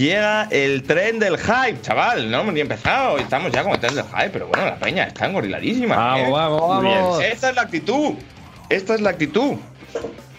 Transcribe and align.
llega 0.00 0.48
el 0.50 0.82
tren 0.82 1.18
del 1.18 1.38
hype, 1.38 1.80
chaval. 1.82 2.30
No 2.30 2.40
hemos 2.40 2.54
ni 2.54 2.60
empezado. 2.60 3.18
Estamos 3.18 3.52
ya 3.52 3.62
con 3.62 3.72
el 3.72 3.80
tren 3.80 3.94
del 3.94 4.06
hype, 4.06 4.30
pero 4.30 4.48
bueno, 4.48 4.64
la 4.64 4.76
peña 4.76 5.04
está 5.04 5.26
engoriladísima. 5.26 5.94
Vamos, 5.96 6.28
¿eh? 6.28 6.32
vamos, 6.32 6.60
vamos. 6.68 7.22
Esta 7.22 7.50
es 7.50 7.56
la 7.56 7.62
actitud. 7.62 8.14
Esta 8.68 8.94
es 8.94 9.00
la 9.00 9.10
actitud. 9.10 9.56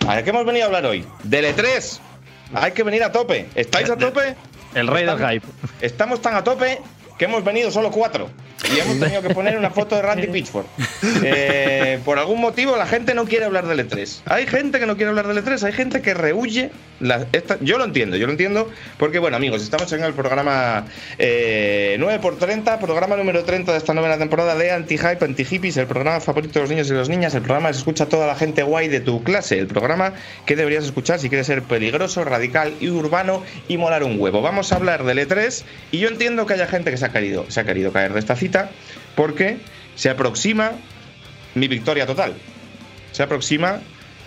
¿A 0.07 0.21
qué 0.23 0.31
hemos 0.31 0.45
venido 0.45 0.65
a 0.65 0.67
hablar 0.67 0.85
hoy? 0.85 1.05
Del 1.23 1.45
E3. 1.45 1.99
Hay 2.53 2.71
que 2.71 2.83
venir 2.83 3.03
a 3.03 3.11
tope. 3.11 3.47
¿Estáis 3.55 3.89
a 3.89 3.95
tope? 3.95 4.35
El 4.73 4.87
rey 4.87 5.05
del 5.05 5.17
hype. 5.17 5.45
Estamos 5.81 6.21
tan 6.21 6.35
a 6.35 6.43
tope 6.43 6.79
que 7.17 7.25
hemos 7.25 7.43
venido 7.43 7.71
solo 7.71 7.91
cuatro. 7.91 8.29
Y 8.73 8.79
hemos 8.79 8.99
tenido 8.99 9.21
que 9.21 9.33
poner 9.33 9.57
una 9.57 9.69
foto 9.69 9.95
de 9.95 10.01
Randy 10.01 10.27
Pitchford. 10.27 10.65
Eh, 11.23 11.99
por 12.05 12.19
algún 12.19 12.39
motivo 12.39 12.75
la 12.77 12.85
gente 12.85 13.13
no 13.13 13.25
quiere 13.25 13.45
hablar 13.45 13.67
del 13.67 13.87
E3. 13.87 14.21
Hay 14.25 14.47
gente 14.47 14.79
que 14.79 14.85
no 14.85 14.95
quiere 14.95 15.09
hablar 15.09 15.27
del 15.27 15.43
E3, 15.43 15.63
hay 15.63 15.73
gente 15.73 16.01
que 16.01 16.13
rehuye. 16.13 16.71
yo 17.61 17.77
lo 17.77 17.83
entiendo, 17.83 18.17
yo 18.17 18.27
lo 18.27 18.31
entiendo. 18.31 18.69
Porque, 18.97 19.19
bueno, 19.19 19.37
amigos, 19.37 19.61
estamos 19.61 19.91
en 19.93 20.03
el 20.03 20.13
programa 20.13 20.85
eh, 21.17 21.97
9x30, 21.99 22.79
programa 22.79 23.15
número 23.15 23.43
30 23.43 23.71
de 23.71 23.77
esta 23.77 23.93
novena 23.93 24.17
temporada 24.17 24.55
de 24.55 24.71
Anti-Hype, 24.71 25.23
Anti-Hippies, 25.23 25.77
el 25.77 25.87
programa 25.87 26.19
favorito 26.19 26.53
de 26.53 26.59
los 26.61 26.69
niños 26.69 26.89
y 26.89 26.93
las 26.93 27.09
niñas, 27.09 27.33
el 27.35 27.41
programa 27.41 27.69
que 27.69 27.73
se 27.73 27.79
escucha 27.79 28.05
a 28.05 28.09
toda 28.09 28.27
la 28.27 28.35
gente 28.35 28.63
guay 28.63 28.87
de 28.87 28.99
tu 28.99 29.23
clase, 29.23 29.59
el 29.59 29.67
programa 29.67 30.13
que 30.45 30.55
deberías 30.55 30.85
escuchar 30.85 31.19
si 31.19 31.29
quieres 31.29 31.47
ser 31.47 31.63
peligroso, 31.63 32.23
radical 32.23 32.73
y 32.79 32.89
urbano 32.89 33.43
y 33.67 33.77
molar 33.77 34.03
un 34.03 34.19
huevo. 34.19 34.41
Vamos 34.41 34.71
a 34.71 34.75
hablar 34.75 35.03
del 35.03 35.19
E3 35.19 35.63
y 35.91 35.99
yo 35.99 36.07
entiendo 36.07 36.45
que 36.45 36.53
haya 36.53 36.67
gente 36.67 36.91
que 36.91 36.97
se 36.97 37.05
ha 37.05 37.09
querido, 37.09 37.45
se 37.49 37.59
ha 37.59 37.63
querido 37.63 37.91
caer 37.91 38.13
de 38.13 38.19
esta 38.19 38.35
cita 38.35 38.60
porque 39.15 39.57
se 39.95 40.09
aproxima 40.09 40.71
mi 41.55 41.67
victoria 41.67 42.05
total. 42.05 42.33
Se 43.11 43.23
aproxima 43.23 43.79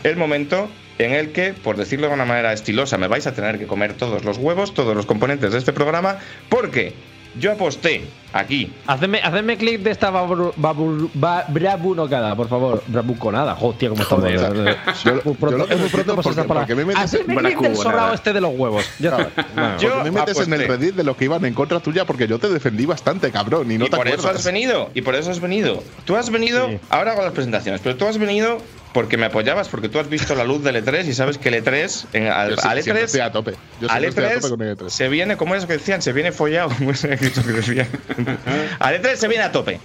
el 0.02 0.16
momento 0.16 0.68
en 0.98 1.12
el 1.12 1.32
que, 1.32 1.52
por 1.52 1.76
decirlo 1.76 2.08
de 2.08 2.14
una 2.14 2.24
manera 2.24 2.52
estilosa, 2.52 2.98
me 2.98 3.08
vais 3.08 3.26
a 3.26 3.34
tener 3.34 3.58
que 3.58 3.66
comer 3.66 3.94
todos 3.94 4.24
los 4.24 4.38
huevos, 4.38 4.74
todos 4.74 4.94
los 4.94 5.06
componentes 5.06 5.52
de 5.52 5.58
este 5.58 5.72
programa, 5.72 6.18
porque 6.48 6.94
yo 7.38 7.52
aposté 7.52 8.04
aquí. 8.32 8.72
Hacedme, 8.86 9.20
hacedme 9.22 9.56
clic 9.56 9.80
de 9.82 9.90
esta 9.90 10.10
babru, 10.10 10.52
babur- 10.56 11.08
ba- 11.14 11.44
bravuconada, 11.48 12.34
por 12.34 12.48
favor. 12.48 12.82
Bravuconada. 12.88 13.56
Hostia, 13.60 13.88
cómo 13.90 14.02
está. 14.02 14.16
Joder, 14.16 14.76
yo- 15.04 15.20
Muy 15.24 15.34
pronto, 15.34 15.68
es 15.68 15.78
muy 15.78 15.88
pronto 15.88 16.14
porque- 16.16 16.30
esas 16.30 16.46
palabras. 16.46 16.76
me 16.76 16.84
metes- 16.84 17.02
Hacedme 17.02 17.36
clic 17.36 17.58
del 17.60 17.76
sobrado 17.76 18.14
este 18.14 18.32
de 18.32 18.40
los 18.40 18.52
huevos. 18.56 18.84
Ya 18.98 19.10
está. 19.10 19.44
Bueno. 19.54 19.78
Yo 19.78 20.04
me 20.04 20.10
metes 20.10 20.38
en 20.40 20.52
el 20.52 20.62
aposté. 20.64 20.66
Reddit 20.76 20.94
de 20.96 21.04
los 21.04 21.16
que 21.16 21.24
iban 21.26 21.44
en 21.44 21.54
contra 21.54 21.80
tuya 21.80 22.04
porque 22.04 22.26
yo 22.26 22.38
te 22.38 22.48
defendí 22.48 22.86
bastante, 22.86 23.30
cabrón, 23.30 23.70
y 23.70 23.78
no 23.78 23.86
y 23.86 23.90
te 23.90 23.96
por 23.96 24.06
eso 24.08 24.16
acuerdas. 24.18 24.40
has 24.40 24.44
venido, 24.46 24.90
y 24.94 25.02
por 25.02 25.14
eso 25.14 25.30
has 25.30 25.40
venido. 25.40 25.82
Tú 26.04 26.16
has 26.16 26.30
venido, 26.30 26.68
Sí. 26.68 26.78
ahora 26.90 27.12
hago 27.12 27.22
las 27.22 27.32
presentaciones, 27.32 27.80
pero 27.82 27.96
tú 27.96 28.06
has 28.06 28.18
venido 28.18 28.58
porque 28.94 29.16
me 29.18 29.26
apoyabas, 29.26 29.68
porque 29.68 29.90
tú 29.90 29.98
has 29.98 30.08
visto 30.08 30.34
la 30.34 30.44
luz 30.44 30.62
del 30.64 30.76
E3 30.82 31.04
y 31.06 31.12
sabes 31.14 31.36
que 31.36 31.50
el 31.50 31.62
E3, 31.62 32.06
en- 32.14 32.28
al, 32.28 32.50
Yo 32.50 32.56
sí- 32.56 32.68
al 32.68 32.82
siempre 32.82 33.02
E3, 33.02 33.06
estoy 33.06 33.20
a 33.20 33.32
tope. 33.32 33.54
Yo 33.80 33.90
al 33.90 34.04
estoy 34.04 34.24
a 34.24 34.28
E3 34.28 34.34
tope 34.40 34.48
con 34.50 34.62
el 34.62 34.76
E3. 34.78 34.88
se 34.88 35.08
viene, 35.08 35.36
como 35.36 35.54
es 35.56 35.62
lo 35.62 35.68
que 35.68 35.74
decían, 35.74 36.00
se 36.00 36.12
viene 36.14 36.32
follado, 36.32 36.68
como 36.78 36.92
es 36.92 37.04
eso 37.04 37.42
que 37.44 37.52
decían. 37.52 37.88
al 38.78 39.02
E3 39.02 39.16
se 39.16 39.28
viene 39.28 39.44
a 39.44 39.52
tope. 39.52 39.80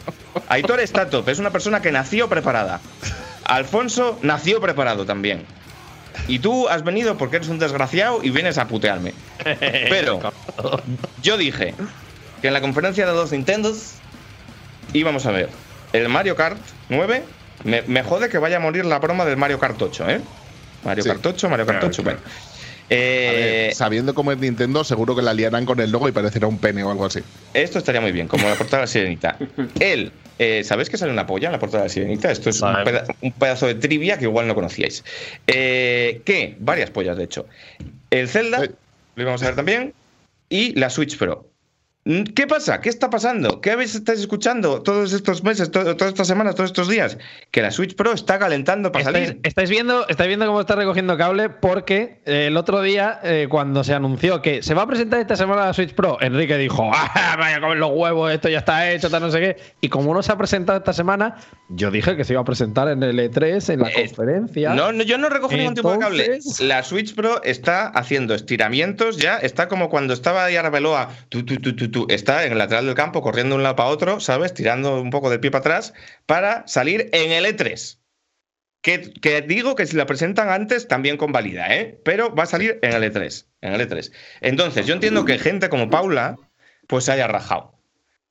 Aitor 0.47 0.79
está 0.79 1.01
a 1.01 1.09
tope, 1.09 1.31
es 1.31 1.39
una 1.39 1.49
persona 1.49 1.81
que 1.81 1.91
nació 1.91 2.29
preparada. 2.29 2.79
Alfonso 3.43 4.17
nació 4.21 4.61
preparado 4.61 5.05
también. 5.05 5.43
Y 6.27 6.39
tú 6.39 6.67
has 6.69 6.83
venido 6.83 7.17
porque 7.17 7.37
eres 7.37 7.47
un 7.49 7.57
desgraciado 7.59 8.19
y 8.23 8.29
vienes 8.29 8.57
a 8.59 8.67
putearme. 8.67 9.13
Pero 9.43 10.19
yo 11.23 11.37
dije 11.37 11.73
que 12.41 12.47
en 12.47 12.53
la 12.53 12.61
conferencia 12.61 13.07
de 13.07 13.13
los 13.13 13.31
Nintendos 13.31 13.93
íbamos 14.93 15.25
a 15.25 15.31
ver 15.31 15.49
el 15.93 16.09
Mario 16.09 16.35
Kart 16.35 16.57
9. 16.89 17.23
Me, 17.63 17.81
me 17.83 18.03
jode 18.03 18.29
que 18.29 18.37
vaya 18.37 18.57
a 18.57 18.59
morir 18.59 18.85
la 18.85 18.99
broma 18.99 19.25
del 19.25 19.37
Mario 19.37 19.59
Kart 19.59 19.81
8, 19.81 20.09
¿eh? 20.09 20.21
Mario 20.83 21.03
Sí. 21.03 21.09
Kart 21.09 21.25
8, 21.25 21.49
Mario 21.49 21.65
Kart 21.65 21.79
Claro, 21.79 21.87
8. 21.93 22.03
claro. 22.03 22.19
Bueno. 22.19 22.31
Eh, 22.91 23.65
ver, 23.67 23.75
sabiendo 23.75 24.15
cómo 24.15 24.31
es 24.31 24.39
Nintendo, 24.39 24.83
seguro 24.83 25.15
que 25.15 25.21
la 25.21 25.33
liarán 25.33 25.63
con 25.65 25.79
el 25.79 25.91
logo 25.91 26.07
y 26.09 26.11
parecerá 26.11 26.47
un 26.47 26.57
pene 26.57 26.83
o 26.83 26.89
algo 26.89 27.05
así. 27.05 27.19
esto 27.53 27.77
estaría 27.77 28.01
muy 28.01 28.11
bien, 28.11 28.27
como 28.27 28.47
la 28.49 28.55
portada 28.55 28.77
de 28.77 28.83
la 28.83 28.87
sirenita. 28.87 29.37
Él, 29.79 30.11
eh, 30.39 30.63
¿sabéis 30.63 30.89
que 30.89 30.97
sale 30.97 31.11
una 31.11 31.27
polla 31.27 31.49
en 31.49 31.51
la 31.51 31.59
portada 31.59 31.83
de 31.83 31.89
la 31.89 31.93
sirenita? 31.93 32.31
Esto 32.31 32.49
es 32.49 32.59
un, 32.61 32.73
Vale. 32.73 32.85
peda- 32.85 33.03
un 33.21 33.31
pedazo 33.33 33.67
de 33.67 33.75
trivia 33.75 34.17
que 34.17 34.23
igual 34.25 34.47
no 34.47 34.55
conocíais. 34.55 35.03
Eh, 35.45 36.21
¿Qué? 36.25 36.55
Varias 36.59 36.89
pollas, 36.89 37.15
de 37.17 37.25
hecho. 37.25 37.45
El 38.09 38.27
Zelda, 38.27 38.59
lo 39.15 39.21
íbamos 39.21 39.43
a 39.43 39.45
ver 39.47 39.55
también, 39.55 39.93
y 40.49 40.73
la 40.79 40.89
Switch 40.89 41.15
Pro. 41.15 41.45
Mm, 42.09 42.23
¿Qué 42.33 42.47
pasa? 42.47 42.81
¿Qué 42.81 42.89
está 42.89 43.11
pasando? 43.11 43.61
¿Qué 43.61 43.69
habéis 43.69 43.93
estáis 43.93 44.19
escuchando 44.21 44.81
todos 44.81 45.13
estos 45.13 45.43
meses, 45.43 45.69
to- 45.69 45.95
todas 45.95 46.11
estas 46.13 46.25
semanas, 46.25 46.55
todos 46.55 46.71
estos 46.71 46.87
días? 46.89 47.19
Que 47.51 47.61
la 47.61 47.69
Switch 47.69 47.95
Pro 47.95 48.13
está 48.13 48.39
calentando 48.39 48.91
para 48.91 49.05
Estáis, 49.05 49.27
salir. 49.27 49.41
estáis 49.43 49.69
viendo, 49.69 50.07
estáis 50.07 50.27
viendo 50.27 50.47
cómo 50.47 50.59
está 50.59 50.73
recogiendo 50.73 51.15
cable 51.19 51.49
porque 51.49 52.21
eh, 52.25 52.47
el 52.47 52.57
otro 52.57 52.81
día, 52.81 53.19
eh, 53.21 53.45
cuando 53.47 53.83
se 53.83 53.93
anunció 53.93 54.41
que 54.41 54.63
se 54.63 54.73
va 54.73 54.81
a 54.81 54.87
presentar 54.87 55.19
esta 55.19 55.35
semana 55.35 55.65
la 55.65 55.73
Switch 55.75 55.93
Pro, 55.93 56.17
Enrique 56.19 56.57
dijo, 56.57 56.89
¡Ah, 56.91 57.35
vaya 57.37 57.57
a 57.57 57.61
comer 57.61 57.77
los 57.77 57.91
huevos, 57.93 58.31
esto 58.31 58.49
ya 58.49 58.57
está 58.57 58.89
hecho, 58.91 59.11
tal 59.11 59.21
no 59.21 59.29
sé 59.29 59.39
qué. 59.39 59.57
Y 59.79 59.89
como 59.89 60.11
no 60.11 60.23
se 60.23 60.31
ha 60.31 60.37
presentado 60.37 60.79
esta 60.79 60.93
semana, 60.93 61.35
yo 61.67 61.91
dije 61.91 62.17
que 62.17 62.23
se 62.23 62.33
iba 62.33 62.41
a 62.41 62.45
presentar 62.45 62.87
en 62.89 63.03
el 63.03 63.19
E3, 63.19 63.71
en 63.71 63.81
la 63.81 63.89
Eh, 63.89 63.93
conferencia. 64.07 64.73
No, 64.73 64.91
no, 64.91 65.03
yo 65.03 65.19
no 65.19 65.29
recojo 65.29 65.55
ningún 65.55 65.75
tipo 65.75 65.91
de 65.91 65.99
cable. 65.99 66.39
La 66.61 66.81
Switch 66.81 67.13
Pro 67.13 67.43
está 67.43 67.87
haciendo 67.89 68.33
estiramientos 68.33 69.17
ya. 69.17 69.37
Está 69.37 69.67
como 69.67 69.89
cuando 69.89 70.15
estaba 70.15 70.45
ahí 70.45 70.55
Arbeloa, 70.55 71.09
tú, 71.29 71.45
tú, 71.45 71.57
tú, 71.57 71.75
tú, 71.75 71.98
está 72.09 72.45
en 72.45 72.51
el 72.53 72.57
lateral 72.57 72.85
del 72.85 72.95
campo 72.95 73.21
corriendo 73.21 73.55
de 73.55 73.57
un 73.57 73.63
lado 73.63 73.75
para 73.75 73.89
otro, 73.89 74.19
¿sabes? 74.19 74.53
Tirando 74.53 75.01
un 75.01 75.09
poco 75.09 75.29
del 75.29 75.39
pie 75.39 75.51
para 75.51 75.59
atrás 75.59 75.93
para 76.25 76.67
salir 76.67 77.09
en 77.13 77.31
el 77.31 77.45
E3. 77.45 77.97
Que, 78.81 79.41
digo 79.45 79.75
que 79.75 79.85
si 79.85 79.97
la 79.97 80.05
presentan 80.05 80.49
antes 80.49 80.87
también 80.87 81.17
convalida, 81.17 81.67
¿eh? 81.75 81.99
Pero 82.05 82.33
va 82.33 82.43
a 82.43 82.47
salir 82.47 82.79
en 82.81 82.93
el 82.93 83.03
E3. 83.03 83.45
En 83.61 83.73
el 83.73 83.81
E3. 83.81 84.11
Entonces, 84.39 84.85
yo 84.87 84.93
entiendo 84.93 85.25
que 85.25 85.37
gente 85.37 85.67
como 85.67 85.89
Paula, 85.89 86.37
pues 86.87 87.03
se 87.03 87.11
haya 87.11 87.27
rajado. 87.27 87.77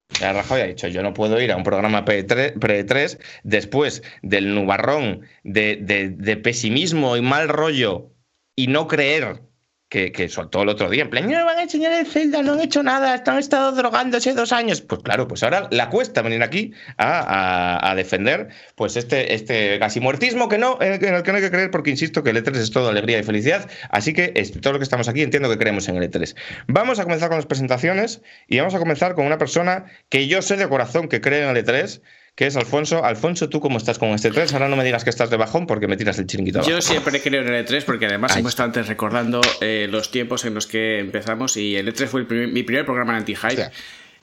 Se 0.09 0.25
haya 0.25 0.32
rajado 0.41 0.59
y 0.61 0.62
ha 0.62 0.67
dicho, 0.67 0.88
yo 0.88 1.03
no 1.03 1.12
puedo 1.12 1.38
ir 1.38 1.53
a 1.53 1.56
un 1.56 1.65
programa 1.65 2.06
pre-3 2.06 2.59
pre-3 2.59 3.19
después 3.43 4.03
del 4.23 4.55
nubarrón 4.55 5.20
de, 5.44 5.76
de- 5.82 6.09
de 6.09 6.37
pesimismo 6.38 7.17
y 7.19 7.20
mal 7.20 7.50
rollo 7.50 8.15
y 8.56 8.69
no 8.69 8.88
creer 8.88 9.43
que, 9.88 10.12
que 10.12 10.29
soltó 10.29 10.62
el 10.62 10.69
otro 10.69 10.90
día. 10.90 11.02
En 11.02 11.11
plan, 11.11 11.31
no 11.31 11.44
van 11.44 11.58
a 11.58 11.62
enseñar 11.62 11.93
el 11.93 12.06
Zelda, 12.06 12.43
no 12.43 12.52
han 12.55 12.61
hecho 12.61 12.82
nada, 12.82 13.14
están 13.14 13.38
estado 13.38 13.73
drogándose 13.73 14.35
dos 14.35 14.52
años. 14.52 14.81
Pues 14.82 15.02
claro, 15.02 15.26
pues 15.29 15.43
ahora 15.43 15.69
la 15.70 15.88
cuesta 15.88 16.23
venir 16.23 16.43
aquí 16.43 16.73
a, 16.99 17.90
a- 17.90 17.94
defender 17.94 18.49
pues 18.75 18.96
este, 18.96 19.35
este 19.35 19.79
casi 19.79 19.99
muertismo 20.00 20.49
que 20.49 20.58
no, 20.58 20.79
en 20.81 20.93
el, 20.94 20.99
que- 20.99 21.08
en 21.08 21.14
el 21.14 21.23
que 21.23 21.31
no 21.32 21.37
hay 21.38 21.43
que 21.44 21.50
creer, 21.50 21.70
porque 21.70 21.90
insisto 21.90 22.23
que 22.23 22.31
el 22.31 22.44
E3 22.44 22.56
es 22.56 22.70
todo 22.70 22.88
alegría 22.90 23.19
y 23.19 23.23
felicidad. 23.23 23.69
Así 23.90 24.12
que 24.12 24.32
es- 24.37 24.52
todo 24.61 24.75
lo 24.75 24.79
que 24.79 24.85
estamos 24.85 25.08
aquí 25.08 25.23
entiendo 25.23 25.49
que 25.49 25.58
creemos 25.58 25.88
en 25.88 25.96
el 25.96 26.11
E3. 26.11 26.34
Vamos 26.67 26.99
a 26.99 27.05
comenzar 27.05 27.29
con 27.29 27.38
las 27.38 27.46
presentaciones 27.46 28.20
y 28.46 28.58
vamos 28.58 28.75
a 28.75 28.79
comenzar 28.79 29.14
con 29.14 29.25
una 29.26 29.38
persona 29.38 29.87
que 30.11 30.29
yo 30.29 30.43
sé 30.43 30.56
de 30.56 30.69
corazón 30.69 31.08
que 31.08 31.20
cree 31.20 31.43
en 31.49 31.56
el 31.56 31.64
E3. 31.64 32.00
Que 32.38 32.46
es 32.46 32.55
Alfonso. 32.56 33.05
Alfonso, 33.05 33.49
¿tú 33.49 33.58
cómo 33.58 33.79
estás 33.79 33.99
con 33.99 34.11
este 34.11 34.31
3? 34.31 34.52
Ahora 34.52 34.69
no 34.69 34.76
me 34.76 34.85
digas 34.85 35.02
que 35.02 35.11
estás 35.11 35.29
de 35.29 35.37
bajón 35.37 35.67
porque 35.67 35.88
me 35.88 35.96
tiras 35.96 36.20
el 36.20 36.29
chiringuito 36.29 36.58
abajo. 36.61 36.70
Yo 36.70 36.81
siempre 36.81 37.20
creo 37.20 37.43
en 37.43 37.52
el 37.52 37.67
E3 37.67 37.82
porque 37.85 38.06
además 38.06 38.31
Ay. 38.32 38.38
hemos 38.40 38.52
estado 38.52 38.69
antes 38.69 38.87
recordando 38.87 39.40
eh, 39.61 39.88
los 39.90 40.12
tiempos 40.12 40.44
en 40.44 40.55
los 40.55 40.69
que 40.69 41.00
empezamos 41.00 41.56
y 41.56 41.75
el 41.75 41.93
E3 41.93 42.06
fue 42.06 42.20
el 42.20 42.26
primer- 42.29 42.46
mi 42.52 42.62
primer 42.62 42.85
programa 42.85 43.14
en 43.14 43.19
anti-hype. 43.19 43.70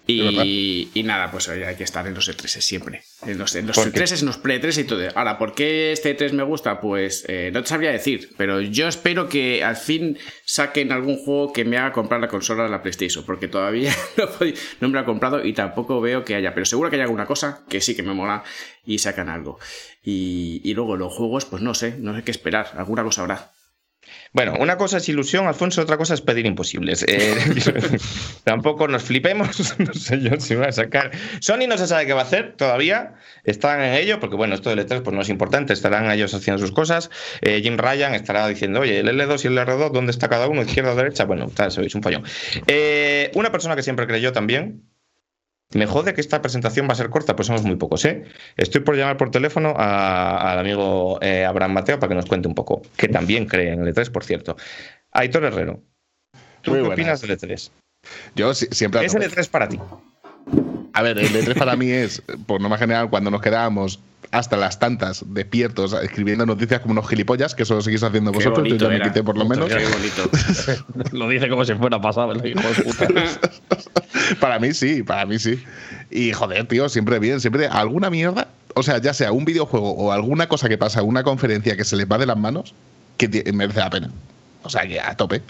Y, 0.08 0.90
y 0.94 1.04
nada, 1.04 1.32
pues 1.32 1.50
hay 1.50 1.76
que 1.76 1.84
estar 1.84 2.06
en 2.06 2.14
los 2.14 2.30
E3 2.30 2.48
siempre. 2.62 3.02
En 3.26 3.40
los, 3.40 3.56
en 3.56 3.66
los 3.66 3.76
¿Por 3.76 3.92
qué? 3.92 4.02
E3, 4.02 4.20
en 4.20 4.26
los 4.28 4.38
pre-3 4.38 4.82
y 4.82 4.84
todo. 4.84 5.02
Ahora, 5.16 5.40
¿por 5.40 5.56
qué 5.56 5.92
este 5.92 6.16
E3 6.16 6.32
me 6.34 6.44
gusta? 6.44 6.80
Pues 6.80 7.26
eh, 7.28 7.50
no 7.52 7.64
te 7.64 7.70
sabría 7.70 7.92
decir, 7.92 8.30
pero 8.38 8.62
yo 8.62 8.88
espero 8.88 9.28
que 9.28 9.64
al 9.64 9.76
fin 9.76 10.20
saquen 10.46 10.92
algún 10.92 11.18
juego 11.18 11.54
que 11.54 11.66
me 11.66 11.78
haga 11.78 11.92
comprar 11.92 12.22
la 12.22 12.28
consola 12.28 12.66
de 12.66 12.70
la 12.70 12.84
PlayStation, 12.84 13.26
porque 13.26 13.48
todavía 13.48 13.96
no, 14.80 14.90
me 14.90 14.94
lo 14.94 15.00
he 15.00 15.06
comprado 15.06 15.44
y 15.44 15.54
tampoco 15.54 16.00
veo 16.02 16.24
que 16.24 16.36
haya, 16.36 16.54
pero 16.54 16.66
seguro 16.66 16.92
que 16.92 16.98
hay 16.98 17.02
alguna 17.02 17.26
cosa 17.26 17.64
que 17.68 17.82
sí 17.82 17.96
que 17.96 18.04
me 18.04 18.14
mola 18.14 18.44
y 18.86 19.00
sacan 19.00 19.30
algo. 19.30 19.60
Y, 20.04 20.62
y 20.64 20.76
luego 20.76 20.98
los 20.98 21.12
juegos, 21.14 21.46
pues 21.46 21.64
no 21.64 21.74
sé, 21.74 21.96
no 21.98 22.16
sé 22.16 22.24
qué 22.24 22.32
esperar, 22.32 22.74
alguna 22.76 23.04
cosa 23.04 23.22
habrá. 23.22 23.55
Bueno, 24.34 24.56
una 24.60 24.78
cosa 24.78 24.98
es 24.98 25.08
ilusión, 25.10 25.48
Alfonso, 25.48 25.82
otra 25.82 25.98
cosa 25.98 26.14
es 26.14 26.22
pedir 26.22 26.46
imposibles. 26.46 27.06
Eh, 27.08 27.36
tampoco 28.44 28.88
nos 28.88 29.04
flipemos, 29.04 29.76
no 29.80 29.94
sé 29.94 30.22
yo 30.22 30.40
si 30.40 30.56
va 30.56 30.68
a 30.68 30.72
sacar. 30.72 31.12
Sony 31.40 31.68
no 31.68 31.78
se 31.78 31.88
sabe 31.88 32.06
qué 32.06 32.14
va 32.14 32.22
a 32.22 32.26
hacer 32.26 32.54
todavía, 32.58 33.14
están 33.44 33.82
en 33.82 33.94
ello, 33.94 34.20
porque 34.20 34.36
bueno, 34.36 34.56
esto 34.56 34.70
del 34.70 34.80
E3 34.80 35.02
pues 35.02 35.16
no 35.16 35.22
es 35.22 35.30
importante, 35.30 35.74
estarán 35.74 36.12
ellos 36.12 36.34
haciendo 36.34 36.60
sus 36.60 36.72
cosas. 36.72 37.10
Eh, 37.42 37.62
Jim 37.64 37.78
Ryan 37.78 38.14
estará 38.14 38.48
diciendo, 38.48 38.82
oye, 38.82 39.00
el 39.00 39.08
L2 39.08 39.46
y 39.46 39.48
el 39.48 39.58
R2, 39.58 39.92
¿dónde 39.92 40.12
está 40.12 40.28
cada 40.28 40.48
uno? 40.48 40.62
¿Izquierda 40.62 40.94
o 40.94 40.96
derecha? 40.96 41.26
Bueno, 41.26 41.50
tal, 41.54 41.72
un 41.78 42.04
follón. 42.04 42.24
Eh, 42.68 43.32
una 43.36 43.52
persona 43.52 43.76
que 43.76 43.84
siempre 43.84 44.08
creyó 44.08 44.32
también. 44.32 44.84
Me 45.74 45.88
jode 45.88 46.14
que 46.14 46.22
esta 46.22 46.42
presentación 46.42 46.88
va 46.88 46.94
a 46.94 46.96
ser 46.96 47.10
corta, 47.10 47.36
pues 47.36 47.48
somos 47.48 47.64
muy 47.64 47.76
pocos, 47.76 48.06
¿eh? 48.06 48.24
Estoy 48.56 48.82
por 48.82 48.96
llamar 48.96 49.18
por 49.18 49.32
teléfono 49.32 49.74
a- 49.76 50.52
al 50.52 50.60
amigo 50.60 51.20
eh, 51.22 51.44
Abraham 51.44 51.74
Mateo 51.74 52.00
para 52.00 52.10
que 52.10 52.16
nos 52.16 52.26
cuente 52.28 52.48
un 52.48 52.56
poco, 52.56 52.82
que 52.96 53.08
también 53.08 53.46
cree 53.48 53.74
en 53.74 53.82
el 53.86 53.94
E3, 53.94 54.12
por 54.12 54.24
cierto. 54.24 54.56
Aitor 55.12 55.44
Herrero, 55.44 55.82
¿tú 56.62 56.72
Muy 56.72 56.80
qué 56.82 56.86
buenas. 56.88 57.22
opinas 57.22 57.22
del 57.22 57.32
E3? 57.32 57.72
Yo 58.36 58.54
si- 58.54 58.68
siempre. 58.68 59.04
¿Es 59.06 59.16
el 59.16 59.24
tope. 59.24 59.42
E3 59.42 59.50
para 59.50 59.68
ti? 59.68 59.80
A 60.94 61.02
ver, 61.02 61.20
el 61.20 61.28
E3 61.28 61.58
para 61.58 61.76
mí 61.76 61.90
es, 61.92 62.22
por 62.46 62.62
norma 62.62 62.78
general, 62.78 63.10
cuando 63.10 63.30
nos 63.30 63.42
quedábamos 63.42 64.00
hasta 64.32 64.58
las 64.58 64.80
tantas 64.80 65.24
despiertos 65.28 65.94
escribiendo 65.94 66.46
noticias 66.46 66.82
como 66.82 66.94
unos 66.94 67.08
gilipollas, 67.08 67.56
que 67.56 67.64
eso 67.64 67.76
lo 67.76 67.82
seguís 67.82 68.04
haciendo 68.04 68.32
Qué 68.32 68.38
vosotros, 68.38 68.68
yo 68.78 68.90
me 68.90 69.02
quité 69.02 69.24
por 69.24 69.38
lo 69.38 69.46
menos. 69.46 69.70
Qué 69.70 69.86
bonito. 69.86 70.30
Lo 71.12 71.30
dice 71.30 71.48
como 71.50 71.64
si 71.66 71.74
fuera 71.76 72.02
pasado, 72.02 72.32
el 72.32 72.46
hijo 72.46 72.60
de 72.62 72.84
puta. 72.84 73.08
Para 74.40 74.60
mí 74.60 74.74
sí, 74.74 75.04
para 75.04 75.26
mí 75.26 75.40
sí. 75.40 75.62
Y 76.10 76.32
joder, 76.32 76.68
tío, 76.68 76.90
siempre 76.90 77.20
bien, 77.20 77.40
siempre 77.40 77.68
alguna 77.68 78.10
mierda. 78.10 78.48
O 78.74 78.84
sea, 78.84 78.98
ya 78.98 79.14
sea 79.14 79.32
un 79.32 79.46
videojuego 79.46 79.92
o 79.92 80.12
alguna 80.12 80.48
cosa 80.48 80.68
que 80.68 80.78
pasa, 80.78 81.04
una 81.04 81.24
conferencia 81.24 81.78
que 81.78 81.84
se 81.84 81.96
les 81.96 82.08
va 82.10 82.18
de 82.18 82.26
las 82.26 82.38
manos, 82.38 82.74
que 83.18 83.28
merece 83.54 83.80
la 83.80 83.90
pena. 83.90 84.12
O 84.64 84.70
sea, 84.70 84.88
que 84.88 85.00
a 85.00 85.16
tope. 85.16 85.42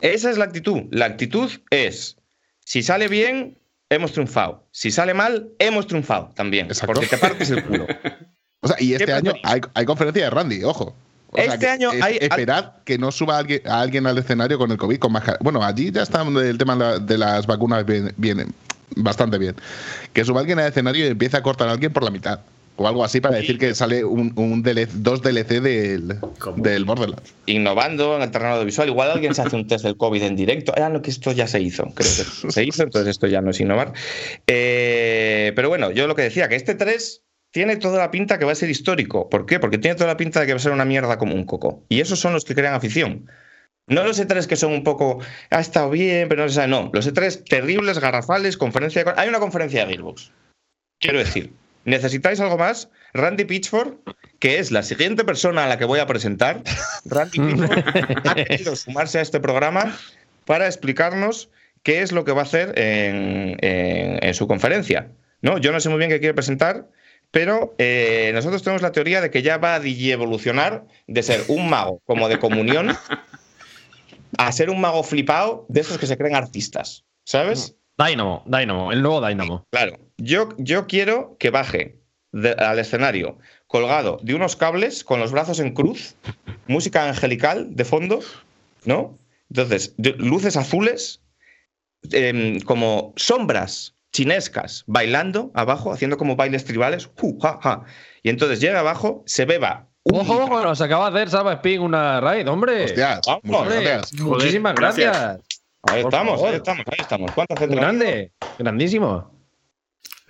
Esa 0.00 0.30
es 0.30 0.38
la 0.38 0.44
actitud. 0.44 0.82
La 0.90 1.06
actitud 1.06 1.50
es, 1.70 2.16
si 2.64 2.82
sale 2.82 3.08
bien, 3.08 3.57
hemos 3.90 4.12
triunfado. 4.12 4.66
Si 4.70 4.90
sale 4.90 5.14
mal, 5.14 5.48
hemos 5.58 5.86
triunfado 5.86 6.30
también. 6.34 6.66
Exacto. 6.66 6.92
Porque 6.94 7.06
te 7.08 7.18
partes 7.18 7.50
el 7.50 7.64
culo. 7.64 7.86
O 8.60 8.66
sea, 8.66 8.76
y 8.80 8.92
este 8.92 9.06
¿Qué 9.06 9.12
año 9.12 9.32
hay, 9.44 9.60
hay 9.72 9.84
conferencia 9.84 10.24
de 10.24 10.30
Randy, 10.30 10.64
ojo. 10.64 10.92
O 11.30 11.36
sea, 11.36 11.44
Este 11.54 11.68
año 11.68 11.92
es- 11.92 12.02
hay- 12.02 12.18
Esperad 12.20 12.72
que 12.84 12.98
no 12.98 13.12
suba 13.12 13.38
alguien, 13.38 13.62
a 13.68 13.80
alguien 13.80 14.04
al 14.08 14.18
escenario 14.18 14.58
con 14.58 14.72
el 14.72 14.76
COVID, 14.76 14.98
con 14.98 15.12
mascarilla. 15.12 15.38
Bueno, 15.44 15.62
allí 15.62 15.92
ya 15.92 16.02
está 16.02 16.22
el 16.22 16.58
tema 16.58 16.74
de 16.74 16.80
la- 16.80 16.98
de 16.98 17.18
las 17.18 17.46
vacunas 17.46 17.86
bien, 17.86 18.12
bien- 18.16 18.52
bastante 18.96 19.38
bien. 19.38 19.54
Que 20.12 20.24
suba 20.24 20.40
alguien 20.40 20.58
al 20.58 20.66
escenario 20.66 21.04
y 21.06 21.08
empiece 21.10 21.36
a 21.36 21.42
cortar 21.44 21.68
a 21.68 21.72
alguien 21.72 21.92
por 21.92 22.02
la 22.02 22.10
mitad. 22.10 22.40
O 22.80 22.86
algo 22.86 23.04
así 23.04 23.20
para 23.20 23.36
decir 23.36 23.58
que 23.58 23.74
sale 23.74 24.04
un, 24.04 24.32
un 24.36 24.62
DLC, 24.62 24.88
dos 24.92 25.20
DLC 25.20 25.60
del, 25.60 26.16
del 26.56 26.84
Borderlands. 26.84 27.34
Innovando 27.46 28.14
en 28.14 28.22
el 28.22 28.30
terreno 28.30 28.52
audiovisual. 28.54 28.88
Igual 28.88 29.10
alguien 29.10 29.34
se 29.34 29.42
hace 29.42 29.56
un 29.56 29.66
test 29.66 29.84
del 29.84 29.96
COVID 29.96 30.22
en 30.22 30.36
directo. 30.36 30.72
Ah, 30.76 30.88
no, 30.88 31.02
que 31.02 31.10
esto 31.10 31.32
ya 31.32 31.48
se 31.48 31.60
hizo. 31.60 31.82
Creo 31.86 32.08
que 32.08 32.50
se 32.52 32.64
hizo, 32.64 32.84
entonces 32.84 33.10
esto 33.10 33.26
ya 33.26 33.40
no 33.40 33.50
es 33.50 33.58
innovar. 33.58 33.92
Eh, 34.46 35.52
pero 35.56 35.68
bueno, 35.68 35.90
yo 35.90 36.06
lo 36.06 36.14
que 36.14 36.22
decía, 36.22 36.48
que 36.48 36.54
este 36.54 36.76
3 36.76 37.24
tiene 37.50 37.76
toda 37.78 37.98
la 37.98 38.12
pinta 38.12 38.38
que 38.38 38.44
va 38.44 38.52
a 38.52 38.54
ser 38.54 38.70
histórico. 38.70 39.28
¿Por 39.28 39.44
qué? 39.44 39.58
Porque 39.58 39.78
tiene 39.78 39.96
toda 39.96 40.06
la 40.06 40.16
pinta 40.16 40.38
de 40.38 40.46
que 40.46 40.52
va 40.52 40.58
a 40.58 40.62
ser 40.62 40.70
una 40.70 40.84
mierda 40.84 41.18
como 41.18 41.34
un 41.34 41.44
coco. 41.44 41.82
Y 41.88 41.98
esos 41.98 42.20
son 42.20 42.32
los 42.32 42.44
que 42.44 42.54
crean 42.54 42.74
afición. 42.74 43.28
No 43.88 44.04
los 44.04 44.20
E3 44.20 44.46
que 44.46 44.54
son 44.54 44.72
un 44.72 44.84
poco, 44.84 45.18
ha 45.50 45.58
estado 45.58 45.90
bien, 45.90 46.28
pero 46.28 46.42
no 46.42 46.48
se 46.48 46.54
sabe. 46.54 46.68
No, 46.68 46.90
los 46.92 47.12
E3 47.12 47.42
terribles, 47.42 47.98
garrafales, 47.98 48.56
conferencia 48.56 49.02
de... 49.02 49.14
Hay 49.16 49.28
una 49.28 49.40
conferencia 49.40 49.84
de 49.84 49.94
Gearbox. 49.94 50.30
Quiero 51.00 51.18
decir, 51.18 51.52
¿necesitáis 51.88 52.40
algo 52.40 52.56
más? 52.58 52.88
Randy 53.14 53.44
Pitchford, 53.44 53.94
que 54.38 54.58
es 54.58 54.70
la 54.70 54.82
siguiente 54.82 55.24
persona 55.24 55.64
a 55.64 55.68
la 55.68 55.78
que 55.78 55.84
voy 55.84 55.98
a 56.00 56.06
presentar, 56.06 56.62
Randy 57.04 57.38
Pitchford 57.40 58.26
ha 58.28 58.34
querido 58.44 58.76
sumarse 58.76 59.18
a 59.18 59.22
este 59.22 59.40
programa 59.40 59.96
para 60.44 60.66
explicarnos 60.66 61.50
qué 61.82 62.02
es 62.02 62.12
lo 62.12 62.24
que 62.24 62.32
va 62.32 62.40
a 62.42 62.44
hacer 62.44 62.78
en, 62.78 63.56
en- 63.60 64.22
en 64.24 64.34
su 64.34 64.46
conferencia. 64.46 65.10
¿no? 65.42 65.58
Yo 65.58 65.72
no 65.72 65.80
sé 65.80 65.88
muy 65.88 65.98
bien 65.98 66.10
qué 66.10 66.18
quiere 66.20 66.34
presentar, 66.34 66.86
pero 67.30 67.74
eh, 67.78 68.30
nosotros 68.34 68.62
tenemos 68.62 68.82
la 68.82 68.92
teoría 68.92 69.20
de 69.20 69.30
que 69.30 69.42
ya 69.42 69.58
va 69.58 69.74
a 69.76 69.80
evolucionar 69.84 70.84
de 71.06 71.22
ser 71.22 71.44
un 71.48 71.68
mago 71.68 72.00
como 72.06 72.28
de 72.28 72.38
comunión 72.38 72.96
a 74.36 74.52
ser 74.52 74.70
un 74.70 74.80
mago 74.80 75.02
flipado 75.02 75.66
de 75.68 75.80
esos 75.80 75.98
que 75.98 76.06
se 76.06 76.16
creen 76.16 76.34
artistas. 76.34 77.04
¿Sabes? 77.24 77.74
Dynamo, 77.98 78.42
Dynamo, 78.46 78.92
el 78.92 79.02
nuevo 79.02 79.26
Dynamo. 79.26 79.66
Claro, 79.70 79.98
yo, 80.18 80.50
yo 80.58 80.86
quiero 80.86 81.36
que 81.38 81.50
baje 81.50 81.98
de- 82.32 82.52
al 82.52 82.78
escenario 82.78 83.38
colgado 83.66 84.18
de 84.22 84.34
unos 84.34 84.54
cables 84.56 85.02
con 85.04 85.18
los 85.20 85.32
brazos 85.32 85.58
en 85.60 85.74
cruz, 85.74 86.14
música 86.68 87.08
angelical 87.08 87.74
de 87.74 87.84
fondo, 87.84 88.20
¿no? 88.84 89.18
Entonces, 89.50 89.94
de- 89.96 90.12
luces 90.18 90.56
azules, 90.56 91.22
em, 92.12 92.60
como 92.60 93.12
sombras 93.16 93.94
chinescas 94.12 94.84
bailando 94.86 95.50
abajo, 95.54 95.92
haciendo 95.92 96.16
como 96.16 96.36
bailes 96.36 96.64
tribales, 96.64 97.10
¡ju, 97.18 97.38
ja, 97.40 97.58
ja. 97.62 97.84
y 98.22 98.30
entonces 98.30 98.60
llega 98.60 98.80
abajo, 98.80 99.22
se 99.26 99.44
beba 99.44 99.88
un 100.04 100.20
Ojo, 100.20 100.44
ojo, 100.44 100.62
nos 100.62 100.80
acaba 100.80 101.10
de 101.10 101.18
hacer 101.18 101.30
Saba 101.30 101.52
Spin 101.54 101.80
una 101.82 102.20
raid, 102.20 102.48
hombre. 102.48 102.84
Hostias, 102.84 103.20
vamos, 103.26 103.42
Hombre, 103.60 103.82
gracias. 103.82 104.12
Muchísimas 104.20 104.74
gracias. 104.74 105.10
gracias. 105.18 105.57
Ahí 105.92 106.02
por 106.02 106.12
estamos, 106.12 106.34
favor. 106.36 106.48
ahí 106.50 106.56
estamos, 106.56 106.84
ahí 106.86 106.98
estamos. 107.00 107.30
¿Cuánta 107.32 107.56
gente 107.56 107.74
Muy 107.74 107.84
nos 107.84 107.90
ha 107.90 107.92
ido? 107.94 108.04
grande, 108.04 108.32
grandísimo. 108.58 109.32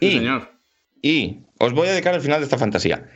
Sí, 0.01 0.07
Y- 0.07 0.13
señor. 0.19 0.53
Y 1.03 1.39
os 1.59 1.73
voy 1.73 1.89
a 1.89 1.93
dedicar 1.93 2.15
el 2.15 2.21
final 2.21 2.41
de 2.41 2.45
esta 2.45 2.59
fantasía. 2.59 3.09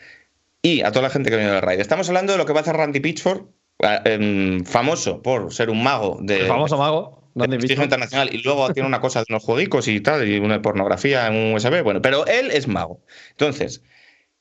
Y 0.63 0.83
a 0.83 0.91
toda 0.93 1.03
la 1.03 1.11
gente 1.11 1.31
que 1.31 1.37
viene 1.37 1.51
del 1.53 1.63
raid. 1.63 1.81
Estamos 1.81 2.09
hablando 2.09 2.33
de 2.33 2.39
lo 2.39 2.47
que 2.47 2.53
va 2.53 2.61
a 2.61 2.63
hacer 2.63 2.77
Randy 2.77 3.01
Pitchford, 3.01 3.43
eh, 3.81 4.01
em, 4.05 4.65
famoso 4.65 5.21
por 5.23 5.53
ser 5.53 5.71
un 5.71 5.83
mago 5.83 6.19
de, 6.23 6.43
El 6.43 6.47
famoso 6.47 6.79
mago. 6.79 7.29
de 7.35 7.43
Randy 7.47 7.59
Pitchford. 7.59 7.85
internacional 7.85 8.33
y 8.33 8.39
luego 8.43 8.73
tiene 8.73 8.87
una 8.87 9.01
cosa 9.01 9.21
de 9.21 9.27
unos 9.31 9.43
jueguicos 9.43 9.89
y 9.89 10.01
tal, 10.01 10.29
y 10.29 10.39
una 10.39 10.63
pornografía 10.63 11.27
en 11.27 11.35
un 11.35 11.55
USB. 11.55 11.83
Bueno, 11.83 12.01
pero 12.03 12.25
él 12.27 12.51
es 12.53 12.69
mago. 12.69 13.01
Entonces, 13.31 13.83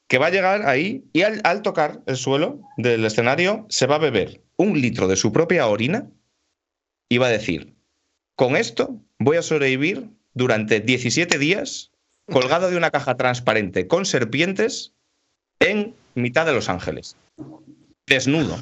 que 0.08 0.17
va 0.20 0.27
a 0.27 0.31
llegar 0.31 0.67
ahí 0.67 1.05
y 1.13 1.22
al, 1.24 1.41
al 1.43 1.62
tocar 1.63 2.01
el 2.05 2.17
suelo 2.17 2.60
del 2.77 3.03
escenario 3.05 3.65
se 3.70 3.88
va 3.88 3.96
a 3.96 4.00
beber 4.00 4.41
un 4.58 4.79
litro 4.79 5.08
de 5.08 5.15
su 5.15 5.31
propia 5.31 5.67
orina 5.67 6.08
y 7.10 7.17
va 7.17 7.27
a 7.27 7.31
decir, 7.31 7.71
con 8.41 8.55
esto 8.55 8.95
voy 9.19 9.38
a 9.38 9.43
sobrevivir 9.43 10.10
durante 10.33 10.79
17 10.79 11.38
días 11.38 11.91
colgado 12.25 12.71
de 12.71 12.75
una 12.75 12.89
caja 12.89 13.15
transparente 13.15 13.86
con 13.86 14.03
serpientes 14.03 14.93
en 15.60 15.93
mitad 16.15 16.48
de 16.48 16.53
Los 16.53 16.67
Ángeles. 16.67 17.15
Desnudo. 18.07 18.57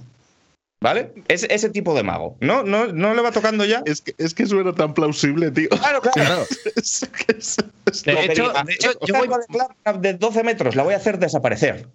¿Vale? 0.82 1.14
Es 1.30 1.44
ese 1.50 1.70
tipo 1.70 1.96
de 1.96 2.04
mago. 2.04 2.36
¿No, 2.42 2.64
no, 2.64 2.88
no 2.88 3.14
le 3.14 3.22
va 3.22 3.32
tocando 3.32 3.64
ya? 3.64 3.82
Es 3.86 4.02
que, 4.02 4.16
es 4.18 4.34
que 4.34 4.46
suena 4.48 4.76
tan 4.76 4.94
plausible, 4.94 5.50
tío. 5.52 5.70
Claro, 5.70 6.02
claro. 6.02 6.14
Claro. 6.14 6.46
Es 6.76 7.10
que 7.26 7.38
es- 7.38 7.58
es- 7.90 8.04
De 8.04 8.26
hecho, 8.26 8.52
de 8.66 8.74
hecho, 8.74 8.92
yo 9.06 9.14
voy, 9.16 9.30
plata 9.48 9.94
de 9.94 10.14
12 10.16 10.44
metros, 10.44 10.76
la 10.76 10.84
voy 10.84 10.94
a 10.94 10.98
hacer 10.98 11.20
desaparecer. 11.20 11.88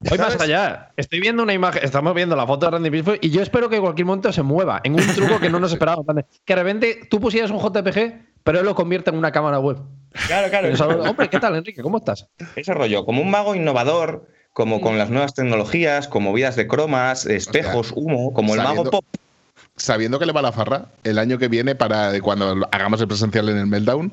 Voy 0.00 0.18
más 0.18 0.32
¿sabes? 0.32 0.42
allá. 0.42 0.92
Estoy 0.96 1.20
viendo 1.20 1.42
una 1.42 1.52
imagen, 1.52 1.84
estamos 1.84 2.14
viendo 2.14 2.36
la 2.36 2.46
foto 2.46 2.66
de 2.66 2.72
Randy 2.72 2.90
Pitchford 2.90 3.18
y 3.20 3.30
yo 3.30 3.42
espero 3.42 3.68
que 3.68 3.76
en 3.76 3.82
cualquier 3.82 4.06
momento 4.06 4.32
se 4.32 4.42
mueva 4.42 4.80
en 4.84 4.94
un 4.94 5.06
truco 5.14 5.40
que 5.40 5.50
no 5.50 5.60
nos 5.60 5.72
esperábamos. 5.72 6.06
Que 6.44 6.54
de 6.54 6.62
repente 6.62 7.00
tú 7.10 7.20
pusieras 7.20 7.50
un 7.50 7.58
JPG, 7.58 8.14
pero 8.42 8.60
él 8.60 8.64
lo 8.64 8.74
convierte 8.74 9.10
en 9.10 9.16
una 9.16 9.32
cámara 9.32 9.58
web. 9.58 9.78
Claro, 10.26 10.48
claro. 10.48 11.10
Hombre, 11.10 11.28
¿qué 11.28 11.38
tal, 11.38 11.56
Enrique? 11.56 11.82
¿Cómo 11.82 11.98
estás? 11.98 12.26
Ese 12.56 12.74
rollo, 12.74 13.04
como 13.04 13.22
un 13.22 13.30
mago 13.30 13.54
innovador, 13.54 14.26
como 14.52 14.80
con 14.80 14.98
las 14.98 15.10
nuevas 15.10 15.34
tecnologías, 15.34 16.08
como 16.08 16.32
vidas 16.32 16.56
de 16.56 16.66
cromas, 16.66 17.26
espejos, 17.26 17.92
humo, 17.94 18.32
como 18.32 18.54
el 18.54 18.62
mago 18.62 18.84
pop. 18.84 19.04
Sabiendo 19.76 20.18
que 20.18 20.26
le 20.26 20.32
va 20.32 20.42
la 20.42 20.50
farra, 20.50 20.86
el 21.04 21.18
año 21.18 21.38
que 21.38 21.46
viene, 21.46 21.76
para 21.76 22.18
cuando 22.20 22.66
hagamos 22.72 23.00
el 23.00 23.06
presencial 23.06 23.48
en 23.48 23.58
el 23.58 23.66
Meltdown, 23.66 24.10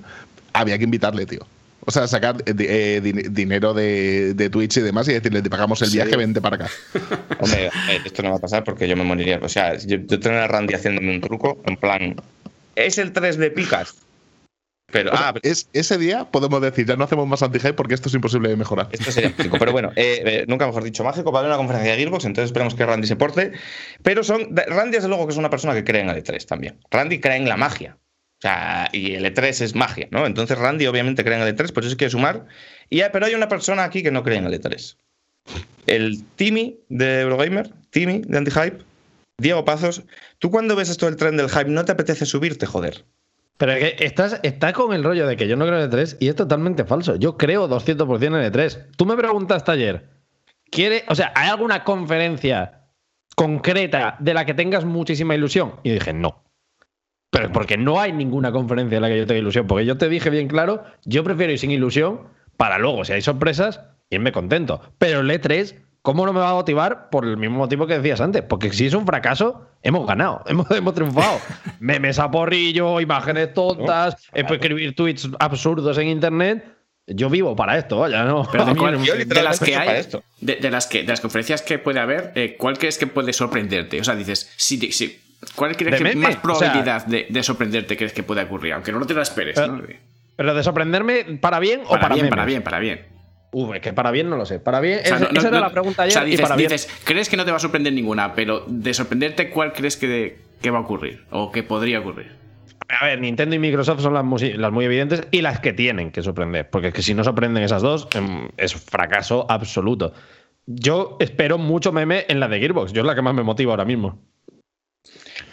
había 0.54 0.78
que 0.78 0.84
invitarle, 0.84 1.26
tío. 1.26 1.48
O 1.86 1.92
sea, 1.92 2.08
sacar 2.08 2.38
eh, 2.46 2.54
eh, 2.58 3.02
din- 3.04 3.32
dinero 3.32 3.74
de, 3.74 4.34
de 4.34 4.50
Twitch 4.50 4.78
y 4.78 4.82
demás 4.82 5.08
y 5.08 5.14
decirle, 5.14 5.42
te 5.42 5.50
pagamos 5.50 5.82
el 5.84 5.90
Sí. 5.90 5.98
viaje, 5.98 6.18
vente 6.18 6.42
para 6.42 6.56
acá. 6.56 6.70
Hombre, 7.40 7.68
eh, 7.68 8.00
esto 8.04 8.24
no 8.24 8.32
va 8.32 8.38
a 8.38 8.42
pasar 8.42 8.64
porque 8.64 8.88
yo 8.88 8.96
me 8.98 9.04
moriría. 9.04 9.40
O 9.42 9.50
sea, 9.50 9.76
yo, 9.78 9.98
yo 9.98 10.20
tener 10.20 10.40
a 10.40 10.48
Randy 10.48 10.74
haciéndome 10.74 11.14
un 11.14 11.22
truco, 11.22 11.62
en 11.66 11.78
plan. 11.78 12.16
Es 12.76 12.98
el 12.98 13.12
3 13.14 13.38
de 13.38 13.52
picas. 13.52 13.96
Pero, 14.92 15.12
O 15.12 15.18
sea, 15.18 15.30
ah, 15.30 15.34
pero 15.34 15.52
es, 15.52 15.68
ese 15.74 15.98
día 15.98 16.26
podemos 16.26 16.62
decir, 16.62 16.86
ya 16.86 16.96
no 16.96 17.04
hacemos 17.04 17.28
más 17.28 17.42
anti-hype 17.44 17.74
porque 17.74 17.96
esto 17.96 18.08
es 18.08 18.16
imposible 18.16 18.50
de 18.50 18.56
mejorar. 18.56 18.88
esto 18.92 19.12
sería 19.12 19.32
mágico. 19.36 19.58
Pero 19.60 19.72
bueno, 19.72 19.92
eh, 19.96 20.22
eh, 20.26 20.46
nunca 20.48 20.66
mejor 20.68 20.84
dicho, 20.84 21.04
mágico. 21.04 21.32
Va 21.32 21.40
a 21.40 21.42
haber 21.42 21.50
una 21.52 21.58
conferencia 21.58 21.92
de 21.92 21.98
Gearbox, 21.98 22.26
entonces 22.26 22.50
esperemos 22.50 22.76
que 22.76 22.86
Randy 22.86 23.08
se 23.08 23.16
porte. 23.16 23.52
Pero 24.04 24.24
son. 24.24 24.56
Randy, 24.56 24.96
desde 24.98 25.08
luego, 25.08 25.26
que 25.28 25.34
es 25.34 25.38
una 25.38 25.50
persona 25.50 25.74
que 25.74 25.84
cree 25.84 26.02
en 26.02 26.10
el 26.10 26.24
E3 26.24 26.46
también. 26.46 26.78
Randy 26.92 27.20
cree 27.20 27.36
en 27.38 27.50
la 27.50 27.58
magia. 27.58 27.98
Sea, 28.46 28.90
y 28.92 29.16
el 29.16 29.26
E3 29.26 29.62
es 29.62 29.74
magia, 29.76 30.08
¿no? 30.12 30.26
Entonces 30.28 30.56
Randy 30.58 30.86
obviamente 30.86 31.24
cree 31.24 31.36
en 31.38 31.42
el 31.48 31.56
E3, 31.56 31.74
por 31.74 31.84
eso 31.84 31.98
quiere 31.98 32.12
sumar. 32.12 32.46
Y, 32.92 33.02
hay- 33.02 33.10
pero 33.12 33.26
hay 33.26 33.34
una 33.34 33.48
persona 33.48 33.84
aquí 33.84 34.04
que 34.04 34.12
no 34.12 34.22
cree 34.24 34.38
en 34.38 34.46
el 34.46 34.54
E3. 34.54 34.98
El 35.88 36.24
Timmy 36.36 36.80
de 36.90 37.22
Eurogamer, 37.22 37.72
Timmy 37.90 38.22
de 38.26 38.38
Anti-Hype, 38.38 38.78
Diego 39.40 39.66
Pazos. 39.66 40.04
Tú 40.40 40.52
cuando 40.52 40.76
ves 40.76 40.90
esto 40.90 41.08
del 41.08 41.16
tren 41.16 41.38
del 41.38 41.50
hype, 41.50 41.66
¿no 41.70 41.86
te 41.86 41.92
apetece 41.94 42.26
subirte, 42.28 42.68
joder? 42.68 43.04
Pero 43.58 43.72
es 43.72 43.94
que 43.96 44.06
estás, 44.06 44.40
está 44.44 44.74
con 44.74 44.94
el 44.94 45.04
rollo 45.04 45.26
de 45.28 45.38
que 45.38 45.48
yo 45.48 45.56
no 45.56 45.66
creo 45.66 45.82
en 45.84 45.90
E3 45.90 46.18
y 46.20 46.28
es 46.28 46.36
totalmente 46.36 46.86
falso. 46.86 47.16
Yo 47.16 47.38
creo 47.38 47.68
200% 47.68 48.26
en 48.46 48.52
E3. 48.54 48.92
Tú 48.96 49.06
me 49.08 49.16
preguntaste 49.18 49.72
ayer, 49.72 50.08
¿quiere, 50.70 51.04
o 51.08 51.16
sea, 51.16 51.32
¿hay 51.36 51.50
alguna 51.50 51.84
conferencia 51.84 52.82
concreta 53.36 54.18
de 54.20 54.34
la 54.36 54.46
que 54.46 54.54
tengas 54.54 54.86
muchísima 54.86 55.34
ilusión? 55.36 55.76
Y 55.84 55.92
dije, 55.92 56.14
no. 56.14 56.45
Pero 57.36 57.52
porque 57.52 57.78
no 57.78 58.00
hay 58.00 58.14
ninguna 58.14 58.52
conferencia 58.52 58.96
en 58.96 59.02
la 59.02 59.10
que 59.10 59.18
yo 59.18 59.26
tenga 59.28 59.40
ilusión. 59.40 59.68
Porque 59.68 59.86
yo 59.86 59.98
te 59.98 60.08
dije 60.10 60.30
bien 60.30 60.48
claro, 60.48 60.84
yo 61.04 61.24
prefiero 61.24 61.52
ir 61.52 61.60
sin 61.60 61.72
ilusión 61.72 62.22
para 62.58 62.78
luego, 62.78 63.04
si 63.04 63.12
hay 63.14 63.22
sorpresas, 63.22 63.82
irme 64.10 64.32
contento. 64.32 64.80
Pero 64.98 65.20
el 65.20 65.30
E3, 65.30 65.76
¿cómo 66.02 66.26
no 66.26 66.32
me 66.32 66.40
va 66.40 66.52
a 66.52 66.54
motivar? 66.54 67.10
Por 67.10 67.26
el 67.26 67.36
mismo 67.36 67.58
motivo 67.58 67.88
que 67.88 67.98
decías 68.00 68.22
antes. 68.22 68.42
Porque 68.44 68.72
si 68.72 68.86
es 68.86 68.94
un 68.94 69.06
fracaso, 69.06 69.68
hemos 69.84 70.08
ganado, 70.08 70.44
hemos, 70.48 70.70
hemos 70.72 70.94
triunfado. 70.94 71.40
Memes 71.80 72.20
a 72.20 72.32
porrillo, 72.32 73.02
imágenes 73.02 73.54
tontas, 73.54 74.16
escribir 74.34 74.96
tweets 74.96 75.30
absurdos 75.40 75.98
en 75.98 76.08
internet. 76.08 76.72
Yo 77.08 77.30
vivo 77.30 77.56
para 77.56 77.78
esto, 77.78 78.00
vaya, 78.00 78.24
no. 78.24 78.48
Pero 78.52 78.66
de, 78.66 78.76
cuál- 78.76 78.94
no 78.98 79.04
yo 79.06 79.14
las 79.44 79.60
que 79.60 79.76
hay, 79.76 80.00
esto. 80.00 80.24
de, 80.42 80.56
de 80.56 80.72
las 80.72 80.88
que, 80.88 81.02
de 81.04 81.10
las 81.10 81.22
conferencias 81.22 81.62
que 81.62 81.78
puede 81.78 82.00
haber, 82.00 82.32
eh, 82.34 82.56
¿cuál 82.58 82.78
crees 82.80 82.98
que 82.98 83.06
puede 83.06 83.32
sorprenderte? 83.32 84.00
O 84.00 84.04
sea, 84.04 84.16
dices, 84.16 84.52
si, 84.56 84.80
te- 84.80 84.92
si- 84.92 85.20
¿cuál 85.56 85.76
crees 85.76 86.02
que 86.02 86.16
más 86.16 86.36
o 86.38 86.42
probabilidad 86.42 87.06
de, 87.06 87.28
de 87.30 87.44
sorprenderte 87.44 87.98
crees 87.98 88.14
que 88.14 88.24
puede 88.24 88.44
ocurrir? 88.44 88.74
Aunque 88.74 88.92
no 88.92 89.06
te 89.06 89.14
la 89.14 89.22
esperes, 89.24 89.56
Pero- 89.56 89.68
¿no? 89.78 89.84
Pero 90.38 90.54
de 90.54 90.64
sorprenderme 90.64 91.24
para 91.40 91.60
bien 91.60 91.82
o 91.86 91.92
Para, 91.92 92.10
bien, 92.10 92.18
memes? 92.26 92.30
para 92.32 92.46
bien, 92.46 92.62
para 92.64 92.80
bien. 92.80 93.06
Es 93.74 93.80
que 93.80 93.94
para 93.94 94.12
bien 94.12 94.30
no 94.30 94.36
lo 94.36 94.46
sé. 94.46 94.60
Para 94.60 94.82
bien, 94.82 95.00
O 95.00 95.06
sea, 95.08 95.16
esa, 95.16 95.26
no- 95.28 95.32
no- 95.32 95.40
esa 95.40 95.48
era 95.48 95.58
no- 95.60 95.64
la 95.66 95.72
pregunta 95.72 96.02
o 96.02 96.04
ayer 96.04 96.12
sea, 96.14 96.24
y 96.24 96.32
dices, 96.32 96.42
para 96.42 96.56
bien. 96.58 96.70
dices, 96.70 96.92
crees 97.06 97.30
que 97.30 97.38
no 97.38 97.46
te 97.46 97.52
va 97.52 97.58
a 97.58 97.60
sorprender 97.62 97.94
ninguna, 97.94 98.34
pero 98.36 98.66
de 98.68 98.94
sorprenderte, 98.94 99.50
¿cuál 99.50 99.72
crees 99.72 99.96
que, 99.96 100.38
que 100.62 100.72
va 100.72 100.80
a 100.80 100.82
ocurrir? 100.82 101.24
O 101.32 101.52
que 101.54 101.64
podría 101.64 102.02
ocurrir. 102.02 102.34
A 102.90 103.06
ver, 103.06 103.22
Nintendo 103.22 103.56
y 103.56 103.60
Microsoft 103.60 104.02
son 104.02 104.14
las, 104.14 104.26
musi- 104.26 104.56
las 104.56 104.72
muy 104.74 104.84
evidentes 104.84 105.26
y 105.32 105.42
las 105.42 105.62
que 105.62 105.72
tienen 105.72 106.12
que 106.12 106.22
sorprender. 106.22 106.70
Porque 106.70 106.90
es 106.90 106.94
que 106.94 107.02
si 107.02 107.14
no 107.14 107.24
sorprenden 107.24 107.64
esas 107.64 107.82
dos, 107.82 108.10
em, 108.14 108.50
es 108.58 108.76
fracaso 108.76 109.46
absoluto. 109.50 110.14
Yo 110.66 111.16
espero 111.22 111.58
mucho 111.58 111.94
meme 111.94 112.26
en 112.28 112.42
la 112.42 112.50
de 112.50 112.60
Gearbox. 112.60 112.92
Yo 112.92 113.02
es 113.02 113.08
la 113.08 113.16
que 113.16 113.22
más 113.22 113.34
me 113.34 113.44
motiva 113.44 113.72
ahora 113.72 113.86
mismo. 113.86 114.20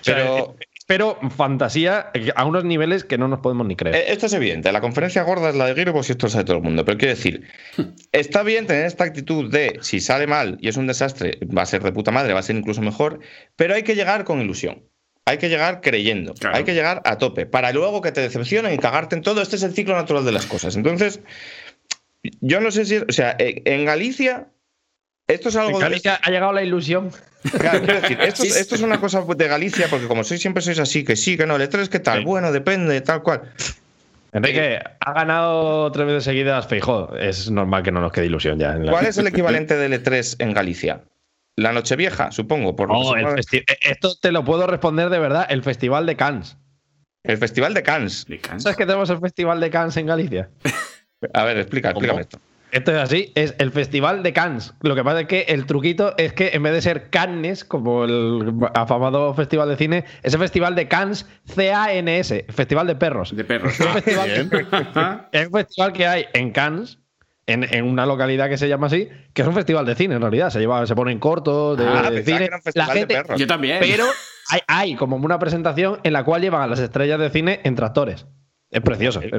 Pero- 0.05 0.57
eh, 0.59 0.67
espero 0.77 1.19
fantasía 1.37 2.11
a 2.35 2.45
unos 2.45 2.65
niveles 2.65 3.05
que 3.05 3.17
no 3.19 3.29
nos 3.29 3.39
podemos 3.41 3.67
ni 3.67 3.77
creer. 3.77 3.95
Eh, 3.97 4.05
Esto 4.09 4.27
es 4.27 4.33
evidente, 4.33 4.71
la 4.73 4.81
conferencia 4.81 5.23
gorda 5.23 5.51
es 5.51 5.55
la 5.55 5.67
de 5.67 5.75
Gearbox 5.75 6.09
y 6.09 6.13
esto 6.13 6.27
lo 6.27 6.31
sabe 6.31 6.45
todo 6.45 6.57
el 6.57 6.63
mundo. 6.63 6.85
Pero 6.85 6.99
quiero 6.99 7.15
decir, 7.15 7.45
está 8.11 8.43
bien 8.43 8.67
tener 8.67 8.87
esta 8.87 9.05
actitud 9.05 9.51
de 9.51 9.79
si 9.81 10.01
sale 10.01 10.27
mal 10.27 10.59
y 10.61 10.69
es 10.69 10.77
un 10.77 10.87
desastre, 10.87 11.39
va 11.57 11.63
a 11.63 11.67
ser 11.67 11.83
de 11.83 11.93
puta 11.93 12.11
madre, 12.11 12.33
va 12.35 12.41
a 12.41 12.43
ser 12.43 12.57
incluso 12.57 12.83
mejor, 12.83 13.21
pero 13.57 13.75
hay 13.75 13.83
que 13.85 13.95
llegar 13.95 14.25
con 14.25 14.41
ilusión. 14.41 14.83
Hay 15.25 15.39
que 15.39 15.49
llegar 15.49 15.81
creyendo, 15.83 16.35
Claro. 16.35 16.57
hay 16.57 16.65
que 16.65 16.75
llegar 16.75 17.01
a 17.05 17.17
tope, 17.17 17.47
para 17.47 17.71
luego 17.73 18.01
que 18.03 18.11
te 18.11 18.21
decepcionen 18.21 18.75
y 18.75 18.79
cagarte 18.79 19.15
en 19.15 19.23
todo. 19.23 19.41
Este 19.41 19.55
es 19.55 19.63
el 19.63 19.73
ciclo 19.73 19.95
natural 19.95 20.25
de 20.25 20.33
las 20.33 20.47
cosas. 20.47 20.75
Entonces, 20.75 21.21
yo 22.41 22.61
no 22.61 22.71
sé 22.73 22.85
si, 22.85 22.97
o 22.97 23.05
sea, 23.11 23.37
eh, 23.39 23.63
en 23.65 23.85
Galicia, 23.85 24.49
esto 25.27 25.49
es 25.49 25.57
algo 25.57 25.71
En 25.73 25.79
Galicia 25.81 26.21
ha 26.23 26.31
llegado 26.31 26.53
la 26.53 26.63
ilusión. 26.63 27.11
Claro, 27.59 27.81
quiero 27.81 28.01
decir, 28.01 28.19
esto, 28.57 28.75
es 28.75 28.83
una 28.83 29.01
cosa 29.01 29.23
de 29.23 29.49
Galicia, 29.49 29.89
porque 29.91 30.07
como 30.07 30.23
sois 30.25 30.41
siempre 30.41 30.63
sois 30.63 30.79
así, 30.79 31.05
que 31.05 31.17
sí, 31.17 31.37
que 31.37 31.47
no, 31.47 31.57
el 31.57 31.63
E3 31.69 31.89
que 31.89 31.99
tal, 32.01 32.19
Sí. 32.21 32.25
bueno, 32.25 32.53
depende, 32.53 33.01
tal 33.01 33.23
cual. 33.23 33.43
Enrique, 34.33 34.79
ha 35.01 35.13
ganado 35.13 35.91
tres 35.93 36.07
veces 36.07 36.25
seguidas 36.25 36.67
Feijó. 36.67 37.15
Es 37.17 37.51
normal 37.51 37.83
que 37.83 37.93
no 37.93 38.01
nos 38.01 38.13
quede 38.13 38.27
ilusión 38.27 38.59
ya. 38.59 38.73
en 38.75 38.87
la- 38.87 38.93
¿Cuál 38.93 39.07
es 39.07 39.19
el 39.19 39.27
equivalente 39.27 39.77
del 39.77 39.93
E3 39.93 40.37
en 40.39 40.55
Galicia? 40.55 41.03
La 41.57 41.73
Nochevieja, 41.73 42.31
supongo, 42.33 42.75
por 42.75 42.89
Oh, 42.91 43.13
se 43.13 43.21
el 43.21 43.27
festi- 43.27 43.65
eh, 43.71 43.77
Esto 43.83 44.15
te 44.17 44.33
lo 44.33 44.43
puedo 44.45 44.67
responder 44.67 45.11
de 45.11 45.19
verdad. 45.19 45.47
El 45.51 45.63
Festival 45.63 46.07
de 46.07 46.17
Cannes. 46.17 46.57
el 47.25 47.37
Festival 47.37 47.75
de 47.75 47.83
Cannes. 47.83 48.27
¿Sabes 48.57 48.77
que 48.77 48.87
tenemos 48.87 49.11
el 49.11 49.19
Festival 49.21 49.61
de 49.61 49.69
Cannes 49.71 49.97
en 49.99 50.07
Galicia? 50.07 50.49
A 51.35 51.45
ver, 51.45 51.59
explica, 51.59 51.93
¿Cómo? 51.93 52.01
explícame 52.07 52.23
esto. 52.23 52.39
Esto 52.73 52.91
es 52.91 52.97
así, 52.99 53.33
es 53.35 53.55
el 53.59 53.71
Festival 53.71 54.23
de 54.23 54.33
Cannes. 54.33 54.73
Lo 54.81 54.95
que 54.95 55.05
pasa 55.05 55.21
es 55.21 55.27
que 55.27 55.43
el 55.49 55.67
truquito 55.67 56.15
es 56.17 56.33
que 56.33 56.51
en 56.55 56.63
vez 56.63 56.73
de 56.73 56.81
ser 56.81 57.11
Cannes, 57.11 57.65
como 57.65 58.05
el 58.05 58.51
afamado 58.75 59.35
festival 59.35 59.69
de 59.69 59.77
cine, 59.77 60.05
es 60.23 60.33
el 60.33 60.41
Festival 60.41 60.75
de 60.75 60.89
Cannes, 60.89 61.27
C-A-N-S, 61.47 62.47
Festival 62.49 62.87
de 62.87 62.95
Perros. 62.97 63.37
De 63.37 63.45
perros. 63.45 63.79
Es 63.79 63.87
un 63.87 63.93
festival, 63.93 64.31
Bien. 64.31 64.51
es 65.33 65.47
un 65.47 65.53
festival 65.53 65.93
que 65.93 66.07
hay 66.07 66.25
en 66.33 66.51
Cannes, 66.51 66.99
en, 67.47 67.65
en 67.75 67.85
una 67.85 68.07
localidad 68.07 68.49
que 68.49 68.57
se 68.57 68.69
llama 68.69 68.87
así, 68.87 69.09
que 69.35 69.43
es 69.43 69.49
un 69.49 69.55
festival 69.55 69.85
de 69.85 69.95
cine 69.95 70.15
en 70.15 70.23
realidad. 70.23 70.49
Se, 70.51 70.59
lleva, 70.59 70.87
se 70.87 70.95
ponen 70.95 71.19
cortos 71.19 71.77
de, 71.77 71.85
Ah, 71.87 72.11
de 72.11 72.25
cine. 72.25 72.39
que 72.39 72.45
era 72.45 72.57
un 72.57 72.63
La 72.75 72.87
de 72.87 72.93
gente- 73.01 73.15
perros. 73.15 73.39
Yo 73.41 73.47
también. 73.47 73.79
pero 73.81 74.05
hay, 74.51 74.61
hay 74.67 74.95
como 74.97 75.17
una 75.17 75.39
presentación 75.39 75.99
en 76.05 76.13
la 76.15 76.25
cual 76.25 76.41
llevan 76.41 76.63
a 76.63 76.67
las 76.67 76.79
estrellas 76.79 77.19
de 77.21 77.29
cine 77.31 77.61
en 77.65 77.75
tractores. 77.75 78.27
Es 78.73 78.81
precioso, 78.81 79.21
es. 79.21 79.31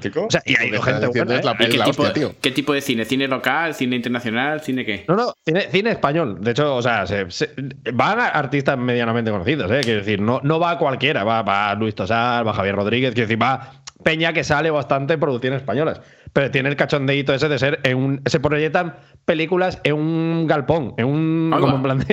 Chico, 0.00 0.26
O 0.26 0.30
sea, 0.30 0.42
y 0.44 0.56
hay 0.60 0.70
gente 0.72 1.06
buena, 1.06 1.40
la- 1.40 1.52
¿eh? 1.52 1.56
¿Y 1.60 1.68
qué, 1.68 1.78
la 1.78 1.84
tipo, 1.84 2.02
hostia, 2.02 2.12
tío. 2.12 2.34
qué 2.40 2.50
tipo 2.50 2.72
de 2.74 2.80
cine? 2.80 3.04
¿Cine 3.04 3.28
local? 3.28 3.72
¿Cine 3.74 3.94
internacional? 3.96 4.60
¿Cine 4.62 4.84
qué? 4.84 5.04
No, 5.06 5.14
no, 5.14 5.32
cine, 5.46 5.68
cine 5.70 5.90
español. 5.92 6.38
De 6.40 6.50
hecho, 6.50 6.74
o 6.74 6.82
sea, 6.82 7.06
se- 7.06 7.30
se- 7.30 7.50
van 7.92 8.18
a 8.18 8.26
artistas 8.26 8.76
medianamente 8.76 9.30
conocidos, 9.30 9.70
¿eh? 9.70 9.80
Quiero 9.82 10.00
decir, 10.00 10.20
no, 10.20 10.40
no 10.42 10.58
va 10.58 10.72
a 10.72 10.78
cualquiera, 10.78 11.22
va, 11.22 11.42
va 11.42 11.74
Luis 11.76 11.94
Tosar, 11.94 12.44
va 12.46 12.52
Javier 12.52 12.74
Rodríguez, 12.74 13.14
quiero 13.14 13.28
decir, 13.28 13.40
va 13.40 13.80
Peña 14.02 14.32
que 14.32 14.42
sale 14.44 14.70
bastante 14.70 15.14
en 15.14 15.20
producciones 15.20 15.60
españolas. 15.60 16.00
Pero 16.32 16.50
tiene 16.50 16.68
el 16.68 16.76
cachondeíto 16.76 17.32
ese 17.32 17.48
de 17.48 17.58
ser 17.60 17.78
en 17.84 17.96
un. 17.96 18.22
Se 18.26 18.40
proyectan 18.40 18.96
películas 19.24 19.78
en 19.84 19.94
un 19.94 20.46
galpón, 20.48 20.94
en 20.98 21.06
un. 21.06 21.54
Como 21.58 21.76
en 21.76 21.82
plan 21.82 21.98
de- 22.00 22.06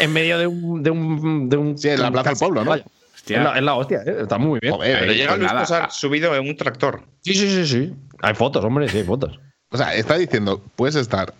en 0.00 0.12
medio 0.12 0.38
de 0.38 0.46
un. 0.46 0.82
De 0.82 0.90
un, 0.90 1.48
de 1.50 1.56
un 1.58 1.76
Sí, 1.78 1.90
en 1.90 2.00
la 2.00 2.10
Plaza 2.10 2.30
del 2.30 2.38
Pueblo, 2.38 2.64
¿no? 2.64 2.70
Vaya. 2.70 2.84
Hostia. 3.18 3.38
Es 3.38 3.44
la, 3.44 3.56
es 3.58 3.62
la 3.62 3.74
hostia, 3.74 4.02
¿eh? 4.06 4.16
está 4.22 4.38
muy 4.38 4.60
bien. 4.60 4.72
Joder, 4.72 5.00
Pero 5.00 5.12
llega 5.12 5.36
Luis. 5.36 5.50
Tosar 5.52 5.90
subido 5.90 6.34
en 6.36 6.48
un 6.48 6.56
tractor. 6.56 7.02
Sí, 7.20 7.34
sí, 7.34 7.48
sí, 7.50 7.66
sí. 7.66 7.94
Hay 8.22 8.34
fotos, 8.34 8.64
hombre, 8.64 8.88
sí, 8.88 8.98
hay 8.98 9.04
fotos. 9.04 9.38
O 9.70 9.76
sea, 9.76 9.94
está 9.94 10.16
diciendo, 10.16 10.62
puedes 10.76 10.94
estar 10.94 11.34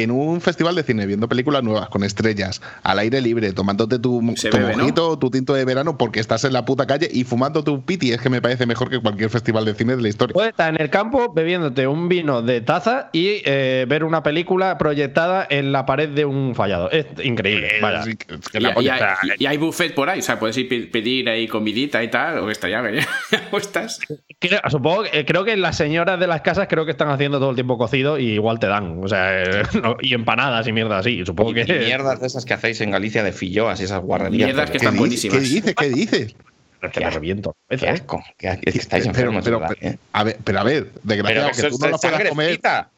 en 0.00 0.10
un 0.10 0.40
festival 0.40 0.74
de 0.74 0.82
cine 0.82 1.04
viendo 1.06 1.28
películas 1.28 1.62
nuevas 1.62 1.88
con 1.88 2.04
estrellas, 2.04 2.62
al 2.82 2.98
aire 3.00 3.20
libre, 3.20 3.52
tomándote 3.52 3.98
tu, 3.98 4.32
Se 4.36 4.48
tu 4.50 4.56
bebe, 4.56 4.72
¿no? 4.72 4.78
mojito, 4.78 5.18
tu 5.18 5.30
tinto 5.30 5.52
de 5.54 5.64
verano 5.64 5.98
porque 5.98 6.20
estás 6.20 6.44
en 6.44 6.52
la 6.52 6.64
puta 6.64 6.86
calle 6.86 7.08
y 7.12 7.24
fumando 7.24 7.62
tu 7.64 7.84
piti. 7.84 8.12
Es 8.12 8.20
que 8.20 8.30
me 8.30 8.40
parece 8.40 8.66
mejor 8.66 8.90
que 8.90 8.98
cualquier 9.00 9.30
festival 9.30 9.64
de 9.64 9.74
cine 9.74 9.96
de 9.96 10.02
la 10.02 10.08
historia. 10.08 10.32
Puedes 10.34 10.50
estar 10.50 10.74
en 10.74 10.80
el 10.80 10.90
campo 10.90 11.32
bebiéndote 11.32 11.86
un 11.86 12.08
vino 12.08 12.42
de 12.42 12.60
taza 12.60 13.10
y 13.12 13.42
eh, 13.44 13.86
ver 13.88 14.04
una 14.04 14.22
película 14.22 14.78
proyectada 14.78 15.46
en 15.50 15.72
la 15.72 15.84
pared 15.86 16.08
de 16.08 16.24
un 16.24 16.54
fallado. 16.54 16.90
Es 16.90 17.06
increíble. 17.22 17.68
Vaya. 17.80 18.00
Es 18.00 18.16
que- 18.16 18.34
es 18.34 18.48
que 18.48 18.58
Y, 18.58 18.60
la 18.60 18.70
y 18.70 18.74
polla- 18.74 19.16
hay, 19.22 19.30
y 19.38 19.46
hay 19.46 19.56
buffet 19.56 19.94
por 19.94 20.08
ahí, 20.08 20.20
o 20.20 20.22
sea, 20.22 20.38
puedes 20.38 20.56
ir 20.58 20.68
pe- 20.68 20.86
pedir 20.86 21.28
ahí 21.28 21.46
comidita 21.48 22.02
y 22.02 22.08
tal, 22.10 22.38
o 22.38 22.50
estaría 22.50 22.80
bien. 22.82 23.04
¿O 23.50 23.58
estás? 23.58 24.00
Creo, 24.38 24.60
supongo, 24.68 25.04
que- 25.04 25.20
eh, 25.20 25.24
creo 25.24 25.44
que 25.44 25.56
las 25.56 25.76
señoras 25.76 26.18
de 26.18 26.26
las 26.26 26.40
casas 26.42 26.66
creo 26.68 26.84
que 26.84 26.90
están 26.92 27.08
haciendo 27.10 27.38
todo 27.38 27.50
el 27.50 27.56
tiempo 27.56 27.78
cocido 27.78 28.18
y 28.18 28.32
igual 28.32 28.58
te 28.58 28.66
dan. 28.66 29.00
O 29.02 29.08
sea, 29.08 29.42
eh, 29.42 29.62
no, 29.82 29.96
y 30.00 30.14
empanadas 30.14 30.66
y 30.66 30.72
mierda 30.72 30.98
así. 30.98 31.24
Supongo 31.26 31.50
Y, 31.50 31.54
que. 31.64 31.76
y 31.76 31.78
mierdas 31.86 32.20
de 32.20 32.26
esas 32.26 32.44
que 32.44 32.54
hacéis 32.54 32.80
en 32.80 32.90
Galicia 32.92 33.22
de 33.22 33.32
filloas 33.32 33.80
y 33.80 33.84
esas 33.84 34.00
guarrerías. 34.00 34.46
Mierdas 34.46 34.70
que 34.70 34.78
¿Qué, 34.78 34.84
están 34.86 34.96
buenísimas. 34.96 35.36
¿Qué 35.38 35.42
dices? 35.44 35.74
¿Qué 35.74 35.88
dices? 35.90 36.36
Es 36.80 36.90
que 36.90 37.00
me 37.00 37.10
reviento. 37.10 37.54
Qué 37.68 37.88
asco. 37.88 38.22
qué 38.36 38.48
asco. 38.48 38.62
Es 38.64 38.72
que 38.74 38.78
estáis 38.80 39.04
Pero- 39.08 39.30
enfermos, 39.30 39.44
pero- 39.44 39.60
¿eh? 39.80 39.98
a 40.12 40.24
ver, 40.24 40.38
pero 40.42 40.58
a 40.60 40.64
ver, 40.64 40.90
desgraciado, 41.02 41.48
que 41.50 41.54
que, 41.56 41.62
tú 41.62 41.74
es 41.74 41.80
no 41.80 41.88
lo 41.90 41.98
puedas 41.98 42.28
comer. 42.28 42.48
frita. 42.48 42.88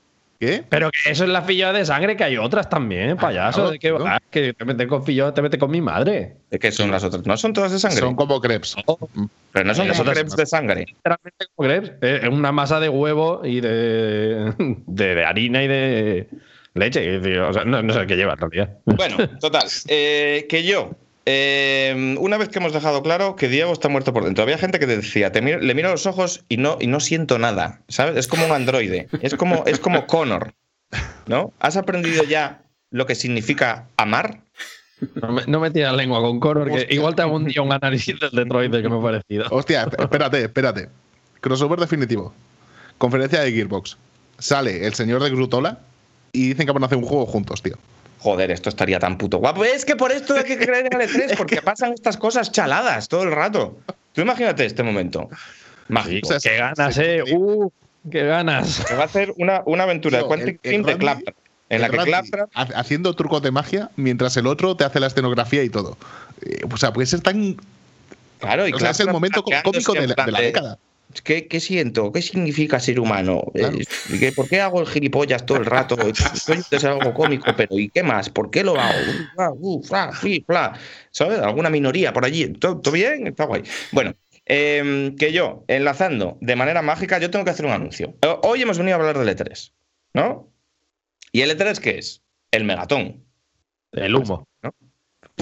¿Qué? 0.41 0.65
Pero 0.69 0.91
que 0.91 1.11
eso 1.13 1.23
es 1.25 1.31
la 1.31 1.43
filloa 1.43 1.73
de 1.73 1.85
sangre, 1.87 2.17
que 2.17 2.25
hay 2.25 2.37
otras 2.37 2.69
también, 2.69 3.17
payaso. 3.17 3.73
Que 4.31 4.53
te 4.53 4.65
metes 4.65 4.89
con 4.89 5.05
filloa, 5.05 5.33
te 5.33 5.41
metes 5.43 5.61
con 5.61 5.71
mi 5.71 5.81
madre. 5.81 6.37
¿De 6.51 6.59
qué 6.59 6.73
son 6.73 6.91
las 6.91 7.05
otras? 7.05 7.25
No 7.25 7.37
son 7.37 7.53
todas 7.53 7.71
de 7.73 7.79
sangre. 7.79 8.01
Son 8.01 8.17
como 8.17 8.41
crepes. 8.41 8.75
pero 9.53 9.65
no 9.65 9.75
son 9.75 9.87
Eh, 9.87 9.91
como 9.91 10.03
esas- 10.03 10.15
crepes 10.15 10.37
de 10.37 10.47
sangre. 10.47 10.87
Literalmente 10.89 11.47
como 11.55 11.69
crepes. 11.69 11.91
Eh, 12.03 12.21
Es 12.25 12.29
una 12.29 12.51
masa 12.53 12.81
de 12.81 12.89
huevo 12.89 13.43
y 13.45 13.61
de, 13.61 14.53
de, 14.87 15.15
de 15.15 15.25
harina 15.25 15.63
y 15.63 15.69
de 15.69 16.29
leche. 16.75 17.01
Decir, 17.21 17.39
O 17.41 17.53
sea, 17.53 17.65
no, 17.65 17.83
no 17.83 17.93
sé 17.95 18.07
qué 18.07 18.17
lleva 18.17 18.33
en 18.35 18.39
realidad. 18.39 18.79
Bueno, 18.85 19.17
total. 19.41 19.69
eh, 19.89 20.47
que 20.49 20.65
yo, 20.65 20.91
eh, 21.27 22.17
una 22.21 22.37
vez 22.37 22.49
que 22.49 22.59
hemos 22.59 22.73
dejado 22.73 23.03
claro 23.03 23.37
que 23.37 23.49
Diego 23.49 23.73
está 23.73 23.89
muerto 23.89 24.13
por 24.13 24.25
dentro, 24.25 24.43
había 24.45 24.59
gente 24.59 24.79
que 24.79 24.87
te 24.87 24.97
decía, 24.97 25.33
te 25.33 25.41
miro- 25.41 25.61
le 25.61 25.75
miro 25.75 25.89
a 25.89 25.93
los 25.93 26.07
ojos 26.07 26.45
y 26.49 26.57
no, 26.59 26.77
y 26.81 26.87
no 26.87 27.01
siento 27.01 27.39
nada, 27.39 27.81
¿sabes? 27.89 28.17
Es 28.17 28.29
como 28.29 28.45
un 28.47 28.53
androide, 28.53 29.09
es 29.23 29.35
como, 29.35 29.65
es 29.67 29.79
como 29.79 30.07
Connor, 30.07 30.53
¿no? 31.27 31.53
¿Has 31.61 31.77
aprendido 31.77 32.25
ya 32.25 32.63
lo 32.91 33.07
que 33.07 33.15
significa 33.15 33.89
amar? 33.97 34.41
No 35.21 35.33
me, 35.33 35.43
no 35.47 35.61
me 35.61 35.71
tiras 35.71 35.95
lengua 35.95 36.21
con 36.21 36.41
Connor, 36.41 36.71
que 36.71 36.87
igual 36.95 37.15
te 37.15 37.23
hago 37.23 37.37
un 37.37 37.45
día 37.47 37.63
un 37.63 37.73
análisis 37.73 38.19
del 38.21 38.31
Detroit 38.31 38.71
que 38.73 38.89
me 38.89 38.97
ha 38.99 39.03
parecido. 39.03 39.47
Hostia, 39.51 39.89
espérate, 39.99 40.43
espérate. 40.45 40.89
Crossover 41.41 41.79
definitivo. 41.79 42.33
Conferencia 42.97 43.41
de 43.41 43.53
Gearbox. 43.53 43.99
Sale 44.39 44.87
el 44.87 44.95
señor 44.95 45.23
de 45.23 45.31
Grutola 45.31 45.81
y 46.35 46.49
dicen 46.49 46.67
que 46.67 46.73
van 46.73 46.83
a 46.83 46.87
hacer 46.87 46.99
un 46.99 47.05
juego 47.05 47.25
juntos, 47.25 47.63
tío. 47.63 47.77
Joder, 48.19 48.51
esto 48.51 48.69
estaría 48.69 48.99
tan 48.99 49.17
puto 49.17 49.39
guapo. 49.39 49.65
Es 49.65 49.85
que 49.85 49.97
por 49.97 50.13
esto 50.13 50.35
hay 50.35 50.45
que 50.45 50.59
creer 50.59 50.87
en 50.93 51.01
el 51.01 51.09
E3, 51.09 51.35
porque 51.39 51.63
pasan 51.63 51.93
estas 51.95 52.17
cosas 52.19 52.53
chaladas 52.53 53.09
todo 53.09 53.23
el 53.23 53.33
rato. 53.33 53.79
Tú 54.13 54.21
imagínate 54.21 54.65
este 54.67 54.83
momento. 54.83 55.29
Mágico. 55.89 56.29
O 56.29 56.41
sea, 56.41 56.51
Qué 56.51 56.59
ganas, 56.59 56.99
eh. 56.99 57.23
Uh, 57.33 57.71
qué 58.11 58.25
ganas. 58.25 58.69
Se 58.69 58.95
va 58.95 59.03
a 59.03 59.07
hacer 59.07 59.33
una, 59.37 59.63
una 59.67 59.85
aventura 59.85 60.19
de 60.19 60.25
Quantic 60.25 60.63
Dream 60.63 60.83
de 60.83 60.99
Claptrap. 60.99 61.37
En 61.71 61.81
la 61.81 61.89
que 61.89 61.97
Claptrap 61.99 62.51
ha- 62.55 62.63
Haciendo 62.63 63.15
trucos 63.15 63.43
de 63.43 63.51
magia 63.51 63.91
mientras 63.97 64.37
el 64.37 64.47
otro 64.47 64.77
te 64.77 64.85
hace 64.85 65.01
la 65.01 65.07
escenografía 65.09 65.63
y 65.63 65.71
todo. 65.71 65.97
Eh, 66.45 66.61
O 66.71 66.77
sea, 66.77 66.93
puede 66.93 67.07
ser 67.07 67.21
tan. 67.21 67.57
Claro, 68.39 68.69
y 68.69 68.73
o 68.73 68.79
sea, 68.79 68.91
es 68.91 69.01
el 69.01 69.11
momento 69.11 69.43
cómico 69.43 69.95
de 69.95 70.09
la, 70.09 70.15
plan 70.15 70.27
de 70.27 70.33
la 70.33 70.41
de, 70.41 70.47
década. 70.47 70.79
¿Qué, 71.23 71.47
qué 71.47 71.61
siento? 71.61 72.11
¿Qué 72.13 72.23
significa 72.23 72.81
ser 72.81 72.99
humano? 73.01 73.43
Claro. 73.55 73.77
Eh, 73.79 73.85
¿y 74.11 74.19
qué- 74.19 74.33
¿Por 74.33 74.49
qué 74.49 74.61
hago 74.61 74.81
el 74.81 74.87
gilipollas 74.87 75.45
todo 75.47 75.59
el 75.59 75.67
rato? 75.67 75.97
Soy 76.35 76.63
es 76.71 76.85
algo 76.85 77.15
cómico, 77.15 77.45
pero 77.57 77.79
¿y 77.79 77.89
qué 77.91 78.03
más? 78.03 78.31
¿Por 78.31 78.51
qué 78.51 78.65
lo 78.65 78.79
hago? 78.79 78.99
Ah, 79.39 80.11
fla. 80.47 80.79
¿Sabes? 81.11 81.39
¿Alguna 81.41 81.71
minoría 81.71 82.13
por 82.13 82.25
allí? 82.25 82.49
¿Todo, 82.55 82.81
todo 82.81 82.95
bien? 82.95 83.27
Está 83.27 83.45
guay. 83.45 83.63
Bueno, 83.93 84.15
eh, 84.47 85.15
que 85.19 85.33
yo, 85.33 85.65
enlazando 85.69 86.39
de 86.41 86.57
manera 86.57 86.83
mágica, 86.83 87.19
yo 87.19 87.31
tengo 87.31 87.45
que 87.45 87.51
hacer 87.53 87.67
un 87.67 87.73
anuncio. 87.73 88.15
Eh, 88.23 88.37
Hoy 88.43 88.63
hemos 88.63 88.79
venido 88.79 88.97
a 88.97 89.01
hablar 89.01 89.19
del 89.19 89.29
E3, 89.37 89.73
¿no? 90.15 90.51
¿Y 91.33 91.41
el 91.43 91.51
E3 91.57 91.79
qué 91.81 91.99
es? 91.99 92.23
El 92.51 92.65
megatón. 92.65 93.25
El 93.93 94.15
humo. 94.15 94.47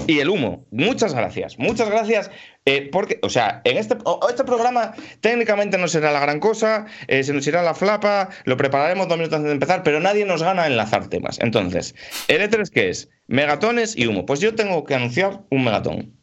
Y 0.07 0.19
el 0.19 0.29
humo. 0.29 0.65
Muchas 0.71 1.13
gracias. 1.13 1.57
Muchas 1.59 1.89
gracias. 1.89 2.31
eh, 2.65 2.89
porque, 2.91 3.19
o 3.21 3.29
sea, 3.29 3.61
en 3.63 3.77
este, 3.77 3.95
este 4.29 4.43
programa 4.43 4.93
técnicamente 5.21 5.77
no 5.77 5.87
será 5.87 6.11
la 6.11 6.19
gran 6.19 6.39
cosa, 6.39 6.85
eh, 7.07 7.23
se 7.23 7.33
nos 7.33 7.45
irá 7.47 7.61
la 7.61 7.73
flapa, 7.73 8.29
lo 8.45 8.57
prepararemos 8.57 9.07
dos 9.07 9.17
minutos 9.17 9.37
antes 9.37 9.49
de 9.49 9.53
empezar, 9.53 9.83
pero 9.83 9.99
nadie 9.99 10.25
nos 10.25 10.41
gana 10.41 10.63
a 10.63 10.67
enlazar 10.67 11.07
temas. 11.09 11.39
Entonces, 11.39 11.95
¿el 12.27 12.41
E3 12.41 12.69
qué 12.69 12.89
es? 12.89 13.09
Megatones 13.27 13.95
y 13.97 14.07
humo. 14.07 14.25
Pues 14.25 14.39
yo 14.39 14.55
tengo 14.55 14.83
que 14.83 14.95
anunciar 14.95 15.41
un 15.49 15.63
megatón, 15.63 16.17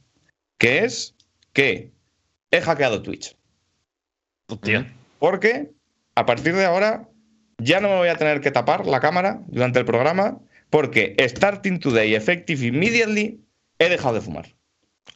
que 0.59 0.85
es 0.85 1.15
que 1.53 1.93
he 2.51 2.61
hackeado 2.61 3.03
Twitch. 3.03 3.37
Hostia. 4.49 4.93
porque 5.21 5.71
a 6.17 6.27
partir 6.27 6.57
de 6.57 6.65
ahora 6.65 7.09
ya 7.59 7.81
no 7.81 7.89
me 7.89 7.97
voy 7.97 8.09
a 8.09 8.17
tener 8.17 8.41
que 8.41 8.51
tapar 8.51 8.85
la 8.87 8.99
cámara 8.99 9.43
durante 9.47 9.79
el 9.79 9.85
programa 9.85 10.41
porque 10.71 11.15
starting 11.21 11.79
today 11.79 12.15
effective 12.15 12.67
immediately 12.67 13.41
he 13.81 13.89
dejado 13.89 14.15
de 14.15 14.21
fumar. 14.21 14.47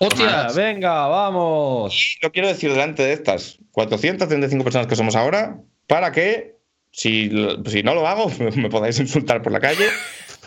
¡Hostia! 0.00 0.48
Venga, 0.56 1.06
vamos. 1.06 2.16
Y 2.20 2.24
lo 2.24 2.32
quiero 2.32 2.48
decir 2.48 2.70
delante 2.72 3.04
de 3.04 3.12
estas 3.12 3.58
435 3.70 4.64
personas 4.64 4.88
que 4.88 4.96
somos 4.96 5.14
ahora 5.14 5.58
para 5.86 6.10
que 6.10 6.56
si, 6.90 7.30
si 7.66 7.82
no 7.84 7.94
lo 7.94 8.08
hago 8.08 8.28
me 8.56 8.68
podáis 8.68 8.98
insultar 8.98 9.42
por 9.42 9.52
la 9.52 9.60
calle. 9.60 9.86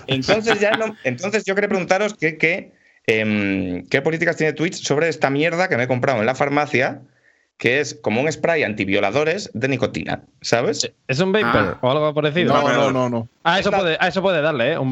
Entonces 0.07 0.59
ya 0.59 0.71
no, 0.71 0.95
entonces 1.03 1.45
yo 1.45 1.55
quería 1.55 1.69
preguntaros 1.69 2.13
qué 2.15 2.37
qué 2.37 2.71
em, 3.05 3.85
qué 3.87 4.01
políticas 4.01 4.35
tiene 4.35 4.53
Twitch 4.53 4.83
sobre 4.83 5.07
esta 5.07 5.29
mierda 5.29 5.69
que 5.69 5.77
me 5.77 5.83
he 5.83 5.87
comprado 5.87 6.19
en 6.19 6.25
la 6.25 6.35
farmacia 6.35 7.01
que 7.57 7.79
es 7.79 7.95
como 7.95 8.21
un 8.21 8.31
spray 8.31 8.63
antivioladores 8.63 9.49
de 9.53 9.67
nicotina, 9.67 10.21
¿sabes? 10.41 10.91
¿Es 11.07 11.19
un 11.19 11.31
vapor 11.31 11.49
Ah. 11.55 11.77
o 11.81 11.89
algo 11.91 12.13
parecido? 12.13 12.53
No, 12.53 12.69
no, 12.69 12.91
no, 12.91 13.09
no. 13.09 13.29
Ah, 13.43 13.59
eso 13.59 13.71
puede, 13.71 13.97
a 13.99 14.07
eso 14.07 14.21
puede 14.21 14.41
darle, 14.41 14.73
¿eh? 14.73 14.77
Un 14.77 14.91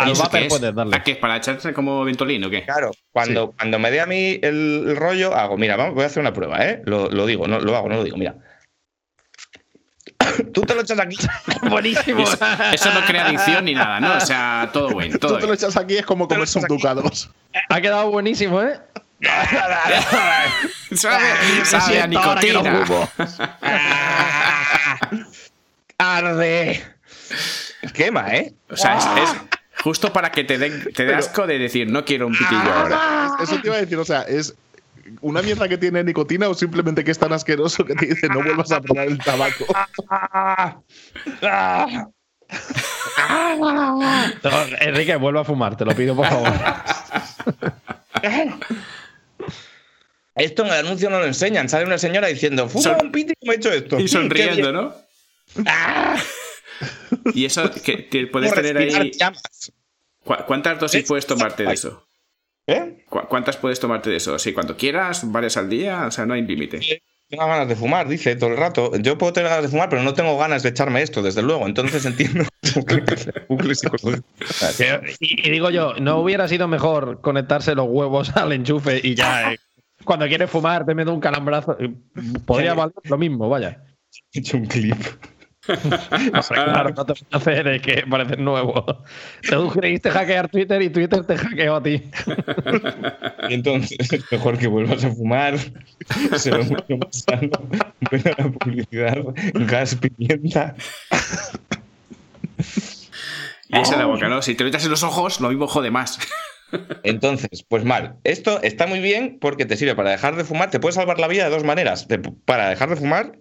¿A 0.00 1.02
qué? 1.04 1.16
¿Para 1.16 1.36
echarse 1.36 1.72
como 1.72 2.04
ventolín 2.04 2.44
o 2.44 2.50
qué? 2.50 2.64
Claro, 2.64 2.90
cuando, 3.12 3.52
cuando 3.52 3.78
me 3.78 3.90
dé 3.90 4.00
a 4.00 4.06
mí 4.06 4.38
el, 4.42 4.84
el 4.88 4.96
rollo, 4.96 5.34
hago, 5.34 5.56
mira, 5.56 5.76
vamos, 5.76 5.94
voy 5.94 6.04
a 6.04 6.06
hacer 6.06 6.20
una 6.20 6.32
prueba, 6.32 6.64
¿eh? 6.66 6.82
Lo, 6.84 7.08
lo 7.10 7.26
digo, 7.26 7.46
no 7.46 7.60
lo 7.60 7.76
hago, 7.76 7.88
no 7.88 7.96
lo 7.96 8.04
digo, 8.04 8.16
mira. 8.16 8.34
Tú 10.54 10.62
te 10.62 10.74
lo 10.74 10.82
echas 10.82 10.98
aquí. 10.98 11.16
Buenísimo. 11.68 12.22
Eso, 12.22 12.38
eso 12.72 12.94
no 12.94 13.04
crea 13.06 13.26
adicción 13.26 13.64
ni 13.64 13.74
nada, 13.74 14.00
¿no? 14.00 14.14
O 14.16 14.20
sea, 14.20 14.70
todo 14.72 14.90
bueno, 14.90 15.18
todo 15.18 15.34
Tú 15.34 15.40
te 15.40 15.46
lo 15.46 15.54
echas 15.54 15.76
aquí, 15.76 15.96
es 15.96 16.06
como 16.06 16.28
comerse 16.28 16.58
un 16.58 16.66
ducados. 16.66 17.30
ha 17.68 17.80
quedado 17.80 18.10
buenísimo, 18.10 18.62
¿eh? 18.62 18.80
Sabe, 20.94 21.24
sabe 21.64 22.00
a 22.00 22.06
nicotina. 22.06 22.84
¡Arde! 25.98 26.82
Quema, 27.92 28.34
¿eh? 28.34 28.54
O 28.70 28.76
sea, 28.76 28.96
es, 28.96 29.04
es 29.04 29.36
justo 29.82 30.12
para 30.12 30.30
que 30.32 30.44
te 30.44 30.58
te 30.58 31.04
dé 31.04 31.14
asco 31.14 31.46
de 31.46 31.58
decir, 31.58 31.88
no 31.90 32.04
quiero 32.04 32.26
un 32.26 32.32
pitillo 32.32 32.72
ahora. 32.72 33.36
Eso 33.42 33.60
te 33.60 33.68
iba 33.68 33.76
a 33.76 33.80
decir, 33.80 33.98
o 33.98 34.04
sea, 34.04 34.22
es 34.22 34.54
una 35.20 35.42
mierda 35.42 35.68
que 35.68 35.78
tiene 35.78 36.04
nicotina 36.04 36.48
o 36.48 36.54
simplemente 36.54 37.02
que 37.02 37.10
es 37.10 37.18
tan 37.18 37.32
asqueroso 37.32 37.84
que 37.84 37.94
te 37.94 38.06
dice 38.06 38.28
no 38.28 38.42
vuelvas 38.42 38.70
a 38.72 38.80
probar 38.80 39.08
el 39.08 39.18
tabaco. 39.18 39.66
No, 44.42 44.50
Enrique, 44.80 45.16
vuelve 45.16 45.40
a 45.40 45.44
fumar, 45.44 45.76
te 45.76 45.84
lo 45.84 45.94
pido, 45.94 46.16
por 46.16 46.26
favor. 46.26 46.48
Esto 50.34 50.62
en 50.64 50.68
el 50.72 50.86
anuncio 50.86 51.10
no 51.10 51.18
lo 51.18 51.26
enseñan. 51.26 51.68
Sale 51.68 51.84
una 51.84 51.98
señora 51.98 52.28
diciendo, 52.28 52.68
fuma 52.68 52.82
Son- 52.82 53.06
un 53.06 53.12
piti 53.12 53.34
y 53.40 53.48
me 53.48 53.54
he 53.54 53.56
hecho 53.58 53.70
esto. 53.72 54.00
Y 54.00 54.08
sonriendo. 54.08 54.72
¿no? 54.72 54.94
Y 57.34 57.44
eso, 57.44 57.70
que, 57.70 58.08
que 58.08 58.26
puedes 58.26 58.52
tener 58.54 58.76
ahí. 58.78 59.10
llamas. 59.12 59.72
¿cu- 60.24 60.34
¿Cuántas 60.46 60.78
dosis 60.80 61.04
puedes 61.06 61.26
tomarte 61.26 61.64
de 61.64 61.72
eso? 61.72 62.06
¿Eh? 62.66 63.04
¿Cu- 63.08 63.26
¿Cuántas 63.28 63.56
puedes 63.56 63.80
tomarte 63.80 64.10
de 64.10 64.16
eso? 64.16 64.38
Sí, 64.38 64.52
cuando 64.52 64.76
quieras, 64.76 65.30
varias 65.30 65.56
al 65.56 65.68
día, 65.68 66.06
o 66.06 66.10
sea, 66.10 66.26
no 66.26 66.34
hay 66.34 66.42
límite. 66.42 66.80
Tengo 67.28 67.46
ganas 67.46 67.68
de 67.68 67.76
fumar, 67.76 68.08
dice 68.08 68.34
todo 68.34 68.50
el 68.50 68.56
rato. 68.56 68.90
Yo 68.98 69.16
puedo 69.16 69.32
tener 69.32 69.48
ganas 69.50 69.64
de 69.64 69.70
fumar, 69.70 69.88
pero 69.88 70.02
no 70.02 70.14
tengo 70.14 70.36
ganas 70.36 70.62
de 70.64 70.70
echarme 70.70 71.00
esto, 71.02 71.22
desde 71.22 71.42
luego. 71.42 71.66
Entonces 71.66 72.04
entiendo 72.04 72.44
psicológico. 72.62 73.96
Y, 75.20 75.46
y 75.46 75.50
digo 75.50 75.70
yo, 75.70 75.94
¿no 76.00 76.18
hubiera 76.18 76.48
sido 76.48 76.66
mejor 76.68 77.20
conectarse 77.20 77.74
los 77.74 77.86
huevos 77.88 78.30
al 78.36 78.52
enchufe 78.52 79.00
y 79.02 79.14
ya 79.14 79.52
eh, 79.52 79.58
cuando 80.04 80.26
quieres 80.26 80.50
fumar 80.50 80.84
te 80.84 80.94
meto 80.94 81.12
un 81.14 81.20
calambrazo? 81.20 81.76
Eh, 81.78 81.92
Podría 82.44 82.74
valer 82.74 82.94
lo 83.04 83.18
mismo, 83.18 83.48
vaya. 83.48 83.84
He 84.32 84.40
hecho 84.40 84.56
un 84.56 84.66
clip. 84.66 84.96
Hombre, 86.10 86.42
claro, 86.48 86.90
no 86.90 87.06
te 87.06 87.12
vas 87.12 87.24
a 87.30 87.36
hacer 87.36 87.68
es 87.68 87.82
que 87.82 88.04
parece 88.08 88.36
nuevo. 88.36 88.84
Tú 89.48 89.68
creíste 89.68 90.10
hackear 90.10 90.48
Twitter 90.48 90.82
y 90.82 90.90
Twitter 90.90 91.24
te 91.24 91.36
hackeó 91.36 91.76
a 91.76 91.82
ti. 91.82 92.02
Y 93.48 93.54
entonces 93.54 93.96
es 94.12 94.32
mejor 94.32 94.58
que 94.58 94.66
vuelvas 94.66 95.04
a 95.04 95.10
fumar. 95.10 95.58
Se 96.36 96.50
ve 96.50 96.64
mucho 96.64 96.96
más 96.98 97.24
sano. 97.28 97.50
Buena 98.10 98.32
la 98.38 98.50
publicidad. 98.50 99.18
Gas, 99.54 99.96
pimienta. 99.96 100.74
Y 103.68 103.78
es 103.78 103.92
en 103.92 103.98
la 103.98 104.06
boca, 104.06 104.28
¿no? 104.28 104.42
Si 104.42 104.54
te 104.54 104.64
lo 104.64 104.68
echas 104.68 104.84
en 104.84 104.90
los 104.90 105.02
ojos, 105.02 105.40
lo 105.40 105.48
mismo 105.48 105.66
jode 105.66 105.90
más. 105.90 106.18
Entonces, 107.02 107.64
pues 107.68 107.84
mal. 107.84 108.16
Esto 108.24 108.60
está 108.62 108.86
muy 108.86 109.00
bien 109.00 109.38
porque 109.40 109.64
te 109.66 109.76
sirve 109.76 109.94
para 109.94 110.10
dejar 110.10 110.36
de 110.36 110.44
fumar. 110.44 110.70
Te 110.70 110.80
puede 110.80 110.92
salvar 110.92 111.18
la 111.18 111.28
vida 111.28 111.44
de 111.44 111.50
dos 111.50 111.64
maneras: 111.64 112.08
de- 112.08 112.18
para 112.18 112.68
dejar 112.68 112.90
de 112.90 112.96
fumar 112.96 113.38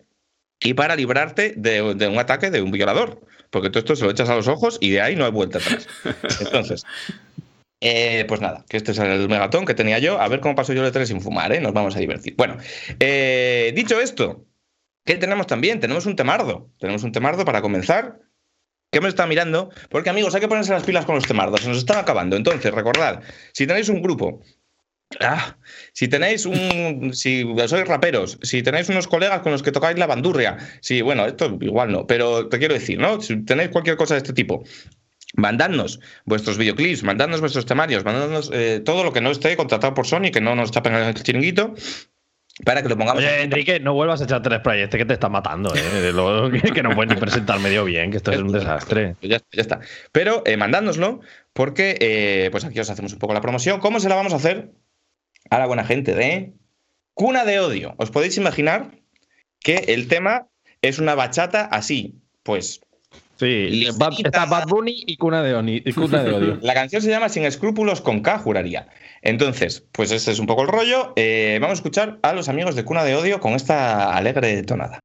y 0.61 0.73
para 0.73 0.95
librarte 0.95 1.53
de, 1.55 1.93
de 1.95 2.07
un 2.07 2.17
ataque 2.17 2.51
de 2.51 2.61
un 2.61 2.71
violador. 2.71 3.21
Porque 3.49 3.69
tú 3.69 3.79
esto 3.79 3.95
se 3.95 4.05
lo 4.05 4.11
echas 4.11 4.29
a 4.29 4.35
los 4.35 4.47
ojos 4.47 4.77
y 4.79 4.91
de 4.91 5.01
ahí 5.01 5.15
no 5.15 5.25
hay 5.25 5.31
vuelta 5.31 5.57
atrás. 5.57 5.87
Entonces, 6.39 6.85
eh, 7.81 8.25
pues 8.27 8.41
nada, 8.41 8.65
que 8.69 8.77
este 8.77 8.91
es 8.91 8.99
el 8.99 9.29
megatón 9.29 9.65
que 9.65 9.73
tenía 9.73 9.99
yo. 9.99 10.19
A 10.19 10.27
ver 10.27 10.39
cómo 10.39 10.55
paso 10.55 10.73
yo 10.73 10.85
el 10.85 10.93
E3 10.93 11.05
sin 11.05 11.21
fumar, 11.21 11.51
¿eh? 11.53 11.61
Nos 11.61 11.73
vamos 11.73 11.95
a 11.95 11.99
divertir. 11.99 12.35
Bueno, 12.37 12.57
eh, 12.99 13.71
dicho 13.75 13.99
esto, 13.99 14.45
¿qué 15.05 15.15
tenemos 15.15 15.47
también? 15.47 15.79
Tenemos 15.79 16.05
un 16.05 16.15
temardo. 16.15 16.69
Tenemos 16.79 17.03
un 17.03 17.11
temardo 17.11 17.45
para 17.45 17.61
comenzar. 17.61 18.19
que 18.91 19.01
me 19.01 19.07
está 19.07 19.27
mirando? 19.27 19.69
Porque, 19.89 20.09
amigos, 20.09 20.35
hay 20.35 20.41
que 20.41 20.47
ponerse 20.47 20.73
las 20.73 20.83
pilas 20.83 21.05
con 21.05 21.15
los 21.15 21.25
temardos. 21.25 21.61
Se 21.61 21.69
nos 21.69 21.77
están 21.77 21.99
acabando. 21.99 22.35
Entonces, 22.35 22.73
recordad, 22.73 23.21
si 23.53 23.65
tenéis 23.65 23.89
un 23.89 24.01
grupo 24.01 24.41
Ah, 25.19 25.55
si 25.93 26.07
tenéis 26.07 26.45
un. 26.45 27.11
Si 27.13 27.41
sois 27.67 27.87
raperos, 27.87 28.37
si 28.43 28.61
tenéis 28.61 28.89
unos 28.89 29.07
colegas 29.07 29.39
con 29.41 29.51
los 29.51 29.63
que 29.63 29.71
tocáis 29.71 29.97
la 29.97 30.05
bandurria, 30.05 30.57
sí, 30.81 31.01
bueno, 31.01 31.25
esto 31.25 31.57
igual 31.61 31.91
no, 31.91 32.05
pero 32.05 32.47
te 32.47 32.59
quiero 32.59 32.75
decir, 32.75 32.99
¿no? 32.99 33.19
Si 33.19 33.37
tenéis 33.43 33.69
cualquier 33.69 33.97
cosa 33.97 34.13
de 34.13 34.19
este 34.19 34.33
tipo, 34.33 34.63
mandadnos 35.33 35.99
vuestros 36.25 36.57
videoclips, 36.59 37.03
mandadnos 37.03 37.41
vuestros 37.41 37.65
temarios, 37.65 38.05
mandadnos 38.05 38.51
eh, 38.53 38.81
todo 38.85 39.03
lo 39.03 39.11
que 39.11 39.21
no 39.21 39.31
esté 39.31 39.57
contratado 39.57 39.95
por 39.95 40.05
Sony, 40.05 40.29
que 40.31 40.41
no 40.41 40.55
nos 40.55 40.71
tapen 40.71 40.93
el 40.93 41.15
chiringuito, 41.15 41.73
para 42.63 42.83
que 42.83 42.89
lo 42.89 42.97
pongamos. 42.97 43.23
Oye, 43.23 43.41
Enrique, 43.43 43.79
no 43.79 43.93
vuelvas 43.93 44.21
a 44.21 44.25
echarte 44.25 44.49
el 44.49 44.59
spray 44.59 44.81
este 44.81 44.97
que 44.99 45.05
te 45.05 45.13
está 45.13 45.27
matando, 45.29 45.73
¿eh? 45.75 46.11
Lo- 46.13 46.51
que, 46.51 46.59
que 46.61 46.83
no 46.83 46.93
puedes 46.93 47.13
ni 47.15 47.19
presentar 47.19 47.59
medio 47.59 47.83
bien, 47.85 48.11
que 48.11 48.17
esto 48.17 48.31
es 48.31 48.39
un 48.39 48.51
desastre. 48.51 49.15
Ya 49.21 49.37
está, 49.37 49.47
ya 49.53 49.61
está. 49.61 49.79
Pero 50.11 50.43
eh, 50.45 50.55
mandádnoslo, 50.57 51.21
porque 51.53 51.97
eh, 51.99 52.49
pues 52.51 52.65
aquí 52.65 52.79
os 52.79 52.89
hacemos 52.89 53.13
un 53.13 53.19
poco 53.19 53.33
la 53.33 53.41
promoción. 53.41 53.79
¿Cómo 53.79 53.99
se 53.99 54.09
la 54.09 54.15
vamos 54.15 54.33
a 54.33 54.35
hacer 54.35 54.71
a 55.49 55.59
la 55.59 55.65
buena 55.65 55.83
gente 55.85 56.13
de 56.15 56.53
Cuna 57.13 57.45
de 57.45 57.59
Odio? 57.59 57.95
¿Os 57.97 58.11
podéis 58.11 58.37
imaginar 58.37 58.91
que 59.59 59.75
el 59.89 60.07
tema 60.07 60.47
es 60.81 60.99
una 60.99 61.15
bachata 61.15 61.65
así? 61.65 62.15
Pues 62.43 62.81
Sí, 63.37 63.85
está 64.25 64.45
Bad 64.45 64.67
Bunny 64.67 65.03
y 65.07 65.15
Cuna 65.15 65.41
de, 65.41 65.55
Oni- 65.55 65.81
y 65.85 65.93
Cuna 65.93 66.23
de 66.23 66.33
Odio. 66.33 66.57
la 66.61 66.73
canción 66.73 67.01
se 67.01 67.09
llama 67.09 67.29
Sin 67.29 67.45
escrúpulos 67.45 68.01
con 68.01 68.19
K, 68.19 68.37
juraría. 68.37 68.89
Entonces, 69.21 69.87
pues 69.93 70.11
ese 70.11 70.31
es 70.33 70.39
un 70.39 70.45
poco 70.45 70.63
el 70.63 70.67
rollo. 70.67 71.13
Eh, 71.15 71.57
vamos 71.61 71.77
a 71.77 71.79
escuchar 71.79 72.19
a 72.21 72.33
los 72.33 72.49
amigos 72.49 72.75
de 72.75 72.83
Cuna 72.83 73.05
de 73.05 73.15
Odio 73.15 73.39
con 73.39 73.53
esta 73.53 74.13
alegre 74.17 74.61
tonada. 74.63 74.99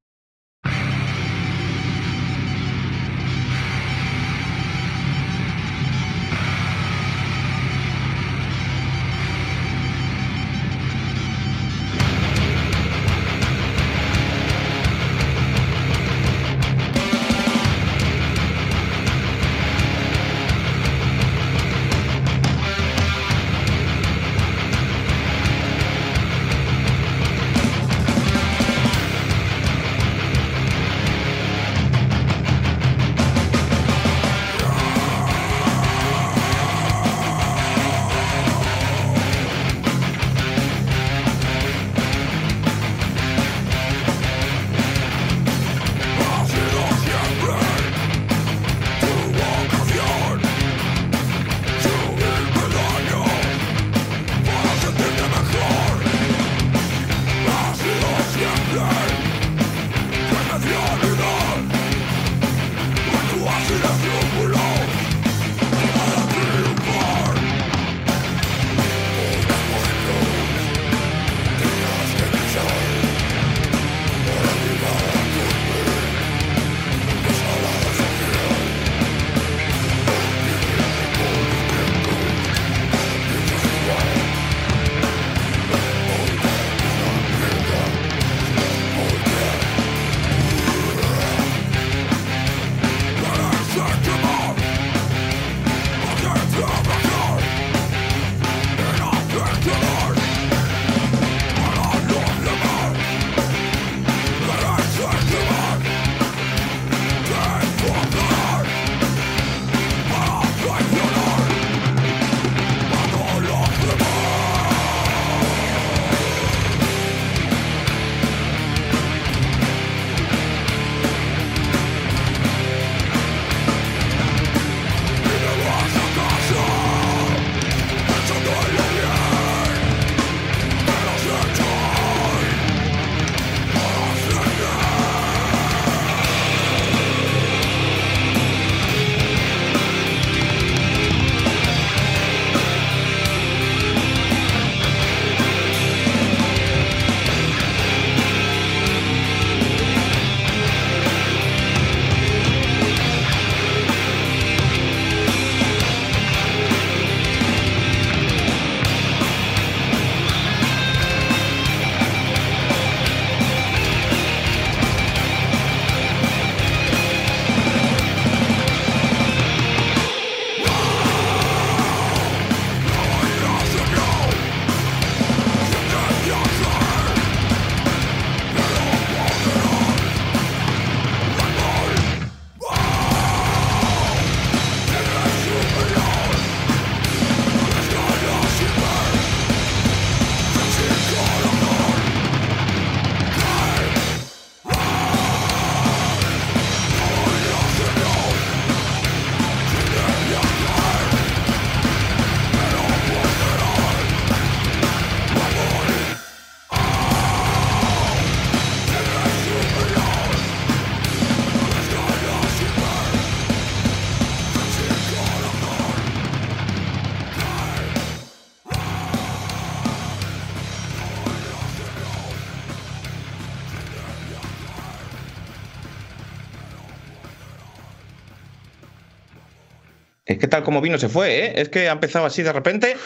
Como 230.63 230.81
vino 230.81 230.99
se 230.99 231.09
fue, 231.09 231.47
¿eh? 231.47 231.53
Es 231.57 231.69
que 231.69 231.89
ha 231.89 231.93
empezado 231.93 232.27
así 232.27 232.43
de 232.43 232.53
repente 232.53 232.97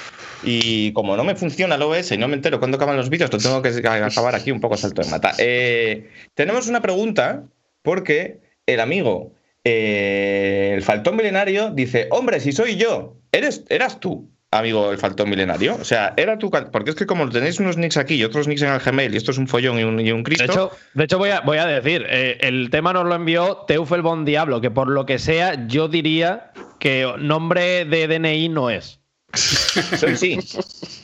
y 0.42 0.92
como 0.92 1.16
no 1.16 1.24
me 1.24 1.34
funciona 1.34 1.76
el 1.76 1.82
OBS 1.82 2.12
y 2.12 2.18
no 2.18 2.28
me 2.28 2.34
entero 2.34 2.58
cuándo 2.58 2.76
acaban 2.76 2.96
los 2.96 3.08
vídeos, 3.08 3.32
lo 3.32 3.38
tengo 3.38 3.62
que 3.62 3.68
acabar 3.68 4.34
aquí 4.34 4.50
un 4.50 4.61
poco 4.61 4.76
salto 4.76 5.02
de 5.02 5.11
mata. 5.11 5.32
Eh, 5.38 6.11
tenemos 6.34 6.68
una 6.68 6.82
pregunta 6.82 7.44
porque 7.82 8.40
el 8.66 8.80
amigo, 8.80 9.32
eh, 9.64 10.72
el 10.74 10.82
faltón 10.82 11.16
milenario, 11.16 11.70
dice, 11.70 12.08
hombre, 12.11 12.40
si 12.40 12.52
soy 12.52 12.76
yo, 12.76 13.16
eres, 13.32 13.64
eras 13.68 14.00
tú 14.00 14.28
amigo 14.50 14.90
el 14.90 14.98
faltón 14.98 15.30
milenario. 15.30 15.76
O 15.80 15.84
sea, 15.84 16.14
era 16.16 16.38
tu. 16.38 16.50
Porque 16.50 16.90
es 16.90 16.96
que 16.96 17.06
como 17.06 17.28
tenéis 17.28 17.61
unos 17.61 17.76
nicks 17.76 17.96
aquí 17.96 18.14
y 18.14 18.24
otros 18.24 18.48
nicks 18.48 18.62
en 18.62 18.72
el 18.72 18.80
Gmail, 18.80 19.14
y 19.14 19.16
esto 19.16 19.30
es 19.30 19.38
un 19.38 19.48
follón 19.48 19.78
y 19.78 19.84
un, 19.84 20.00
y 20.00 20.12
un 20.12 20.22
Cristo. 20.22 20.46
De 20.46 20.52
hecho, 20.52 20.70
de 20.94 21.04
hecho 21.04 21.18
voy, 21.18 21.30
a, 21.30 21.40
voy 21.40 21.58
a 21.58 21.66
decir, 21.66 22.06
eh, 22.08 22.38
el 22.40 22.70
tema 22.70 22.92
nos 22.92 23.06
lo 23.06 23.14
envió 23.14 23.64
Teufel 23.66 24.02
Diablo, 24.24 24.61
que 24.61 24.70
por 24.70 24.88
lo 24.88 25.06
que 25.06 25.18
sea, 25.18 25.66
yo 25.66 25.88
diría 25.88 26.52
que 26.78 27.12
nombre 27.18 27.84
de 27.84 28.08
DNI 28.08 28.48
no 28.48 28.70
es. 28.70 29.00
sí. 29.34 30.38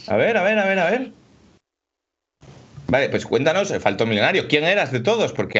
A 0.07 0.16
ver, 0.16 0.37
a 0.37 0.42
ver, 0.42 0.59
a 0.59 0.66
ver, 0.66 0.78
a 0.78 0.90
ver. 0.90 1.23
Vale, 2.94 3.09
pues 3.09 3.26
cuéntanos, 3.26 3.72
el 3.72 3.80
faltó 3.80 4.07
milenario. 4.07 4.46
¿Quién 4.46 4.62
eras 4.62 4.92
de 4.92 5.00
todos? 5.00 5.33
Porque 5.33 5.59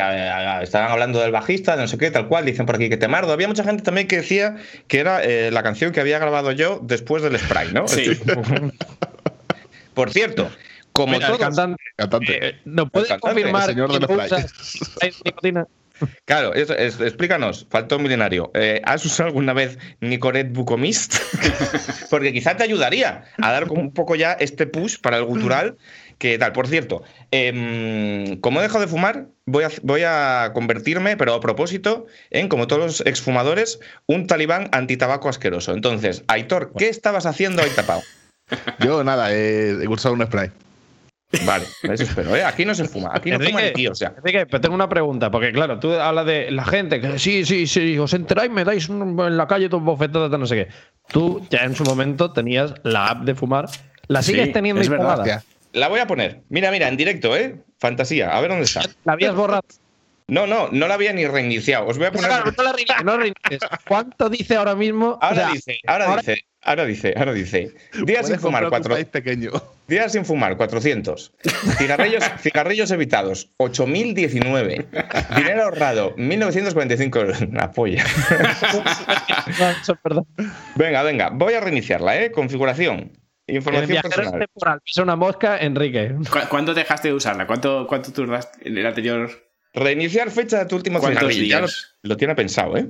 estaban 0.63 0.89
hablando 0.93 1.19
del 1.21 1.33
bajista, 1.33 1.75
de 1.75 1.83
no 1.83 1.89
sé 1.89 1.99
qué, 1.99 2.13
tal 2.13 2.29
cual. 2.29 2.45
Dicen 2.45 2.65
por 2.65 2.77
aquí 2.77 2.89
que 2.89 2.97
te 2.97 3.09
mardo. 3.09 3.33
Había 3.33 3.49
mucha 3.49 3.65
gente 3.65 3.83
también 3.83 4.07
que 4.07 4.19
decía 4.19 4.55
que 4.87 5.01
era 5.01 5.21
eh, 5.25 5.51
la 5.51 5.65
canción 5.65 5.91
que 5.91 5.99
había 5.99 6.21
grabado 6.21 6.53
yo 6.53 6.79
después 6.81 7.25
del 7.25 7.37
spray, 7.37 7.73
¿no? 7.73 7.89
Sí. 7.89 8.13
por 9.95 10.13
cierto, 10.13 10.49
como 10.93 11.15
Mira, 11.15 11.27
todos. 11.27 11.41
el 11.41 11.45
cantante, 11.45 11.83
Cantante. 11.97 12.49
eh, 12.51 12.61
¿nos 12.67 12.89
puedes 12.93 13.09
cantante, 13.09 13.35
confirmar 13.43 13.63
el 13.69 13.75
señor 13.75 13.93
de 13.93 13.99
los? 13.99 15.75
Claro, 16.25 16.55
es- 16.55 16.71
es- 16.71 17.01
explícanos, 17.01 17.67
faltó 17.71 17.99
milenario. 18.01 18.51
Eh, 18.55 18.81
¿Has 18.85 19.05
usado 19.05 19.29
alguna 19.29 19.53
vez 19.53 19.79
Nicoret 20.01 20.53
Bucomist? 20.53 21.17
Porque 22.11 22.33
quizá 22.33 22.57
te 22.57 22.65
ayudaría 22.65 23.25
a 23.41 23.53
dar 23.53 23.67
como 23.67 23.81
un 23.81 23.93
poco 23.93 24.17
ya 24.17 24.33
este 24.33 24.67
push 24.67 24.99
para 25.01 25.19
el 25.19 25.25
gutural. 25.25 25.77
Que 26.25 26.39
tal, 26.39 26.53
por 26.53 26.67
cierto, 26.69 27.03
em, 27.31 28.41
como 28.41 28.59
he 28.59 28.63
dejado 28.63 28.81
de 28.81 28.87
fumar, 28.89 29.27
voy 29.45 29.65
a, 29.65 29.69
voy 29.83 30.05
a 30.07 30.53
convertirme, 30.55 31.19
pero 31.19 31.35
a 31.35 31.41
propósito, 31.41 32.07
en, 32.31 32.49
como 32.49 32.67
todos 32.67 32.83
los 32.83 33.01
exfumadores, 33.03 33.79
un 34.07 34.27
talibán 34.27 34.71
antitabaco 34.73 35.29
asqueroso. 35.29 35.75
Entonces, 35.75 36.25
Aitor, 36.29 36.73
¿qué 36.79 36.89
estabas 36.89 37.27
haciendo 37.27 37.63
ahí 37.63 37.69
tapado? 37.77 38.01
Yo 38.79 39.05
nada, 39.05 39.35
he, 39.35 39.73
he 39.85 39.87
usado 39.87 40.15
un 40.15 40.25
spray. 40.25 40.51
Vale, 41.45 41.67
eso 41.83 42.05
espero, 42.05 42.35
¿eh? 42.35 42.43
Aquí 42.43 42.65
no 42.65 42.75
se 42.75 42.89
fuma, 42.89 43.11
aquí 43.13 43.31
no 43.31 43.39
fuma 43.39 43.61
ni 43.61 43.73
tío, 43.75 43.93
o 43.93 43.95
sea. 43.95 44.15
Enrique, 44.17 44.47
pero 44.47 44.63
tengo 44.63 44.75
una 44.75 44.89
pregunta, 44.89 45.31
porque 45.31 45.53
claro, 45.53 45.79
tú 45.79 45.93
hablas 45.93 46.25
de 46.25 46.51
la 46.53 46.65
gente 46.65 47.03
que 47.03 47.19
sí, 47.19 47.45
sí, 47.45 47.67
sí, 47.67 47.99
os 47.99 48.15
enteráis, 48.15 48.51
me 48.51 48.65
dais 48.65 48.89
un- 48.89 49.21
en 49.21 49.37
la 49.37 49.47
calle 49.47 49.69
dos 49.69 49.83
bofetadas, 49.83 50.31
tal, 50.31 50.41
no 50.41 50.47
sé 50.47 50.55
qué. 50.57 50.69
Tú 51.09 51.47
ya 51.51 51.65
en 51.65 51.75
su 51.77 51.85
momento 51.85 52.31
tenías 52.33 52.73
la 52.83 53.09
app 53.09 53.25
de 53.25 53.35
fumar. 53.35 53.67
¿La 54.09 54.23
sigues 54.23 54.47
Sí, 54.47 54.53
teniendo 54.55 54.81
es 54.81 54.89
verdad, 54.89 55.19
instalada? 55.19 55.45
La 55.75 55.89
voy 55.89 55.99
a 55.99 56.07
poner. 56.07 56.43
Mira, 56.51 56.71
mira, 56.71 56.87
en 56.87 56.97
directo, 56.97 57.37
¿eh? 57.37 57.57
Fantasía, 57.79 58.35
a 58.35 58.41
ver 58.41 58.51
dónde 58.51 58.65
está. 58.65 58.83
¿La 59.05 59.15
habías 59.15 59.35
borrado? 59.35 59.65
No, 60.29 60.47
no, 60.47 60.69
no 60.71 60.87
la 60.87 60.95
había 60.95 61.13
ni 61.13 61.27
reiniciado. 61.27 61.87
Os 61.87 61.99
voy 61.99 62.07
a 62.07 62.13
poner. 62.13 62.29
Claro, 62.31 62.53
no 62.57 62.63
la 62.63 62.73
reinicies, 62.73 63.05
no 63.05 63.17
reinicies. 63.19 63.61
¿Cuánto 63.87 64.31
dice 64.31 64.55
ahora 64.55 64.77
mismo? 64.77 65.19
Ahora 65.21 65.33
O 65.33 65.35
sea, 65.35 65.53
dice, 65.53 65.81
ahora, 65.87 66.17
dice, 66.17 66.45
ahora 66.63 66.85
dice, 66.85 67.15
ahora 67.17 67.33
dice. 67.33 67.75
Días 68.05 68.29
sin 68.29 68.39
fumar, 68.39 68.69
cuatro, 68.69 68.97
pequeño. 69.11 69.51
días 69.89 70.13
sin 70.13 70.25
fumar, 70.25 70.57
400. 70.57 71.33
Cigarrillos, 71.77 72.25
cigarrillos 72.41 72.93
evitados, 72.93 73.51
8.019. 73.59 75.37
Dinero 75.37 75.65
ahorrado, 75.65 76.15
1.945 76.17 77.17
euros. 77.21 77.41
Una 77.51 77.73
polla. 77.73 78.05
no, 79.59 79.71
eso 79.71 79.93
es 79.93 79.99
verdad. 80.05 80.23
Venga, 80.77 81.03
venga, 81.03 81.31
voy 81.31 81.55
a 81.55 81.61
reiniciarla, 81.61 82.23
¿eh? 82.23 82.31
Configuración. 82.31 83.24
El 83.47 83.57
Información 83.57 83.89
viajero 83.91 84.15
personal. 84.17 84.41
temporal 84.41 84.81
pisa 84.83 85.03
una 85.03 85.17
mosca, 85.17 85.59
Enrique. 85.59 86.15
¿Cu- 86.31 86.49
¿Cuándo 86.49 86.73
dejaste 86.73 87.09
de 87.09 87.15
usarla? 87.15 87.47
¿Cuánto, 87.47 87.87
cuánto 87.87 88.11
tardaste 88.13 88.67
en 88.69 88.79
el 88.79 88.87
anterior? 88.87 89.31
Reiniciar 89.75 90.31
fecha 90.31 90.61
de 90.61 90.67
tu 90.67 90.77
último 90.77 90.99
¿Cuántos 91.01 91.21
cigarrillo. 91.21 91.47
Ya 91.51 91.61
lo, 91.61 91.67
días? 91.67 91.97
lo 92.03 92.17
tiene 92.17 92.35
pensado, 92.35 92.77
¿eh? 92.77 92.89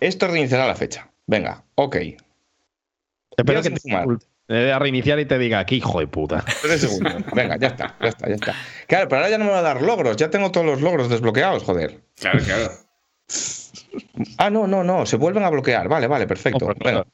Esto 0.00 0.26
reiniciará 0.26 0.66
la 0.66 0.74
fecha. 0.74 1.10
Venga, 1.26 1.62
ok. 1.76 1.96
Espero 3.36 3.62
que 3.62 3.70
te 3.70 3.80
fumar. 3.80 4.06
a 4.48 4.78
reiniciar 4.80 5.20
y 5.20 5.26
te 5.26 5.38
diga, 5.38 5.60
aquí, 5.60 5.76
hijo 5.76 6.00
de 6.00 6.06
puta. 6.08 6.44
Tres 6.62 6.80
segundos. 6.80 7.22
Venga, 7.34 7.56
ya 7.56 7.68
está, 7.68 7.96
ya 8.00 8.08
está, 8.08 8.28
ya 8.28 8.34
está. 8.34 8.54
Claro, 8.88 9.08
pero 9.08 9.18
ahora 9.20 9.30
ya 9.30 9.38
no 9.38 9.44
me 9.44 9.52
va 9.52 9.60
a 9.60 9.62
dar 9.62 9.80
logros. 9.80 10.16
Ya 10.16 10.28
tengo 10.30 10.50
todos 10.50 10.66
los 10.66 10.80
logros 10.80 11.08
desbloqueados, 11.08 11.62
joder. 11.62 12.00
Claro, 12.18 12.40
claro. 12.44 12.72
Ah, 14.38 14.50
no, 14.50 14.66
no, 14.66 14.82
no. 14.82 15.06
Se 15.06 15.16
vuelven 15.16 15.44
a 15.44 15.50
bloquear. 15.50 15.88
Vale, 15.88 16.08
vale, 16.08 16.26
perfecto. 16.26 16.66
Claro. 16.74 17.06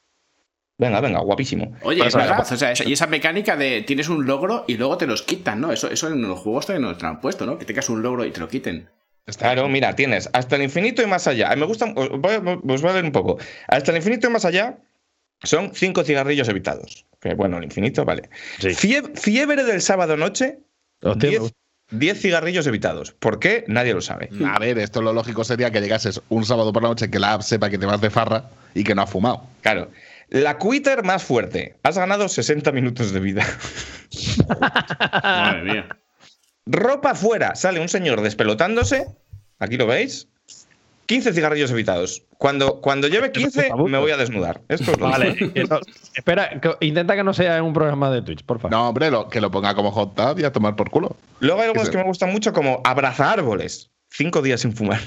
Venga, 0.79 1.01
venga, 1.01 1.01
venga, 1.01 1.21
guapísimo. 1.21 1.73
Oye, 1.83 2.07
es 2.07 2.15
verdad. 2.15 2.47
O 2.51 2.57
sea, 2.57 2.73
y 2.87 2.93
esa 2.93 3.07
mecánica 3.09 3.57
de 3.57 3.83
tienes 3.83 4.09
un 4.09 4.27
logro 4.27 4.65
y 4.69 4.77
luego 4.77 4.97
te 4.97 5.07
los 5.07 5.23
quitan, 5.23 5.61
¿no? 5.61 5.73
Eso, 5.73 5.91
eso 5.91 6.07
en 6.09 6.23
los 6.23 6.39
juegos 6.39 6.67
todavía 6.67 6.87
no 6.89 6.97
te 6.97 7.03
lo 7.03 7.09
han 7.09 7.21
puesto, 7.21 7.45
¿no? 7.47 7.59
Que 7.59 7.65
tengas 7.65 7.89
un 7.89 8.01
logro 8.03 8.25
y 8.25 8.31
te 8.31 8.39
lo 8.41 8.49
quiten. 8.49 8.89
Claro, 9.37 9.69
mira, 9.69 9.95
tienes 9.95 10.31
hasta 10.33 10.57
el 10.57 10.63
infinito 10.63 11.03
y 11.03 11.07
más 11.07 11.27
allá. 11.27 11.55
Me 11.57 11.67
gusta, 11.67 11.93
os 11.97 12.09
voy, 12.19 12.35
a- 12.35 12.39
os 12.73 12.81
voy 12.81 12.91
a 12.91 12.93
leer 12.95 13.05
un 13.05 13.13
poco. 13.13 13.39
Hasta 13.67 13.91
el 13.91 13.97
infinito 13.99 14.29
y 14.29 14.31
más 14.31 14.45
allá 14.45 14.79
son 15.43 15.73
cinco 15.75 16.03
cigarrillos 16.05 16.49
evitados. 16.49 17.05
Que 17.21 17.35
bueno, 17.35 17.59
el 17.59 17.65
infinito, 17.65 18.05
vale. 18.05 18.31
Sí. 18.59 18.69
Fie- 18.69 19.17
fiebre 19.19 19.65
del 19.65 19.83
sábado 19.83 20.17
noche, 20.17 20.61
Hostia, 21.03 21.15
me 21.27 21.29
10 21.31 21.41
gusta. 21.41 21.57
10 21.91 22.21
cigarrillos 22.21 22.67
evitados. 22.69 23.13
¿Por 23.13 23.39
qué? 23.41 23.65
Nadie 23.67 23.93
lo 23.95 24.01
sabe. 24.01 24.31
A 24.47 24.59
ver, 24.59 24.79
esto 24.79 25.03
lo 25.03 25.13
lógico 25.13 25.43
sería 25.45 25.71
que 25.73 25.81
llegases 25.81 26.23
un 26.29 26.45
sábado 26.47 26.73
por 26.73 26.83
la 26.83 26.89
noche 26.91 27.11
que 27.11 27.19
la 27.19 27.33
app 27.35 27.43
sepa 27.43 27.69
que 27.69 27.79
te 27.79 27.87
vas 27.87 28.01
de 28.01 28.11
farra 28.11 28.45
y 28.75 28.85
que 28.85 28.95
no 28.95 29.03
has 29.03 29.11
fumado. 29.11 29.43
Claro. 29.63 29.91
La 30.29 30.59
quitter 30.59 31.03
más 31.05 31.23
fuerte. 31.25 31.79
Has 31.83 31.97
ganado 31.97 32.29
60 32.29 32.71
minutos 32.73 33.13
de 33.13 33.21
vida. 33.21 33.47
Madre 35.23 35.63
mía. 35.63 35.89
Ropa 36.67 37.15
fuera. 37.15 37.55
Sale 37.55 37.81
un 37.81 37.89
señor 37.89 38.21
despelotándose. 38.21 39.07
Aquí 39.59 39.77
lo 39.77 39.87
veis. 39.87 40.29
15 41.07 41.33
cigarrillos 41.33 41.71
evitados. 41.71 42.25
Cuando, 42.37 42.83
cuando 42.83 43.09
lleve 43.09 43.33
15, 43.33 43.71
me 43.87 43.97
voy 43.99 44.11
a 44.11 44.19
desnudar. 44.19 44.61
Esto 44.69 44.93
es 44.93 44.99
lo 45.01 45.09
Vale, 45.09 45.35
que 45.35 45.65
no- 45.65 45.81
espera, 46.15 46.61
que- 46.61 46.77
intenta 46.87 47.17
que 47.17 47.25
no 47.25 47.33
sea 47.33 47.57
en 47.57 47.65
un 47.65 47.73
programa 47.73 48.11
de 48.11 48.21
Twitch, 48.21 48.45
por 48.45 48.59
favor. 48.61 48.71
No, 48.73 48.91
hombre, 48.91 49.11
lo- 49.11 49.31
que 49.31 49.41
lo 49.41 49.51
ponga 49.51 49.75
como 49.75 49.91
hot 49.91 50.15
tub 50.15 50.39
y 50.39 50.45
a 50.45 50.53
tomar 50.53 50.77
por 50.77 50.91
culo. 50.91 51.17
Luego 51.41 51.63
hay 51.63 51.69
algunos 51.69 51.89
que 51.89 51.97
me 51.97 52.05
gustan 52.05 52.31
mucho, 52.31 52.53
como 52.53 52.83
abraza 52.85 53.33
árboles. 53.33 53.91
Cinco 54.11 54.43
días 54.43 54.61
sin 54.61 54.75
fumar. 54.75 55.01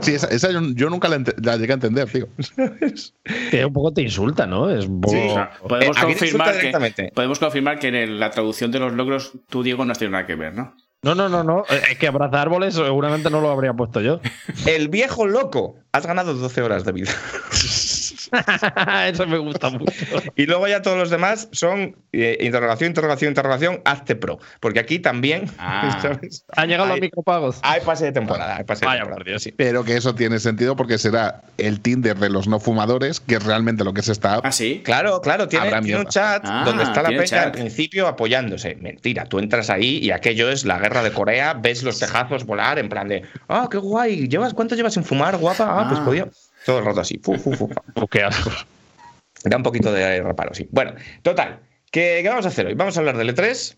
Sí, 0.00 0.14
esa, 0.14 0.26
esa 0.28 0.50
yo, 0.50 0.60
yo 0.74 0.90
nunca 0.90 1.08
la, 1.08 1.22
la 1.42 1.56
llegué 1.56 1.72
a 1.72 1.74
entender, 1.74 2.08
tío. 2.10 2.28
Que 3.50 3.64
un 3.64 3.72
poco 3.72 3.92
te 3.92 4.02
insulta, 4.02 4.46
¿no? 4.46 4.70
Es 4.70 4.86
un 4.86 5.00
poco. 5.00 5.14
Sí. 5.14 5.22
O 5.28 5.34
sea, 5.34 5.50
podemos, 5.68 5.96
Eh, 5.96 6.00
te 6.00 6.06
confirmar 6.06 6.58
que, 6.58 7.10
podemos 7.14 7.38
confirmar 7.38 7.78
que 7.78 7.88
en 7.88 7.94
el- 7.94 8.20
la 8.20 8.30
traducción 8.30 8.70
de 8.70 8.78
los 8.80 8.92
logros 8.92 9.32
tú, 9.48 9.62
Diego, 9.62 9.84
no 9.84 9.92
has 9.92 9.98
tenido 9.98 10.12
nada 10.12 10.26
que 10.26 10.34
ver, 10.34 10.54
¿no? 10.54 10.74
No, 11.02 11.14
no, 11.14 11.28
no, 11.28 11.44
no. 11.44 11.64
Es 11.90 11.98
que 11.98 12.08
abrazar 12.08 12.40
árboles 12.40 12.74
seguramente 12.74 13.30
no 13.30 13.40
lo 13.40 13.50
habría 13.50 13.72
puesto 13.74 14.00
yo. 14.00 14.20
El 14.66 14.88
viejo 14.88 15.26
loco. 15.26 15.76
Has 15.92 16.06
ganado 16.06 16.34
12 16.34 16.62
horas 16.62 16.84
de 16.84 16.92
vida. 16.92 17.10
Eso 19.06 19.26
me 19.26 19.38
gusta 19.38 19.70
mucho. 19.70 19.92
Y 20.34 20.46
luego 20.46 20.66
ya 20.68 20.82
todos 20.82 20.98
los 20.98 21.10
demás 21.10 21.48
son 21.52 21.96
eh, 22.12 22.38
interrogación, 22.40 22.88
interrogación, 22.88 23.30
interrogación, 23.30 23.80
hazte 23.84 24.16
pro. 24.16 24.38
Porque 24.60 24.80
aquí 24.80 24.98
también 24.98 25.50
Ah. 25.58 25.98
¿sabes? 26.02 26.44
Han 26.56 26.68
llegado 26.68 26.86
los 26.88 26.94
Hay- 26.96 27.00
micropagos. 27.00 27.58
hay 27.62 27.80
pase 27.80 28.06
de 28.06 28.12
temporada. 28.12 28.56
Hay 28.56 28.64
pase 28.64 28.80
de 28.80 28.86
Vaya, 28.86 29.00
temporada. 29.02 29.24
Dios. 29.24 29.42
Sí. 29.42 29.52
Pero 29.56 29.84
que 29.84 29.96
eso 29.96 30.14
tiene 30.14 30.38
sentido 30.38 30.76
porque 30.76 30.98
será 30.98 31.42
el 31.58 31.80
Tinder 31.80 32.16
de 32.18 32.30
los 32.30 32.48
no 32.48 32.60
fumadores, 32.60 33.20
que 33.20 33.36
es 33.36 33.44
realmente 33.44 33.84
lo 33.84 33.92
que 33.94 34.00
es 34.00 34.08
esta 34.08 34.34
app. 34.34 34.46
Ah, 34.46 34.52
sí. 34.52 34.82
Claro, 34.84 35.20
claro, 35.20 35.48
tiene, 35.48 35.96
un 35.96 36.06
chat 36.06 36.42
Ah, 36.46 36.62
donde 36.64 36.84
está 36.84 37.02
la 37.02 37.08
peña 37.08 37.42
al 37.42 37.52
principio 37.52 38.06
apoyándose. 38.06 38.76
Mentira, 38.76 39.24
tú 39.26 39.38
entras 39.38 39.70
ahí 39.70 39.98
y 39.98 40.10
aquello 40.10 40.50
es 40.50 40.64
la 40.64 40.78
guerra 40.78 41.02
de 41.02 41.12
Corea, 41.12 41.54
ves 41.54 41.82
los 41.82 41.98
tejazos 41.98 42.44
volar 42.44 42.78
en 42.78 42.88
plan 42.88 43.08
de, 43.08 43.22
ah, 43.48 43.68
qué 43.70 43.78
guay, 43.78 44.28
¿llevas, 44.28 44.54
¿cuánto 44.54 44.74
llevas 44.74 44.94
sin 44.94 45.04
fumar, 45.04 45.36
guapa? 45.36 45.64
Ah, 45.68 45.86
pues 45.88 46.00
podía. 46.00 46.28
Todo 46.66 46.80
el 46.80 46.84
rato 46.84 47.00
así. 47.00 47.16
Fu, 47.22 47.38
fu, 47.38 47.52
fu. 47.52 47.70
Oh, 47.94 48.08
qué 48.08 48.24
asco. 48.24 48.50
Da 49.44 49.56
un 49.56 49.62
poquito 49.62 49.92
de 49.92 50.20
reparo, 50.20 50.52
sí. 50.52 50.68
Bueno, 50.72 50.94
total. 51.22 51.60
¿Qué, 51.92 52.18
qué 52.22 52.28
vamos 52.28 52.44
a 52.44 52.48
hacer 52.48 52.66
hoy? 52.66 52.74
Vamos 52.74 52.96
a 52.96 53.00
hablar 53.00 53.16
del 53.16 53.32
E3 53.32 53.76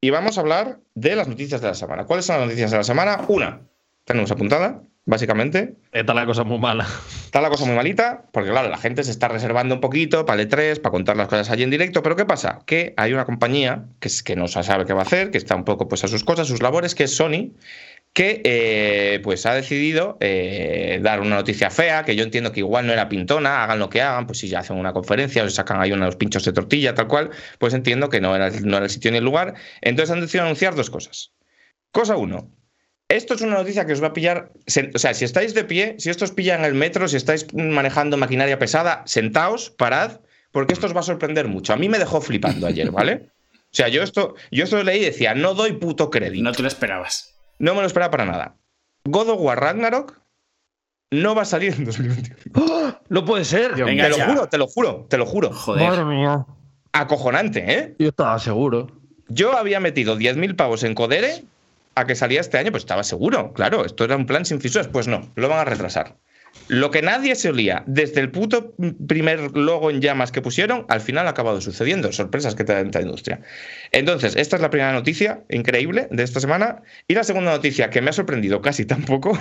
y 0.00 0.10
vamos 0.10 0.38
a 0.38 0.42
hablar 0.42 0.78
de 0.94 1.16
las 1.16 1.26
noticias 1.26 1.60
de 1.60 1.66
la 1.66 1.74
semana. 1.74 2.04
¿Cuáles 2.04 2.24
son 2.24 2.36
las 2.36 2.46
noticias 2.46 2.70
de 2.70 2.76
la 2.76 2.84
semana? 2.84 3.24
Una, 3.26 3.62
tenemos 4.04 4.30
apuntada, 4.30 4.80
básicamente. 5.06 5.74
Está 5.90 6.14
la 6.14 6.24
cosa 6.24 6.44
muy 6.44 6.60
mala. 6.60 6.86
Está 7.24 7.40
la 7.40 7.50
cosa 7.50 7.64
muy 7.64 7.74
malita, 7.74 8.26
porque 8.30 8.50
claro, 8.50 8.68
la 8.68 8.78
gente 8.78 9.02
se 9.02 9.10
está 9.10 9.26
reservando 9.26 9.74
un 9.74 9.80
poquito 9.80 10.24
para 10.24 10.40
el 10.40 10.48
E3, 10.48 10.80
para 10.80 10.92
contar 10.92 11.16
las 11.16 11.26
cosas 11.26 11.50
allí 11.50 11.64
en 11.64 11.70
directo, 11.70 12.00
pero 12.04 12.14
¿qué 12.14 12.24
pasa? 12.24 12.60
Que 12.64 12.94
hay 12.96 13.12
una 13.12 13.24
compañía 13.24 13.86
que, 13.98 14.06
es, 14.06 14.22
que 14.22 14.36
no 14.36 14.46
sabe 14.46 14.84
qué 14.84 14.92
va 14.92 15.00
a 15.00 15.04
hacer, 15.04 15.32
que 15.32 15.38
está 15.38 15.56
un 15.56 15.64
poco 15.64 15.88
pues, 15.88 16.04
a 16.04 16.08
sus 16.08 16.22
cosas, 16.22 16.46
sus 16.46 16.62
labores, 16.62 16.94
que 16.94 17.04
es 17.04 17.16
Sony, 17.16 17.50
que 18.16 18.40
eh, 18.44 19.20
pues 19.22 19.44
ha 19.44 19.52
decidido 19.52 20.16
eh, 20.20 21.00
dar 21.02 21.20
una 21.20 21.36
noticia 21.36 21.68
fea, 21.68 22.02
que 22.02 22.16
yo 22.16 22.24
entiendo 22.24 22.50
que 22.50 22.60
igual 22.60 22.86
no 22.86 22.94
era 22.94 23.10
pintona, 23.10 23.62
hagan 23.62 23.78
lo 23.78 23.90
que 23.90 24.00
hagan, 24.00 24.26
pues 24.26 24.38
si 24.38 24.48
ya 24.48 24.60
hacen 24.60 24.78
una 24.78 24.94
conferencia 24.94 25.44
o 25.44 25.50
sacan 25.50 25.82
ahí 25.82 25.92
unos 25.92 26.16
pinchos 26.16 26.42
de 26.46 26.54
tortilla, 26.54 26.94
tal 26.94 27.08
cual, 27.08 27.28
pues 27.58 27.74
entiendo 27.74 28.08
que 28.08 28.22
no 28.22 28.34
era, 28.34 28.48
no 28.48 28.78
era 28.78 28.86
el 28.86 28.90
sitio 28.90 29.10
ni 29.10 29.18
el 29.18 29.24
lugar. 29.24 29.52
Entonces 29.82 30.10
han 30.14 30.22
decidido 30.22 30.44
anunciar 30.44 30.74
dos 30.74 30.88
cosas. 30.88 31.34
Cosa 31.92 32.16
uno, 32.16 32.50
Esto 33.10 33.34
es 33.34 33.42
una 33.42 33.56
noticia 33.56 33.84
que 33.84 33.92
os 33.92 34.02
va 34.02 34.06
a 34.06 34.12
pillar. 34.14 34.50
O 34.94 34.98
sea, 34.98 35.12
si 35.12 35.26
estáis 35.26 35.52
de 35.52 35.64
pie, 35.64 35.96
si 35.98 36.08
esto 36.08 36.24
os 36.24 36.30
pilla 36.32 36.54
en 36.54 36.64
el 36.64 36.72
metro, 36.72 37.08
si 37.08 37.18
estáis 37.18 37.46
manejando 37.52 38.16
maquinaria 38.16 38.58
pesada, 38.58 39.02
sentaos, 39.04 39.68
parad, 39.68 40.22
porque 40.52 40.72
esto 40.72 40.86
os 40.86 40.96
va 40.96 41.00
a 41.00 41.02
sorprender 41.02 41.48
mucho. 41.48 41.74
A 41.74 41.76
mí 41.76 41.90
me 41.90 41.98
dejó 41.98 42.22
flipando 42.22 42.66
ayer, 42.66 42.90
¿vale? 42.90 43.28
O 43.66 43.76
sea, 43.76 43.88
yo 43.88 44.02
esto, 44.02 44.36
yo 44.50 44.64
esto 44.64 44.82
leí 44.82 45.02
y 45.02 45.04
decía, 45.06 45.34
no 45.34 45.52
doy 45.52 45.74
puto 45.74 46.08
crédito. 46.08 46.42
No 46.42 46.52
te 46.52 46.62
lo 46.62 46.68
esperabas. 46.68 47.35
No 47.58 47.74
me 47.74 47.80
lo 47.80 47.86
esperaba 47.86 48.10
para 48.10 48.26
nada. 48.26 48.56
God 49.04 49.30
of 49.30 49.40
War 49.40 49.60
Ragnarok 49.60 50.18
no 51.10 51.34
va 51.34 51.42
a 51.42 51.44
salir 51.44 51.74
en 51.74 51.84
2021. 51.84 52.52
¡Oh! 52.54 52.92
No 53.08 53.24
puede 53.24 53.44
ser. 53.44 53.74
te 53.74 54.08
lo 54.08 54.16
juro, 54.26 54.48
te 54.48 54.58
lo 54.58 54.66
juro, 54.66 55.06
te 55.08 55.18
lo 55.18 55.26
juro. 55.26 55.52
Joder. 55.52 55.88
Madre 55.88 56.04
mía. 56.04 56.46
Acojonante, 56.92 57.78
¿eh? 57.78 57.94
Yo 57.98 58.08
estaba 58.08 58.38
seguro. 58.38 58.88
Yo 59.28 59.56
había 59.56 59.80
metido 59.80 60.16
10.000 60.16 60.56
pavos 60.56 60.82
en 60.82 60.94
Codere 60.94 61.44
a 61.94 62.04
que 62.06 62.14
salía 62.14 62.40
este 62.40 62.58
año, 62.58 62.70
pues 62.70 62.82
estaba 62.82 63.02
seguro, 63.02 63.52
claro, 63.52 63.84
esto 63.84 64.04
era 64.04 64.16
un 64.16 64.26
plan 64.26 64.44
sin 64.44 64.60
fisuras, 64.60 64.86
pues 64.88 65.08
no, 65.08 65.32
lo 65.34 65.48
van 65.48 65.60
a 65.60 65.64
retrasar. 65.64 66.16
Lo 66.68 66.90
que 66.90 67.00
nadie 67.00 67.36
se 67.36 67.48
olía 67.48 67.84
desde 67.86 68.20
el 68.20 68.30
puto 68.30 68.74
primer 69.06 69.56
logo 69.56 69.90
en 69.90 70.00
llamas 70.00 70.32
que 70.32 70.42
pusieron, 70.42 70.84
al 70.88 71.00
final 71.00 71.26
ha 71.26 71.30
acabado 71.30 71.60
sucediendo. 71.60 72.10
Sorpresas 72.12 72.54
que 72.54 72.64
te 72.64 72.72
da 72.72 72.80
esta 72.80 73.00
industria. 73.00 73.40
Entonces, 73.92 74.34
esta 74.36 74.56
es 74.56 74.62
la 74.62 74.70
primera 74.70 74.92
noticia 74.92 75.44
increíble 75.48 76.08
de 76.10 76.22
esta 76.22 76.40
semana. 76.40 76.82
Y 77.06 77.14
la 77.14 77.24
segunda 77.24 77.52
noticia 77.52 77.90
que 77.90 78.00
me 78.00 78.10
ha 78.10 78.12
sorprendido 78.12 78.60
casi 78.62 78.84
tampoco 78.84 79.38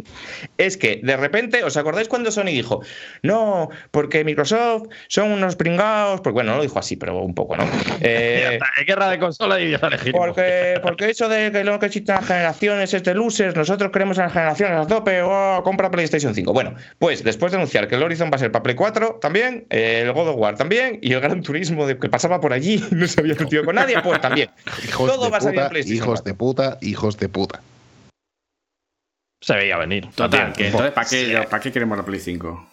es 0.58 0.76
que 0.76 1.00
de 1.02 1.16
repente, 1.16 1.62
¿os 1.62 1.76
acordáis 1.76 2.08
cuando 2.08 2.32
Sony 2.32 2.46
dijo, 2.46 2.82
no, 3.22 3.68
porque 3.90 4.24
Microsoft 4.24 4.88
son 5.08 5.30
unos 5.30 5.56
pringados? 5.56 6.20
Pues 6.22 6.32
bueno, 6.32 6.52
no 6.52 6.56
lo 6.56 6.62
dijo 6.62 6.78
así, 6.78 6.96
pero 6.96 7.20
un 7.20 7.34
poco, 7.34 7.56
¿no? 7.56 7.64
Eh, 8.06 8.58
guerra 8.86 9.08
de 9.08 9.18
consola 9.18 9.60
y 9.60 9.70
ya 9.70 9.78
porque, 10.12 10.78
porque 10.82 11.10
eso 11.10 11.28
de 11.28 11.50
que 11.52 11.64
lo 11.64 11.78
que 11.78 11.86
existen 11.86 12.16
las 12.16 12.26
generaciones 12.26 12.92
es 12.92 13.02
de 13.02 13.14
losers, 13.14 13.56
nosotros 13.56 13.90
creemos 13.92 14.18
en 14.18 14.24
las 14.24 14.32
generaciones 14.32 14.78
a 14.78 14.86
tope, 14.86 15.22
o 15.22 15.62
compra 15.62 15.90
PlayStation 15.90 16.34
5. 16.34 16.52
Bueno, 16.54 16.74
pues 16.98 17.22
después 17.24 17.52
de 17.52 17.58
anunciar 17.58 17.88
que 17.88 17.96
el 17.96 18.02
Horizon 18.02 18.30
va 18.32 18.36
a 18.36 18.38
ser 18.38 18.50
para 18.52 18.62
Play 18.62 18.76
4 18.76 19.18
también, 19.20 19.66
el 19.68 20.10
God 20.12 20.28
of 20.28 20.36
War 20.36 20.56
también, 20.56 21.00
y 21.02 21.12
el 21.12 21.20
Gran 21.20 21.42
Turismo 21.42 21.86
de 21.86 21.98
que 21.98 22.08
pasaba 22.08 22.40
por 22.40 22.52
allí 22.52 22.82
no 22.92 23.06
se 23.08 23.20
había 23.20 23.34
metido 23.34 23.64
con 23.64 23.74
nadie, 23.74 24.00
pues 24.02 24.20
también. 24.20 24.50
Hijos 24.88 25.10
Todo 25.12 25.24
de 25.24 25.30
va 25.30 25.36
a 25.38 25.40
salir 25.40 25.58
en 25.58 25.64
puta, 25.64 25.70
PlayStation 25.70 25.96
hijos 26.04 26.20
4. 26.22 26.24
de 26.24 26.34
puta, 26.34 26.78
hijos 26.80 27.16
de 27.18 27.28
puta. 27.28 27.60
Se 29.40 29.54
veía 29.54 29.76
venir. 29.76 30.08
Total, 30.14 30.52
que 30.54 30.68
entonces, 30.68 30.92
¿para 30.92 31.08
qué, 31.08 31.46
¿para 31.50 31.62
qué 31.62 31.70
queremos 31.72 31.98
la 31.98 32.04
Play 32.04 32.20
5? 32.20 32.70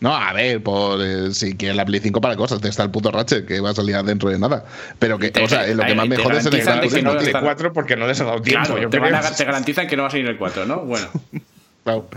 No, 0.00 0.14
a 0.14 0.32
ver, 0.32 0.62
por, 0.62 1.00
eh, 1.02 1.32
si 1.32 1.56
quieres 1.56 1.76
la 1.76 1.84
Play 1.84 2.00
5 2.00 2.20
para 2.20 2.36
cosas, 2.36 2.62
está 2.64 2.82
el 2.82 2.90
puto 2.90 3.10
Ratchet 3.10 3.46
que 3.46 3.60
va 3.60 3.70
a 3.70 3.74
salir 3.74 3.96
dentro 4.02 4.28
de 4.30 4.38
nada. 4.38 4.64
Pero 4.98 5.18
que, 5.18 5.32
o 5.42 5.48
sea, 5.48 5.66
eh, 5.66 5.74
lo 5.74 5.84
que 5.84 5.94
más 5.94 6.08
me 6.08 6.16
te 6.16 6.22
jode 6.22 6.38
es 6.38 6.46
el 6.46 6.52
Gran 6.62 6.76
no 6.76 6.82
Turismo, 6.88 7.10
está- 7.12 7.30
Play 7.40 7.42
4 7.42 7.72
porque 7.72 7.96
no 7.96 8.06
les 8.06 8.20
ha 8.20 8.24
dado 8.24 8.40
tiempo. 8.42 8.66
Claro, 8.66 8.80
yo 8.82 8.88
te, 8.90 8.98
creo. 8.98 9.10
van 9.12 9.24
a- 9.24 9.30
te 9.34 9.44
garantizan 9.44 9.86
que 9.86 9.96
no 9.96 10.02
va 10.02 10.08
a 10.08 10.10
salir 10.10 10.26
el 10.26 10.36
4, 10.38 10.64
¿no? 10.66 10.80
Bueno. 10.80 11.08
Claro. 11.84 12.08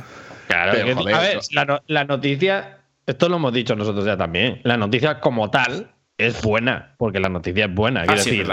Claro, 0.47 0.71
Pero, 0.73 0.85
que- 0.85 0.93
joder, 0.95 1.15
a 1.15 1.19
ver, 1.19 1.39
la, 1.51 1.65
no- 1.65 1.81
la 1.87 2.03
noticia, 2.05 2.77
esto 3.05 3.29
lo 3.29 3.35
hemos 3.37 3.53
dicho 3.53 3.75
nosotros 3.75 4.05
ya 4.05 4.17
también, 4.17 4.61
la 4.63 4.77
noticia 4.77 5.19
como 5.19 5.49
tal 5.51 5.91
es 6.17 6.41
buena, 6.41 6.95
porque 6.97 7.19
la 7.19 7.29
noticia 7.29 7.65
es 7.65 7.73
buena. 7.73 8.01
quiero 8.05 8.13
Ah, 8.19 8.23
sí, 8.23 8.29
decir, 8.31 8.47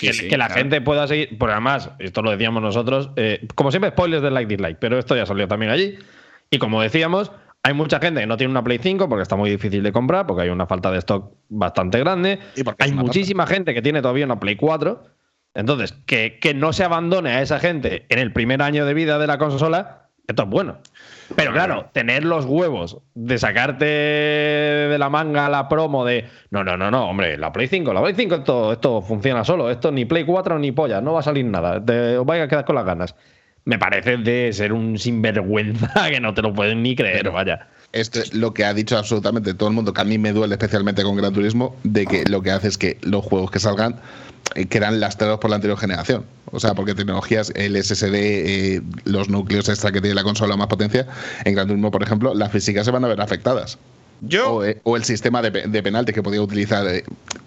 que, 0.00 0.12
sí, 0.14 0.28
que 0.28 0.38
la 0.38 0.46
claro. 0.46 0.60
gente 0.62 0.80
pueda 0.80 1.06
seguir, 1.06 1.36
porque 1.38 1.52
además, 1.52 1.90
esto 1.98 2.22
lo 2.22 2.30
decíamos 2.30 2.62
nosotros, 2.62 3.10
eh, 3.16 3.46
como 3.54 3.70
siempre, 3.70 3.90
spoilers 3.90 4.22
de 4.22 4.30
like 4.30 4.48
dislike, 4.48 4.78
pero 4.80 4.98
esto 4.98 5.14
ya 5.16 5.26
salió 5.26 5.46
también 5.46 5.70
allí. 5.70 5.98
Y 6.50 6.58
como 6.58 6.80
decíamos, 6.80 7.30
hay 7.62 7.74
mucha 7.74 8.00
gente 8.00 8.20
que 8.22 8.26
no 8.26 8.38
tiene 8.38 8.50
una 8.52 8.64
Play 8.64 8.78
5 8.82 9.06
porque 9.08 9.22
está 9.22 9.36
muy 9.36 9.50
difícil 9.50 9.82
de 9.82 9.92
comprar, 9.92 10.26
porque 10.26 10.44
hay 10.44 10.48
una 10.48 10.66
falta 10.66 10.90
de 10.90 10.98
stock 10.98 11.34
bastante 11.50 11.98
grande. 11.98 12.38
Y 12.56 12.62
Hay 12.78 12.92
muchísima 12.92 13.46
gente 13.46 13.74
que 13.74 13.82
tiene 13.82 14.00
todavía 14.00 14.24
una 14.24 14.40
Play 14.40 14.56
4. 14.56 15.04
Entonces, 15.54 15.92
que, 16.06 16.38
que 16.40 16.54
no 16.54 16.72
se 16.72 16.84
abandone 16.84 17.30
a 17.32 17.42
esa 17.42 17.58
gente 17.58 18.06
en 18.08 18.18
el 18.18 18.32
primer 18.32 18.62
año 18.62 18.86
de 18.86 18.94
vida 18.94 19.18
de 19.18 19.26
la 19.26 19.36
consola, 19.36 20.08
esto 20.26 20.42
es 20.42 20.48
bueno. 20.48 20.78
Pero 21.36 21.52
claro, 21.52 21.90
tener 21.92 22.24
los 22.24 22.44
huevos 22.44 22.98
de 23.14 23.38
sacarte 23.38 23.84
de 23.84 24.96
la 24.98 25.08
manga 25.08 25.48
la 25.48 25.68
promo 25.68 26.04
de 26.04 26.26
no, 26.50 26.64
no, 26.64 26.76
no, 26.76 26.90
no, 26.90 27.08
hombre, 27.08 27.38
la 27.38 27.52
Play 27.52 27.68
5, 27.68 27.92
la 27.92 28.02
Play 28.02 28.14
5 28.16 28.34
esto, 28.36 28.72
esto 28.72 29.02
funciona 29.02 29.44
solo, 29.44 29.70
esto 29.70 29.92
ni 29.92 30.04
Play 30.04 30.24
4 30.24 30.58
ni 30.58 30.72
polla, 30.72 31.00
no 31.00 31.12
va 31.12 31.20
a 31.20 31.22
salir 31.22 31.44
nada, 31.44 31.84
te, 31.84 32.18
os 32.18 32.26
vais 32.26 32.42
a 32.42 32.48
quedar 32.48 32.64
con 32.64 32.74
las 32.74 32.84
ganas. 32.84 33.14
Me 33.64 33.78
parece 33.78 34.16
de 34.16 34.52
ser 34.52 34.72
un 34.72 34.98
sinvergüenza 34.98 35.92
que 36.10 36.20
no 36.20 36.34
te 36.34 36.42
lo 36.42 36.52
pueden 36.52 36.82
ni 36.82 36.96
creer, 36.96 37.30
vaya. 37.30 37.68
Esto 37.92 38.20
es 38.20 38.34
lo 38.34 38.54
que 38.54 38.64
ha 38.64 38.72
dicho 38.72 38.96
absolutamente 38.96 39.52
todo 39.54 39.68
el 39.68 39.74
mundo, 39.74 39.92
que 39.92 40.00
a 40.00 40.04
mí 40.04 40.16
me 40.18 40.32
duele 40.32 40.54
especialmente 40.54 41.02
con 41.02 41.16
Gran 41.16 41.32
Turismo, 41.32 41.76
de 41.82 42.06
que 42.06 42.24
lo 42.24 42.40
que 42.40 42.52
hace 42.52 42.68
es 42.68 42.78
que 42.78 42.98
los 43.02 43.24
juegos 43.24 43.50
que 43.50 43.58
salgan 43.58 43.96
quedan 44.68 45.00
lastrados 45.00 45.38
por 45.40 45.50
la 45.50 45.56
anterior 45.56 45.78
generación. 45.78 46.24
O 46.52 46.58
sea, 46.60 46.74
porque 46.74 46.94
tecnologías, 46.94 47.52
el 47.54 47.76
SSD, 47.82 48.14
eh, 48.14 48.82
los 49.04 49.28
núcleos 49.28 49.68
extra 49.68 49.92
que 49.92 50.00
tiene 50.00 50.14
la 50.14 50.24
consola 50.24 50.56
más 50.56 50.66
potencia, 50.66 51.06
en 51.44 51.54
Gran 51.54 51.68
Turismo, 51.68 51.90
por 51.90 52.02
ejemplo, 52.02 52.34
las 52.34 52.50
físicas 52.50 52.84
se 52.84 52.90
van 52.90 53.04
a 53.04 53.08
ver 53.08 53.20
afectadas. 53.20 53.78
Yo, 54.22 54.52
O, 54.56 54.64
eh, 54.64 54.78
o 54.82 54.96
el 54.96 55.04
sistema 55.04 55.40
de, 55.40 55.50
de 55.50 55.82
penalti 55.82 56.12
que 56.12 56.22
podía 56.22 56.42
utilizar 56.42 56.86
eh, 56.88 57.04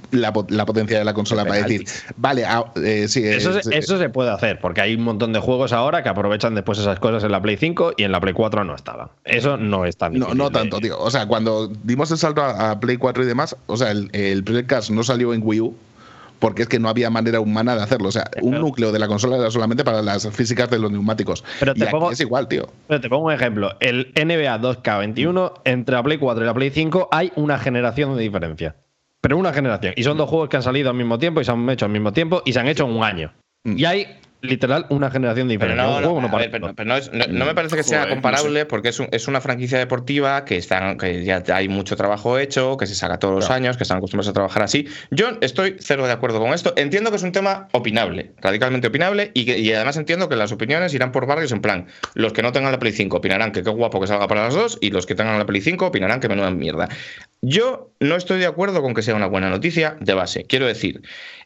la, 0.10 0.34
la 0.50 0.66
potencia 0.66 0.98
de 0.98 1.06
la 1.06 1.14
consola 1.14 1.44
De 1.44 1.50
para 1.50 1.62
decir, 1.62 1.86
vale, 2.18 2.46
ah, 2.46 2.66
eh, 2.84 3.08
sí, 3.08 3.24
eh, 3.24 3.36
Eso, 3.36 3.62
se, 3.62 3.78
eso 3.78 4.00
se 4.00 4.10
puede 4.10 4.32
hacer, 4.32 4.60
porque 4.60 4.82
hay 4.82 4.96
un 4.96 5.04
montón 5.04 5.34
de 5.34 5.40
juegos 5.40 5.72
ahora 5.72 6.02
que 6.02 6.10
aprovechan 6.10 6.56
después 6.56 6.80
esas 6.80 7.00
cosas 7.00 7.24
en 7.26 7.32
la 7.32 7.42
Play 7.44 7.58
5 7.58 7.94
y 7.98 8.04
en 8.06 8.12
la 8.12 8.20
Play 8.20 8.34
4 8.34 8.64
no 8.64 8.74
estaban. 8.74 9.10
Eso 9.24 9.58
no 9.58 9.86
es 9.86 9.98
tan 9.98 10.14
No, 10.14 10.20
difícil 10.20 10.38
no 10.38 10.50
de- 10.50 10.54
tanto, 10.60 10.80
tío. 10.80 11.00
O 11.00 11.12
sea, 11.12 11.28
cuando 11.28 11.68
dimos 11.84 12.10
el 12.10 12.18
salto 12.18 12.42
a, 12.42 12.72
a 12.72 12.80
Play 12.80 12.98
4 12.98 13.22
y 13.24 13.28
demás, 13.28 13.56
o 13.68 13.78
sea, 13.78 13.92
el, 13.92 14.10
el 14.14 14.44
Project 14.44 14.68
Cars 14.70 14.90
no 14.90 15.04
salió 15.04 15.34
en 15.36 15.42
Wii 15.44 15.60
U 15.62 15.76
porque 16.44 16.64
es 16.64 16.68
que 16.68 16.78
no 16.78 16.90
había 16.90 17.10
manera 17.10 17.40
humana 17.40 17.74
de 17.74 17.82
hacerlo. 17.84 18.10
O 18.10 18.12
sea, 18.12 18.30
un 18.42 18.60
núcleo 18.60 18.92
de 18.92 19.00
la 19.00 19.08
consola 19.08 19.38
era 19.38 19.50
solamente 19.50 19.86
para 19.86 20.02
las 20.02 20.30
físicas 20.32 20.70
de 20.70 20.78
los 20.78 20.92
neumáticos. 20.92 21.42
Pero 21.58 21.72
y 21.74 21.80
te 21.80 21.84
aquí 21.86 21.92
pongo- 21.94 22.12
es 22.12 22.20
igual, 22.20 22.50
tío. 22.50 22.68
Pero 22.86 23.00
te 23.00 23.08
pongo 23.08 23.28
un 23.28 23.32
ejemplo. 23.32 23.72
El 23.80 24.12
NBA 24.14 24.60
2K21, 24.60 25.54
entre 25.64 25.96
la 25.96 26.04
Play 26.04 26.18
4 26.18 26.44
y 26.44 26.46
la 26.46 26.54
Play 26.54 26.70
5 26.70 27.08
hay 27.14 27.32
una 27.38 27.58
generación 27.60 28.18
de 28.18 28.24
diferencia. 28.24 28.76
Pero 29.22 29.38
una 29.38 29.54
generación. 29.54 29.94
Y 29.96 30.04
son 30.04 30.18
dos 30.18 30.30
juegos 30.30 30.50
que 30.50 30.58
han 30.58 30.64
salido 30.64 30.90
al 30.90 30.98
mismo 30.98 31.18
tiempo 31.18 31.40
y 31.40 31.46
se 31.46 31.52
han 31.52 31.70
hecho 31.70 31.86
al 31.86 31.92
mismo 31.92 32.12
tiempo 32.12 32.42
y 32.44 32.52
se 32.52 32.60
han 32.60 32.68
hecho 32.68 32.84
en 32.84 32.92
un 32.92 33.06
año. 33.06 33.32
Mm. 33.64 33.78
Y 33.78 33.86
hay 33.86 34.08
literal 34.44 34.86
una 34.90 35.10
generación 35.10 35.48
de 35.48 35.58
Pero 35.58 35.74
no, 35.76 36.38
ver, 36.38 36.52
pero, 36.52 36.74
no, 36.86 36.98
es- 36.98 37.12
no- 37.14 37.26
no 37.28 37.46
me 37.46 37.56
parece 37.56 37.78
que 37.78 37.84
sea 37.84 38.08
comparable 38.10 38.66
porque 38.66 38.90
es, 38.90 39.00
un- 39.00 39.08
es 39.12 39.28
una 39.30 39.40
franquicia 39.42 39.78
deportiva 39.80 40.44
que, 40.44 40.58
están, 40.58 40.98
que 40.98 41.24
ya 41.24 41.42
hay 41.54 41.70
mucho 41.70 41.96
trabajo 41.96 42.38
hecho, 42.38 42.76
que 42.78 42.86
se 42.86 42.94
saca 42.94 43.18
todos 43.20 43.34
los 43.36 43.50
años, 43.50 43.78
que 43.78 43.84
están 43.84 43.98
acostumbrados 44.00 44.30
a 44.30 44.34
trabajar 44.34 44.64
así. 44.64 44.86
Yo 45.12 45.30
estoy 45.42 45.78
cero 45.80 46.06
de 46.06 46.12
acuerdo 46.12 46.40
con 46.40 46.54
esto. 46.54 46.74
Entiendo 46.76 47.10
que 47.10 47.16
es 47.16 47.24
un 47.24 47.32
tema 47.32 47.70
opinable, 47.72 48.34
radicalmente 48.42 48.88
opinable, 48.88 49.32
y, 49.34 49.46
que, 49.46 49.58
y 49.60 49.72
además 49.72 49.96
entiendo 49.96 50.28
que 50.28 50.36
las 50.36 50.52
opiniones 50.52 50.94
irán 50.94 51.14
por 51.14 51.26
barrios 51.26 51.54
en 51.54 51.62
plan, 51.62 51.88
los 52.14 52.34
que 52.34 52.42
no 52.44 52.52
tengan 52.52 52.74
la 52.74 52.80
Play 52.80 52.92
5 52.92 53.18
opinarán 53.18 53.54
que 53.54 53.64
qué 53.64 53.70
guapo 53.70 54.02
que 54.02 54.08
salga 54.08 54.28
para 54.28 54.44
las 54.44 54.54
dos, 54.54 54.78
y 54.82 54.92
los 54.92 55.06
que 55.06 55.16
tengan 55.16 55.40
la 55.40 55.46
Play 55.46 55.62
5 55.62 55.86
opinarán 55.88 56.20
que 56.20 56.28
menuda 56.28 56.52
mierda. 56.52 56.90
Yo 57.42 57.92
no 58.02 58.16
estoy 58.18 58.40
de 58.40 58.46
acuerdo 58.46 58.82
con 58.82 58.94
que 58.94 59.02
sea 59.02 59.16
una 59.16 59.28
buena 59.28 59.50
noticia 59.50 59.96
de 60.02 60.14
base. 60.14 60.46
Quiero 60.46 60.66
decir, 60.66 61.02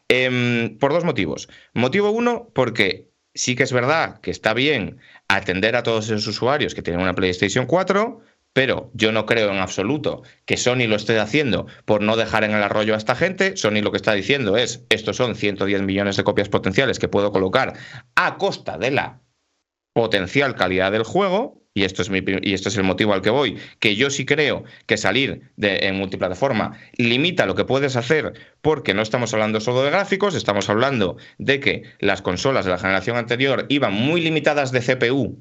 em, 0.08 0.78
por 0.78 0.92
dos 0.92 1.04
motivos. 1.04 1.48
Motivo 1.74 2.10
uno, 2.10 2.50
porque 2.54 3.08
sí 3.34 3.54
que 3.54 3.62
es 3.62 3.72
verdad 3.72 4.20
que 4.20 4.30
está 4.30 4.54
bien 4.54 4.98
atender 5.28 5.76
a 5.76 5.82
todos 5.82 6.06
esos 6.06 6.26
usuarios 6.26 6.74
que 6.74 6.82
tienen 6.82 7.02
una 7.02 7.14
PlayStation 7.14 7.66
4, 7.66 8.20
pero 8.52 8.90
yo 8.94 9.12
no 9.12 9.26
creo 9.26 9.50
en 9.50 9.58
absoluto 9.58 10.22
que 10.44 10.56
Sony 10.56 10.88
lo 10.88 10.96
esté 10.96 11.18
haciendo 11.18 11.66
por 11.84 12.02
no 12.02 12.16
dejar 12.16 12.44
en 12.44 12.52
el 12.52 12.62
arroyo 12.62 12.94
a 12.94 12.96
esta 12.96 13.14
gente. 13.14 13.56
Sony 13.56 13.82
lo 13.82 13.90
que 13.90 13.98
está 13.98 14.14
diciendo 14.14 14.56
es, 14.56 14.84
estos 14.88 15.16
son 15.16 15.36
110 15.36 15.82
millones 15.82 16.16
de 16.16 16.24
copias 16.24 16.48
potenciales 16.48 16.98
que 16.98 17.08
puedo 17.08 17.30
colocar 17.30 17.74
a 18.16 18.36
costa 18.36 18.78
de 18.78 18.90
la 18.90 19.20
potencial 19.92 20.54
calidad 20.54 20.92
del 20.92 21.04
juego, 21.04 21.62
y 21.78 21.84
esto 21.84 22.02
es, 22.02 22.10
y 22.42 22.54
esto 22.54 22.68
es 22.68 22.76
el 22.76 22.82
motivo 22.82 23.12
al 23.12 23.22
que 23.22 23.30
voy, 23.30 23.56
que 23.78 23.94
yo 23.94 24.10
sí 24.10 24.26
creo 24.26 24.64
que 24.86 24.96
salir 24.96 25.52
en 25.58 25.94
multiplataforma 25.94 26.76
limita 26.96 27.46
lo 27.46 27.54
que 27.54 27.64
puedes 27.64 27.94
hacer 27.94 28.32
porque 28.60 28.94
no 28.94 29.02
estamos 29.02 29.32
hablando 29.32 29.60
solo 29.60 29.84
de 29.84 29.90
gráficos, 29.90 30.34
estamos 30.34 30.68
hablando 30.68 31.16
de 31.38 31.60
que 31.60 31.82
las 32.00 32.20
consolas 32.20 32.64
de 32.64 32.72
la 32.72 32.78
generación 32.78 33.16
anterior 33.16 33.66
iban 33.68 33.92
muy 33.94 34.20
limitadas 34.20 34.72
de 34.72 34.80
CPU. 34.80 35.38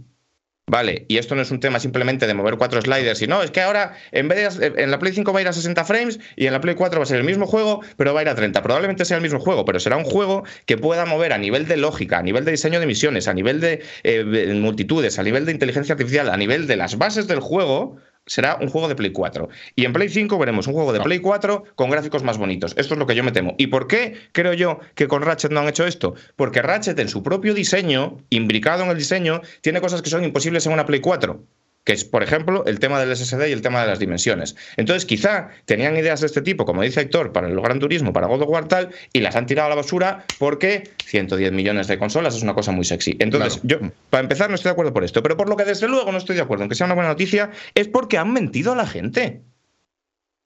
Vale, 0.69 1.05
y 1.07 1.17
esto 1.17 1.33
no 1.33 1.41
es 1.41 1.49
un 1.49 1.61
tema 1.61 1.79
simplemente 1.79 2.27
de 2.27 2.33
mover 2.33 2.57
cuatro 2.57 2.81
sliders, 2.81 3.19
sino 3.19 3.41
es 3.41 3.51
que 3.51 3.61
ahora 3.61 3.95
en 4.11 4.27
vez 4.27 4.57
de 4.57 4.73
en 4.75 4.91
la 4.91 4.99
Play 4.99 5.13
5 5.13 5.31
va 5.31 5.39
a 5.39 5.41
ir 5.41 5.47
a 5.47 5.53
60 5.53 5.85
frames 5.85 6.19
y 6.35 6.45
en 6.45 6.51
la 6.51 6.59
Play 6.59 6.75
4 6.75 6.99
va 6.99 7.03
a 7.03 7.05
ser 7.05 7.19
el 7.19 7.23
mismo 7.23 7.47
juego, 7.47 7.79
pero 7.95 8.13
va 8.13 8.19
a 8.19 8.23
ir 8.23 8.29
a 8.29 8.35
30. 8.35 8.61
Probablemente 8.63 9.05
sea 9.05 9.15
el 9.15 9.23
mismo 9.23 9.39
juego, 9.39 9.63
pero 9.63 9.79
será 9.79 9.95
un 9.95 10.03
juego 10.03 10.43
que 10.65 10.77
pueda 10.77 11.05
mover 11.05 11.31
a 11.31 11.37
nivel 11.37 11.69
de 11.69 11.77
lógica, 11.77 12.17
a 12.17 12.21
nivel 12.21 12.43
de 12.43 12.51
diseño 12.51 12.81
de 12.81 12.85
misiones, 12.85 13.29
a 13.29 13.33
nivel 13.33 13.61
de 13.61 13.81
eh, 14.03 14.25
de 14.25 14.53
multitudes, 14.55 15.17
a 15.19 15.23
nivel 15.23 15.45
de 15.45 15.53
inteligencia 15.53 15.93
artificial, 15.93 16.29
a 16.29 16.35
nivel 16.35 16.67
de 16.67 16.75
las 16.75 16.97
bases 16.97 17.27
del 17.27 17.39
juego, 17.39 17.95
será 18.27 18.57
un 18.61 18.69
juego 18.69 18.87
de 18.87 18.95
Play 18.95 19.11
4. 19.11 19.49
Y 19.75 19.85
en 19.85 19.93
Play 19.93 20.09
5 20.09 20.37
veremos 20.37 20.67
un 20.67 20.73
juego 20.73 20.93
de 20.93 20.99
Play 20.99 21.19
4 21.19 21.63
con 21.75 21.89
gráficos 21.89 22.23
más 22.23 22.37
bonitos. 22.37 22.73
Esto 22.77 22.93
es 22.93 22.99
lo 22.99 23.07
que 23.07 23.15
yo 23.15 23.23
me 23.23 23.31
temo. 23.31 23.55
¿Y 23.57 23.67
por 23.67 23.87
qué 23.87 24.15
creo 24.31 24.53
yo 24.53 24.79
que 24.95 25.07
con 25.07 25.21
Ratchet 25.21 25.51
no 25.51 25.61
han 25.61 25.67
hecho 25.67 25.85
esto? 25.85 26.13
Porque 26.35 26.61
Ratchet 26.61 26.99
en 26.99 27.09
su 27.09 27.23
propio 27.23 27.53
diseño, 27.53 28.17
imbricado 28.29 28.83
en 28.83 28.89
el 28.89 28.97
diseño, 28.97 29.41
tiene 29.61 29.81
cosas 29.81 30.01
que 30.01 30.09
son 30.09 30.23
imposibles 30.23 30.65
en 30.65 30.73
una 30.73 30.85
Play 30.85 31.01
4. 31.01 31.41
Que 31.87 31.93
es, 31.93 32.03
por 32.03 32.21
ejemplo, 32.21 32.65
el 32.65 32.79
tema 32.79 32.99
del 32.99 33.15
SSD 33.15 33.47
y 33.47 33.53
el 33.53 33.61
tema 33.61 33.79
de 33.79 33.87
las 33.87 33.97
dimensiones. 33.97 34.57
Entonces, 34.75 35.05
quizá 35.05 35.51
tenían 35.63 35.95
ideas 35.95 36.19
de 36.19 36.25
este 36.25 36.41
tipo, 36.41 36.65
como 36.65 36.81
dice 36.81 36.99
Héctor, 36.99 37.31
para 37.31 37.47
el 37.47 37.57
Gran 37.61 37.79
Turismo, 37.79 38.11
para 38.11 38.27
God 38.27 38.41
of 38.41 38.49
War 38.49 38.67
tal, 38.67 38.89
y 39.13 39.21
las 39.21 39.37
han 39.37 39.45
tirado 39.45 39.67
a 39.67 39.69
la 39.69 39.75
basura 39.75 40.25
porque 40.37 40.91
110 41.05 41.53
millones 41.53 41.87
de 41.87 41.97
consolas 41.97 42.35
es 42.35 42.43
una 42.43 42.53
cosa 42.53 42.73
muy 42.73 42.83
sexy. 42.83 43.15
Entonces, 43.19 43.61
yo, 43.63 43.77
para 44.09 44.21
empezar, 44.21 44.49
no 44.49 44.55
estoy 44.55 44.67
de 44.67 44.73
acuerdo 44.73 44.91
por 44.91 45.05
esto, 45.05 45.23
pero 45.23 45.37
por 45.37 45.47
lo 45.47 45.55
que 45.55 45.63
desde 45.63 45.87
luego 45.87 46.11
no 46.11 46.17
estoy 46.17 46.35
de 46.35 46.41
acuerdo, 46.41 46.63
aunque 46.63 46.75
sea 46.75 46.87
una 46.87 46.95
buena 46.95 47.11
noticia, 47.11 47.51
es 47.73 47.87
porque 47.87 48.17
han 48.17 48.33
mentido 48.33 48.73
a 48.73 48.75
la 48.75 48.85
gente. 48.85 49.43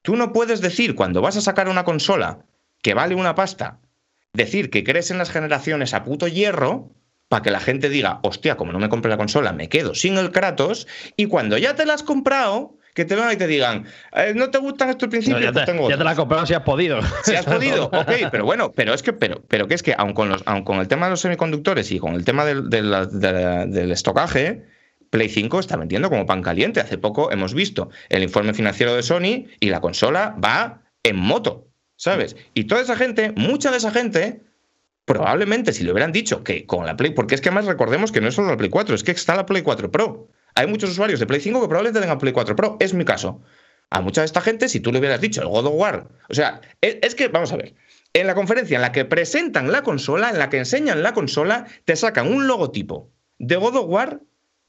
Tú 0.04 0.18
no 0.18 0.34
puedes 0.34 0.62
decir 0.62 0.94
cuando 0.94 1.24
vas 1.24 1.38
a 1.38 1.42
sacar 1.42 1.70
una 1.70 1.86
consola 1.86 2.46
que 2.84 2.94
vale 2.94 3.16
una 3.16 3.34
pasta, 3.34 3.80
decir 4.34 4.70
que 4.70 4.84
crees 4.84 5.10
en 5.10 5.18
las 5.18 5.32
generaciones 5.32 5.96
a 5.96 6.04
puto 6.04 6.28
hierro 6.28 6.92
para 7.32 7.44
que 7.44 7.50
la 7.50 7.62
gente 7.62 7.88
diga, 7.88 8.20
hostia, 8.24 8.58
como 8.58 8.74
no 8.74 8.80
me 8.80 8.90
compré 8.90 9.10
la 9.10 9.16
consola, 9.16 9.54
me 9.54 9.70
quedo 9.70 9.96
sin 9.96 10.18
el 10.18 10.32
Kratos, 10.32 10.86
y 11.16 11.28
cuando 11.28 11.58
ya 11.58 11.76
te 11.76 11.86
la 11.86 11.94
has 11.94 12.04
comprado, 12.04 12.76
que 12.94 13.06
te 13.06 13.16
vengan 13.16 13.32
y 13.32 13.38
te 13.38 13.48
digan, 13.48 13.86
eh, 14.12 14.34
¿no 14.36 14.50
te 14.52 14.58
gustan 14.58 14.90
estos 14.90 15.08
principios? 15.08 15.42
ya, 15.42 15.54
Pues 15.54 15.66
tengo 15.66 15.90
ya 15.90 15.98
te 15.98 16.04
la 16.04 16.10
has 16.10 16.16
otros". 16.16 16.24
comprado 16.24 16.46
si 16.46 16.54
has 16.54 16.64
podido. 16.64 17.00
Si 17.24 17.34
has 17.34 17.46
podido, 17.46 17.86
ok, 17.86 18.12
pero 18.30 18.44
bueno, 18.44 18.74
pero 18.74 18.94
es 18.94 19.02
que, 19.02 19.14
pero, 19.14 19.42
pero 19.48 19.66
que 19.70 19.76
es 19.76 19.82
que 19.82 19.96
aun 19.98 20.14
con, 20.14 20.28
los, 20.28 20.44
aun 20.46 20.66
con 20.66 20.80
el 20.82 20.90
tema 20.90 21.06
de 21.06 21.12
los 21.12 21.22
semiconductores 21.22 21.90
y 21.94 22.00
con 22.00 22.16
el 22.16 22.26
tema 22.26 22.44
del, 22.44 22.70
de 22.70 22.82
la- 22.82 23.06
de 23.06 23.32
la- 23.32 23.66
del 23.66 23.94
estocaje, 23.94 24.66
Play 25.10 25.30
5 25.30 25.62
está 25.62 25.78
vendiendo 25.78 26.10
como 26.10 26.26
pan 26.26 26.42
caliente. 26.42 26.82
Hace 26.82 26.98
poco 26.98 27.32
hemos 27.32 27.54
visto 27.54 27.90
el 28.10 28.24
informe 28.24 28.54
financiero 28.54 28.94
de 28.94 29.04
Sony 29.04 29.46
y 29.62 29.70
la 29.70 29.80
consola 29.80 30.36
va 30.44 30.82
en 31.04 31.16
moto, 31.16 31.70
¿sabes? 31.96 32.36
Y 32.54 32.66
toda 32.66 32.82
esa 32.82 32.98
gente, 32.98 33.32
mucha 33.38 33.72
de 33.72 33.78
esa 33.78 33.92
gente, 33.92 34.42
probablemente 35.06 35.74
si 35.74 35.84
le 35.84 35.92
hubieran 35.92 36.12
dicho 36.12 36.44
que 36.44 36.66
con 36.66 36.86
la 36.86 36.96
Play, 36.96 37.12
porque 37.12 37.36
es 37.36 37.42
que 37.42 37.50
además 37.50 37.66
recordemos 37.66 38.12
que 38.12 38.22
no 38.22 38.28
es 38.28 38.36
solo 38.36 38.50
la 38.50 38.58
Play 38.58 38.70
4, 38.70 38.96
es 38.96 39.04
que 39.04 39.12
está 39.12 39.36
la 39.36 39.46
Play 39.46 39.62
4 39.62 39.92
Pro. 39.92 40.28
Hay 40.56 40.68
muchos 40.68 40.92
usuarios 40.92 41.20
de 41.20 41.26
Play 41.26 41.42
5 41.42 41.62
que 41.62 41.68
probablemente 41.68 42.02
tengan 42.02 42.18
Play 42.18 42.34
4 42.34 42.56
Pro, 42.56 42.78
es 42.80 42.94
mi 42.94 43.06
caso. 43.06 43.42
A 43.90 44.02
mucha 44.02 44.22
de 44.22 44.26
esta 44.26 44.42
gente, 44.42 44.70
si 44.70 44.80
tú 44.80 44.92
le 44.92 45.00
hubieras 45.00 45.20
dicho 45.20 45.42
el 45.42 45.48
God 45.50 45.68
of 45.68 45.74
War, 45.76 46.08
o 46.30 46.34
sea, 46.34 46.62
es, 46.80 46.98
es 47.02 47.16
que, 47.16 47.28
vamos 47.28 47.52
a 47.52 47.58
ver, 47.58 47.74
en 48.14 48.28
la 48.28 48.36
conferencia 48.36 48.76
en 48.76 48.82
la 48.82 48.92
que 48.92 49.06
presentan 49.06 49.72
la 49.72 49.84
consola, 49.84 50.30
en 50.30 50.40
la 50.40 50.50
que 50.50 50.58
enseñan 50.58 51.04
la 51.04 51.14
consola, 51.14 51.66
te 51.86 51.96
sacan 51.96 52.32
un 52.32 52.48
logotipo 52.48 53.10
de 53.38 53.56
God 53.56 53.76
of 53.76 53.86
War 53.88 54.22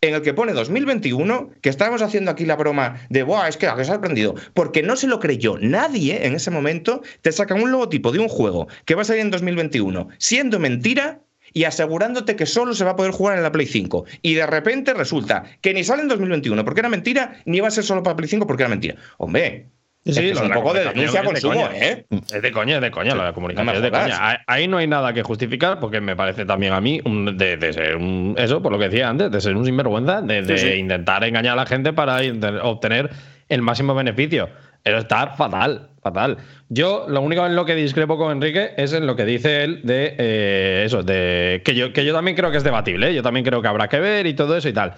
en 0.03 0.15
el 0.15 0.23
que 0.23 0.35
pone 0.35 0.53
2021, 0.53 1.51
que 1.61 1.69
estábamos 1.69 2.03
haciendo 2.03 2.33
aquí 2.33 2.45
la 2.45 2.57
broma 2.57 3.01
de, 3.09 3.23
¡buah! 3.23 3.49
Es 3.49 3.57
que 3.57 3.69
ha 3.69 3.85
sorprendido, 3.85 4.35
porque 4.53 4.83
no 4.83 4.97
se 4.97 5.07
lo 5.07 5.21
creyó 5.21 5.57
nadie 5.61 6.27
en 6.27 6.35
ese 6.35 6.51
momento, 6.51 7.03
te 7.23 7.31
sacan 7.31 7.63
un 7.63 7.71
logotipo 7.71 8.11
de 8.11 8.19
un 8.19 8.29
juego 8.29 8.67
que 8.85 8.97
va 8.97 9.03
a 9.03 9.05
salir 9.05 9.23
en 9.23 9.31
2021, 9.31 10.09
siendo 10.19 10.59
mentira 10.59 11.21
y 11.53 11.65
asegurándote 11.65 12.35
que 12.35 12.47
solo 12.47 12.75
se 12.75 12.85
va 12.85 12.93
a 12.93 12.97
poder 12.97 13.13
jugar 13.13 13.37
en 13.37 13.45
la 13.45 13.53
Play 13.53 13.67
5. 13.67 14.05
Y 14.23 14.35
de 14.35 14.47
repente 14.47 14.93
resulta 14.93 15.45
que 15.61 15.73
ni 15.73 15.85
sale 15.85 16.03
en 16.03 16.09
2021 16.09 16.65
porque 16.65 16.81
era 16.81 16.89
mentira, 16.89 17.41
ni 17.45 17.61
va 17.61 17.69
a 17.69 17.71
ser 17.71 17.85
solo 17.85 18.03
para 18.03 18.17
Play 18.17 18.29
5 18.29 18.47
porque 18.47 18.65
era 18.65 18.71
mentira. 18.71 18.97
Hombre, 19.19 19.69
es 20.05 20.35
lo 20.41 20.47
un 20.47 20.53
poco 20.53 20.75
de 20.75 20.85
comunicación 20.85 21.35
denuncia 21.35 21.67
a 21.67 21.69
de. 21.69 21.89
¿eh? 21.93 22.07
Es 22.35 22.43
de 22.43 22.51
coña, 22.53 22.75
es 22.77 22.81
de 22.81 22.91
coña, 22.91 23.15
la 23.15 23.33
comunicación 23.33 23.67
No 23.67 23.73
es 23.73 23.83
de 23.83 23.91
coña. 23.91 24.43
Ahí- 24.47 24.67
no 24.67 24.79
hay 24.79 24.87
nada 24.87 25.13
que 25.13 25.23
justificar 25.23 25.79
porque 25.79 26.01
me 26.01 26.17
parece 26.17 26.45
también 26.45 26.73
a 26.73 26.81
mí 26.81 27.01
un- 27.05 27.37
de, 27.37 27.57
de 27.57 27.73
ser 27.73 27.97
un, 27.97 28.35
eso, 28.37 28.61
por 28.63 28.73
lo 28.73 28.79
que 28.79 28.89
decía 28.89 29.09
antes, 29.09 29.31
de 29.31 29.41
ser 29.41 29.55
un 29.57 29.65
sinvergüenza, 29.65 30.21
de, 30.23 30.43
de 30.43 30.59
Sí, 30.59 30.67
sí. 30.69 30.75
intentar 30.75 31.23
engañar 31.25 31.53
a 31.53 31.57
la 31.57 31.67
gente 31.67 31.93
para 31.93 32.19
obtener 32.63 33.11
el 33.49 33.63
máximo 33.63 33.95
beneficio. 33.95 34.49
Eso 34.85 34.97
está 34.97 35.29
fatal, 35.37 35.91
fatal. 36.03 36.39
Yo 36.69 37.07
lo 37.09 37.21
único 37.21 37.47
en 37.47 37.55
lo 37.55 37.65
que 37.65 37.77
discrepo 37.77 38.19
con 38.19 38.33
Enrique 38.33 38.73
es 38.77 38.93
en 38.95 39.07
lo 39.07 39.15
que 39.15 39.25
dice 39.25 39.63
él 39.63 39.81
de 39.85 40.17
eh, 40.19 40.83
eso, 40.85 41.05
de 41.05 41.63
que 41.65 41.77
yo, 41.77 41.93
que 41.93 42.05
yo 42.05 42.13
también 42.13 42.37
creo 42.37 42.51
que 42.51 42.57
es 42.57 42.65
debatible, 42.65 43.11
¿eh? 43.11 43.15
yo 43.15 43.23
también 43.23 43.45
creo 43.47 43.63
que 43.63 43.69
habrá 43.69 43.87
que 43.89 44.01
ver 44.01 44.27
y 44.27 44.35
todo 44.35 44.57
eso 44.57 44.69
y 44.69 44.73
tal. 44.73 44.95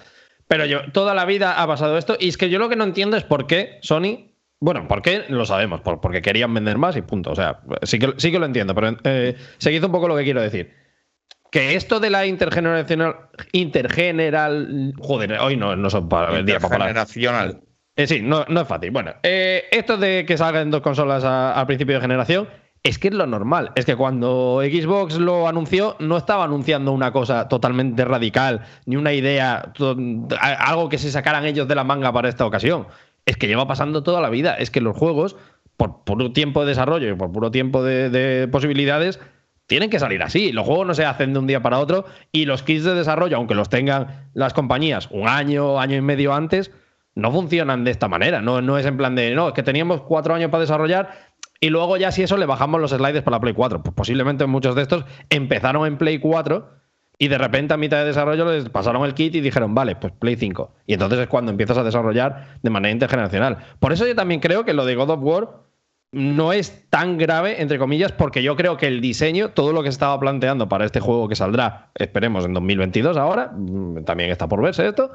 Pero 0.47 0.65
yo, 0.65 0.91
toda 0.91 1.13
la 1.13 1.25
vida 1.25 1.61
ha 1.61 1.67
pasado 1.67 1.97
esto, 1.99 2.17
y 2.19 2.29
es 2.29 2.37
que 2.37 2.49
yo 2.49 2.57
lo 2.57 2.69
que 2.69 2.75
no 2.75 2.83
entiendo 2.83 3.15
es 3.17 3.23
por 3.23 3.45
qué 3.45 3.77
Sony. 3.81 4.31
Bueno, 4.59 4.87
¿por 4.87 5.01
qué? 5.01 5.25
Lo 5.29 5.45
sabemos, 5.45 5.81
por- 5.81 5.99
porque 6.01 6.21
querían 6.21 6.53
vender 6.53 6.77
más 6.77 6.95
y 6.95 7.01
punto. 7.01 7.31
O 7.31 7.35
sea, 7.35 7.59
sí 7.83 7.99
que, 7.99 8.13
sí 8.17 8.31
que 8.31 8.39
lo 8.39 8.45
entiendo, 8.45 8.73
pero 8.73 8.97
eh, 9.03 9.35
seguid 9.57 9.83
un 9.83 9.91
poco 9.91 10.07
lo 10.07 10.15
que 10.15 10.23
quiero 10.23 10.41
decir. 10.41 10.73
Que 11.51 11.75
esto 11.75 11.99
de 11.99 12.09
la 12.09 12.25
intergeneracional. 12.25 13.15
Intergeneral. 13.51 14.93
Joder, 14.99 15.33
hoy 15.39 15.57
no, 15.57 15.75
no 15.75 15.89
son 15.89 16.09
para 16.09 16.37
el 16.37 16.45
día 16.45 16.59
para 16.59 16.75
hablar. 16.75 16.89
Intergeneracional. 16.89 17.61
Eh, 17.95 18.07
sí, 18.07 18.21
no, 18.21 18.45
no 18.49 18.61
es 18.61 18.67
fácil. 18.67 18.91
Bueno, 18.91 19.13
eh, 19.23 19.65
esto 19.71 19.97
de 19.97 20.25
que 20.25 20.37
salgan 20.37 20.69
dos 20.71 20.81
consolas 20.81 21.23
al 21.23 21.65
principio 21.65 21.95
de 21.95 22.01
generación 22.01 22.49
es 22.83 22.99
que 22.99 23.07
es 23.07 23.13
lo 23.13 23.25
normal. 23.25 23.71
Es 23.75 23.85
que 23.85 23.95
cuando 23.95 24.61
Xbox 24.63 25.17
lo 25.17 25.47
anunció, 25.47 25.95
no 25.99 26.17
estaba 26.17 26.43
anunciando 26.43 26.91
una 26.91 27.11
cosa 27.11 27.47
totalmente 27.47 28.03
radical, 28.05 28.61
ni 28.85 28.95
una 28.95 29.13
idea, 29.13 29.71
algo 30.39 30.89
que 30.89 30.97
se 30.97 31.09
sacaran 31.09 31.45
ellos 31.45 31.67
de 31.67 31.73
la 31.75 31.83
manga 31.83 32.11
para 32.11 32.29
esta 32.29 32.45
ocasión. 32.45 32.85
Es 33.25 33.37
que 33.37 33.47
lleva 33.47 33.67
pasando 33.67 34.03
toda 34.03 34.21
la 34.21 34.29
vida. 34.29 34.55
Es 34.55 34.71
que 34.71 34.81
los 34.81 34.97
juegos, 34.97 35.35
por 35.77 36.03
puro 36.03 36.31
tiempo 36.31 36.61
de 36.61 36.67
desarrollo 36.67 37.09
y 37.09 37.15
por 37.15 37.31
puro 37.31 37.51
tiempo 37.51 37.83
de, 37.83 38.09
de 38.09 38.47
posibilidades, 38.47 39.19
tienen 39.67 39.89
que 39.89 39.99
salir 39.99 40.21
así. 40.23 40.51
Los 40.51 40.65
juegos 40.65 40.87
no 40.87 40.93
se 40.93 41.05
hacen 41.05 41.33
de 41.33 41.39
un 41.39 41.47
día 41.47 41.61
para 41.61 41.79
otro 41.79 42.05
y 42.31 42.45
los 42.45 42.63
kits 42.63 42.83
de 42.83 42.93
desarrollo, 42.93 43.37
aunque 43.37 43.55
los 43.55 43.69
tengan 43.69 44.29
las 44.33 44.53
compañías 44.53 45.09
un 45.11 45.27
año, 45.27 45.79
año 45.79 45.95
y 45.97 46.01
medio 46.01 46.33
antes, 46.33 46.71
no 47.15 47.31
funcionan 47.31 47.83
de 47.83 47.91
esta 47.91 48.07
manera. 48.07 48.41
No, 48.41 48.61
no 48.61 48.77
es 48.77 48.85
en 48.85 48.97
plan 48.97 49.15
de, 49.15 49.33
no, 49.33 49.47
es 49.47 49.53
que 49.53 49.63
teníamos 49.63 50.01
cuatro 50.01 50.35
años 50.35 50.51
para 50.51 50.61
desarrollar 50.61 51.09
y 51.59 51.69
luego 51.69 51.97
ya 51.97 52.11
si 52.11 52.21
eso 52.21 52.37
le 52.37 52.45
bajamos 52.45 52.79
los 52.81 52.91
sliders 52.91 53.23
para 53.23 53.37
la 53.37 53.41
Play 53.41 53.53
4. 53.53 53.81
Pues 53.81 53.95
posiblemente 53.95 54.45
muchos 54.45 54.75
de 54.75 54.83
estos 54.83 55.05
empezaron 55.29 55.87
en 55.87 55.97
Play 55.97 56.19
4 56.19 56.69
y 57.17 57.27
de 57.27 57.37
repente 57.37 57.73
a 57.73 57.77
mitad 57.77 57.97
de 57.97 58.05
desarrollo 58.05 58.51
les 58.51 58.69
pasaron 58.69 59.05
el 59.05 59.13
kit 59.13 59.35
y 59.35 59.41
dijeron, 59.41 59.73
vale, 59.73 59.95
pues 59.95 60.13
Play 60.13 60.35
5. 60.35 60.71
Y 60.87 60.93
entonces 60.93 61.19
es 61.19 61.27
cuando 61.27 61.51
empiezas 61.51 61.77
a 61.77 61.83
desarrollar 61.83 62.57
de 62.61 62.69
manera 62.69 62.91
intergeneracional. 62.91 63.57
Por 63.79 63.93
eso 63.93 64.05
yo 64.05 64.15
también 64.15 64.39
creo 64.39 64.65
que 64.65 64.73
lo 64.73 64.85
de 64.85 64.95
God 64.95 65.09
of 65.11 65.19
War 65.21 65.49
no 66.11 66.53
es 66.53 66.89
tan 66.89 67.17
grave, 67.17 67.61
entre 67.61 67.77
comillas, 67.77 68.11
porque 68.11 68.41
yo 68.41 68.55
creo 68.55 68.77
que 68.77 68.87
el 68.87 69.01
diseño, 69.01 69.49
todo 69.49 69.73
lo 69.73 69.83
que 69.83 69.89
se 69.89 69.95
estaba 69.95 70.17
planteando 70.19 70.69
para 70.69 70.85
este 70.85 71.01
juego 71.01 71.27
que 71.27 71.35
saldrá, 71.35 71.91
esperemos, 71.95 72.45
en 72.45 72.53
2022 72.53 73.17
ahora, 73.17 73.51
mm, 73.53 74.05
también 74.05 74.31
está 74.31 74.47
por 74.47 74.61
verse 74.61 74.87
esto, 74.87 75.11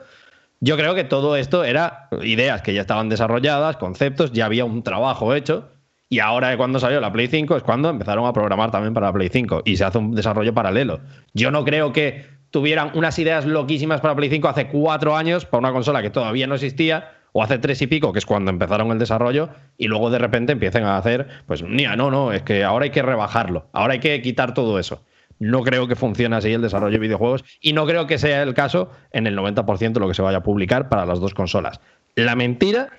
yo 0.61 0.77
creo 0.77 0.95
que 0.95 1.05
todo 1.05 1.37
esto 1.37 1.65
era 1.65 2.09
ideas 2.23 2.61
que 2.61 2.75
ya 2.75 2.83
estaban 2.83 3.09
desarrolladas, 3.09 3.79
conceptos, 3.79 4.33
ya 4.33 4.45
había 4.45 4.67
un 4.67 4.83
trabajo 4.83 5.35
hecho. 5.35 5.71
Y 6.13 6.19
ahora 6.19 6.57
cuando 6.57 6.81
salió 6.81 7.01
la 7.01 7.13
Play 7.13 7.29
5 7.29 7.57
es 7.57 7.63
cuando 7.63 7.89
empezaron 7.89 8.27
a 8.27 8.33
programar 8.33 8.73
también 8.73 8.93
para 8.93 9.07
la 9.07 9.13
Play 9.13 9.29
5 9.29 9.63
y 9.65 9.77
se 9.77 9.85
hace 9.85 9.99
un 9.99 10.13
desarrollo 10.13 10.53
paralelo. 10.53 11.01
Yo 11.35 11.53
no 11.53 11.65
creo 11.65 11.93
que 11.93 12.27
tuvieran 12.51 12.91
unas 12.95 13.17
ideas 13.21 13.47
loquísimas 13.47 14.01
para 14.01 14.17
Play 14.17 14.29
5 14.29 14.49
hace 14.49 14.67
cuatro 14.67 15.17
años 15.17 15.47
para 15.47 15.61
una 15.61 15.73
consola 15.73 16.03
que 16.03 16.11
todavía 16.11 16.49
no 16.49 16.57
existía 16.57 17.13
o 17.33 17.45
hace 17.45 17.59
tres 17.59 17.81
y 17.83 17.87
pico, 17.87 18.13
que 18.13 18.19
es 18.19 18.27
cuando 18.27 18.51
empezaron 18.51 18.91
el 18.91 18.99
desarrollo, 18.99 19.51
y 19.79 19.87
luego 19.87 20.11
de 20.11 20.19
repente 20.19 20.51
empiecen 20.51 20.83
a 20.83 20.97
hacer, 20.97 21.29
pues, 21.47 21.63
mira, 21.63 21.95
no, 21.95 22.11
no, 22.11 22.33
es 22.33 22.43
que 22.43 22.65
ahora 22.65 22.87
hay 22.87 22.91
que 22.91 23.03
rebajarlo, 23.03 23.69
ahora 23.73 23.93
hay 23.93 24.01
que 24.01 24.21
quitar 24.21 24.53
todo 24.53 24.81
eso. 24.81 25.05
No 25.39 25.63
creo 25.63 25.87
que 25.87 25.95
funcione 25.95 26.35
así 26.35 26.53
el 26.53 26.61
desarrollo 26.61 26.95
de 26.95 26.99
videojuegos 26.99 27.45
y 27.61 27.73
no 27.73 27.87
creo 27.87 28.09
que 28.09 28.19
sea 28.19 28.43
el 28.43 28.53
caso 28.53 28.91
en 29.13 29.27
el 29.29 29.39
90% 29.39 29.93
de 29.93 30.01
lo 30.01 30.09
que 30.09 30.15
se 30.15 30.23
vaya 30.23 30.39
a 30.39 30.43
publicar 30.43 30.89
para 30.89 31.07
las 31.07 31.21
dos 31.21 31.33
consolas. 31.35 31.81
La 32.15 32.35
mentira, 32.35 32.91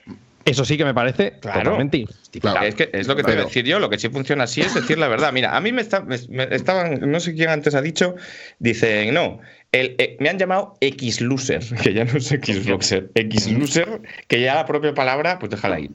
eso 0.45 0.65
sí 0.65 0.77
que 0.77 0.85
me 0.85 0.93
parece 0.93 1.33
Claro. 1.39 1.61
totalmente. 1.63 2.05
Claro. 2.39 2.65
Es 2.65 2.75
que 2.75 2.89
es 2.93 3.07
lo 3.07 3.15
que 3.15 3.23
te 3.23 3.31
voy 3.33 3.41
a 3.41 3.45
decir 3.45 3.65
yo, 3.65 3.79
lo 3.79 3.89
que 3.89 3.99
sí 3.99 4.09
funciona 4.09 4.45
así 4.45 4.61
es 4.61 4.73
decir 4.73 4.97
la 4.97 5.07
verdad. 5.07 5.31
Mira, 5.33 5.55
a 5.55 5.61
mí 5.61 5.71
me, 5.71 5.81
está- 5.81 6.01
me- 6.01 6.17
me 6.29 6.47
estaban, 6.55 6.99
no 7.11 7.19
sé 7.19 7.33
quién 7.35 7.49
antes 7.49 7.75
ha 7.75 7.81
dicho, 7.81 8.15
dicen, 8.59 9.13
no, 9.13 9.39
el, 9.71 9.95
eh, 9.97 10.17
me 10.19 10.29
han 10.29 10.37
llamado 10.39 10.75
X-Loser, 10.81 11.61
que 11.83 11.93
ya 11.93 12.05
no 12.05 12.17
es 12.17 12.25
Xboxer, 12.27 13.11
X-Loser, 13.15 14.01
que 14.27 14.41
ya 14.41 14.55
la 14.55 14.65
propia 14.65 14.93
palabra, 14.93 15.39
pues 15.39 15.49
déjala 15.49 15.79
ir. 15.79 15.91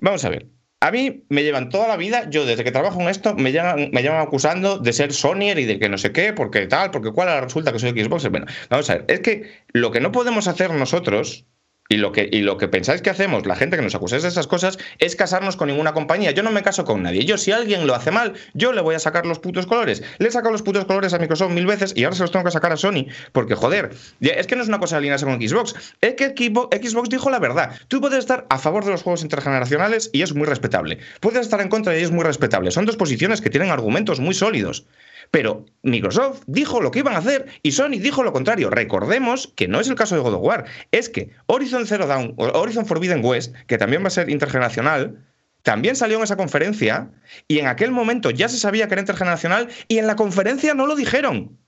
Vamos 0.00 0.24
a 0.24 0.28
ver. 0.30 0.46
A 0.80 0.90
mí 0.90 1.24
me 1.30 1.42
llevan 1.42 1.70
toda 1.70 1.88
la 1.88 1.96
vida, 1.96 2.28
yo 2.28 2.44
desde 2.44 2.62
que 2.62 2.70
trabajo 2.70 3.00
en 3.00 3.08
esto, 3.08 3.34
me 3.34 3.50
llaman, 3.50 3.90
me 3.92 4.02
llaman 4.02 4.20
acusando 4.20 4.78
de 4.78 4.92
ser 4.92 5.12
Sonyer 5.14 5.58
y 5.58 5.64
de 5.64 5.78
que 5.78 5.88
no 5.88 5.96
sé 5.96 6.12
qué, 6.12 6.34
porque 6.34 6.66
tal, 6.66 6.90
porque 6.90 7.12
cuál, 7.12 7.28
ahora 7.30 7.40
resulta 7.40 7.72
que 7.72 7.78
soy 7.78 7.90
Xboxer. 7.92 8.30
Bueno, 8.30 8.46
vamos 8.68 8.90
a 8.90 8.96
ver, 8.96 9.04
es 9.08 9.20
que 9.20 9.50
lo 9.72 9.90
que 9.90 10.00
no 10.00 10.12
podemos 10.12 10.48
hacer 10.48 10.70
nosotros 10.72 11.46
y 11.88 11.96
lo, 11.96 12.12
que, 12.12 12.28
y 12.30 12.40
lo 12.40 12.56
que 12.56 12.68
pensáis 12.68 13.02
que 13.02 13.10
hacemos, 13.10 13.46
la 13.46 13.56
gente 13.56 13.76
que 13.76 13.82
nos 13.82 13.94
acusáis 13.94 14.22
de 14.22 14.28
esas 14.28 14.46
cosas, 14.46 14.78
es 14.98 15.16
casarnos 15.16 15.56
con 15.56 15.68
ninguna 15.68 15.92
compañía. 15.92 16.30
Yo 16.32 16.42
no 16.42 16.50
me 16.50 16.62
caso 16.62 16.84
con 16.84 17.02
nadie. 17.02 17.24
Yo, 17.24 17.38
si 17.38 17.52
alguien 17.52 17.86
lo 17.86 17.94
hace 17.94 18.10
mal, 18.10 18.34
yo 18.54 18.72
le 18.72 18.80
voy 18.80 18.94
a 18.94 18.98
sacar 18.98 19.26
los 19.26 19.38
putos 19.38 19.66
colores. 19.66 20.02
Le 20.18 20.28
he 20.28 20.30
sacado 20.30 20.52
los 20.52 20.62
putos 20.62 20.84
colores 20.84 21.12
a 21.14 21.18
Microsoft 21.18 21.52
mil 21.52 21.66
veces 21.66 21.92
y 21.96 22.04
ahora 22.04 22.16
se 22.16 22.22
los 22.22 22.30
tengo 22.30 22.44
que 22.44 22.50
sacar 22.50 22.72
a 22.72 22.76
Sony. 22.76 23.06
Porque, 23.32 23.54
joder, 23.54 23.90
es 24.20 24.46
que 24.46 24.56
no 24.56 24.62
es 24.62 24.68
una 24.68 24.78
cosa 24.78 24.96
de 24.96 24.98
alinearse 24.98 25.26
con 25.26 25.40
Xbox. 25.40 25.74
Es 26.00 26.14
que 26.14 26.28
Xbox 26.28 27.08
dijo 27.08 27.30
la 27.30 27.38
verdad. 27.38 27.72
Tú 27.88 28.00
puedes 28.00 28.18
estar 28.18 28.46
a 28.48 28.58
favor 28.58 28.84
de 28.84 28.90
los 28.90 29.02
juegos 29.02 29.22
intergeneracionales 29.22 30.10
y 30.12 30.22
es 30.22 30.34
muy 30.34 30.46
respetable. 30.46 30.98
Puedes 31.20 31.42
estar 31.42 31.60
en 31.60 31.68
contra 31.68 31.96
y 31.98 32.02
es 32.02 32.10
muy 32.10 32.24
respetable. 32.24 32.70
Son 32.70 32.86
dos 32.86 32.96
posiciones 32.96 33.40
que 33.40 33.50
tienen 33.50 33.70
argumentos 33.70 34.20
muy 34.20 34.34
sólidos. 34.34 34.84
Pero 35.30 35.64
Microsoft 35.82 36.42
dijo 36.46 36.80
lo 36.80 36.90
que 36.90 37.00
iban 37.00 37.14
a 37.14 37.18
hacer 37.18 37.46
y 37.62 37.72
Sony 37.72 37.98
dijo 38.00 38.22
lo 38.22 38.32
contrario. 38.32 38.70
Recordemos 38.70 39.52
que 39.56 39.68
no 39.68 39.80
es 39.80 39.88
el 39.88 39.94
caso 39.94 40.14
de 40.14 40.20
God 40.22 40.34
of 40.34 40.42
War, 40.42 40.64
es 40.92 41.08
que 41.08 41.30
Horizon 41.46 41.86
Zero 41.86 42.06
Dawn 42.06 42.34
Horizon 42.36 42.86
Forbidden 42.86 43.24
West, 43.24 43.54
que 43.66 43.78
también 43.78 44.02
va 44.02 44.08
a 44.08 44.10
ser 44.10 44.30
intergeneracional, 44.30 45.24
también 45.62 45.96
salió 45.96 46.18
en 46.18 46.22
esa 46.24 46.36
conferencia 46.36 47.10
y 47.48 47.58
en 47.58 47.66
aquel 47.66 47.90
momento 47.90 48.30
ya 48.30 48.48
se 48.48 48.56
sabía 48.58 48.86
que 48.86 48.94
era 48.94 49.02
intergeneracional 49.02 49.68
y 49.88 49.98
en 49.98 50.06
la 50.06 50.14
conferencia 50.16 50.74
no 50.74 50.86
lo 50.86 50.94
dijeron. 50.94 51.58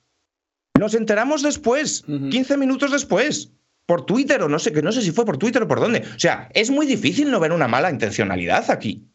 Nos 0.78 0.94
enteramos 0.94 1.42
después, 1.42 2.04
Ujú. 2.08 2.28
15 2.30 2.56
minutos 2.56 2.92
después. 2.92 3.50
por 3.86 4.04
Twitter 4.04 4.42
o 4.42 4.50
no 4.50 4.58
sé, 4.58 4.70
que 4.70 4.82
no 4.82 4.92
sé 4.92 5.00
si 5.00 5.12
fue 5.12 5.24
por 5.24 5.38
Twitter 5.38 5.62
o 5.62 5.66
por 5.66 5.80
dónde. 5.80 6.00
O 6.14 6.18
sea, 6.18 6.50
es 6.52 6.68
muy 6.70 6.84
difícil 6.84 7.30
no 7.30 7.40
ver 7.40 7.52
una 7.52 7.68
mala 7.68 7.90
intencionalidad 7.90 8.70
aquí. 8.70 9.08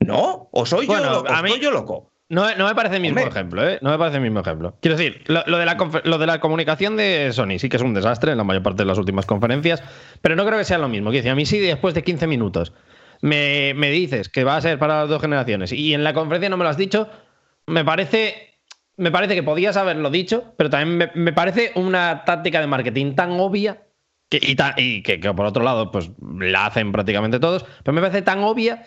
¿No? 0.00 0.48
¿O 0.52 0.66
soy, 0.66 0.86
Bueno, 0.86 1.04
yo, 1.04 1.20
o 1.22 1.28
a 1.28 1.42
mí- 1.42 1.48
estoy 1.48 1.64
yo 1.64 1.70
loco? 1.70 2.12
No, 2.30 2.54
no 2.56 2.66
me 2.66 2.74
parece 2.74 2.96
el 2.96 3.02
mismo 3.02 3.20
Hombre. 3.20 3.30
ejemplo, 3.34 3.66
¿eh? 3.66 3.78
No 3.80 3.90
me 3.90 3.96
parece 3.98 4.16
el 4.18 4.22
mismo 4.22 4.40
ejemplo. 4.40 4.76
Quiero 4.82 4.96
decir, 4.98 5.22
lo, 5.28 5.42
lo 5.46 5.56
de 5.58 5.64
la, 5.64 5.78
lo 6.04 6.18
de 6.18 6.26
la 6.26 6.40
comunicación 6.40 6.96
de 6.96 7.30
Sony 7.32 7.58
sí 7.58 7.70
que 7.70 7.78
es 7.78 7.82
un 7.82 7.94
desastre 7.94 8.32
en 8.32 8.38
la 8.38 8.44
mayor 8.44 8.62
parte 8.62 8.82
de 8.82 8.86
las 8.86 8.98
últimas 8.98 9.24
conferencias, 9.24 9.82
pero 10.20 10.36
no 10.36 10.44
creo 10.44 10.58
que 10.58 10.64
sea 10.64 10.76
lo 10.78 10.88
mismo. 10.88 11.08
Quiero 11.10 11.20
decir, 11.22 11.30
a 11.32 11.34
mí 11.34 11.46
sí, 11.46 11.58
después 11.58 11.94
de 11.94 12.02
15 12.02 12.26
minutos 12.26 12.74
me, 13.22 13.72
me 13.74 13.90
dices 13.90 14.28
que 14.28 14.44
va 14.44 14.56
a 14.56 14.60
ser 14.60 14.78
para 14.78 15.00
las 15.00 15.08
dos 15.08 15.22
generaciones 15.22 15.72
y 15.72 15.94
en 15.94 16.04
la 16.04 16.12
conferencia 16.12 16.50
no 16.50 16.58
me 16.58 16.64
lo 16.64 16.70
has 16.70 16.76
dicho, 16.76 17.08
me 17.66 17.82
parece, 17.84 18.58
me 18.98 19.10
parece 19.10 19.34
que 19.34 19.42
podías 19.42 19.78
haberlo 19.78 20.10
dicho, 20.10 20.52
pero 20.58 20.68
también 20.68 20.98
me, 20.98 21.10
me 21.14 21.32
parece 21.32 21.72
una 21.76 22.24
táctica 22.26 22.60
de 22.60 22.66
marketing 22.66 23.14
tan 23.14 23.32
obvia 23.40 23.84
que, 24.28 24.38
y, 24.42 24.54
ta- 24.54 24.74
y 24.76 25.02
que, 25.02 25.18
que 25.18 25.32
por 25.32 25.46
otro 25.46 25.64
lado, 25.64 25.90
pues 25.90 26.10
la 26.38 26.66
hacen 26.66 26.92
prácticamente 26.92 27.40
todos, 27.40 27.64
pero 27.82 27.94
me 27.94 28.02
parece 28.02 28.20
tan 28.20 28.40
obvia 28.40 28.84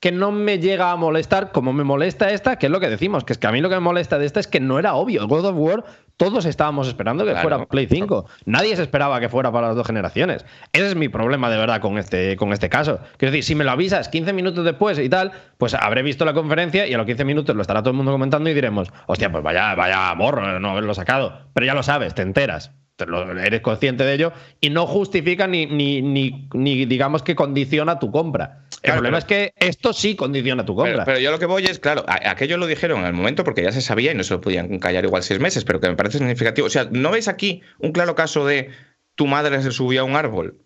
que 0.00 0.12
no 0.12 0.30
me 0.30 0.58
llega 0.58 0.90
a 0.90 0.96
molestar 0.96 1.52
como 1.52 1.72
me 1.72 1.82
molesta 1.82 2.30
esta, 2.30 2.58
que 2.58 2.66
es 2.66 2.72
lo 2.72 2.80
que 2.80 2.90
decimos, 2.90 3.24
que 3.24 3.32
es 3.32 3.38
que 3.38 3.46
a 3.46 3.52
mí 3.52 3.60
lo 3.60 3.68
que 3.70 3.76
me 3.76 3.80
molesta 3.80 4.18
de 4.18 4.26
esta 4.26 4.40
es 4.40 4.46
que 4.46 4.60
no 4.60 4.78
era 4.78 4.94
obvio. 4.94 5.26
God 5.26 5.46
of 5.46 5.56
War, 5.56 5.84
todos 6.18 6.44
estábamos 6.44 6.86
esperando 6.86 7.24
que 7.24 7.30
Claro. 7.30 7.48
fuera 7.48 7.66
Play 7.66 7.86
5. 7.86 8.26
Nadie 8.44 8.76
se 8.76 8.82
esperaba 8.82 9.20
que 9.20 9.28
fuera 9.30 9.50
para 9.50 9.68
las 9.68 9.76
dos 9.76 9.86
generaciones. 9.86 10.44
Ese 10.72 10.88
es 10.88 10.96
mi 10.96 11.08
problema 11.08 11.48
de 11.50 11.56
verdad 11.56 11.80
con 11.80 11.96
este, 11.98 12.36
con 12.36 12.52
este 12.52 12.68
caso. 12.68 13.00
Quiero 13.16 13.32
decir, 13.32 13.44
si 13.44 13.54
me 13.54 13.64
lo 13.64 13.70
avisas 13.70 14.08
15 14.10 14.32
minutos 14.34 14.64
después 14.64 14.98
y 14.98 15.08
tal, 15.08 15.32
pues 15.56 15.72
habré 15.74 16.02
visto 16.02 16.24
la 16.26 16.34
conferencia 16.34 16.86
y 16.86 16.92
a 16.94 16.98
los 16.98 17.06
15 17.06 17.24
minutos 17.24 17.56
lo 17.56 17.62
estará 17.62 17.80
todo 17.80 17.90
el 17.90 17.96
mundo 17.96 18.12
comentando 18.12 18.50
y 18.50 18.54
diremos, 18.54 18.92
hostia, 19.06 19.32
pues 19.32 19.42
vaya, 19.42 19.74
vaya 19.74 20.14
morro 20.14 20.60
no 20.60 20.70
haberlo 20.70 20.92
sacado. 20.94 21.40
Pero 21.54 21.66
ya 21.66 21.74
lo 21.74 21.82
sabes, 21.82 22.14
te 22.14 22.20
enteras. 22.22 22.70
Eres 22.98 23.60
consciente 23.60 24.04
de 24.04 24.14
ello 24.14 24.32
y 24.60 24.70
no 24.70 24.86
justifica 24.86 25.46
ni, 25.46 25.66
ni, 25.66 26.00
ni, 26.00 26.48
ni 26.54 26.86
digamos 26.86 27.22
que 27.22 27.34
condiciona 27.34 27.98
tu 27.98 28.10
compra. 28.10 28.62
El 28.76 28.80
Claro, 28.92 28.96
problema 29.00 29.20
pero- 29.20 29.40
es 29.40 29.52
que 29.56 29.66
esto 29.66 29.92
sí 29.92 30.16
condiciona 30.16 30.64
tu 30.64 30.74
compra. 30.74 30.92
Pero, 30.92 31.04
pero 31.04 31.18
yo 31.18 31.30
lo 31.30 31.38
que 31.38 31.46
voy 31.46 31.64
es, 31.64 31.78
claro, 31.78 32.04
aquello 32.06 32.56
lo 32.56 32.66
dijeron 32.66 33.00
en 33.00 33.06
el 33.06 33.12
momento 33.12 33.44
porque 33.44 33.62
ya 33.62 33.72
se 33.72 33.80
sabía 33.82 34.12
y 34.12 34.14
no 34.14 34.22
se 34.24 34.34
lo 34.34 34.40
podían 34.40 34.78
callar 34.78 35.04
igual 35.04 35.22
seis 35.22 35.40
meses, 35.40 35.64
pero 35.64 35.80
que 35.80 35.88
me 35.88 35.96
parece 35.96 36.18
significativo. 36.18 36.66
O 36.66 36.70
sea, 36.70 36.88
¿no 36.90 37.10
veis 37.10 37.28
aquí 37.28 37.60
un 37.80 37.92
claro 37.92 38.14
caso 38.14 38.46
de 38.46 38.70
tu 39.14 39.26
madre 39.26 39.60
se 39.62 39.70
subió 39.72 40.02
a 40.02 40.04
un 40.04 40.16
árbol? 40.16 40.58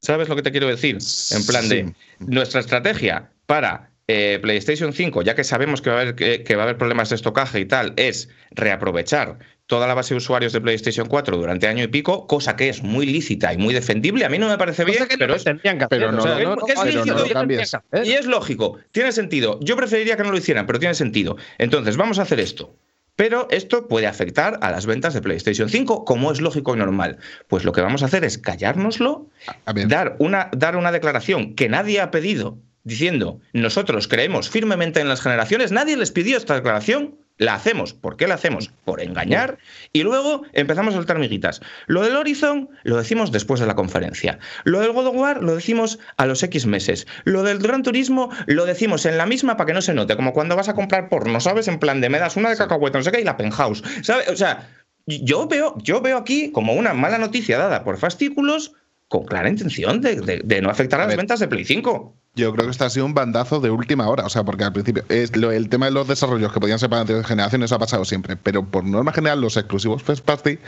¿Sabes 0.00 0.28
lo 0.28 0.36
que 0.36 0.42
te 0.42 0.50
quiero 0.50 0.68
decir? 0.68 0.98
En 1.32 1.46
plan 1.46 1.68
de 1.68 1.94
nuestra 2.20 2.60
estrategia 2.60 3.30
para 3.46 3.90
eh, 4.06 4.38
PlayStation 4.42 4.92
5, 4.92 5.22
ya 5.22 5.34
que 5.34 5.44
sabemos 5.44 5.80
que 5.80 5.88
va, 5.90 5.96
a 5.96 6.00
haber, 6.02 6.14
que, 6.14 6.42
que 6.44 6.56
va 6.56 6.62
a 6.62 6.64
haber 6.64 6.76
problemas 6.76 7.08
de 7.08 7.16
estocaje 7.16 7.60
y 7.60 7.64
tal, 7.64 7.94
es 7.96 8.28
reaprovechar 8.50 9.38
toda 9.66 9.86
la 9.86 9.94
base 9.94 10.14
de 10.14 10.18
usuarios 10.18 10.52
de 10.52 10.60
PlayStation 10.60 11.06
4 11.08 11.36
durante 11.36 11.66
año 11.66 11.84
y 11.84 11.88
pico, 11.88 12.26
cosa 12.26 12.54
que 12.56 12.68
es 12.68 12.82
muy 12.82 13.06
lícita 13.06 13.52
y 13.52 13.56
muy 13.58 13.72
defendible. 13.72 14.24
A 14.24 14.28
mí 14.28 14.38
no 14.38 14.48
me 14.48 14.58
parece 14.58 14.84
bien, 14.84 15.06
que 15.08 15.16
pero 15.16 15.28
no 15.28 15.36
es, 15.36 15.44
que 15.44 15.86
pero 15.88 16.12
no 16.12 16.18
o 16.18 16.22
sea, 16.22 16.38
lo- 16.38 16.56
no- 16.56 16.66
que 16.66 16.72
es 16.72 16.78
no- 16.78 16.84
lícito 16.84 17.04
no 17.06 17.44
lo 17.44 18.04
y- 18.04 18.12
es 18.12 18.26
lógico, 18.26 18.78
tiene 18.92 19.12
sentido. 19.12 19.58
Yo 19.62 19.76
preferiría 19.76 20.16
que 20.16 20.22
no 20.22 20.30
lo 20.30 20.36
hicieran, 20.36 20.66
pero 20.66 20.78
tiene 20.78 20.94
sentido. 20.94 21.36
Entonces, 21.58 21.96
vamos 21.96 22.18
a 22.18 22.22
hacer 22.22 22.40
esto. 22.40 22.76
Pero 23.16 23.46
esto 23.52 23.86
puede 23.86 24.08
afectar 24.08 24.58
a 24.60 24.72
las 24.72 24.86
ventas 24.86 25.14
de 25.14 25.22
PlayStation 25.22 25.68
5, 25.68 26.04
como 26.04 26.32
es 26.32 26.40
lógico 26.40 26.74
y 26.74 26.78
normal. 26.78 27.18
Pues 27.46 27.62
lo 27.64 27.70
que 27.70 27.80
vamos 27.80 28.02
a 28.02 28.06
hacer 28.06 28.24
es 28.24 28.38
callárnoslo, 28.38 29.28
A 29.66 29.72
ver. 29.72 29.86
dar 29.86 30.16
una, 30.18 30.50
dar 30.52 30.76
una 30.76 30.90
declaración 30.90 31.54
que 31.54 31.68
nadie 31.68 32.00
ha 32.00 32.10
pedido, 32.10 32.58
diciendo, 32.84 33.40
nosotros 33.52 34.08
creemos 34.08 34.48
firmemente 34.50 35.00
en 35.00 35.08
las 35.08 35.20
generaciones, 35.22 35.72
nadie 35.72 35.96
les 35.96 36.10
pidió 36.12 36.36
esta 36.36 36.54
declaración, 36.54 37.16
la 37.36 37.54
hacemos. 37.54 37.94
¿Por 37.94 38.16
qué 38.16 38.28
la 38.28 38.34
hacemos? 38.36 38.70
Por 38.84 39.00
engañar. 39.00 39.58
Y 39.92 40.04
luego 40.04 40.42
empezamos 40.52 40.94
a 40.94 40.98
soltar 40.98 41.18
miguitas. 41.18 41.60
Lo 41.88 42.02
del 42.02 42.14
Horizon 42.14 42.68
lo 42.84 42.96
decimos 42.96 43.32
después 43.32 43.58
de 43.58 43.66
la 43.66 43.74
conferencia. 43.74 44.38
Lo 44.62 44.78
del 44.80 44.92
God 44.92 45.08
of 45.08 45.16
War 45.16 45.42
lo 45.42 45.56
decimos 45.56 45.98
a 46.16 46.26
los 46.26 46.44
X 46.44 46.66
meses. 46.66 47.08
Lo 47.24 47.42
del 47.42 47.58
Gran 47.58 47.82
Turismo 47.82 48.30
lo 48.46 48.66
decimos 48.66 49.04
en 49.04 49.18
la 49.18 49.26
misma 49.26 49.56
para 49.56 49.66
que 49.66 49.72
no 49.74 49.82
se 49.82 49.94
note, 49.94 50.14
como 50.14 50.32
cuando 50.32 50.54
vas 50.54 50.68
a 50.68 50.74
comprar 50.74 51.08
porno, 51.08 51.40
¿sabes? 51.40 51.66
En 51.66 51.80
plan 51.80 52.00
de 52.00 52.08
me 52.08 52.20
das 52.20 52.36
una 52.36 52.50
de 52.50 52.56
cacahuete, 52.56 52.98
no 52.98 53.04
sé 53.04 53.10
qué, 53.10 53.20
y 53.20 53.24
la 53.24 53.36
penthouse. 53.36 53.82
¿Sabes? 54.02 54.28
O 54.28 54.36
sea, 54.36 54.68
yo 55.06 55.48
veo, 55.48 55.74
yo 55.82 56.00
veo 56.02 56.18
aquí 56.18 56.52
como 56.52 56.74
una 56.74 56.94
mala 56.94 57.18
noticia 57.18 57.58
dada 57.58 57.82
por 57.82 57.98
fascículos 57.98 58.74
con 59.08 59.24
clara 59.24 59.48
intención 59.48 60.00
de, 60.00 60.20
de- 60.20 60.40
de 60.44 60.62
no 60.62 60.70
afectar 60.70 61.00
a, 61.00 61.02
A 61.02 61.06
las 61.06 61.12
ver. 61.14 61.18
ventas 61.18 61.40
de 61.40 61.48
Play 61.48 61.64
5. 61.64 62.16
Yo 62.36 62.52
creo 62.52 62.64
que 62.64 62.72
esto 62.72 62.84
ha 62.84 62.90
sido 62.90 63.06
un 63.06 63.14
bandazo 63.14 63.60
de 63.60 63.70
última 63.70 64.08
hora, 64.08 64.26
o 64.26 64.28
sea, 64.28 64.42
porque 64.42 64.64
al 64.64 64.72
principio 64.72 65.04
es 65.08 65.36
lo- 65.36 65.52
el 65.52 65.68
tema 65.68 65.86
de 65.86 65.92
los 65.92 66.08
desarrollos 66.08 66.52
que 66.52 66.58
podían 66.58 66.80
ser 66.80 66.90
para 66.90 67.02
anteriores 67.02 67.28
generaciones 67.28 67.70
ha 67.70 67.78
pasado 67.78 68.04
siempre, 68.04 68.36
pero 68.36 68.64
por 68.64 68.82
norma 68.84 69.12
general 69.12 69.40
los 69.40 69.56
exclusivos 69.56 70.02
first 70.02 70.24
party 70.24 70.58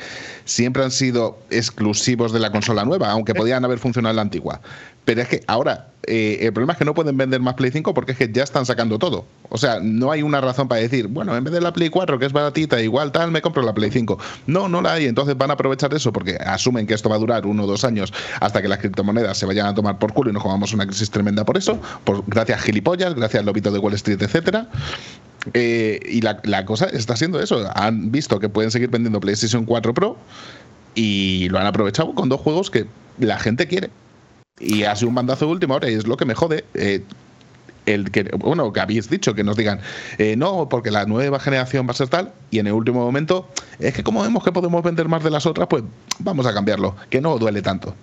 siempre 0.45 0.85
han 0.85 0.93
sido 0.93 1.41
exclusivos 1.51 2.33
de 2.33 2.39
la 2.39 2.53
consola 2.53 2.85
nueva, 2.85 3.11
aunque 3.11 3.35
podían 3.35 3.65
haber 3.65 3.81
funcionado 3.81 4.13
en 4.13 4.17
la 4.17 4.23
antigua. 4.23 4.61
Pero 5.07 5.23
es 5.23 5.29
que 5.29 5.43
ahora 5.47 5.87
eh, 6.03 6.39
el 6.43 6.53
problema 6.53 6.73
es 6.73 6.79
que 6.81 6.85
no 6.85 6.93
pueden 6.93 7.17
vender 7.17 7.41
más 7.41 7.55
Play 7.55 7.71
5 7.71 7.95
porque 7.95 8.13
es 8.13 8.19
que 8.19 8.31
ya 8.31 8.43
están 8.43 8.67
sacando 8.67 8.99
todo. 8.99 9.25
O 9.49 9.57
sea, 9.57 9.79
no 9.81 10.11
hay 10.11 10.23
una 10.23 10.41
razón 10.41 10.67
para 10.67 10.81
decir, 10.81 11.07
bueno, 11.07 11.37
en 11.37 11.45
vez 11.45 11.55
de 11.55 11.61
la 11.61 11.73
Play 11.73 11.91
4 11.91 12.19
que 12.19 12.27
es 12.27 12.33
baratita, 12.33 12.83
igual 12.83 13.13
tal, 13.13 13.31
me 13.31 13.41
compro 13.41 13.63
la 13.63 13.73
Play 13.73 13.93
5. 13.93 14.19
No, 14.49 14.69
no 14.69 14.83
la 14.83 14.95
hay. 14.95 15.07
Entonces 15.07 15.39
van 15.39 15.51
a 15.51 15.55
aprovechar 15.55 15.95
eso 15.95 16.13
porque 16.13 16.37
asumen 16.45 16.89
que 16.89 16.95
esto 16.95 17.09
va 17.09 17.15
a 17.15 17.19
durar 17.21 17.47
uno 17.47 17.63
o 17.63 17.67
dos 17.69 17.85
años 17.85 18.13
hasta 18.41 18.61
que 18.61 18.67
las 18.67 18.81
criptomonedas 18.81 19.39
se 19.39 19.47
vayan 19.47 19.67
a 19.67 19.75
tomar 19.77 20.01
por 20.01 20.13
culo 20.13 20.31
y 20.31 20.33
nos 20.33 20.43
comamos 20.43 20.75
una 20.75 20.87
crisis 20.87 21.09
tremenda 21.09 21.45
por 21.45 21.57
eso, 21.57 21.81
por, 22.03 22.25
gracias 22.27 22.63
gilipollas, 22.63 23.15
gracias 23.15 23.45
lobito 23.45 23.71
de 23.71 23.79
Wall 23.79 23.95
Street, 23.95 24.21
etcétera. 24.21 24.69
Eh, 25.55 26.01
y 26.05 26.21
la, 26.21 26.41
la 26.43 26.67
cosa 26.67 26.87
está 26.87 27.15
siendo 27.15 27.41
eso. 27.41 27.71
Han 27.77 28.11
visto 28.11 28.41
que 28.41 28.49
pueden 28.49 28.73
seguir 28.73 28.91
vendiendo 28.91 29.21
PlayStation 29.21 29.65
4 29.65 29.95
Pro 29.95 30.17
y 30.97 31.49
lo 31.51 31.61
han 31.61 31.67
aprovechado 31.67 32.13
con 32.13 32.29
dos 32.29 32.41
juegos 32.41 32.73
que 32.73 32.87
la 33.19 33.39
gente 33.39 33.69
quiere. 33.69 33.91
Y 34.59 34.85
ha 34.85 34.97
sido 34.97 35.09
un 35.11 35.15
bandazo 35.15 35.47
de 35.47 35.53
última 35.53 35.75
hora 35.75 35.91
y 35.91 35.95
es 35.95 36.07
lo 36.07 36.17
que 36.17 36.25
me 36.25 36.35
jode. 36.35 36.65
eh, 36.75 37.05
el 37.87 38.11
que, 38.11 38.25
bueno, 38.37 38.73
que 38.73 38.81
habéis 38.81 39.09
dicho, 39.09 39.35
que 39.35 39.45
nos 39.45 39.57
digan, 39.57 39.81
eh, 40.19 40.37
no, 40.37 40.69
porque 40.69 40.91
la 40.91 41.07
nueva 41.07 41.39
generación 41.39 41.87
va 41.87 41.93
a 41.93 41.95
ser 41.95 42.09
tal, 42.09 42.33
y 42.51 42.59
en 42.59 42.67
el 42.67 42.73
último 42.73 43.01
momento, 43.01 43.49
es 43.79 43.95
que 43.95 44.03
como 44.03 44.23
vemos 44.23 44.45
que 44.45 44.53
podemos 44.53 44.83
vender 44.83 45.09
más 45.09 45.23
de 45.23 45.31
las 45.31 45.47
otras, 45.47 45.69
pues 45.69 45.85
vamos 46.19 46.47
a 46.47 46.53
cambiarlo, 46.53 46.97
que 47.09 47.21
no 47.21 47.39
duele 47.39 47.63
tanto. 47.63 47.95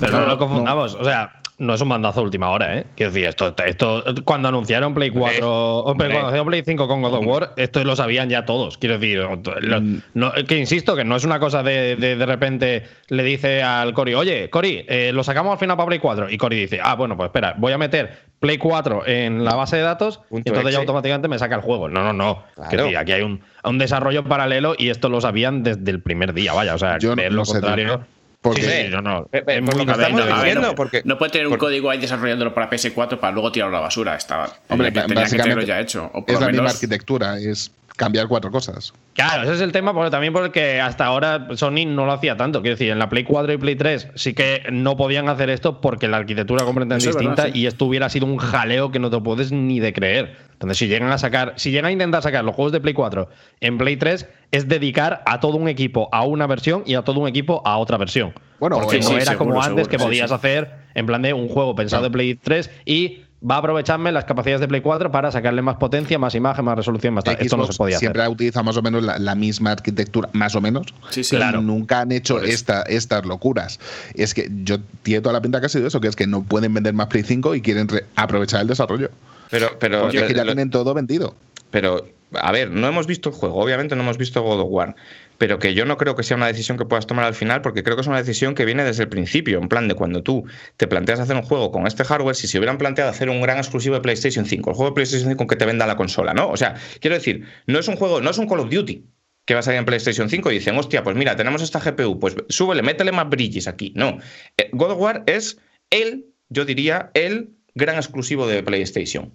Pero 0.00 0.20
no 0.20 0.26
lo 0.26 0.38
confundamos. 0.38 0.94
O 0.94 1.04
sea, 1.04 1.41
no 1.58 1.74
es 1.74 1.80
un 1.80 1.88
mandazo 1.88 2.20
a 2.20 2.22
última 2.24 2.50
hora, 2.50 2.78
¿eh? 2.78 2.86
Quiero 2.96 3.12
decir, 3.12 3.28
esto, 3.28 3.54
esto 3.64 4.04
cuando 4.24 4.48
anunciaron 4.48 4.94
Play 4.94 5.10
4, 5.10 5.48
o 5.48 5.84
hombre. 5.84 6.08
cuando 6.08 6.18
anunciaron 6.20 6.46
Play 6.48 6.62
5 6.64 6.88
con 6.88 7.02
God 7.02 7.14
of 7.14 7.26
War, 7.26 7.52
esto 7.56 7.84
lo 7.84 7.94
sabían 7.94 8.28
ya 8.28 8.44
todos. 8.44 8.78
Quiero 8.78 8.98
decir, 8.98 9.18
lo- 9.60 9.80
Mm. 9.80 10.00
no- 10.14 10.32
que 10.48 10.58
insisto, 10.58 10.96
que 10.96 11.04
no 11.04 11.14
es 11.16 11.24
una 11.24 11.38
cosa 11.38 11.62
de, 11.62 11.96
de 11.96 12.16
de 12.16 12.26
repente 12.26 12.82
le 13.08 13.22
dice 13.22 13.62
al 13.62 13.92
Cory, 13.94 14.14
oye, 14.14 14.50
Cory, 14.50 14.84
eh, 14.88 15.10
lo 15.12 15.22
sacamos 15.22 15.52
al 15.52 15.58
final 15.58 15.76
para 15.76 15.86
Play 15.86 15.98
4. 16.00 16.30
Y 16.30 16.36
Cory 16.38 16.56
dice, 16.62 16.80
ah, 16.82 16.94
bueno, 16.96 17.16
pues 17.16 17.28
espera, 17.28 17.54
voy 17.58 17.72
a 17.72 17.78
meter 17.78 18.18
Play 18.40 18.58
4 18.58 19.06
en 19.06 19.44
la 19.44 19.54
base 19.54 19.76
de 19.76 19.82
datos 19.82 20.20
y 20.32 20.38
entonces 20.38 20.72
ya 20.72 20.78
automáticamente 20.80 21.28
me 21.28 21.38
saca 21.38 21.54
el 21.54 21.60
juego. 21.60 21.88
No, 21.88 22.02
no, 22.02 22.12
no. 22.12 22.42
Claro. 22.56 22.68
Quiero 22.70 22.84
decir, 22.84 22.98
aquí 22.98 23.12
hay 23.12 23.22
un, 23.22 23.40
un 23.62 23.78
desarrollo 23.78 24.24
paralelo 24.24 24.74
y 24.76 24.88
esto 24.88 25.08
lo 25.08 25.20
sabían 25.20 25.62
desde 25.62 25.90
el 25.92 26.02
primer 26.02 26.32
día, 26.32 26.52
vaya. 26.52 26.74
O 26.74 26.78
sea, 26.78 26.98
Yo 26.98 27.14
ver 27.14 27.30
no 27.30 27.36
lo 27.38 27.44
contrario. 27.44 28.04
Porque- 28.42 28.60
Sí, 28.62 28.68
sí, 28.68 28.88
no, 28.90 29.00
no. 29.00 29.24
Pe- 29.26 29.42
pe- 29.42 29.54
Es 29.58 29.60
por 29.62 29.74
muy 29.76 29.86
lo 29.86 29.86
que 29.86 29.92
estamos 30.02 30.20
noventa, 30.20 30.36
diciendo, 30.40 30.60
noventa. 30.62 30.76
porque- 30.76 31.02
no 31.04 31.16
puede 31.16 31.30
tener 31.32 31.46
un 31.46 31.52
porque- 31.52 31.60
código 31.60 31.88
ahí 31.90 31.98
desarrollándolo 31.98 32.52
para 32.52 32.68
PS4 32.68 33.18
para 33.18 33.32
luego 33.32 33.50
tirarlo 33.52 33.76
a 33.76 33.80
la 33.80 33.84
basura. 33.86 34.14
Estaba, 34.16 34.52
Hombre, 34.68 34.88
que, 34.88 35.00
tenía 35.00 35.06
que 35.06 35.14
básicamente 35.14 35.42
tenerlo 35.42 35.62
ya 35.62 35.80
hecho. 35.80 36.10
O 36.12 36.24
por 36.26 36.34
es 36.34 36.40
lo 36.40 36.46
la 36.46 36.52
misma 36.52 36.68
arquitectura, 36.70 37.38
es 37.38 37.70
cambiar 38.02 38.26
cuatro 38.26 38.50
cosas. 38.50 38.92
Claro, 39.14 39.44
ese 39.44 39.52
es 39.54 39.60
el 39.60 39.70
tema, 39.70 39.94
porque 39.94 40.10
también 40.10 40.32
porque 40.32 40.80
hasta 40.80 41.04
ahora 41.06 41.46
Sony 41.54 41.86
no 41.86 42.04
lo 42.04 42.12
hacía 42.12 42.36
tanto. 42.36 42.60
Quiero 42.62 42.74
decir, 42.74 42.90
en 42.90 42.98
la 42.98 43.08
Play 43.08 43.22
4 43.24 43.52
y 43.52 43.56
Play 43.58 43.76
3 43.76 44.08
sí 44.14 44.34
que 44.34 44.64
no 44.72 44.96
podían 44.96 45.28
hacer 45.28 45.50
esto 45.50 45.80
porque 45.80 46.08
la 46.08 46.16
arquitectura 46.16 46.64
completamente 46.64 47.08
es 47.08 47.14
distinta 47.14 47.42
verdad, 47.42 47.54
sí. 47.54 47.60
y 47.60 47.66
esto 47.66 47.84
hubiera 47.84 48.08
sido 48.08 48.26
un 48.26 48.38
jaleo 48.38 48.90
que 48.90 48.98
no 48.98 49.10
te 49.10 49.20
puedes 49.20 49.52
ni 49.52 49.78
de 49.78 49.92
creer. 49.92 50.36
Entonces, 50.54 50.78
si 50.78 50.88
llegan 50.88 51.10
a 51.12 51.18
sacar, 51.18 51.54
si 51.56 51.70
llegan 51.70 51.86
a 51.86 51.92
intentar 51.92 52.22
sacar 52.22 52.44
los 52.44 52.54
juegos 52.54 52.72
de 52.72 52.80
Play 52.80 52.94
4 52.94 53.28
en 53.60 53.78
Play 53.78 53.96
3, 53.96 54.28
es 54.50 54.68
dedicar 54.68 55.22
a 55.26 55.38
todo 55.40 55.56
un 55.56 55.68
equipo 55.68 56.08
a 56.12 56.24
una 56.24 56.46
versión 56.46 56.82
y 56.86 56.94
a 56.94 57.02
todo 57.02 57.20
un 57.20 57.28
equipo 57.28 57.62
a 57.64 57.78
otra 57.78 57.98
versión. 57.98 58.32
Bueno, 58.58 58.76
porque 58.80 58.96
o- 58.96 59.00
no 59.00 59.06
sí, 59.08 59.14
era 59.14 59.24
seguro, 59.32 59.38
como 59.38 59.62
antes 59.62 59.86
seguro, 59.86 59.88
que 59.90 59.98
podías 59.98 60.30
sí. 60.30 60.34
hacer 60.34 60.70
en 60.94 61.06
plan 61.06 61.22
de 61.22 61.32
un 61.32 61.48
juego 61.48 61.74
pensado 61.74 62.02
de 62.04 62.10
Play 62.10 62.34
3 62.34 62.70
y 62.84 63.22
va 63.48 63.56
a 63.56 63.58
aprovecharme 63.58 64.12
las 64.12 64.24
capacidades 64.24 64.60
de 64.60 64.68
Play 64.68 64.80
4 64.80 65.10
para 65.10 65.30
sacarle 65.32 65.62
más 65.62 65.76
potencia, 65.76 66.18
más 66.18 66.34
imagen, 66.34 66.64
más 66.64 66.76
resolución, 66.76 67.14
más 67.14 67.24
tal. 67.24 67.36
Esto 67.40 67.56
no 67.56 67.66
se 67.66 67.72
podía 67.76 67.96
hacer. 67.96 68.06
siempre 68.06 68.22
ha 68.22 68.28
utilizado 68.30 68.64
más 68.64 68.76
o 68.76 68.82
menos 68.82 69.02
la, 69.02 69.18
la 69.18 69.34
misma 69.34 69.72
arquitectura, 69.72 70.28
más 70.32 70.54
o 70.54 70.60
menos. 70.60 70.86
Sí, 71.10 71.24
sí. 71.24 71.36
Claro. 71.36 71.60
Nunca 71.60 72.00
han 72.00 72.12
hecho 72.12 72.34
Por 72.34 72.44
eso. 72.44 72.52
esta, 72.54 72.82
estas 72.82 73.26
locuras. 73.26 73.80
Es 74.14 74.34
que 74.34 74.48
yo 74.64 74.78
tiene 75.02 75.20
toda 75.22 75.32
la 75.32 75.40
pinta 75.42 75.58
que 75.60 75.66
ha 75.66 75.68
sido 75.68 75.86
eso, 75.86 76.00
que 76.00 76.08
es 76.08 76.16
que 76.16 76.26
no 76.26 76.42
pueden 76.44 76.72
vender 76.72 76.94
más 76.94 77.08
Play 77.08 77.24
5 77.24 77.54
y 77.56 77.62
quieren 77.62 77.88
re- 77.88 78.04
aprovechar 78.16 78.60
el 78.62 78.68
desarrollo. 78.68 79.10
Pero, 79.50 79.70
pero, 79.78 80.02
Porque 80.02 80.18
es 80.18 80.22
que 80.24 80.34
ya 80.34 80.44
lo- 80.44 80.52
tienen 80.52 80.70
todo 80.70 80.94
vendido. 80.94 81.34
pero, 81.70 82.06
a 82.40 82.52
ver, 82.52 82.70
no 82.70 82.86
hemos 82.88 83.06
visto 83.06 83.28
el 83.28 83.34
juego, 83.34 83.56
obviamente 83.62 83.94
no 83.96 84.02
hemos 84.02 84.16
visto 84.16 84.40
God 84.42 84.60
of 84.60 84.68
War, 84.70 84.94
pero 85.38 85.58
que 85.58 85.74
yo 85.74 85.84
no 85.84 85.96
creo 85.96 86.14
que 86.14 86.22
sea 86.22 86.36
una 86.36 86.46
decisión 86.46 86.78
que 86.78 86.84
puedas 86.84 87.06
tomar 87.06 87.24
al 87.24 87.34
final, 87.34 87.62
porque 87.62 87.82
creo 87.82 87.96
que 87.96 88.02
es 88.02 88.06
una 88.06 88.18
decisión 88.18 88.54
que 88.54 88.64
viene 88.64 88.84
desde 88.84 89.04
el 89.04 89.08
principio, 89.08 89.58
en 89.58 89.68
plan 89.68 89.88
de 89.88 89.94
cuando 89.94 90.22
tú 90.22 90.44
te 90.76 90.86
planteas 90.86 91.20
hacer 91.20 91.36
un 91.36 91.42
juego 91.42 91.70
con 91.70 91.86
este 91.86 92.04
hardware, 92.04 92.36
si 92.36 92.46
se 92.46 92.58
hubieran 92.58 92.78
planteado 92.78 93.10
hacer 93.10 93.28
un 93.28 93.40
gran 93.40 93.58
exclusivo 93.58 93.94
de 93.94 94.00
PlayStation 94.00 94.46
5, 94.46 94.70
el 94.70 94.76
juego 94.76 94.90
de 94.90 94.94
PlayStation 94.94 95.30
5 95.30 95.46
que 95.46 95.56
te 95.56 95.66
venda 95.66 95.86
la 95.86 95.96
consola, 95.96 96.34
¿no? 96.34 96.48
O 96.50 96.56
sea, 96.56 96.74
quiero 97.00 97.16
decir, 97.16 97.46
no 97.66 97.78
es 97.78 97.88
un 97.88 97.96
juego, 97.96 98.20
no 98.20 98.30
es 98.30 98.38
un 98.38 98.48
Call 98.48 98.60
of 98.60 98.70
Duty. 98.70 99.04
que 99.44 99.54
va 99.54 99.60
a 99.60 99.62
salir 99.64 99.80
en 99.80 99.84
PlayStation 99.84 100.28
5 100.30 100.52
y 100.52 100.54
dicen, 100.54 100.78
hostia, 100.78 101.02
pues 101.02 101.16
mira, 101.16 101.34
tenemos 101.34 101.62
esta 101.62 101.80
GPU, 101.80 102.20
pues 102.20 102.36
súbele, 102.48 102.82
métele 102.82 103.10
más 103.10 103.28
brillis 103.28 103.66
aquí. 103.66 103.92
No, 103.96 104.18
eh, 104.56 104.70
God 104.72 104.92
of 104.92 104.98
War 105.00 105.24
es 105.26 105.58
el, 105.90 106.26
yo 106.48 106.64
diría, 106.64 107.10
el 107.14 107.50
gran 107.74 107.96
exclusivo 107.96 108.46
de 108.46 108.62
PlayStation. 108.62 109.34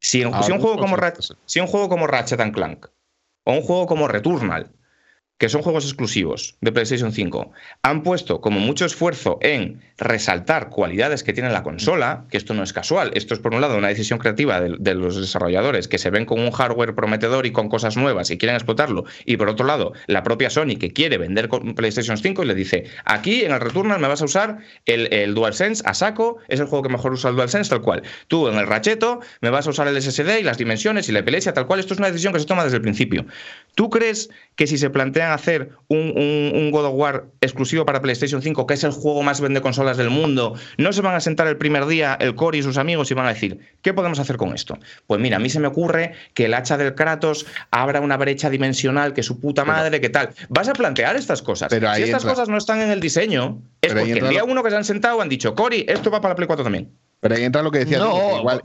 Si, 0.00 0.24
un, 0.24 0.32
juego 0.32 0.78
como 0.78 0.96
si 1.44 1.60
un 1.60 1.66
juego 1.66 1.88
como 1.88 2.06
Ratchet 2.06 2.40
and 2.40 2.54
Clank 2.54 2.86
o 3.44 3.52
un 3.52 3.60
juego 3.60 3.86
como 3.86 4.08
Returnal 4.08 4.70
que 5.40 5.48
son 5.48 5.62
juegos 5.62 5.86
exclusivos 5.86 6.54
de 6.60 6.70
PlayStation 6.70 7.12
5, 7.12 7.50
han 7.82 8.02
puesto 8.02 8.42
como 8.42 8.60
mucho 8.60 8.84
esfuerzo 8.84 9.38
en 9.40 9.80
resaltar 9.96 10.68
cualidades 10.68 11.24
que 11.24 11.32
tiene 11.32 11.48
la 11.48 11.62
consola, 11.62 12.26
que 12.30 12.36
esto 12.36 12.52
no 12.52 12.62
es 12.62 12.74
casual, 12.74 13.10
esto 13.14 13.32
es 13.32 13.40
por 13.40 13.54
un 13.54 13.62
lado 13.62 13.78
una 13.78 13.88
decisión 13.88 14.18
creativa 14.18 14.60
de, 14.60 14.94
los 14.94 15.18
desarrolladores 15.18 15.88
que 15.88 15.96
se 15.96 16.10
ven 16.10 16.26
con 16.26 16.40
un 16.40 16.50
hardware 16.50 16.94
prometedor 16.94 17.46
y 17.46 17.52
con 17.52 17.70
cosas 17.70 17.96
nuevas 17.96 18.30
y 18.30 18.36
quieren 18.36 18.54
explotarlo, 18.54 19.06
y 19.24 19.38
por 19.38 19.48
otro 19.48 19.64
lado 19.64 19.94
la 20.08 20.22
propia 20.22 20.50
Sony 20.50 20.76
que 20.78 20.92
quiere 20.92 21.16
vender 21.16 21.48
con 21.48 21.74
PlayStation 21.74 22.18
5 22.18 22.42
y 22.42 22.46
le 22.46 22.54
dice, 22.54 22.84
aquí 23.06 23.42
en 23.42 23.52
el 23.52 23.60
Returnal 23.60 23.98
me 23.98 24.08
vas 24.08 24.20
a 24.20 24.26
usar 24.26 24.58
el, 24.84 25.10
el 25.10 25.34
DualSense 25.34 25.82
a 25.86 25.94
saco, 25.94 26.36
es 26.48 26.60
el 26.60 26.66
juego 26.66 26.82
que 26.82 26.90
mejor 26.90 27.14
usa 27.14 27.30
el 27.30 27.36
DualSense 27.36 27.70
tal 27.70 27.80
cual, 27.80 28.02
tú 28.28 28.46
en 28.48 28.58
el 28.58 28.66
racheto 28.66 29.20
me 29.40 29.48
vas 29.48 29.66
a 29.66 29.70
usar 29.70 29.88
el 29.88 30.02
SSD 30.02 30.40
y 30.40 30.42
las 30.42 30.58
dimensiones 30.58 31.08
y 31.08 31.12
la 31.12 31.20
epilepsia 31.20 31.54
tal 31.54 31.66
cual, 31.66 31.80
esto 31.80 31.94
es 31.94 31.98
una 31.98 32.08
decisión 32.08 32.34
que 32.34 32.40
se 32.40 32.44
toma 32.44 32.62
desde 32.62 32.76
el 32.76 32.82
principio. 32.82 33.24
¿Tú 33.80 33.88
crees 33.88 34.28
que 34.56 34.66
si 34.66 34.76
se 34.76 34.90
plantean 34.90 35.32
hacer 35.32 35.70
un, 35.88 36.70
God 36.70 36.84
of 36.84 36.94
War 36.96 37.24
exclusivo 37.40 37.86
para 37.86 38.02
PlayStation 38.02 38.42
5, 38.42 38.66
que 38.66 38.74
es 38.74 38.84
el 38.84 38.90
juego 38.90 39.22
más 39.22 39.40
vende 39.40 39.62
consolas 39.62 39.96
del 39.96 40.10
mundo, 40.10 40.54
no 40.76 40.92
se 40.92 41.00
van 41.00 41.14
a 41.14 41.20
sentar 41.20 41.46
el 41.46 41.56
primer 41.56 41.86
día 41.86 42.14
el 42.20 42.34
Core 42.34 42.58
y 42.58 42.62
sus 42.62 42.76
amigos 42.76 43.10
y 43.10 43.14
van 43.14 43.24
a 43.24 43.30
decir, 43.30 43.58
¿qué 43.80 43.94
podemos 43.94 44.18
hacer 44.18 44.36
con 44.36 44.52
esto? 44.52 44.78
Pues 45.06 45.18
mira, 45.18 45.38
a 45.38 45.40
mí 45.40 45.48
se 45.48 45.60
me 45.60 45.66
ocurre 45.66 46.12
que 46.34 46.44
el 46.44 46.52
hacha 46.52 46.76
del 46.76 46.94
Kratos 46.94 47.46
abra 47.70 48.02
una 48.02 48.18
brecha 48.18 48.50
dimensional, 48.50 49.14
que 49.14 49.22
su 49.22 49.40
puta 49.40 49.64
madre, 49.64 49.98
que 50.02 50.10
tal. 50.10 50.28
Vas 50.50 50.68
a 50.68 50.74
plantear 50.74 51.16
estas 51.16 51.40
cosas. 51.40 51.68
Pero 51.70 51.94
si 51.94 52.02
estas 52.02 52.26
cosas 52.26 52.50
no 52.50 52.58
están 52.58 52.82
en 52.82 52.90
el 52.90 53.00
diseño, 53.00 53.62
es 53.80 53.94
porque 53.94 54.12
el 54.12 54.28
día 54.28 54.44
uno 54.44 54.62
que 54.62 54.68
se 54.68 54.76
han 54.76 54.84
sentado 54.84 55.22
han 55.22 55.30
dicho, 55.30 55.54
Cory, 55.54 55.86
esto 55.88 56.10
va 56.10 56.20
para 56.20 56.32
la 56.32 56.36
Play 56.36 56.46
4 56.48 56.64
también. 56.64 56.90
Pero 57.20 57.34
ahí 57.34 57.44
entra 57.44 57.62
lo 57.62 57.70
que 57.70 57.80
decía, 57.80 58.00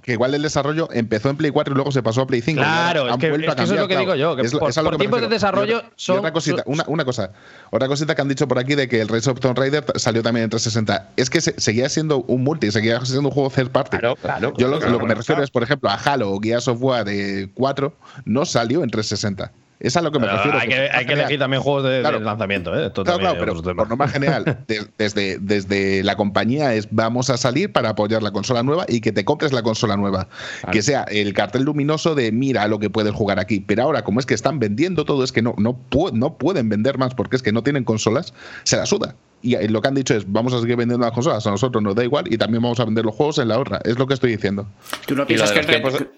que, 0.02 0.14
igual, 0.14 0.34
el 0.34 0.42
desarrollo 0.42 0.88
empezó 0.94 1.30
en 1.30 1.36
Play 1.36 1.52
4 1.52 1.74
y 1.74 1.76
luego 1.76 1.92
se 1.92 2.02
pasó 2.02 2.22
a 2.22 2.28
Play 2.28 2.40
5. 2.40 2.62
Claro, 2.62 3.10
es 3.10 3.18
que, 3.18 3.28
eso 3.28 3.64
es 3.64 3.70
lo 3.72 3.88
que 3.90 3.98
digo 3.98 4.16
yo. 4.16 4.38
Que 4.38 4.50
por, 4.50 4.98
tiempos 4.98 5.22
de 5.22 5.28
desarrollo 5.28 5.84
son. 5.98 6.20
otra 6.20 6.32
cosita, 6.32 6.64
una, 6.66 7.04
cosa. 7.04 7.32
Otra 7.70 7.90
cosita 7.90 8.16
que 8.16 8.22
han 8.22 8.30
dicho 8.30 8.48
por 8.48 8.58
aquí 8.58 8.76
de 8.76 8.88
que 8.88 9.02
el 9.02 9.10
Rise 9.10 9.30
of 9.30 9.42
Tomb 9.42 9.58
Raider 9.58 9.84
salió 9.96 10.24
también 10.24 10.46
en 10.46 10.50
360. 10.52 11.10
Es 11.18 11.30
que 11.30 11.42
seguía 11.42 11.90
siendo 11.90 12.24
un 12.24 12.46
multi, 12.46 12.72
seguía 12.72 13.04
siendo 13.04 13.28
un 13.28 13.34
juego 13.34 13.50
third 13.50 13.72
party. 13.72 13.98
Claro, 13.98 14.16
claro. 14.16 14.54
Yo 14.58 14.70
lo, 14.70 14.80
que 14.80 15.06
me 15.06 15.16
refiero 15.16 15.44
es, 15.44 15.52
por 15.52 15.64
ejemplo, 15.64 15.90
a 15.90 15.96
Halo 15.96 16.32
o 16.32 16.40
Gears 16.40 16.70
of 16.70 16.82
War 16.82 17.04
de 17.04 17.50
4 17.56 17.94
no 18.24 18.46
salió 18.46 18.84
en 18.84 18.90
360. 18.90 19.52
Es 19.80 19.98
a 19.98 20.02
lo 20.02 20.12
que 20.12 20.20
me 20.20 20.28
refiero. 20.28 20.58
Hay 20.58 20.68
que, 20.68 20.90
hay 20.92 21.06
que 21.06 21.14
elegir 21.14 21.40
también 21.40 21.62
juegos 21.62 21.84
de, 21.84 22.02
lanzamiento, 22.02 22.72
¿eh? 22.74 22.92
claro, 22.94 23.20
claro, 23.20 23.40
pero 23.40 23.76
por 23.76 23.90
norma 23.90 24.08
general, 24.08 24.60
desde, 24.98 25.38
desde 25.40 26.04
la 26.04 26.16
compañía 26.16 26.74
es 26.74 26.88
vamos 26.92 27.30
a 27.30 27.38
salir 27.38 27.72
para 27.72 27.90
apoyar 27.90 28.24
la 28.24 28.32
consola 28.32 28.64
nueva 28.64 28.86
y 28.88 29.02
que 29.02 29.12
te 29.12 29.26
compres 29.26 29.52
la 29.52 29.64
consola 29.64 29.98
nueva. 29.98 30.28
Que 30.72 30.82
sea 30.82 31.04
el 31.04 31.34
cartel 31.34 31.64
luminoso 31.64 32.16
de 32.16 32.32
mira 32.32 32.68
lo 32.68 32.80
que 32.80 32.90
puedes 32.90 33.14
jugar 33.14 33.40
aquí. 33.40 33.60
Pero 33.60 33.84
ahora, 33.84 34.04
como 34.04 34.20
es 34.20 34.26
que 34.26 34.34
están 34.34 34.60
vendiendo 34.60 35.06
todo, 35.06 35.24
es 35.24 35.32
que 35.32 35.42
no, 35.42 35.56
no, 35.58 35.80
no 36.14 36.38
pueden 36.38 36.70
vender 36.70 36.98
más 36.98 37.14
porque 37.14 37.36
es 37.36 37.44
que 37.44 37.52
no 37.52 37.64
tienen 37.64 37.84
consolas, 37.84 38.34
se 38.64 38.78
la 38.78 38.86
suda. 38.86 39.16
Y 39.42 39.68
lo 39.68 39.80
que 39.82 39.88
han 39.88 39.94
dicho 39.94 40.16
es, 40.16 40.32
vamos 40.32 40.54
a 40.54 40.62
seguir 40.62 40.76
vendiendo 40.76 41.06
las 41.06 41.14
consolas, 41.14 41.46
a 41.46 41.52
nosotros 41.52 41.84
nos 41.84 41.94
da 41.94 42.04
igual 42.04 42.32
y 42.34 42.38
también 42.38 42.64
vamos 42.64 42.80
a 42.80 42.86
vender 42.86 43.06
los 43.06 43.14
juegos 43.14 43.38
en 43.38 43.50
la 43.50 43.60
otra. 43.60 43.80
Es 43.84 44.00
lo 44.00 44.08
que 44.08 44.16
estoy 44.16 44.32
diciendo. 44.32 44.68
¿Tú 45.06 45.16
no 45.16 45.28
piensas, 45.28 45.52
que, 45.52 45.62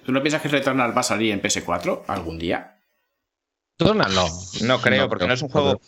¿tú 0.05 0.11
no 0.13 0.21
piensas 0.21 0.41
que 0.41 0.47
Returnal 0.47 0.95
va 0.95 1.01
a 1.01 1.03
salir 1.03 1.33
en 1.33 1.41
PS4 1.41 2.03
algún 2.07 2.37
día? 2.37 2.76
No. 3.79 4.27
No 4.61 4.81
creo, 4.81 5.09
porque 5.09 5.27
no 5.27 5.33
es 5.33 5.41
un 5.41 5.49
juego. 5.49 5.81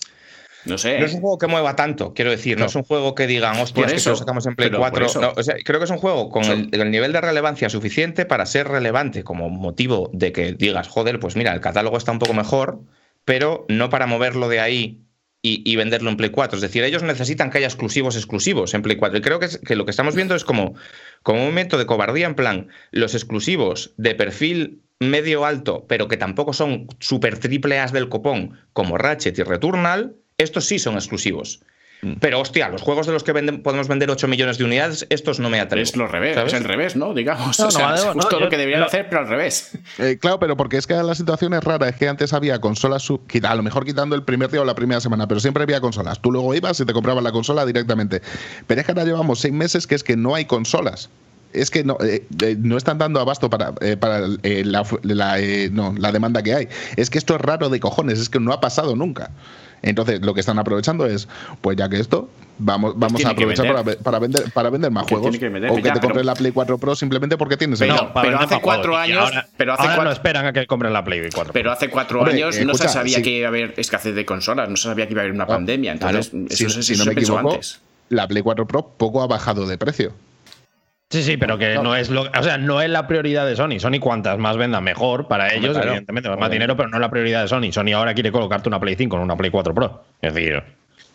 No 0.65 0.77
sé. 0.77 0.99
No 0.99 1.05
es 1.05 1.13
un 1.13 1.21
juego 1.21 1.37
que 1.37 1.47
mueva 1.47 1.75
tanto, 1.75 2.13
quiero 2.13 2.31
decir. 2.31 2.59
No, 2.59 2.65
es 2.65 2.75
un 2.75 2.83
juego 2.83 3.15
que 3.15 3.27
digan, 3.27 3.57
hostia, 3.59 3.85
es 3.85 4.03
que 4.03 4.09
lo 4.09 4.15
sacamos 4.15 4.45
en 4.45 4.55
Play 4.55 4.71
4. 4.71 5.33
creo 5.63 5.79
que 5.79 5.85
es 5.85 5.91
un 5.91 5.97
juego 5.97 6.29
con 6.29 6.43
el, 6.43 6.91
nivel 6.91 7.13
de 7.13 7.21
relevancia 7.21 7.69
suficiente 7.69 8.25
para 8.25 8.45
ser 8.45 8.67
relevante 8.67 9.23
como 9.23 9.49
motivo 9.49 10.09
de 10.13 10.31
que 10.31 10.53
digas, 10.53 10.87
joder, 10.87 11.19
pues 11.19 11.35
mira, 11.35 11.53
el 11.53 11.61
catálogo 11.61 11.97
está 11.97 12.11
un 12.11 12.19
poco 12.19 12.33
mejor, 12.33 12.81
pero 13.23 13.65
no 13.69 13.89
para 13.89 14.05
moverlo 14.05 14.49
de 14.49 14.59
ahí 14.59 15.01
y, 15.41 15.75
venderlo 15.75 16.09
en 16.09 16.17
Play 16.17 16.31
4. 16.31 16.57
Es 16.57 16.61
decir, 16.61 16.83
ellos 16.83 17.03
necesitan 17.03 17.49
que 17.49 17.59
haya 17.59 17.67
exclusivos 17.67 18.15
exclusivos 18.15 18.73
en 18.73 18.81
Play 18.81 18.97
4. 18.97 19.19
Y 19.19 19.21
creo 19.21 19.39
que, 19.39 19.47
que 19.65 19.75
lo 19.75 19.85
que 19.85 19.91
estamos 19.91 20.15
viendo 20.15 20.35
es 20.35 20.43
como, 20.43 20.75
como 21.23 21.39
un 21.39 21.45
momento 21.45 21.77
de 21.77 21.85
cobardía 21.85 22.27
en 22.27 22.35
plan, 22.35 22.67
los 22.91 23.15
exclusivos 23.15 23.93
de 23.97 24.15
perfil 24.15 24.81
medio 24.99 25.45
alto, 25.45 25.85
pero 25.87 26.07
que 26.07 26.17
tampoco 26.17 26.51
son 26.51 26.87
super 26.99 27.39
triple 27.39 27.79
As 27.79 27.93
del 27.93 28.09
copón, 28.09 28.59
como 28.73 28.97
Ratchet 28.97 29.39
y 29.39 29.43
Returnal, 29.43 30.15
estos 30.37 30.65
sí 30.65 30.77
son 30.77 30.95
exclusivos. 30.95 31.61
Mm. 32.01 32.13
Pero 32.19 32.39
hostia, 32.39 32.69
los 32.69 32.81
juegos 32.81 33.07
de 33.07 33.13
los 33.13 33.23
que 33.23 33.33
podemos 33.33 33.87
vender 33.87 34.09
8 34.09 34.27
millones 34.27 34.57
de 34.57 34.63
unidades, 34.63 35.05
estos 35.09 35.39
no 35.39 35.49
me 35.49 35.59
atreven. 35.59 35.83
Es 35.83 35.95
lo 35.95 36.07
revés, 36.07 36.37
es 36.37 36.53
el 36.53 36.63
revés, 36.63 36.95
¿no? 36.95 37.13
Digamos. 37.13 37.59
o 37.59 37.71
sea, 37.71 37.95
es 37.95 38.03
justo 38.05 38.39
lo 38.39 38.49
que 38.49 38.57
deberían 38.57 38.83
hacer, 38.83 39.07
pero 39.09 39.21
al 39.21 39.27
revés. 39.27 39.71
Eh, 39.97 40.17
claro, 40.17 40.39
pero 40.39 40.55
porque 40.55 40.77
es 40.77 40.87
que 40.87 40.93
la 40.93 41.15
situación 41.15 41.53
es 41.53 41.63
rara. 41.63 41.89
Es 41.89 41.95
que 41.95 42.07
antes 42.07 42.31
había 42.31 42.61
consolas, 42.61 43.09
a 43.09 43.55
lo 43.55 43.63
mejor 43.63 43.85
quitando 43.85 44.15
el 44.15 44.23
primer 44.23 44.49
día 44.49 44.61
o 44.61 44.65
la 44.65 44.75
primera 44.75 45.01
semana, 45.01 45.27
pero 45.27 45.39
siempre 45.39 45.63
había 45.63 45.81
consolas. 45.81 46.21
Tú 46.21 46.31
luego 46.31 46.53
ibas 46.53 46.79
y 46.79 46.85
te 46.85 46.93
comprabas 46.93 47.23
la 47.23 47.31
consola 47.31 47.65
directamente. 47.65 48.21
Pero 48.67 48.79
es 48.79 48.85
que 48.85 48.91
ahora 48.91 49.03
llevamos 49.03 49.39
seis 49.39 49.53
meses 49.53 49.87
que 49.87 49.95
es 49.95 50.03
que 50.03 50.15
no 50.15 50.35
hay 50.35 50.45
consolas 50.45 51.09
es 51.53 51.71
que 51.71 51.83
no, 51.83 51.97
eh, 52.01 52.25
eh, 52.41 52.55
no 52.59 52.77
están 52.77 52.97
dando 52.97 53.19
abasto 53.19 53.49
para, 53.49 53.73
eh, 53.81 53.97
para 53.97 54.21
la, 54.21 54.85
la, 55.03 56.11
demanda 56.11 56.43
que 56.43 56.53
hay. 56.53 56.67
Es 56.95 57.09
que 57.09 57.17
esto 57.17 57.35
es 57.35 57.41
raro 57.41 57.69
de 57.69 57.79
cojones, 57.79 58.19
es 58.19 58.29
que 58.29 58.39
no 58.39 58.53
ha 58.53 58.61
pasado 58.61 58.95
nunca. 58.95 59.31
Entonces, 59.81 60.21
lo 60.21 60.33
que 60.33 60.39
están 60.41 60.59
aprovechando 60.59 61.05
es, 61.05 61.27
pues 61.61 61.77
ya 61.77 61.89
que 61.89 61.99
esto, 61.99 62.29
vamos, 62.57 62.93
pues 62.93 62.99
vamos 62.99 63.25
a 63.25 63.29
aprovechar 63.29 63.67
para, 64.03 64.19
vender, 64.19 64.51
para 64.51 64.69
vender 64.69 64.91
más 64.91 65.07
juegos. 65.07 65.35
o 65.35 65.75
que 65.75 65.91
te 65.91 65.99
compres 65.99 66.25
la 66.25 66.35
Play 66.35 66.51
4 66.51 66.77
Pro 66.77 66.95
simplemente 66.95 67.37
porque 67.37 67.57
tienes 67.57 67.79
pero, 67.79 67.95
no, 67.95 68.13
pero 68.13 68.39
hace 68.39 68.59
cuatro 68.59 68.97
años. 68.97 69.31
pero 69.57 69.73
hace 69.73 70.03
no 70.03 70.11
esperan 70.11 70.45
a 70.45 70.53
que 70.53 70.67
compren 70.67 70.93
la 70.93 71.03
Play 71.03 71.29
4 71.33 71.53
Pero 71.53 71.71
hace 71.71 71.89
cuatro 71.89 72.25
años 72.25 72.59
no 72.65 72.73
se 72.75 72.89
sabía 72.89 73.21
que 73.21 73.29
iba 73.31 73.47
a 73.47 73.49
haber 73.49 73.73
escasez 73.77 74.15
de 74.15 74.25
consolas, 74.25 74.69
no 74.69 74.75
se 74.75 74.83
sabía 74.83 75.07
que 75.07 75.13
iba 75.13 75.21
a 75.21 75.23
haber 75.23 75.33
una 75.33 75.45
ah, 75.45 75.47
pandemia. 75.47 75.93
Entonces, 75.93 76.31
eso, 76.49 76.81
si, 76.81 76.95
no 76.97 77.05
me 77.05 77.13
equivoco, 77.13 77.51
antes. 77.51 77.81
la 78.09 78.27
Play 78.27 78.43
4 78.43 78.67
Pro 78.67 78.87
poco 78.97 79.21
ha 79.21 79.27
bajado 79.27 79.65
de 79.67 79.77
precio. 79.77 80.13
Sí, 81.09 81.23
sí, 81.23 81.37
pero 81.37 81.57
que 81.57 81.75
no. 81.75 81.95
es 81.95 82.09
lo, 82.09 82.23
o 82.23 82.43
sea, 82.43 82.59
no 82.59 82.81
es 82.81 82.89
la 82.89 83.07
prioridad 83.07 83.47
de 83.47 83.55
Sony. 83.55 83.79
Sony 83.79 83.99
cuantas 83.99 84.37
más 84.37 84.57
venda 84.57 84.79
mejor 84.79 85.27
para 85.27 85.51
ellos, 85.53 85.75
evidentemente, 85.75 86.29
más 86.35 86.51
dinero, 86.51 86.77
pero 86.77 86.87
no 86.89 86.97
es 86.97 87.01
la 87.01 87.09
prioridad 87.09 87.41
de 87.41 87.47
Sony. 87.47 87.71
Sony 87.71 87.93
ahora 87.95 88.13
quiere 88.13 88.31
colocarte 88.31 88.69
una 88.69 88.79
Play 88.79 88.95
5 88.95 89.15
con 89.15 89.23
una 89.23 89.35
Play 89.35 89.49
4 89.49 89.73
Pro. 89.73 90.03
Es 90.21 90.33
decir, 90.35 90.61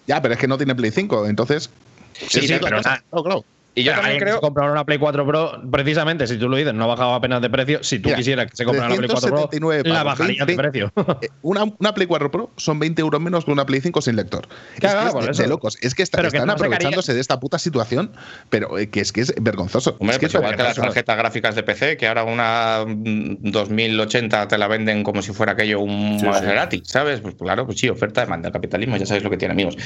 ya, 0.06 0.20
pero 0.20 0.34
es 0.34 0.40
que 0.40 0.48
no 0.48 0.56
tiene 0.56 0.74
Play 0.74 0.90
5, 0.90 1.28
entonces 1.28 1.70
Sí, 2.14 2.46
sí, 2.46 2.54
pero 2.60 2.80
nada. 2.80 3.02
claro. 3.10 3.44
Y 3.74 3.82
yo 3.82 3.92
también 3.92 4.18
creo. 4.18 4.40
comprar 4.40 4.70
una 4.70 4.84
Play 4.84 4.98
4 4.98 5.26
Pro, 5.26 5.60
precisamente, 5.70 6.26
si 6.26 6.38
tú 6.38 6.48
lo 6.48 6.56
dices, 6.56 6.74
no 6.74 6.84
ha 6.84 6.88
bajado 6.88 7.14
apenas 7.14 7.42
de 7.42 7.50
precio. 7.50 7.82
Si 7.82 7.98
tú 7.98 8.12
quisieras 8.14 8.50
que 8.50 8.56
se 8.56 8.64
comprara 8.64 8.88
una 8.88 8.96
Play 8.96 9.10
4 9.10 9.48
Pro, 9.50 9.82
la 9.84 10.02
bajaría 10.02 10.44
de 10.44 10.56
precio. 10.56 10.92
Eh, 11.20 11.28
una, 11.42 11.64
una, 11.64 11.94
Play 11.94 12.06
4 12.06 12.30
Pro 12.30 12.50
son 12.56 12.78
20 12.78 13.00
euros 13.00 13.20
menos 13.20 13.44
que 13.44 13.52
una 13.52 13.66
Play 13.66 13.80
5 13.80 14.00
sin 14.02 14.16
lector. 14.16 14.48
Claro, 14.78 15.18
es, 15.20 15.24
que 15.24 15.30
es 15.30 15.38
de, 15.38 15.46
locos. 15.46 15.78
Es 15.80 15.94
que 15.94 16.02
están 16.02 16.50
aprovechándose 16.50 17.14
de 17.14 17.20
esta 17.20 17.40
puta 17.40 17.58
situación, 17.58 18.12
pero 18.48 18.78
eh, 18.78 18.90
que 18.90 19.00
es 19.00 19.12
que 19.12 19.20
es 19.22 19.34
vergonzoso. 19.40 19.96
Hombre, 19.98 20.16
es 20.16 20.20
que 20.20 20.26
pues 20.26 20.34
igual 20.34 20.56
que 20.56 20.62
las 20.62 20.76
tarjetas 20.76 21.16
gráficas 21.16 21.54
de 21.54 21.62
PC, 21.62 21.96
que 21.96 22.06
ahora 22.06 22.24
una 22.24 22.84
2080 22.86 24.48
te 24.48 24.58
la 24.58 24.68
venden 24.68 25.02
como 25.02 25.22
si 25.22 25.32
fuera 25.32 25.52
aquello 25.52 25.80
un 25.80 26.18
gratis, 26.18 26.82
¿sabes? 26.86 27.20
Pues 27.20 27.34
claro, 27.34 27.66
pues 27.66 27.78
sí, 27.78 27.88
oferta, 27.88 28.22
demanda, 28.22 28.50
capitalismo, 28.50 28.96
ya 28.96 29.06
sabéis 29.06 29.24
lo 29.24 29.30
que 29.30 29.36
tiene, 29.36 29.52
amigos. 29.52 29.76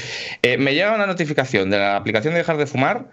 Eh, 0.41 0.57
me 0.57 0.73
llega 0.73 0.93
una 0.95 1.07
notificación 1.07 1.69
de 1.69 1.77
la 1.77 1.95
aplicación 1.95 2.33
de 2.33 2.39
dejar 2.39 2.57
de 2.57 2.67
fumar 2.67 3.09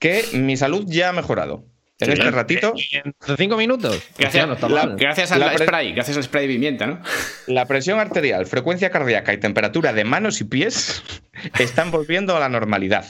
que 0.00 0.24
mi 0.32 0.56
salud 0.56 0.84
ya 0.88 1.10
ha 1.10 1.12
mejorado. 1.12 1.64
En 2.00 2.12
este 2.12 2.30
ratito. 2.30 2.72
En 2.92 3.14
cinco 3.36 3.56
minutos. 3.58 4.02
Gracias, 4.18 4.48
gracias 4.96 5.32
al 5.32 5.58
spray, 5.58 5.92
gracias 5.92 6.16
al 6.16 6.22
spray 6.22 6.46
de 6.48 6.54
pimienta, 6.54 6.86
¿no? 6.86 7.02
La 7.46 7.66
presión 7.66 8.00
arterial, 8.00 8.46
frecuencia 8.46 8.90
cardíaca 8.90 9.34
y 9.34 9.38
temperatura 9.38 9.92
de 9.92 10.04
manos 10.04 10.40
y 10.40 10.44
pies 10.44 11.04
están 11.58 11.90
volviendo 11.90 12.34
a 12.34 12.40
la 12.40 12.48
normalidad. 12.48 13.04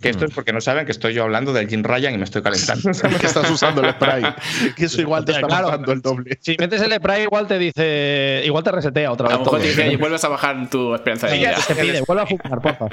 Que 0.00 0.10
esto 0.10 0.26
es 0.26 0.34
porque 0.34 0.52
no 0.52 0.60
saben 0.60 0.84
que 0.84 0.92
estoy 0.92 1.14
yo 1.14 1.22
hablando 1.22 1.54
del 1.54 1.68
Jim 1.68 1.82
Ryan 1.82 2.14
y 2.14 2.18
me 2.18 2.24
estoy 2.24 2.42
calentando. 2.42 2.90
que 3.20 3.26
estás 3.26 3.50
usando 3.50 3.80
el 3.80 3.92
spray. 3.92 4.24
Que 4.76 4.84
eso 4.84 5.00
igual 5.00 5.24
te 5.24 5.32
está 5.32 5.46
bajando 5.46 5.92
el 5.92 6.02
doble. 6.02 6.38
Si 6.40 6.54
metes 6.58 6.82
el 6.82 6.92
spray, 6.92 7.22
igual 7.22 7.46
te 7.46 7.58
dice. 7.58 8.42
Igual 8.44 8.62
te 8.62 8.72
resetea 8.72 9.10
otra 9.10 9.28
vez. 9.28 9.34
A 9.34 9.38
lo 9.38 9.44
mejor 9.44 9.60
te 9.60 9.68
dice, 9.68 9.92
y 9.92 9.96
vuelves 9.96 10.22
a 10.24 10.28
bajar 10.28 10.68
tu 10.68 10.94
esperanza 10.94 11.28
de 11.28 11.38
vida. 11.38 11.56
Te 11.66 11.74
pide, 11.74 12.02
vuelve 12.02 12.22
a 12.22 12.26
fumar, 12.26 12.60
porfa. 12.60 12.88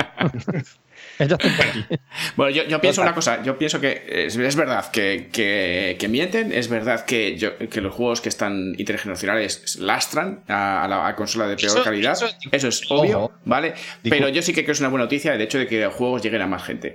bueno, 2.35 2.51
yo, 2.51 2.81
pienso 2.81 3.01
una 3.01 3.13
cosa, 3.13 3.43
yo 3.43 3.57
pienso 3.57 3.79
que 3.79 4.03
es, 4.07 4.55
verdad 4.55 4.89
que, 4.91 6.07
mienten, 6.09 6.51
es 6.51 6.69
verdad 6.69 7.05
que, 7.05 7.67
que 7.69 7.81
los 7.81 7.93
juegos 7.93 8.21
que 8.21 8.29
están 8.29 8.73
intergeneracionales 8.77 9.77
lastran 9.79 10.43
a, 10.47 10.87
la 10.89 11.15
consola 11.15 11.47
de 11.47 11.55
peor 11.55 11.83
calidad, 11.83 12.17
eso, 12.51 12.67
es 12.67 12.81
obvio, 12.89 13.31
¿vale? 13.45 13.73
Pero 14.03 14.29
yo 14.29 14.41
sí 14.41 14.53
que 14.53 14.63
creo 14.63 14.67
que 14.67 14.71
es 14.71 14.79
una 14.79 14.89
buena 14.89 15.05
noticia 15.05 15.33
el 15.33 15.41
hecho 15.41 15.59
de 15.59 15.67
que 15.67 15.81
los 15.81 15.93
juegos 15.93 16.21
lleguen 16.21 16.41
a 16.41 16.47
más 16.47 16.63
gente. 16.63 16.92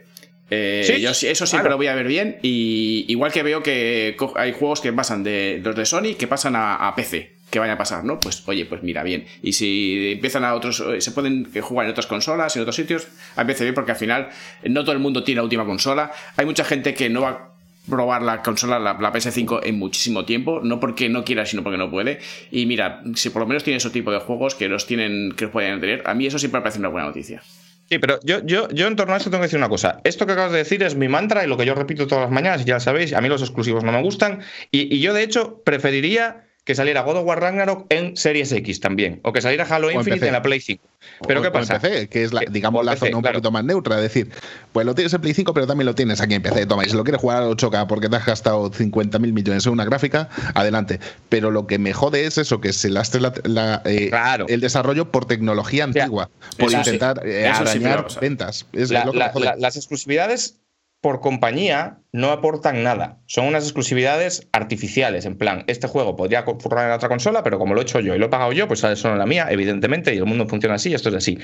Eh, 0.51 0.99
yo 1.01 1.11
eso 1.11 1.47
siempre 1.47 1.71
lo 1.71 1.77
voy 1.77 1.89
a 1.89 1.95
ver 1.95 2.07
bien. 2.07 2.39
Y 2.43 3.05
igual 3.09 3.33
que 3.33 3.43
veo 3.43 3.63
que 3.63 4.17
hay 4.37 4.53
juegos 4.53 4.81
que 4.81 4.93
pasan 4.93 5.23
de 5.23 5.61
los 5.63 5.77
de 5.77 5.87
Sony 5.87 6.15
que 6.19 6.27
pasan 6.27 6.55
a, 6.57 6.93
PC. 6.97 7.33
que 7.51 7.59
vaya 7.59 7.75
a 7.75 7.79
pasar, 7.79 8.05
¿no? 8.05 8.19
Pues 8.21 8.43
oye, 8.47 8.65
pues 8.65 8.83
mira, 8.83 9.03
bien. 9.03 9.27
Y 9.43 9.53
si 9.53 10.13
empiezan 10.13 10.45
a 10.45 10.55
otros, 10.55 10.81
eh, 10.81 11.01
se 11.01 11.13
pueden 11.13 11.51
jugar 11.61 11.87
en 11.87 11.93
otras 11.93 12.07
consolas, 12.07 12.55
en 12.57 12.63
otros 12.63 12.77
sitios, 12.77 13.09
a 13.37 13.45
veces 13.45 13.63
bien 13.63 13.75
porque 13.75 13.93
al 13.93 13.99
final 13.99 14.29
no 14.65 14.83
todo 14.83 14.93
el 14.93 14.99
mundo 14.99 15.25
tiene 15.25 15.37
la 15.37 15.45
última 15.45 15.65
consola. 15.65 16.13
Hay 16.37 16.47
mucha 16.47 16.65
gente 16.65 16.95
que 16.95 17.09
no 17.09 17.23
va 17.23 17.29
a 17.29 17.49
probar 17.89 18.23
la 18.23 18.43
consola, 18.43 18.79
la, 18.79 18.99
PS5 18.99 19.61
en 19.65 19.79
muchísimo 19.79 20.25
tiempo, 20.25 20.61
no 20.63 20.79
porque 20.79 21.09
no 21.09 21.25
quiera, 21.25 21.47
sino 21.47 21.63
porque 21.63 21.79
no 21.79 21.91
puede. 21.91 22.21
Y 22.51 22.67
mira, 22.67 23.03
si 23.15 23.31
por 23.31 23.41
lo 23.41 23.49
menos 23.49 23.65
tiene 23.65 23.79
ese 23.79 23.91
tipo 23.91 24.13
de 24.13 24.19
juegos 24.19 24.55
que 24.55 24.69
los 24.69 24.87
tienen, 24.87 25.33
que 25.33 25.45
los 25.45 25.53
pueden 25.53 25.81
tener, 25.81 26.03
a 26.07 26.15
mí 26.15 26.27
eso 26.27 26.39
siempre 26.39 26.61
me 26.61 26.63
parece 26.63 26.79
una 26.79 26.89
buena 26.89 27.07
noticia. 27.07 27.43
Sí, 27.89 27.99
pero 27.99 28.21
yo, 28.23 28.45
yo, 28.45 28.69
yo 28.69 28.87
en 28.87 28.97
torno 28.97 29.15
a 29.15 29.17
esto 29.17 29.31
tengo 29.31 29.41
que 29.41 29.47
decir 29.47 29.59
una 29.59 29.69
cosa. 29.69 30.01
Esto 30.05 30.27
que 30.27 30.33
acabas 30.33 30.53
de 30.53 30.59
decir 30.59 30.83
es 30.83 30.95
mi 30.95 31.09
mantra 31.09 31.45
y 31.45 31.47
lo 31.47 31.57
que 31.57 31.65
yo 31.65 31.75
repito 31.75 32.07
todas 32.07 32.25
las 32.25 32.31
mañanas, 32.31 32.63
y 32.63 32.65
ya 32.65 32.81
sabéis, 32.81 33.15
a 33.15 33.21
mí 33.21 33.29
los 33.29 33.41
exclusivos 33.41 33.83
no 33.83 33.93
me 33.93 34.03
gustan. 34.03 34.43
y 34.71 35.01
yo, 35.01 35.15
de 35.15 35.23
hecho, 35.23 35.63
preferiría 35.65 36.48
que 36.69 36.75
saliera 36.75 37.01
God 37.01 37.17
of 37.17 37.25
War 37.25 37.41
Ragnarok 37.41 37.87
en 37.89 38.15
Series 38.15 38.53
X 38.53 38.81
también, 38.81 39.21
o 39.23 39.33
que 39.33 39.41
saliera 39.41 39.65
Halo 39.65 39.91
Infinite 39.91 40.27
en, 40.27 40.35
la 40.35 40.43
Play 40.43 40.61
5. 40.61 40.85
Pero 41.27 41.41
¿qué 41.41 41.51
pasa? 41.51 41.77
En 41.77 41.81
PC, 41.81 42.09
que 42.11 42.25
es 42.25 42.35
la, 42.35 42.43
digamos 42.43 42.85
la 42.85 42.95
zona 42.95 43.17
un 43.17 43.23
poquito 43.23 43.51
más 43.51 43.65
neutra, 43.65 43.97
es 43.97 44.03
decir, 44.03 44.31
pues 44.75 44.85
lo 44.85 44.95
tienes 44.95 45.15
en 45.15 45.23
Play 45.23 45.33
5, 45.33 45.55
pero 45.55 45.67
también 45.67 45.87
lo 45.87 45.95
tienes 45.95 46.21
aquí 46.21 46.35
en 46.35 46.43
PC. 46.43 46.67
Toma, 46.67 46.85
y 46.85 46.91
si 46.91 46.95
lo 46.95 47.05
quieres 47.05 47.23
jugar 47.23 47.43
a 47.43 47.49
8K 47.49 47.87
porque 47.87 48.11
te 48.11 48.17
has 48.17 48.27
gastado 48.27 48.71
50 48.71 49.19
mil 49.19 49.33
millones 49.33 49.65
en 49.65 49.73
una 49.73 49.87
gráfica, 49.87 50.29
adelante. 50.53 51.01
Pero 51.31 51.51
lo 51.51 51.67
que 51.67 51.79
me 51.79 51.95
jode 51.95 52.27
es 52.27 52.37
eso, 52.37 52.61
que 52.61 52.75
se 52.75 52.91
lastre 52.91 53.23
la, 53.23 53.81
eh, 53.87 54.11
el 54.49 54.61
desarrollo 54.61 55.11
por 55.11 55.25
tecnología 55.25 55.85
antigua, 55.85 56.29
por 56.59 56.71
intentar 56.71 57.27
eh, 57.27 57.49
arañar 57.49 58.09
ventas. 58.21 58.67
las 58.75 59.77
exclusividades 59.77 60.59
por 61.01 61.21
compañía 61.21 61.99
no 62.13 62.31
aportan 62.31 62.83
nada. 62.83 63.21
Son 63.27 63.47
unas 63.47 63.65
exclusividades 63.65 64.49
artificiales. 64.53 65.25
En 65.27 65.39
plan, 65.39 65.65
este 65.67 65.87
juego 65.87 66.17
podría 66.17 66.41
ocurrir 66.41 66.87
en 66.87 66.93
otra 66.93 67.09
consola, 67.09 67.43
pero 67.43 67.59
como 67.59 67.75
lo 67.75 67.81
he 67.81 67.85
hecho 67.85 68.01
yo 68.01 68.15
y 68.15 68.19
lo 68.19 68.27
he 68.27 68.31
pagado 68.31 68.53
yo, 68.53 68.67
pues 68.67 68.81
sale 68.81 68.97
solo 68.97 69.15
en 69.15 69.21
la 69.21 69.27
mía, 69.27 69.47
evidentemente, 69.51 70.15
y 70.15 70.19
el 70.19 70.27
mundo 70.27 70.49
funciona 70.49 70.75
así 70.75 70.91
y 70.91 70.95
esto 70.95 71.09
es 71.11 71.15
así. 71.15 71.39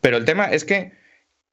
Pero 0.00 0.16
el 0.16 0.24
tema 0.24 0.46
es 0.46 0.64
que 0.64 0.92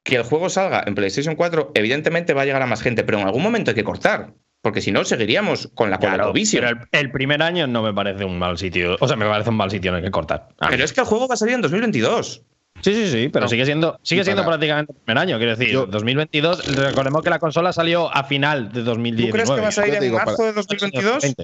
que 0.04 0.16
el 0.16 0.22
juego 0.24 0.48
salga 0.48 0.82
en 0.86 0.94
PlayStation 0.94 1.36
4, 1.36 1.72
evidentemente 1.74 2.34
va 2.34 2.42
a 2.42 2.44
llegar 2.44 2.62
a 2.62 2.66
más 2.66 2.82
gente, 2.82 3.04
pero 3.04 3.18
en 3.18 3.26
algún 3.26 3.42
momento 3.42 3.70
hay 3.70 3.74
que 3.74 3.84
cortar. 3.84 4.34
Porque 4.60 4.80
si 4.80 4.92
no, 4.92 5.04
seguiríamos 5.04 5.70
con 5.74 5.90
la 5.90 5.98
claro, 5.98 6.32
Pero 6.32 6.68
el, 6.92 7.10
primer 7.10 7.42
año 7.42 7.66
no 7.66 7.82
me 7.82 7.92
parece 7.92 8.24
un 8.24 8.38
mal 8.38 8.58
sitio. 8.58 8.96
O 9.00 9.08
sea, 9.08 9.16
me 9.16 9.26
parece 9.26 9.50
un 9.50 9.56
mal 9.56 9.72
sitio 9.72 9.90
en 9.90 9.96
el 9.96 10.04
que 10.04 10.12
cortar. 10.12 10.50
Pero 10.70 10.84
es 10.84 10.92
que 10.92 11.00
el 11.00 11.06
juego 11.06 11.26
va 11.26 11.34
a 11.34 11.36
salir 11.36 11.56
en 11.56 11.62
2022. 11.62 12.44
Sí, 12.82 12.94
sí, 12.94 13.10
sí, 13.10 13.28
pero 13.28 13.48
sigue 13.48 13.64
siendo, 13.64 13.98
sigue 14.02 14.24
siendo 14.24 14.44
prácticamente 14.44 14.92
el 14.92 14.98
primer 14.98 15.18
año. 15.18 15.38
Quiero 15.38 15.56
decir, 15.56 15.72
2022, 15.88 16.74
recordemos 16.76 17.22
que 17.22 17.30
la 17.30 17.38
consola 17.38 17.72
salió 17.72 18.12
a 18.12 18.24
final 18.24 18.72
de 18.72 18.82
2019. 18.82 19.30
¿Tú 19.30 19.32
crees 19.32 19.50
que 19.50 19.60
va 19.60 19.68
a 19.68 19.72
salir 19.72 19.94
en 19.94 20.12
marzo 20.12 20.42
de 20.44 20.52
2022? 20.52 21.34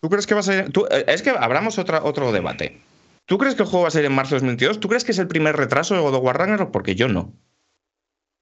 ¿Tú 0.00 0.08
crees 0.08 0.26
que 0.26 0.34
va 0.34 0.40
a 0.40 0.42
salir? 0.42 0.72
Eh, 0.90 1.04
es 1.08 1.22
que 1.22 1.30
abramos 1.30 1.78
otra, 1.78 2.02
otro 2.02 2.32
debate. 2.32 2.80
¿Tú 3.26 3.36
crees 3.38 3.54
que 3.54 3.62
el 3.62 3.68
juego 3.68 3.82
va 3.82 3.88
a 3.88 3.90
salir 3.90 4.06
en 4.06 4.14
marzo 4.14 4.36
de 4.36 4.40
2022? 4.40 4.80
¿Tú 4.80 4.88
crees 4.88 5.04
que 5.04 5.12
es 5.12 5.18
el 5.18 5.28
primer 5.28 5.56
retraso 5.56 5.94
de 5.94 6.00
God 6.00 6.14
of 6.14 6.24
War 6.24 6.38
Ragnarok? 6.38 6.70
Porque 6.70 6.94
yo 6.94 7.08
no. 7.08 7.34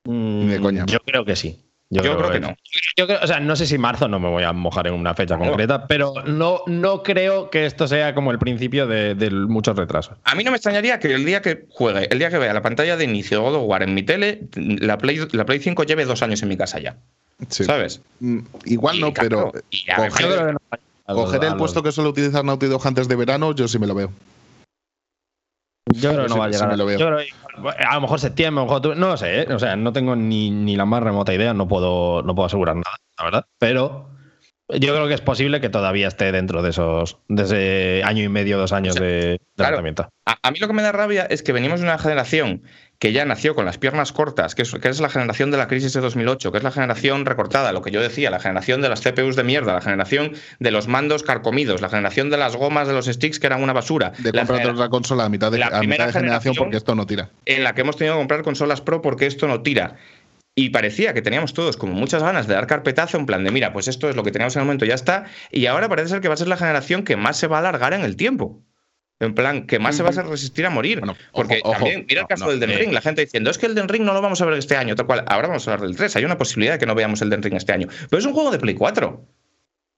Mm, 0.05 0.87
yo 0.87 1.01
creo 1.01 1.25
que 1.25 1.35
sí. 1.35 1.65
Yo, 1.91 2.03
creo, 2.03 2.31
que, 2.31 2.41
no. 2.41 2.57
Yo 2.97 3.07
o 3.23 3.27
sea, 3.27 3.41
no 3.41 3.55
sé 3.55 3.67
si 3.67 3.79
marzo, 3.79 4.09
no 4.09 4.19
me 4.19 4.29
voy 4.29 4.43
a 4.43 4.53
mojar 4.53 4.87
en 4.87 4.95
una 4.95 5.15
fecha 5.15 5.37
concreta, 5.39 5.87
pero 5.87 6.15
no, 6.27 6.63
no 6.67 7.03
creo 7.03 7.51
que 7.51 7.67
esto 7.67 7.87
sea 7.87 8.15
como 8.15 8.33
el 8.33 8.39
principio 8.39 8.87
de, 8.87 9.15
muchos 9.31 9.77
retrasos. 9.77 10.17
A 10.25 10.35
mí 10.35 10.43
no 10.45 10.51
me 10.51 10.57
extrañaría 10.57 10.99
que 10.99 11.15
el 11.15 11.25
día 11.25 11.43
que 11.43 11.67
juegue, 11.71 12.09
el 12.11 12.19
día 12.19 12.31
que 12.31 12.39
vea 12.39 12.53
la 12.53 12.63
pantalla 12.63 12.97
de 12.97 13.05
inicio 13.05 13.39
de 13.39 13.45
God 13.45 13.55
of 13.57 13.63
War 13.67 13.83
en 13.83 13.95
mi 13.95 14.03
tele, 14.03 14.49
la 14.55 14.99
Play, 14.99 15.21
la 15.33 15.45
Play 15.45 15.61
5 15.61 15.85
lleve 15.85 16.05
dos 16.05 16.23
años 16.23 16.43
en 16.43 16.49
mi 16.49 16.57
casa 16.57 16.81
ya. 16.81 16.97
¿Sabes? 17.49 18.01
Mm, 18.21 18.41
igual 18.65 19.01
no, 19.01 19.13
pero 19.13 19.53
coger, 21.07 21.45
el 21.45 21.57
puesto 21.57 21.83
que 21.83 21.93
suele 21.93 22.11
utilizar 22.11 22.45
Naughty 22.45 22.67
Dog 22.67 22.87
antes 22.87 23.09
de 23.09 23.17
verano, 23.17 23.55
yo 23.55 23.69
sí 23.69 23.79
me 23.79 23.87
lo 23.87 23.95
veo. 23.95 24.11
Yo 25.93 26.13
creo 26.13 26.23
que 26.25 26.29
no 26.29 26.39
va 26.39 26.47
a 26.47 26.49
llegar. 26.49 26.71
a 26.73 27.95
lo 27.95 28.01
mejor 28.01 28.21
septiembre, 28.21 28.65
no 28.67 29.09
lo 29.09 29.17
sé, 29.17 29.43
¿eh? 29.43 29.53
o 29.53 29.59
sea, 29.59 29.77
no 29.77 29.93
tengo 29.93 30.17
ni, 30.17 30.51
ni, 30.51 30.77
la 30.77 30.87
más 30.87 31.03
remota 31.03 31.35
idea, 31.35 31.53
no 31.53 31.69
puedo, 31.69 32.23
no 32.23 32.35
puedo 32.35 32.47
asegurar 32.47 32.77
nada, 32.77 32.97
la 33.19 33.25
verdad. 33.25 33.47
Pero 33.59 34.09
yo 34.69 34.95
creo 34.95 35.09
que 35.09 35.15
es 35.15 35.21
posible 35.21 35.61
que 35.61 35.69
todavía 35.69 36.09
esté 36.09 36.33
dentro 36.33 36.63
de 36.63 36.71
esos 36.71 37.19
de 37.29 37.43
ese 37.43 38.03
año 38.03 38.23
y 38.23 38.29
medio, 38.29 38.57
dos 38.57 38.73
años 38.73 38.95
de, 38.95 39.41
tratamiento. 39.57 40.09
A, 40.25 40.51
mí 40.51 40.59
lo 40.59 40.67
que 40.67 40.73
me 40.73 40.83
da 40.83 40.93
rabia 40.93 41.27
es 41.27 41.43
que 41.43 41.53
venimos 41.53 41.81
de 41.81 41.87
una 41.87 41.99
generación 41.99 42.63
que 43.05 43.13
ya 43.13 43.27
nació 43.27 43.55
con 43.55 43.67
las 43.67 43.77
piernas 43.77 44.13
cortas, 44.13 44.55
que 44.55 44.63
es, 44.63 44.73
que 44.73 44.89
es, 44.89 44.99
la 44.99 45.11
generación 45.11 45.51
de 45.51 45.59
la 45.59 45.69
crisis 45.69 45.93
de 45.93 46.01
2008, 46.01 46.51
que 46.51 46.57
es 46.57 46.65
la 46.65 46.71
generación 46.71 47.27
recortada, 47.27 47.71
lo 47.71 47.83
que 47.83 47.91
yo 47.91 48.01
decía, 48.01 48.31
la 48.31 48.41
generación 48.41 48.81
de 48.81 48.89
las 48.89 49.03
CPUs 49.03 49.37
de 49.37 49.45
mierda, 49.45 49.75
la 49.75 49.83
generación 49.83 50.33
de 50.59 50.71
los 50.71 50.89
mandos 50.89 51.23
carcomidos, 51.23 51.83
la 51.83 51.91
generación 51.91 52.31
de 52.31 52.39
las 52.39 52.57
gomas 52.57 52.89
de 52.89 52.95
los 52.95 53.05
sticks 53.05 53.39
que 53.39 53.47
eran 53.47 53.63
una 53.63 53.75
basura. 53.75 54.15
De 54.21 54.33
comprar 54.33 54.71
otra 54.71 54.89
consola 54.89 55.27
a 55.27 55.29
mitad 55.29 55.53
de, 55.53 55.59
la 55.59 55.83
mitad 55.83 56.07
de 56.07 56.13
generación 56.15 56.55
porque 56.57 56.79
esto 56.79 56.95
no 56.95 57.05
tira. 57.05 57.29
En 57.45 57.63
la 57.63 57.75
que 57.75 57.83
hemos 57.83 57.99
tenido 57.99 58.15
que 58.15 58.21
comprar 58.21 58.43
consolas 58.43 58.81
Pro 58.81 59.03
porque 59.03 59.27
esto 59.27 59.47
no 59.49 59.61
tira. 59.61 59.97
Y 60.55 60.71
parecía 60.71 61.13
que 61.13 61.21
teníamos 61.21 61.53
todos 61.53 61.77
como 61.77 61.93
muchas 61.93 62.23
ganas 62.23 62.47
de 62.47 62.55
dar 62.55 62.67
carpetazo 62.67 63.19
en 63.19 63.27
plan 63.27 63.45
de, 63.45 63.51
mira, 63.51 63.75
pues 63.75 63.87
esto 63.87 64.09
es 64.09 64.17
lo 64.17 64.23
que 64.23 64.33
teníamos 64.33 64.57
en 64.57 64.61
el 64.61 64.67
momento, 64.67 64.87
ya 64.87 64.95
está. 64.95 65.27
Y 65.51 65.67
ahora 65.67 65.91
parece 65.91 66.09
ser 66.09 66.23
que 66.23 66.29
va 66.29 66.35
a 66.35 66.39
ser 66.39 66.49
la 66.49 66.57
generación 66.57 67.05
que 67.05 67.17
más 67.17 67.37
se 67.37 67.49
va 67.49 67.57
a 67.57 67.61
alargar 67.61 67.93
en 67.93 68.01
el 68.01 68.17
tiempo. 68.17 68.63
En 69.21 69.35
plan, 69.35 69.67
que 69.67 69.79
más 69.79 69.97
se 69.97 70.03
va 70.03 70.11
a 70.11 70.23
resistir 70.23 70.67
a 70.67 70.71
morir. 70.71 71.01
Porque 71.33 71.61
también, 71.63 72.05
mira 72.09 72.23
el 72.23 72.27
caso 72.27 72.51
del 72.51 72.61
Den 72.61 72.71
eh. 72.71 72.79
Ring, 72.79 72.93
la 72.93 73.01
gente 73.01 73.21
diciendo, 73.21 73.51
es 73.51 73.59
que 73.59 73.67
el 73.67 73.75
Den 73.75 73.89
Ring 73.89 74.03
no 74.05 74.13
lo 74.13 74.21
vamos 74.21 74.41
a 74.43 74.45
ver 74.45 74.59
este 74.59 74.77
año, 74.77 74.95
tal 74.97 75.07
cual. 75.07 75.25
Ahora 75.29 75.49
vamos 75.49 75.67
a 75.67 75.73
hablar 75.73 75.87
del 75.87 75.97
3, 75.97 76.17
hay 76.17 76.25
una 76.25 76.37
posibilidad 76.37 76.75
de 76.75 76.79
que 76.81 76.87
no 76.87 76.95
veamos 76.95 77.23
el 77.23 77.31
Den 77.31 77.43
Ring 77.43 77.55
este 77.55 77.73
año. 77.73 77.89
Pero 78.11 78.19
es 78.19 78.27
un 78.27 78.33
juego 78.33 78.51
de 78.51 78.59
Play 78.59 78.75
4. 78.75 79.25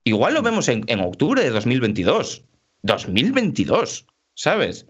Igual 0.05 0.35
lo 0.35 0.43
vemos 0.43 0.69
en, 0.69 0.85
en 0.87 1.01
octubre 1.01 1.43
de 1.43 1.51
2022. 1.51 2.45
2022, 2.83 4.07
¿sabes? 4.35 4.87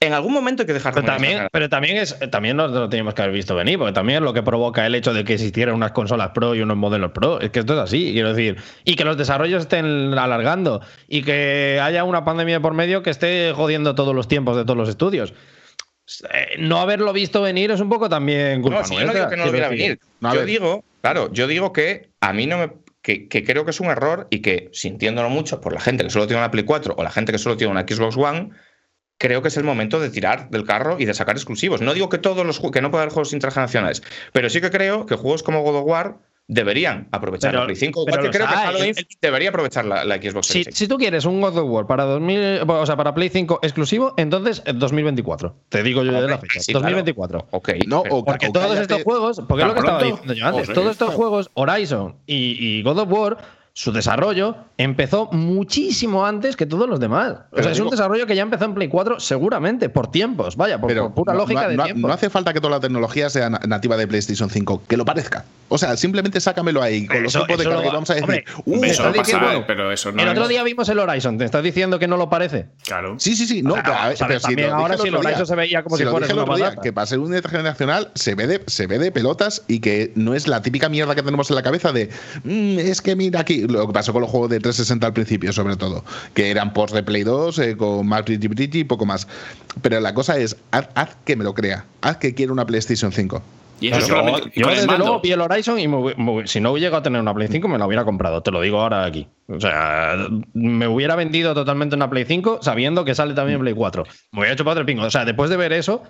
En 0.00 0.12
algún 0.12 0.32
momento 0.32 0.62
hay 0.62 0.66
que 0.66 0.72
dejar 0.72 0.94
pero 0.94 1.06
también 1.06 1.48
pero 1.50 1.68
también 1.68 1.96
es 1.96 2.18
también 2.30 2.56
no 2.56 2.68
lo 2.68 2.88
teníamos 2.88 3.14
que 3.14 3.22
haber 3.22 3.34
visto 3.34 3.54
venir 3.54 3.78
porque 3.78 3.92
también 3.92 4.18
es 4.18 4.22
lo 4.22 4.32
que 4.32 4.42
provoca 4.42 4.86
el 4.86 4.94
hecho 4.94 5.14
de 5.14 5.24
que 5.24 5.34
existieran 5.34 5.74
unas 5.74 5.92
consolas 5.92 6.30
pro 6.30 6.54
y 6.54 6.60
unos 6.60 6.76
modelos 6.76 7.12
pro. 7.12 7.40
Es 7.40 7.50
que 7.50 7.60
esto 7.60 7.74
es 7.74 7.80
así 7.80 8.12
quiero 8.12 8.32
decir 8.34 8.62
y 8.84 8.96
que 8.96 9.04
los 9.04 9.16
desarrollos 9.16 9.62
estén 9.62 10.16
alargando 10.16 10.80
y 11.08 11.22
que 11.22 11.80
haya 11.82 12.04
una 12.04 12.24
pandemia 12.24 12.60
por 12.60 12.74
medio 12.74 13.02
que 13.02 13.10
esté 13.10 13.52
jodiendo 13.54 13.94
todos 13.94 14.14
los 14.14 14.28
tiempos 14.28 14.56
de 14.56 14.64
todos 14.64 14.76
los 14.76 14.88
estudios. 14.88 15.32
Eh, 16.32 16.56
no 16.58 16.80
haberlo 16.80 17.12
visto 17.14 17.40
venir 17.40 17.70
es 17.70 17.80
un 17.80 17.88
poco 17.88 18.10
también 18.10 18.60
culpa 18.60 18.82
no, 18.82 19.00
yo 19.00 19.06
no 19.06 19.14
digo 19.14 19.28
que 19.28 19.36
no 19.36 19.46
lo 19.46 19.52
viera 19.52 19.68
venir. 19.68 19.98
Yo 20.20 20.44
digo 20.44 20.84
claro 21.00 21.32
yo 21.32 21.46
digo 21.46 21.72
que 21.72 22.10
a 22.20 22.32
mí 22.32 22.46
no 22.46 22.58
me 22.58 22.72
que, 23.00 23.28
que, 23.28 23.44
creo 23.44 23.66
que 23.66 23.70
es 23.70 23.80
un 23.80 23.88
error 23.88 24.28
y 24.30 24.40
que 24.40 24.70
sintiéndolo 24.72 25.28
mucho 25.28 25.60
por 25.60 25.74
la 25.74 25.80
gente 25.80 26.04
que 26.04 26.10
solo 26.10 26.26
tiene 26.26 26.40
una 26.40 26.50
Play 26.50 26.64
4 26.64 26.94
o 26.96 27.02
la 27.02 27.10
gente 27.10 27.32
que 27.32 27.38
solo 27.38 27.58
tiene 27.58 27.70
una 27.70 27.82
Xbox 27.82 28.16
One 28.16 28.50
creo 29.24 29.40
que 29.40 29.48
es 29.48 29.56
el 29.56 29.64
momento 29.64 30.00
de 30.00 30.10
tirar 30.10 30.50
del 30.50 30.64
carro 30.64 30.96
y 30.98 31.06
de 31.06 31.14
sacar 31.14 31.36
exclusivos. 31.36 31.80
No 31.80 31.94
digo 31.94 32.10
que 32.10 32.18
todos 32.18 32.44
los 32.44 32.60
que 32.60 32.82
no 32.82 32.90
pueda 32.90 33.04
haber 33.04 33.14
juegos 33.14 33.32
intergeneracionales, 33.32 34.02
pero 34.34 34.50
sí 34.50 34.60
que 34.60 34.70
creo 34.70 35.06
que 35.06 35.14
juegos 35.14 35.42
como 35.42 35.62
God 35.62 35.76
of 35.76 35.86
War 35.86 36.18
deberían 36.46 37.08
aprovechar 37.10 37.54
la 37.54 37.64
Play 37.64 37.74
5. 37.74 38.04
Igual 38.06 38.20
que 38.20 38.30
creo 38.30 38.46
que 38.46 38.54
Halo 38.54 38.84
Infinite 38.84 39.16
debería 39.22 39.48
aprovechar 39.48 39.86
la, 39.86 40.02
Xbox 40.16 40.48
si, 40.48 40.64
si, 40.64 40.86
tú 40.86 40.98
quieres 40.98 41.24
un 41.24 41.40
God 41.40 41.56
of 41.56 41.70
War 41.70 41.86
para 41.86 42.04
2000, 42.04 42.68
o 42.68 42.84
sea, 42.84 42.96
para 42.98 43.14
Play 43.14 43.30
5 43.30 43.60
exclusivo, 43.62 44.12
entonces 44.18 44.62
2024. 44.66 45.56
Te 45.70 45.82
digo 45.82 46.04
yo 46.04 46.12
de 46.20 46.28
la 46.28 46.36
fecha. 46.36 46.60
2024. 46.70 47.48
Ok. 47.52 47.70
No, 47.86 48.02
porque 48.26 48.50
todos 48.50 48.78
estos 48.78 49.04
juegos, 49.04 49.42
porque 49.48 49.62
es 49.62 49.68
lo 49.68 49.72
que 49.72 49.80
estaba 49.80 50.02
diciendo 50.02 50.34
yo 50.34 50.46
antes, 50.46 50.70
todos 50.70 50.90
estos 50.90 51.14
juegos, 51.14 51.50
Horizon 51.54 52.16
y, 52.26 52.58
y 52.60 52.82
God 52.82 52.98
of 52.98 53.10
War 53.10 53.63
su 53.76 53.90
desarrollo 53.90 54.56
empezó 54.78 55.28
muchísimo 55.32 56.24
antes 56.24 56.54
que 56.56 56.64
todos 56.64 56.88
los 56.88 57.00
demás. 57.00 57.34
o 57.50 57.60
sea, 57.60 57.72
es 57.72 57.80
un 57.80 57.90
desarrollo 57.90 58.24
que 58.24 58.36
ya 58.36 58.42
empezó 58.42 58.66
en 58.66 58.74
Play 58.74 58.86
4 58.86 59.18
seguramente, 59.18 59.88
por 59.88 60.12
tiempos, 60.12 60.54
vaya, 60.56 60.80
por, 60.80 61.12
pura 61.12 61.34
lógica 61.34 61.68
de 61.68 61.76
tiempo. 61.76 62.06
No 62.06 62.14
hace 62.14 62.30
falta 62.30 62.52
que 62.52 62.60
toda 62.60 62.76
la 62.76 62.80
tecnología 62.80 63.28
sea 63.30 63.50
nativa 63.50 63.96
de 63.96 64.06
PlayStation 64.06 64.48
5, 64.48 64.84
que 64.86 64.96
lo 64.96 65.04
parezca. 65.04 65.44
O 65.68 65.78
sea, 65.78 65.96
simplemente 65.96 66.40
sácamelo 66.40 66.82
ahí, 66.82 67.06
con 67.08 67.24
los 67.24 67.32
tipos 67.32 67.58
de 67.58 67.64
carga 67.64 67.90
vamos 67.90 68.10
a 68.10 68.14
decir. 68.14 68.44
uh, 68.64 68.84
eso 68.84 69.12
pero 69.66 69.90
eso 69.90 70.12
no 70.12 70.22
El 70.22 70.28
otro 70.28 70.46
día 70.46 70.62
vimos 70.62 70.88
el 70.88 71.00
Horizon, 71.00 71.36
¿te 71.38 71.44
estás 71.44 71.64
diciendo 71.64 71.98
que 71.98 72.06
no 72.06 72.16
lo 72.16 72.30
parece? 72.30 72.66
Claro. 72.84 73.16
Sí, 73.18 73.34
sí, 73.34 73.44
sí. 73.44 73.62
No, 73.62 73.74
pero, 73.74 74.40
también 74.40 74.70
ahora 74.70 74.96
sí 74.96 75.08
el 75.08 75.16
Horizon 75.16 75.46
se 75.46 75.56
veía 75.56 75.82
como 75.82 75.96
si, 75.96 76.04
fuera 76.04 76.32
una 76.32 76.56
día, 76.56 76.76
Que 76.80 76.92
para 76.92 77.06
ser 77.06 77.18
un 77.18 77.34
generacional 77.42 78.12
se 78.14 78.36
ve, 78.36 78.46
de, 78.46 78.62
se 78.68 78.86
ve 78.86 79.00
de 79.00 79.10
pelotas 79.10 79.64
y 79.66 79.80
que 79.80 80.12
no 80.14 80.34
es 80.34 80.46
la 80.46 80.62
típica 80.62 80.88
mierda 80.88 81.16
que 81.16 81.22
tenemos 81.22 81.50
en 81.50 81.56
la 81.56 81.62
cabeza 81.62 81.90
de 81.92 82.08
mm, 82.44 82.78
es 82.78 83.02
que 83.02 83.16
mira 83.16 83.40
aquí, 83.40 83.63
lo 83.68 83.86
que 83.86 83.92
pasó 83.92 84.12
con 84.12 84.22
los 84.22 84.30
juegos 84.30 84.50
de 84.50 84.60
360 84.60 85.06
al 85.06 85.12
principio, 85.12 85.52
sobre 85.52 85.76
todo, 85.76 86.04
que 86.34 86.50
eran 86.50 86.72
post 86.72 86.94
de 86.94 87.02
Play 87.02 87.22
2 87.22 87.58
eh, 87.58 87.76
con 87.76 88.06
más 88.06 88.24
y 88.26 88.84
poco 88.84 89.06
más. 89.06 89.26
Pero 89.82 90.00
la 90.00 90.14
cosa 90.14 90.38
es, 90.38 90.56
haz, 90.70 91.16
que 91.24 91.36
me 91.36 91.44
lo 91.44 91.54
crea, 91.54 91.84
haz 92.00 92.18
que 92.18 92.34
quiera 92.34 92.52
una 92.52 92.66
PlayStation 92.66 93.12
5. 93.12 93.42
Y 93.80 93.88
eso 93.88 94.00
solamente 94.02 94.52
yo, 94.54 94.68
desde 94.68 94.86
luego 94.86 95.20
vi 95.20 95.32
el 95.32 95.40
Horizon 95.40 95.78
y 95.78 96.46
si 96.46 96.60
no 96.60 96.72
hubiera 96.72 96.86
llegado 96.86 97.00
a 97.00 97.02
tener 97.02 97.20
una 97.20 97.34
Play 97.34 97.48
5 97.48 97.66
me 97.66 97.76
la 97.76 97.86
hubiera 97.86 98.04
comprado, 98.04 98.40
te 98.42 98.50
lo 98.50 98.60
digo 98.60 98.80
ahora 98.80 99.04
aquí. 99.04 99.26
O 99.48 99.60
sea, 99.60 100.28
me 100.54 100.86
hubiera 100.86 101.16
vendido 101.16 101.54
totalmente 101.54 101.96
una 101.96 102.08
Play 102.08 102.24
5 102.24 102.60
sabiendo 102.62 103.04
que 103.04 103.14
sale 103.14 103.34
también 103.34 103.60
Play 103.60 103.74
4. 103.74 104.04
Me 104.32 104.40
hubiera 104.40 104.54
hecho 104.54 104.64
para 104.64 104.80
el 104.80 104.86
pingo. 104.86 105.02
O 105.02 105.10
sea, 105.10 105.24
después 105.24 105.50
de 105.50 105.56
ver 105.56 105.72
eso, 105.72 106.02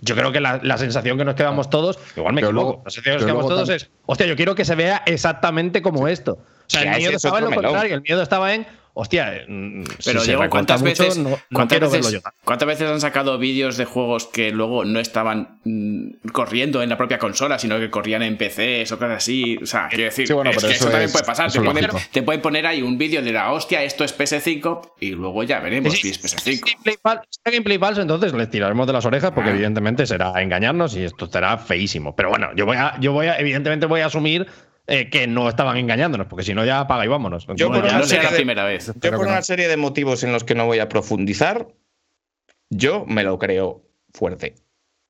yo 0.00 0.14
creo 0.14 0.32
que 0.32 0.40
la, 0.40 0.78
sensación 0.78 1.18
que 1.18 1.24
nos 1.24 1.34
quedamos 1.34 1.70
todos, 1.70 1.98
igual 2.16 2.34
me 2.34 2.40
equivoco, 2.40 2.82
la 2.84 2.90
sensación 2.90 3.16
que 3.16 3.18
nos 3.18 3.26
quedamos 3.26 3.48
todos 3.48 3.68
es, 3.68 3.90
hostia, 4.06 4.26
yo 4.26 4.36
quiero 4.36 4.54
que 4.54 4.64
se 4.64 4.74
vea 4.74 5.02
exactamente 5.06 5.82
como 5.82 6.08
esto. 6.08 6.38
O 6.68 6.70
sea, 6.70 6.82
el 6.82 6.98
miedo 6.98 7.16
estaba 7.16 7.38
en 7.38 7.44
lo 7.46 7.50
contrario, 7.54 7.94
el 7.96 8.02
miedo 8.02 8.22
estaba 8.22 8.54
en, 8.54 8.66
hostia, 8.92 9.44
mm, 9.48 9.84
si 9.84 10.10
Pero 10.10 10.20
se 10.20 10.26
Diego, 10.26 10.50
¿cuántas 10.50 10.82
mucho, 10.82 11.02
veces, 11.04 11.16
no, 11.18 11.30
no 11.30 11.38
cuántas, 11.52 11.80
veces, 11.92 12.20
cuántas 12.44 12.80
han 12.82 13.00
sacado 13.00 13.38
vídeos 13.38 13.76
de 13.76 13.84
juegos 13.86 14.26
que 14.26 14.50
luego 14.50 14.84
no 14.84 14.98
estaban 15.00 15.60
mm, 15.64 16.28
corriendo 16.32 16.82
en 16.82 16.88
la 16.90 16.96
propia 16.98 17.18
consola, 17.18 17.58
sino 17.58 17.78
que 17.78 17.90
corrían 17.90 18.22
en 18.22 18.36
PC 18.36 18.82
o 18.92 18.98
cosas 18.98 19.16
así? 19.18 19.56
O 19.62 19.66
sea, 19.66 19.86
quiero 19.88 20.04
decir, 20.04 20.26
Sí, 20.26 20.32
bueno, 20.34 20.50
es 20.50 20.56
pero 20.56 20.68
que 20.68 20.74
eso 20.74 20.84
eso 20.84 20.90
también 20.90 21.06
es- 21.06 21.12
puede 21.12 21.24
pasar. 21.24 21.50
Te 21.52 21.60
pueden, 21.60 21.86
lógico. 21.86 22.00
te 22.12 22.22
pueden 22.22 22.42
poner 22.42 22.66
ahí 22.66 22.82
un 22.82 22.98
vídeo 22.98 23.22
de 23.22 23.32
la 23.32 23.52
hostia, 23.52 23.82
esto 23.84 24.02
es 24.04 24.12
PS5 24.18 24.94
y 25.00 25.10
luego 25.12 25.42
ya 25.44 25.60
veremos 25.60 25.92
Sí, 25.94 26.00
si 26.00 26.08
es 26.10 26.16
sí, 26.16 26.22
PS5. 26.22 26.42
Si 26.42 26.50
es 26.50 26.60
gameplay 26.60 26.96
fal- 27.02 27.22
si 27.30 27.40
es 27.44 27.52
gameplay 27.52 27.78
falso, 27.78 28.02
entonces 28.02 28.32
les 28.34 28.50
tiraremos 28.50 28.86
de 28.86 28.92
las 28.92 29.06
orejas 29.06 29.30
porque 29.30 29.50
Ah. 29.50 29.54
evidentemente 29.54 30.06
será 30.06 30.32
engañarnos 30.42 30.94
y 30.96 31.04
esto 31.04 31.26
será 31.28 31.56
feísimo. 31.56 32.14
Pero 32.16 32.28
bueno, 32.30 32.50
yo 32.56 32.66
voy 32.66 32.76
a, 32.76 32.98
yo 33.00 33.12
voy 33.12 33.28
a, 33.28 33.38
evidentemente 33.38 33.86
voy 33.86 34.00
a 34.00 34.06
asumir 34.06 34.46
eh, 34.88 35.08
que 35.10 35.26
no 35.26 35.48
estaban 35.48 35.76
engañándonos, 35.76 36.26
porque 36.26 36.44
si 36.44 36.54
no 36.54 36.64
ya 36.64 36.80
apaga 36.80 37.04
y 37.04 37.08
vámonos. 37.08 37.46
Yo 37.56 37.68
por 37.70 37.84
una 37.84 37.98
no 37.98 38.04
serie 38.04 38.28
de- 38.30 38.36
primera 38.36 38.64
vez. 38.64 38.86
Yo 38.88 38.94
Pero 39.00 39.16
por 39.18 39.26
que 39.26 39.30
una 39.30 39.40
no. 39.40 39.44
serie 39.44 39.68
de 39.68 39.76
motivos 39.76 40.24
en 40.24 40.32
los 40.32 40.42
que 40.44 40.54
no 40.54 40.66
voy 40.66 40.78
a 40.80 40.88
profundizar, 40.88 41.68
yo 42.70 43.04
me 43.06 43.22
lo 43.22 43.38
creo 43.38 43.82
fuerte. 44.12 44.54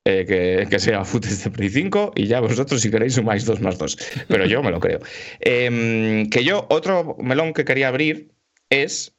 Eh, 0.05 0.25
que, 0.25 0.65
que 0.69 0.79
sea 0.79 1.03
footage 1.03 1.43
de 1.43 1.49
Play 1.51 1.69
5 1.69 2.13
y 2.15 2.25
ya 2.27 2.39
vosotros 2.39 2.81
si 2.81 2.89
queréis 2.89 3.15
sumáis 3.15 3.45
2 3.45 3.59
más 3.61 3.77
2. 3.77 3.97
Pero 4.29 4.45
yo 4.45 4.63
me 4.63 4.71
lo 4.71 4.79
creo. 4.79 4.99
Em, 5.39 6.29
que 6.29 6.43
yo, 6.43 6.65
otro 6.69 7.17
melón 7.19 7.53
que 7.53 7.65
quería 7.65 7.89
abrir 7.89 8.31
es 8.69 9.13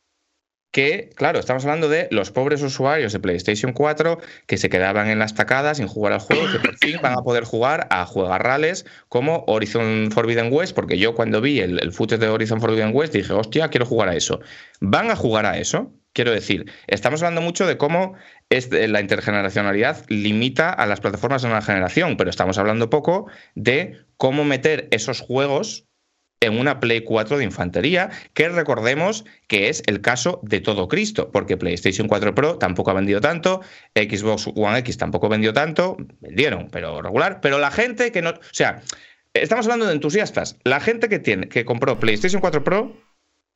que, 0.71 1.11
claro, 1.17 1.39
estamos 1.39 1.65
hablando 1.65 1.89
de 1.89 2.07
los 2.11 2.31
pobres 2.31 2.63
usuarios 2.63 3.13
de 3.13 3.19
PlayStation 3.21 3.73
4 3.73 4.19
que 4.47 4.57
se 4.57 4.69
quedaban 4.69 5.09
en 5.09 5.19
la 5.19 5.25
estacada 5.25 5.75
sin 5.75 5.89
jugar 5.89 6.13
al 6.13 6.21
juego, 6.21 6.43
que 6.53 6.59
por 6.61 6.77
fin 6.79 6.97
van 7.03 7.13
a 7.15 7.23
poder 7.23 7.45
jugar 7.45 7.87
a 7.91 8.07
juegarrales 8.07 8.87
como 9.09 9.45
Horizon 9.47 10.11
Forbidden 10.13 10.53
West, 10.53 10.75
porque 10.75 10.99
yo 10.99 11.15
cuando 11.15 11.41
vi 11.41 11.61
el, 11.61 11.81
el 11.83 11.93
footage 11.93 12.21
de 12.21 12.29
Horizon 12.29 12.61
Forbidden 12.61 12.91
West 12.95 13.13
dije, 13.13 13.33
hostia, 13.33 13.69
quiero 13.69 13.87
jugar 13.87 14.09
a 14.11 14.15
eso. 14.17 14.41
¿Van 14.81 15.11
a 15.11 15.17
jugar 15.17 15.47
a 15.47 15.59
eso? 15.59 15.93
Quiero 16.13 16.33
decir, 16.33 16.67
estamos 16.89 17.23
hablando 17.23 17.41
mucho 17.41 17.67
de 17.69 17.77
cómo 17.77 18.15
de- 18.49 18.89
la 18.89 19.01
intergeneracionalidad 19.01 20.05
limita 20.09 20.71
a 20.71 20.87
las 20.87 21.01
plataformas 21.01 21.43
de 21.43 21.49
una 21.49 21.63
generación, 21.63 22.17
pero 22.17 22.31
estamos 22.31 22.59
hablando 22.59 22.91
poco 22.91 23.27
de 23.55 23.97
cómo 24.17 24.45
meter 24.45 24.89
esos 24.91 25.21
juegos 25.21 25.87
en 26.41 26.59
una 26.59 26.81
Play 26.81 27.03
4 27.03 27.37
de 27.39 27.45
infantería, 27.45 28.11
que 28.33 28.49
recordemos 28.49 29.25
que 29.47 29.69
es 29.69 29.83
el 29.87 30.01
caso 30.01 30.41
de 30.43 30.61
todo 30.61 30.89
Cristo, 30.89 31.31
porque 31.31 31.59
PlayStation 31.59 32.09
4 32.09 32.35
Pro 32.35 32.57
tampoco 32.57 32.91
ha 32.91 32.95
vendido 32.95 33.21
tanto, 33.21 33.61
Xbox 33.95 34.49
One 34.55 34.79
X 34.79 34.97
tampoco 34.97 35.29
vendió 35.29 35.53
tanto, 35.53 35.99
vendieron, 36.21 36.69
pero 36.71 37.03
regular, 37.03 37.41
pero 37.43 37.59
la 37.59 37.71
gente 37.71 38.11
que 38.11 38.23
no, 38.23 38.31
o 38.31 38.39
sea, 38.53 38.81
estamos 39.35 39.67
hablando 39.67 39.87
de 39.87 39.93
entusiastas, 39.93 40.57
la 40.65 40.81
gente 40.81 41.11
que 41.11 41.19
tiene 41.19 41.49
que 41.49 41.67
compró 41.67 42.01
PlayStation 42.01 42.41
4 42.41 42.65
Pro 42.65 42.97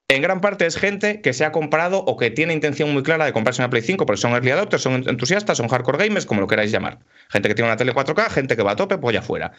en 0.09 0.21
gran 0.21 0.43
parte 0.43 0.67
es 0.67 0.77
gente 0.77 1.23
que 1.23 1.33
se 1.33 1.47
ha 1.47 1.53
comprado 1.53 2.01
o 2.01 2.19
que 2.19 2.31
tiene 2.31 2.53
intención 2.53 2.93
muy 2.93 3.03
clara 3.03 3.25
de 3.25 3.33
comprarse 3.33 3.63
una 3.63 3.71
Play 3.71 3.81
5 3.81 4.05
porque 4.05 4.21
son 4.21 4.33
early 4.33 4.51
adopters, 4.51 4.83
son 4.83 5.09
entusiastas, 5.09 5.57
son 5.57 5.69
hardcore 5.69 5.97
gamers, 5.97 6.27
como 6.27 6.43
lo 6.43 6.47
queráis 6.47 6.71
llamar. 6.71 6.99
Gente 7.31 7.49
que 7.49 7.55
tiene 7.55 7.71
una 7.71 7.79
tele 7.79 7.95
4K, 7.95 8.29
gente 8.29 8.55
que 8.55 8.63
va 8.63 8.73
a 8.73 8.77
tope, 8.77 8.99
pues 8.99 9.15
ya 9.15 9.23
fuera. 9.23 9.53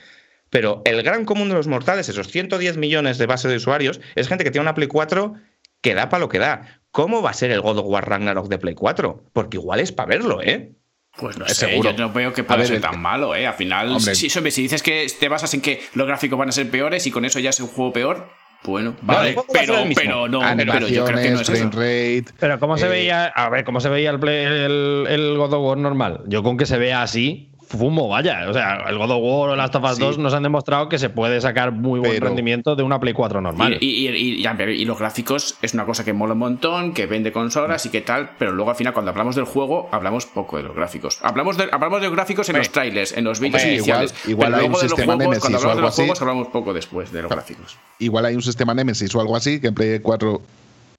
Pero 0.49 0.81
el 0.85 1.01
gran 1.03 1.25
común 1.25 1.49
de 1.49 1.55
los 1.55 1.67
mortales, 1.67 2.07
esos 2.09 2.27
110 2.27 2.77
millones 2.77 3.17
de 3.17 3.25
base 3.25 3.47
de 3.47 3.57
usuarios, 3.57 3.99
es 4.15 4.27
gente 4.27 4.43
que 4.43 4.51
tiene 4.51 4.63
una 4.63 4.73
Play 4.73 4.87
4 4.87 5.33
que 5.81 5.93
da 5.93 6.09
para 6.09 6.21
lo 6.21 6.29
que 6.29 6.39
da. 6.39 6.81
¿Cómo 6.91 7.21
va 7.21 7.31
a 7.31 7.33
ser 7.33 7.51
el 7.51 7.61
God 7.61 7.79
of 7.79 7.85
War 7.87 8.07
Ragnarok 8.09 8.47
de 8.47 8.57
Play 8.57 8.73
4? 8.75 9.23
Porque 9.33 9.57
igual 9.57 9.79
es 9.81 9.91
para 9.91 10.07
verlo, 10.09 10.41
¿eh? 10.41 10.71
Pues 11.17 11.37
no 11.37 11.45
Es 11.45 11.53
sé, 11.57 11.67
seguro. 11.67 11.91
yo 11.91 11.97
no 11.97 12.11
veo 12.13 12.33
que 12.33 12.43
pueda 12.43 12.57
ver, 12.59 12.67
ser 12.67 12.81
tan 12.81 13.01
malo, 13.01 13.35
¿eh? 13.35 13.47
Al 13.47 13.53
final, 13.53 13.99
si, 14.01 14.27
dices 14.61 14.83
que 14.83 15.07
te 15.19 15.29
basas 15.29 15.53
en 15.53 15.61
que 15.61 15.81
los 15.93 16.07
gráficos 16.07 16.37
van 16.37 16.49
a 16.49 16.51
ser 16.51 16.69
peores 16.69 17.05
y 17.07 17.11
con 17.11 17.23
eso 17.25 17.39
ya 17.39 17.51
es 17.51 17.59
un 17.61 17.67
juego 17.67 17.93
peor, 17.93 18.29
bueno, 18.63 18.95
vale, 19.01 19.35
pero, 19.53 19.75
pero 19.95 20.27
no, 20.27 20.41
pero 20.57 20.87
yo 20.87 21.05
creo 21.05 21.21
que 21.21 21.29
no 21.31 21.39
es 21.41 21.49
eso. 21.49 21.69
rate. 21.71 22.25
Pero 22.39 22.59
¿cómo 22.59 22.77
se 22.77 22.87
Eh, 22.87 22.89
veía? 22.89 23.27
A 23.27 23.47
ver, 23.49 23.63
¿cómo 23.63 23.79
se 23.79 23.89
veía 23.89 24.09
el, 24.09 24.19
Play- 24.19 24.43
el, 24.45 25.05
el 25.07 25.37
God 25.37 25.53
of 25.53 25.63
War 25.67 25.77
normal? 25.77 26.21
Yo 26.27 26.41
con 26.43 26.57
que 26.57 26.65
se 26.65 26.77
vea 26.79 27.01
así, 27.03 27.51
fumo, 27.67 28.07
vaya. 28.07 28.49
O 28.49 28.53
sea, 28.53 28.85
el 28.87 28.97
God 28.97 29.11
of 29.11 29.19
War 29.21 29.49
o 29.49 29.55
Last 29.55 29.75
of 29.75 29.83
Us 29.83 29.95
Sí. 29.95 30.01
2 30.01 30.17
nos 30.17 30.33
han 30.33 30.43
demostrado 30.43 30.87
que 30.89 30.97
se 30.99 31.09
puede 31.09 31.41
sacar 31.41 31.71
muy 31.71 31.99
buen 31.99 32.13
Pero- 32.13 32.27
rendimiento 32.27 32.75
de 32.75 32.83
una 32.83 32.99
Play 32.99 33.13
4 33.13 33.41
normal. 33.41 33.77
Y, 33.81 34.85
los 34.85 34.99
gráficos 34.99 35.55
es 35.61 35.73
una 35.73 35.85
cosa 35.85 36.03
que 36.05 36.13
mola 36.13 36.33
un 36.33 36.39
montón, 36.39 36.93
que 36.93 37.05
vende 37.05 37.31
consolas 37.31 37.85
y 37.85 37.89
que 37.89 38.01
tal, 38.01 38.31
pero 38.37 38.51
luego 38.51 38.69
al 38.71 38.75
final 38.77 38.93
cuando 38.93 39.11
hablamos 39.11 39.35
del 39.35 39.45
juego 39.45 39.89
hablamos 39.91 40.25
poco 40.25 40.57
de 40.57 40.63
los 40.63 40.75
gráficos. 40.75 41.19
Hablamos 41.23 41.57
de, 41.57 41.67
hablamos 41.71 42.01
de 42.01 42.07
los 42.07 42.15
gráficos 42.15 42.49
en 42.49 42.57
los 42.57 42.69
trailers, 42.71 43.11
en 43.17 43.23
los 43.23 43.39
vídeos 43.39 43.63
iniciales. 43.65 44.11
igual- 44.25 44.31
igual 44.31 44.47
pero 44.51 44.55
hay 44.57 44.61
luego 44.61 44.65
un 44.65 44.71
de 44.71 44.83
los 44.83 44.91
sistema 44.91 45.05
juegos, 45.13 45.23
Nemesis 45.23 45.41
cuando 45.41 45.57
o 45.57 45.61
hablamos 45.61 45.75
de 45.75 45.77
algo 45.79 45.81
los 45.87 45.93
así. 45.93 46.01
juegos 46.01 46.21
hablamos 46.21 46.47
poco 46.49 46.73
después 46.73 47.11
de 47.11 47.21
los 47.21 47.31
gráficos. 47.31 47.77
Igual 47.99 48.25
hay 48.25 48.35
un 48.35 48.41
sistema 48.41 48.73
Nemesis 48.73 49.13
o 49.15 49.19
algo 49.21 49.35
así 49.35 49.59
que 49.59 49.67
en 49.67 49.73
Play 49.75 49.99
4 49.99 50.41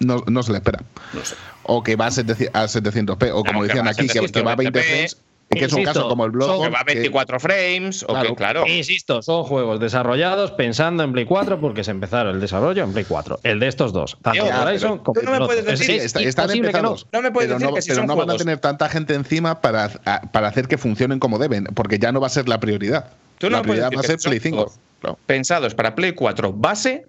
no, 0.00 0.22
no 0.26 0.42
se 0.42 0.52
le 0.52 0.58
espera. 0.58 0.80
No 1.14 1.24
sé. 1.24 1.36
O 1.62 1.82
que 1.82 1.96
va 1.96 2.06
a, 2.06 2.10
700 2.10 2.54
a 2.54 2.66
700p, 2.68 3.30
o 3.32 3.42
como 3.44 3.64
decían 3.64 3.88
aquí, 3.88 4.06
que, 4.06 4.20
que 4.30 4.42
va 4.42 4.52
a 4.52 4.56
20 4.56 4.78
720p. 4.80 4.82
frames. 4.84 5.22
Es 5.49 5.61
que 5.61 5.64
es 5.66 5.72
un 5.72 5.78
Insisto, 5.80 6.01
caso 6.01 6.09
como 6.09 6.24
el 6.24 6.32
blog. 6.32 6.49
son- 6.49 6.62
Que 6.64 6.68
va 6.70 6.80
a 6.80 6.84
24 6.84 7.38
frames, 7.38 8.03
o 8.03 8.07
Claro. 8.09 8.28
que, 8.30 8.34
claro. 8.34 8.66
Insisto, 8.66 9.22
son 9.22 9.44
juegos 9.44 9.78
desarrollados 9.78 10.51
pensando 10.51 11.05
en 11.05 11.12
Play 11.12 11.24
4 11.24 11.61
porque 11.61 11.84
se 11.84 11.92
empezaron 11.92 12.34
el 12.34 12.40
desarrollo 12.40 12.82
en 12.82 12.92
Play 12.92 13.05
4 13.05 13.38
el 13.44 13.61
de 13.61 13.68
estos 13.68 13.92
dos, 13.92 14.18
tanto 14.22 14.42
Tío, 14.44 14.61
Horizon 14.61 14.90
pero 14.92 15.03
como 15.05 15.20
tú 15.20 15.24
no 15.26 15.32
me 15.38 15.47
puedes. 15.47 15.66
Es- 15.66 15.78
decir- 15.78 15.97
es 15.97 16.05
Está- 16.07 16.20
están 16.20 16.49
que 16.49 16.61
no. 16.61 16.66
empezados. 16.66 17.07
No 17.12 17.22
me 17.22 17.30
puedes 17.30 17.47
pero 17.49 17.59
decir 17.59 17.70
no, 17.70 17.74
que 17.76 17.82
si 17.82 17.88
pero 17.90 18.01
son 18.01 18.07
no 18.09 18.16
van 18.16 18.22
a 18.22 18.24
juegos- 18.32 18.42
tener 18.42 18.59
tanta 18.59 18.88
gente 18.88 19.14
encima 19.14 19.61
para, 19.61 19.90
a- 20.05 20.22
para 20.32 20.49
hacer 20.49 20.66
que 20.66 20.78
funcionen 20.78 21.20
como 21.20 21.38
deben, 21.38 21.64
porque 21.74 21.99
ya 22.01 22.11
no 22.11 22.20
va 22.20 22.26
a 22.26 22.30
ser 22.30 22.49
la 22.49 22.59
prioridad. 22.59 23.12
Tú 23.38 23.49
no 23.49 23.59
la 23.59 23.62
prioridad 23.62 23.90
va 23.97 24.01
a 24.01 24.03
ser 24.03 24.16
que 24.16 24.28
Play 24.28 24.40
5. 24.40 24.57
juegos 24.57 24.80
Claro. 25.01 25.18
pensados 25.26 25.74
para 25.76 25.94
Play 25.94 26.12
4 26.12 26.53
base, 26.53 27.07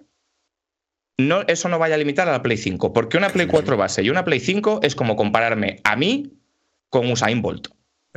no, 1.18 1.42
eso 1.48 1.68
no 1.68 1.80
vaya 1.80 1.96
a 1.96 1.98
limitar 1.98 2.28
a 2.28 2.32
la 2.32 2.42
Play 2.42 2.56
5. 2.56 2.92
Porque 2.92 3.16
una 3.16 3.30
Play 3.30 3.48
4 3.48 3.76
base 3.76 4.02
y 4.04 4.10
una 4.10 4.24
Play 4.24 4.38
5 4.38 4.78
es 4.84 4.94
como 4.94 5.16
compararme 5.16 5.80
a 5.82 5.96
mí 5.96 6.34
con 6.88 7.10
Usain 7.10 7.42
Bolt. 7.42 7.68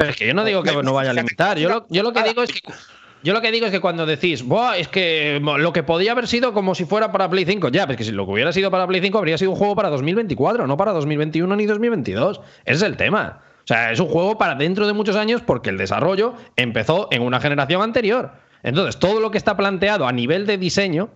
Pero 0.01 0.11
es 0.11 0.17
que 0.17 0.25
yo 0.25 0.33
no 0.33 0.43
digo 0.43 0.63
que 0.63 0.71
no 0.71 0.93
vaya 0.93 1.11
a 1.11 1.13
limitar. 1.13 1.59
Yo 1.59 1.69
lo, 1.69 2.11
que 2.11 2.23
digo 2.23 2.41
es 2.41 3.71
que. 3.71 3.79
Cuando 3.79 4.07
decís, 4.07 4.43
Buah, 4.43 4.77
es 4.77 4.87
que 4.87 5.39
lo 5.39 5.71
que 5.71 5.83
podía 5.83 6.13
haber 6.13 6.27
sido 6.27 6.53
como 6.53 6.73
si 6.73 6.85
fuera 6.85 7.11
para 7.11 7.29
Play 7.29 7.45
5, 7.45 7.69
ya, 7.69 7.83
pero 7.83 7.93
es 7.93 7.97
que 7.99 8.03
si 8.05 8.11
lo 8.11 8.25
que 8.25 8.31
hubiera 8.31 8.51
sido 8.51 8.71
para 8.71 8.87
Play 8.87 8.99
5 8.99 9.15
habría 9.15 9.37
sido 9.37 9.51
un 9.51 9.57
juego 9.57 9.75
para 9.75 9.89
2024, 9.89 10.65
no 10.65 10.75
para 10.75 10.91
2021 10.93 11.55
ni 11.55 11.67
2022. 11.67 12.41
Ese 12.65 12.75
es 12.77 12.81
el 12.81 12.97
tema. 12.97 13.41
O 13.63 13.67
sea, 13.67 13.91
es 13.91 13.99
un 13.99 14.07
juego 14.07 14.39
para 14.39 14.55
dentro 14.55 14.87
de 14.87 14.93
muchos 14.93 15.15
años 15.15 15.41
porque 15.45 15.69
el 15.69 15.77
desarrollo 15.77 16.33
empezó 16.55 17.07
en 17.11 17.21
una 17.21 17.39
generación 17.39 17.83
anterior. 17.83 18.31
Entonces, 18.63 18.97
todo 18.97 19.19
lo 19.19 19.29
que 19.29 19.37
está 19.37 19.55
planteado 19.55 20.07
a 20.07 20.11
nivel 20.11 20.47
de 20.47 20.57
diseño 20.57 21.11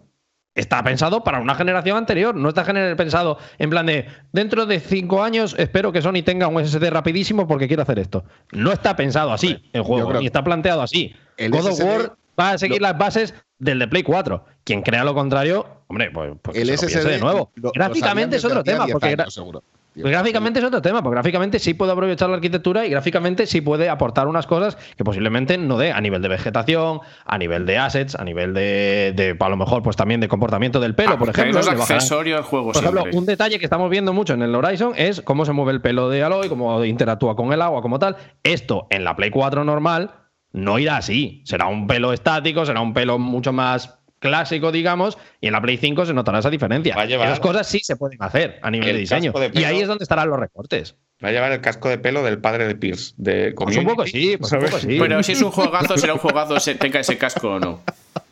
está 0.55 0.81
pensado 0.83 1.23
para 1.23 1.39
una 1.39 1.53
generación 1.55 1.97
anterior. 1.97 2.33
No 2.35 2.49
está 2.49 2.63
pensado 2.95 3.37
en 3.59 3.69
plan 3.69 3.85
de 3.85 4.07
dentro 4.31 4.65
de 4.65 4.79
cinco 4.79 5.21
años 5.21 5.53
espero 5.59 5.91
que 5.91 6.01
Sony 6.01 6.23
tenga 6.23 6.47
un 6.47 6.65
SSD 6.65 6.89
rapidísimo 6.89 7.47
porque 7.47 7.67
quiero 7.67 7.83
hacer 7.83 7.99
esto. 7.99 8.23
No 8.51 8.71
está 8.71 8.95
pensado 8.95 9.31
así 9.33 9.61
el 9.73 9.81
juego, 9.83 10.13
ni 10.13 10.25
está 10.25 10.43
planteado 10.43 10.81
así. 10.81 11.13
el 11.37 11.51
God 11.51 11.67
of 11.67 11.79
War 11.81 12.13
va 12.39 12.51
a 12.51 12.57
seguir 12.57 12.81
lo- 12.81 12.87
las 12.87 12.97
bases 12.97 13.33
del 13.59 13.79
de 13.79 13.87
Play 13.87 14.03
4. 14.03 14.45
Quien 14.63 14.81
crea 14.81 15.03
lo 15.03 15.13
contrario, 15.13 15.67
hombre, 15.87 16.09
pues, 16.11 16.31
pues 16.41 16.55
que 16.55 16.61
El 16.63 16.69
SSD 16.69 17.03
de 17.07 17.19
nuevo. 17.19 17.51
gráficamente 17.73 18.37
es 18.37 18.45
otro 18.45 18.63
tema, 18.63 18.85
10 18.85 18.93
porque 18.93 19.15
gra- 19.15 19.21
años, 19.23 19.33
seguro. 19.33 19.63
Pues 20.01 20.11
gráficamente 20.11 20.59
es 20.59 20.65
otro 20.65 20.81
tema, 20.81 21.01
porque 21.01 21.15
gráficamente 21.15 21.59
sí 21.59 21.73
puede 21.73 21.91
aprovechar 21.91 22.29
la 22.29 22.35
arquitectura 22.35 22.85
y 22.85 22.89
gráficamente 22.89 23.45
sí 23.47 23.61
puede 23.61 23.89
aportar 23.89 24.27
unas 24.27 24.45
cosas 24.45 24.75
que 24.97 25.03
posiblemente 25.03 25.57
no 25.57 25.77
dé 25.77 25.91
a 25.91 26.01
nivel 26.01 26.21
de 26.21 26.27
vegetación, 26.27 26.99
a 27.25 27.37
nivel 27.37 27.65
de 27.65 27.77
assets, 27.77 28.15
a 28.15 28.23
nivel 28.23 28.53
de, 28.53 29.13
de, 29.15 29.37
a 29.39 29.49
lo 29.49 29.57
mejor, 29.57 29.83
pues 29.83 29.95
también 29.95 30.19
de 30.21 30.27
comportamiento 30.27 30.79
del 30.79 30.95
pelo, 30.95 31.13
Ah, 31.13 31.17
por 31.17 31.29
ejemplo. 31.29 31.59
Es 31.59 31.67
accesorio 31.67 32.37
al 32.37 32.43
juego 32.43 32.71
por 32.71 32.77
ejemplo, 32.77 33.01
siempre. 33.01 33.19
un 33.19 33.25
detalle 33.25 33.59
que 33.59 33.65
estamos 33.65 33.89
viendo 33.89 34.11
mucho 34.13 34.33
en 34.33 34.41
el 34.41 34.53
Horizon 34.53 34.93
es 34.95 35.21
cómo 35.21 35.45
se 35.45 35.53
mueve 35.53 35.71
el 35.71 35.81
pelo 35.81 36.09
de 36.09 36.23
Aloy, 36.23 36.49
cómo 36.49 36.83
interactúa 36.83 37.35
con 37.35 37.53
el 37.53 37.61
agua, 37.61 37.81
como 37.81 37.99
tal. 37.99 38.17
Esto 38.43 38.87
en 38.89 39.03
la 39.03 39.15
Play 39.15 39.29
4 39.29 39.63
normal 39.63 40.11
no 40.51 40.79
irá 40.79 40.97
así. 40.97 41.41
Será 41.45 41.67
un 41.67 41.87
pelo 41.87 42.13
estático, 42.13 42.65
será 42.65 42.81
un 42.81 42.93
pelo 42.93 43.17
mucho 43.19 43.53
más 43.53 43.99
clásico, 44.29 44.71
digamos, 44.71 45.17
y 45.41 45.47
en 45.47 45.53
la 45.53 45.61
Play 45.61 45.77
5 45.77 46.05
se 46.05 46.13
notará 46.13 46.39
esa 46.39 46.49
diferencia. 46.49 46.95
Esas 47.03 47.39
cosas 47.39 47.67
sí 47.67 47.79
se 47.81 47.95
pueden 47.95 48.21
hacer 48.21 48.59
a 48.61 48.69
nivel 48.71 48.89
el 48.89 48.95
de 48.95 48.99
diseño. 49.01 49.33
y 49.53 49.63
ahí 49.63 49.79
es 49.81 49.87
donde 49.87 50.03
estarán 50.03 50.29
los 50.29 50.39
recortes. 50.39 50.95
Va 51.23 51.29
a 51.29 51.31
llevar 51.31 51.51
el 51.53 51.61
casco 51.61 51.87
de 51.89 51.97
pelo 51.97 52.23
del 52.23 52.39
padre 52.39 52.67
de 52.67 52.75
Pierce. 52.75 53.13
De 53.17 53.53
Pues 53.55 53.77
un 53.77 53.85
poco 53.85 54.05
sí, 54.05 54.35
pues 54.37 54.51
un 54.51 54.59
¿sabes? 54.59 54.69
poco 54.71 54.81
sí. 54.81 54.97
Pero 54.99 55.23
si 55.23 55.31
es 55.31 55.41
un 55.41 55.51
juegazo, 55.51 55.97
será 55.97 56.13
un 56.13 56.19
juegazo, 56.19 56.59
se- 56.59 56.75
tenga 56.75 56.99
ese 56.99 57.17
casco 57.17 57.51
o 57.53 57.59
no. 57.59 57.81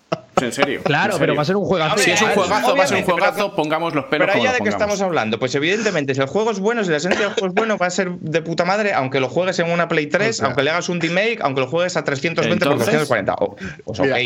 En 0.46 0.52
serio. 0.52 0.82
claro, 0.84 1.14
en 1.14 1.20
pero 1.20 1.32
serio. 1.32 1.36
va 1.36 1.42
a 1.42 1.46
ser 1.46 1.56
un 1.56 1.66
juegazo. 1.66 1.98
Si 1.98 2.12
es 2.12 2.22
un 2.22 2.30
juegazo, 2.30 2.76
va 2.76 2.84
a 2.84 2.88
ser 2.88 2.98
un 2.98 3.04
pero- 3.06 3.18
juegazo, 3.18 3.56
pongamos 3.56 3.94
los 3.96 4.06
pelos 4.06 4.26
Pero 4.28 4.34
como 4.34 4.44
allá 4.44 4.54
de 4.58 4.64
qué 4.64 4.70
estamos 4.70 5.02
hablando, 5.02 5.40
pues 5.40 5.54
evidentemente 5.56 6.14
si 6.16 6.22
el 6.22 6.28
juego 6.28 6.52
es 6.52 6.60
bueno, 6.60 6.84
si 6.84 6.92
la 6.92 6.98
esencia 6.98 7.22
del 7.22 7.34
juego 7.34 7.48
es 7.48 7.54
bueno, 7.54 7.78
va 7.78 7.86
a 7.88 7.90
ser 7.90 8.12
de 8.20 8.42
puta 8.42 8.66
madre, 8.66 8.94
aunque 8.94 9.20
lo 9.20 9.30
juegues 9.30 9.58
en 9.60 9.72
una 9.72 9.88
Play 9.88 10.08
3, 10.08 10.30
O 10.30 10.34
sea. 10.34 10.46
aunque 10.48 10.64
le 10.64 10.70
hagas 10.72 10.90
un 10.90 11.00
remake, 11.02 11.40
aunque 11.42 11.62
lo 11.62 11.68
juegues 11.68 11.96
a 11.98 12.04
320 12.04 12.66
por 12.66 12.74
Entonces- 12.74 12.94
240. 12.94 13.36
O- 13.40 13.56
pues 13.86 14.00
Mira, 14.00 14.18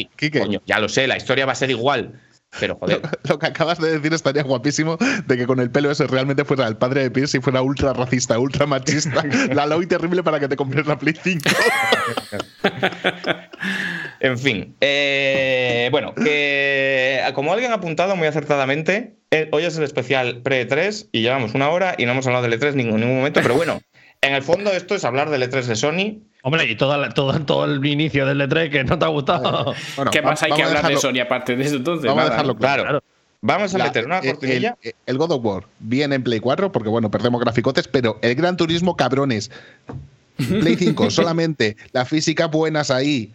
coño, 0.44 0.62
ya 0.66 0.80
lo 0.80 0.90
sé, 0.90 1.08
la 1.08 1.18
historia 1.18 1.46
va 1.46 1.52
a 1.52 1.56
ser 1.56 1.70
igual. 1.72 2.14
Pero 2.60 2.76
joder. 2.76 3.02
Lo, 3.02 3.10
lo 3.30 3.40
que 3.40 3.46
acabas 3.48 3.80
de 3.80 3.92
decir 3.92 4.14
estaría 4.14 4.44
guapísimo 4.44 4.98
de 4.98 5.38
que 5.38 5.46
con 5.46 5.60
el 5.60 5.70
pelo 5.70 5.92
ese 5.92 6.08
realmente 6.08 6.46
fuera 6.46 6.68
el 6.68 6.78
padre 6.78 7.04
de 7.04 7.12
Pierce 7.12 7.38
y 7.38 7.42
fuera 7.42 7.62
ultra 7.62 7.94
racista, 7.94 8.40
ultra 8.40 8.66
machista, 8.66 9.24
la 9.54 9.66
low 9.66 9.82
y 9.82 9.88
terrible 9.88 10.24
para 10.24 10.40
que 10.40 10.48
te 10.48 10.56
compres 10.56 10.86
la 10.88 10.98
Play 10.98 11.16
5. 11.22 11.50
En 14.20 14.38
fin, 14.40 14.76
eh, 14.82 15.90
bueno, 15.92 16.14
que 16.16 17.22
como 17.36 17.54
alguien 17.54 17.72
ha 17.72 17.76
apuntado 17.76 18.16
muy 18.16 18.28
acertadamente, 18.28 19.16
eh, 19.30 19.48
hoy 19.52 19.64
es 19.64 19.78
el 19.78 19.84
especial 19.84 20.42
pre-3 20.42 21.10
y 21.12 21.22
llevamos 21.22 21.54
una 21.54 21.70
hora 21.70 21.94
y 21.98 22.06
no 22.06 22.14
hemos 22.14 22.26
hablado 22.26 22.48
del 22.48 22.60
E3 22.60 22.70
en 22.70 22.78
ningún, 22.78 23.02
ningún 23.02 23.18
momento, 23.18 23.42
pero 23.44 23.56
bueno, 23.56 23.80
en 24.22 24.34
el 24.34 24.42
fondo 24.42 24.72
esto 24.72 24.96
es 24.96 25.06
hablar 25.06 25.30
del 25.30 25.44
E3 25.44 25.64
de 25.64 25.76
Sony. 25.76 26.24
Hombre, 26.48 26.64
y 26.66 26.78
toda 26.78 26.98
la- 26.98 27.10
todo, 27.10 27.38
todo 27.42 27.66
el 27.66 27.86
inicio 27.86 28.26
del 28.26 28.40
E3 28.40 28.70
que 28.72 28.84
no 28.86 28.98
te 28.98 29.04
ha 29.04 29.10
gustado. 29.10 29.76
Bueno, 29.98 30.12
¿Qué 30.12 30.22
más 30.22 30.42
hay 30.44 30.54
que 30.54 30.64
hablar 30.64 30.84
de 30.84 30.94
dejarlo- 30.94 31.00
Sony 31.02 31.20
aparte 31.22 31.58
de 31.58 31.64
eso 31.66 31.76
entonces? 31.76 32.08
Vamos 32.08 32.24
a 32.24 32.30
dejarlo 32.30 32.56
claro. 32.56 32.84
Claro, 32.84 33.04
vamos 33.42 33.76
a 33.76 33.78
La- 33.78 33.84
meter 33.84 34.06
una 34.06 34.20
el- 34.20 34.32
cortinilla. 34.32 34.78
El, 34.82 34.94
el 35.06 35.18
God 35.18 35.32
of 35.34 35.44
War 35.46 35.64
viene 35.80 36.16
en 36.16 36.24
Play 36.24 36.40
4 36.40 36.72
porque, 36.72 36.88
bueno, 36.88 37.12
perdemos 37.12 37.42
graficotes, 37.42 37.90
pero 37.90 38.18
el 38.22 38.34
Gran 38.36 38.56
Turismo, 38.56 38.96
cabrones. 38.96 39.52
Play 40.38 40.76
5, 40.78 41.10
solamente 41.12 41.76
la 41.92 42.06
física 42.06 42.48
buenas 42.48 42.92
ahí. 42.92 43.34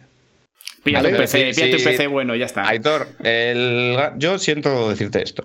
Vale, 0.91 1.11
tu 1.11 1.17
PC, 1.17 1.53
sí, 1.53 1.61
pilla 1.61 1.77
tu 1.77 1.79
sí. 1.83 1.89
PC 1.89 2.07
bueno, 2.07 2.35
ya 2.35 2.45
está. 2.47 2.67
Aitor, 2.67 3.07
el- 3.23 3.97
yo 4.17 4.39
siento 4.39 4.89
decirte 4.89 5.21
esto. 5.21 5.43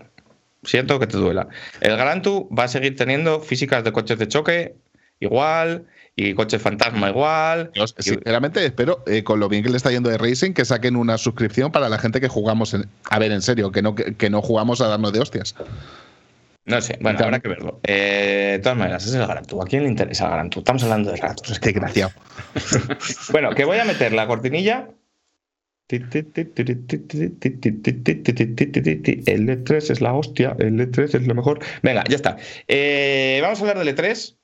Siento 0.64 0.98
que 0.98 1.06
te 1.06 1.18
duela. 1.18 1.48
El 1.82 1.96
Gran 1.98 2.22
va 2.24 2.64
a 2.64 2.68
seguir 2.68 2.96
teniendo 2.96 3.40
físicas 3.40 3.84
de 3.84 3.92
coches 3.92 4.18
de 4.18 4.26
choque 4.26 4.74
igual 5.20 5.84
y 6.20 6.34
coches 6.34 6.60
fantasma 6.60 7.10
igual. 7.10 7.70
Y- 7.74 8.02
sinceramente, 8.02 8.64
espero, 8.64 9.04
eh, 9.06 9.22
con 9.22 9.38
lo 9.38 9.48
bien 9.48 9.62
que 9.62 9.70
le 9.70 9.76
está 9.76 9.90
yendo 9.92 10.10
de 10.10 10.18
Racing, 10.18 10.52
que 10.52 10.64
saquen 10.64 10.96
una 10.96 11.16
suscripción 11.16 11.70
para 11.70 11.88
la 11.88 11.98
gente 11.98 12.20
que 12.20 12.26
jugamos. 12.28 12.74
En, 12.74 12.86
a 13.08 13.18
ver, 13.20 13.30
en 13.30 13.40
serio, 13.40 13.70
que 13.70 13.82
no, 13.82 13.94
que, 13.94 14.14
que 14.16 14.28
no 14.28 14.42
jugamos 14.42 14.80
a 14.80 14.88
darnos 14.88 15.12
de 15.12 15.20
hostias. 15.20 15.54
No 16.64 16.80
sé, 16.82 16.98
bueno, 17.00 17.18
habrá 17.22 17.38
que 17.40 17.48
verlo. 17.48 17.80
Eh, 17.84 18.48
de 18.52 18.58
todas 18.58 18.76
maneras, 18.76 19.06
es 19.06 19.14
el 19.14 19.26
Gran. 19.26 19.38
¿A 19.44 19.64
quién 19.66 19.84
le 19.84 19.88
interesa 19.88 20.24
el 20.24 20.30
Gran? 20.32 20.50
Estamos 20.54 20.82
hablando 20.82 21.10
del 21.12 21.20
Gran 21.20 21.36
Tour. 21.36 21.52
Es 21.52 21.60
que- 21.60 21.68
Desgraciado. 21.72 22.10
Bueno, 23.30 23.50
que 23.54 23.64
voy 23.64 23.78
a 23.78 23.84
meter 23.84 24.12
la 24.12 24.26
cortinilla. 24.26 24.88
El 25.90 26.10
E3 29.48 29.90
es 29.90 30.00
la 30.00 30.12
hostia, 30.12 30.56
el 30.58 30.78
E3 30.80 31.14
es 31.14 31.26
lo 31.26 31.34
mejor. 31.34 31.60
Venga, 31.82 32.04
ya 32.08 32.16
está. 32.16 32.36
Eh, 32.66 33.38
vamos 33.42 33.58
a 33.58 33.62
hablar 33.62 33.78
del 33.84 33.96
E3. 33.96 34.36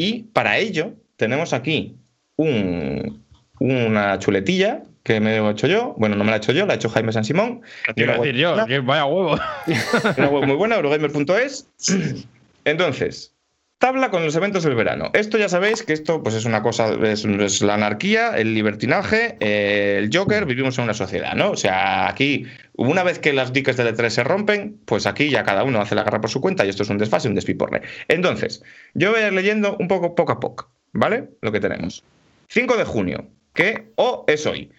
Y 0.00 0.22
para 0.32 0.58
ello 0.58 0.94
tenemos 1.16 1.52
aquí 1.52 1.96
un- 2.36 3.24
una 3.58 4.16
chuletilla 4.20 4.84
que 5.02 5.18
me 5.18 5.36
he 5.38 5.50
hecho 5.50 5.66
yo. 5.66 5.94
Bueno, 5.98 6.14
no 6.14 6.22
me 6.22 6.30
la 6.30 6.36
he 6.36 6.38
hecho 6.38 6.52
yo, 6.52 6.66
la 6.66 6.74
ha 6.74 6.76
hecho 6.76 6.88
Jaime 6.88 7.12
San 7.12 7.24
Simón. 7.24 7.62
Te 7.96 8.04
iba 8.04 8.14
a 8.14 8.18
decir 8.18 8.36
yo, 8.36 8.64
que 8.66 8.78
vaya 8.78 9.06
huevo. 9.06 9.36
Una 10.16 10.28
web 10.28 10.46
muy 10.46 10.54
buena, 10.56 10.76
Eurogamer.es. 10.76 11.68
Entonces, 12.64 13.34
tabla 13.78 14.10
con 14.10 14.24
los 14.24 14.34
eventos 14.34 14.64
del 14.64 14.74
verano. 14.74 15.10
Esto 15.14 15.38
ya 15.38 15.48
sabéis 15.48 15.82
que 15.82 15.92
esto 15.92 16.22
pues 16.22 16.34
es 16.34 16.44
una 16.44 16.62
cosa, 16.62 16.94
es, 17.04 17.62
la 17.62 17.74
anarquía, 17.74 18.36
el 18.36 18.54
libertinaje, 18.54 19.36
eh, 19.40 19.98
el 19.98 20.10
Joker, 20.12 20.46
vivimos 20.46 20.76
en 20.78 20.84
una 20.84 20.94
sociedad, 20.94 21.34
¿no? 21.34 21.52
O 21.52 21.56
sea, 21.56 22.08
aquí, 22.08 22.46
una 22.74 23.04
vez 23.04 23.18
que 23.18 23.32
las 23.32 23.52
diques 23.52 23.76
del 23.76 23.94
E3 23.94 24.10
se 24.10 24.24
rompen, 24.24 24.80
pues 24.84 25.06
aquí 25.06 25.30
ya 25.30 25.44
cada 25.44 25.64
uno 25.64 25.80
hace 25.80 25.94
la 25.94 26.02
garra 26.02 26.20
por 26.20 26.30
su 26.30 26.40
cuenta 26.40 26.66
y 26.66 26.68
esto 26.68 26.82
es 26.82 26.90
un 26.90 26.98
desfase, 26.98 27.28
un 27.28 27.34
despiporre. 27.34 27.82
Entonces, 28.08 28.62
yo 28.94 29.12
voy 29.12 29.20
a 29.20 29.28
ir 29.28 29.32
leyendo 29.32 29.76
un 29.78 29.88
poco, 29.88 30.14
poco 30.14 30.32
a 30.32 30.40
poco, 30.40 30.70
¿vale? 30.92 31.30
Lo 31.40 31.52
que 31.52 31.60
tenemos. 31.60 32.02
5 32.48 32.76
de 32.76 32.84
junio, 32.84 33.28
que 33.54 33.92
o 33.96 34.24
es 34.26 34.44
hoy. 34.46 34.70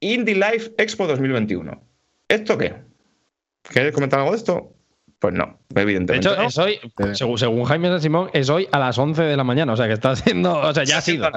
Indie 0.00 0.34
Life 0.34 0.72
Expo 0.78 1.06
2021. 1.06 1.82
¿Esto 2.28 2.58
qué? 2.58 2.74
¿Queréis 3.70 3.94
comentar 3.94 4.20
algo 4.20 4.32
de 4.32 4.36
esto? 4.36 4.74
Pues 5.24 5.32
no, 5.32 5.58
De 5.70 5.80
evidentemente. 5.80 6.28
hecho, 6.28 6.36
no. 6.36 6.48
es 6.48 6.58
hoy, 6.58 6.78
según, 7.14 7.38
según 7.38 7.64
Jaime 7.64 7.88
San 7.88 8.02
Simón, 8.02 8.28
es 8.34 8.50
hoy 8.50 8.68
a 8.70 8.78
las 8.78 8.98
11 8.98 9.22
de 9.22 9.36
la 9.38 9.42
mañana. 9.42 9.72
O 9.72 9.76
sea, 9.78 9.86
que 9.86 9.94
está 9.94 10.14
siendo. 10.16 10.54
O 10.58 10.74
sea, 10.74 10.84
ya 10.84 10.98
ha 10.98 11.00
sido. 11.00 11.30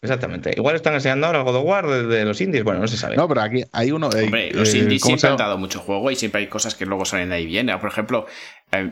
Exactamente. 0.00 0.52
Igual 0.56 0.76
están 0.76 0.94
enseñando 0.94 1.26
ahora 1.26 1.42
God 1.42 1.56
of 1.56 1.64
War 1.64 1.88
de, 1.88 2.06
de 2.06 2.24
los 2.24 2.40
indies. 2.40 2.62
Bueno, 2.62 2.78
no 2.78 2.86
se 2.86 2.96
sabe. 2.96 3.16
No, 3.16 3.26
pero 3.26 3.40
aquí 3.40 3.64
hay 3.72 3.90
uno. 3.90 4.10
eh, 4.14 4.26
Hombre, 4.26 4.52
los 4.52 4.72
eh, 4.74 4.78
indies 4.78 5.02
¿cómo 5.02 5.16
siempre 5.16 5.30
han 5.30 5.36
dado 5.48 5.58
mucho 5.58 5.80
juego 5.80 6.08
y 6.12 6.14
siempre 6.14 6.42
hay 6.42 6.46
cosas 6.46 6.76
que 6.76 6.86
luego 6.86 7.04
salen 7.04 7.30
de 7.30 7.34
ahí 7.34 7.46
bien. 7.46 7.68
Por 7.80 7.90
ejemplo, 7.90 8.26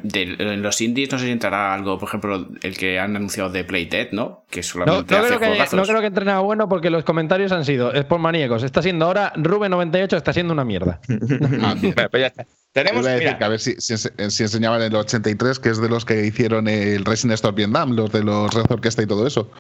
de- 0.03 0.37
en 0.39 0.63
los 0.63 0.81
indies 0.83 1.11
no 1.11 1.19
sé 1.19 1.25
si 1.25 1.31
entrará 1.31 1.73
algo, 1.73 1.99
por 1.99 2.09
ejemplo, 2.09 2.49
el 2.63 2.77
que 2.77 2.99
han 2.99 3.17
anunciado 3.17 3.49
de 3.49 3.65
Playdead, 3.65 4.09
¿no? 4.13 4.45
Que 4.51 4.61
No, 4.61 4.65
solamente 4.65 5.15
no 5.15 5.21
hace 5.21 5.37
creo 5.39 5.41
que, 5.41 5.77
no 5.77 5.83
creo 5.85 6.01
que 6.01 6.07
entre 6.07 6.25
nada 6.27 6.41
bueno 6.41 6.69
porque 6.69 6.91
los 6.91 7.03
comentarios 7.05 7.51
han 7.53 7.65
sido: 7.65 7.93
es 7.93 8.05
por 8.05 8.19
maníacos. 8.19 8.63
Está 8.63 8.83
siendo 8.83 9.07
ahora 9.07 9.33
Rubén98, 9.35 10.17
está 10.17 10.33
siendo 10.33 10.53
una 10.53 10.65
mierda. 10.65 11.01
Ah, 11.63 11.75
pues 12.11 12.21
ya 12.21 12.27
está. 12.27 12.47
Tenemos, 12.73 13.05
a 13.07 13.11
decir 13.11 13.37
que 13.37 13.45
a 13.45 13.49
ver 13.49 13.59
si, 13.59 13.75
si, 13.79 13.97
si 13.97 14.43
enseñaban 14.43 14.81
el 14.83 14.95
83, 14.95 15.59
que 15.59 15.71
es 15.71 15.81
de 15.81 15.89
los 15.89 16.05
que 16.05 16.25
hicieron 16.25 16.69
el 16.69 17.05
Resident 17.05 17.41
Evil 17.43 17.55
Vietnam, 17.57 17.93
los 17.97 18.13
de 18.13 18.23
los 18.23 18.55
Red 18.55 18.67
Orquesta 18.71 19.03
y 19.03 19.07
todo 19.07 19.27
eso. 19.27 19.51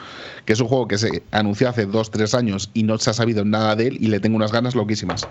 Que 0.44 0.52
es 0.52 0.60
un 0.60 0.68
juego 0.68 0.86
que 0.86 0.96
se 0.98 1.22
anunció 1.32 1.68
hace 1.68 1.88
2-3 1.88 2.34
años 2.38 2.70
y 2.72 2.84
no 2.84 2.98
se 2.98 3.10
ha 3.10 3.12
sabido 3.12 3.44
nada 3.44 3.74
de 3.74 3.88
él 3.88 3.96
y 4.00 4.08
le 4.08 4.20
tengo 4.20 4.36
unas 4.36 4.52
ganas 4.52 4.74
loquísimas. 4.76 5.26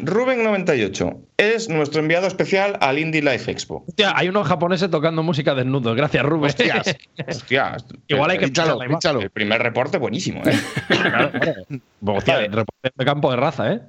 Rubén98 0.00 1.16
es 1.36 1.68
nuestro 1.68 2.00
enviado 2.00 2.26
especial 2.26 2.76
al 2.80 2.98
Indie 2.98 3.22
Life 3.22 3.50
Expo. 3.50 3.84
Hostia, 3.88 4.12
hay 4.16 4.28
unos 4.28 4.46
japoneses 4.46 4.90
tocando 4.90 5.22
música 5.22 5.54
desnudos. 5.54 5.96
Gracias, 5.96 6.24
Rubén. 6.24 6.50
Hostias. 6.50 6.96
Hostia, 7.28 7.76
Igual 8.06 8.30
hay 8.30 8.38
que 8.38 8.46
pínchalo. 8.46 9.20
el 9.20 9.30
primer 9.30 9.62
reporte 9.62 9.98
buenísimo, 9.98 10.42
¿eh? 10.44 10.58
Claro. 10.88 11.30
Hostia, 12.04 12.34
Vale. 12.34 12.48
reporte 12.48 12.90
de 12.94 13.04
campo 13.04 13.30
de 13.30 13.36
raza, 13.36 13.72
¿eh? 13.72 13.80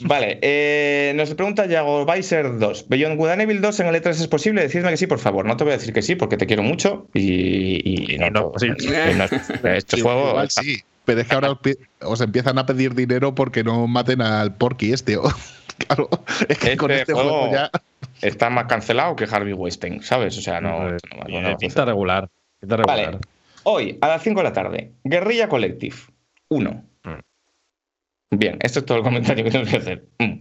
Vale, 0.00 0.38
eh, 0.42 1.12
nos 1.14 1.34
pregunta 1.34 1.66
Yago 1.66 2.04
Weiser 2.04 2.58
2. 2.58 2.88
¿Beyond 2.88 3.18
Good 3.18 3.28
and 3.30 3.42
Evil 3.42 3.60
2 3.60 3.80
en 3.80 3.86
el 3.88 3.94
E3 4.02 4.10
es 4.10 4.28
posible? 4.28 4.62
Decidme 4.62 4.90
que 4.90 4.96
sí, 4.96 5.06
por 5.06 5.18
favor. 5.18 5.44
No 5.44 5.56
te 5.56 5.64
voy 5.64 5.72
a 5.74 5.76
decir 5.76 5.92
que 5.92 6.02
sí, 6.02 6.14
porque 6.16 6.36
te 6.36 6.46
quiero 6.46 6.62
mucho 6.62 7.08
y, 7.14 8.14
y 8.14 8.18
no, 8.18 8.30
no, 8.30 8.52
sí. 8.58 8.68
no- 8.68 9.24
este 9.74 9.98
Igual 9.98 10.16
juego. 10.22 10.48
sí, 10.48 10.78
pero 11.04 11.20
es 11.20 11.28
que 11.28 11.34
ahora 11.34 11.50
os 11.52 11.58
pi- 11.62 11.76
os 12.00 12.20
empiezan 12.20 12.58
a 12.58 12.66
pedir 12.66 12.94
dinero 12.94 13.34
porque 13.34 13.62
no 13.64 13.86
maten 13.86 14.22
al 14.22 14.54
Porky 14.56 14.92
este. 14.92 15.16
o- 15.16 15.30
claro, 15.78 16.08
es 16.48 16.58
que 16.58 16.76
con 16.76 16.90
Este 16.90 17.02
este 17.02 17.12
juego, 17.14 17.30
juego- 17.48 17.52
ya. 17.52 17.70
está 18.22 18.50
más 18.50 18.64
cancelado 18.66 19.14
que 19.16 19.24
Harvey 19.30 19.52
Weinstein, 19.52 20.02
¿sabes? 20.02 20.36
O 20.38 20.40
sea, 20.40 20.60
no. 20.60 20.88
No- 20.90 20.96
no- 21.28 21.40
no- 21.50 21.56
pinta 21.58 21.84
regular. 21.84 22.28
Pinta 22.60 22.76
regular. 22.76 23.04
Vale. 23.06 23.18
Hoy, 23.64 23.98
a 24.00 24.08
las 24.08 24.22
5 24.22 24.40
de 24.40 24.44
la 24.44 24.52
tarde, 24.52 24.90
Guerrilla 25.04 25.48
Collective 25.48 25.94
1. 26.48 26.84
Bien, 28.34 28.56
esto 28.60 28.78
es 28.78 28.86
todo 28.86 28.96
el 28.98 29.04
comentario 29.04 29.44
que 29.44 29.50
tengo 29.50 29.66
que 29.66 29.76
hacer. 29.76 30.04
Mm. 30.18 30.40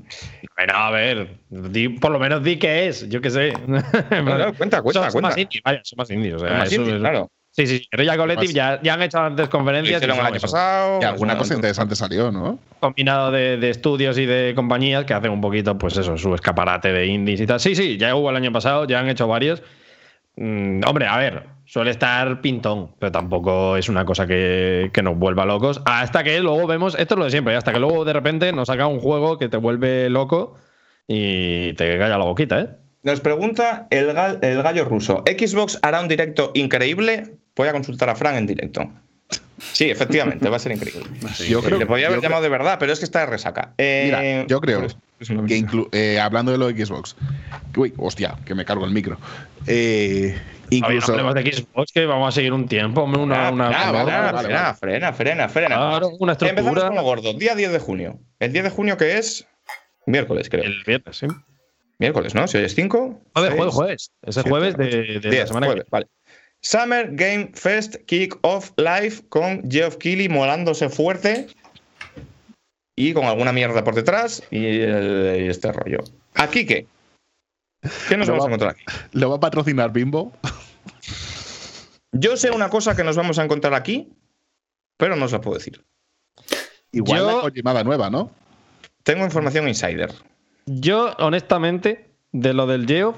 Bueno, 0.56 0.74
a 0.76 0.92
ver, 0.92 1.38
di- 1.50 1.90
por 1.90 2.10
lo 2.12 2.20
menos 2.20 2.42
di 2.42 2.58
qué 2.58 2.88
es, 2.88 3.08
yo 3.10 3.20
qué 3.20 3.30
sé. 3.30 3.54
No, 3.68 4.38
no, 4.38 4.54
cuenta, 4.54 4.82
cuenta, 4.82 5.02
son, 5.02 5.04
son 5.04 5.12
cuenta. 5.12 5.22
más 5.30 5.38
indies, 5.38 5.62
vaya, 5.64 5.82
son 5.84 5.98
más 5.98 6.10
indies. 6.10 6.34
O 6.36 6.40
sea, 6.40 6.48
Son 6.50 6.58
más 6.58 6.68
eso 6.72 6.76
indies, 6.82 6.96
es- 6.96 7.02
claro. 7.02 7.30
Sí, 7.54 7.68
sí, 7.68 7.86
Guerrilla 7.92 8.16
Collective 8.16 8.54
ya, 8.54 8.80
ya 8.82 8.94
han 8.94 9.02
hecho 9.02 9.20
antes 9.20 9.48
Lo 9.48 9.50
conferencias. 9.50 9.92
y 10.02 10.06
hicieron 10.06 10.20
el 10.20 10.26
año 10.26 10.36
eso, 10.38 10.48
pasado. 10.48 11.00
Y 11.02 11.04
alguna 11.04 11.38
cosa 11.38 11.54
interesante 11.54 11.98
salió, 11.98 12.32
¿no? 12.32 12.60
Combinado 12.80 13.30
de, 13.30 13.58
de 13.58 13.70
estudios 13.70 14.18
y 14.18 14.26
de 14.26 14.54
compañías 14.56 15.04
que 15.04 15.14
hacen 15.14 15.32
un 15.32 15.42
poquito, 15.42 15.78
pues 15.78 15.98
eso, 15.98 16.18
su 16.18 16.34
escaparate 16.34 16.94
de 16.94 17.08
indies 17.08 17.42
y 17.42 17.46
tal. 17.46 17.60
Sí, 17.60 17.76
sí, 17.76 17.98
ya 17.98 18.16
hubo 18.16 18.30
el 18.30 18.38
año 18.38 18.54
pasado, 18.54 18.86
ya 18.88 19.02
han 19.02 19.10
hecho 19.10 19.28
varios. 19.28 19.62
Mm, 20.38 20.80
hombre, 20.88 21.08
a 21.08 21.18
ver, 21.18 21.44
suele 21.72 21.92
estar 21.92 22.42
pintón, 22.42 22.92
pero 23.00 23.14
tampoco 23.14 23.78
es 23.78 23.88
una 23.88 24.04
cosa 24.04 24.28
que, 24.28 24.90
que 24.92 25.02
nos 25.02 25.18
vuelva 25.18 25.46
locos. 25.46 25.82
Hasta 25.86 26.22
que 26.22 26.42
luego 26.42 26.68
vemos, 26.68 26.96
esto 27.00 27.14
es 27.14 27.18
lo 27.18 27.24
de 27.24 27.32
siempre, 27.32 27.56
hasta 27.56 27.72
que 27.72 27.80
luego 27.80 28.04
de 28.04 28.12
repente 28.12 28.52
nos 28.52 28.68
saca 28.68 28.88
un 28.88 29.00
juego 29.00 29.38
que 29.38 29.48
te 29.48 29.56
vuelve 29.56 30.10
loco 30.10 30.58
y 31.08 31.72
te 31.76 31.98
calla 31.98 32.18
la 32.18 32.26
boquita, 32.26 32.60
¿eh? 32.60 32.68
Nos 33.04 33.22
pregunta 33.22 33.88
el, 33.90 34.14
gal- 34.14 34.40
el 34.42 34.62
gallo 34.62 34.84
ruso. 34.84 35.24
¿Xbox 35.26 35.80
hará 35.82 36.02
un 36.02 36.10
directo 36.10 36.52
increíble? 36.56 37.36
Voy 37.56 37.70
a 37.70 37.72
consultar 37.72 38.10
a 38.10 38.16
Fran 38.16 38.36
en 38.36 38.48
directo. 38.48 38.92
Sí, 39.72 39.90
efectivamente, 39.90 40.50
va 40.50 40.58
a 40.58 40.60
ser 40.60 40.74
increíble. 40.74 41.04
Yo 41.48 41.62
creo 41.62 41.80
Le 41.80 41.86
podía 41.86 42.08
haber 42.08 42.18
yo 42.20 42.24
llamado 42.24 42.44
de 42.44 42.50
verdad, 42.50 42.78
pero 42.80 42.92
es 42.92 43.00
que 43.00 43.06
está 43.06 43.22
de 43.22 43.28
resaca. 43.28 43.74
Eh, 43.78 44.04
Mira, 44.08 44.46
yo 44.48 44.60
creo 44.60 44.80
por 44.80 44.86
eso, 44.88 44.98
es 45.22 45.30
una 45.30 45.46
que 45.46 45.58
inclu- 45.58 45.88
eh, 45.94 46.20
hablando 46.20 46.52
de 46.52 46.58
lo 46.58 46.68
de 46.70 46.86
Xbox. 46.86 47.16
Uy, 47.78 47.94
hostia, 47.98 48.36
que 48.46 48.56
me 48.56 48.66
cargo 48.66 48.84
el 48.86 48.92
micro. 48.92 49.18
Eh, 49.68 50.36
incluso. 50.72 51.16
No 51.16 51.34
de 51.34 51.52
Xbox, 51.54 51.92
que 51.92 52.06
vamos 52.06 52.30
a 52.30 52.32
seguir 52.32 52.52
un 52.54 52.68
tiempo, 52.68 53.02
hombre, 53.02 53.22
una, 53.22 53.48
Ah, 53.48 53.52
una, 53.52 53.66
frena, 53.68 53.92
vale, 53.92 54.04
frena, 54.12 54.32
vale, 54.32 54.44
frena, 54.48 54.62
vale. 54.64 54.78
frena, 54.78 55.14
frena, 55.14 55.50
frena. 55.50 55.76
Claro, 55.76 56.10
una 56.20 56.32
Empezamos 56.34 56.58
estructura. 56.60 56.88
con 56.88 56.96
lo 56.96 57.04
gordo. 57.04 57.34
Día 57.34 57.56
10 57.56 57.72
de 57.72 57.80
junio. 57.80 58.20
El 58.40 58.52
10 58.54 58.64
de 58.66 58.70
junio 58.72 58.98
que 58.98 59.18
es 59.18 59.48
miércoles, 60.06 60.50
creo. 60.50 60.64
El 60.64 60.84
viernes, 60.86 61.18
sí. 61.18 61.28
Miércoles, 62.00 62.34
¿no? 62.34 62.48
Si 62.48 62.58
hoy 62.58 62.64
es 62.66 62.74
5. 62.74 63.22
Joder, 63.36 63.54
jueves, 63.54 63.74
jueves. 63.76 64.12
Ese 64.24 64.34
siete, 64.42 64.50
jueves 64.50 64.76
de, 64.78 64.86
de 64.86 65.20
la 65.22 65.30
10, 65.30 65.48
semana 65.50 65.68
que 65.68 65.72
jueves, 65.74 65.90
vale. 65.92 66.08
Summer 66.62 67.10
Game 67.12 67.52
Fest 67.54 67.96
Kick 68.06 68.38
Off 68.42 68.72
Live 68.78 69.28
con 69.30 69.70
Geoff 69.70 69.98
Keighley 69.98 70.30
molándose 70.30 70.90
fuerte 70.90 71.48
y 72.96 73.14
con 73.14 73.26
alguna 73.26 73.52
mierda 73.52 73.84
por 73.84 73.96
detrás 73.96 74.44
y, 74.52 74.66
el- 74.82 75.44
y 75.46 75.48
este 75.50 75.72
rollo. 75.72 76.00
¿Aquí 76.36 76.66
qué? 76.66 76.86
¿Qué 78.08 78.16
nos 78.18 78.28
Lo 78.28 78.34
vamos 78.34 78.46
a 78.46 78.48
encontrar 78.50 78.72
aquí? 78.72 78.84
¿Lo 79.14 79.30
va 79.32 79.38
a 79.38 79.40
patrocinar 79.40 79.92
Bimbo? 79.92 80.34
Yo 82.12 82.38
sé 82.38 82.52
una 82.52 82.70
cosa 82.70 82.96
que 82.96 83.04
nos 83.04 83.16
vamos 83.16 83.40
a 83.40 83.44
encontrar 83.44 83.74
aquí, 83.74 84.14
pero 84.98 85.16
no 85.16 85.26
os 85.26 85.32
la 85.32 85.42
puedo 85.42 85.58
decir. 85.58 85.84
Igual 86.92 87.20
Yo- 87.20 87.36
la 87.38 87.42
Kojimada 87.42 87.84
nueva, 87.84 88.10
¿no? 88.10 88.32
Tengo 89.04 89.24
información 89.26 89.68
insider. 89.68 90.12
Yo, 90.66 91.14
honestamente, 91.20 92.12
de 92.32 92.54
lo 92.54 92.68
del 92.68 92.86
Geoff, 92.86 93.16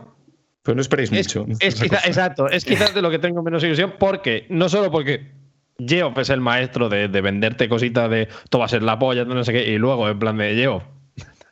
Pero 0.62 0.76
no 0.76 0.82
esperéis 0.82 1.12
es, 1.12 1.36
mucho. 1.36 1.46
es 1.60 1.76
quizá- 1.82 2.02
exacto, 2.08 2.48
es 2.50 2.64
quizás 2.64 2.94
de 2.94 3.02
lo 3.02 3.10
que 3.12 3.20
tengo 3.20 3.41
menos 3.44 3.64
ilusión, 3.64 3.96
porque 4.00 4.46
no 4.50 4.70
solo 4.70 4.91
porque 4.91 5.32
Geoff 5.78 6.18
es 6.20 6.30
el 6.30 6.39
maestro 6.39 6.88
de, 6.88 7.10
de 7.10 7.22
venderte 7.22 7.68
cositas 7.68 8.10
de 8.10 8.30
todo 8.50 8.60
va 8.60 8.66
a 8.68 8.70
ser 8.70 8.84
la 8.84 8.98
polla, 8.98 9.26
no 9.26 9.44
sé 9.44 9.52
qué, 9.52 9.68
y 9.68 9.78
luego 9.78 10.08
en 10.08 10.20
plan 10.20 10.38
de 10.38 10.56
Geoff, 10.56 10.84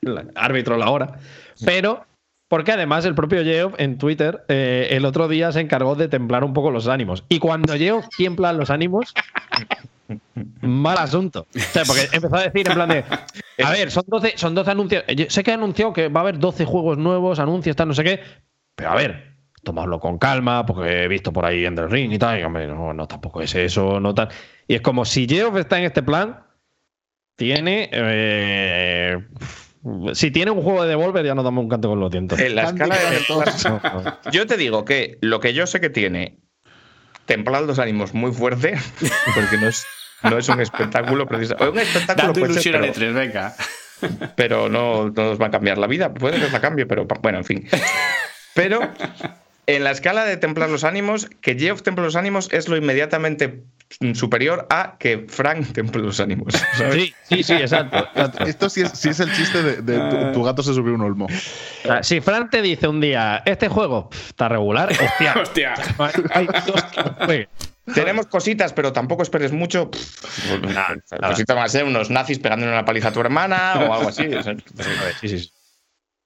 árbitro 0.35 0.77
la 0.77 0.89
hora, 0.89 1.19
pero 1.65 2.05
porque 2.51 2.73
además 2.73 3.05
el 3.05 3.15
propio 3.15 3.45
Geoff 3.45 3.75
en 3.77 3.97
Twitter 3.97 4.43
eh, 4.49 4.89
el 4.91 5.05
otro 5.05 5.29
día 5.29 5.53
se 5.53 5.61
encargó 5.61 5.95
de 5.95 6.09
templar 6.09 6.43
un 6.43 6.51
poco 6.51 6.69
los 6.69 6.89
ánimos. 6.89 7.23
Y 7.29 7.39
cuando 7.39 7.75
Geoff 7.75 8.09
tiembla 8.17 8.51
los 8.51 8.69
ánimos, 8.69 9.13
mal 10.61 10.97
asunto. 10.97 11.47
O 11.55 11.59
sea, 11.59 11.85
porque 11.85 12.09
empezó 12.11 12.35
a 12.35 12.43
decir 12.43 12.67
en 12.67 12.73
plan 12.73 12.89
de. 12.89 13.05
A 13.63 13.71
ver, 13.71 13.89
son 13.89 14.03
12, 14.05 14.33
son 14.35 14.53
12 14.53 14.69
anuncios. 14.69 15.03
Yo 15.15 15.27
sé 15.29 15.43
que 15.43 15.51
ha 15.51 15.53
anunciado 15.53 15.93
que 15.93 16.09
va 16.09 16.19
a 16.19 16.23
haber 16.23 16.39
12 16.39 16.65
juegos 16.65 16.97
nuevos, 16.97 17.39
anuncios, 17.39 17.73
tal, 17.73 17.87
no 17.87 17.93
sé 17.93 18.03
qué. 18.03 18.19
Pero 18.75 18.89
a 18.89 18.95
ver, 18.95 19.37
tomadlo 19.63 20.01
con 20.01 20.17
calma, 20.17 20.65
porque 20.65 21.03
he 21.03 21.07
visto 21.07 21.31
por 21.31 21.45
ahí 21.45 21.63
en 21.63 21.77
el 21.77 21.89
ring 21.89 22.11
y 22.11 22.19
tal. 22.19 22.37
Y 22.37 22.43
hombre, 22.43 22.67
no, 22.67 22.93
no, 22.93 23.07
tampoco 23.07 23.41
es 23.41 23.55
eso, 23.55 24.01
no 24.01 24.13
tal. 24.13 24.27
Y 24.67 24.75
es 24.75 24.81
como 24.81 25.05
si 25.05 25.25
Geoff 25.25 25.55
está 25.55 25.79
en 25.79 25.85
este 25.85 26.03
plan, 26.03 26.43
tiene. 27.37 27.89
eh, 27.93 29.19
si 30.13 30.31
tiene 30.31 30.51
un 30.51 30.61
juego 30.61 30.83
de 30.83 30.89
Devolver, 30.89 31.25
ya 31.25 31.35
nos 31.35 31.43
damos 31.43 31.63
un 31.63 31.69
canto 31.69 31.89
con 31.89 31.99
los 31.99 32.11
dientes. 32.11 32.39
En 32.39 32.55
la 32.55 32.63
escala 32.63 32.95
de. 32.95 34.31
Yo 34.31 34.45
te 34.45 34.57
digo 34.57 34.85
que 34.85 35.17
lo 35.21 35.39
que 35.39 35.53
yo 35.53 35.65
sé 35.67 35.79
que 35.79 35.89
tiene 35.89 36.39
templar 37.25 37.63
los 37.63 37.79
ánimos 37.79 38.13
muy 38.13 38.31
fuerte, 38.31 38.77
porque 39.35 39.57
no 39.57 39.67
es, 39.67 39.85
no 40.23 40.37
es 40.37 40.49
un 40.49 40.61
espectáculo 40.61 41.25
preciso. 41.27 41.55
Un 41.59 41.79
espectáculo 41.79 42.27
Dando 42.27 42.39
puede 42.39 42.61
ser, 42.61 42.75
ilusión 42.75 42.93
pero, 42.93 43.11
E3, 43.11 43.13
venga. 43.13 43.55
pero 44.35 44.69
no, 44.69 45.09
no 45.09 45.23
nos 45.23 45.41
va 45.41 45.47
a 45.47 45.51
cambiar 45.51 45.77
la 45.77 45.87
vida. 45.87 46.13
Puede 46.13 46.39
que 46.39 46.45
os 46.45 46.51
la 46.51 46.61
cambie, 46.61 46.85
pero 46.85 47.05
bueno, 47.21 47.39
en 47.39 47.45
fin. 47.45 47.67
Pero 48.53 48.81
en 49.67 49.83
la 49.83 49.91
escala 49.91 50.25
de 50.25 50.37
templar 50.37 50.69
los 50.69 50.83
ánimos, 50.83 51.29
que 51.41 51.57
Geoff 51.57 51.81
temple 51.81 52.03
los 52.03 52.15
ánimos 52.15 52.49
es 52.51 52.67
lo 52.67 52.77
inmediatamente 52.77 53.63
superior 54.13 54.67
a 54.69 54.95
que 54.97 55.25
Frank 55.27 55.73
temple 55.73 56.01
los 56.01 56.19
ánimos. 56.19 56.53
¿sabes? 56.77 56.95
Sí, 56.95 57.13
sí, 57.29 57.43
sí, 57.43 57.53
exacto. 57.53 58.07
Esto 58.45 58.69
sí 58.69 58.81
es, 58.81 58.91
sí 58.91 59.09
es 59.09 59.19
el 59.19 59.31
chiste 59.33 59.61
de, 59.61 59.81
de 59.81 59.99
tu, 60.09 60.31
tu 60.33 60.43
gato 60.43 60.63
se 60.63 60.73
subió 60.73 60.93
un 60.93 61.01
olmo. 61.01 61.27
Sea, 61.83 62.03
si 62.03 62.21
Fran 62.21 62.49
te 62.49 62.61
dice 62.61 62.87
un 62.87 63.01
día, 63.01 63.43
este 63.45 63.67
juego 63.67 64.09
está 64.27 64.49
regular, 64.49 64.91
hostia. 64.91 65.33
Hostia. 65.41 65.73
hay 66.33 66.47
dos 66.65 66.83
que 66.83 67.01
lo 67.01 67.25
jueguen. 67.25 67.49
Tenemos 67.93 68.27
cositas, 68.27 68.73
pero 68.73 68.93
tampoco 68.93 69.23
esperes 69.23 69.51
mucho. 69.51 69.89
Pff, 69.91 70.61
Nada, 70.61 70.95
nada. 71.11 71.29
Cositas 71.29 71.55
van 71.55 71.65
a 71.65 71.69
ser 71.69 71.83
unos 71.83 72.09
nazis 72.09 72.39
pegándole 72.39 72.71
una 72.71 72.85
paliza 72.85 73.09
a 73.09 73.11
tu 73.11 73.19
hermana 73.19 73.73
o 73.75 73.93
algo 73.93 74.09
así. 74.09 74.27
o 74.27 74.43
sea, 74.43 74.55
Sí, 75.19 75.27
sí, 75.27 75.39
sí. 75.39 75.51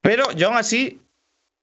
Pero 0.01 0.31
yo 0.33 0.49
aún 0.49 0.57
así, 0.57 1.01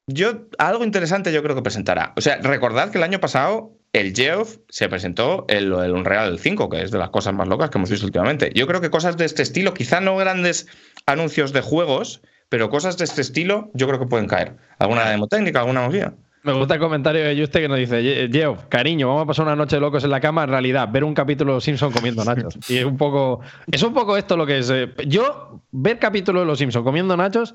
yo 0.07 0.47
algo 0.59 0.85
interesante 0.85 1.33
yo 1.33 1.43
creo 1.43 1.55
que 1.57 1.63
presentará. 1.63 2.13
O 2.17 2.21
sea, 2.21 2.37
recordad 2.43 2.91
que 2.91 2.99
el 2.99 3.05
año 3.05 3.21
pasado 3.21 3.73
el 3.93 4.15
Geoff 4.15 4.57
se 4.69 4.89
presentó 4.89 5.45
el, 5.49 5.73
el 5.73 5.93
Unreal 5.93 6.39
5, 6.39 6.69
que 6.71 6.83
es 6.83 6.91
de 6.91 6.99
las 6.99 7.11
cosas 7.11 7.35
más 7.35 7.47
locas 7.49 7.71
que 7.71 7.79
hemos 7.79 7.91
visto 7.91 8.07
últimamente. 8.07 8.51
Yo 8.55 8.67
creo 8.67 8.81
que 8.81 8.91
cosas 8.91 9.17
de 9.17 9.25
este 9.27 9.43
estilo, 9.43 9.75
quizá 9.75 10.01
no 10.01 10.17
grandes 10.17 10.67
anuncios 11.07 11.53
de 11.53 11.61
juegos, 11.61 12.23
pero 12.49 12.71
cosas 12.71 12.97
de 12.99 13.05
este 13.05 13.21
estilo 13.21 13.71
yo 13.75 13.87
creo 13.87 13.99
que 13.99 14.07
pueden 14.07 14.27
caer. 14.29 14.57
¿Alguna 14.79 15.09
demo 15.11 15.27
técnica, 15.29 15.61
alguna 15.61 15.83
movida? 15.83 16.15
Me 16.45 16.53
gusta 16.55 16.75
el 16.75 16.81
comentario 16.81 17.23
de 17.23 17.39
Juste 17.39 17.61
que 17.61 17.69
nos 17.69 17.79
dice, 17.79 18.03
"Ye- 18.03 18.29
Geoff, 18.33 18.65
cariño, 18.69 19.07
vamos 19.09 19.23
a 19.23 19.27
pasar 19.27 19.45
una 19.47 19.55
noche 19.55 19.79
locos 19.79 20.03
en 20.03 20.11
la 20.11 20.21
cama. 20.21 20.43
En 20.43 20.49
realidad, 20.51 20.89
ver 20.91 21.05
un 21.05 21.15
capítulo 21.15 21.53
de 21.53 21.57
Los 21.59 21.65
Simpsons 21.65 21.95
comiendo 21.95 22.25
nachos. 22.25 22.59
Y 22.69 22.79
es 22.79 22.85
un 22.85 22.97
poco. 22.97 23.41
Es 23.71 23.83
un 23.85 23.95
poco 23.95 24.17
esto 24.17 24.37
lo 24.37 24.45
que 24.45 24.59
es. 24.59 24.69
eh, 24.71 24.93
Yo, 25.07 25.63
ver 25.71 26.01
capítulo 26.01 26.41
de 26.41 26.47
Los 26.47 26.59
Simpsons 26.59 26.85
comiendo 26.85 27.17
nachos, 27.17 27.55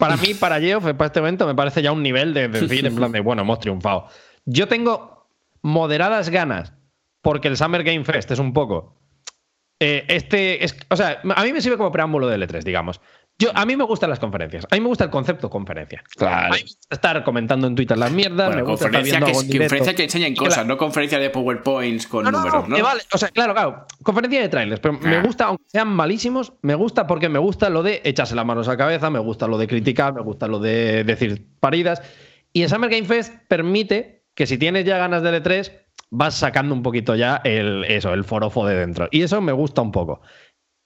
para 0.00 0.16
mí, 0.16 0.34
para 0.34 0.58
Geoff, 0.60 0.84
para 0.94 1.06
este 1.06 1.20
evento, 1.20 1.46
me 1.46 1.54
parece 1.54 1.80
ya 1.82 1.92
un 1.92 2.02
nivel 2.02 2.34
de 2.34 2.48
decir, 2.48 2.84
en 2.84 2.96
plan 2.96 3.12
de, 3.12 3.20
bueno, 3.20 3.42
hemos 3.42 3.60
triunfado. 3.60 4.08
Yo 4.44 4.66
tengo 4.66 5.28
moderadas 5.62 6.30
ganas, 6.30 6.72
porque 7.22 7.46
el 7.46 7.56
Summer 7.56 7.84
Game 7.84 8.04
Fest 8.04 8.32
es 8.32 8.38
un 8.40 8.52
poco. 8.52 8.96
eh, 9.78 10.04
este. 10.08 10.64
Es, 10.64 10.76
o 10.88 10.96
sea, 10.96 11.20
a 11.36 11.44
mí 11.44 11.52
me 11.52 11.60
sirve 11.60 11.76
como 11.76 11.92
preámbulo 11.92 12.26
de 12.26 12.36
L3, 12.38 12.62
digamos. 12.64 13.00
Yo, 13.40 13.50
a 13.54 13.64
mí 13.66 13.74
me 13.74 13.84
gustan 13.84 14.10
las 14.10 14.20
conferencias. 14.20 14.66
A 14.70 14.74
mí 14.76 14.80
me 14.80 14.88
gusta 14.88 15.04
el 15.04 15.10
concepto 15.10 15.48
conferencia. 15.50 16.04
Claro. 16.16 16.36
A 16.36 16.48
mí 16.50 16.56
me 16.58 16.62
gusta 16.62 16.94
estar 16.94 17.24
comentando 17.24 17.66
en 17.66 17.74
Twitter 17.74 17.96
las 17.98 18.12
mierdas. 18.12 18.48
Bueno, 18.48 18.64
me 18.64 18.70
gusta 18.70 18.86
estar 18.86 19.00
conferencia 19.00 19.18
viendo 19.18 19.26
que, 19.26 19.58
conferencia 19.58 20.28
que 20.28 20.34
cosas, 20.36 20.66
no 20.66 20.76
conferencia 20.76 21.18
de 21.18 21.30
PowerPoints 21.30 22.06
con 22.06 22.24
No, 22.24 22.30
números, 22.30 22.62
no, 22.64 22.68
¿no? 22.68 22.76
que 22.76 22.82
vale. 22.82 23.02
O 23.12 23.18
sea, 23.18 23.28
claro, 23.30 23.54
claro. 23.54 23.86
Conferencia 24.02 24.42
de 24.42 24.48
trailers. 24.50 24.80
Pero 24.80 24.98
me 25.00 25.16
Ah. 25.16 25.22
gusta, 25.24 25.44
aunque 25.46 25.64
sean 25.66 25.88
malísimos, 25.88 26.52
me 26.62 26.74
gusta 26.74 27.06
porque 27.06 27.28
me 27.28 27.38
gusta 27.38 27.70
lo 27.70 27.82
de 27.82 28.02
echarse 28.04 28.34
las 28.34 28.44
manos 28.44 28.68
a 28.68 28.72
la 28.72 28.76
cabeza, 28.76 29.08
me 29.10 29.18
gusta 29.18 29.48
lo 29.48 29.56
de 29.58 29.66
criticar, 29.66 30.12
me 30.14 30.20
gusta 30.20 30.46
lo 30.46 30.58
de 30.58 31.02
decir 31.04 31.46
paridas. 31.60 32.02
Y 32.52 32.62
el 32.62 32.68
Summer 32.68 32.90
Game 32.90 33.06
Fest 33.06 33.32
permite 33.48 34.24
que 34.34 34.46
si 34.46 34.58
tienes 34.58 34.84
ya 34.84 34.98
ganas 34.98 35.22
de 35.22 35.42
E3, 35.42 35.72
vas 36.10 36.34
sacando 36.34 36.74
un 36.74 36.82
poquito 36.82 37.14
ya 37.14 37.40
el, 37.44 37.84
eso, 37.84 38.12
el 38.12 38.24
forofo 38.24 38.66
de 38.66 38.74
dentro. 38.74 39.08
Y 39.10 39.22
eso 39.22 39.40
me 39.40 39.52
gusta 39.52 39.80
un 39.80 39.92
poco. 39.92 40.20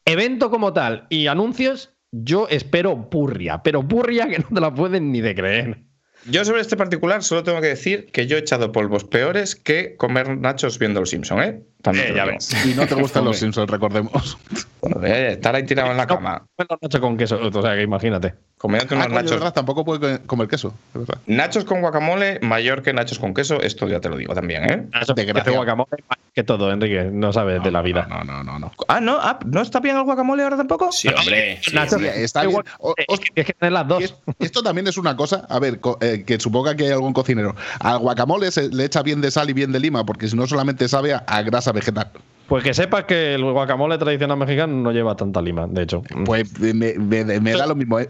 Evento 0.04 0.50
como 0.50 0.72
tal 0.74 1.06
y 1.08 1.28
anuncios, 1.28 1.93
yo 2.22 2.46
espero 2.48 3.10
purria, 3.10 3.62
pero 3.62 3.86
purria 3.86 4.28
que 4.28 4.38
no 4.38 4.48
te 4.52 4.60
la 4.60 4.72
pueden 4.72 5.10
ni 5.10 5.20
de 5.20 5.34
creer. 5.34 5.78
Yo 6.26 6.44
sobre 6.44 6.60
este 6.60 6.76
particular 6.76 7.22
solo 7.22 7.42
tengo 7.42 7.60
que 7.60 7.66
decir 7.68 8.06
que 8.12 8.26
yo 8.26 8.36
he 8.36 8.40
echado 8.40 8.72
polvos 8.72 9.04
peores 9.04 9.56
que 9.56 9.96
comer 9.96 10.38
nachos 10.38 10.78
viendo 10.78 11.00
los 11.00 11.10
Simpson, 11.10 11.42
¿eh? 11.42 11.62
También 11.84 12.08
Eh, 12.08 12.14
ya 12.16 12.24
ves. 12.24 12.50
Y 12.66 12.74
no 12.74 12.86
te 12.86 12.94
gustan 12.96 13.24
los. 13.26 13.36
Simpsons, 13.38 13.70
recordemos. 13.70 14.38
Joder, 14.80 15.26
estar 15.32 15.54
ahí 15.54 15.64
tirado 15.64 15.90
en 15.90 15.96
la 15.98 16.06
cama, 16.06 16.46
Bueno, 16.56 16.78
Nacho 16.80 17.00
con 17.00 17.16
queso, 17.16 17.38
o 17.40 17.62
sea 17.62 17.74
que 17.74 17.82
imagínate. 17.82 18.34
comiéndote 18.58 18.94
Ah, 18.94 18.96
unos 18.96 19.06
coño, 19.08 19.16
nachos. 19.20 19.32
¿verdad? 19.32 19.52
Tampoco 19.54 19.84
puede 19.84 20.18
comer 20.22 20.48
queso, 20.48 20.74
verdad. 20.94 21.18
Nachos 21.26 21.64
con 21.64 21.80
guacamole 21.82 22.40
mayor 22.40 22.82
que 22.82 22.92
nachos 22.94 23.18
con 23.18 23.34
queso, 23.34 23.60
esto 23.60 23.86
ya 23.88 24.00
te 24.00 24.08
lo 24.08 24.16
digo 24.16 24.34
también, 24.34 24.64
¿eh? 24.70 24.86
Nacho 24.92 25.12
De 25.14 25.24
gracia. 25.26 25.42
hace 25.42 25.50
guacamole 25.56 25.90
más 26.08 26.18
que 26.34 26.42
todo, 26.42 26.72
Enrique. 26.72 27.04
No 27.12 27.32
sabes 27.32 27.62
de 27.62 27.70
la 27.70 27.80
vida. 27.80 28.06
No, 28.10 28.24
no, 28.24 28.42
no, 28.42 28.58
no. 28.58 28.72
Ah, 28.88 29.00
no, 29.00 29.18
ah, 29.20 29.38
¿no 29.46 29.60
está 29.62 29.78
bien 29.80 29.96
el 29.96 30.02
guacamole 30.02 30.42
ahora 30.42 30.56
tampoco? 30.56 30.90
Sí, 30.90 31.08
hombre. 31.08 31.60
sí, 31.62 31.76
está 31.76 32.44
bien. 32.46 32.62
O- 32.80 32.94
es, 32.96 33.20
que, 33.20 33.40
es 33.40 33.46
que 33.46 33.52
tener 33.52 33.72
las 33.72 33.86
dos. 33.86 34.16
Esto 34.40 34.62
también 34.62 34.86
es 34.88 34.96
una 34.98 35.16
cosa, 35.16 35.46
a 35.48 35.58
ver, 35.60 35.78
eh, 36.00 36.24
que 36.26 36.40
suponga 36.40 36.74
que 36.74 36.84
hay 36.86 36.90
algún 36.90 37.12
cocinero. 37.12 37.54
Al 37.80 37.98
guacamole 38.00 38.50
se 38.50 38.68
le 38.68 38.84
echa 38.84 39.02
bien 39.02 39.20
de 39.20 39.30
sal 39.30 39.48
y 39.48 39.52
bien 39.52 39.70
de 39.72 39.78
lima, 39.80 40.04
porque 40.04 40.26
si 40.28 40.36
no 40.36 40.46
solamente 40.46 40.88
sabe 40.88 41.12
a, 41.14 41.18
a 41.18 41.42
grasa 41.42 41.72
vegetal. 41.74 42.10
Pues 42.48 42.62
que 42.62 42.72
sepas 42.74 43.04
que 43.04 43.34
el 43.34 43.42
guacamole 43.44 43.96
tradicional 43.98 44.36
mexicano 44.38 44.74
no 44.74 44.92
lleva 44.92 45.16
tanta 45.16 45.40
lima, 45.42 45.66
de 45.66 45.82
hecho. 45.82 46.02
Pues 46.24 46.58
me, 46.60 46.94
me- 46.94 47.24
me 47.40 47.52
da 47.52 47.66
lo 47.66 47.74
mismo. 47.74 48.00
eh. 48.00 48.08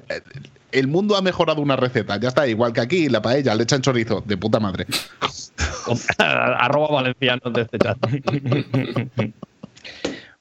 El 0.72 0.88
mundo 0.88 1.16
ha 1.16 1.22
mejorado 1.22 1.62
una 1.62 1.76
receta, 1.76 2.16
ya 2.18 2.28
está, 2.28 2.48
igual 2.48 2.72
que 2.72 2.80
aquí, 2.80 3.08
la 3.08 3.22
paella, 3.22 3.54
le 3.54 3.62
echan 3.62 3.80
chorizo, 3.80 4.22
de 4.26 4.36
puta 4.36 4.58
madre. 4.58 4.86
Arroba 6.18 6.88
valencianos 6.94 7.52
de 7.52 7.62
este 7.62 7.78
chat. 7.78 7.96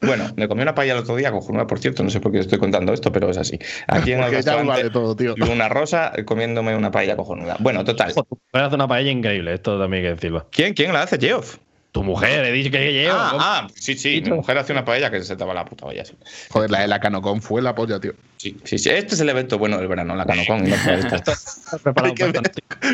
Bueno, 0.05 0.25
me 0.35 0.49
comí 0.49 0.61
una 0.63 0.75
paella 0.75 0.93
el 0.93 0.99
otro 0.99 1.15
día, 1.15 1.31
cojonuda, 1.31 1.65
por 1.65 1.79
cierto, 1.79 2.03
no 2.03 2.09
sé 2.09 2.19
por 2.19 2.33
qué 2.33 2.39
estoy 2.39 2.59
contando 2.59 2.91
esto, 2.91 3.09
pero 3.13 3.29
es 3.29 3.37
así. 3.37 3.57
Aquí 3.87 4.11
en 4.11 4.21
el 4.21 4.31
restaurante 4.31 4.69
vale 4.69 4.89
todo, 4.89 5.15
tío. 5.15 5.33
Luna 5.37 5.69
Rosa 5.69 6.11
comiéndome 6.25 6.75
una 6.75 6.91
paella 6.91 7.15
cojonuda. 7.15 7.55
Bueno, 7.59 7.85
total. 7.85 8.13
Mujer 8.13 8.65
hace 8.65 8.75
una 8.75 8.85
paella 8.89 9.11
increíble, 9.11 9.53
esto 9.53 9.79
también 9.79 10.03
hay 10.03 10.09
que 10.09 10.15
decirlo. 10.15 10.45
¿Quién, 10.51 10.73
quién 10.73 10.91
la 10.91 11.03
hace, 11.03 11.17
Geoff? 11.17 11.55
Tu 11.93 12.01
mujer, 12.01 12.43
he 12.43 12.51
dicho 12.51 12.71
que 12.71 12.91
llevo. 12.91 13.13
Ah, 13.15 13.37
ah, 13.39 13.67
sí, 13.75 13.95
sí. 13.95 14.19
Mi 14.25 14.31
mujer 14.31 14.57
hace 14.57 14.71
una 14.73 14.83
paella 14.83 15.11
que 15.11 15.21
se 15.21 15.35
te 15.35 15.45
va 15.45 15.53
la 15.53 15.63
puta 15.63 15.85
olla. 15.85 16.03
Sí. 16.03 16.17
Joder, 16.49 16.71
la 16.71 16.79
de 16.79 16.87
la 16.87 16.99
Canocon 16.99 17.39
fue 17.39 17.61
la 17.61 17.75
polla, 17.75 17.99
tío. 17.99 18.13
Sí, 18.37 18.57
sí, 18.63 18.79
sí. 18.79 18.89
Este 18.89 19.13
es 19.13 19.21
el 19.21 19.29
evento 19.29 19.59
bueno 19.59 19.77
del 19.77 19.87
verano, 19.87 20.15
la 20.15 20.25
Canocon. 20.25 20.67
no 20.67 20.75
Hay 22.03 22.15
que 22.15 22.25
ver 22.25 22.41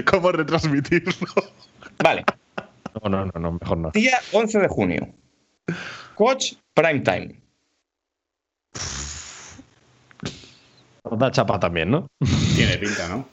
cómo 0.03 0.33
retransmitirlo. 0.33 1.13
Vale. 2.03 2.25
No, 3.01 3.09
no, 3.09 3.25
no, 3.25 3.39
no, 3.39 3.51
mejor 3.53 3.77
no. 3.77 3.91
Día 3.91 4.19
11 4.33 4.59
de 4.59 4.67
junio. 4.67 5.07
Coach 6.15 6.55
Prime 6.73 6.99
Time. 6.99 7.39
Nos 11.09 11.19
da 11.19 11.31
chapa 11.31 11.57
también, 11.57 11.89
¿no? 11.89 12.09
Tiene 12.53 12.77
pinta, 12.77 13.07
¿no? 13.07 13.29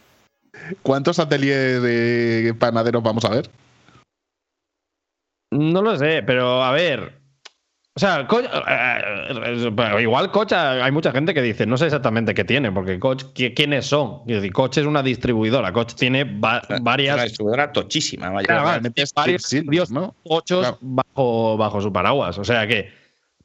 ¿Cuántos 0.83 1.19
ateliers 1.19 1.83
de 1.83 2.55
panaderos 2.57 3.03
vamos 3.03 3.25
a 3.25 3.31
ver? 3.31 3.51
No 5.51 5.83
lo 5.83 5.97
sé, 5.97 6.23
pero 6.23 6.63
a 6.63 6.73
ver. 6.73 7.13
O 7.95 7.99
sea, 7.99 8.27
Co- 8.27 8.41
eh, 8.41 9.71
pero 9.75 9.99
igual 10.01 10.31
Coach, 10.31 10.53
hay 10.53 10.93
mucha 10.93 11.13
gente 11.13 11.33
que 11.33 11.41
dice, 11.41 11.65
no 11.65 11.79
sé 11.79 11.87
exactamente 11.87 12.35
qué 12.35 12.45
tiene, 12.45 12.71
porque 12.71 12.99
Coach, 12.99 13.25
¿qui- 13.35 13.55
¿quiénes 13.55 13.87
son? 13.87 14.23
Quiero 14.25 14.43
decir, 14.43 14.53
Coach 14.53 14.77
es 14.79 14.85
una 14.87 15.03
distribuidora, 15.03 15.73
Coach 15.73 15.95
tiene 15.95 16.25
va- 16.25 16.61
Una 16.69 16.79
varias 16.81 17.23
distribuidora 17.23 17.73
tochísima, 17.73 18.29
vaya. 18.29 18.47
Claro, 18.47 18.65
realmente 18.67 19.01
es 19.03 19.15
varios 19.15 19.51
estudios 19.51 19.91
¿no? 19.91 20.15
ochos 20.25 20.61
Claro. 20.61 20.79
bajo, 20.83 21.57
bajo 21.57 21.81
su 21.81 21.91
paraguas. 21.91 22.37
O 22.39 22.45
sea 22.45 22.67
que 22.67 22.91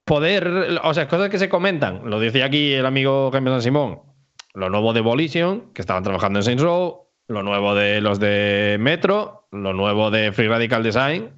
poder, 0.03 0.79
o 0.83 0.93
sea, 0.93 1.07
cosas 1.07 1.29
que 1.29 1.39
se 1.39 1.47
comentan, 1.47 2.01
lo 2.09 2.19
decía 2.19 2.43
aquí 2.45 2.73
el 2.73 2.85
amigo 2.85 3.31
Jaime 3.31 3.51
San 3.51 3.61
Simón, 3.61 4.01
lo 4.53 4.69
nuevo 4.69 4.91
de 4.91 4.99
Volition, 4.99 5.71
que 5.73 5.81
estaban 5.81 6.03
trabajando 6.03 6.39
en 6.39 6.43
Saints 6.43 6.61
Row, 6.63 7.05
lo 7.29 7.41
nuevo 7.43 7.73
de 7.73 8.01
los 8.01 8.19
de 8.19 8.75
Metro, 8.81 9.47
lo 9.53 9.71
nuevo 9.71 10.11
de 10.11 10.33
Free 10.33 10.49
Radical 10.49 10.83
Design. 10.83 11.29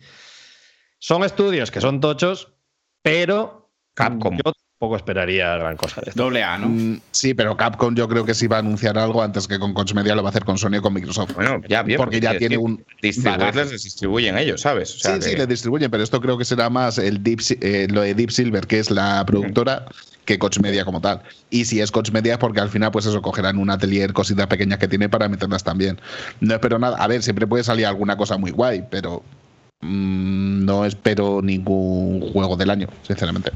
Son 1.03 1.21
estudios 1.25 1.69
que 1.69 1.81
son 1.81 1.99
tochos, 1.99 2.53
pero 3.01 3.69
Capcom. 3.93 4.37
yo 4.37 4.53
tampoco 4.53 4.95
esperaría 4.95 5.57
gran 5.57 5.75
cosa 5.75 5.99
de 5.99 6.11
esto. 6.11 6.23
Doble 6.23 6.41
A, 6.43 6.57
¿no? 6.57 6.69
Mm, 6.69 7.01
Sí, 7.11 7.33
pero 7.33 7.57
Capcom 7.57 7.93
yo 7.93 8.07
creo 8.07 8.23
que 8.23 8.33
sí 8.33 8.47
va 8.47 8.55
a 8.55 8.59
anunciar 8.59 8.97
algo 8.97 9.21
antes 9.21 9.45
que 9.45 9.59
con 9.59 9.73
Koch 9.73 9.93
Media 9.93 10.15
lo 10.15 10.23
va 10.23 10.29
a 10.29 10.31
hacer 10.31 10.45
con 10.45 10.57
Sony 10.57 10.77
o 10.77 10.81
con 10.81 10.93
Microsoft. 10.93 11.33
Bueno, 11.35 11.59
ya 11.67 11.83
bien. 11.83 11.97
Porque 11.97 12.21
ya 12.21 12.37
tiene 12.37 12.57
un 12.57 12.85
Distribuirles 13.01 13.71
les 13.71 13.83
distribuyen 13.83 14.37
ellos, 14.37 14.61
¿sabes? 14.61 14.95
O 14.95 14.99
sea, 14.99 15.21
sí, 15.21 15.31
sí, 15.31 15.35
le 15.35 15.45
distribuyen, 15.45 15.91
pero 15.91 16.03
esto 16.03 16.21
creo 16.21 16.37
que 16.37 16.45
será 16.45 16.69
más 16.69 16.97
el 16.97 17.21
Deep, 17.21 17.41
eh, 17.59 17.87
lo 17.91 17.99
de 17.99 18.13
Deep 18.13 18.31
Silver, 18.31 18.65
que 18.65 18.79
es 18.79 18.89
la 18.89 19.25
productora, 19.25 19.83
que 20.23 20.39
Koch 20.39 20.57
Media 20.61 20.85
como 20.85 21.01
tal. 21.01 21.21
Y 21.49 21.65
si 21.65 21.81
es 21.81 21.91
Koch 21.91 22.11
Media 22.11 22.35
es 22.35 22.39
porque 22.39 22.61
al 22.61 22.69
final, 22.69 22.91
pues 22.91 23.05
eso, 23.07 23.21
cogerán 23.21 23.57
un 23.57 23.69
atelier, 23.69 24.13
cositas 24.13 24.47
pequeñas 24.47 24.79
que 24.79 24.87
tiene 24.87 25.09
para 25.09 25.27
meterlas 25.27 25.65
también. 25.65 25.99
No 26.39 26.53
espero 26.53 26.79
nada. 26.79 26.95
A 26.95 27.07
ver, 27.07 27.21
siempre 27.23 27.45
puede 27.45 27.65
salir 27.65 27.87
alguna 27.87 28.15
cosa 28.15 28.37
muy 28.37 28.51
guay, 28.51 28.85
pero 28.89 29.21
mm, 29.21 29.52
no 29.83 30.85
espero 30.85 31.41
ningún 31.41 32.21
juego 32.31 32.55
del 32.57 32.69
año, 32.69 32.87
sinceramente. 33.03 33.51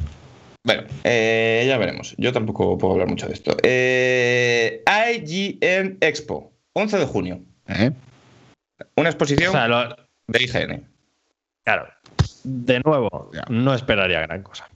Bueno, 0.63 0.83
eh, 1.03 1.63
ya 1.67 1.77
veremos. 1.77 2.13
Yo 2.17 2.33
tampoco 2.33 2.77
puedo 2.77 2.93
hablar 2.93 3.07
mucho 3.07 3.27
de 3.27 3.33
esto. 3.33 3.55
Eh, 3.63 4.83
IGN 4.87 5.97
Expo, 6.01 6.51
11 6.73 6.97
de 6.97 7.05
junio. 7.05 7.41
¿Eh? 7.67 7.91
Una 8.95 9.09
O 9.09 9.11
exposición 9.11 9.51
sea, 9.53 9.67
lo- 9.67 9.95
de 10.27 10.43
IGN. 10.43 10.85
claro, 11.63 11.87
de 12.43 12.81
nuevo, 12.83 13.31
Ya. 13.33 13.43
no 13.49 13.73
esperaría 13.73 14.21
gran 14.21 14.43
cosa. 14.43 14.69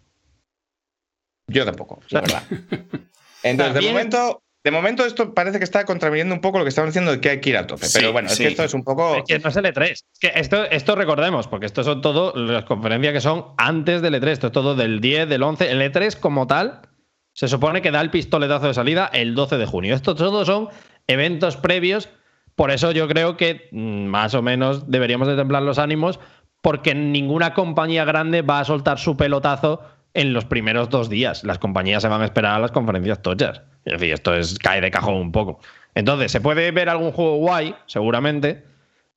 Yo 1.48 1.66
tampoco, 1.66 2.00
la 2.10 2.22
verdad. 2.22 2.44
Entonces, 3.44 3.84
de 3.84 3.90
momento, 3.92 4.42
de 4.64 4.72
momento 4.72 5.06
esto 5.06 5.34
parece 5.34 5.58
que 5.58 5.64
está 5.64 5.86
contraviniendo 5.86 6.36
un 6.36 6.42
poco 6.42 6.60
lo 6.60 6.66
que 6.66 6.70
estaban 6.70 6.90
diciendo 6.90 7.12
de 7.12 7.20
que 7.20 7.30
hay 7.30 7.42
que 7.42 7.50
ir 7.50 7.58
a 7.58 7.66
tope. 7.66 7.86
Sí, 7.86 7.98
pero 8.00 8.12
bueno, 8.12 8.28
es 8.28 8.36
sí. 8.36 8.44
que 8.44 8.50
esto 8.50 8.64
es 8.64 8.74
un 8.74 8.84
poco. 8.84 9.16
Es 9.16 9.24
que 9.28 9.40
no 9.40 9.50
es 9.50 9.56
el 9.56 9.66
E3. 9.66 9.92
Es 9.92 10.06
que 10.20 10.32
esto, 10.36 10.64
esto 10.66 10.96
recordemos, 10.96 11.48
porque 11.48 11.66
esto 11.66 11.84
son 11.84 12.02
todo 12.02 12.34
las 12.36 12.66
conferencias 12.66 13.14
que 13.14 13.22
son 13.22 13.46
antes 13.58 14.02
del 14.02 14.14
E3. 14.14 14.28
Esto 14.28 14.48
es 14.48 14.54
todo 14.54 14.76
del 14.76 15.02
10, 15.02 15.28
del 15.28 15.42
11. 15.42 15.72
El 15.72 15.82
E3 15.82 16.20
como 16.20 16.46
tal 16.46 16.82
se 17.34 17.48
supone 17.48 17.82
que 17.82 17.92
da 17.92 18.02
el 18.02 18.12
pistoletazo 18.12 18.68
de 18.68 18.74
salida 18.74 19.10
el 19.12 19.34
12 19.34 19.58
de 19.58 19.66
junio. 19.66 19.96
Estos 19.96 20.18
todos 20.18 20.46
son 20.46 20.70
eventos 21.08 21.58
previos. 21.58 22.10
Por 22.56 22.70
eso 22.70 22.92
yo 22.92 23.08
creo 23.08 23.38
que 23.38 23.70
mm, 23.72 24.06
más 24.06 24.36
o 24.36 24.44
menos 24.44 24.92
deberíamos 24.92 25.28
de 25.28 25.36
templar 25.36 25.64
los 25.64 25.80
ánimos 25.80 26.20
porque 26.62 26.94
ninguna 26.94 27.56
compañía 27.56 28.06
grande 28.06 28.44
va 28.44 28.60
a 28.60 28.66
soltar 28.66 29.00
su 29.00 29.18
pelotazo 29.18 29.82
en 30.14 30.34
los 30.34 30.46
primeros 30.46 30.90
dos 30.90 31.10
días. 31.10 31.44
Las 31.44 31.58
compañías 31.58 32.04
se 32.04 32.10
van 32.10 32.22
a 32.22 32.26
esperar 32.26 32.56
a 32.56 32.60
las 32.60 32.72
conferencias 32.72 33.22
tochas. 33.22 33.64
Es 33.86 33.94
decir, 33.94 34.14
esto 34.14 34.34
es, 34.36 34.60
cae 34.60 34.82
de 34.82 34.92
cajón 34.92 35.16
un 35.16 35.32
poco. 35.32 35.60
Entonces, 35.96 36.32
se 36.32 36.42
puede 36.42 36.72
ver 36.72 36.90
algún 36.90 37.12
juego 37.12 37.38
guay, 37.38 37.76
seguramente, 37.86 38.64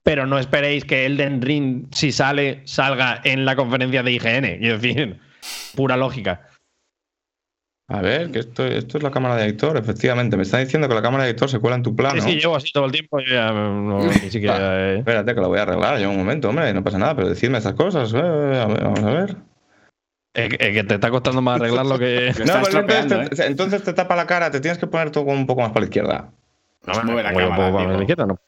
pero 0.02 0.26
no 0.26 0.38
esperéis 0.38 0.84
que 0.84 1.06
Elden 1.06 1.42
Ring, 1.42 1.86
si 1.92 2.12
sale, 2.12 2.62
salga 2.64 3.20
en 3.24 3.44
la 3.44 3.56
conferencia 3.56 4.02
de 4.02 4.12
IGN. 4.12 4.44
Es 4.44 4.80
decir, 4.80 5.20
pura 5.74 5.96
lógica. 5.96 6.48
A 7.86 8.00
ver, 8.00 8.30
que 8.30 8.38
esto, 8.38 8.64
esto 8.64 8.96
es 8.96 9.04
la 9.04 9.10
cámara 9.10 9.36
de 9.36 9.44
editor, 9.44 9.76
efectivamente. 9.76 10.38
Me 10.38 10.44
está 10.44 10.58
diciendo 10.58 10.88
que 10.88 10.94
la 10.94 11.02
cámara 11.02 11.24
de 11.24 11.30
editor 11.30 11.50
se 11.50 11.58
cuela 11.58 11.76
en 11.76 11.82
tu 11.82 11.94
plano. 11.94 12.20
Sí, 12.20 12.32
sí, 12.32 12.40
llevo 12.40 12.56
así 12.56 12.72
todo 12.72 12.86
el 12.86 12.92
tiempo. 12.92 13.20
Yo 13.20 13.34
ya 13.34 13.52
no, 13.52 14.02
ni 14.02 14.30
siquiera. 14.30 14.56
eh. 14.94 14.98
Espérate, 14.98 15.34
que 15.34 15.40
lo 15.40 15.48
voy 15.48 15.58
a 15.58 15.62
arreglar. 15.62 15.98
Lleva 15.98 16.10
un 16.10 16.16
momento, 16.16 16.48
hombre, 16.48 16.72
no 16.72 16.82
pasa 16.82 16.98
nada, 16.98 17.14
pero 17.14 17.28
decidme 17.28 17.58
estas 17.58 17.74
cosas. 17.74 18.12
eh, 18.14 18.18
a 18.18 18.66
ver, 18.66 18.84
vamos 18.84 19.02
a 19.02 19.10
ver. 19.10 19.36
Es 20.34 20.48
que- 20.48 20.84
te 20.84 20.94
está 20.94 21.10
costando 21.10 21.40
más 21.40 21.60
arreglarlo 21.60 21.98
que. 21.98 22.32
No, 22.38 22.44
pero 22.44 22.60
estropeando, 22.62 23.14
entonces, 23.14 23.38
te, 23.38 23.46
entonces 23.46 23.82
te 23.84 23.92
tapa 23.92 24.16
la 24.16 24.26
cara, 24.26 24.50
te 24.50 24.60
tienes 24.60 24.78
que 24.78 24.86
poner 24.86 25.10
todo 25.10 25.24
un 25.24 25.46
poco 25.46 25.60
más 25.62 25.70
para 25.70 25.80
la 25.80 25.86
izquierda. 25.86 26.30
No, 26.86 27.02
mueve 27.04 27.22
la 27.22 27.28
Como 27.32 27.40
yo 27.40 27.48
cámara, 27.50 27.72
para 27.72 27.84
digo. 27.84 27.96
la 27.96 28.02
izquierda, 28.02 28.26
no. 28.26 28.38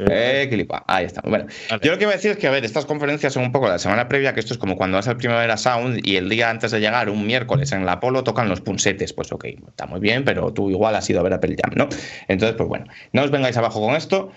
Eh. 0.00 0.66
Ahí 0.86 1.06
está. 1.06 1.22
Bueno, 1.22 1.46
Vale. 1.70 1.80
yo 1.82 1.90
lo 1.90 1.98
que 1.98 2.04
iba 2.04 2.12
a 2.12 2.14
decir 2.14 2.30
es 2.30 2.36
que, 2.36 2.46
a 2.46 2.52
ver, 2.52 2.64
estas 2.64 2.86
conferencias 2.86 3.32
son 3.32 3.42
un 3.42 3.50
poco 3.50 3.66
la 3.66 3.80
semana 3.80 4.06
previa, 4.08 4.32
que 4.32 4.38
esto 4.38 4.52
es 4.54 4.58
como 4.58 4.76
cuando 4.76 4.96
vas 4.96 5.08
al 5.08 5.16
Primavera 5.16 5.56
Sound 5.56 6.06
y 6.06 6.14
el 6.16 6.28
día 6.28 6.50
antes 6.50 6.70
de 6.70 6.78
llegar, 6.78 7.10
un 7.10 7.26
miércoles 7.26 7.72
en 7.72 7.84
la 7.84 7.92
Apolo, 7.94 8.22
tocan 8.22 8.48
los 8.48 8.60
punsetes. 8.60 9.12
Pues 9.12 9.32
ok, 9.32 9.44
está 9.68 9.86
muy 9.86 9.98
bien, 9.98 10.24
pero 10.24 10.52
tú 10.52 10.70
igual 10.70 10.94
has 10.94 11.10
ido 11.10 11.18
a 11.18 11.24
ver 11.24 11.32
Apple 11.32 11.56
Jam, 11.60 11.72
¿no? 11.74 11.88
Entonces, 12.28 12.56
pues 12.56 12.68
bueno, 12.68 12.84
no 13.12 13.22
os 13.24 13.30
vengáis 13.32 13.56
abajo 13.56 13.80
con 13.80 13.96
esto. 13.96 14.30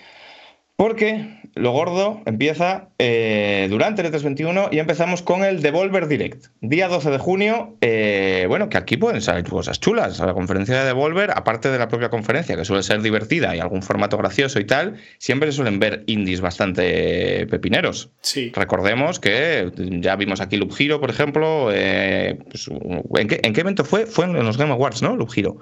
Porque 0.76 1.41
lo 1.54 1.72
gordo 1.72 2.22
empieza 2.26 2.90
eh, 2.98 3.68
durante 3.70 4.02
el 4.02 4.12
E321 4.12 4.70
y 4.72 4.80
empezamos 4.80 5.22
con 5.22 5.44
el 5.44 5.62
Devolver 5.62 6.08
Direct. 6.08 6.46
Día 6.62 6.88
12 6.88 7.10
de 7.12 7.18
junio, 7.18 7.76
eh, 7.82 8.46
bueno, 8.48 8.70
que 8.70 8.78
aquí 8.78 8.96
pueden 8.98 9.22
salir 9.22 9.44
cosas 9.46 9.80
chulas. 9.80 10.20
La 10.20 10.34
conferencia 10.34 10.80
de 10.80 10.86
Devolver, 10.86 11.32
aparte 11.36 11.70
de 11.70 11.78
la 11.78 11.88
propia 11.88 12.10
conferencia, 12.10 12.56
que 12.56 12.64
suele 12.64 12.84
ser 12.84 13.02
divertida 13.02 13.56
y 13.56 13.60
algún 13.60 13.82
formato 13.84 14.18
gracioso 14.18 14.60
y 14.60 14.66
tal, 14.66 14.96
siempre 15.18 15.52
se 15.52 15.58
suelen 15.58 15.80
ver 15.80 16.04
indies 16.08 16.40
bastante 16.42 17.46
pepineros. 17.48 18.12
Sí. 18.22 18.52
Recordemos 18.56 19.20
que 19.20 19.72
ya 19.78 20.16
vimos 20.16 20.40
aquí 20.42 20.58
Loop 20.58 20.74
Hero, 20.80 21.00
por 21.02 21.10
ejemplo. 21.10 21.70
eh, 21.74 22.40
pues, 22.50 22.70
¿en, 22.70 23.28
qué, 23.28 23.40
en 23.44 23.54
qué 23.54 23.62
evento 23.62 23.84
fue? 23.84 24.06
Fue 24.06 24.26
en 24.26 24.34
los 24.34 24.58
Game 24.58 24.72
Awards, 24.72 25.02
¿no? 25.02 25.16
Loop 25.16 25.32
Hero. 25.36 25.58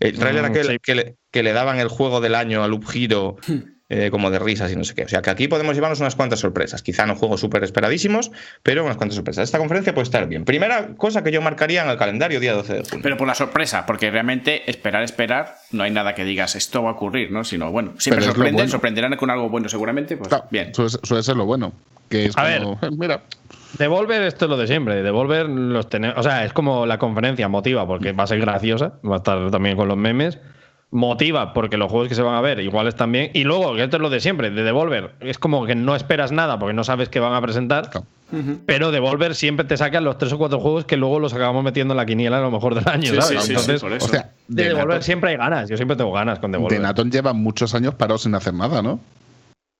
El 0.00 0.18
trailer 0.18 0.42
Mm, 0.42 0.46
aquel 0.46 0.66
sí. 0.66 0.76
que, 0.82 0.94
le, 0.94 1.16
que 1.30 1.42
le 1.42 1.52
daban 1.52 1.78
el 1.78 1.88
juego 1.88 2.20
del 2.20 2.34
año 2.34 2.64
a 2.64 2.68
Loop 2.68 2.84
Hero. 2.92 3.36
Eh, 3.88 4.10
como 4.10 4.30
de 4.30 4.38
risas 4.38 4.72
y 4.72 4.76
no 4.76 4.84
sé 4.84 4.94
qué. 4.94 5.04
O 5.04 5.08
sea 5.08 5.20
que 5.22 5.30
aquí 5.30 5.48
podemos 5.48 5.74
llevarnos 5.74 6.00
unas 6.00 6.16
cuantas 6.16 6.40
sorpresas. 6.40 6.82
Quizá 6.82 7.06
no 7.06 7.16
juegos 7.16 7.40
súper 7.40 7.64
esperadísimos, 7.64 8.30
pero 8.62 8.84
unas 8.84 8.96
cuantas 8.96 9.16
sorpresas. 9.16 9.44
Esta 9.44 9.58
conferencia 9.58 9.94
puede 9.94 10.04
estar 10.04 10.26
bien. 10.26 10.44
Primera 10.44 10.94
cosa 10.96 11.22
que 11.22 11.30
yo 11.30 11.42
marcaría 11.42 11.82
en 11.84 11.90
el 11.90 11.98
calendario, 11.98 12.40
día 12.40 12.54
12 12.54 12.72
de 12.74 12.82
junio. 12.84 13.00
Pero 13.02 13.16
por 13.16 13.26
la 13.26 13.34
sorpresa, 13.34 13.84
porque 13.86 14.10
realmente 14.10 14.68
esperar, 14.70 15.02
esperar, 15.02 15.56
no 15.72 15.82
hay 15.82 15.90
nada 15.90 16.14
que 16.14 16.24
digas 16.24 16.54
esto 16.56 16.82
va 16.82 16.90
a 16.90 16.92
ocurrir, 16.94 17.30
¿no? 17.30 17.44
Sino, 17.44 17.70
bueno, 17.70 17.92
siempre 17.98 18.24
sorprenden, 18.24 18.54
bueno. 18.54 18.70
sorprenderán 18.70 19.16
con 19.16 19.30
algo 19.30 19.48
bueno 19.48 19.68
seguramente, 19.68 20.16
pues 20.16 20.28
Claro, 20.28 20.46
bien. 20.50 20.74
Suele, 20.74 20.90
suele 21.02 21.22
ser 21.22 21.36
lo 21.36 21.44
bueno. 21.44 21.72
Que 22.08 22.26
es 22.26 22.36
A 22.36 22.58
como, 22.58 22.78
"Eh, 22.82 22.90
mira, 22.98 23.22
Devolver, 23.78 24.22
esto 24.22 24.44
es 24.44 24.48
lo 24.50 24.56
de 24.56 24.66
siempre. 24.66 25.02
Devolver 25.02 25.48
los 25.48 25.88
tenemos. 25.88 26.16
O 26.18 26.22
sea, 26.22 26.44
es 26.44 26.52
como 26.52 26.86
la 26.86 26.98
conferencia 26.98 27.48
motiva 27.48 27.86
porque 27.86 28.12
va 28.12 28.24
a 28.24 28.26
ser 28.26 28.40
graciosa. 28.40 28.94
Va 29.04 29.14
a 29.14 29.18
estar 29.18 29.50
también 29.50 29.76
con 29.76 29.88
los 29.88 29.96
memes. 29.96 30.38
Motiva 30.90 31.52
porque 31.52 31.76
los 31.76 31.90
juegos 31.90 32.08
que 32.08 32.14
se 32.14 32.22
van 32.22 32.34
a 32.36 32.40
ver 32.40 32.60
iguales 32.60 32.94
también. 32.94 33.30
Y 33.34 33.42
luego, 33.44 33.74
que 33.74 33.82
esto 33.82 33.96
es 33.96 34.00
lo 34.02 34.10
de 34.10 34.20
siempre, 34.20 34.50
de 34.50 34.62
Devolver. 34.62 35.12
Es 35.20 35.38
como 35.38 35.66
que 35.66 35.74
no 35.74 35.96
esperas 35.96 36.30
nada 36.30 36.58
porque 36.58 36.72
no 36.72 36.84
sabes 36.84 37.08
qué 37.08 37.18
van 37.20 37.34
a 37.34 37.40
presentar. 37.40 37.90
Pero 38.66 38.90
Devolver 38.90 39.34
siempre 39.34 39.64
te 39.64 39.76
sacan 39.76 40.04
los 40.04 40.18
tres 40.18 40.32
o 40.32 40.38
cuatro 40.38 40.58
juegos 40.60 40.84
que 40.84 40.96
luego 40.96 41.18
los 41.20 41.34
acabamos 41.34 41.62
metiendo 41.64 41.94
en 41.94 41.98
la 41.98 42.06
quiniela 42.06 42.38
a 42.38 42.40
lo 42.40 42.50
mejor 42.50 42.74
del 42.74 42.88
año, 42.88 43.10
Sí, 43.10 43.20
¿sabes? 43.20 43.42
sí, 43.44 43.50
Entonces, 43.50 43.80
sí, 43.80 43.86
por 43.86 43.92
eso. 43.96 44.06
o 44.06 44.08
sea, 44.08 44.30
de 44.48 44.62
de 44.62 44.68
Devolver 44.70 45.02
siempre 45.02 45.30
hay 45.30 45.36
ganas. 45.36 45.68
Yo 45.68 45.76
siempre 45.76 45.96
tengo 45.96 46.12
ganas 46.12 46.38
con 46.38 46.50
de 46.52 46.58
Devolver. 46.58 46.80
Naton 46.80 47.10
lleva 47.10 47.32
muchos 47.32 47.74
años 47.74 47.94
parados 47.94 48.22
sin 48.22 48.34
hacer 48.34 48.54
nada, 48.54 48.80
¿no? 48.82 49.00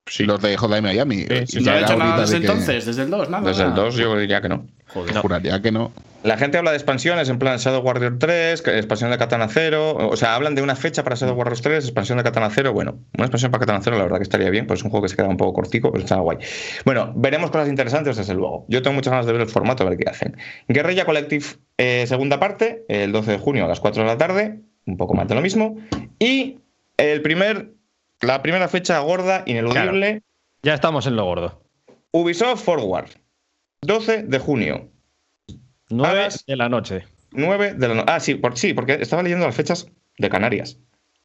Sí. 0.06 0.24
Los 0.24 0.40
de 0.42 0.56
Hotline 0.56 0.82
Miami. 0.82 1.16
Sí, 1.22 1.46
sí, 1.46 1.58
Y 1.58 1.60
¿No 1.60 1.66
ya 1.66 1.72
ha 1.72 1.80
hecho 1.80 1.96
nada 1.96 2.20
desde 2.20 2.34
de 2.34 2.40
que- 2.40 2.46
entonces? 2.46 2.86
¿Desde 2.86 3.02
el 3.04 3.10
2? 3.10 3.30
Nada. 3.30 3.48
Desde 3.48 3.62
el 3.62 3.70
nada. 3.70 3.82
2 3.84 3.94
yo 3.96 4.16
diría 4.18 4.40
que 4.42 4.48
no. 4.50 4.66
Joder. 4.88 5.16
Juraría 5.16 5.62
que 5.62 5.72
no. 5.72 5.92
La 6.24 6.38
gente 6.38 6.56
habla 6.56 6.70
de 6.70 6.78
expansiones 6.78 7.28
en 7.28 7.38
plan 7.38 7.58
Shadow 7.58 7.82
Warrior 7.82 8.18
3, 8.18 8.62
que- 8.62 8.76
expansión 8.78 9.10
de 9.10 9.18
Katana 9.18 9.46
0. 9.46 9.94
O 10.08 10.16
sea, 10.16 10.34
hablan 10.34 10.54
de 10.54 10.62
una 10.62 10.74
fecha 10.74 11.04
para 11.04 11.16
Shadow 11.16 11.36
Warrior 11.36 11.60
3, 11.60 11.84
expansión 11.84 12.16
de 12.16 12.24
Katana 12.24 12.48
0. 12.50 12.72
Bueno, 12.72 12.92
una 13.16 13.26
expansión 13.26 13.50
para 13.52 13.60
Katana 13.60 13.80
0, 13.82 13.98
la 13.98 14.04
verdad 14.04 14.16
que 14.16 14.22
estaría 14.22 14.48
bien, 14.48 14.66
pues 14.66 14.80
es 14.80 14.84
un 14.84 14.90
juego 14.90 15.02
que 15.04 15.10
se 15.10 15.16
queda 15.16 15.28
un 15.28 15.36
poco 15.36 15.52
cortico, 15.52 15.92
pero 15.92 16.02
está 16.02 16.16
guay. 16.16 16.38
Bueno, 16.86 17.12
veremos 17.14 17.50
cosas 17.50 17.68
interesantes 17.68 18.16
desde 18.16 18.32
luego. 18.34 18.64
Yo 18.68 18.80
tengo 18.80 18.94
muchas 18.94 19.10
ganas 19.10 19.26
de 19.26 19.32
ver 19.32 19.42
el 19.42 19.48
formato, 19.48 19.84
a 19.86 19.90
ver 19.90 19.98
qué 19.98 20.08
hacen. 20.08 20.34
Guerrilla 20.66 21.04
Collective, 21.04 21.44
eh, 21.76 22.06
segunda 22.08 22.40
parte, 22.40 22.86
el 22.88 23.12
12 23.12 23.32
de 23.32 23.38
junio 23.38 23.66
a 23.66 23.68
las 23.68 23.80
4 23.80 24.02
de 24.02 24.08
la 24.08 24.16
tarde, 24.16 24.60
un 24.86 24.96
poco 24.96 25.12
más 25.12 25.28
de 25.28 25.34
lo 25.34 25.42
mismo. 25.42 25.76
Y 26.18 26.58
el 26.96 27.20
primer, 27.20 27.74
la 28.22 28.40
primera 28.40 28.68
fecha 28.68 28.98
gorda, 29.00 29.42
ineludible, 29.44 30.22
Ya 30.62 30.72
estamos 30.72 31.06
en 31.06 31.16
lo 31.16 31.26
gordo. 31.26 31.60
Ubisoft 32.12 32.64
Forward, 32.64 33.10
12 33.82 34.22
de 34.22 34.38
junio. 34.38 34.88
9 35.90 36.20
Alas. 36.20 36.44
de 36.46 36.56
la 36.56 36.68
noche. 36.68 37.06
9 37.32 37.74
de 37.74 37.88
la 37.88 37.94
noche. 37.94 38.06
Ah, 38.08 38.20
sí, 38.20 38.34
por, 38.34 38.56
sí, 38.56 38.74
porque 38.74 38.94
estaba 39.00 39.22
leyendo 39.22 39.46
las 39.46 39.54
fechas 39.54 39.86
de 40.18 40.28
Canarias. 40.28 40.78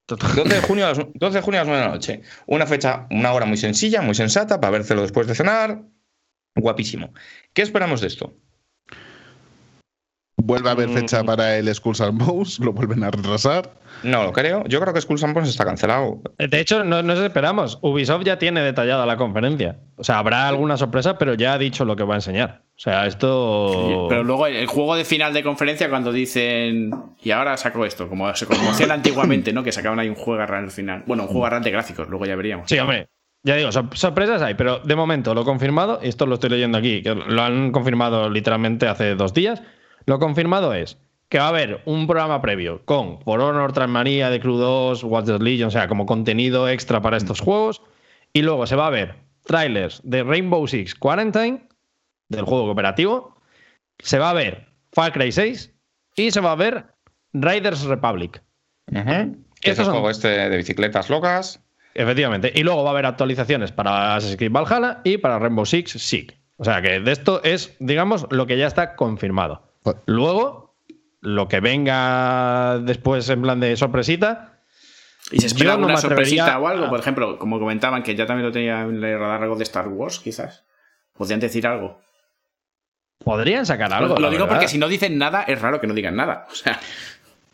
12 0.08 0.44
de, 0.44 0.62
junio 0.62 0.86
a 0.86 0.90
las, 0.90 0.98
12 1.14 1.36
de 1.36 1.42
junio 1.42 1.60
a 1.60 1.64
las 1.64 1.68
9 1.68 1.82
de 1.82 1.88
la 1.88 1.94
noche. 1.94 2.22
Una 2.48 2.66
fecha, 2.66 3.08
una 3.12 3.32
hora 3.32 3.46
muy 3.46 3.58
sencilla, 3.58 4.02
muy 4.02 4.16
sensata, 4.16 4.60
para 4.60 4.72
vérselo 4.72 5.04
después 5.04 5.28
de 5.28 5.36
cenar. 5.36 5.84
Guapísimo. 6.56 7.14
¿Qué 7.54 7.62
esperamos 7.62 8.02
de 8.02 8.08
esto? 8.08 8.36
Vuelve 10.42 10.70
a 10.70 10.72
haber 10.72 10.90
Mm. 10.90 10.94
fecha 10.94 11.24
para 11.24 11.58
el 11.58 11.74
Skulls 11.74 12.02
and 12.02 12.18
Bones, 12.24 12.60
lo 12.60 12.72
vuelven 12.74 13.04
a 13.04 13.12
retrasar. 13.12 13.72
No 14.04 14.24
lo 14.24 14.32
creo. 14.32 14.64
Yo 14.68 14.80
creo 14.80 14.94
que 14.94 15.02
Skulls 15.02 15.24
and 15.24 15.34
Bones 15.34 15.50
está 15.50 15.66
cancelado. 15.66 16.22
De 16.38 16.60
hecho, 16.60 16.84
no 16.86 17.04
nos 17.04 17.20
esperamos. 17.20 17.78
Ubisoft 17.82 18.24
ya 18.24 18.40
tiene 18.40 18.62
detallada 18.62 19.06
la 19.06 19.18
conferencia. 19.18 19.78
O 19.98 20.04
sea, 20.04 20.20
habrá 20.20 20.48
alguna 20.48 20.78
sorpresa, 20.78 21.18
pero 21.18 21.34
ya 21.34 21.54
ha 21.54 21.58
dicho 21.58 21.84
lo 21.84 21.96
que 21.96 22.04
va 22.04 22.14
a 22.14 22.18
enseñar. 22.18 22.62
O 22.78 22.80
sea, 22.82 23.06
esto. 23.06 24.06
Pero 24.08 24.24
luego 24.24 24.48
el, 24.48 24.66
juego 24.68 24.96
de 24.96 25.04
final 25.04 25.34
de 25.34 25.44
conferencia 25.44 25.90
cuando 25.90 26.14
dicen 26.14 26.92
y 27.22 27.32
ahora 27.32 27.58
saco 27.58 27.86
esto, 27.86 28.08
como 28.08 28.34
se 28.36 28.46
como 28.46 28.72
hacían 28.72 28.92
antiguamente, 28.92 29.52
¿no? 29.52 29.64
Que 29.64 29.72
sacaban 29.74 30.00
ahí 30.00 30.08
un 30.08 30.16
juego 30.16 30.42
al 30.42 30.72
final. 30.72 31.04
Bueno, 31.06 31.24
un 31.24 31.30
juego 31.30 31.46
arran 31.46 31.64
de 31.64 31.72
gráficos, 31.72 32.08
luego 32.08 32.26
ya 32.26 32.36
veríamos. 32.38 32.70
Sí, 32.70 32.80
hombre. 32.80 33.08
Ya 33.44 33.56
digo, 33.56 33.72
sor- 33.72 33.90
sorpresas 33.94 34.42
hay, 34.42 34.54
pero 34.56 34.80
de 34.80 34.96
momento 34.96 35.34
lo 35.34 35.44
confirmado, 35.46 36.00
y 36.04 36.10
esto 36.10 36.26
lo 36.26 36.36
estoy 36.36 36.50
leyendo 36.50 36.78
aquí, 36.78 37.02
que 37.02 37.16
lo 37.16 37.42
han 37.42 37.72
confirmado 37.72 38.30
literalmente 38.30 38.88
hace 38.88 39.16
dos 39.16 39.34
días. 39.34 39.62
Lo 40.06 40.20
confirmado 40.20 40.74
es 40.74 40.98
que 41.30 41.38
va 41.40 41.46
a 41.46 41.50
haber 41.50 41.82
un 41.86 42.08
programa 42.08 42.42
previo 42.42 42.84
con 42.86 43.22
For 43.22 43.40
Honor, 43.40 43.72
Transmanía, 43.74 44.32
The 44.32 44.40
Crew 44.40 44.58
2, 44.58 45.04
Watch 45.04 45.26
the 45.28 45.40
Legion, 45.40 45.68
o 45.68 45.72
sea, 45.72 45.88
como 45.88 46.06
contenido 46.06 46.68
extra 46.68 47.02
para 47.02 47.18
estos 47.18 47.40
juegos. 47.40 47.82
Y 48.34 48.42
luego 48.42 48.66
se 48.66 48.76
va 48.76 48.88
a 48.88 48.92
ver 48.92 49.16
trailers 49.46 50.02
de 50.04 50.24
Rainbow 50.24 50.68
Six 50.68 50.96
Quarantine, 50.96 51.68
del 52.30 52.46
juego 52.46 52.66
cooperativo. 52.66 53.36
Se 54.00 54.18
va 54.20 54.32
a 54.32 54.34
ver 54.34 54.68
Far 54.92 55.12
Cry 55.14 55.32
6 55.32 55.74
y 56.16 56.32
se 56.32 56.40
va 56.42 56.54
a 56.54 56.56
ver 56.56 56.86
Riders 57.34 57.84
Republic. 57.86 58.42
Que 59.62 59.72
es 59.72 59.80
el 59.80 59.86
son- 59.86 59.94
juego 59.94 60.10
este 60.10 60.28
de 60.28 60.58
bicicletas 60.58 61.10
locas. 61.10 61.62
Efectivamente. 61.94 62.52
Y 62.56 62.64
luego 62.64 62.84
va 62.84 62.90
a 62.92 62.94
haber 62.94 63.06
actualizaciones 63.06 63.72
para 63.72 64.16
Assassin's 64.16 64.38
Creed 64.38 64.52
Valhalla 64.52 65.02
y 65.04 65.18
para 65.18 65.38
Rainbow 65.38 65.66
Six 65.66 65.92
Siege. 65.92 66.40
O 66.58 66.64
sea 66.64 66.82
que 66.82 67.00
de 67.00 67.12
esto 67.12 67.42
es, 67.44 67.76
digamos, 67.80 68.26
lo 68.32 68.46
que 68.48 68.58
ya 68.58 68.68
está 68.68 68.96
confirmado. 68.96 69.69
Luego, 70.06 70.76
lo 71.22 71.48
que 71.48 71.60
venga 71.60 72.80
después 72.80 73.28
en 73.30 73.42
plan 73.42 73.60
de 73.60 73.76
sorpresita, 73.78 74.60
¿Y 75.32 75.40
se 75.42 75.48
espera 75.48 75.78
no 75.78 75.86
atrevería 75.88 76.02
sorpresita 76.02 76.60
o 76.60 76.68
algo? 76.68 76.86
a- 76.86 76.90
Por 76.90 77.00
ejemplo, 77.00 77.38
como 77.38 77.60
comentaban, 77.60 78.04
que 78.04 78.16
ya 78.16 78.26
también 78.26 78.46
lo 78.48 78.52
tenía 78.52 78.82
en 78.82 79.04
el 79.04 79.20
radar 79.20 79.44
algo 79.44 79.56
de 79.56 79.64
Star 79.64 79.88
Wars, 79.88 80.20
quizás. 80.20 80.66
¿Podrían 81.14 81.40
decir 81.40 81.68
algo? 81.68 82.00
podrían 83.22 83.66
sacar 83.66 83.92
algo. 83.94 84.16
lo 84.18 84.30
digo 84.30 84.44
verdad. 84.46 84.48
porque 84.56 84.70
si 84.70 84.78
no 84.78 84.88
dicen 84.88 85.18
nada, 85.18 85.44
es 85.44 85.62
raro 85.62 85.82
que 85.82 85.88
no 85.88 85.94
digan 85.94 86.16
nada. 86.16 86.48
O 86.52 86.56
sea, 86.56 86.80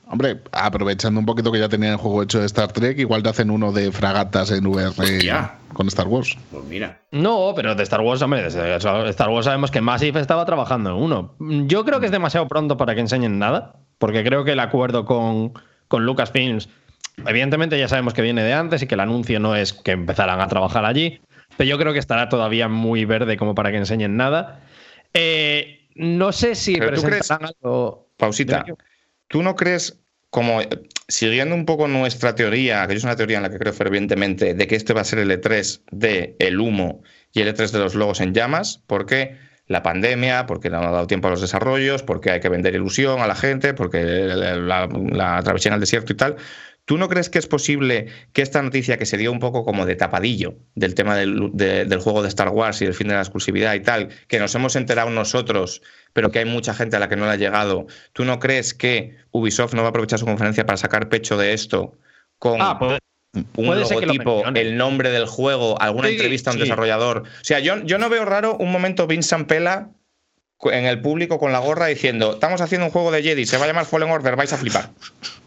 Hombre, 0.08 0.40
aprovechando 0.52 1.20
un 1.20 1.26
poquito 1.26 1.52
que 1.52 1.60
ya 1.60 1.68
tenían 1.68 1.94
el 1.94 1.98
juego 1.98 2.22
hecho 2.22 2.40
de 2.40 2.46
Star 2.46 2.72
Trek, 2.72 3.00
igual 3.00 3.24
te 3.24 3.30
hacen 3.30 3.50
uno 3.50 3.72
de 3.72 3.92
fragatas 3.92 4.52
en 4.52 4.68
VR 4.68 4.90
Hostia. 4.90 5.56
con 5.74 5.88
Star 5.88 6.08
Wars. 6.08 6.38
pues 6.52 6.64
mira. 6.66 7.02
No, 7.12 7.54
pero 7.56 7.74
de 7.74 7.84
Star 7.84 8.02
Wars, 8.02 8.22
hombre, 8.22 8.44
de 8.44 8.76
Star 9.10 9.30
Wars 9.30 9.46
sabemos 9.46 9.72
que 9.72 9.82
Massive 9.82 10.20
estaba 10.20 10.46
trabajando 10.46 10.92
en 10.92 10.96
uno. 10.98 11.36
Yo 11.40 11.86
creo 11.86 12.00
que 12.00 12.06
es 12.06 12.12
demasiado 12.12 12.48
pronto 12.48 12.78
para 12.78 12.94
que 12.94 13.02
enseñen 13.02 13.40
nada, 13.40 13.80
porque 13.98 14.24
creo 14.24 14.44
que 14.44 14.52
el 14.52 14.60
acuerdo 14.60 15.06
con, 15.06 15.54
con 15.88 16.06
Lucasfilms, 16.06 16.70
evidentemente 17.26 17.80
ya 17.80 17.88
sabemos 17.88 18.14
que 18.14 18.22
viene 18.22 18.44
de 18.44 18.54
antes 18.54 18.84
y 18.84 18.88
que 18.88 18.94
el 18.96 19.02
anuncio 19.02 19.40
no 19.40 19.56
es 19.56 19.74
que 19.74 19.92
empezaran 19.92 20.40
a 20.40 20.48
trabajar 20.48 20.86
allí, 20.86 21.20
pero 21.58 21.68
yo 21.68 21.78
creo 21.80 21.94
que 21.94 22.00
estará 22.00 22.30
todavía 22.30 22.68
muy 22.68 23.06
verde 23.06 23.38
como 23.38 23.56
para 23.56 23.72
que 23.72 23.78
enseñen 23.78 24.18
nada. 24.18 24.62
Eh, 25.14 25.88
no 25.96 26.32
sé 26.32 26.56
si 26.56 26.76
presentarán 26.76 27.50
algo. 27.64 28.10
Pausita. 28.18 28.66
¿Tú 29.28 29.44
no 29.44 29.56
crees, 29.56 30.00
como 30.30 30.62
eh, 30.62 30.70
siguiendo 31.08 31.56
un 31.56 31.66
poco 31.66 31.88
nuestra 31.88 32.36
teoría, 32.36 32.88
que 32.88 32.94
es 32.96 33.04
una 33.04 33.16
teoría 33.16 33.38
en 33.38 33.44
la 33.44 33.50
que 33.50 33.58
creo 33.60 33.74
fervientemente, 33.74 34.54
de 34.54 34.68
que 34.68 34.76
este 34.76 34.94
va 34.94 35.02
a 35.02 35.06
ser 35.06 35.20
el 35.20 35.32
E3 35.32 35.84
de 35.92 36.36
el 36.40 36.60
humo 36.60 37.04
y 37.34 37.42
el 37.42 37.54
E3 37.54 37.72
de 37.72 37.80
los 37.80 37.96
logos 37.96 38.22
en 38.22 38.34
llamas? 38.34 38.84
Porque 38.88 39.38
la 39.68 39.82
pandemia, 39.82 40.46
porque 40.46 40.70
no 40.70 40.78
ha 40.78 40.92
dado 40.92 41.08
tiempo 41.08 41.28
a 41.28 41.32
los 41.32 41.42
desarrollos, 41.42 42.04
porque 42.04 42.30
hay 42.32 42.40
que 42.40 42.50
vender 42.50 42.76
ilusión 42.76 43.20
a 43.22 43.28
la 43.28 43.36
gente, 43.36 43.74
porque 43.74 44.04
la, 44.04 44.88
la, 44.88 45.42
travesía 45.44 45.70
en 45.70 45.74
el 45.76 45.80
desierto 45.80 46.14
y 46.14 46.16
tal. 46.18 46.36
¿Tú 46.86 47.00
no 47.00 47.10
crees 47.10 47.32
que 47.32 47.40
es 47.40 47.48
posible 47.48 48.10
que 48.32 48.44
esta 48.44 48.62
noticia 48.62 48.98
que 49.00 49.08
se 49.08 49.18
dio 49.18 49.32
un 49.32 49.40
poco 49.40 49.66
como 49.66 49.88
de 49.88 49.96
tapadillo 49.96 50.60
del 50.76 50.94
tema 50.94 51.16
del, 51.16 51.50
de- 51.54 51.86
del 51.86 52.00
juego 52.00 52.22
de 52.22 52.28
Star 52.28 52.50
Wars 52.50 52.80
y 52.80 52.86
del 52.86 52.94
fin 52.94 53.08
de 53.08 53.16
la 53.16 53.22
exclusividad 53.22 53.74
y 53.74 53.80
tal, 53.80 54.10
que 54.28 54.38
nos 54.38 54.54
hemos 54.54 54.76
enterado 54.76 55.10
nosotros, 55.10 55.82
pero 56.16 56.32
que 56.32 56.40
hay 56.40 56.46
mucha 56.46 56.74
gente 56.74 56.96
a 56.96 57.00
la 57.00 57.10
que 57.10 57.18
no 57.18 57.26
le 57.26 57.32
ha 57.34 57.36
llegado, 57.36 57.88
¿tú 58.14 58.24
no 58.24 58.40
crees 58.40 58.74
que 58.74 59.18
Ubisoft 59.32 59.74
no 59.74 59.82
va 59.82 59.88
a 59.88 59.90
aprovechar 59.90 60.18
su 60.18 60.26
conferencia 60.26 60.66
para 60.66 60.78
sacar 60.78 61.10
pecho 61.10 61.36
de 61.36 61.52
esto 61.52 61.98
con 62.40 62.62
Ah, 62.62 62.80
puede, 62.80 63.00
un 63.34 63.44
puede 63.54 63.82
logotipo, 63.82 64.46
el 64.56 64.78
nombre 64.78 65.10
del 65.10 65.26
juego, 65.26 65.80
alguna 65.82 66.08
Sí, 66.08 66.14
entrevista 66.14 66.52
a 66.52 66.54
un 66.54 66.60
sí. 66.60 66.64
desarrollador? 66.64 67.24
O 67.24 67.44
sea, 67.44 67.60
yo, 67.60 67.84
yo 67.84 67.98
no 67.98 68.08
veo 68.10 68.24
raro 68.24 68.56
un 68.56 68.72
momento 68.72 69.08
Vincent 69.08 69.46
Pela 69.46 69.90
en 70.72 70.86
el 70.86 71.02
público 71.02 71.40
con 71.40 71.52
la 71.52 71.60
gorra 71.60 71.88
diciendo, 71.88 72.34
estamos 72.34 72.62
haciendo 72.62 72.86
un 72.88 72.92
juego 72.92 73.12
de 73.12 73.22
Jedi, 73.24 73.46
se 73.46 73.58
va 73.58 73.66
a 73.66 73.68
llamar 73.68 73.86
Fallen 73.86 74.10
Order, 74.10 74.36
vais 74.36 74.52
a 74.54 74.58
flipar. 74.58 74.90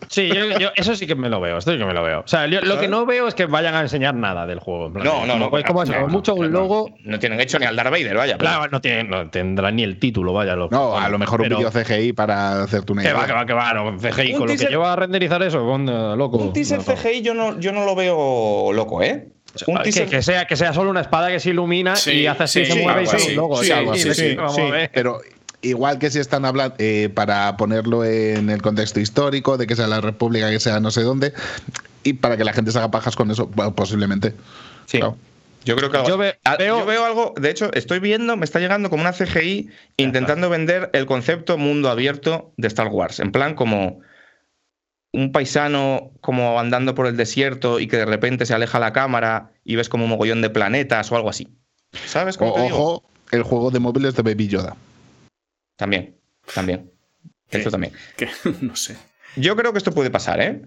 Sí, 0.09 0.28
yo, 0.28 0.59
yo- 0.59 0.70
eso 0.74 0.97
sí 0.97 1.07
que 1.07 1.15
me 1.15 1.28
lo 1.28 1.39
veo, 1.40 1.59
esto 1.59 1.70
sí 1.73 1.77
que 1.78 1.85
me 1.85 1.93
lo 1.93 2.03
veo. 2.03 2.20
O 2.20 2.28
sea, 2.28 2.47
yo- 2.47 2.62
lo 2.62 2.78
que 2.81 2.89
no 2.89 3.05
veo 3.05 3.28
es 3.28 3.35
que 3.35 3.45
vayan 3.45 3.74
a 3.74 3.81
enseñar 3.82 4.15
nada 4.15 4.47
del 4.47 4.59
juego. 4.59 4.86
en 4.86 4.93
plan, 4.95 5.05
No, 5.05 5.27
no, 5.27 5.32
como- 5.35 5.45
no. 5.45 5.51
pues, 5.51 5.65
como 5.65 5.82
eso, 5.82 5.93
no, 5.93 6.09
mucho 6.09 6.35
un 6.35 6.51
logo. 6.51 6.89
No, 7.05 7.19
tienen 7.19 7.40
hecho 7.40 7.59
ni 7.59 7.66
al 7.66 7.77
Darth 7.77 7.90
Vader, 7.90 8.16
vaya. 8.16 8.39
Claro, 8.39 8.69
no, 8.70 8.81
tiene, 8.81 9.05
no 9.05 9.28
tendrá 9.28 9.70
ni 9.70 9.82
el 9.82 9.99
título, 9.99 10.32
vaya. 10.32 10.57
Lo, 10.57 10.69
No, 10.70 10.97
a 10.97 11.09
lo 11.11 11.19
mejor 11.19 11.43
un 11.43 11.49
vídeo 11.51 11.70
CGI 11.70 12.15
para 12.15 12.62
hacerte 12.62 12.93
una 12.93 13.03
Que 13.03 13.09
idea. 13.09 13.19
va, 13.20 13.27
que 13.27 13.32
va, 13.32 13.45
que 13.47 13.53
va. 13.53 13.74
No, 13.74 13.99
CGI, 13.99 14.32
Un 14.32 14.39
con 14.39 14.47
lo 14.49 14.55
que 14.55 14.59
teaser- 14.65 14.70
lleva 14.70 14.93
a 14.95 14.97
renderizar 14.97 15.43
eso, 15.43 15.65
con, 15.66 15.85
loco. 16.16 16.39
Un 16.39 16.53
teaser. 16.55 16.81
CGI 16.81 17.20
yo 17.20 17.35
no, 17.35 17.59
yo 17.61 17.73
no 17.73 17.85
lo 17.85 17.95
veo 17.95 18.73
loco, 18.73 19.03
¿eh? 19.03 19.28
Un 19.66 19.77
Que, 19.79 19.83
teaser 19.85 20.09
que 20.09 20.23
sea, 20.23 20.47
que 20.47 20.57
sea 20.57 20.73
solo 20.73 20.91
una 20.91 21.01
espada 21.01 21.29
que 21.29 21.41
se 21.41 21.51
ilumina 21.51 21.97
Sí, 21.97 22.12
y 22.12 22.27
hace 22.27 22.43
así, 22.45 22.65
sí, 22.65 22.73
se 22.73 22.83
mueve 22.83 23.03
y 23.03 23.07
sale 23.07 23.25
un 23.31 23.37
logo. 23.37 23.57
Sí, 23.59 23.66
Sí, 23.66 23.73
algo 23.73 23.95
sí, 23.95 24.09
así, 24.09 24.15
sí, 24.23 24.29
sí, 24.31 24.35
vamos 24.37 24.55
sí. 24.55 24.61
a 24.62 24.70
ver. 24.70 24.91
Pero 24.95 25.20
igual 25.62 25.99
que 25.99 26.11
si 26.11 26.19
están 26.20 26.45
hablando 26.45 26.77
eh, 26.79 27.09
para 27.12 27.57
ponerlo 27.57 28.05
en 28.05 28.51
el 28.51 28.62
contexto 28.62 29.01
histórico, 29.01 29.57
de 29.57 29.66
que 29.66 29.75
sea 29.75 29.87
la 29.89 30.01
República, 30.01 30.51
que 30.51 30.61
sea 30.61 30.81
no 30.81 30.91
sé 30.91 31.03
dónde, 31.03 31.33
y 32.05 32.12
para 32.12 32.37
que 32.37 32.45
la 32.45 32.53
gente 32.53 32.70
se 32.73 32.79
haga 32.79 32.91
pajas 32.91 33.16
con 33.16 33.31
eso, 33.31 33.47
bueno, 33.47 33.75
posiblemente. 33.75 34.35
Sí. 34.87 34.99
Claro. 34.99 35.16
Yo 35.65 35.77
creo 35.77 35.91
que 35.91 35.97
algo- 35.97 36.09
Yo 36.09 36.16
ve- 36.19 36.39
Ah, 36.45 36.57
veo- 36.57 36.79
yo 36.81 36.87
veo 36.87 37.05
algo, 37.05 37.35
de 37.37 37.51
hecho, 37.51 37.70
estoy 37.75 37.99
viendo, 37.99 38.37
me 38.37 38.45
está 38.45 38.61
llegando 38.61 38.89
como 38.91 39.03
una 39.03 39.12
CGI 39.12 39.69
intentando 39.97 40.49
vender 40.49 40.89
el 40.93 41.05
concepto 41.07 41.59
mundo 41.59 41.91
abierto 41.91 42.53
de 42.57 42.69
Star 42.69 42.87
Wars. 42.89 43.19
En 43.20 43.33
plan, 43.33 43.55
como 43.55 44.01
un 45.12 45.32
paisano 45.32 46.10
como 46.20 46.59
andando 46.60 46.94
por 46.94 47.06
el 47.06 47.16
desierto 47.16 47.80
y 47.80 47.86
que 47.89 47.97
de 47.97 48.05
repente 48.05 48.44
se 48.47 48.55
aleja 48.55 48.78
la 48.78 48.93
cámara 48.93 49.52
y 49.64 49.76
ves 49.76 49.89
como 49.89 50.05
un 50.05 50.10
mogollón 50.10 50.43
de 50.43 50.51
planetas 50.51 51.10
o 51.12 51.16
algo 51.16 51.30
así. 51.30 51.48
¿Sabes 52.06 52.36
cómo 52.36 52.52
O- 52.52 52.55
te 52.55 52.62
digo? 52.62 52.76
ojo, 52.76 53.10
el 53.32 53.43
juego 53.43 53.70
de 53.70 53.78
móviles 53.80 54.14
de 54.14 54.22
Baby 54.22 54.48
Yoda. 54.48 54.76
También, 55.76 56.16
también. 56.55 56.90
¿Qué? 57.48 57.59
Esto 57.59 57.70
también. 57.70 57.93
No 58.60 58.76
sé. 58.76 58.97
Yo 59.36 59.56
creo 59.56 59.72
que 59.72 59.78
esto 59.78 59.93
puede 59.93 60.10
pasar, 60.10 60.40
¿eh? 60.40 60.62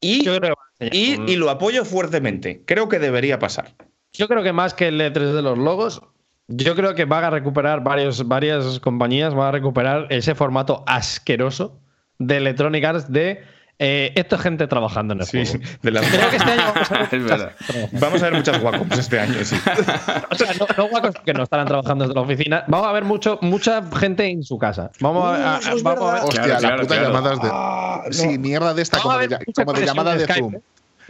Y, 0.00 0.24
Yo 0.24 0.38
creo, 0.38 0.54
que 0.78 0.88
y 0.92 1.36
lo 1.36 1.50
apoyo 1.50 1.84
fuertemente. 1.84 2.62
Creo 2.66 2.88
que 2.88 2.98
debería 2.98 3.38
pasar. 3.38 3.74
yo 4.12 4.28
creo 4.28 4.42
que 4.42 4.52
más 4.52 4.72
que 4.74 4.88
el 4.88 5.00
E3 5.00 5.32
de 5.34 5.42
los 5.42 5.58
logos, 5.58 6.00
yo 6.48 6.74
creo 6.74 6.94
que 6.94 7.04
van 7.04 7.24
a 7.24 7.30
recuperar 7.30 7.82
varios, 7.82 8.26
varias 8.26 8.80
compañías, 8.80 9.34
van 9.34 9.48
a 9.48 9.52
recuperar 9.52 10.06
ese 10.10 10.34
formato 10.34 10.84
asqueroso 10.86 11.80
de 12.18 12.38
Electronic 12.38 12.84
Arts 12.84 13.12
de 13.12 13.42
eh, 13.82 14.12
esto 14.14 14.36
es 14.36 14.42
gente 14.42 14.66
trabajando 14.66 15.14
en 15.14 15.20
el 15.20 15.26
juego. 15.26 15.52
de 15.82 15.90
las- 15.90 16.06
Creo 16.06 16.30
que 16.30 16.36
este 16.36 16.50
año 16.52 16.62
vamos 16.74 16.90
a 16.92 16.98
ver 16.98 17.08
Es 17.14 17.24
verdad. 17.24 17.52
Vamos 17.92 18.22
a 18.22 18.24
ver 18.26 18.34
muchas 18.34 18.60
guacos 18.60 18.98
este 18.98 19.18
año, 19.18 19.42
sí. 19.44 19.56
O 20.30 20.34
sea, 20.36 20.52
no, 20.60 20.66
no 20.76 20.88
guacos 20.88 21.14
que 21.24 21.32
no 21.32 21.42
estarán 21.42 21.66
trabajando 21.66 22.04
desde 22.04 22.14
la 22.14 22.20
oficina. 22.20 22.64
Vamos 22.68 22.86
a 22.86 22.92
ver 22.92 23.04
mucho, 23.04 23.38
mucha 23.42 23.82
gente 23.98 24.26
en 24.26 24.42
su 24.44 24.58
casa. 24.58 24.90
Vamos 25.00 25.24
a, 25.24 25.60
vamos 25.82 26.12
ver. 26.12 26.22
Hostia, 26.22 26.42
Claro, 26.42 26.52
las 26.52 26.60
claro, 26.60 26.82
putas 26.82 26.98
claro. 26.98 27.12
llamadas 27.14 27.42
de. 27.42 27.48
Ah, 27.52 28.02
no. 28.06 28.12
Sí, 28.12 28.38
mierda 28.38 28.74
de 28.74 28.82
esta, 28.82 28.98
Vamos 28.98 29.12
como 29.14 29.28
de, 29.28 29.44
como 29.54 29.72
de 29.72 29.86
llamada 29.86 30.12
de 30.12 30.18
de 30.18 30.24
Skype, 30.24 30.40
Zoom. 30.40 30.54
¿eh? 30.56 30.60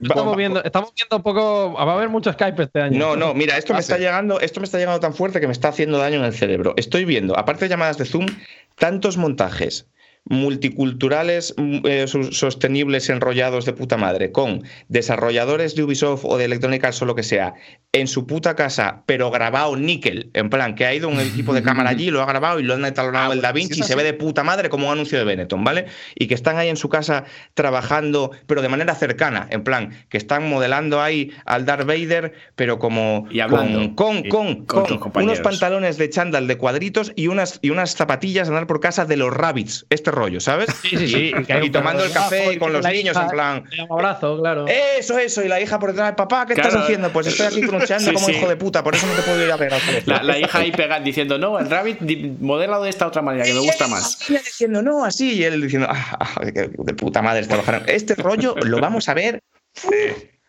Estamos 0.03 0.37
viendo, 0.37 0.65
estamos 0.65 0.93
viendo 0.97 1.17
un 1.17 1.23
poco. 1.23 1.75
Va 1.75 1.93
a 1.93 1.95
haber 1.97 2.09
mucho 2.09 2.33
Skype 2.33 2.63
este 2.63 2.81
año. 2.81 2.99
No, 2.99 3.17
no, 3.17 3.35
mira, 3.35 3.59
esto 3.59 3.73
me 3.75 3.79
Ah, 3.79 3.81
está 3.81 3.97
sí. 3.97 4.01
llegando, 4.03 4.41
esto 4.41 4.61
me 4.61 4.65
está 4.65 4.79
llegando 4.79 4.99
tan 5.01 5.13
fuerte 5.13 5.41
que 5.41 5.47
me 5.47 5.53
está 5.53 5.69
haciendo 5.69 5.99
daño 5.99 6.17
en 6.21 6.25
el 6.25 6.33
cerebro. 6.33 6.73
Estoy 6.77 7.05
viendo, 7.05 7.39
aparte 7.39 7.67
de 7.67 7.69
llamadas 7.69 7.99
de 7.99 8.07
Zoom, 8.07 8.27
tantos 8.79 9.17
montajes 9.19 9.87
multiculturales 10.25 11.55
mm, 11.57 11.79
eh, 11.85 12.07
sostenibles 12.07 13.09
enrollados 13.09 13.65
de 13.65 13.73
puta 13.73 13.97
madre 13.97 14.33
con 14.33 14.63
desarrolladores 14.89 15.75
de 15.75 15.83
Ubisoft 15.83 16.25
o 16.25 16.37
de 16.37 16.45
Electronic 16.45 16.85
Arts 16.85 17.03
o 17.03 17.07
lo 17.07 17.15
que 17.15 17.23
sea 17.23 17.55
en 17.93 18.07
su 18.07 18.27
puta 18.27 18.55
casa 18.55 19.03
pero 19.07 19.31
grabado 19.31 19.77
níquel 19.77 20.31
en 20.35 20.51
plan 20.51 20.75
que 20.75 20.87
ha 20.87 20.95
ido 20.95 21.09
un 21.09 21.19
equipo 21.21 21.55
de 21.55 21.63
cámara 21.63 21.91
allí 21.91 22.11
lo 22.11 22.23
ha 22.23 22.27
grabado 22.27 22.61
y 22.61 22.63
lo 22.63 22.75
han 22.75 22.85
etalonado 22.85 23.31
Ah, 23.31 23.35
el 23.35 23.41
Da 23.41 23.51
bueno, 23.53 23.67
Vinci 23.69 23.81
y 23.81 23.83
se 23.83 23.97
ve 23.97 24.05
de 24.05 24.15
puta 24.15 24.45
madre 24.45 24.69
como 24.69 24.87
un 24.87 24.93
anuncio 24.93 25.19
de 25.19 25.25
Benetton 25.25 25.65
¿vale? 25.65 25.87
y 26.15 26.27
que 26.27 26.35
están 26.35 26.57
ahí 26.59 26.69
en 26.69 26.77
su 26.77 26.89
casa 26.89 27.25
trabajando 27.55 28.31
pero 28.47 28.63
de 28.63 28.69
manera 28.69 28.95
cercana 28.95 29.47
en 29.51 29.65
plan 29.65 29.91
que 30.09 30.17
están 30.19 30.49
modelando 30.49 31.01
ahí 31.03 31.33
al 31.45 31.65
Darth 31.67 31.87
Vader 31.87 32.33
pero 32.57 32.79
como 32.79 33.27
Y 33.31 33.41
hablando. 33.41 33.95
con, 33.97 34.23
con, 34.25 34.65
con, 34.67 34.97
unos 35.15 35.41
pantalones 35.41 35.99
de 35.99 36.09
chándal 36.11 36.47
de 36.47 36.57
cuadritos 36.57 37.13
y 37.17 37.29
unas, 37.29 37.59
y 37.63 37.71
unas 37.71 37.95
zapatillas 37.95 38.49
a 38.49 38.51
andar 38.53 38.67
por 38.67 38.81
casa 38.81 39.05
de 39.05 39.17
los 39.17 39.33
rabbits, 39.33 39.87
este 40.11 40.21
rollo, 40.21 40.41
¿sabes? 40.41 40.69
Sí, 40.83 40.97
sí, 40.97 41.09
sí. 41.09 41.33
Y, 41.63 41.71
tomando 41.71 42.05
el 42.05 42.13
café 42.13 42.53
y 42.53 42.59
con 42.59 42.73
los 42.73 42.85
niños 42.85 43.17
hija, 43.17 43.25
en 43.25 43.31
plan. 43.31 43.65
Un 43.89 43.93
abrazo, 43.93 44.39
claro. 44.41 44.67
Eso, 44.67 45.19
eso, 45.19 45.43
y 45.45 45.49
la 45.49 45.61
hija 45.61 45.79
por 45.79 45.91
detrás, 45.91 46.15
papá, 46.15 46.47
¿qué 46.47 46.55
estás 46.55 46.75
haciendo? 46.75 47.13
Pues 47.13 47.29
estoy 47.29 47.47
aquí 47.47 47.61
cruncheando 47.63 48.11
Sí, 48.11 48.15
como 48.15 48.27
sí. 48.27 48.33
hijo 48.33 48.49
de 48.49 48.57
puta, 48.57 48.83
por 48.83 48.95
eso 48.95 49.07
no 49.07 49.13
te 49.15 49.23
puedo 49.23 49.45
ir 49.45 49.53
a 49.53 49.57
colegio. 49.57 50.03
La, 50.07 50.23
la 50.23 50.39
hija 50.39 50.59
ahí 50.59 50.73
pegando 50.73 51.05
diciendo, 51.05 51.39
no, 51.39 51.59
el 51.59 51.71
Rabbit 51.71 52.01
modelado 52.41 52.85
de 52.85 52.91
esta 52.91 53.07
otra 53.07 53.23
manera, 53.23 53.45
que 53.45 53.55
me 53.55 53.61
gusta 53.61 53.87
más. 53.89 54.19
Diciendo, 54.29 54.83
no, 54.83 55.05
así, 55.05 55.35
y 55.35 55.45
él 55.45 55.61
diciendo, 55.61 55.89
ah, 55.91 56.19
ah, 56.19 56.45
de, 56.45 56.71
de 56.77 56.95
puta 56.95 57.23
madre, 57.23 57.47
trabajaron. 57.47 57.83
Este 57.87 58.15
rollo 58.15 58.55
lo 58.57 58.81
vamos 58.81 59.09
a 59.09 59.15
ver. 59.15 59.41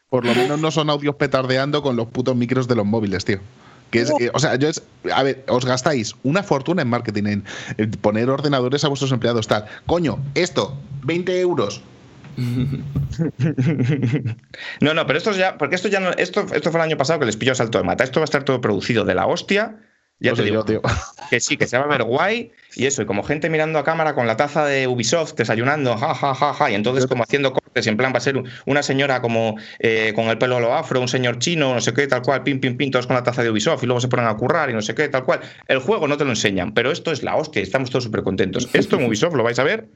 Por 0.10 0.26
lo 0.26 0.36
menos 0.36 0.60
no 0.60 0.72
son 0.72 0.90
audios 0.90 1.16
petardeando 1.16 1.82
con 1.82 1.96
los 1.96 2.08
putos 2.08 2.36
micros 2.36 2.68
de 2.68 2.76
los 2.76 2.86
móviles, 2.86 3.24
tío. 3.24 3.40
Que 3.92 4.02
es, 4.02 4.10
eh, 4.20 4.32
o 4.34 4.40
sea, 4.40 4.56
yo 4.56 4.70
es, 4.70 4.82
a 5.14 5.22
ver, 5.24 5.44
os 5.48 5.66
gastáis 5.66 6.16
una 6.24 6.44
fortuna 6.44 6.82
en 6.82 6.88
marketing, 6.88 7.24
en, 7.26 7.44
en 7.78 7.92
poner 7.92 8.30
ordenadores 8.30 8.84
a 8.84 8.88
vuestros 8.88 9.12
empleados, 9.12 9.48
tal. 9.48 9.66
Coño, 9.86 10.20
esto, 10.34 10.78
20 11.04 11.40
euros. 11.40 11.82
No, 14.80 14.94
no, 14.94 15.06
pero 15.06 15.18
esto 15.18 15.32
ya, 15.34 15.58
porque 15.58 15.76
esto 15.76 15.88
ya 15.88 16.00
no, 16.00 16.12
esto, 16.12 16.46
esto 16.54 16.72
fue 16.72 16.80
el 16.80 16.86
año 16.86 16.98
pasado 16.98 17.20
que 17.20 17.26
les 17.26 17.38
pilló 17.38 17.54
salto 17.56 17.78
de 17.78 17.84
mata. 17.84 18.04
Esto 18.04 18.20
va 18.20 18.24
a 18.24 18.26
estar 18.26 18.44
todo 18.44 18.62
producido 18.62 19.06
de 19.06 19.16
la 19.16 19.28
hostia. 19.28 19.76
Ya 20.22 20.32
No 20.32 20.38
te 20.38 20.44
digo, 20.44 20.56
yo, 20.58 20.64
tío. 20.64 20.82
que 21.30 21.40
sí, 21.40 21.58
que 21.58 21.68
se 21.68 21.78
va 21.78 21.84
a 21.84 21.88
ver 21.88 22.04
guay 22.04 22.52
y 22.76 22.86
eso, 22.86 23.02
y 23.02 23.06
como 23.06 23.24
gente 23.24 23.50
mirando 23.50 23.80
a 23.80 23.84
cámara 23.84 24.16
con 24.16 24.28
la 24.28 24.38
taza 24.38 24.66
de 24.66 24.88
Ubisoft, 24.88 25.34
desayunando, 25.34 25.98
ja, 25.98 26.14
ja, 26.14 26.34
ja, 26.34 26.54
ja, 26.54 26.72
y 26.72 26.76
entonces 26.76 27.06
como 27.08 27.24
haciendo 27.24 27.52
cortes, 27.52 27.86
en 27.88 27.98
plan 27.98 28.14
va 28.14 28.20
a 28.20 28.22
ser 28.22 28.42
una 28.66 28.82
señora 28.82 29.22
como 29.22 29.58
eh, 29.80 30.14
con 30.16 30.28
el 30.28 30.38
pelo 30.38 30.58
a 30.58 30.60
lo 30.62 30.74
afro, 30.74 31.02
un 31.02 31.10
señor 31.10 31.40
chino, 31.40 31.74
no 31.74 31.82
sé 31.82 31.94
qué, 31.94 32.08
tal 32.08 32.22
cual, 32.22 32.44
pim, 32.44 32.62
pim, 32.62 32.78
pim, 32.78 32.92
todos 32.92 33.08
con 33.08 33.16
la 33.16 33.24
taza 33.24 33.44
de 33.44 33.50
Ubisoft 33.50 33.84
y 33.84 33.88
luego 33.88 34.00
se 34.00 34.08
ponen 34.08 34.28
a 34.28 34.38
currar 34.38 34.70
y 34.70 34.74
no 34.74 34.82
sé 34.82 34.96
qué, 34.96 35.10
tal 35.10 35.26
cual. 35.26 35.42
El 35.68 35.80
juego 35.80 36.08
no 36.08 36.16
te 36.16 36.24
lo 36.24 36.30
enseñan, 36.30 36.74
pero 36.74 36.92
esto 36.92 37.12
es 37.12 37.24
la 37.24 37.36
hostia, 37.36 37.62
estamos 37.62 37.90
todos 37.90 38.06
súper 38.06 38.24
contentos. 38.24 38.70
Esto 38.74 38.98
en 38.98 39.06
Ubisoft 39.06 39.36
lo 39.36 39.44
vais 39.44 39.60
a 39.60 39.64
ver 39.64 39.90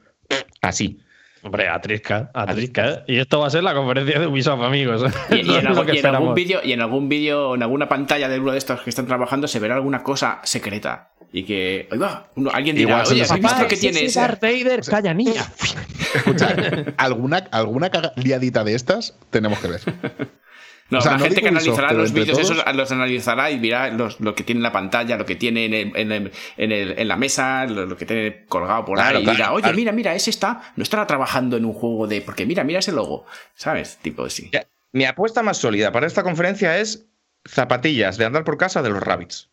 Así. 0.60 0.98
Hombre, 1.46 1.68
atrisca, 1.68 2.28
atrisca. 2.34 3.04
Y 3.06 3.18
esto 3.18 3.38
va 3.38 3.46
a 3.46 3.50
ser 3.50 3.62
la 3.62 3.72
conferencia 3.72 4.18
de 4.18 4.26
Ubisoft, 4.26 4.62
amigos. 4.64 5.04
Y, 5.30 5.40
en, 5.56 5.66
algún, 5.68 5.86
que 5.86 5.94
y 5.94 5.98
en 5.98 6.06
algún 6.06 6.34
vídeo, 6.34 6.60
y 6.64 6.72
en 6.72 6.80
algún 6.80 7.08
vídeo, 7.08 7.54
en 7.54 7.62
alguna 7.62 7.88
pantalla 7.88 8.28
de 8.28 8.40
uno 8.40 8.50
de 8.50 8.58
estos 8.58 8.80
que 8.80 8.90
están 8.90 9.06
trabajando, 9.06 9.46
se 9.46 9.60
verá 9.60 9.76
alguna 9.76 10.02
cosa 10.02 10.40
secreta. 10.42 11.12
Y 11.32 11.44
que, 11.44 11.88
oiga, 11.92 12.30
uno- 12.34 12.50
alguien 12.52 12.74
dirá, 12.74 12.90
Igual 12.90 13.06
se 13.06 13.14
oye, 13.14 13.22
¿has 13.22 13.32
visto 13.40 13.68
que 13.68 13.76
tiene 13.76 14.04
ese? 14.06 14.18
Darth 14.18 14.42
Vader, 14.42 14.80
calla 14.84 15.14
niña. 15.14 15.44
Escucha, 16.16 16.56
alguna, 16.96 17.46
alguna 17.52 17.92
liadita 18.16 18.64
de 18.64 18.74
estas 18.74 19.16
tenemos 19.30 19.60
que 19.60 19.68
ver. 19.68 19.80
No, 20.88 20.98
O 20.98 21.00
sea, 21.00 21.12
la 21.12 21.18
no 21.18 21.24
gente 21.24 21.40
que 21.42 21.48
analizará 21.48 21.92
los 21.92 22.12
vídeos 22.12 22.38
esos 22.38 22.62
los 22.74 22.92
analizará 22.92 23.50
y 23.50 23.58
verá 23.58 23.88
los- 23.90 24.20
lo 24.20 24.34
que 24.36 24.44
tiene 24.44 24.60
en 24.60 24.62
la 24.62 24.70
pantalla, 24.72 25.16
lo 25.16 25.26
que 25.26 25.34
tiene 25.34 25.64
en, 25.64 25.74
el- 25.74 25.92
en, 25.96 26.12
el- 26.12 26.32
en, 26.56 26.72
el- 26.72 26.98
en 26.98 27.08
la 27.08 27.16
mesa, 27.16 27.66
lo, 27.66 27.86
lo 27.86 27.96
que 27.96 28.06
tiene 28.06 28.44
colgado 28.46 28.84
por 28.84 28.96
Claro, 28.96 29.18
ahí. 29.18 29.24
y 29.24 29.30
dirá, 29.30 29.52
oye, 29.52 29.62
claro. 29.62 29.76
mira, 29.76 29.92
mira, 29.92 30.14
ese 30.14 30.30
está, 30.30 30.72
no 30.76 30.82
estará 30.84 31.06
trabajando 31.06 31.56
en 31.56 31.64
un 31.64 31.72
juego 31.72 32.06
de. 32.06 32.20
Porque 32.20 32.46
mira, 32.46 32.62
mira 32.62 32.78
ese 32.78 32.92
logo. 32.92 33.26
¿Sabes? 33.54 33.98
Tipo 34.00 34.24
así. 34.24 34.50
Mi 34.92 35.04
apuesta 35.04 35.42
más 35.42 35.56
sólida 35.58 35.90
para 35.90 36.06
esta 36.06 36.22
conferencia 36.22 36.78
es 36.78 37.06
zapatillas 37.44 38.16
de 38.16 38.24
andar 38.24 38.44
por 38.44 38.56
casa 38.56 38.80
de 38.82 38.90
los 38.90 39.02
Rabbits. 39.02 39.50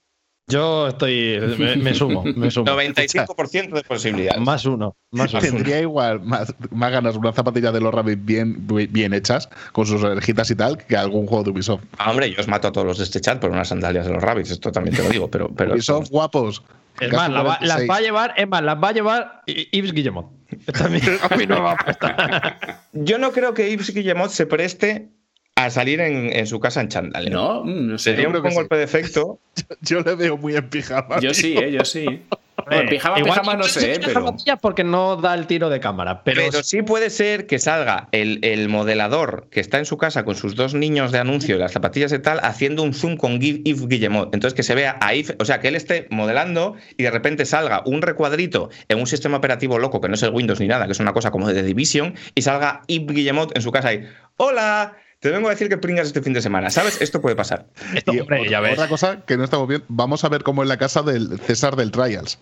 Yo 0.48 0.90
estoy. 0.90 1.40
Me, 1.58 1.76
me 1.78 1.94
sumo, 1.94 2.24
me 2.36 2.52
sumo. 2.52 2.66
95% 2.70 3.72
de 3.74 3.82
posibilidades. 3.84 4.42
Más 4.42 4.66
uno, 4.66 4.96
más 5.12 5.32
uno. 5.34 5.42
Tendría 5.42 5.80
igual 5.80 6.20
más, 6.22 6.54
más 6.70 6.92
ganas 6.92 7.16
una 7.16 7.32
zapatilla 7.32 7.72
de 7.72 7.80
los 7.80 7.94
Rabbit 7.94 8.20
bien, 8.24 8.68
bien 8.68 9.14
hechas, 9.14 9.50
con 9.72 9.86
sus 9.86 10.04
orejitas 10.04 10.52
y 10.52 10.56
tal, 10.56 10.78
que 10.78 10.98
algún 10.98 11.28
juego 11.28 11.46
de 11.46 11.52
Ubisoft. 11.52 11.84
Ah, 11.98 12.12
hombre, 12.12 12.30
yo 12.32 12.42
os 12.42 12.48
mato 12.50 12.68
a 12.68 12.72
todos 12.74 12.86
los 12.86 12.98
de 12.98 13.06
este 13.06 13.22
chat 13.22 13.40
por 13.40 13.52
unas 13.52 13.70
sandalias 13.70 14.06
de 14.06 14.12
los 14.14 14.22
Rabbits, 14.22 14.52
esto 14.52 14.72
también 14.72 14.96
te 14.98 15.04
lo 15.04 15.10
digo, 15.10 15.30
pero. 15.30 15.50
pero 15.56 15.74
Ubisoft 15.74 16.10
guapos. 16.10 16.62
Es 17.00 17.12
más, 17.12 17.30
la 17.32 17.42
va- 17.42 17.58
las 17.62 17.78
46. 17.78 17.90
va 17.90 17.96
a 17.96 18.02
llevar, 18.02 18.34
es 18.38 18.48
más, 18.48 18.64
las 18.64 18.76
va 18.84 18.90
a 18.90 18.92
llevar 18.92 19.42
I- 19.48 19.70
Yves 19.72 19.94
Guillemot. 19.94 20.28
Esta 20.68 20.86
es 20.86 20.92
mi, 21.32 21.38
mi 21.38 21.48
nueva 21.48 21.72
apuesta. 21.72 22.60
Yo 22.92 23.18
no 23.18 23.32
creo 23.32 23.54
que 23.54 23.72
Yves 23.72 23.94
Guillemot 23.94 24.30
se 24.30 24.46
preste 24.46 25.10
a 25.56 25.70
salir 25.70 26.00
en, 26.02 26.36
en 26.36 26.48
su 26.48 26.60
casa 26.60 26.82
en 26.82 26.90
chándal. 26.90 27.28
¿eh? 27.28 27.32
No, 27.32 27.64
Mm, 27.64 27.88
no 27.92 27.98
sé. 27.98 28.12
Sería 28.12 28.28
un 28.28 28.34
poco 28.34 28.50
sí. 28.50 28.56
golpe 28.56 28.76
de 28.78 28.84
efecto. 28.84 29.40
Yo 29.82 30.02
le 30.02 30.16
veo 30.16 30.38
muy 30.38 30.56
en 30.56 30.70
pijama. 30.70 31.16
Yo 31.20 31.32
tío. 31.32 31.34
sí, 31.34 31.56
eh, 31.58 31.72
yo 31.72 31.86
sí. 31.86 32.22
Bueno, 32.66 32.90
pijama, 32.90 33.20
Igual 33.20 33.40
pijama 33.42 33.58
no 33.58 33.64
sé, 33.64 34.00
pero. 34.06 34.36
porque 34.62 34.84
no 34.86 35.18
da 35.18 35.34
el 35.34 35.48
tiro 35.48 35.70
de 35.70 35.82
cámara. 35.82 36.22
Pero, 36.24 36.44
Pero, 36.50 36.64
sí 36.64 36.82
puede 36.82 37.10
ser 37.10 37.46
que 37.46 37.60
salga 37.60 38.08
el, 38.14 38.40
el 38.44 38.70
modelador 38.70 39.48
que 39.52 39.60
está 39.60 39.80
en 39.80 39.86
su 39.86 39.98
casa 39.98 40.24
con 40.24 40.36
sus 40.36 40.56
dos 40.56 40.74
niños 40.74 41.12
de 41.12 41.18
anuncio 41.20 41.56
y 41.56 41.60
las 41.60 41.74
zapatillas 41.74 42.14
y 42.14 42.20
tal, 42.20 42.40
haciendo 42.42 42.84
un 42.84 42.94
zoom 42.94 43.18
con 43.18 43.42
Yves 43.42 43.88
Guillemot. 43.88 44.34
Entonces 44.34 44.54
que 44.56 44.64
se 44.64 44.76
vea 44.76 44.98
a 45.02 45.14
Yves, 45.14 45.36
o 45.40 45.46
sea, 45.46 45.60
que 45.60 45.68
él 45.70 45.76
esté 45.76 46.08
modelando 46.10 46.76
y 46.96 47.04
de 47.04 47.12
repente 47.12 47.46
salga 47.46 47.82
un 47.86 48.02
recuadrito 48.02 48.70
en 48.88 49.00
un 49.00 49.08
sistema 49.08 49.38
operativo 49.38 49.78
loco 49.78 50.00
que 50.00 50.08
no 50.08 50.14
es 50.16 50.24
el 50.24 50.30
Windows 50.30 50.60
ni 50.62 50.68
nada, 50.68 50.86
que 50.86 50.94
es 50.94 51.00
una 51.02 51.12
cosa 51.12 51.32
como 51.32 51.48
de 51.50 51.56
The 51.56 51.64
Division, 51.64 52.14
y 52.34 52.44
salga 52.44 52.84
Yves 52.88 53.14
Guillemot 53.14 53.58
en 53.58 53.62
su 53.64 53.72
casa 53.72 53.94
y 53.94 54.08
¡Hola! 54.38 54.96
Te 55.24 55.32
vengo 55.32 55.48
a 55.48 55.52
decir 55.52 55.70
que 55.70 55.78
pringas 55.78 56.08
este 56.08 56.22
fin 56.22 56.34
de 56.34 56.42
semana. 56.42 56.70
¿Sabes? 56.70 57.02
Esto 57.02 57.22
puede 57.22 57.38
pasar. 57.38 57.66
esto, 57.96 58.14
Y 58.14 58.20
hombre, 58.20 58.40
otra, 58.42 58.52
ya 58.52 58.60
ves. 58.60 58.74
otra 58.74 58.90
cosa 58.90 59.22
que 59.26 59.38
no 59.38 59.46
estamos 59.46 59.70
bien, 59.70 59.82
vamos 59.88 60.26
a 60.26 60.28
ver 60.30 60.44
cómo 60.44 60.64
en 60.64 60.68
la 60.68 60.76
casa 60.76 61.02
del 61.02 61.40
César 61.40 61.78
del 61.78 61.92
Trials. 61.92 62.40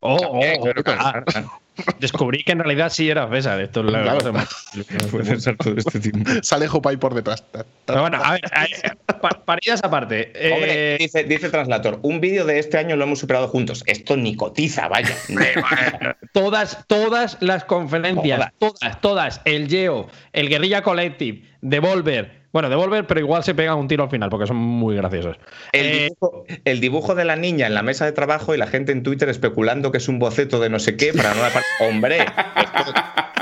Oh, 0.00 0.16
oh, 0.20 0.40
oh, 0.58 0.62
claro, 0.62 0.84
claro, 0.84 1.24
claro. 1.24 1.61
Descubrí 1.98 2.44
que 2.44 2.52
en 2.52 2.58
realidad 2.58 2.90
sí 2.90 3.08
era 3.08 3.28
César. 3.28 3.60
Esto 3.60 3.80
es 3.80 3.86
la 3.92 4.02
Claro. 4.02 4.18
cosa 4.18 4.32
más- 4.32 4.66
Puede 5.10 5.40
ser 5.40 5.56
todo 5.56 5.74
este 5.76 6.00
tiempo. 6.00 6.30
Sale 6.42 6.68
Hopay 6.70 6.96
por 6.96 7.14
detrás. 7.14 7.42
Pero 7.86 8.00
bueno, 8.02 8.18
a 8.22 8.32
ver, 8.32 8.40
a 8.52 8.62
ver, 8.62 8.96
pa- 9.20 9.42
paridas 9.44 9.80
aparte. 9.82 10.30
eh, 10.34 10.96
dice, 10.98 11.24
dice 11.24 11.48
Translator, 11.50 11.98
un 12.02 12.20
vídeo 12.20 12.44
de 12.44 12.58
este 12.58 12.78
año 12.78 12.96
lo 12.96 13.04
hemos 13.04 13.18
superado 13.20 13.48
juntos. 13.48 13.82
Esto 13.86 14.16
ni 14.16 14.36
cotiza, 14.36 14.88
vaya. 14.88 15.16
todas, 16.32 16.84
todas 16.86 17.36
las 17.40 17.64
conferencias, 17.64 18.50
todas, 18.58 19.00
todas, 19.00 19.40
el 19.44 19.68
Geo, 19.68 20.08
el 20.32 20.48
Guerrilla 20.48 20.82
Collective, 20.82 21.42
Devolver, 21.60 22.41
bueno, 22.52 22.68
Devolver, 22.68 23.06
pero 23.06 23.18
igual 23.20 23.42
se 23.44 23.54
pegan 23.54 23.78
un 23.78 23.88
tiro 23.88 24.04
al 24.04 24.10
final 24.10 24.28
porque 24.30 24.46
son 24.46 24.56
muy 24.56 24.94
graciosos. 24.96 25.36
El, 25.72 25.86
Eh, 25.86 26.02
dibujo, 26.04 26.44
el 26.64 26.80
dibujo 26.80 27.14
de 27.14 27.24
la 27.24 27.36
niña 27.36 27.66
en 27.66 27.74
la 27.74 27.82
mesa 27.82 28.04
de 28.04 28.12
trabajo 28.12 28.54
y 28.54 28.58
la 28.58 28.66
gente 28.66 28.92
en 28.92 29.02
Twitter 29.02 29.28
especulando 29.28 29.90
que 29.90 29.98
es 29.98 30.08
un 30.08 30.18
boceto 30.18 30.60
de 30.60 30.68
no 30.68 30.78
sé 30.78 30.96
qué 30.96 31.12
para 31.12 31.34
no 31.34 31.40
dar 31.40 31.52
par- 31.52 31.62
Hombre, 31.88 32.18
esto, 32.18 32.92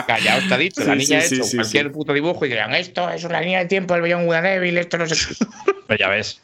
callaos 0.07 0.47
te 0.49 0.55
ha 0.55 0.59
dicho. 0.59 0.85
la 0.85 0.93
Sí, 0.93 0.99
niña 0.99 1.21
sí, 1.23 1.35
ha 1.35 1.37
hecho 1.37 1.45
sí, 1.45 1.57
cualquier 1.57 1.87
sí. 1.87 1.91
puto 1.93 2.13
dibujo 2.13 2.47
y 2.47 2.49
dirán, 2.51 2.75
esto 2.75 3.11
es 3.11 3.25
una 3.25 3.41
línea 3.41 3.59
de 3.61 3.67
tiempo 3.67 3.95
del 3.95 4.03
Beyond 4.03 4.27
Good 4.27 4.37
Devil, 4.43 4.79
esto 4.79 4.97
no 4.99 5.07
sé 5.07 5.17
qué. 5.17 5.45
Pero 5.89 5.99
ya 5.99 6.09
ves. 6.09 6.41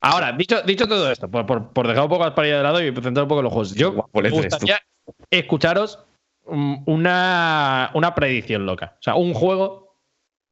Ahora, 0.00 0.32
dicho, 0.32 0.62
dicho 0.62 0.86
todo 0.88 1.10
esto, 1.10 1.28
por, 1.30 1.46
por- 1.46 1.68
por 1.70 1.86
dejar 1.88 2.04
un 2.04 2.08
poco 2.10 2.24
las 2.24 2.34
parillas 2.34 2.58
de 2.58 2.62
lado 2.62 2.80
y 2.82 2.92
centrar 2.92 3.22
un 3.24 3.28
poco 3.28 3.40
en 3.40 3.44
los 3.44 3.52
juegos, 3.52 3.74
yo 3.74 3.92
guapo 3.92 4.20
me 4.22 4.30
gustaría 4.30 4.80
escucharos 5.30 5.98
mm, 6.48 6.76
una, 6.86 7.90
una 7.94 8.14
predicción 8.14 8.66
loca. 8.66 8.94
O 8.98 9.02
sea, 9.02 9.14
un 9.16 9.34
juego. 9.34 9.85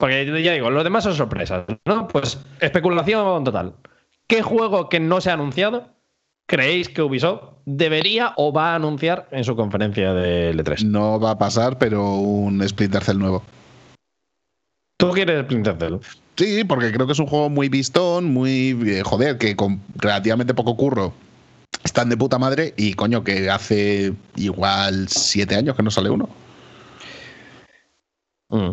Porque 0.04 0.42
ya 0.42 0.52
digo, 0.52 0.68
los 0.68 0.84
demás 0.84 1.02
son 1.02 1.14
sorpresas, 1.14 1.64
¿no? 1.86 2.06
Pues 2.08 2.38
especulación 2.60 3.42
total. 3.42 3.72
¿Qué 4.26 4.42
juego 4.42 4.90
que 4.90 5.00
no 5.00 5.22
se 5.22 5.30
ha 5.30 5.32
anunciado 5.32 5.88
creéis 6.44 6.90
que 6.90 7.00
Ubisoft 7.00 7.54
debería 7.64 8.34
o 8.36 8.52
va 8.52 8.72
a 8.72 8.74
anunciar 8.74 9.26
en 9.30 9.44
su 9.44 9.56
conferencia 9.56 10.12
de 10.12 10.54
L3? 10.54 10.84
No 10.84 11.18
va 11.18 11.30
a 11.30 11.38
pasar, 11.38 11.78
pero 11.78 12.16
un 12.16 12.68
Splinter 12.68 13.02
Cell 13.02 13.16
nuevo. 13.16 13.42
¿Tú 14.98 15.10
quieres 15.12 15.42
Splinter 15.44 15.78
Cell? 15.78 15.94
Sí, 16.36 16.64
porque 16.64 16.92
creo 16.92 17.06
que 17.06 17.14
es 17.14 17.18
un 17.18 17.26
juego 17.26 17.48
muy 17.48 17.70
vistón, 17.70 18.26
muy. 18.26 18.78
eh, 18.86 19.02
joder, 19.02 19.38
que 19.38 19.56
con 19.56 19.80
relativamente 19.96 20.52
poco 20.52 20.76
curro 20.76 21.14
están 21.82 22.10
de 22.10 22.18
puta 22.18 22.38
madre 22.38 22.74
y 22.76 22.92
coño, 22.92 23.24
que 23.24 23.48
hace 23.48 24.12
igual 24.36 25.08
siete 25.08 25.56
años 25.56 25.74
que 25.74 25.82
no 25.82 25.90
sale 25.90 26.10
uno. 26.10 26.28
Mm. 28.50 28.72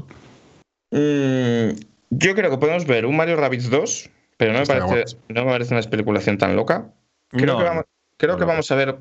Mm, 0.92 1.70
yo 2.10 2.36
creo 2.36 2.52
que 2.52 2.58
podemos 2.58 2.86
ver 2.86 3.06
un 3.06 3.16
Mario 3.16 3.38
Rabbids 3.38 3.70
2, 3.70 4.10
pero 4.38 4.54
no 4.54 4.60
me, 4.60 4.66
parece, 4.66 5.18
no 5.30 5.46
me 5.46 5.52
parece 5.52 5.74
una 5.74 5.80
especulación 5.80 6.38
tan 6.38 6.56
loca. 6.56 6.94
Creo 7.30 7.46
No. 7.54 7.58
que, 7.58 7.64
vamos, 7.64 7.86
creo 8.18 8.34
No, 8.34 8.40
que 8.40 8.46
vamos 8.46 8.72
a 8.72 8.76
ver. 8.76 8.98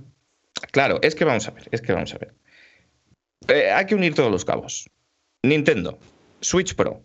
Claro, 0.73 0.99
es 1.03 1.15
que 1.15 1.25
vamos 1.25 1.47
a 1.49 1.51
ver, 1.53 1.69
es 1.73 1.81
que 1.83 1.93
vamos 1.93 2.15
a 2.15 2.19
ver. 2.19 2.35
Eh, 3.49 3.71
hay 3.71 3.87
que 3.87 3.95
unir 3.95 4.15
todos 4.15 4.31
los 4.31 4.45
cabos. 4.45 4.89
Nintendo, 5.43 5.99
Switch 6.41 6.75
Pro, 6.77 7.03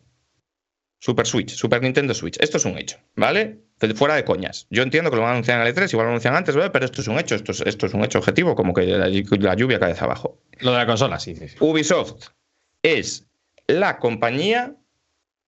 Super 0.99 1.26
Switch, 1.26 1.52
Super 1.52 1.82
Nintendo 1.82 2.14
Switch. 2.14 2.38
Esto 2.40 2.57
es 2.57 2.66
un 2.66 2.78
hecho, 2.78 2.98
¿vale? 3.16 3.62
Fuera 3.95 4.16
de 4.16 4.26
coñas. 4.26 4.68
Yo 4.70 4.84
entiendo 4.84 5.10
que 5.10 5.16
lo 5.16 5.22
van 5.22 5.30
a 5.30 5.34
anunciar 5.34 5.62
en 5.62 5.68
el 5.68 5.74
E3, 5.74 5.91
igual 5.94 6.06
lo 6.07 6.12
anuncian 6.12 6.36
antes, 6.36 6.56
¿vale? 6.56 6.70
Pero 6.70 6.86
esto 6.86 7.02
es 7.02 7.07
un 7.07 7.18
hecho, 7.18 7.36
esto 7.36 7.52
es, 7.53 7.62
esto 7.62 7.86
es 7.86 7.94
un 7.94 8.03
hecho 8.03 8.20
objetivo, 8.20 8.56
como 8.56 8.74
que 8.74 8.84
la, 8.86 9.07
la 9.07 9.56
lluvia 9.56 9.78
hacia 9.78 10.03
abajo. 10.03 10.41
Lo 10.60 10.72
de 10.72 10.78
la 10.78 10.86
consola, 10.86 11.20
sí, 11.20 11.36
sí. 11.36 11.48
sí. 11.48 11.56
Ubisoft 11.60 12.28
es 12.84 13.26
la 13.68 13.98
compañía 13.98 14.76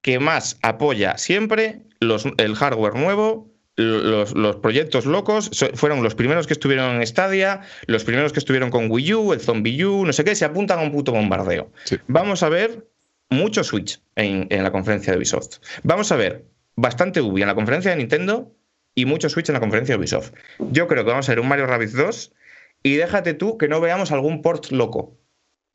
que 0.02 0.20
más 0.20 0.58
apoya 0.62 1.18
siempre 1.18 1.82
los- 2.00 2.26
el 2.38 2.56
hardware 2.56 2.96
nuevo, 2.96 3.52
los, 3.76 4.34
los 4.36 4.56
proyectos 4.58 5.06
locos. 5.06 5.52
Fueron 5.76 6.02
los 6.04 6.16
primeros 6.16 6.48
que 6.48 6.54
estuvieron 6.54 6.96
en 6.96 7.06
Stadia, 7.06 7.62
los 7.86 8.04
primeros 8.04 8.34
que 8.34 8.40
estuvieron 8.40 8.70
con 8.72 8.90
Wii 8.90 9.14
U, 9.14 9.34
el 9.34 9.40
Zombie 9.40 9.84
U, 9.86 10.06
no 10.06 10.14
sé 10.14 10.24
qué, 10.24 10.34
se 10.36 10.46
apuntan 10.46 10.80
a 10.80 10.82
un 10.82 10.92
puto 10.92 11.12
bombardeo. 11.12 11.72
Sí. 11.84 11.98
Vamos 12.08 12.42
a 12.44 12.50
ver 12.50 12.88
mucho 13.30 13.64
Switch 13.64 14.00
en, 14.16 14.48
en 14.50 14.64
la 14.64 14.72
conferencia 14.72 15.12
de 15.14 15.18
Ubisoft. 15.20 15.58
Vamos 15.84 16.12
a 16.12 16.16
ver 16.16 16.46
bastante 16.76 17.22
Ubi 17.22 17.42
en 17.42 17.48
la 17.48 17.56
conferencia 17.56 17.92
de 17.92 17.98
Nintendo 17.98 18.52
y 18.96 19.06
mucho 19.06 19.30
Switch 19.30 19.50
en 19.50 19.54
la 19.54 19.60
conferencia 19.60 19.94
de 19.96 20.00
Ubisoft. 20.00 20.32
Yo 20.72 20.88
creo 20.88 21.04
que 21.04 21.12
vamos 21.12 21.28
a 21.28 21.32
ver 21.34 21.40
un 21.40 21.48
Mario 21.48 21.68
Rabbids 21.68 21.94
2 21.94 22.34
y 22.84 22.96
déjate 22.96 23.34
tú 23.34 23.58
que 23.58 23.68
no 23.68 23.82
veamos 23.82 24.12
algún 24.12 24.42
port 24.42 24.72
loco. 24.72 25.18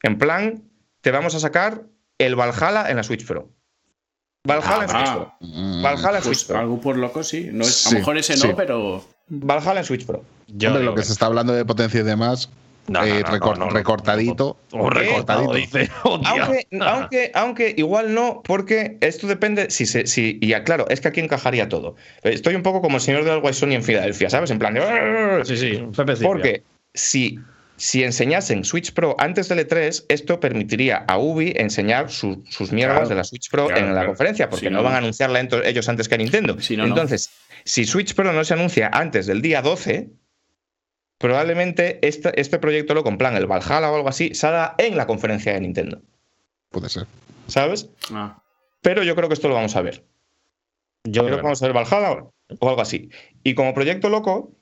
En 0.03 0.19
plan, 0.19 0.65
te 1.03 1.11
vamos 1.13 1.35
a 1.35 1.41
sacar 1.41 1.83
el 2.19 2.37
Valhalla 2.37 2.89
en 2.91 2.97
la 2.97 3.03
Switch 3.03 3.27
Pro. 3.27 3.49
Valhalla 4.45 4.83
en 4.85 4.89
Switch 4.91 5.07
Ah, 5.09 5.15
Pro. 5.15 5.35
Mm, 5.49 5.83
Valhalla 5.83 6.19
en 6.19 6.25
Switch 6.25 6.39
pues 6.39 6.45
Pro. 6.45 6.59
algo 6.59 6.81
por 6.81 6.97
loco, 6.97 7.23
sí. 7.23 7.49
No 7.53 7.65
es, 7.65 7.87
a 7.87 7.91
lo 7.93 7.99
mejor 7.99 8.19
ese 8.19 8.37
sí. 8.37 8.49
no, 8.49 8.57
pero. 8.57 9.05
Valhalla 9.29 9.81
en 9.81 9.85
Switch 9.87 10.05
Pro. 10.07 10.25
Yo 10.49 10.69
Hombre, 10.71 10.85
lo 10.85 10.95
que 10.95 11.01
que 11.01 11.07
se 11.07 11.13
está 11.13 11.27
hablando 11.27 11.53
de 11.53 11.65
potencia 11.65 12.01
y 12.01 12.03
demás, 12.03 12.51
No, 12.89 13.03
eh, 13.05 13.23
no, 13.23 13.31
no, 13.31 13.37
recor- 13.37 13.53
no, 13.53 13.55
no, 13.61 13.65
no. 13.67 13.71
recortadito. 13.71 14.57
O 14.73 14.91
recortadito. 14.91 15.55
dice. 15.55 15.89
Aunque, 16.05 16.67
aunque, 16.81 17.31
aunque 17.35 17.75
igual 17.79 18.13
no, 18.15 18.43
porque 18.45 18.99
esto 19.01 19.29
depende. 19.29 19.71
Si 19.71 19.87
se, 19.87 20.07
si, 20.09 20.39
y 20.43 20.49
ya, 20.49 20.65
claro, 20.65 20.87
es 20.91 21.01
que 21.01 21.09
aquí 21.09 21.21
encajaría 21.21 21.69
todo. 21.69 21.95
Estoy 22.23 22.57
un 22.57 22.63
poco 22.65 22.83
como 22.83 22.97
el 22.97 23.01
señor 23.03 23.23
de 23.25 23.31
Always 23.31 23.57
Sony 23.57 23.73
en 23.75 23.85
Filadelfia, 23.85 24.29
¿sabes? 24.29 24.51
En 24.51 24.59
plan 24.59 24.75
de. 24.75 25.43
Sí, 25.45 25.57
sí, 25.57 25.71
Silvia. 25.77 26.17
Porque 26.23 26.63
si, 26.93 27.39
si 27.85 28.05
enseñasen 28.05 28.65
Switch 28.65 28.93
Pro 28.93 29.17
antes 29.19 29.49
del 29.49 29.59
E3, 29.67 30.05
esto 30.09 30.39
permitiría 30.39 30.99
a 31.09 31.19
Ubi 31.19 31.53
enseñar 31.57 32.13
su- 32.13 32.45
sus 32.49 32.71
mierdas 32.71 32.99
Claro. 32.99 33.09
de 33.09 33.15
la 33.17 33.25
Switch 33.25 33.51
Pro 33.51 33.67
Claro, 33.67 33.81
en 33.81 33.87
la 33.89 33.93
claro. 33.95 34.07
conferencia, 34.11 34.49
porque 34.49 34.67
Si 34.67 34.71
no, 34.71 34.79
no, 34.79 34.85
van 34.85 34.95
a 34.95 34.99
anunciarla 34.99 35.41
ellos 35.65 35.89
antes 35.89 36.09
que 36.09 36.15
a 36.15 36.19
Nintendo. 36.19 36.61
Si 36.61 36.77
no, 36.77 36.85
no. 36.85 36.91
Entonces, 36.91 37.31
si 37.65 37.85
Switch 37.85 38.15
Pro 38.15 38.33
no 38.33 38.45
se 38.45 38.55
anuncia 38.55 38.89
antes 38.93 39.27
del 39.27 39.43
día 39.43 39.63
12, 39.63 40.11
probablemente 41.19 41.99
este, 42.07 42.41
este 42.41 42.61
proyecto 42.61 42.95
lo 42.95 43.05
en 43.07 43.19
plan 43.19 43.35
el 43.37 43.47
Valhalla 43.47 43.91
o 43.91 43.97
algo 43.97 44.09
así, 44.09 44.33
salga 44.35 44.77
en 44.79 44.97
la 44.97 45.07
conferencia 45.09 45.53
de 45.53 45.61
Nintendo. 45.61 46.01
Puede 46.71 46.89
ser. 46.89 47.07
¿Sabes? 47.49 47.89
Ah, 48.13 48.41
Pero 48.81 49.03
yo 49.03 49.17
creo 49.17 49.29
que 49.29 49.35
esto 49.35 49.49
lo 49.49 49.55
vamos 49.55 49.75
a 49.77 49.83
ver. 49.83 50.05
Yo 51.05 51.25
creo 51.25 51.37
que 51.39 51.43
vamos 51.43 51.61
a 51.63 51.67
ver 51.67 51.75
Valhalla 51.75 52.27
o 52.61 52.69
algo 52.69 52.81
así. 52.81 53.11
Y 53.43 53.55
como 53.55 53.75
proyecto 53.75 54.09
loco, 54.09 54.53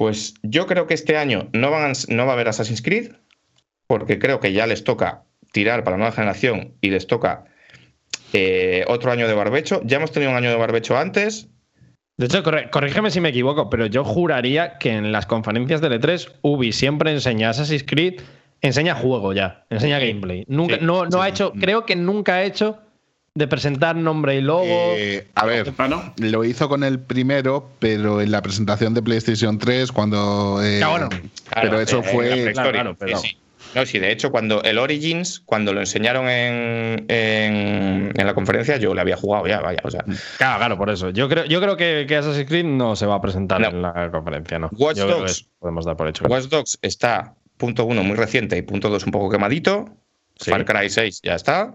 pues 0.00 0.32
yo 0.42 0.66
creo 0.66 0.86
que 0.86 0.94
este 0.94 1.18
año 1.18 1.50
no, 1.52 1.70
van 1.70 1.90
a- 1.90 1.92
no 2.08 2.24
va 2.24 2.30
a 2.32 2.34
haber 2.34 2.48
Assassin's 2.48 2.80
Creed. 2.80 3.12
porque 3.86 4.18
creo 4.18 4.40
que 4.40 4.52
ya 4.54 4.66
les 4.66 4.82
toca 4.82 5.24
tirar 5.52 5.84
para 5.84 5.96
la 5.96 5.98
nueva 5.98 6.12
generación 6.14 6.74
y 6.80 6.88
les 6.90 7.06
toca 7.06 7.44
eh, 8.32 8.84
otro 8.88 9.10
año 9.12 9.26
de 9.28 9.34
barbecho. 9.34 9.82
Ya 9.84 9.96
hemos 9.98 10.10
tenido 10.12 10.30
un 10.30 10.36
año 10.38 10.48
de 10.48 10.56
barbecho 10.56 10.96
antes. 10.96 11.48
De 12.16 12.26
hecho, 12.26 12.42
corrígeme 12.70 13.10
si 13.10 13.20
me 13.20 13.30
equivoco, 13.30 13.68
pero 13.68 13.84
yo 13.86 14.04
juraría 14.04 14.78
que 14.78 14.92
en 14.92 15.10
las 15.12 15.26
conferencias 15.26 15.80
del 15.80 16.00
E3, 16.00 16.32
Ubi 16.42 16.72
siempre 16.72 17.10
enseña 17.10 17.50
Assassin's 17.50 17.82
Creed, 17.84 18.20
enseña 18.62 18.94
juego 18.94 19.32
ya, 19.32 19.66
enseña 19.70 19.98
gameplay. 19.98 20.44
Nunca, 20.46 20.76
Sí, 20.78 20.84
no, 20.84 21.04
no 21.04 21.10
sí. 21.10 21.18
ha 21.20 21.28
hecho, 21.28 21.52
creo 21.60 21.84
que 21.84 21.96
nunca 21.96 22.34
ha 22.36 22.44
hecho 22.44 22.78
de 23.40 23.48
presentar 23.48 23.96
nombre 23.96 24.36
y 24.36 24.40
logo. 24.40 24.64
Eh, 24.68 25.26
a 25.34 25.44
ver, 25.46 25.72
Ah, 25.78 25.88
¿no? 25.88 26.14
lo 26.18 26.44
hizo 26.44 26.68
con 26.68 26.84
el 26.84 27.00
primero, 27.00 27.68
pero 27.80 28.20
en 28.20 28.30
la 28.30 28.40
presentación 28.42 28.94
de 28.94 29.02
PlayStation 29.02 29.58
3, 29.58 29.90
cuando. 29.90 30.60
eh, 30.62 30.80
bueno. 30.88 31.08
pero 31.52 31.80
eso 31.80 31.98
eh, 31.98 32.02
fue. 32.04 32.52
claro, 32.52 32.94
pero- 32.96 33.18
Sí, 33.18 33.28
sí. 33.30 33.36
No, 33.74 33.86
sí, 33.86 34.00
de 34.00 34.10
hecho, 34.10 34.32
cuando 34.32 34.64
el 34.64 34.78
Origins, 34.78 35.38
cuando 35.44 35.72
lo 35.72 35.78
enseñaron 35.78 36.28
en, 36.28 37.04
en, 37.08 38.12
en 38.16 38.26
la 38.26 38.34
conferencia, 38.34 38.76
yo 38.78 38.94
le 38.94 39.00
había 39.00 39.16
jugado 39.16 39.46
ya, 39.46 39.60
vaya. 39.60 39.78
O 39.84 39.90
sea, 39.92 40.02
Claro, 40.38 40.58
claro, 40.58 40.76
por 40.76 40.90
eso. 40.90 41.10
Yo 41.10 41.28
creo, 41.28 41.44
yo 41.44 41.60
creo 41.60 41.76
que, 41.76 42.04
que 42.08 42.16
Assassin's 42.16 42.48
Creed 42.48 42.64
no 42.64 42.96
se 42.96 43.06
va 43.06 43.14
a 43.16 43.20
presentar 43.20 43.60
No. 43.60 43.68
en 43.68 43.82
la 43.82 44.10
conferencia, 44.10 44.58
¿no? 44.58 44.70
Watch 44.72 44.96
Yo 44.96 45.06
Dogs. 45.06 45.46
podemos 45.60 45.84
dar 45.84 45.96
por 45.96 46.08
hecho. 46.08 46.24
Watch 46.24 46.46
Dogs 46.46 46.78
está 46.82 47.34
punto 47.58 47.84
uno 47.84 48.02
muy 48.02 48.16
reciente 48.16 48.56
y 48.56 48.62
punto 48.62 48.88
dos 48.88 49.04
un 49.04 49.12
poco 49.12 49.30
quemadito. 49.30 49.84
Sí. 50.36 50.50
Far 50.50 50.64
Cry 50.64 50.88
6 50.90 51.20
ya 51.22 51.34
está. 51.36 51.74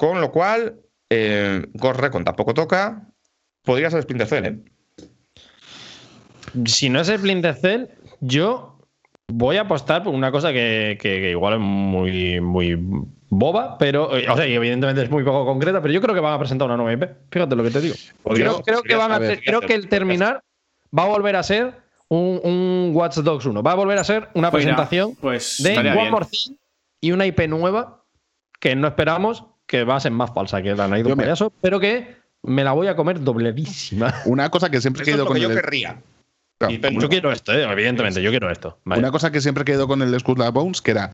Con 0.00 0.18
lo 0.22 0.32
cual, 0.32 0.80
eh, 1.10 1.66
Ghost 1.74 2.00
Recon 2.00 2.24
tampoco 2.24 2.54
toca. 2.54 3.06
Podría 3.62 3.90
ser 3.90 4.00
Splinter 4.02 4.26
Cell, 4.26 4.44
¿eh? 4.46 4.58
Si 6.64 6.88
no 6.88 7.00
es 7.00 7.08
el 7.10 7.18
Splinter 7.18 7.54
Cell, 7.54 7.84
yo 8.20 8.78
voy 9.28 9.56
a 9.58 9.62
apostar 9.62 10.02
por 10.02 10.14
una 10.14 10.32
cosa 10.32 10.52
que, 10.54 10.96
que- 11.00 11.20
que 11.20 11.30
igual 11.32 11.54
es 11.54 11.60
muy, 11.60 12.40
muy 12.40 12.78
boba, 13.28 13.76
pero. 13.78 14.08
O 14.08 14.36
sea, 14.36 14.46
y 14.48 14.54
evidentemente 14.54 15.02
es 15.02 15.10
muy 15.10 15.22
poco 15.22 15.44
concreta, 15.44 15.82
pero 15.82 15.92
yo 15.92 16.00
creo 16.00 16.14
que 16.14 16.20
van 16.22 16.32
a 16.32 16.38
presentar 16.38 16.66
una 16.66 16.78
nueva 16.78 16.92
IP. 16.94 17.10
Fíjate 17.30 17.54
lo 17.54 17.62
que 17.62 17.70
te 17.70 17.80
digo. 17.82 17.94
Creo, 18.24 18.62
creo 18.62 18.82
que 18.82 18.96
van 18.96 19.12
a 19.12 19.16
a 19.16 19.18
ver, 19.18 19.36
ter- 19.36 19.44
creo 19.44 19.60
que 19.60 19.74
el 19.74 19.88
terminar 19.88 20.42
va 20.98 21.02
a 21.04 21.08
volver 21.08 21.36
a 21.36 21.42
ser 21.42 21.74
un, 22.08 22.40
un 22.42 22.90
Watch 22.94 23.18
Dogs 23.18 23.44
1. 23.44 23.62
Va 23.62 23.72
a 23.72 23.76
volver 23.76 23.98
a 23.98 24.04
ser 24.04 24.28
una 24.34 24.50
Pues 24.50 24.62
presentación 24.64 25.14
pues 25.20 25.62
de 25.62 25.78
One 25.78 25.92
bien. 25.92 26.10
More 26.10 26.24
Thing 26.26 26.54
y 27.02 27.12
una 27.12 27.26
IP 27.26 27.46
nueva 27.48 28.04
que 28.58 28.74
no 28.74 28.88
esperamos 28.88 29.44
que 29.70 29.84
va 29.84 29.94
a 29.94 30.00
ser 30.00 30.10
más 30.10 30.34
falsa 30.34 30.60
que 30.60 30.74
la 30.74 30.88
Yo 30.98 31.04
of 31.12 31.16
me- 31.16 31.22
Payaso, 31.22 31.52
pero 31.60 31.78
que 31.78 32.16
me 32.42 32.64
la 32.64 32.72
voy 32.72 32.88
a 32.88 32.96
comer 32.96 33.22
dobledísima. 33.22 34.12
Una 34.24 34.50
cosa 34.50 34.68
que 34.68 34.80
siempre 34.80 35.08
he 35.08 35.16
lo 35.16 35.26
con 35.26 35.36
que 35.36 35.42
yo 35.42 35.48
el. 35.48 35.54
querría. 35.54 35.96
Claro, 36.58 36.74
Y 36.74 36.78
pensó- 36.78 37.02
Yo 37.02 37.08
quiero 37.08 37.30
esto, 37.30 37.52
eh, 37.52 37.62
evidentemente, 37.70 38.20
yo 38.20 38.30
quiero 38.30 38.50
esto. 38.50 38.76
Vale. 38.84 38.98
Una 39.00 39.12
cosa 39.12 39.30
que 39.30 39.40
siempre 39.40 39.64
quedó 39.64 39.86
con 39.86 40.02
el 40.02 40.18
Skull 40.18 40.42
Bones, 40.52 40.82
que 40.82 40.90
era 40.90 41.12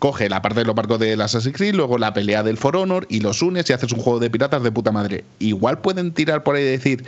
coge 0.00 0.28
la 0.28 0.42
parte 0.42 0.58
de 0.58 0.64
los 0.66 0.74
barcos 0.74 0.98
del 0.98 1.20
Assassin's 1.20 1.56
Creed, 1.56 1.76
luego 1.76 1.96
la 1.96 2.12
pelea 2.12 2.42
del 2.42 2.56
For 2.56 2.76
Honor 2.76 3.06
y 3.08 3.20
los 3.20 3.40
unes 3.40 3.70
y 3.70 3.72
haces 3.72 3.92
un 3.92 4.00
juego 4.00 4.18
de 4.18 4.30
piratas 4.30 4.64
de 4.64 4.72
puta 4.72 4.90
madre. 4.90 5.22
Igual 5.38 5.78
pueden 5.78 6.10
tirar 6.12 6.42
por 6.42 6.56
ahí 6.56 6.62
y 6.62 6.66
decir, 6.66 7.04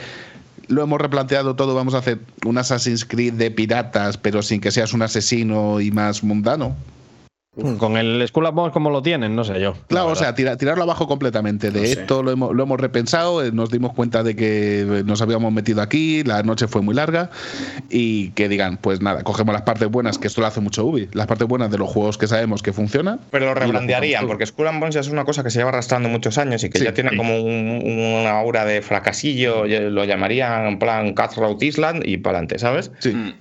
lo 0.68 0.80
hemos 0.84 1.00
replanteado 1.00 1.56
todo, 1.56 1.74
vamos 1.74 1.94
a 1.94 1.98
hacer 1.98 2.20
un 2.46 2.56
Assassin's 2.56 3.04
Creed 3.04 3.32
de 3.32 3.50
piratas, 3.50 4.16
pero 4.16 4.42
sin 4.42 4.60
que 4.60 4.70
seas 4.70 4.92
un 4.92 5.02
asesino 5.02 5.80
y 5.80 5.90
más 5.90 6.22
mundano. 6.22 6.76
Con 7.78 7.96
el 7.96 8.26
Skull 8.26 8.46
and 8.46 8.56
Bones 8.56 8.72
como 8.72 8.90
lo 8.90 9.00
tienen, 9.00 9.36
no 9.36 9.44
sé 9.44 9.60
yo. 9.60 9.74
Claro, 9.86 10.06
La 10.06 10.12
o 10.12 10.16
sea, 10.16 10.34
tira- 10.34 10.56
tirarlo 10.56 10.82
abajo 10.82 11.06
completamente. 11.06 11.70
De 11.70 11.78
No 11.80 11.86
esto 11.86 12.22
lo 12.24 12.32
hemos, 12.32 12.52
lo 12.52 12.62
hemos 12.64 12.80
repensado, 12.80 13.44
eh, 13.44 13.52
nos 13.52 13.70
dimos 13.70 13.92
cuenta 13.92 14.24
de 14.24 14.34
que 14.34 15.02
nos 15.06 15.22
habíamos 15.22 15.52
metido 15.52 15.80
aquí, 15.80 16.24
la 16.24 16.42
noche 16.42 16.66
fue 16.66 16.82
muy 16.82 16.96
larga 16.96 17.30
y 17.90 18.30
que 18.30 18.48
digan, 18.48 18.76
pues 18.78 19.00
nada, 19.00 19.22
cogemos 19.22 19.52
las 19.52 19.62
partes 19.62 19.88
buenas, 19.88 20.18
que 20.18 20.26
esto 20.26 20.40
lo 20.40 20.48
hace 20.48 20.60
mucho 20.60 20.84
Ubi, 20.84 21.08
las 21.12 21.28
partes 21.28 21.46
buenas 21.46 21.70
de 21.70 21.78
los 21.78 21.88
juegos 21.88 22.18
que 22.18 22.26
sabemos 22.26 22.60
que 22.60 22.72
funcionan. 22.72 23.20
Pero 23.30 23.46
lo 23.46 23.54
rebrandearían, 23.54 24.26
porque 24.26 24.46
Skull 24.46 24.66
and 24.66 24.80
Bones 24.80 24.94
ya 24.96 25.00
es 25.00 25.08
una 25.08 25.24
cosa 25.24 25.44
que 25.44 25.50
se 25.50 25.58
lleva 25.60 25.68
arrastrando 25.70 26.08
muchos 26.08 26.38
años 26.38 26.64
y 26.64 26.70
que 26.70 26.78
Sí, 26.78 26.84
ya 26.84 26.92
tiene 26.92 27.10
sí. 27.10 27.16
como 27.16 27.40
un- 27.40 27.82
una 27.84 28.30
aura 28.38 28.64
de 28.64 28.82
fracasillo, 28.82 29.64
lo 29.66 30.04
llamarían 30.04 30.66
en 30.66 30.78
plan 30.80 31.14
Cutthroat 31.14 31.62
Island 31.62 32.02
y 32.04 32.16
para 32.16 32.38
adelante, 32.38 32.58
¿sabes? 32.58 32.90
Sí. 32.98 33.10
Mm. 33.10 33.34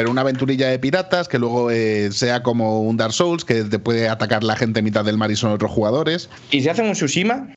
Pero 0.00 0.10
una 0.10 0.22
aventurilla 0.22 0.68
de 0.68 0.78
piratas 0.78 1.28
que 1.28 1.38
luego 1.38 1.70
eh, 1.70 2.10
sea 2.12 2.42
como 2.42 2.80
un 2.82 2.96
Dark 2.96 3.12
Souls, 3.12 3.44
que 3.44 3.64
te 3.64 3.78
puede 3.78 4.08
atacar 4.08 4.42
la 4.42 4.56
gente 4.56 4.78
en 4.78 4.84
mitad 4.86 5.04
del 5.04 5.16
mar 5.18 5.30
y 5.30 5.36
son 5.36 5.52
otros 5.52 5.70
jugadores. 5.70 6.30
Y 6.50 6.62
si 6.62 6.68
hacen 6.68 6.86
un 6.86 6.92
Tsushima, 6.92 7.48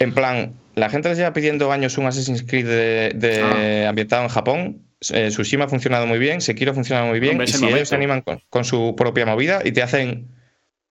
en 0.00 0.12
plan, 0.12 0.54
la 0.74 0.90
gente 0.90 1.08
les 1.10 1.18
lleva 1.18 1.32
pidiendo 1.32 1.70
años 1.70 1.96
un 1.98 2.06
Assassin's 2.06 2.42
Creed 2.42 2.66
de, 2.66 3.12
de- 3.14 3.86
ambientado 3.86 4.22
en 4.24 4.28
Japón. 4.30 4.82
eh, 5.12 5.28
Tsushima 5.30 5.64
ha 5.66 5.68
funcionado 5.68 6.06
muy 6.06 6.18
bien, 6.18 6.40
Sekiro 6.40 6.72
ha 6.72 6.74
funcionado 6.74 7.06
muy 7.06 7.20
bien. 7.20 7.32
Hombre, 7.34 7.46
y 7.48 7.52
si 7.52 7.64
ellos 7.66 7.88
se 7.88 7.94
animan 7.94 8.22
con, 8.22 8.40
con 8.50 8.64
su 8.64 8.94
propia 8.96 9.24
movida 9.26 9.60
y 9.64 9.70
te 9.72 9.82
hacen 9.82 10.28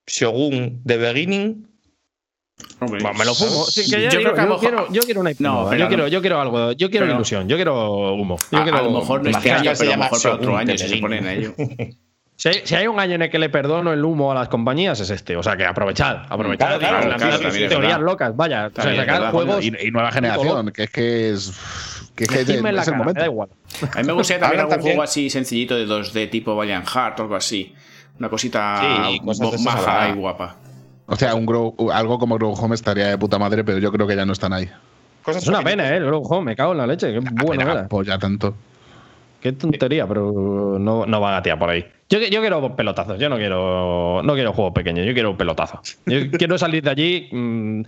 Shogun 0.08 0.82
The 0.86 0.98
Beginning, 0.98 1.68
Hombre, 2.80 3.02
Bueno, 3.02 3.18
me 3.20 3.26
lo 3.26 3.34
fumo. 3.36 3.66
Sí, 3.66 3.84
que 3.84 4.02
ya 4.02 4.10
yo 4.10 4.20
digo, 4.20 4.32
creo 4.32 4.34
que 4.36 4.42
a 4.42 4.46
lo 4.46 4.50
yo, 4.50 4.56
mejor- 4.56 4.60
quiero, 4.60 4.94
yo 4.94 5.02
quiero 5.04 5.22
una 5.22 5.32
No, 5.40 5.68
pero 5.70 5.80
yo, 5.84 5.88
quiero, 5.88 6.08
yo 6.08 6.22
quiero 6.22 6.42
algo, 6.42 6.72
yo 6.72 6.90
quiero 6.90 7.06
pero- 7.06 7.16
ilusión, 7.16 7.48
yo 7.48 7.56
quiero 7.56 8.14
humo. 8.14 8.38
Yo 8.52 8.58
a, 8.60 8.64
quiero, 8.64 8.78
a 8.78 8.82
lo 8.82 8.92
mejor 8.92 9.24
no 9.24 9.30
este 9.30 9.52
año, 9.52 9.72
pero 9.78 9.82
a 9.82 9.84
lo 9.86 9.92
llama 9.92 10.04
mejor 10.06 10.22
para 10.22 10.36
otro 10.36 10.58
año 10.58 10.72
si 10.72 10.78
se 10.78 10.84
Beginning. 10.86 11.02
ponen 11.02 11.28
a 11.28 11.34
ello. 11.34 11.54
Si 12.38 12.50
hay, 12.50 12.62
si 12.64 12.74
hay 12.74 12.88
un 12.88 13.00
año 13.00 13.14
en 13.14 13.22
el 13.22 13.30
que 13.30 13.38
le 13.38 13.50
perdono 13.50 13.94
el 13.94 14.04
humo 14.04 14.32
a 14.32 14.34
las 14.34 14.48
compañías 14.50 15.00
es 15.00 15.12
este. 15.12 15.38
O 15.38 15.44
sea, 15.44 15.56
que 15.56 15.64
aprovechad, 15.64 16.24
aprovechad. 16.28 16.80
Claro, 16.80 16.80
claro, 16.80 17.08
las- 17.10 17.18
claro, 17.18 17.32
las 17.34 17.42
también 17.42 17.64
es 17.66 17.70
teorías 17.70 17.92
verdad. 18.00 18.06
locas, 18.12 18.36
vaya. 18.36 18.72
O 18.76 18.82
sea, 18.82 18.96
sacar 18.96 19.32
juegos. 19.32 19.64
Y, 19.64 19.72
y 19.80 19.92
nueva 19.92 20.12
generación, 20.12 20.72
que 20.72 20.84
es 20.86 20.90
que 20.90 21.30
es. 21.30 21.52
Que 22.16 22.24
es, 22.24 22.30
que 22.32 22.40
es, 22.42 22.48
Decidme 22.48 22.70
en 22.70 22.78
la 22.78 22.82
es 22.82 22.88
el 22.88 22.94
cara, 22.94 22.98
me 22.98 23.04
momento. 23.04 23.20
da 23.22 23.28
igual. 23.28 23.50
A 23.94 23.98
mí 24.00 24.04
me 24.08 24.14
gustaría 24.14 24.40
también 24.42 24.60
algún 24.62 24.72
también- 24.72 24.96
juego 24.96 25.04
así 25.04 25.30
sencillito 25.30 25.76
de 25.76 25.86
2D 25.86 26.32
tipo 26.32 26.56
Valiant 26.56 26.88
Heart 26.88 27.20
o 27.20 27.22
algo 27.22 27.36
así. 27.36 27.76
Una 28.18 28.30
cosita 28.30 28.82
Sí, 28.82 29.22
maja 29.64 30.10
y 30.10 30.14
guapa. 30.14 30.56
O 31.12 31.16
sea, 31.18 31.36
un 31.36 31.46
grow- 31.46 31.76
algo 31.92 32.18
como 32.18 32.36
Grow 32.38 32.54
Home 32.54 32.74
estaría 32.76 33.08
de 33.08 33.18
puta 33.18 33.38
madre, 33.38 33.64
pero 33.66 33.78
yo 33.80 33.92
creo 33.92 34.08
que 34.08 34.16
ya 34.16 34.26
no 34.26 34.32
están 34.34 34.54
ahí. 34.54 34.70
cosas 35.24 35.44
Es 35.44 35.50
una 35.50 35.62
pena, 35.62 35.90
¿eh? 35.94 35.98
El 35.98 36.06
Grow 36.06 36.22
Home, 36.24 36.46
me 36.52 36.56
cago 36.56 36.72
en 36.72 36.78
la 36.78 36.88
leche. 36.88 37.12
Qué 37.12 37.20
bueno 37.20 37.62
Apenas 37.64 37.68
era. 37.76 37.82
apoya 37.86 38.18
tanto. 38.18 38.56
Qué 39.42 39.52
tontería, 39.52 40.08
pero 40.08 40.78
no, 40.80 41.06
no 41.06 41.20
van 41.20 41.34
a 41.36 41.42
tirar 41.42 41.60
por 41.60 41.70
ahí. 41.70 41.86
Yo, 42.10 42.20
yo 42.20 42.40
quiero 42.42 42.76
pelotazos, 42.76 43.20
yo 43.20 43.28
no 43.28 43.38
quiero, 43.38 44.22
no 44.24 44.34
quiero 44.36 44.54
juegos 44.54 44.74
pequeños, 44.74 45.06
yo 45.06 45.14
quiero 45.14 45.36
pelotazos. 45.36 45.98
Yo 46.06 46.20
quiero 46.38 46.58
salir 46.58 46.84
de 46.84 46.90
allí. 46.92 47.30
mm, 47.32 47.82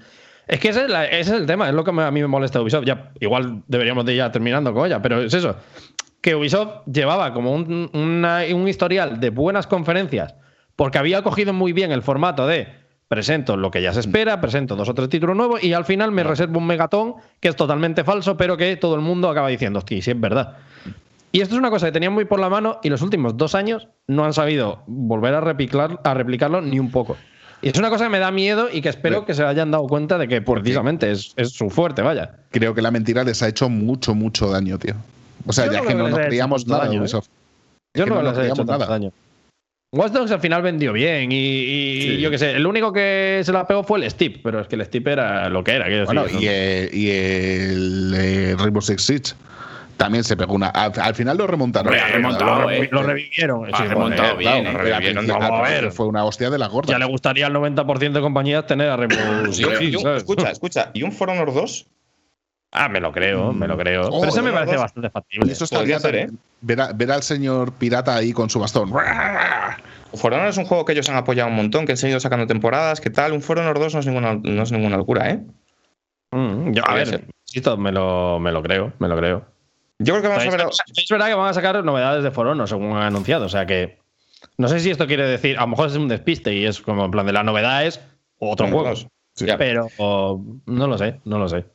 es 0.47 0.59
que 0.59 0.69
ese 0.69 0.81
es, 0.83 0.89
la- 0.89 1.05
ese 1.05 1.33
es 1.35 1.41
el 1.41 1.45
tema, 1.45 1.69
es 1.69 1.75
lo 1.75 1.83
que 1.83 1.91
me- 1.93 2.03
a 2.03 2.11
mí 2.11 2.19
me 2.21 2.27
molesta 2.27 2.59
de 2.59 2.63
Ubisoft. 2.63 2.85
Ya, 2.85 3.11
igual 3.21 3.61
deberíamos 3.67 4.03
de 4.05 4.13
ir 4.13 4.17
ya 4.17 4.31
terminando 4.31 4.73
con 4.73 4.85
ella, 4.85 5.01
pero 5.01 5.21
es 5.21 5.33
eso. 5.33 5.55
Que 6.21 6.35
Ubisoft 6.35 6.85
llevaba 6.91 7.33
como 7.33 7.53
un, 7.53 7.89
una- 7.93 8.41
un 8.53 8.67
historial 8.67 9.19
de 9.19 9.29
buenas 9.29 9.65
conferencias 9.67 10.35
porque 10.75 10.97
había 10.97 11.21
cogido 11.21 11.53
muy 11.53 11.71
bien 11.71 11.91
el 11.91 12.01
formato 12.01 12.47
de 12.47 12.67
presento 13.13 13.55
lo 13.57 13.69
que 13.69 13.79
ya 13.79 13.93
se 13.93 13.99
espera, 13.99 14.41
presento 14.41 14.75
dos 14.75 14.89
o 14.89 14.93
tres 14.95 15.07
títulos 15.07 15.37
nuevos 15.37 15.63
y 15.63 15.73
al 15.73 15.85
final 15.85 16.11
me 16.11 16.23
reservo 16.23 16.57
un 16.57 16.65
megatón 16.65 17.13
que 17.39 17.49
es 17.49 17.55
totalmente 17.55 18.03
falso, 18.03 18.35
pero 18.37 18.57
que 18.57 18.75
todo 18.75 18.95
el 18.95 19.01
mundo 19.01 19.29
acaba 19.29 19.49
diciendo, 19.49 19.77
hostia, 19.77 20.01
sí 20.01 20.09
es 20.09 20.19
verdad. 20.19 20.57
Y 21.31 21.41
esto 21.41 21.53
es 21.53 21.59
una 21.59 21.69
cosa 21.69 21.85
que 21.85 21.91
tenían 21.91 22.11
muy 22.11 22.25
por 22.25 22.39
la 22.39 22.49
mano 22.49 22.79
y 22.81 22.89
los 22.89 23.03
últimos 23.03 23.37
dos 23.37 23.53
años 23.53 23.87
no 24.07 24.25
han 24.25 24.33
sabido 24.33 24.81
volver 24.87 25.35
a, 25.35 25.41
replicar, 25.41 25.99
a 26.03 26.15
replicarlo 26.15 26.59
ni 26.61 26.79
un 26.79 26.89
poco. 26.89 27.15
Y 27.61 27.69
es 27.69 27.77
una 27.77 27.91
cosa 27.91 28.05
que 28.05 28.09
me 28.09 28.19
da 28.19 28.31
miedo 28.31 28.67
y 28.71 28.81
que 28.81 28.89
espero 28.89 29.25
que 29.25 29.35
se 29.35 29.43
hayan 29.43 29.69
dado 29.69 29.87
cuenta 29.87 30.17
de 30.17 30.27
que 30.27 30.41
precisamente 30.41 31.11
es, 31.11 31.33
es 31.37 31.51
su 31.51 31.69
fuerte, 31.69 32.01
vaya. 32.01 32.37
Creo 32.49 32.73
que 32.73 32.81
la 32.81 32.89
mentira 32.89 33.23
les 33.23 33.43
ha 33.43 33.47
hecho 33.47 33.69
mucho, 33.69 34.15
mucho 34.15 34.49
daño, 34.49 34.79
tío. 34.79 34.95
O 35.45 35.53
sea, 35.53 35.67
Yo 35.67 35.73
ya 35.73 35.81
no 35.81 35.87
que 35.87 35.93
no 35.93 36.03
nos 36.09 36.17
les 36.17 36.27
creíamos 36.27 36.67
nada 36.67 36.83
de 36.83 36.87
daño, 36.87 36.99
¿eh? 36.99 37.03
Ubisoft. 37.03 37.27
Yo 37.93 38.05
que 38.05 38.09
no, 38.09 38.23
no 38.23 38.31
les 38.31 38.37
he 38.39 38.47
hecho 38.49 38.65
nada. 38.65 38.87
daño. 38.87 39.11
Watch 39.93 40.11
Dogs 40.11 40.31
al 40.31 40.39
final 40.39 40.61
vendió 40.63 40.91
bien 40.91 41.31
y, 41.31 41.35
y 41.37 42.01
Sí. 42.01 42.17
yo 42.19 42.31
qué 42.31 42.37
sé, 42.39 42.51
el 42.51 42.65
único 42.65 42.91
que 42.91 43.41
se 43.43 43.51
la 43.53 43.65
pegó 43.67 43.83
fue 43.83 43.99
el 44.03 44.09
Steep, 44.09 44.41
pero 44.43 44.59
es 44.59 44.67
que 44.67 44.75
el 44.75 44.83
Steep 44.85 45.07
era 45.07 45.47
lo 45.49 45.63
que 45.63 45.71
era. 45.73 45.85
quiero 45.85 46.05
Bueno, 46.05 46.23
decir, 46.23 46.41
y 46.41 46.47
el, 46.47 46.89
y 46.93 47.09
el, 47.11 48.13
eh, 48.17 48.55
Rainbow 48.57 48.81
Six 48.81 49.01
Siege 49.03 49.33
también 49.95 50.23
se 50.23 50.35
pegó 50.35 50.55
una. 50.55 50.69
Al, 50.69 50.91
al 50.99 51.13
final 51.13 51.37
lo 51.37 51.45
remontaron. 51.45 51.93
Remontado, 51.93 52.61
lo, 52.61 52.71
eh. 52.71 52.89
lo 52.91 53.03
revivieron. 53.03 53.69
Ha 53.73 53.77
Sí, 53.77 53.83
remontado 53.83 54.23
joder, 54.33 54.37
bien, 54.39 54.63
claro, 54.63 54.79
eh. 54.79 54.83
Revivieron, 54.91 55.27
vamos 55.27 55.43
a 55.43 55.51
ver. 55.61 55.61
principio 55.69 55.91
fue 55.91 56.07
una 56.07 56.25
hostia 56.25 56.49
de 56.49 56.57
la 56.57 56.67
gorda. 56.67 56.91
Ya 56.91 56.97
le 56.99 57.05
gustaría 57.05 57.45
al 57.45 57.53
90% 57.53 58.11
de 58.13 58.21
compañías 58.21 58.65
tener 58.65 58.89
a 58.89 58.97
Rainbow 58.97 59.53
Six 59.53 59.67
escucha, 60.17 60.49
escucha, 60.49 60.89
¿y 60.95 61.03
un 61.03 61.11
For 61.11 61.29
Honor 61.29 61.53
2? 61.53 61.85
Ah, 62.75 62.89
me 62.89 62.99
lo 62.99 63.11
creo, 63.11 63.53
me 63.53 63.67
lo 63.67 63.77
creo. 63.77 64.09
Oh, 64.09 64.19
Pero 64.21 64.31
ese 64.31 64.41
me 64.41 64.51
parece 64.51 64.73
dos. 64.73 64.81
bastante 64.81 65.09
factible. 65.11 65.51
eso 65.51 65.63
estaría 65.65 65.99
ser. 65.99 66.31
Ver, 66.61 66.81
a- 66.81 66.91
ver 66.93 67.11
al 67.11 67.21
señor 67.21 67.73
pirata 67.73 68.15
ahí 68.15 68.33
con 68.33 68.49
su 68.49 68.59
bastón. 68.59 68.89
For 70.15 70.33
Honor 70.33 70.47
es 70.47 70.57
un 70.57 70.65
juego 70.65 70.83
que 70.85 70.93
ellos 70.93 71.07
han 71.09 71.15
apoyado 71.15 71.49
un 71.49 71.55
montón, 71.55 71.85
que 71.85 71.91
han 71.93 71.97
seguido 71.97 72.19
sacando 72.19 72.47
temporadas, 72.47 72.99
¿qué 73.01 73.09
tal? 73.09 73.31
Un 73.33 73.41
For 73.41 73.59
Honor 73.59 73.79
2 73.79 73.93
no 73.93 73.99
es 73.99 74.05
ninguna, 74.07 74.35
no 74.41 74.63
es 74.63 74.71
ninguna 74.71 74.97
locura, 74.97 75.29
¿eh? 75.29 75.43
Mm, 76.31 76.71
yo, 76.73 76.83
a 76.87 76.93
ver, 76.95 77.07
ser. 77.07 77.27
insisto, 77.47 77.77
me 77.77 77.91
lo, 77.91 78.39
me 78.39 78.51
lo 78.51 78.61
creo, 78.63 78.93
me 78.99 79.07
lo 79.07 79.17
creo. 79.17 79.45
Yo 79.99 80.13
creo 80.15 80.21
que 80.23 80.27
vamos 80.29 80.45
a 80.47 80.49
ver. 80.49 80.61
Es, 80.61 80.81
es 81.03 81.09
verdad 81.09 81.27
que 81.27 81.33
van 81.35 81.49
a 81.49 81.53
sacar 81.53 81.83
novedades 81.83 82.23
de 82.23 82.31
For 82.31 82.47
Honor, 82.47 82.67
según 82.67 82.91
han 82.97 83.03
anunciado. 83.03 83.45
O 83.45 83.49
sea 83.49 83.65
que. 83.65 83.99
No 84.57 84.67
sé 84.67 84.79
si 84.79 84.89
esto 84.89 85.05
quiere 85.07 85.25
decir. 85.27 85.57
A 85.57 85.61
lo 85.61 85.67
mejor 85.67 85.87
es 85.89 85.95
un 85.95 86.07
despiste 86.07 86.53
y 86.53 86.65
es 86.65 86.81
como 86.81 87.05
en 87.05 87.11
plan 87.11 87.25
de 87.25 87.33
la 87.33 87.43
novedad 87.43 87.85
es 87.85 88.01
otro 88.39 88.65
Honor 88.65 88.79
juego. 88.81 88.89
2. 88.95 89.07
Ya. 89.47 89.57
Pero 89.57 89.87
o, 89.97 90.43
no 90.65 90.87
lo 90.87 90.97
sé, 90.97 91.21
no 91.25 91.37
lo 91.39 91.47
sé. 91.47 91.65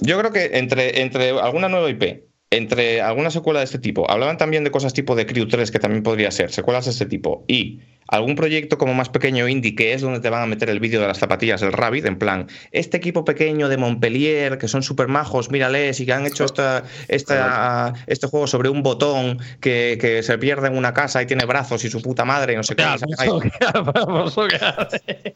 Yo 0.00 0.18
creo 0.18 0.32
que 0.32 0.58
entre, 0.58 1.02
entre 1.02 1.30
alguna 1.30 1.68
nueva 1.68 1.90
IP, 1.90 2.24
entre 2.50 3.00
alguna 3.00 3.30
secuela 3.30 3.60
de 3.60 3.66
este 3.66 3.78
tipo, 3.78 4.10
hablaban 4.10 4.38
también 4.38 4.64
de 4.64 4.70
cosas 4.70 4.94
tipo 4.94 5.14
de 5.14 5.26
Crew 5.26 5.48
3, 5.48 5.70
que 5.70 5.78
también 5.78 6.02
podría 6.02 6.30
ser, 6.30 6.50
secuelas 6.50 6.86
de 6.86 6.92
este 6.92 7.06
tipo, 7.06 7.44
y 7.46 7.80
algún 8.08 8.34
proyecto 8.34 8.78
como 8.78 8.94
más 8.94 9.08
pequeño 9.08 9.46
indie, 9.48 9.74
que 9.74 9.92
es 9.92 10.02
donde 10.02 10.20
te 10.20 10.30
van 10.30 10.42
a 10.42 10.46
meter 10.46 10.70
el 10.70 10.80
vídeo 10.80 11.00
de 11.00 11.06
las 11.06 11.18
zapatillas 11.18 11.60
del 11.60 11.72
Rabbit, 11.72 12.06
en 12.06 12.18
plan, 12.18 12.48
este 12.72 12.96
equipo 12.96 13.24
pequeño 13.24 13.68
de 13.68 13.76
Montpellier, 13.76 14.58
que 14.58 14.66
son 14.68 14.82
súper 14.82 15.08
majos, 15.08 15.50
mírales, 15.50 16.00
y 16.00 16.06
que 16.06 16.12
han 16.12 16.26
hecho 16.26 16.44
esta, 16.44 16.82
esta, 17.08 17.92
este 18.06 18.26
juego 18.26 18.46
sobre 18.46 18.68
un 18.68 18.82
botón 18.82 19.38
que, 19.60 19.98
que, 20.00 20.22
se 20.22 20.38
pierde 20.38 20.68
en 20.68 20.76
una 20.76 20.94
casa 20.94 21.22
y 21.22 21.26
tiene 21.26 21.44
brazos 21.44 21.84
y 21.84 21.90
su 21.90 22.02
puta 22.02 22.24
madre, 22.24 22.54
y 22.54 22.56
no 22.56 22.62
sé 22.62 22.74
qué. 22.76 22.84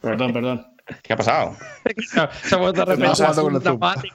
Perdón, 0.01 0.33
perdón. 0.33 0.67
¿Qué 1.03 1.13
ha 1.13 1.17
pasado? 1.17 1.57
Se 2.43 2.55
ha 2.55 2.59
vuelto 2.59 2.83
a 2.83 2.85
repetir. 2.85 3.13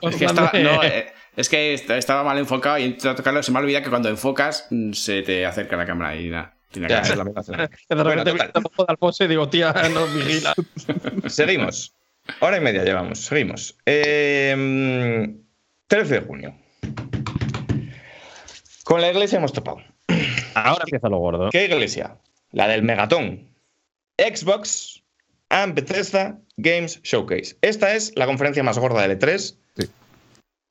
Es 0.02 0.16
que 0.16 0.26
estaba, 0.26 0.52
eh, 0.54 1.14
es 1.36 1.50
que 1.50 1.74
estaba 1.74 2.24
mal 2.24 2.38
enfocado 2.38 2.78
y 2.80 2.86
entre 2.86 3.14
tocarlo 3.14 3.44
se 3.44 3.52
me 3.52 3.60
ha 3.60 3.62
olvidado 3.62 3.84
que 3.84 3.90
cuando 3.90 4.10
enfocas 4.10 4.68
mm, 4.70 4.94
se 4.94 5.22
te 5.22 5.46
acerca 5.46 5.78
la 5.78 5.86
cámara 5.86 6.16
y 6.16 6.30
nada. 6.30 6.57
Tiene 6.72 6.88
que 6.88 6.94
Ya, 6.94 7.02
es 7.02 7.16
la 7.16 7.32
escena. 7.40 7.68
Que 7.68 7.76
de 7.96 8.04
repente 8.04 8.32
Bueno, 8.32 8.52
me 8.56 8.86
de 8.86 8.86
Alfonso 8.88 9.24
y 9.24 9.28
digo, 9.28 9.50
tía, 9.50 9.74
no 9.94 10.06
vigila. 10.08 10.54
Seguimos. 11.28 11.94
Hora 12.40 12.58
y 12.58 12.62
media 12.62 12.84
llevamos. 12.84 13.20
Seguimos. 13.20 13.78
Eh, 13.86 15.36
13 15.88 16.14
de 16.14 16.22
junio. 16.22 16.56
Con 18.84 19.02
la 19.02 19.10
iglesia 19.10 19.38
hemos 19.38 19.54
topado. 19.54 19.82
Ahora 20.54 20.84
empieza 20.84 21.10
lo 21.10 21.18
gordo. 21.18 21.50
¿Qué 21.50 21.66
iglesia? 21.66 22.18
La 22.52 22.68
del 22.68 22.84
Megatón. 22.84 23.48
Xbox 24.18 25.04
and 25.50 25.76
Bethesda 25.76 26.40
Games 26.58 27.02
Showcase. 27.04 27.58
Esta 27.62 27.94
es 27.94 28.14
la 28.16 28.26
conferencia 28.26 28.64
más 28.64 28.80
gorda 28.80 29.02
del 29.06 29.20
E3. 29.20 29.56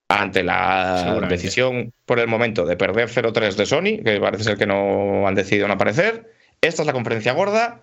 Ante 0.09 0.45
la 0.45 1.19
decisión 1.28 1.93
por 2.05 2.20
el 2.20 2.28
momento 2.28 2.65
de 2.65 2.77
perder 2.77 3.09
0-3 3.09 3.55
de 3.55 3.66
Sony, 3.66 4.05
que 4.05 4.19
parece 4.20 4.45
ser 4.45 4.57
que 4.57 4.66
no 4.66 5.27
han 5.27 5.35
decidido 5.35 5.66
no 5.66 5.74
aparecer. 5.74 6.33
Esta 6.61 6.83
es 6.83 6.87
la 6.87 6.93
conferencia 6.93 7.33
gorda. 7.33 7.81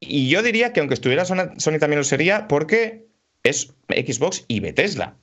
Y 0.00 0.28
yo 0.30 0.42
diría 0.42 0.72
que 0.72 0.80
aunque 0.80 0.94
estuviera 0.94 1.24
Sony, 1.26 1.78
también 1.78 1.98
lo 1.98 2.04
sería 2.04 2.48
porque 2.48 3.06
es 3.42 3.74
Xbox 3.88 4.44
y 4.48 4.60
Bethesda. 4.60 5.16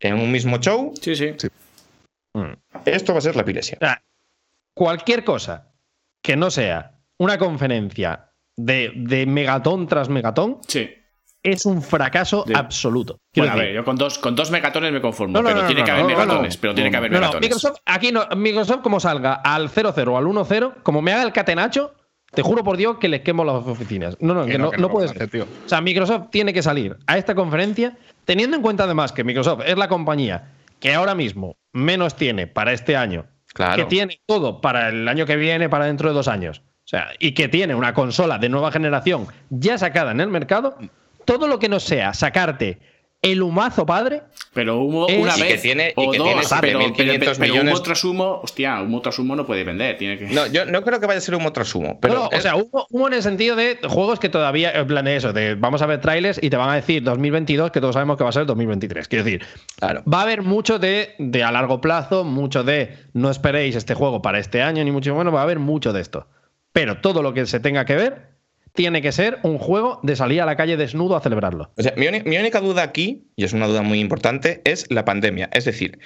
En 0.00 0.14
un 0.14 0.32
mismo 0.32 0.58
show, 0.58 0.94
Sí, 1.00 1.14
sí. 1.14 1.32
Mm. 2.34 2.52
esto 2.86 3.12
va 3.12 3.18
a 3.18 3.22
ser 3.22 3.36
la 3.36 3.42
epilepsia. 3.42 3.76
O 3.80 3.84
sea, 3.84 4.02
cualquier 4.74 5.22
cosa 5.22 5.70
que 6.22 6.34
no 6.34 6.50
sea 6.50 6.98
una 7.18 7.38
conferencia 7.38 8.30
de, 8.56 8.92
de 8.96 9.26
megatón 9.26 9.86
tras 9.86 10.08
megatón 10.08 10.60
Sí. 10.66 10.90
Es 11.42 11.66
un 11.66 11.82
fracaso 11.82 12.44
absoluto. 12.54 13.18
Quiero 13.32 13.48
Bueno, 13.48 13.62
a 13.62 13.64
ver, 13.64 13.74
yo 13.74 13.84
con 13.84 13.96
dos, 13.96 14.18
con 14.18 14.36
dos 14.36 14.50
megatones 14.50 14.92
me 14.92 15.00
conformo, 15.00 15.32
No, 15.34 15.42
no, 15.42 15.48
pero 15.48 15.62
no, 15.62 15.66
tiene 15.66 15.84
que 15.84 15.90
haber 15.90 16.04
megatones, 16.04 16.56
pero 16.56 16.74
tiene 16.74 16.90
que 16.90 16.96
haber 16.96 17.10
no, 17.10 17.16
no, 17.16 17.20
megatones. 17.22 17.42
Microsoft, 17.48 17.78
aquí 17.86 18.12
no, 18.12 18.26
Microsoft 18.36 18.80
como 18.82 19.00
salga 19.00 19.34
al 19.34 19.68
0-0 19.68 20.08
o 20.08 20.16
al 20.18 20.24
1-0, 20.26 20.74
como 20.82 21.02
me 21.02 21.12
haga 21.12 21.22
el 21.24 21.32
catenacho, 21.32 21.94
te 22.32 22.42
juro 22.42 22.64
por 22.64 22.76
Dios 22.76 22.96
que 22.98 23.08
les 23.08 23.20
quemo 23.22 23.44
las 23.44 23.56
oficinas. 23.66 24.16
No, 24.20 24.32
no, 24.34 24.46
que, 24.46 24.56
no, 24.56 24.70
que 24.70 24.76
no 24.78 24.82
lo 24.82 24.90
puede 24.90 25.06
van 25.08 25.16
a 25.16 25.18
ser. 25.18 25.28
hacer, 25.28 25.30
tío. 25.30 25.46
O 25.66 25.68
sea, 25.68 25.80
Microsoft 25.80 26.30
tiene 26.30 26.52
que 26.54 26.62
salir 26.62 26.96
a 27.06 27.18
esta 27.18 27.34
conferencia 27.34 27.98
teniendo 28.24 28.56
en 28.56 28.62
cuenta 28.62 28.84
además 28.84 29.12
que 29.12 29.24
Microsoft 29.24 29.62
es 29.66 29.76
la 29.76 29.88
compañía 29.88 30.50
que 30.80 30.94
ahora 30.94 31.14
mismo 31.14 31.56
menos 31.72 32.16
tiene 32.16 32.46
para 32.46 32.72
este 32.72 32.96
año, 32.96 33.26
Claro. 33.54 33.76
que 33.76 33.84
tiene 33.84 34.18
todo 34.26 34.60
para 34.62 34.88
el 34.88 35.06
año 35.08 35.26
que 35.26 35.36
viene, 35.36 35.68
para 35.68 35.84
dentro 35.84 36.08
de 36.08 36.14
dos 36.14 36.26
años. 36.26 36.62
O 36.84 36.88
sea, 36.88 37.08
y 37.18 37.32
que 37.32 37.48
tiene 37.48 37.74
una 37.74 37.92
consola 37.94 38.38
de 38.38 38.48
nueva 38.48 38.72
generación 38.72 39.26
ya 39.50 39.76
sacada 39.78 40.10
en 40.12 40.20
el 40.20 40.28
mercado, 40.28 40.76
todo 41.24 41.48
lo 41.48 41.58
que 41.58 41.68
no 41.68 41.80
sea 41.80 42.14
sacarte 42.14 42.78
el 43.22 43.40
humazo 43.40 43.86
padre, 43.86 44.22
Pero 44.52 44.80
humo 44.80 45.06
Eh, 45.08 45.16
una 45.20 45.38
y 45.38 45.40
vez 45.42 45.52
que 45.54 45.58
tiene- 45.58 45.94
y 45.96 46.06
o 46.06 46.10
que 46.10 46.18
dos, 46.18 46.26
tiene 46.26 46.42
pero, 46.60 46.80
7.500 46.80 47.18
pero, 47.20 47.32
pero 47.38 47.52
millones. 47.52 47.72
humo 47.74 47.82
tras 47.82 48.04
humo, 48.04 48.40
hostia, 48.42 48.82
humo 48.82 49.00
tras 49.00 49.18
humo 49.20 49.36
no 49.36 49.46
puede 49.46 49.62
vender, 49.62 49.96
tiene 49.96 50.18
que... 50.18 50.24
No, 50.26 50.46
yo 50.48 50.66
no 50.66 50.82
creo 50.82 50.98
que 50.98 51.06
vaya 51.06 51.18
a 51.18 51.20
ser 51.20 51.36
un 51.36 51.46
otro 51.46 51.64
sumo. 51.64 52.00
Pero 52.00 52.14
No, 52.14 52.20
no, 52.22 52.26
o 52.26 52.32
es- 52.32 52.42
sea, 52.42 52.56
hubo 52.56 53.06
en 53.06 53.14
el 53.14 53.22
sentido 53.22 53.54
de 53.54 53.78
juegos 53.88 54.18
que 54.18 54.28
todavía, 54.28 54.72
en 54.72 54.86
plan 54.88 55.04
de 55.04 55.14
eso, 55.14 55.32
de 55.32 55.54
vamos 55.54 55.80
a 55.82 55.86
ver 55.86 56.00
trailers 56.00 56.42
y 56.42 56.50
te 56.50 56.56
van 56.56 56.68
a 56.70 56.74
decir 56.74 57.02
2022 57.04 57.70
que 57.70 57.80
todos 57.80 57.94
sabemos 57.94 58.16
que 58.16 58.24
va 58.24 58.30
a 58.30 58.32
ser 58.32 58.44
2023. 58.44 59.06
Quiero 59.06 59.24
decir, 59.24 59.46
claro. 59.78 60.02
va 60.12 60.18
a 60.18 60.22
haber 60.22 60.42
mucho 60.42 60.80
de, 60.80 61.14
de 61.20 61.44
a 61.44 61.52
largo 61.52 61.80
plazo, 61.80 62.24
mucho 62.24 62.64
de 62.64 62.96
no 63.12 63.30
esperéis 63.30 63.76
este 63.76 63.94
juego 63.94 64.20
para 64.20 64.40
este 64.40 64.62
año, 64.62 64.82
ni 64.82 64.90
mucho 64.90 65.14
menos, 65.14 65.32
va 65.32 65.38
a 65.40 65.44
haber 65.44 65.60
mucho 65.60 65.92
de 65.92 66.00
esto. 66.00 66.26
Pero 66.72 66.98
todo 67.00 67.22
lo 67.22 67.32
que 67.32 67.46
se 67.46 67.60
tenga 67.60 67.84
que 67.84 67.94
ver 67.94 68.31
tiene 68.72 69.02
que 69.02 69.12
ser 69.12 69.38
un 69.42 69.58
juego 69.58 70.00
de 70.02 70.16
salir 70.16 70.40
a 70.40 70.46
la 70.46 70.56
calle 70.56 70.76
desnudo 70.76 71.16
a 71.16 71.20
celebrarlo. 71.20 71.72
O 71.76 71.82
sea, 71.82 71.94
mi, 71.96 72.06
única 72.08 72.60
duda 72.60 72.82
aquí, 72.82 73.28
y 73.36 73.44
es 73.44 73.52
una 73.52 73.66
duda 73.66 73.82
muy 73.82 74.00
importante, 74.00 74.62
es 74.64 74.90
la 74.90 75.04
pandemia. 75.04 75.50
Es 75.52 75.64
decir, 75.64 75.98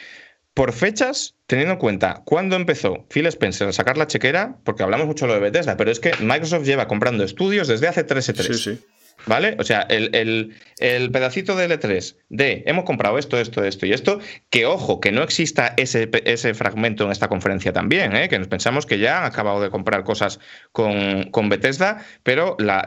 por 0.55 0.73
fechas, 0.73 1.37
teniendo 1.47 1.75
en 1.75 1.79
cuenta 1.79 2.23
cuándo 2.25 2.57
empezó 2.57 3.07
Phil 3.09 3.27
Spencer 3.27 3.69
a 3.69 3.73
sacar 3.73 3.97
la 3.97 4.07
chequera, 4.07 4.59
porque 4.65 4.83
hablamos 4.83 5.07
mucho 5.07 5.27
de 5.27 5.29
lo 5.29 5.35
de 5.35 5.41
Bethesda, 5.41 5.77
pero 5.77 5.91
es 5.91 6.01
que 6.01 6.13
Microsoft 6.21 6.65
lleva 6.65 6.89
comprando 6.89 7.25
estudios 7.25 7.69
desde 7.69 7.89
hace 7.89 8.05
3 8.05 8.35
E3. 8.35 8.43
Sí, 8.43 8.55
sí. 8.55 8.81
¿Vale? 9.25 9.57
O 9.59 9.65
sea, 9.65 9.81
el, 9.89 10.11
el- 10.15 11.11
pedacito 11.11 11.57
de 11.57 11.69
L3 11.71 12.17
de 12.29 12.63
hemos 12.67 12.85
comprado 12.85 13.19
esto, 13.19 13.39
esto, 13.41 13.65
esto 13.65 13.87
y 13.87 13.93
esto, 13.93 14.21
que 14.51 14.67
ojo, 14.67 15.01
que 15.01 15.11
no 15.11 15.23
exista 15.23 15.73
ese, 15.79 16.11
ese 16.27 16.53
fragmento 16.53 17.05
en 17.05 17.11
esta 17.13 17.29
conferencia 17.29 17.73
también, 17.73 18.15
¿eh? 18.15 18.29
que 18.29 18.39
nos 18.39 18.49
pensamos 18.49 18.85
que 18.85 18.99
ya 18.99 19.19
han 19.19 19.25
acabado 19.25 19.63
de 19.63 19.71
comprar 19.71 20.05
cosas 20.05 20.39
con, 20.73 21.31
con 21.31 21.49
Bethesda, 21.49 22.05
pero 22.23 22.57
la- 22.59 22.85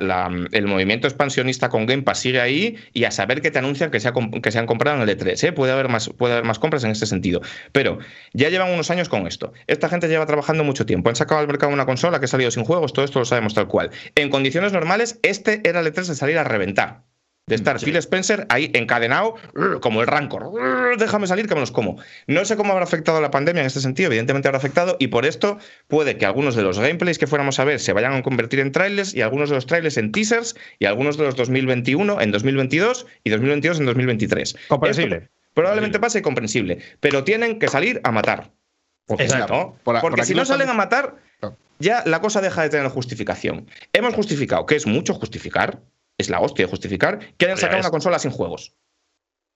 el 0.52 0.68
movimiento 0.68 1.08
expansionista 1.08 1.70
con 1.70 1.86
Game 1.88 2.04
Pass 2.04 2.20
sigue 2.20 2.40
ahí 2.40 2.78
y 2.94 3.06
a 3.06 3.12
saber 3.12 3.42
que 3.42 3.50
te 3.52 3.60
anuncian 3.60 3.90
que 3.90 4.00
se, 4.00 4.08
ha 4.08 4.14
que 4.42 4.52
se 4.52 4.60
han 4.60 4.68
comprado 4.68 5.02
en 5.02 5.10
el 5.10 5.18
E3. 5.18 5.48
¿eh? 5.48 5.52
Puede, 5.52 5.72
haber 5.72 5.90
más, 5.90 6.10
puede 6.10 6.34
haber 6.34 6.46
más 6.46 6.60
compras 6.60 6.84
en 6.84 6.92
este 6.92 7.06
sentido. 7.08 7.42
Pero 7.72 7.98
ya 8.34 8.50
llevan 8.50 8.72
unos 8.72 8.92
años 8.92 9.10
con 9.10 9.26
esto. 9.28 9.52
Esta 9.68 9.90
gente 9.90 10.08
lleva 10.08 10.26
trabajando 10.26 10.64
mucho 10.64 10.86
tiempo. 10.86 11.10
Han 11.10 11.16
sacado 11.16 11.42
al 11.42 11.48
mercado 11.48 11.74
una 11.74 11.86
consola 11.86 12.20
que 12.20 12.26
ha 12.26 12.28
salido 12.30 12.52
sin 12.52 12.64
juegos, 12.66 12.94
todo 12.94 13.04
esto 13.06 13.20
lo 13.20 13.26
sabemos 13.26 13.54
tal 13.56 13.68
cual. 13.68 13.90
En 14.16 14.30
condiciones 14.30 14.74
normales, 14.74 15.20
este 15.24 15.62
era 15.68 15.80
el 15.80 15.88
E3 15.94 16.06
de 16.06 16.16
salir 16.20 16.38
a 16.38 16.44
reventar. 16.44 17.02
De 17.48 17.56
estar 17.56 17.80
Phil 17.80 17.96
Spencer 17.96 18.46
ahí 18.50 18.70
encadenado, 18.76 19.34
"Rrr", 19.56 19.80
como 19.80 20.02
el 20.02 20.08
rancor. 20.08 20.52
"Rrr, 20.54 20.98
Déjame 21.00 21.26
salir 21.26 21.48
que 21.48 21.56
me 21.56 21.62
los 21.62 21.72
como. 21.72 21.98
No 22.28 22.46
sé 22.46 22.56
cómo 22.56 22.74
habrá 22.74 22.84
afectado 22.84 23.20
la 23.22 23.32
pandemia 23.32 23.62
en 23.62 23.66
este 23.66 23.80
sentido, 23.80 24.06
evidentemente 24.10 24.48
habrá 24.48 24.60
afectado, 24.60 24.98
y 25.00 25.08
por 25.08 25.26
esto 25.26 25.58
puede 25.88 26.16
que 26.20 26.28
algunos 26.28 26.56
de 26.56 26.62
los 26.62 26.78
gameplays 26.78 27.18
que 27.18 27.26
fuéramos 27.26 27.58
a 27.60 27.64
ver 27.64 27.80
se 27.80 27.92
vayan 27.92 28.14
a 28.14 28.22
convertir 28.22 28.60
en 28.60 28.72
trailers, 28.72 29.16
y 29.16 29.22
algunos 29.24 29.50
de 29.50 29.56
los 29.56 29.66
trailers 29.66 29.98
en 29.98 30.12
teasers, 30.12 30.56
y 30.78 30.86
algunos 30.86 31.18
de 31.18 31.24
los 31.24 31.36
2021 31.36 32.22
en 32.22 32.32
2022 32.32 33.08
y 33.24 33.32
2022 33.32 33.80
en 33.80 33.86
2023. 33.88 34.56
Comprensible. 34.68 35.16
Esto 35.16 35.30
probablemente 35.56 36.00
pase 36.00 36.20
y 36.20 36.22
comprensible, 36.22 36.78
pero 37.00 37.24
tienen 37.24 37.58
que 37.58 37.68
salir 37.68 38.00
a 38.04 38.12
matar. 38.12 38.52
Porque, 39.08 39.24
Exacto. 39.24 39.54
¿no? 39.54 39.76
Por 39.84 39.96
a- 39.98 40.02
Porque 40.02 40.18
por 40.18 40.22
aquí 40.22 40.28
si 40.34 40.36
no 40.36 40.46
salen 40.46 40.70
a 40.70 40.74
matar, 40.74 41.16
ya 41.80 42.04
la 42.06 42.22
cosa 42.22 42.42
deja 42.42 42.62
de 42.62 42.70
tener 42.70 42.88
justificación. 42.90 43.66
Hemos 43.92 44.14
justificado, 44.14 44.68
que 44.68 44.76
es 44.76 44.86
mucho 44.86 45.16
justificar, 45.16 45.80
es 46.20 46.30
la 46.30 46.40
hostia 46.40 46.66
de 46.66 46.70
justificar, 46.70 47.18
que 47.38 47.46
hayan 47.46 47.58
sacado 47.58 47.80
es- 47.80 47.86
una 47.86 47.92
consola 47.92 48.20
sin 48.20 48.30
juegos. 48.32 48.76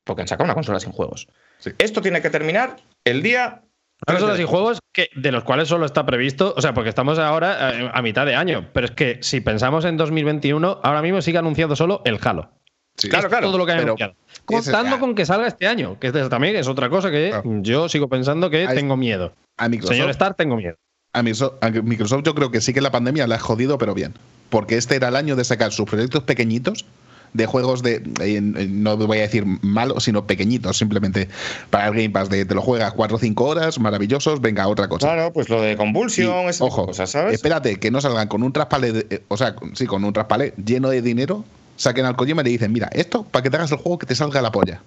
Porque 0.05 0.23
han 0.23 0.27
sacado 0.27 0.45
una 0.45 0.55
consola 0.55 0.79
sin 0.79 0.91
juegos. 0.91 1.27
Sí. 1.59 1.71
Esto 1.77 2.01
tiene 2.01 2.21
que 2.21 2.29
terminar 2.31 2.77
el 3.05 3.21
día. 3.21 3.61
Consolas 4.05 4.37
y 4.39 4.43
juegos 4.43 4.79
que, 4.91 5.07
de 5.15 5.31
los 5.31 5.43
cuales 5.45 5.69
solo 5.69 5.85
está 5.85 6.05
previsto, 6.05 6.53
o 6.57 6.61
sea, 6.61 6.73
porque 6.73 6.89
estamos 6.89 7.19
ahora 7.19 7.71
eh, 7.73 7.89
a 7.93 8.01
mitad 8.01 8.25
de 8.25 8.35
año, 8.35 8.69
pero 8.73 8.85
es 8.87 8.91
que 8.91 9.19
si 9.21 9.39
pensamos 9.39 9.85
en 9.85 9.95
2021, 9.95 10.81
ahora 10.83 11.01
mismo 11.01 11.21
sigue 11.21 11.37
anunciado 11.37 11.75
solo 11.77 12.01
el 12.03 12.19
Halo. 12.21 12.49
Sí. 12.97 13.07
Claro, 13.09 13.29
claro, 13.29 13.47
Todo 13.47 13.57
lo 13.59 13.65
que 13.65 13.71
han 13.71 13.79
anunciado. 13.79 14.15
ese 14.29 14.41
Contando 14.45 14.97
ya- 14.97 14.99
con 14.99 15.15
que 15.15 15.25
salga 15.25 15.47
este 15.47 15.67
año, 15.67 15.97
que 15.99 16.07
este 16.07 16.27
también 16.27 16.55
es 16.57 16.67
otra 16.67 16.89
cosa 16.89 17.09
que 17.11 17.29
Claro. 17.29 17.43
yo 17.61 17.87
sigo 17.87 18.09
pensando 18.09 18.49
que 18.49 18.67
Ahí- 18.67 18.75
tengo 18.75 18.97
miedo. 18.97 19.33
A 19.57 19.69
Microsoft, 19.69 19.95
Señor 19.95 20.09
Star, 20.09 20.33
tengo 20.35 20.57
miedo. 20.57 20.75
A 21.13 21.21
Microsoft, 21.23 22.23
yo 22.23 22.35
creo 22.35 22.51
que 22.51 22.59
sí 22.61 22.73
que 22.73 22.81
la 22.81 22.91
pandemia 22.91 23.27
la 23.27 23.35
ha 23.35 23.39
jodido, 23.39 23.77
pero 23.77 23.93
bien. 23.93 24.13
Porque 24.49 24.77
este 24.77 24.95
era 24.95 25.07
el 25.09 25.15
año 25.15 25.35
de 25.35 25.43
sacar 25.43 25.71
sus 25.71 25.85
proyectos 25.89 26.23
pequeñitos 26.23 26.85
de 27.33 27.47
juegos 27.47 27.81
de, 27.81 28.03
eh, 28.21 28.41
no 28.41 28.95
voy 28.95 29.17
a 29.17 29.21
decir 29.21 29.43
malos, 29.63 30.03
sino 30.03 30.27
pequeñitos, 30.27 30.77
simplemente 30.77 31.29
para 31.71 31.87
el 31.87 31.93
Game 31.95 32.11
Pass, 32.11 32.29
de 32.29 32.45
te 32.45 32.53
lo 32.53 32.61
juegas 32.61 32.93
4 32.93 33.17
o 33.17 33.19
5 33.19 33.45
horas, 33.45 33.79
maravillosos, 33.79 34.39
venga, 34.39 34.67
otra 34.67 34.87
cosa. 34.87 35.07
Claro, 35.07 35.33
pues 35.33 35.49
lo 35.49 35.59
de 35.59 35.75
Convulsion, 35.75 36.45
de 36.47 36.57
cosas, 36.59 37.09
¿sabes? 37.09 37.33
espérate, 37.33 37.79
que 37.79 37.89
no 37.89 38.01
salgan 38.01 38.27
con 38.27 38.43
un 38.43 38.53
traspalé, 38.53 38.91
de- 38.91 39.07
eh, 39.09 39.23
o 39.29 39.37
sea, 39.37 39.55
sí, 39.73 39.87
con 39.87 40.03
un 40.03 40.13
traspalé 40.13 40.53
lleno 40.63 40.89
de 40.89 41.01
dinero, 41.01 41.43
saquen 41.75 42.05
al 42.05 42.15
Kojima 42.15 42.41
y 42.41 42.45
le 42.45 42.49
dicen, 42.51 42.71
mira, 42.71 42.89
esto 42.93 43.23
para 43.23 43.41
que 43.41 43.49
te 43.49 43.57
hagas 43.57 43.71
el 43.71 43.77
juego 43.79 43.97
que 43.97 44.05
te 44.05 44.13
salga 44.13 44.39
la 44.39 44.51
polla. 44.51 44.81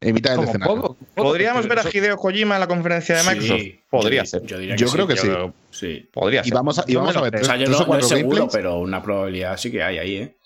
En 0.00 0.14
mitad 0.14 0.36
del 0.36 0.44
escenario. 0.44 0.74
poco, 0.76 0.94
poco, 0.94 1.06
¿Podríamos 1.14 1.66
ver 1.66 1.78
a 1.78 1.84
Hideo 1.90 2.16
Kojima 2.16 2.56
en 2.56 2.60
la 2.60 2.66
conferencia 2.68 3.16
de 3.16 3.22
Microsoft? 3.22 3.60
Sí, 3.60 3.80
Podría 3.90 4.22
yo, 4.22 4.26
ser. 4.26 4.42
Yo, 4.42 4.58
diría 4.58 4.76
Yo 4.76 4.88
creo 4.88 5.06
que 5.06 5.16
sí. 5.16 5.26
yo- 5.26 5.52
sí. 5.70 6.08
Podría 6.12 6.42
Y 6.42 6.44
ser. 6.44 6.54
vamos 6.54 6.78
a, 6.78 6.84
y 6.86 6.92
Yo 6.92 7.00
vamos 7.00 7.16
a 7.16 7.20
ver. 7.22 7.36
O 7.36 7.44
sea, 7.44 7.56
yo 7.56 7.64
tres 7.64 7.78
no, 7.78 7.84
o 7.84 7.92
no 7.94 7.98
es 7.98 8.08
seguro, 8.08 8.28
gameplays 8.36 8.52
pero 8.52 8.78
una 8.78 9.02
probabilidad 9.02 9.56
sí 9.56 9.70
que 9.70 9.82
hay 9.82 9.98
ahí, 9.98 10.16
¿eh? 10.16 10.36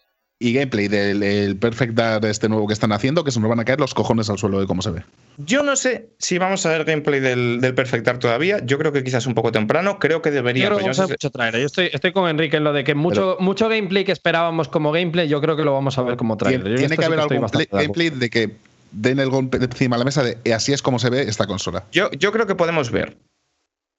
y 0.42 0.54
gameplay 0.54 0.88
del 0.88 1.22
el 1.22 1.58
Perfect 1.58 1.92
Dark 1.92 2.24
este 2.24 2.48
nuevo 2.48 2.66
que 2.66 2.72
están 2.72 2.92
haciendo 2.92 3.24
que 3.24 3.30
se 3.30 3.38
nos 3.40 3.50
van 3.50 3.60
a 3.60 3.66
caer 3.66 3.78
los 3.78 3.92
cojones 3.92 4.30
al 4.30 4.38
suelo 4.38 4.58
de 4.58 4.66
cómo 4.66 4.80
se 4.80 4.90
ve. 4.90 5.02
Yo 5.36 5.62
no 5.62 5.76
sé 5.76 6.08
si 6.18 6.38
vamos 6.38 6.64
a 6.64 6.70
ver 6.70 6.84
gameplay 6.86 7.20
del, 7.20 7.60
del 7.60 7.74
Perfect 7.74 8.06
Dark 8.06 8.20
todavía. 8.20 8.64
Yo 8.64 8.78
creo 8.78 8.90
que 8.90 9.04
quizás 9.04 9.26
un 9.26 9.34
poco 9.34 9.52
temprano. 9.52 9.98
Creo 9.98 10.22
que 10.22 10.30
Yo 10.30 10.36
debería. 10.36 10.66
creo 10.68 10.78
que 10.78 10.84
pero 10.84 10.94
yo 10.94 10.98
vamos 10.98 10.98
a 10.98 11.02
no 11.02 11.08
ver 11.08 11.18
sé 11.20 11.28
trailer. 11.30 11.60
Yo 11.60 11.66
estoy, 11.66 11.90
estoy 11.92 12.12
con 12.14 12.26
Enrique 12.30 12.56
en 12.56 12.64
lo 12.64 12.72
de 12.72 12.84
que 12.84 12.94
mucho, 12.94 13.36
mucho 13.40 13.68
gameplay 13.68 14.04
que 14.06 14.12
esperábamos 14.12 14.68
como 14.68 14.92
gameplay, 14.92 15.28
yo 15.28 15.42
creo 15.42 15.56
que 15.56 15.62
lo 15.64 15.74
vamos 15.74 15.98
a 15.98 16.02
ver 16.04 16.16
como 16.16 16.38
trailer. 16.38 16.62
Tiene, 16.62 16.82
Yo 16.84 16.88
que 16.88 16.96
sí 16.96 17.04
haber 17.04 17.20
algún 17.20 17.46
play- 17.50 17.68
gameplay 17.70 18.08
de 18.08 18.30
que 18.30 18.50
den 18.92 19.18
el 19.20 19.30
golpe 19.30 19.58
encima 19.58 19.96
de 19.96 20.00
la 20.00 20.04
mesa 20.04 20.22
de 20.22 20.38
"Eh, 20.44 20.52
así 20.54 20.72
es 20.72 20.82
como 20.82 20.98
se 20.98 21.10
ve 21.10 21.22
esta 21.22 21.46
consola. 21.46 21.86
Yo, 21.92 22.10
yo 22.12 22.32
creo 22.32 22.46
que 22.46 22.54
podemos 22.54 22.90
ver 22.90 23.16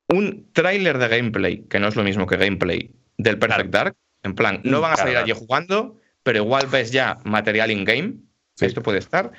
un 0.09 0.51
tráiler 0.53 0.97
de 0.97 1.07
gameplay, 1.07 1.63
que 1.69 1.79
no 1.79 1.87
es 1.87 1.95
lo 1.95 2.03
mismo 2.03 2.27
que 2.27 2.37
gameplay, 2.37 2.91
del 3.17 3.37
Perfect 3.39 3.69
Dark, 3.69 3.95
En 4.23 4.35
plan, 4.35 4.61
no 4.63 4.81
van 4.81 4.93
a 4.93 4.97
salir 4.97 5.17
allí 5.17 5.31
jugando, 5.31 5.97
pero 6.23 6.37
igual 6.39 6.67
ves 6.67 6.91
ya 6.91 7.17
material 7.23 7.71
in-game. 7.71 8.15
Esto 8.59 8.83
puede 8.83 8.99
estar. 8.99 9.31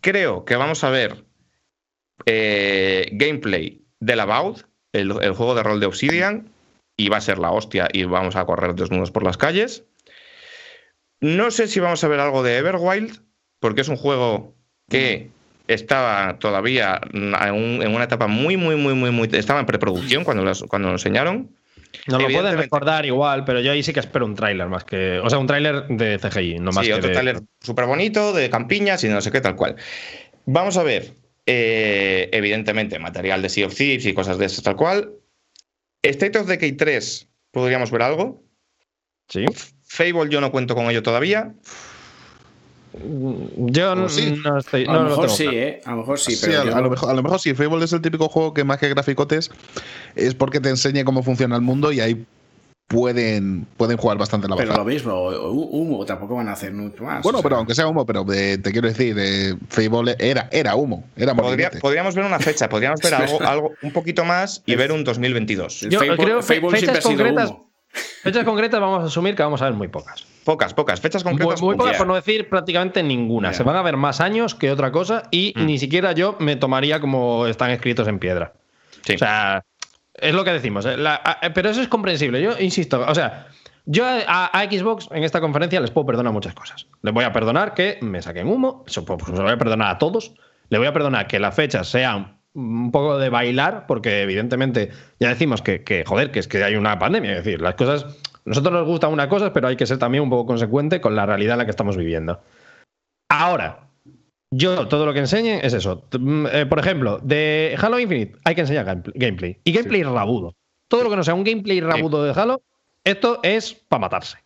Creo 0.00 0.44
que 0.44 0.56
vamos 0.56 0.82
a 0.82 0.90
ver 0.90 1.24
eh, 2.26 3.08
gameplay 3.12 3.84
del 4.00 4.20
About, 4.20 4.62
el, 4.92 5.12
el 5.22 5.32
juego 5.34 5.54
de 5.54 5.62
rol 5.62 5.78
de 5.80 5.86
Obsidian, 5.86 6.50
y 6.96 7.08
va 7.08 7.18
a 7.18 7.20
ser 7.20 7.38
la 7.38 7.50
hostia 7.50 7.88
y 7.92 8.04
vamos 8.04 8.36
a 8.36 8.44
correr 8.44 8.74
desnudos 8.74 9.10
por 9.10 9.22
las 9.24 9.36
calles. 9.36 9.84
No 11.20 11.50
sé 11.50 11.68
si 11.68 11.80
vamos 11.80 12.02
a 12.04 12.08
ver 12.08 12.20
algo 12.20 12.42
de 12.42 12.56
Everwild, 12.56 13.22
porque 13.60 13.80
es 13.82 13.88
un 13.88 13.96
juego 13.96 14.54
que 14.98 15.28
estaba 15.68 16.38
todavía 16.38 17.00
en, 17.12 17.34
un- 17.54 17.82
en 17.82 17.94
una 17.94 18.04
etapa 18.04 18.26
muy, 18.26 18.56
muy, 18.56 18.76
muy, 18.76 18.94
muy, 18.94 19.10
muy. 19.10 19.28
Estaba 19.32 19.60
en 19.60 19.66
preproducción 19.66 20.24
cuando, 20.24 20.44
los- 20.44 20.62
cuando 20.64 20.88
lo 20.88 20.94
enseñaron. 20.94 21.50
Nos 22.08 22.20
lo 22.20 22.28
pueden 22.28 22.56
recordar 22.58 23.06
igual, 23.06 23.44
pero 23.44 23.60
yo 23.60 23.70
ahí 23.72 23.82
sí 23.82 23.92
que 23.92 24.00
espero 24.00 24.26
un 24.26 24.34
tráiler 24.34 24.68
más 24.68 24.84
que. 24.84 25.20
O 25.20 25.30
sea, 25.30 25.38
un 25.38 25.46
tráiler 25.46 25.86
de 25.88 26.18
CGI, 26.18 26.58
no 26.58 26.72
más 26.72 26.84
sí, 26.84 26.90
que 26.90 26.94
otro 26.94 27.08
de- 27.08 27.14
trailer 27.14 27.40
súper 27.60 27.86
bonito, 27.86 28.32
de 28.32 28.50
campiñas 28.50 29.02
y 29.04 29.08
no 29.08 29.20
sé 29.20 29.30
qué, 29.30 29.40
tal 29.40 29.54
cual. 29.56 29.76
Vamos 30.44 30.76
a 30.76 30.82
ver, 30.82 31.14
eh, 31.46 32.28
evidentemente, 32.32 32.98
material 32.98 33.40
de 33.42 33.48
Sea 33.48 33.66
of 33.68 33.74
Thieves 33.74 34.04
y 34.06 34.12
cosas 34.12 34.38
de 34.38 34.46
esas, 34.46 34.62
tal 34.64 34.76
cual. 34.76 35.12
State 36.02 36.36
of 36.38 36.46
Decay 36.46 36.72
3, 36.72 37.28
podríamos 37.52 37.90
ver 37.90 38.02
algo. 38.02 38.42
Sí. 39.28 39.46
Fable, 39.84 40.28
yo 40.30 40.40
no 40.42 40.50
cuento 40.50 40.74
con 40.74 40.90
ello 40.90 41.02
todavía. 41.02 41.54
Yo 43.56 43.94
no, 43.94 44.08
sí. 44.08 44.40
no 44.44 44.58
estoy. 44.58 44.84
A 44.84 44.86
no 44.86 44.92
lo 44.94 45.02
lo 45.02 45.08
mejor 45.10 45.30
sí, 45.30 45.42
claro. 45.44 45.58
¿eh? 45.58 45.80
A 45.84 45.90
lo 45.92 45.96
mejor 45.98 46.18
sí, 46.18 46.32
Sí, 46.36 46.46
pero 46.46 46.60
a, 46.60 46.64
yo 46.64 46.76
a 46.76 46.80
lo 46.80 46.90
mejor, 46.90 47.10
a 47.10 47.14
lo 47.14 47.22
mejor 47.22 47.40
sí, 47.40 47.54
Fable 47.54 47.84
es 47.84 47.92
el 47.92 48.00
típico 48.00 48.28
juego 48.28 48.54
que 48.54 48.64
más 48.64 48.78
que 48.78 48.88
graficotes 48.88 49.50
es 50.14 50.34
porque 50.34 50.60
te 50.60 50.68
enseñe 50.70 51.04
cómo 51.04 51.22
funciona 51.22 51.56
el 51.56 51.62
mundo 51.62 51.90
y 51.92 52.00
ahí 52.00 52.24
pueden, 52.86 53.66
pueden 53.76 53.96
jugar 53.96 54.18
bastante 54.18 54.46
la 54.46 54.56
Pero 54.56 54.68
baja. 54.68 54.80
lo 54.80 54.84
mismo, 54.84 55.30
hu- 55.32 55.68
humo 55.70 56.04
tampoco 56.04 56.34
van 56.36 56.48
a 56.48 56.52
hacer 56.52 56.72
mucho 56.72 57.02
más. 57.02 57.22
Bueno, 57.22 57.38
o 57.38 57.40
sea, 57.40 57.42
pero 57.48 57.56
aunque 57.56 57.74
sea 57.74 57.86
humo, 57.88 58.04
pero 58.04 58.24
eh, 58.32 58.58
te 58.58 58.72
quiero 58.72 58.88
decir, 58.88 59.16
eh, 59.18 59.54
Fable 59.68 60.14
era, 60.18 60.48
era 60.52 60.76
humo, 60.76 61.04
era 61.16 61.34
Podría- 61.34 61.50
mordidete. 61.50 61.78
podríamos 61.80 62.14
ver 62.14 62.24
una 62.26 62.38
fecha, 62.38 62.68
podríamos 62.68 63.00
ver 63.00 63.14
algo, 63.14 63.72
un 63.82 63.92
poquito 63.92 64.24
más 64.24 64.62
y 64.66 64.76
ver 64.76 64.92
un 64.92 65.02
2022. 65.02 65.84
el 65.84 65.90
Yo 65.90 66.00
Fable- 66.00 66.16
creo 66.16 66.42
Fable 66.42 66.70
fechas 66.70 66.98
ha 66.98 67.00
sido 67.00 67.16
concretas- 67.16 67.50
humo. 67.50 67.63
Fechas 68.22 68.44
concretas 68.44 68.80
vamos 68.80 69.02
a 69.02 69.06
asumir 69.06 69.34
que 69.36 69.42
vamos 69.42 69.62
a 69.62 69.66
ver 69.66 69.74
muy 69.74 69.88
pocas. 69.88 70.26
Pocas, 70.44 70.74
pocas, 70.74 71.00
fechas 71.00 71.24
Muy, 71.24 71.32
concretas. 71.34 71.62
muy 71.62 71.74
pocas, 71.76 71.86
pocas. 71.92 71.98
por 71.98 72.06
no 72.06 72.14
decir 72.14 72.48
prácticamente 72.48 73.02
ninguna. 73.02 73.52
Se 73.52 73.62
van 73.62 73.76
a 73.76 73.82
ver 73.82 73.96
más 73.96 74.20
años 74.20 74.54
que 74.54 74.70
otra 74.70 74.90
cosa 74.92 75.24
y 75.30 75.52
Mm. 75.56 75.66
ni 75.66 75.78
siquiera 75.78 76.12
yo 76.12 76.36
me 76.40 76.56
tomaría 76.56 77.00
como 77.00 77.46
están 77.46 77.70
escritos 77.70 78.08
en 78.08 78.18
piedra. 78.18 78.52
Sí. 79.02 79.14
O 79.14 79.18
sea, 79.18 79.64
es 80.14 80.34
lo 80.34 80.44
que 80.44 80.52
decimos. 80.52 80.84
eh, 80.86 80.96
la- 80.96 81.14
a- 81.16 81.40
pero 81.54 81.70
eso 81.70 81.80
es 81.80 81.88
comprensible. 81.88 82.42
Yo 82.42 82.52
insisto, 82.58 83.04
o 83.06 83.14
sea, 83.14 83.46
yo 83.86 84.04
a, 84.06 84.46
a 84.58 84.64
Xbox 84.70 85.08
en 85.12 85.24
esta 85.24 85.40
conferencia 85.40 85.80
les 85.80 85.90
puedo 85.90 86.06
perdonar 86.06 86.32
muchas 86.32 86.54
cosas. 86.54 86.86
Les 87.02 87.12
voy 87.12 87.24
a 87.24 87.32
perdonar 87.32 87.74
que 87.74 87.98
me 88.02 88.20
saquen 88.22 88.48
humo, 88.48 88.84
eso 88.86 89.04
pues, 89.04 89.22
se 89.24 89.32
lo 89.32 89.42
voy 89.42 89.52
a 89.52 89.58
perdonar 89.58 89.90
a 89.94 89.98
todos. 89.98 90.32
Le 90.70 90.78
voy 90.78 90.86
a 90.86 90.92
perdonar 90.92 91.26
que 91.26 91.38
las 91.38 91.54
fechas 91.54 91.88
sean 91.88 92.38
un 92.54 92.90
poco 92.92 93.18
de 93.18 93.28
bailar, 93.28 93.86
porque 93.86 94.22
evidentemente 94.22 94.90
ya 95.20 95.28
decimos 95.28 95.60
que, 95.60 95.82
que, 95.82 96.04
joder, 96.04 96.30
que 96.30 96.38
es 96.38 96.48
que 96.48 96.62
hay 96.62 96.76
una 96.76 96.98
pandemia. 96.98 97.32
Es 97.32 97.44
decir, 97.44 97.60
las 97.60 97.74
cosas. 97.74 98.06
Nosotros 98.44 98.72
nos 98.74 98.86
gustan 98.86 99.12
una 99.12 99.28
cosa, 99.28 99.52
pero 99.52 99.68
hay 99.68 99.76
que 99.76 99.86
ser 99.86 99.98
también 99.98 100.22
un 100.22 100.30
poco 100.30 100.46
consecuente 100.46 101.00
con 101.00 101.16
la 101.16 101.24
realidad 101.26 101.54
en 101.54 101.58
la 101.58 101.64
que 101.64 101.70
estamos 101.70 101.96
viviendo. 101.96 102.40
Ahora, 103.30 103.88
yo 104.50 104.86
todo 104.86 105.06
lo 105.06 105.12
que 105.12 105.20
enseñe 105.20 105.60
es 105.62 105.72
eso. 105.72 106.06
Mm, 106.18 106.46
eh, 106.52 106.66
por 106.66 106.78
ejemplo, 106.78 107.18
de 107.22 107.74
Halo 107.80 107.98
Infinite 107.98 108.38
hay 108.44 108.54
que 108.54 108.60
enseñar 108.60 108.86
gamepl- 108.86 109.12
gameplay. 109.14 109.58
Y 109.64 109.72
gameplay 109.72 110.02
rabudo. 110.02 110.54
Todo 110.88 111.04
lo 111.04 111.10
que 111.10 111.16
no 111.16 111.24
sea 111.24 111.34
un 111.34 111.42
gameplay 111.42 111.80
rabudo 111.80 112.22
de 112.22 112.38
Halo, 112.38 112.62
esto 113.02 113.40
es 113.42 113.74
para 113.74 114.00
matarse. 114.00 114.38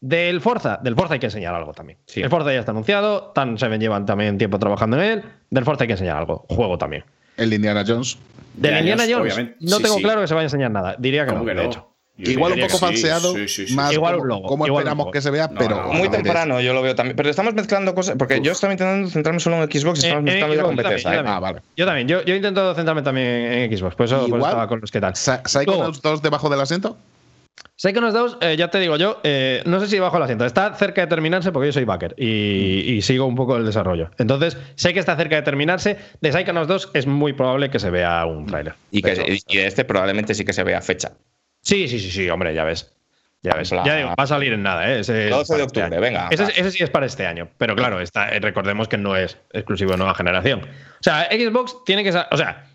Del 0.00 0.40
Forza, 0.40 0.78
del 0.82 0.94
Forza 0.94 1.14
hay 1.14 1.20
que 1.20 1.26
enseñar 1.26 1.54
algo 1.54 1.72
también. 1.72 1.98
Sí. 2.06 2.20
El 2.20 2.30
Forza 2.30 2.52
ya 2.52 2.60
está 2.60 2.72
anunciado, 2.72 3.32
Tan 3.32 3.56
Seven 3.56 3.80
llevan 3.80 4.04
también 4.04 4.36
tiempo 4.36 4.58
trabajando 4.58 5.00
en 5.00 5.02
él. 5.04 5.24
Del 5.50 5.64
Forza 5.64 5.84
hay 5.84 5.88
que 5.88 5.94
enseñar 5.94 6.16
algo, 6.16 6.44
juego 6.48 6.76
también. 6.76 7.04
El 7.38 7.52
Indiana 7.54 7.84
Jones. 7.86 8.18
Del 8.54 8.72
De 8.74 8.78
Indiana 8.80 9.02
años, 9.04 9.18
Jones, 9.18 9.32
obviamente. 9.34 9.56
no 9.60 9.76
Sí, 9.76 9.82
tengo 9.82 9.96
sí. 9.96 10.02
claro 10.02 10.20
que 10.20 10.26
se 10.28 10.34
vaya 10.34 10.42
a 10.42 10.46
enseñar 10.46 10.70
nada. 10.70 10.96
Diría 10.98 11.24
que 11.24 11.30
¿Cómo 11.32 11.44
no, 11.44 11.48
que 11.48 11.54
de 11.54 11.64
hecho. 11.66 11.84
Yo 12.20 12.32
Igual 12.32 12.54
un 12.54 12.60
poco 12.62 12.78
falseado, 12.78 13.32
sí, 13.32 13.46
sí, 13.46 13.68
sí. 13.68 13.74
más 13.76 13.92
Igual 13.92 14.14
como, 14.14 14.22
un 14.24 14.28
logo, 14.28 14.48
como 14.48 14.66
igual 14.66 14.80
un 14.82 14.86
esperamos 14.88 15.04
logo. 15.04 15.12
que 15.12 15.20
se 15.22 15.30
vea, 15.30 15.46
No, 15.46 15.54
pero 15.56 15.76
no, 15.86 15.92
Muy 15.92 16.08
temprano, 16.08 16.60
yo 16.60 16.74
lo 16.74 16.82
veo 16.82 16.96
también. 16.96 17.14
Pero 17.16 17.30
estamos 17.30 17.54
mezclando 17.54 17.94
cosas. 17.94 18.16
Porque 18.18 18.40
yo 18.40 18.50
estaba 18.50 18.72
intentando 18.72 19.08
centrarme 19.08 19.38
solo 19.38 19.62
en 19.62 19.70
Xbox 19.70 20.02
y 20.02 20.06
estamos 20.08 20.22
Eh, 20.22 20.24
mezclando 20.24 20.54
eh, 20.54 20.56
ya 20.56 20.62
con 20.64 20.76
yo 20.76 20.82
también, 20.82 20.96
Bethesda. 20.96 21.10
yo 21.10 21.14
¿eh? 21.14 21.16
también. 21.18 21.34
Ah, 21.36 21.38
vale. 21.40 21.62
Yo 21.76 21.86
también, 21.86 22.08
yo, 22.08 22.22
yo 22.24 22.34
intento 22.34 22.74
centrarme 22.74 23.02
también 23.02 23.26
en 23.28 23.78
Xbox, 23.78 23.94
por 23.94 24.06
eso, 24.06 24.16
por 24.16 24.24
eso 24.24 24.26
Igual, 24.36 24.42
estaba 24.50 24.66
con 24.66 24.80
los 24.80 24.90
que 24.90 25.00
tal. 25.00 25.14
¿Psychonauts 25.14 26.02
2 26.02 26.20
debajo 26.22 26.48
del 26.50 26.60
asiento? 26.60 26.96
Psychonauts 27.76 28.14
2, 28.14 28.38
eh, 28.40 28.56
ya 28.56 28.68
te 28.68 28.80
digo 28.80 28.96
yo, 28.96 29.20
eh, 29.22 29.62
no 29.64 29.78
sé 29.78 29.86
si 29.86 29.98
bajo 30.00 30.16
el 30.16 30.22
asiento. 30.24 30.44
Está 30.44 30.74
cerca 30.74 31.00
de 31.00 31.06
terminarse 31.06 31.52
porque 31.52 31.68
yo 31.68 31.72
soy 31.72 31.84
backer 31.84 32.14
y, 32.18 32.94
y 32.94 33.02
sigo 33.02 33.26
un 33.26 33.36
poco 33.36 33.56
el 33.56 33.64
desarrollo. 33.64 34.10
Entonces, 34.18 34.56
sé 34.74 34.92
que 34.92 35.00
está 35.00 35.16
cerca 35.16 35.36
de 35.36 35.42
terminarse. 35.42 35.96
De 36.20 36.32
Psychonauts 36.32 36.68
2 36.68 36.90
es 36.94 37.06
muy 37.06 37.34
probable 37.34 37.70
que 37.70 37.78
se 37.78 37.90
vea 37.90 38.26
un 38.26 38.46
tráiler. 38.46 38.74
Y, 38.90 39.02
que, 39.02 39.14
De 39.14 39.38
y 39.46 39.58
este 39.58 39.84
probablemente 39.84 40.34
sí 40.34 40.44
que 40.44 40.52
se 40.52 40.64
vea 40.64 40.80
fecha. 40.80 41.12
Sí, 41.62 41.86
sí, 41.86 42.00
sí, 42.00 42.10
sí, 42.10 42.28
hombre, 42.28 42.52
ya 42.52 42.64
ves. 42.64 42.92
Ya 43.42 43.54
ves. 43.54 43.70
Ya 43.70 43.94
digo, 43.94 44.08
va 44.08 44.24
a 44.24 44.26
salir 44.26 44.52
en 44.52 44.64
nada, 44.64 44.90
¿eh? 44.90 44.98
Ese 44.98 45.26
es 45.26 45.30
12 45.30 45.52
de 45.52 45.58
para 45.58 45.64
octubre, 45.64 46.00
venga, 46.00 46.28
Ese, 46.30 46.70
sí 46.72 46.82
es 46.82 46.90
para 46.90 47.06
este 47.06 47.26
año. 47.26 47.48
Pero 47.56 47.76
claro, 47.76 48.00
está, 48.00 48.30
eh, 48.30 48.40
recordemos 48.40 48.88
que 48.88 48.98
no 48.98 49.16
es 49.16 49.38
exclusivo 49.52 49.92
de 49.92 49.98
nueva 49.98 50.14
generación. 50.14 50.62
O 50.62 51.02
sea, 51.02 51.28
Xbox 51.30 51.76
tiene 51.84 52.02
que. 52.02 52.10
O 52.10 52.36
sea, 52.36 52.67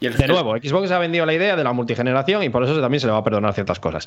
Y 0.00 0.06
el- 0.06 0.16
de 0.16 0.26
nuevo, 0.28 0.56
Xbox 0.56 0.90
ha 0.90 0.98
vendido 0.98 1.26
la 1.26 1.34
idea 1.34 1.56
de 1.56 1.64
la 1.64 1.72
multigeneración 1.72 2.42
y 2.42 2.48
por 2.48 2.64
eso 2.64 2.80
también 2.80 3.00
se 3.00 3.06
le 3.06 3.12
va 3.12 3.18
a 3.18 3.24
perdonar 3.24 3.52
ciertas 3.54 3.78
cosas. 3.80 4.06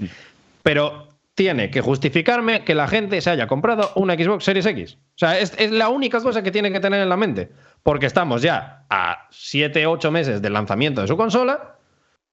Pero 0.63 1.07
tiene 1.35 1.69
que 1.71 1.81
justificarme 1.81 2.63
que 2.63 2.75
la 2.75 2.87
gente 2.87 3.19
se 3.21 3.29
haya 3.29 3.47
comprado 3.47 3.91
una 3.95 4.13
Xbox 4.15 4.43
Series 4.43 4.65
X. 4.65 4.97
O 5.15 5.17
sea, 5.17 5.39
es, 5.39 5.53
es 5.57 5.71
la 5.71 5.89
única 5.89 6.19
cosa 6.21 6.43
que 6.43 6.51
tiene 6.51 6.71
que 6.71 6.79
tener 6.79 7.01
en 7.01 7.09
la 7.09 7.17
mente. 7.17 7.49
Porque 7.81 8.05
estamos 8.05 8.41
ya 8.41 8.85
a 8.89 9.27
7, 9.31 9.85
8 9.87 10.11
meses 10.11 10.41
del 10.41 10.53
lanzamiento 10.53 11.01
de 11.01 11.07
su 11.07 11.17
consola. 11.17 11.75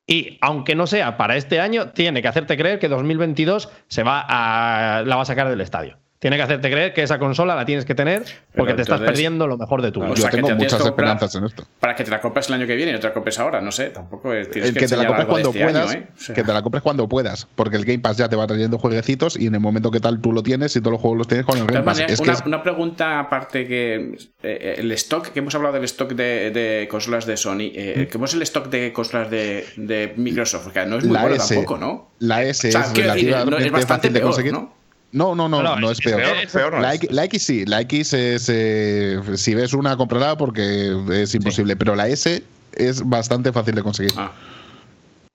Y 0.07 0.39
aunque 0.41 0.75
no 0.75 0.87
sea 0.87 1.17
para 1.17 1.37
este 1.37 1.61
año, 1.61 1.91
tiene 1.91 2.21
que 2.23 2.29
hacerte 2.29 2.57
creer 2.57 2.79
que 2.79 2.89
2022 2.89 3.71
se 3.89 4.03
va 4.03 4.25
a, 4.29 5.03
la 5.03 5.17
va 5.17 5.23
a 5.23 5.25
sacar 5.25 5.49
del 5.49 5.61
estadio. 5.61 5.99
Tiene 6.21 6.37
que 6.37 6.43
hacerte 6.43 6.71
creer 6.71 6.93
que 6.93 7.03
esa 7.03 7.19
consola 7.19 7.55
la 7.57 7.65
tienes 7.65 7.87
que 7.87 7.95
tener 7.95 8.23
porque 8.55 8.75
Pero 8.75 8.77
te 8.77 8.83
estás 8.83 9.01
perdiendo 9.01 9.47
lo 9.47 9.57
mejor 9.57 9.81
de 9.81 9.91
tu 9.91 10.01
vida. 10.01 10.11
Yo 10.11 10.17
sea, 10.21 10.29
que 10.31 10.37
tengo 10.37 10.49
te 10.49 10.55
muchas 10.55 10.83
que 10.83 10.89
esperanzas 10.89 11.35
en 11.35 11.45
esto. 11.47 11.65
Para 11.81 11.97
que 11.97 12.05
te 12.05 12.11
la 12.11 12.21
compres 12.21 12.49
el 12.49 12.55
año 12.57 12.67
que 12.67 12.77
viene 12.77 12.91
y 12.91 12.95
no 12.95 13.01
te 13.01 13.07
la 13.07 13.15
compres 13.15 13.39
ahora, 13.39 13.63
no 13.63 13.73
sé. 13.73 13.87
Tampoco 13.87 14.35
es- 14.35 14.51
tienes 14.51 14.69
El 14.69 14.77
que 14.77 14.87
te 14.87 14.97
la 14.99 15.07
compres 15.07 15.27
cuando 15.29 15.49
este 15.49 15.63
año, 15.65 15.73
puedas, 15.73 15.95
¿eh? 15.95 16.09
O 16.15 16.21
sea, 16.21 16.35
que 16.35 16.45
te 16.45 16.53
la 16.53 16.61
compres 16.63 16.83
cuando 16.83 17.09
puedas, 17.09 17.49
porque 17.55 17.79
el 17.79 17.87
Game 17.87 18.01
Pass 18.01 18.19
ya 18.19 18.29
te 18.29 18.37
va 18.37 18.47
trayendo 18.47 18.77
jueguecitos 18.79 19.39
y 19.41 19.47
en 19.47 19.55
el 19.55 19.61
momento 19.61 19.91
que 19.91 20.01
tal 20.01 20.21
tú 20.21 20.33
lo 20.35 20.43
tienes 20.43 20.77
y 20.77 20.81
todos 20.81 20.93
los 20.93 21.01
juegos 21.01 21.17
los 21.17 21.27
tienes 21.27 21.47
con 21.47 21.57
el 21.57 21.67
de 21.67 21.73
Game 21.73 21.85
Pass. 21.87 21.97
maneras, 21.97 22.13
Es 22.13 22.19
que 22.21 22.25
una, 22.25 22.33
es- 22.39 22.45
una 22.45 22.63
pregunta 22.63 23.19
aparte 23.19 23.67
que 23.67 24.19
eh, 24.43 24.75
el 24.77 24.93
stock, 24.93 25.29
que 25.29 25.39
hemos 25.39 25.55
hablado 25.55 25.73
del 25.77 25.85
stock 25.85 26.13
de, 26.13 26.51
de 26.51 26.87
consolas 26.91 27.25
de 27.25 27.39
Sony, 27.39 27.71
eh, 27.75 28.11
¿cómo 28.13 28.27
es 28.27 28.35
el 28.35 28.43
stock 28.43 28.69
de 28.69 28.93
consolas 28.93 29.31
de, 29.31 29.65
de 29.79 30.13
Microsoft? 30.19 30.65
Porque 30.65 30.85
no 30.85 30.99
es 30.99 31.05
muy 31.05 31.15
la 31.15 31.23
bueno 31.23 31.37
S, 31.37 31.55
tampoco, 31.55 31.79
¿no? 31.79 32.11
la 32.19 32.43
S 32.43 32.69
O 32.69 32.73
sea, 32.73 32.83
es 32.83 32.89
quiero 32.89 33.15
decir, 33.15 33.31
relativamente 33.31 33.51
no, 33.51 33.57
es 33.67 33.73
bastante 33.73 33.95
fácil 33.95 34.13
de 34.13 34.21
peor, 34.21 34.31
conseguir. 34.33 34.53
¿no? 34.53 34.80
No, 35.13 35.35
no, 35.35 35.49
no, 35.49 35.63
No, 35.63 35.77
no, 35.77 35.91
es- 35.91 35.99
es 35.99 36.05
peor. 36.05 36.21
peor, 36.23 36.37
peor 36.53 36.73
no 36.75 36.81
la, 36.81 36.91
es. 36.95 37.03
X, 37.03 37.11
la 37.13 37.25
X 37.25 37.43
sí, 37.47 37.65
la 37.67 37.81
X 37.81 38.13
es. 38.13 38.49
eh, 38.53 39.21
si 39.35 39.55
ves 39.55 39.73
una, 39.75 39.97
cómprala 39.97 40.37
porque 40.37 40.95
es 41.13 41.35
imposible. 41.35 41.75
Pero 41.77 41.97
la 41.97 42.07
S 42.09 42.43
es 42.75 43.09
bastante 43.09 43.53
fácil 43.53 43.75
de 43.75 43.83
conseguir. 43.83 44.13
Ah, 44.17 44.31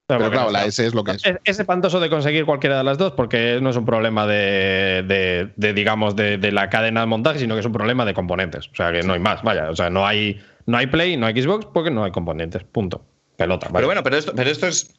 pero 0.07 0.29
claro, 0.29 0.45
no 0.45 0.51
la 0.51 0.65
S 0.65 0.85
es 0.85 0.93
lo 0.93 1.03
que 1.03 1.11
es. 1.13 1.25
Es, 1.25 1.35
es 1.43 1.59
espantoso 1.59 1.99
de 1.99 2.09
conseguir 2.09 2.45
cualquiera 2.45 2.77
de 2.77 2.83
las 2.83 2.97
dos 2.97 3.13
porque 3.13 3.59
no 3.61 3.71
es 3.71 3.75
un 3.75 3.85
problema 3.85 4.25
de, 4.27 5.03
de- 5.07 5.49
de, 5.55 5.73
digamos, 5.73 6.15
de, 6.15 6.37
de 6.37 6.51
la 6.51 6.69
cadena 6.69 7.01
de 7.01 7.07
montaje, 7.07 7.39
sino 7.39 7.55
que 7.55 7.61
es 7.61 7.65
un 7.65 7.73
problema 7.73 8.05
de 8.05 8.13
componentes. 8.13 8.67
O 8.71 8.75
sea, 8.75 8.91
que 8.91 9.01
no 9.03 9.13
hay 9.13 9.19
más, 9.19 9.41
vaya. 9.43 9.69
O 9.71 9.75
sea, 9.75 9.89
no 9.89 10.05
hay, 10.05 10.39
no 10.67 10.77
hay 10.77 10.87
Play, 10.87 11.17
no 11.17 11.25
hay 11.25 11.41
Xbox 11.41 11.65
porque 11.73 11.91
no 11.91 12.03
hay 12.03 12.11
componentes. 12.11 12.63
Punto. 12.63 13.03
Pelota. 13.35 13.65
vaya. 13.67 13.73
Pero 13.77 13.87
bueno, 13.87 14.03
pero 14.03 14.15
esto, 14.17 14.31
pero 14.35 14.49
esto 14.49 14.67
es 14.67 14.95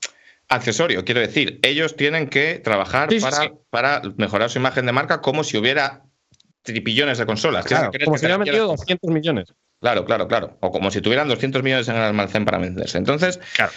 accesorio. 0.49 1.05
Quiero 1.05 1.21
decir, 1.21 1.59
ellos 1.63 1.97
tienen 1.97 2.29
que 2.29 2.59
trabajar 2.59 3.11
Sí, 3.11 3.21
para, 3.21 3.37
sí. 3.37 3.51
para 3.71 4.03
mejorar 4.17 4.51
su 4.51 4.59
imagen 4.59 4.87
de 4.87 4.93
marca 4.93 5.21
como 5.21 5.45
si 5.45 5.57
hubiera 5.57 6.03
tripillones 6.63 7.19
de 7.19 7.27
consolas. 7.27 7.65
¿Qué 7.65 7.75
Claro, 7.75 7.91
como 8.05 8.19
si 8.19 8.25
hubieran 8.27 8.41
metido 8.41 8.67
200 8.69 9.11
millones. 9.11 9.53
Claro, 9.81 10.05
claro, 10.05 10.27
claro. 10.27 10.57
O 10.61 10.71
como 10.71 10.91
si 10.91 11.01
tuvieran 11.01 11.29
200 11.29 11.63
millones 11.63 11.89
en 11.89 11.97
el 11.97 12.03
almacén 12.03 12.45
para 12.45 12.59
venderse. 12.59 12.99
Entonces, 12.99 13.39
Claro. 13.55 13.73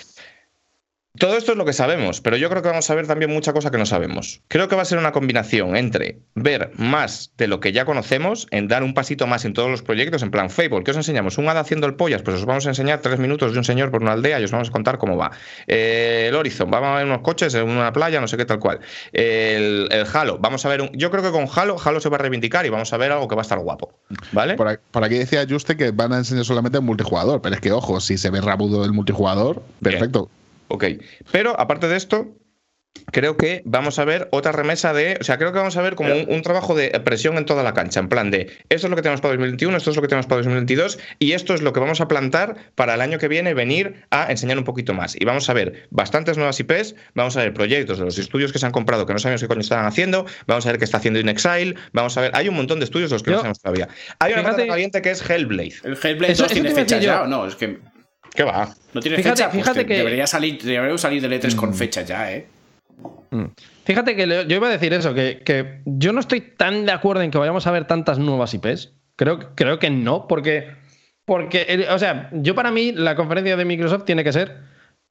Todo 1.18 1.38
esto 1.38 1.53
es 1.53 1.57
lo 1.57 1.65
que 1.65 1.73
sabemos, 1.73 2.22
pero 2.22 2.38
yo 2.38 2.49
creo 2.49 2.61
que 2.61 2.69
vamos 2.69 2.90
a 2.90 2.95
ver 2.95 3.07
también 3.07 3.31
mucha 3.31 3.52
cosa 3.52 3.72
que 3.72 3.77
no 3.77 3.86
sabemos. 3.86 4.41
Creo 4.48 4.68
que 4.68 4.76
va 4.76 4.84
a 4.84 4.86
ser 4.86 4.99
una 4.99 5.11
combinación 5.11 5.76
entre 5.76 6.19
ver 6.36 6.72
más 6.76 7.31
de 7.38 7.48
lo 7.48 7.60
que 7.60 7.72
ya 7.72 7.84
conocemos, 7.86 8.48
en 8.52 8.68
dar 8.68 8.84
un 8.84 8.94
pasito 8.94 9.26
más 9.26 9.44
en 9.44 9.53
todos 9.53 9.69
los 9.69 9.81
proyectos, 9.81 10.22
en 10.22 10.31
plan 10.31 10.49
Fable, 10.49 10.84
que 10.84 10.91
os 10.91 10.98
enseñamos? 10.98 11.38
Un 11.38 11.49
hada 11.49 11.61
haciendo 11.61 11.88
el 11.88 11.95
pollas, 11.95 12.22
pues 12.22 12.38
os 12.38 12.45
vamos 12.45 12.65
a 12.68 12.69
enseñar 12.69 13.02
tres 13.02 13.18
minutos 13.19 13.53
de 13.53 13.57
un 13.57 13.64
señor 13.64 13.90
por 13.91 14.03
una 14.03 14.14
aldea 14.14 14.40
y 14.40 14.44
os 14.44 14.52
vamos 14.52 14.69
a 14.69 14.72
contar 14.72 14.98
cómo 14.98 15.18
va. 15.18 15.31
Eh, 15.68 16.27
el 16.30 16.36
Horizon, 16.36 16.69
vamos 16.69 16.90
a 16.90 16.95
ver 16.98 17.06
unos 17.06 17.22
coches 17.22 17.53
en 17.56 17.68
una 17.68 17.91
playa, 17.91 18.22
no 18.22 18.27
sé 18.27 18.38
qué 18.38 18.45
tal 18.45 18.60
cual. 18.60 18.80
El, 19.11 19.88
el 19.91 20.06
Halo, 20.14 20.38
vamos 20.38 20.65
a 20.65 20.69
ver 20.69 20.81
un... 20.81 20.91
Yo 20.94 21.10
creo 21.10 21.23
que 21.23 21.31
con 21.31 21.48
Halo, 21.53 21.77
Halo 21.84 21.99
se 21.99 22.10
va 22.10 22.18
a 22.18 22.19
reivindicar 22.19 22.65
y 22.65 22.69
vamos 22.69 22.94
a 22.94 22.98
ver 22.98 23.11
algo 23.11 23.27
que 23.27 23.36
va 23.36 23.41
a 23.41 23.44
estar 23.44 23.60
guapo, 23.60 23.94
¿vale? 24.31 24.56
Por 24.56 25.03
aquí 25.03 25.18
decía 25.18 25.45
Juste 25.49 25.76
que 25.76 25.91
van 25.91 26.14
a 26.14 26.18
enseñar 26.18 26.45
solamente 26.45 26.77
el 26.77 26.84
multijugador, 26.84 27.41
pero 27.41 27.56
es 27.56 27.61
que, 27.61 27.72
ojo, 27.72 27.99
si 27.99 28.18
se 28.18 28.30
ve 28.30 28.41
rabudo 28.41 28.86
el 28.86 28.94
multijugador, 28.94 29.64
perfecto. 29.81 30.30
Ok. 30.69 30.85
Pero 31.31 31.59
aparte 31.59 31.87
de 31.87 31.97
esto, 31.97 32.35
creo 33.11 33.37
que 33.37 33.61
vamos 33.65 33.99
a 33.99 34.05
ver 34.05 34.27
otra 34.31 34.51
remesa 34.51 34.93
de. 34.93 35.17
O 35.19 35.23
sea, 35.23 35.37
creo 35.37 35.51
que 35.51 35.57
vamos 35.57 35.77
a 35.77 35.81
ver 35.81 35.95
como 35.95 36.13
un, 36.13 36.25
un, 36.29 36.41
trabajo 36.41 36.75
de 36.75 36.89
presión 37.01 37.37
en 37.37 37.45
toda 37.45 37.63
la 37.63 37.73
cancha. 37.73 37.99
En 37.99 38.09
plan 38.09 38.31
de 38.31 38.51
esto 38.69 38.87
es 38.87 38.89
lo 38.89 38.95
que 38.95 39.01
tenemos 39.01 39.21
para 39.21 39.33
2021, 39.33 39.77
esto 39.77 39.89
es 39.89 39.95
lo 39.95 40.01
que 40.01 40.07
tenemos 40.07 40.27
para 40.27 40.37
2022 40.37 40.99
y 41.19 41.33
esto 41.33 41.53
es 41.53 41.61
lo 41.61 41.73
que 41.73 41.79
vamos 41.79 42.01
a 42.01 42.07
plantar 42.07 42.55
para 42.75 42.95
el 42.95 43.01
año 43.01 43.17
que 43.17 43.27
viene 43.27 43.53
venir 43.53 44.05
a 44.11 44.29
enseñar 44.31 44.57
un 44.57 44.63
poquito 44.63 44.93
más. 44.93 45.15
Y 45.19 45.25
vamos 45.25 45.49
a 45.49 45.53
ver 45.53 45.87
bastantes 45.89 46.37
nuevas 46.37 46.59
IPs, 46.59 46.95
vamos 47.15 47.35
a 47.37 47.41
ver 47.41 47.53
proyectos 47.53 47.99
de 47.99 48.05
los 48.05 48.17
estudios 48.17 48.51
que 48.51 48.59
se 48.59 48.65
han 48.65 48.71
comprado 48.71 49.05
que 49.05 49.13
no 49.13 49.19
sabemos 49.19 49.41
qué 49.41 49.47
coño 49.47 49.61
estaban 49.61 49.85
haciendo, 49.85 50.25
vamos 50.47 50.65
a 50.65 50.69
ver 50.69 50.79
qué 50.79 50.85
está 50.85 50.97
haciendo 50.97 51.19
InXile, 51.19 51.75
vamos 51.93 52.17
a 52.17 52.21
ver. 52.21 52.31
Hay 52.33 52.49
un 52.49 52.55
montón 52.55 52.79
de 52.79 52.85
estudios 52.85 53.09
de 53.09 53.15
los 53.15 53.23
que 53.23 53.31
Yo, 53.31 53.37
no 53.37 53.41
sabemos 53.41 53.59
todavía. 53.59 53.87
Hay 54.19 54.33
una 54.33 54.43
patata 54.43 54.67
caliente 54.67 55.01
que 55.01 55.11
es 55.11 55.27
Hellblade. 55.27 55.75
¿El 55.83 55.97
Hellblade 56.01 56.33
eso, 56.33 56.43
2 56.43 56.53
tiene 56.53 56.71
fecha 56.71 56.99
ya 56.99 57.23
o 57.23 57.27
no? 57.27 57.45
Es 57.45 57.55
que. 57.55 57.79
¿Qué 58.40 58.45
va? 58.45 58.74
No 58.94 59.02
tiene 59.02 59.18
fíjate, 59.18 59.36
fecha. 59.36 59.52
Pues 59.52 59.64
fíjate 59.64 59.82
que, 59.82 59.95
que, 59.95 59.98
Debería 59.98 60.26
salir, 60.26 60.61
debería 60.64 60.98
salir 60.98 61.22
del 61.22 61.34
E3 61.34 61.56
mm. 61.56 61.57
con 61.57 61.74
fecha 61.74 62.03
ya, 62.03 62.32
¿eh? 62.32 62.48
Mm. 63.32 63.48
Fíjate 63.84 64.16
que 64.16 64.45
yo 64.48 64.56
iba 64.56 64.70
a 64.70 64.72
decir 64.72 64.94
eso, 64.94 65.14
que, 65.14 65.41
que, 65.44 65.82
yo 65.84 66.14
no 66.14 66.22
estoy 66.22 66.40
tan 66.40 66.86
de 66.86 66.94
acuerdo 66.94 67.22
en 67.22 67.32
que 67.32 67.38
vayamos 67.38 67.68
a 67.68 67.72
ver 67.72 67.84
tantas 67.84 68.18
nuevas 68.18 68.53
IPs. 68.53 68.94
Creo, 69.18 69.53
creo 69.56 69.78
que 69.78 69.90
no, 69.90 70.26
porque, 70.30 70.70
porque, 71.26 71.86
o 71.91 71.99
sea, 71.99 72.30
yo 72.32 72.56
para 72.56 72.72
mí 72.72 72.94
la 72.94 73.18
conferencia 73.18 73.57
de 73.57 73.66
Microsoft 73.66 74.06
tiene 74.06 74.24
que 74.24 74.32
ser 74.32 74.56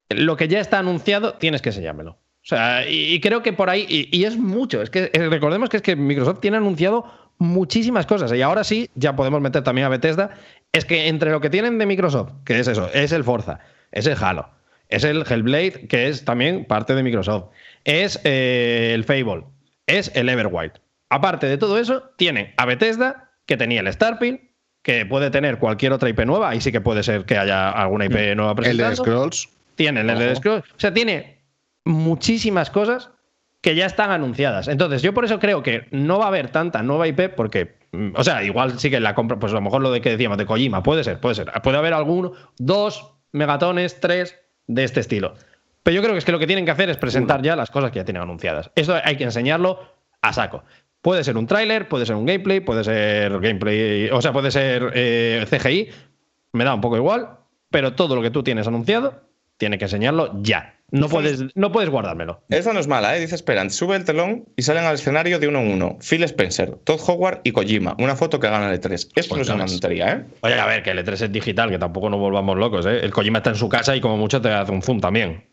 lo 0.08 0.38
que 0.38 0.48
ya 0.48 0.60
está 0.60 0.78
anunciado, 0.78 1.34
tienes 1.34 1.60
que 1.60 1.68
enseñármelo. 1.68 2.12
O 2.12 2.46
sea, 2.48 2.88
y, 2.88 3.12
y 3.12 3.20
creo 3.20 3.42
que 3.42 3.52
por 3.52 3.68
ahí, 3.68 3.84
y, 3.86 4.08
y, 4.18 4.24
es 4.24 4.38
mucho, 4.38 4.80
es 4.80 4.88
que 4.88 5.10
eh, 5.12 5.28
recordemos 5.28 5.68
que 5.68 5.76
es 5.76 5.82
que 5.82 5.96
Microsoft 5.96 6.40
tiene 6.40 6.56
anunciado 6.56 7.04
muchísimas 7.38 8.06
cosas 8.06 8.32
y 8.32 8.42
ahora 8.42 8.64
sí, 8.64 8.90
ya 8.94 9.14
podemos 9.14 9.40
meter 9.40 9.62
también 9.62 9.86
a 9.86 9.90
Bethesda, 9.90 10.30
es 10.72 10.84
que 10.84 11.08
entre 11.08 11.30
lo 11.30 11.40
que 11.40 11.50
tienen 11.50 11.78
de 11.78 11.86
Microsoft, 11.86 12.32
que 12.44 12.58
es 12.58 12.68
eso, 12.68 12.90
es 12.92 13.12
el 13.12 13.24
Forza, 13.24 13.60
es 13.92 14.06
el 14.06 14.16
Halo, 14.20 14.50
es 14.88 15.04
el 15.04 15.24
Hellblade, 15.28 15.86
que 15.88 16.08
es 16.08 16.24
también 16.24 16.64
parte 16.64 16.94
de 16.94 17.02
Microsoft 17.02 17.46
es 17.88 18.20
eh, 18.24 18.92
el 18.94 19.04
Fable, 19.04 19.44
es 19.86 20.12
el 20.14 20.28
Everwild. 20.28 20.72
Aparte 21.08 21.46
de 21.46 21.56
todo 21.56 21.78
eso, 21.78 22.10
tiene 22.16 22.52
a 22.58 22.66
Bethesda, 22.66 23.30
que 23.46 23.56
tenía 23.56 23.80
el 23.80 23.90
Starfield, 23.90 24.40
que 24.82 25.06
puede 25.06 25.30
tener 25.30 25.58
cualquier 25.58 25.92
otra 25.92 26.10
IP 26.10 26.20
nueva, 26.26 26.50
ahí 26.50 26.60
sí 26.60 26.70
que 26.70 26.82
puede 26.82 27.02
ser 27.02 27.24
que 27.24 27.38
haya 27.38 27.70
alguna 27.70 28.04
IP 28.04 28.12
mm. 28.12 28.36
nueva 28.36 28.54
presentada. 28.54 28.90
El 28.90 28.96
de 28.96 29.02
Scrolls. 29.02 29.48
Tiene 29.74 30.00
el 30.00 30.06
de 30.06 30.36
Scrolls. 30.36 30.64
O 30.70 30.78
sea, 30.80 30.92
tiene 30.92 31.44
muchísimas 31.84 32.68
cosas 32.68 33.10
que 33.62 33.74
ya 33.74 33.86
están 33.86 34.10
anunciadas. 34.10 34.68
Entonces, 34.68 35.00
yo 35.00 35.14
por 35.14 35.24
eso 35.24 35.38
creo 35.40 35.62
que 35.62 35.86
no 35.90 36.18
va 36.18 36.26
a 36.26 36.28
haber 36.28 36.50
tanta 36.50 36.82
nueva 36.82 37.08
IP, 37.08 37.34
porque, 37.34 37.77
o 38.14 38.24
sea, 38.24 38.42
igual 38.44 38.78
sí 38.78 38.90
que 38.90 39.00
la 39.00 39.14
compra, 39.14 39.38
pues 39.38 39.52
a 39.52 39.56
lo 39.56 39.62
mejor 39.62 39.82
lo 39.82 39.90
de 39.90 40.00
que 40.00 40.10
decíamos 40.10 40.38
de 40.38 40.46
Kojima, 40.46 40.82
puede 40.82 41.04
ser, 41.04 41.20
puede 41.20 41.34
ser. 41.34 41.50
Puede 41.62 41.78
haber 41.78 41.94
alguno, 41.94 42.32
dos 42.58 43.12
megatones, 43.32 44.00
tres 44.00 44.38
de 44.66 44.84
este 44.84 45.00
estilo. 45.00 45.34
Pero 45.82 45.94
yo 45.94 46.02
creo 46.02 46.14
que 46.14 46.18
es 46.18 46.24
que 46.24 46.32
lo 46.32 46.38
que 46.38 46.46
tienen 46.46 46.64
que 46.64 46.70
hacer 46.70 46.90
es 46.90 46.98
presentar 46.98 47.42
ya 47.42 47.56
las 47.56 47.70
cosas 47.70 47.90
que 47.90 47.98
ya 47.98 48.04
tienen 48.04 48.22
anunciadas. 48.22 48.70
Esto 48.74 48.96
hay 49.02 49.16
que 49.16 49.24
enseñarlo 49.24 49.80
a 50.20 50.32
saco. 50.32 50.64
Puede 51.00 51.24
ser 51.24 51.36
un 51.36 51.46
tráiler, 51.46 51.88
puede 51.88 52.04
ser 52.04 52.16
un 52.16 52.26
gameplay, 52.26 52.60
puede 52.60 52.84
ser 52.84 53.40
gameplay, 53.40 54.10
o 54.10 54.20
sea, 54.20 54.32
puede 54.32 54.50
ser 54.50 54.92
eh, 54.94 55.46
CGI, 55.48 55.88
me 56.52 56.64
da 56.64 56.74
un 56.74 56.80
poco 56.80 56.96
igual, 56.96 57.38
pero 57.70 57.94
todo 57.94 58.16
lo 58.16 58.22
que 58.22 58.30
tú 58.30 58.42
tienes 58.42 58.66
anunciado, 58.66 59.22
tiene 59.56 59.78
que 59.78 59.84
enseñarlo 59.84 60.42
ya. 60.42 60.77
No 60.90 61.08
puedes, 61.08 61.54
no 61.54 61.70
puedes 61.70 61.90
guardármelo. 61.90 62.42
Esa 62.48 62.72
no 62.72 62.80
es 62.80 62.86
mala, 62.86 63.14
¿eh? 63.14 63.20
Dice 63.20 63.34
Esperant. 63.34 63.70
Sube 63.70 63.96
el 63.96 64.04
telón 64.04 64.46
y 64.56 64.62
salen 64.62 64.84
al 64.84 64.94
escenario 64.94 65.38
de 65.38 65.46
uno 65.46 65.60
en 65.60 65.72
uno. 65.72 65.98
Phil 66.00 66.22
Spencer, 66.24 66.76
Todd 66.84 67.00
Howard 67.06 67.40
y 67.44 67.52
Kojima. 67.52 67.94
Una 67.98 68.16
foto 68.16 68.40
que 68.40 68.48
gana 68.48 68.72
el 68.72 68.80
E3. 68.80 68.92
Esto 68.94 69.10
pues 69.14 69.30
no 69.30 69.42
es 69.42 69.48
una 69.50 69.66
tontería, 69.66 70.12
¿eh? 70.12 70.24
Oye, 70.40 70.54
a 70.58 70.64
ver, 70.64 70.82
que 70.82 70.90
el 70.90 71.04
E3 71.04 71.24
es 71.24 71.32
digital, 71.32 71.68
que 71.68 71.78
tampoco 71.78 72.08
nos 72.08 72.18
volvamos 72.18 72.56
locos, 72.56 72.86
¿eh? 72.86 73.00
El 73.02 73.12
Kojima 73.12 73.38
está 73.38 73.50
en 73.50 73.56
su 73.56 73.68
casa 73.68 73.94
y 73.94 74.00
como 74.00 74.16
mucho 74.16 74.40
te 74.40 74.50
hace 74.50 74.72
un 74.72 74.80
zoom 74.80 75.00
también. 75.00 75.44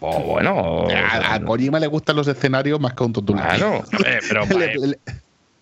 O 0.00 0.20
bueno. 0.20 0.86
A, 0.90 1.34
a, 1.34 1.40
Kojima 1.40 1.80
le 1.80 1.86
gustan 1.86 2.16
los 2.16 2.28
escenarios 2.28 2.78
más 2.78 2.92
que 2.92 3.04
a 3.04 3.06
un 3.06 3.12
Claro, 3.12 3.84
eh, 4.04 4.18
pero, 4.28 4.46
para, 4.48 4.66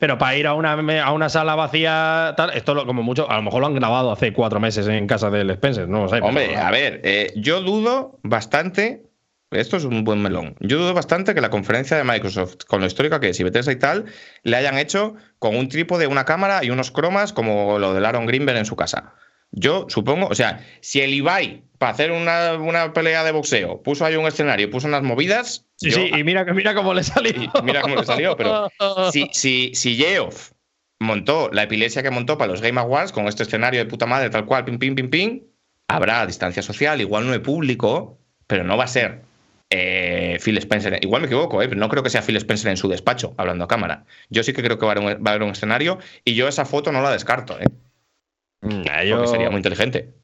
pero 0.01 0.17
para 0.17 0.35
ir 0.35 0.47
a 0.47 0.55
una, 0.55 0.73
a 0.73 1.13
una 1.13 1.29
sala 1.29 1.55
vacía, 1.55 2.33
tal, 2.35 2.51
esto 2.55 2.75
lo, 2.75 2.87
como 2.87 3.03
mucho, 3.03 3.31
a 3.31 3.37
lo 3.37 3.43
mejor 3.43 3.61
lo 3.61 3.67
han 3.67 3.75
grabado 3.75 4.11
hace 4.11 4.33
cuatro 4.33 4.59
meses 4.59 4.89
en 4.89 5.07
casa 5.07 5.29
del 5.31 5.51
Spencer, 5.51 5.87
no 5.89 6.09
sé. 6.09 6.21
Hombre, 6.23 6.49
pero, 6.49 6.61
a 6.63 6.71
ver, 6.71 7.03
eh, 7.05 7.33
yo 7.37 7.61
dudo 7.61 8.19
bastante. 8.23 9.05
Esto 9.51 9.77
es 9.77 9.85
un 9.85 10.05
buen 10.05 10.23
melón. 10.23 10.57
Yo 10.61 10.79
dudo 10.79 10.95
bastante 10.95 11.35
que 11.35 11.41
la 11.43 11.51
conferencia 11.51 11.97
de 11.99 12.05
Microsoft, 12.05 12.65
con 12.67 12.81
lo 12.81 12.87
histórica 12.87 13.21
que 13.21 13.31
es 13.31 13.41
y 13.41 13.45
Bethesda 13.45 13.73
y 13.73 13.77
tal, 13.77 14.07
le 14.43 14.57
hayan 14.57 14.79
hecho 14.79 15.17
con 15.39 15.55
un 15.55 15.69
trípode, 15.69 16.07
una 16.07 16.25
cámara 16.25 16.65
y 16.65 16.71
unos 16.71 16.91
cromas 16.91 17.35
como 17.35 17.79
lo 17.79 17.93
del 17.93 18.07
Aaron 18.07 18.27
Greenberg 18.27 18.57
en 18.59 18.65
su 18.65 18.77
casa. 18.77 19.15
Yo 19.51 19.87
supongo, 19.89 20.29
o 20.29 20.35
sea, 20.35 20.65
si 20.81 21.01
el 21.01 21.13
Ibai 21.13 21.65
para 21.81 21.93
hacer 21.93 22.13
una, 22.13 22.53
una, 22.59 22.93
pelea 22.93 23.25
de 23.25 23.33
boxeo 23.33 23.83
puso 23.83 24.05
ahí 24.05 24.15
un 24.15 24.27
escenario, 24.27 24.71
puso 24.71 24.87
unas 24.87 25.03
movidas. 25.03 25.65
Sí, 25.77 25.89
yo, 25.89 25.97
sí, 25.97 26.11
y 26.15 26.25
mira, 26.25 26.45
mira 26.45 26.75
cómo 26.75 26.93
le 26.93 27.03
salió. 27.03 27.51
Mira 27.65 27.81
cómo 27.81 27.97
le 27.97 28.05
salió, 28.05 28.37
pero 28.37 28.69
si, 29.13 29.31
si, 29.33 29.71
si 29.75 29.97
Geoff 29.97 30.53
montó 30.99 31.49
la 31.51 31.63
epilepsia 31.63 32.03
que 32.03 32.11
montó 32.11 32.37
para 32.37 32.53
los 32.53 32.61
Game 32.61 32.79
Awards 32.79 33.13
con 33.13 33.29
este 33.29 33.45
escenario 33.45 33.81
de 33.81 33.87
puta 33.87 34.05
madre, 34.05 34.29
tal 34.29 34.45
cual, 34.45 34.67
pim, 34.67 34.79
pim, 34.79 34.95
pim, 34.95 35.09
pim, 35.09 35.41
habrá 35.89 36.27
distancia 36.27 36.63
social, 36.63 37.01
igual 37.01 37.27
no 37.27 37.33
es 37.33 37.41
público, 37.41 38.19
pero 38.47 38.63
no 38.63 38.77
va 38.77 38.85
a 38.85 38.89
ser 38.89 39.23
eh, 39.71 40.39
Phil 40.45 40.59
Spencer. 40.59 40.99
Igual 41.03 41.23
me 41.23 41.29
equivoco, 41.29 41.63
¿eh? 41.63 41.69
pero 41.69 41.81
no 41.81 41.89
creo 41.89 42.03
que 42.03 42.11
sea 42.11 42.21
Phil 42.21 42.37
Spencer 42.37 42.71
en 42.71 42.77
su 42.77 42.91
despacho, 42.91 43.33
hablando 43.39 43.65
a 43.65 43.69
cámara. 43.69 44.05
Yo 44.29 44.43
sí 44.43 44.53
que 44.53 44.63
creo 44.63 44.79
que 44.79 44.85
va 44.85 44.93
a 44.93 44.97
haber 44.97 45.17
un, 45.17 45.25
va 45.25 45.31
a 45.31 45.35
haber 45.35 45.45
un 45.45 45.53
escenario 45.53 45.99
y 46.27 46.35
yo 46.35 46.47
esa 46.47 46.67
foto 46.67 46.93
no 46.93 47.01
la 47.01 47.11
descarto. 47.11 47.59
¿eh? 47.59 47.65
Mm, 48.61 48.83
yo... 49.07 49.17
Porque 49.17 49.31
sería 49.31 49.49
muy 49.49 49.61
inteligente. 49.61 50.20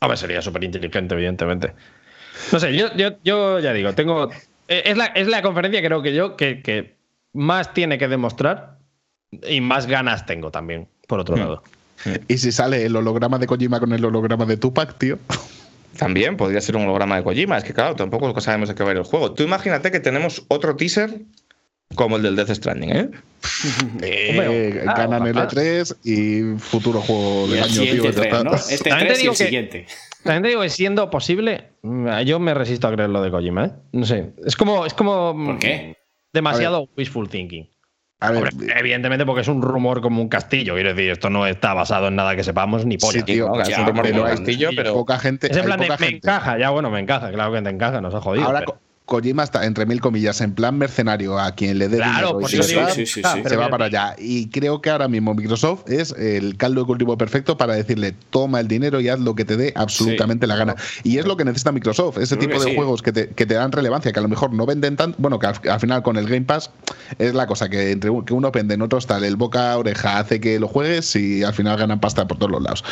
A 0.00 0.08
ver, 0.08 0.18
sería 0.18 0.42
súper 0.42 0.64
inteligente, 0.64 1.14
evidentemente. 1.14 1.74
No 2.52 2.58
sé, 2.58 2.74
yo, 2.74 2.94
yo, 2.96 3.10
yo, 3.22 3.58
ya 3.58 3.72
digo, 3.72 3.92
tengo. 3.92 4.30
Eh, 4.68 4.82
es 4.86 4.96
la, 4.96 5.06
es 5.06 5.28
la 5.28 5.42
conferencia, 5.42 5.82
creo 5.82 6.02
que 6.02 6.14
yo, 6.14 6.36
que, 6.36 6.62
que, 6.62 6.96
más 7.32 7.72
tiene 7.74 7.98
que 7.98 8.08
demostrar 8.08 8.78
y 9.46 9.60
más 9.60 9.86
ganas 9.86 10.26
tengo 10.26 10.50
también, 10.50 10.88
por 11.06 11.20
otro 11.20 11.36
mm. 11.36 11.38
lado. 11.38 11.62
Y 12.28 12.38
si 12.38 12.50
sale 12.50 12.84
el 12.84 12.96
holograma 12.96 13.38
de 13.38 13.46
Kojima 13.46 13.78
con 13.78 13.92
el 13.92 14.04
holograma 14.04 14.46
de 14.46 14.56
Tupac, 14.56 14.96
tío. 14.96 15.18
También 15.98 16.36
podría 16.36 16.60
ser 16.62 16.76
un 16.76 16.84
holograma 16.84 17.16
de 17.16 17.22
Kojima. 17.22 17.58
Es 17.58 17.64
que, 17.64 17.74
claro, 17.74 17.94
tampoco 17.94 18.40
sabemos 18.40 18.70
de 18.70 18.74
qué 18.74 18.82
va 18.82 18.90
a 18.90 18.92
ir 18.92 18.98
el 18.98 19.04
juego. 19.04 19.32
Tú 19.32 19.42
imagínate 19.42 19.90
que 19.90 20.00
tenemos 20.00 20.44
otro 20.48 20.76
teaser 20.76 21.20
como 21.94 22.16
el 22.16 22.22
del 22.22 22.36
Death 22.36 22.50
Stranding, 22.50 22.90
¿eh? 22.90 23.10
eh 24.02 24.84
ah, 24.86 24.94
ganan 24.96 25.26
el 25.26 25.34
E3 25.34 25.96
y 26.04 26.58
futuro 26.58 27.00
juego 27.00 27.48
del 27.48 27.62
año, 27.62 27.82
tío. 27.82 28.12
3, 28.12 28.44
¿no? 28.44 28.54
Este 28.54 28.90
3 28.90 29.24
y 29.24 29.26
el 29.26 29.36
siguiente. 29.36 29.86
También 30.22 30.42
te 30.42 30.48
digo 30.50 30.60
que 30.62 30.68
siendo 30.68 31.10
posible, 31.10 31.70
mm, 31.82 32.20
yo 32.20 32.38
me 32.38 32.54
resisto 32.54 32.88
a 32.88 32.92
creer 32.92 33.10
lo 33.10 33.22
de 33.22 33.30
Kojima, 33.30 33.66
¿eh? 33.66 33.70
No 33.92 34.04
sé. 34.04 34.32
Es 34.44 34.56
como. 34.56 34.86
Es 34.86 34.94
como 34.94 35.34
¿Por 35.34 35.58
qué? 35.58 35.96
Demasiado 36.32 36.88
wishful 36.96 37.28
thinking. 37.28 37.68
A 38.22 38.32
ver, 38.32 38.50
Hombre, 38.52 38.74
evidentemente 38.78 39.24
porque 39.24 39.40
es 39.40 39.48
un 39.48 39.62
rumor 39.62 40.02
como 40.02 40.20
un 40.20 40.28
castillo. 40.28 40.74
Quiero 40.74 40.90
decir, 40.90 41.10
esto 41.10 41.30
no 41.30 41.46
está 41.46 41.72
basado 41.72 42.08
en 42.08 42.16
nada 42.16 42.36
que 42.36 42.44
sepamos 42.44 42.84
ni 42.84 42.98
por 42.98 43.14
Sí, 43.14 43.22
tío, 43.22 43.48
¿no? 43.48 43.62
es 43.62 43.76
un 43.76 43.86
rumor 43.86 44.10
como 44.10 44.22
un 44.22 44.28
castillo, 44.28 44.70
pero. 44.76 44.92
Poca 44.92 45.18
gente. 45.18 45.50
Ese 45.50 45.62
plan 45.62 45.80
de, 45.80 45.88
me 45.88 45.96
gente. 45.96 46.16
encaja, 46.16 46.58
ya 46.58 46.68
bueno, 46.68 46.90
me 46.90 47.00
encaja, 47.00 47.32
claro 47.32 47.52
que 47.52 47.62
te 47.62 47.70
encaja, 47.70 48.00
nos 48.02 48.14
ha 48.14 48.20
jodido. 48.20 48.44
Ahora, 48.44 48.60
pero... 48.60 48.78
Kojima 49.10 49.42
está, 49.42 49.66
entre 49.66 49.86
mil 49.86 50.00
comillas, 50.00 50.40
en 50.40 50.54
plan 50.54 50.78
mercenario 50.78 51.36
a 51.36 51.52
quien 51.56 51.78
le 51.78 51.88
dé 51.88 51.96
claro, 51.96 52.12
dinero 52.12 52.38
pues 52.38 52.54
y 52.54 52.62
sí, 52.62 52.74
está, 52.76 52.90
sí, 52.94 53.06
sí, 53.06 53.22
se 53.44 53.56
va 53.56 53.68
para 53.68 53.86
allá. 53.86 54.14
Y 54.16 54.46
creo 54.50 54.80
que 54.80 54.88
ahora 54.88 55.08
mismo 55.08 55.34
Microsoft 55.34 55.90
es 55.90 56.12
el 56.12 56.56
caldo 56.56 56.82
de 56.82 56.86
cultivo 56.86 57.18
perfecto 57.18 57.56
para 57.56 57.74
decirle 57.74 58.14
toma 58.30 58.60
el 58.60 58.68
dinero 58.68 59.00
y 59.00 59.08
haz 59.08 59.18
lo 59.18 59.34
que 59.34 59.44
te 59.44 59.56
dé 59.56 59.72
absolutamente 59.74 60.46
la 60.46 60.54
gana. 60.54 60.76
Y 61.02 61.18
es 61.18 61.26
lo 61.26 61.36
que 61.36 61.44
necesita 61.44 61.72
Microsoft, 61.72 62.18
ese 62.18 62.36
Creo 62.36 62.50
tipo 62.50 62.64
de 62.64 62.76
juegos 62.76 63.02
que 63.02 63.10
te, 63.10 63.30
que 63.30 63.46
te 63.46 63.54
dan 63.54 63.72
relevancia, 63.72 64.12
que 64.12 64.20
a 64.20 64.22
lo 64.22 64.28
mejor 64.28 64.52
no 64.52 64.64
venden 64.64 64.94
tanto, 64.94 65.16
bueno, 65.20 65.40
que 65.40 65.48
al, 65.48 65.56
al 65.68 65.80
final 65.80 66.04
con 66.04 66.16
el 66.16 66.28
Game 66.28 66.42
Pass 66.42 66.70
es 67.18 67.34
la 67.34 67.48
cosa, 67.48 67.68
que 67.68 67.90
entre 67.90 68.12
que 68.24 68.32
uno 68.32 68.52
vende, 68.52 68.74
en 68.74 68.82
otros 68.82 69.08
tal, 69.08 69.24
el 69.24 69.34
boca 69.34 69.72
a 69.72 69.78
oreja 69.78 70.20
hace 70.20 70.38
que 70.38 70.60
lo 70.60 70.68
juegues 70.68 71.16
y 71.16 71.42
al 71.42 71.52
final 71.52 71.76
ganan 71.76 71.98
pasta 71.98 72.28
por 72.28 72.38
todos 72.38 72.52
los 72.52 72.62
lados. 72.62 72.84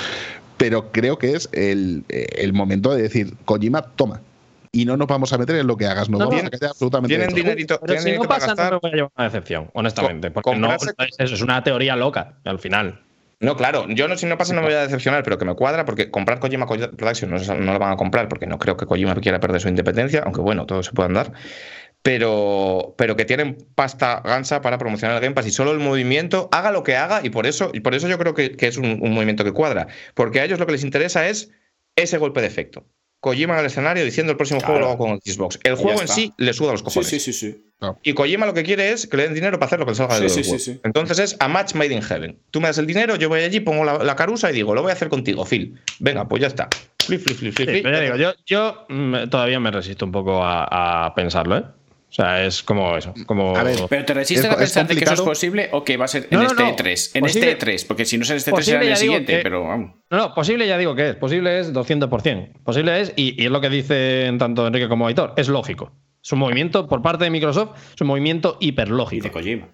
Pero 0.57 0.91
creo 0.91 1.17
que 1.17 1.35
es 1.35 1.49
el, 1.53 2.05
el 2.09 2.53
momento 2.53 2.93
de 2.93 3.03
decir, 3.03 3.37
Kojima, 3.45 3.83
toma, 3.83 4.21
y 4.73 4.85
no 4.85 4.97
nos 4.97 5.07
vamos 5.07 5.33
a 5.33 5.39
meter 5.39 5.57
en 5.57 5.67
lo 5.67 5.77
que 5.77 5.87
hagas. 5.87 6.09
Nos 6.09 6.21
No, 6.21 6.27
vamos 6.29 6.43
no. 6.43 6.49
a 6.49 6.51
quedar 6.51 6.71
absolutamente 6.71 7.17
Tienen 7.17 7.35
dinerito, 7.35 7.79
Pero 7.81 7.87
tienen 7.87 8.03
si 8.03 8.09
no 8.11 8.23
dinerito 8.23 8.29
para 8.29 8.41
pasa, 8.41 8.47
no 8.53 8.57
gastar. 8.57 8.73
me 8.75 8.79
voy 8.81 8.91
a 8.91 8.95
llevar 8.95 9.11
una 9.17 9.25
decepción, 9.25 9.71
honestamente. 9.75 10.31
Porque 10.31 10.57
no, 10.57 10.73
eso 10.75 10.95
es 11.19 11.43
una 11.43 11.63
teoría 11.63 11.97
loca, 11.97 12.39
al 12.45 12.59
final. 12.59 13.01
No, 13.41 13.57
claro, 13.57 13.87
yo 13.89 14.09
no, 14.09 14.17
si 14.17 14.27
no 14.27 14.37
pasa 14.37 14.53
no 14.53 14.63
me 14.63 14.67
voy 14.69 14.75
a 14.77 14.83
decepcionar, 14.83 15.23
pero 15.23 15.39
que 15.39 15.45
me 15.45 15.55
cuadra 15.55 15.85
porque 15.85 16.11
comprar 16.11 16.41
Kojima 16.41 16.67
Production 16.67 17.31
no, 17.31 17.39
no 17.39 17.73
lo 17.73 17.79
van 17.79 17.93
a 17.93 17.97
comprar 17.97 18.29
porque 18.29 18.47
no 18.49 18.59
creo 18.59 18.77
que 18.77 18.85
Kojima 18.85 19.15
quiera 19.17 19.39
perder 19.39 19.61
su 19.61 19.69
independencia, 19.69 20.23
aunque 20.25 20.41
bueno, 20.41 20.67
todo 20.67 20.83
se 20.83 20.91
puede 20.93 21.07
andar. 21.07 21.33
Pero, 22.03 22.95
pero 22.97 23.17
que 23.17 23.25
tienen 23.25 23.59
pasta 23.75 24.23
gansa 24.25 24.61
para 24.63 24.79
promocionar 24.79 25.17
el 25.17 25.23
Game 25.23 25.35
Pass 25.35 25.47
y 25.47 25.51
solo 25.51 25.73
el 25.73 25.79
movimiento 25.79 26.49
haga 26.53 26.71
lo 26.73 26.83
que 26.83 26.97
haga 26.97 27.21
y 27.25 27.31
por 27.31 27.47
eso, 27.47 27.71
y 27.73 27.81
por 27.81 27.95
eso 27.95 28.09
yo 28.09 28.19
creo 28.19 28.35
que, 28.35 28.53
que 28.57 28.67
es 28.69 28.77
un, 28.77 28.99
un 29.03 29.13
movimiento 29.13 29.45
que 29.45 29.53
cuadra. 29.53 29.89
Porque 30.15 30.41
a 30.41 30.45
ellos 30.45 30.59
lo 30.59 30.67
que 30.67 30.73
les 30.73 30.85
interesa 30.85 31.29
es 31.29 31.51
ese 31.97 32.19
golpe 32.19 32.41
de 32.41 32.47
efecto. 32.47 32.87
Kojima 33.21 33.55
en 33.55 33.61
el 33.61 33.67
escenario 33.67 34.05
diciendo 34.05 34.31
el 34.33 34.37
próximo 34.37 34.61
Claro. 34.61 34.75
juego 34.75 34.87
lo 34.87 34.93
hago 34.93 34.99
con 35.07 35.21
Xbox. 35.25 35.59
El 35.65 35.75
juego 35.75 36.01
en 36.01 36.09
sí 36.09 36.33
le 36.37 36.53
suda 36.53 36.73
los 36.73 36.81
Sí, 36.81 36.85
cojones. 36.85 37.09
sí, 37.09 37.19
sí, 37.21 37.33
sí. 37.33 37.65
Y 38.03 38.13
Kojima 38.13 38.47
lo 38.47 38.55
que 38.55 38.63
quiere 38.63 38.91
es 38.93 39.07
que 39.07 39.17
le 39.17 39.25
den 39.25 39.35
dinero 39.35 39.59
para 39.59 39.67
hacer 39.67 39.79
lo 39.81 39.87
que 39.87 39.93
le 39.93 39.97
salga 39.97 40.17
Sí, 40.17 40.23
de 40.25 40.29
sí, 40.31 40.45
sí, 40.45 40.59
sí. 40.59 40.81
Entonces 40.85 41.19
es 41.19 41.37
a 41.41 41.49
match 41.49 41.75
made 41.75 41.93
in 41.93 42.03
heaven. 42.03 42.39
Tú 42.51 42.61
me 42.61 42.69
das 42.69 42.79
el 42.79 42.87
dinero, 42.87 43.17
yo 43.17 43.29
voy 43.29 43.41
allí, 43.41 43.61
pongo 43.61 43.85
la, 43.85 43.99
la 44.05 44.15
carusa 44.17 44.51
y 44.51 44.55
digo, 44.55 44.75
lo 44.75 44.83
voy 44.83 44.91
a 44.91 44.95
hacer 44.95 45.09
contigo, 45.09 45.45
Phil. 45.45 45.81
Venga, 45.99 46.29
pues 46.29 46.41
ya 46.43 46.47
está. 46.49 46.69
Flip, 47.05 47.21
flip, 47.21 47.39
flip, 47.39 47.55
flip, 47.55 47.69
Sí, 47.69 47.73
flip. 47.73 47.83
pero 47.85 47.97
ya 47.97 48.03
digo, 48.03 48.17
yo, 48.17 48.33
yo 48.47 48.87
mm, 48.89 49.29
todavía 49.31 49.59
me 49.61 49.71
resisto 49.71 50.05
un 50.05 50.13
poco 50.13 50.45
a, 50.45 51.07
a 51.07 51.15
pensarlo, 51.15 51.57
¿eh? 51.59 51.65
O 52.11 52.13
sea, 52.13 52.45
es 52.47 52.63
como 52.63 52.97
eso. 52.97 53.13
Como... 53.27 53.55
A 53.55 53.63
ver, 53.63 53.77
Pero 53.89 54.05
te 54.07 54.15
resistes 54.15 54.47
Es- 54.47 54.53
a 54.53 54.57
pensar 54.57 54.87
de 54.87 54.97
que 54.97 55.05
eso 55.05 55.13
es 55.13 55.21
posible 55.21 55.69
o 55.73 55.85
que 55.85 55.99
va 55.99 56.07
a 56.07 56.09
ser 56.09 56.27
en 56.31 56.39
No, 56.39 56.45
no, 56.45 56.47
este 56.47 56.63
no. 56.63 56.71
E3. 56.71 57.11
En 57.15 57.23
Posible- 57.23 57.53
este 57.53 57.67
E3, 57.67 57.87
porque 57.87 58.05
si 58.07 58.17
no 58.17 58.23
es 58.25 58.31
en 58.31 58.37
este 58.39 58.51
E3 58.51 58.63
será 58.63 58.83
en 58.83 58.89
el 58.91 58.97
siguiente, 58.97 59.37
que- 59.37 59.43
pero 59.43 59.65
vamos. 59.65 59.93
No, 60.11 60.17
no, 60.17 60.35
posible 60.35 60.67
ya 60.67 60.79
digo 60.79 60.95
que 60.95 61.11
es. 61.11 61.17
Posible 61.17 61.61
es 61.61 61.73
200%. 61.75 62.53
Posible 62.65 63.01
es, 63.03 63.13
y, 63.15 63.41
y 63.41 63.45
es 63.45 63.51
lo 63.53 63.61
que 63.61 63.69
dicen 63.69 64.39
tanto 64.39 64.67
Enrique 64.67 64.89
como 64.89 65.07
Aitor, 65.07 65.35
es 65.37 65.49
lógico. 65.49 65.93
Es 66.23 66.33
un 66.33 66.39
movimiento 66.39 66.87
por 66.89 67.03
parte 67.03 67.25
de 67.25 67.31
Microsoft, 67.31 67.77
es 67.95 68.01
un 68.01 68.07
movimiento 68.07 68.57
Y 68.59 68.69
hiperlógico. 68.69 69.25
de 69.25 69.31
Kojima. 69.31 69.69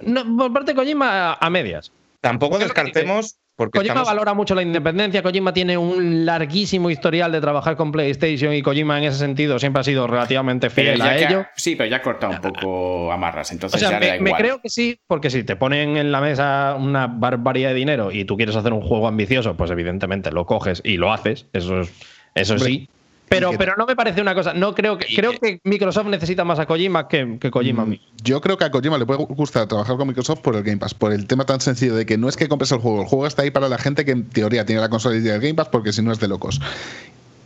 No, 0.00 0.36
por 0.38 0.52
parte 0.54 0.72
de 0.72 0.76
Kojima 0.76 1.32
a, 1.32 1.38
a 1.38 1.50
medias. 1.50 1.92
Tampoco 2.22 2.58
descartemos, 2.58 3.36
porque 3.54 3.78
Kojima 3.78 3.92
estamos- 3.92 4.08
valora 4.08 4.34
mucho 4.34 4.54
la 4.54 4.62
independencia. 4.62 5.22
Kojima 5.22 5.52
tiene 5.52 5.76
un 5.76 6.24
larguísimo 6.24 6.90
historial 6.90 7.30
de 7.32 7.40
trabajar 7.40 7.76
con 7.76 7.92
PlayStation 7.92 8.52
y 8.54 8.62
Kojima 8.62 8.98
en 8.98 9.04
ese 9.04 9.18
sentido 9.18 9.58
siempre 9.58 9.80
ha 9.80 9.84
sido 9.84 10.06
relativamente 10.06 10.70
fiel 10.70 11.00
a 11.02 11.16
ello. 11.16 11.46
sí, 11.56 11.76
pero 11.76 11.88
ya 11.90 11.96
ha 11.98 12.02
cortado 12.02 12.32
un 12.32 12.40
poco 12.40 13.12
amarras, 13.12 13.50
O 13.50 13.54
entonces 13.54 13.80
sea, 13.80 13.90
ya 13.90 14.00
le 14.00 14.06
da 14.08 14.18
me, 14.20 14.32
creo 14.32 14.60
que 14.60 14.68
sí, 14.70 14.98
porque 15.06 15.30
si 15.30 15.44
te 15.44 15.56
ponen 15.56 15.96
en 15.96 16.10
la 16.12 16.20
mesa 16.20 16.76
una 16.78 17.06
barbaridad 17.06 17.68
de 17.70 17.74
dinero 17.74 18.10
y 18.10 18.24
tú 18.24 18.36
quieres 18.36 18.56
hacer 18.56 18.72
un 18.72 18.80
juego 18.82 19.06
ambicioso, 19.06 19.56
pues 19.56 19.70
evidentemente 19.70 20.32
lo 20.32 20.46
coges 20.46 20.80
y 20.84 20.96
lo 20.96 21.12
haces. 21.12 21.46
Eso 21.52 21.80
es, 21.82 21.92
eso 22.34 22.54
Hombre, 22.54 22.68
sí. 22.68 22.88
Pero, 23.34 23.50
que- 23.50 23.58
pero 23.58 23.74
no 23.76 23.86
me 23.86 23.96
parece 23.96 24.20
una 24.20 24.34
cosa. 24.34 24.52
No 24.54 24.74
creo 24.74 24.98
que 24.98 25.06
Y 25.12 25.16
creo 25.16 25.32
que- 25.38 25.60
Microsoft 25.64 26.06
necesita 26.06 26.44
más 26.44 26.58
a 26.58 26.66
Kojima 26.66 27.08
que, 27.08 27.38
que 27.40 27.50
Kojima 27.50 27.82
a 27.82 27.86
mí. 27.86 28.00
Yo 28.22 28.40
creo 28.40 28.56
que 28.56 28.64
a 28.64 28.70
Kojima 28.70 28.98
le 28.98 29.06
puede 29.06 29.24
gustar 29.24 29.66
trabajar 29.66 29.96
con 29.96 30.06
Microsoft 30.08 30.40
por 30.40 30.54
el 30.56 30.62
Game 30.62 30.78
Pass, 30.78 30.94
por 30.94 31.12
el 31.12 31.26
tema 31.26 31.44
tan 31.44 31.60
sencillo 31.60 31.94
de 31.94 32.06
que 32.06 32.18
no 32.18 32.28
es 32.28 32.36
que 32.36 32.48
compres 32.48 32.72
el 32.72 32.78
juego, 32.78 33.02
el 33.02 33.06
juego 33.08 33.26
está 33.26 33.42
ahí 33.42 33.50
para 33.50 33.68
la 33.68 33.78
gente 33.78 34.04
que 34.04 34.12
en 34.12 34.28
teoría 34.28 34.64
tiene 34.66 34.80
la 34.80 34.88
consola 34.88 35.16
y 35.16 35.20
tiene 35.20 35.36
el 35.36 35.40
Game 35.42 35.54
Pass, 35.54 35.68
porque 35.68 35.92
si 35.92 36.02
no 36.02 36.12
es 36.12 36.20
de 36.20 36.28
locos. 36.28 36.60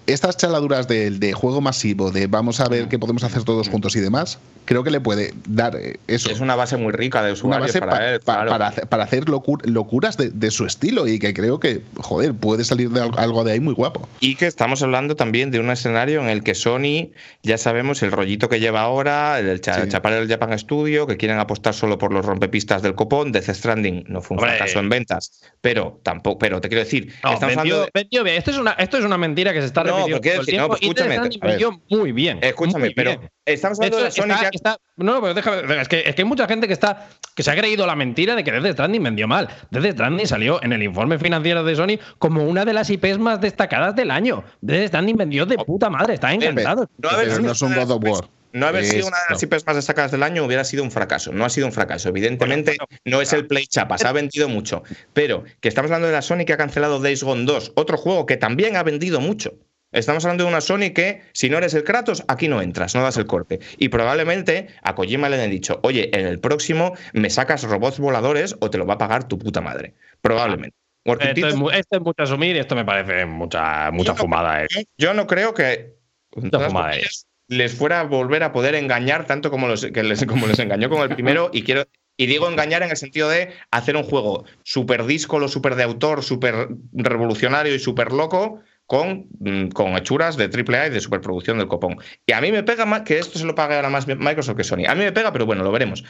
Estas 0.07 0.37
chaladuras 0.37 0.87
de, 0.87 1.11
de 1.11 1.33
juego 1.33 1.61
masivo, 1.61 2.13
de 2.13 2.29
vamos 2.29 2.61
a 2.61 2.69
ver 2.69 2.87
qué 2.89 2.97
podemos 2.99 3.25
hacer 3.25 3.43
todos 3.43 3.69
juntos 3.69 3.97
y 3.97 4.01
demás, 4.01 4.39
creo 4.65 4.85
que 4.85 4.91
le 4.93 5.01
puede 5.01 5.35
dar 5.49 5.75
eh, 5.77 5.97
eso. 6.07 6.31
es 6.31 6.39
una 6.39 6.55
base 6.55 6.77
muy 6.77 6.93
rica 6.93 7.23
de 7.23 7.31
una 7.31 7.33
usuarios 7.35 7.67
base 7.69 7.81
para 7.81 7.93
pa- 7.93 8.07
él. 8.11 8.21
claro. 8.21 8.51
para, 8.51 8.67
hacer, 8.69 8.87
para 8.87 9.03
hacer 9.05 9.25
locu- 9.25 9.65
locuras 9.65 10.17
de, 10.17 10.31
de 10.31 10.51
su 10.53 10.65
estilo 10.65 11.09
y 11.09 11.19
que 11.19 11.35
creo 11.35 11.59
que, 11.59 11.83
joder, 11.97 12.35
puede 12.35 12.63
salir 12.65 12.91
de 12.91 13.01
al- 13.03 13.19
algo 13.19 13.43
de 13.43 13.53
ahí 13.53 13.61
muy 13.61 13.75
guapo. 13.75 14.09
Y 14.21 14.37
que 14.37 14.47
estamos 14.47 14.81
hablando 14.83 15.17
también 15.17 15.51
de 15.51 15.59
un 15.59 15.71
escenario 15.71 16.21
en 16.21 16.29
el 16.29 16.45
que 16.45 16.55
Sony, 16.55 17.11
ya 17.43 17.59
sabemos 17.59 18.01
el 18.05 18.13
rollito 18.13 18.49
que 18.49 18.61
lleva 18.61 18.83
ahora, 18.83 19.41
el 19.41 19.61
cha- 19.61 19.83
Sí. 19.83 19.89
chapar 19.89 20.13
el 20.13 20.29
Japan 20.29 20.57
Studio, 20.57 21.09
que 21.09 21.17
quieren 21.17 21.41
apostar 21.41 21.75
solo 21.75 21.99
por 21.99 22.13
los 22.13 22.25
rompepistas 22.25 22.81
del 22.81 22.95
copón. 22.95 23.33
Death 23.33 23.51
Stranding 23.51 24.05
no 24.07 24.21
fue 24.21 24.37
un 24.37 24.43
Hombre. 24.45 24.57
fracaso 24.57 24.79
en 24.79 24.89
ventas, 24.89 25.43
pero 25.61 25.99
tampoco, 26.05 26.39
pero 26.39 26.61
te 26.61 26.69
quiero 26.69 26.85
decir, 26.85 27.13
No, 27.25 27.33
estamos 27.33 27.57
vendió- 27.57 27.75
hablando 27.75 27.85
de- 27.87 27.91
vendió 27.93 28.23
bien. 28.23 28.37
Esto 28.37 28.53
es, 28.53 28.59
una, 28.59 28.71
esto 28.73 28.99
es 28.99 29.05
una 29.05 29.19
mentira 29.19 29.53
que 29.53 29.61
se 29.61 29.67
está 29.67 29.83
No, 29.83 29.96
repitiendo 30.05 30.07
pero 30.07 30.21
quiero 30.21 30.39
decir- 30.45 30.57
no, 30.61 30.69
pero 30.69 30.79
Death 30.81 30.83
escúchame, 30.83 31.81
muy 31.91 32.13
bien. 32.13 32.39
Escúchame, 32.43 32.85
muy 32.87 32.95
pero 32.95 33.11
bien. 33.19 33.31
estamos 33.45 33.79
De 33.79 33.87
hablando 33.87 34.07
hecho, 34.07 34.15
de 34.17 34.23
Sony 34.23 34.35
está- 34.35 34.51
que- 34.51 34.57
está- 34.57 34.77
no, 34.97 35.21
pero 35.21 35.35
déjame. 35.35 35.81
Es 35.83 35.89
que, 35.89 36.01
es 36.07 36.15
que 36.15 36.23
hay 36.23 36.29
mucha 36.29 36.47
gente 36.47 36.67
que 36.67 36.73
está 36.73 37.09
que 37.35 37.43
se 37.43 37.51
ha 37.51 37.57
creído 37.57 37.87
la 37.87 37.97
mentira 37.97 38.35
de 38.35 38.43
que 38.45 38.51
Death 38.53 38.73
Stranding 38.73 39.03
vendió 39.03 39.29
mal. 39.29 39.49
Death 39.71 39.93
Stranding 39.93 40.27
salió 40.27 40.63
en 40.63 40.73
el 40.73 40.83
informe 40.83 41.19
financiero 41.19 41.65
de 41.65 41.77
Sony 41.77 41.99
como 42.19 42.45
una 42.45 42.65
de 42.65 42.73
las 42.73 42.89
IPs 42.91 43.19
más 43.19 43.41
destacadas 43.41 43.95
del 43.95 44.11
año. 44.11 44.45
Death 44.61 44.89
Stranding 44.89 45.17
vendió 45.17 45.45
de 45.47 45.57
puta 45.59 45.91
madre. 45.91 46.15
Está 46.15 46.33
encantado. 46.33 46.89
No 46.99 47.09
haber 47.11 47.29
Pero 47.29 47.41
no 47.43 47.53
es 47.53 47.63
un 47.63 47.71
de 47.75 47.85
God 47.85 47.91
of 47.91 48.05
las 48.05 48.13
War. 48.21 48.29
No 48.53 48.67
haber 48.67 48.87
sido 48.87 49.09
una 49.09 49.19
de 49.19 49.35
las. 49.35 49.43
IPs 49.43 49.67
más 49.67 49.77
destacadas 49.77 50.13
del 50.13 50.23
año 50.23 50.43
hubiera 50.43 50.65
sido 50.65 50.83
un 50.83 50.91
fracaso. 50.91 51.31
No 51.31 51.45
ha 51.45 51.51
sido 51.51 51.67
un 51.67 51.75
fracaso. 51.75 52.09
Evidentemente, 52.09 52.79
no 53.05 53.21
es 53.21 53.35
el 53.35 53.47
Play 53.47 53.67
Chapa, 53.67 53.99
se 53.99 54.09
ha 54.09 54.13
vendido 54.13 54.49
mucho. 54.49 54.83
Pero 55.13 55.45
que 55.61 55.69
estamos 55.69 55.91
hablando 55.91 56.07
de 56.07 56.15
la 56.15 56.23
Sony 56.23 56.47
que 56.47 56.55
ha 56.55 56.57
cancelado 56.57 56.99
Days 56.99 57.23
Gone 57.23 57.45
2, 57.45 57.73
otro 57.75 57.99
juego 57.99 58.25
que 58.25 58.39
también 58.39 58.77
ha 58.77 58.83
vendido 58.83 59.21
mucho. 59.21 59.53
Estamos 59.97 60.25
hablando 60.25 60.45
de 60.45 60.51
una 60.51 60.61
Sony 60.61 60.91
que, 60.95 61.23
si 61.33 61.49
no 61.49 61.59
eres 61.59 61.75
el 61.75 61.85
Kratos, 61.85 62.23
aquí 62.29 62.49
no 62.49 62.61
entras, 62.63 62.95
no 62.95 63.03
das 63.03 63.17
el 63.17 63.27
corte. 63.27 63.61
Y 63.79 63.89
probablemente 63.89 64.69
a 64.83 64.95
Kojima 64.95 65.29
le 65.29 65.43
han 65.43 65.51
dicho, 65.51 65.81
oye, 65.83 66.11
en 66.13 66.27
el 66.27 66.39
próximo 66.39 66.95
me 67.13 67.31
sacas 67.31 67.63
robots 67.65 67.99
voladores 67.99 68.57
o 68.61 68.71
te 68.71 68.79
lo 68.79 68.87
va 68.87 68.95
a 68.95 68.99
pagar 68.99 69.27
tu 69.27 69.39
puta 69.39 69.61
madre. 69.61 69.95
Probablemente. 70.21 70.77
Esto 71.05 71.47
es, 71.49 71.55
esto 71.79 71.97
es 71.97 72.03
mucho 72.03 72.23
asumir 72.23 72.57
y 72.57 72.59
esto 72.59 72.75
me 72.75 72.85
parece 72.85 73.27
mucha, 73.27 73.91
mucha 73.93 74.09
Yo 74.13 74.15
no- 74.15 74.21
fumada. 74.21 74.65
eh. 74.65 74.67
yo, 74.99 75.15
no 75.15 75.27
creo 75.27 75.55
que 75.55 75.95
fumada 76.33 76.67
comillas, 76.69 77.27
les 77.49 77.73
fuera 77.75 78.01
a 78.01 78.03
volver 78.05 78.43
a 78.43 78.53
poder 78.53 78.75
engañar 78.75 79.25
tanto 79.25 79.51
como, 79.51 79.69
los, 79.69 79.87
que 79.87 80.03
les, 80.03 80.27
como 80.27 80.47
les 80.49 80.59
engañó 80.59 80.91
con 80.91 81.01
el 81.03 81.15
primero. 81.15 81.49
Y 81.53 81.63
quiero. 81.63 81.85
Y 82.19 82.27
digo 82.27 82.49
engañar 82.49 82.83
en 82.83 82.91
el 82.91 82.97
sentido 82.97 83.29
de 83.29 83.51
hacer 83.71 83.95
un 83.95 84.03
juego 84.03 84.47
súper 84.63 85.05
díscolo, 85.05 85.49
súper 85.49 85.75
de 85.75 85.83
autor, 85.85 86.23
súper 86.23 86.69
revolucionario 86.95 87.75
y 87.75 87.79
súper 87.79 88.11
loco, 88.11 88.61
con, 88.87 89.27
mm, 89.41 89.69
con 89.69 89.97
hechuras 89.97 90.37
de 90.37 90.49
AAA 90.49 90.87
y 90.87 90.91
de 90.91 91.01
superproducción 91.01 91.59
del 91.59 91.69
copón. 91.69 91.99
Y 92.25 92.33
a 92.33 92.41
mí 92.41 92.53
me 92.53 92.63
pega 92.63 92.87
más, 92.87 93.03
que 93.03 93.19
esto 93.19 93.39
se 93.39 93.45
lo 93.45 93.55
pague 93.55 93.75
ahora 93.75 93.91
más 93.91 94.07
Microsoft 94.07 94.57
que 94.57 94.65
Sony. 94.65 94.87
A 94.89 94.95
mí 94.95 95.03
me 95.05 95.13
pega, 95.13 95.33
pero 95.33 95.47
bueno, 95.47 95.65
lo 95.65 95.73
veremos. 95.73 96.05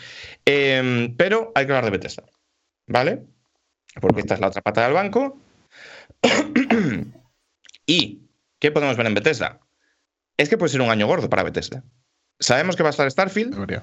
Em, 0.45 1.17
pero 1.17 1.53
hay 1.55 1.67
que 1.67 1.73
hablar 1.73 1.85
de 1.87 1.91
Bethesda. 1.91 2.25
¿Vale? 2.87 3.25
Porque 4.01 4.21
esta 4.21 4.35
es 4.35 4.41
la 4.41 4.49
otra 4.49 4.63
pata 4.63 4.85
del 4.85 4.93
banco. 4.93 5.41
¿Y 7.87 8.21
qué 8.59 8.71
podemos 8.71 8.97
ver 8.97 9.07
en 9.07 9.15
Bethesda? 9.15 9.61
Es 10.37 10.49
que 10.49 10.59
puede 10.59 10.71
ser 10.71 10.83
un 10.83 10.91
año 10.91 11.07
gordo 11.07 11.31
para 11.31 11.43
Bethesda. 11.43 11.83
Sabemos 12.39 12.77
que 12.77 12.83
va 12.83 12.91
a 12.91 12.91
estar 12.91 13.11
Starfield, 13.11 13.55
Debería. 13.55 13.83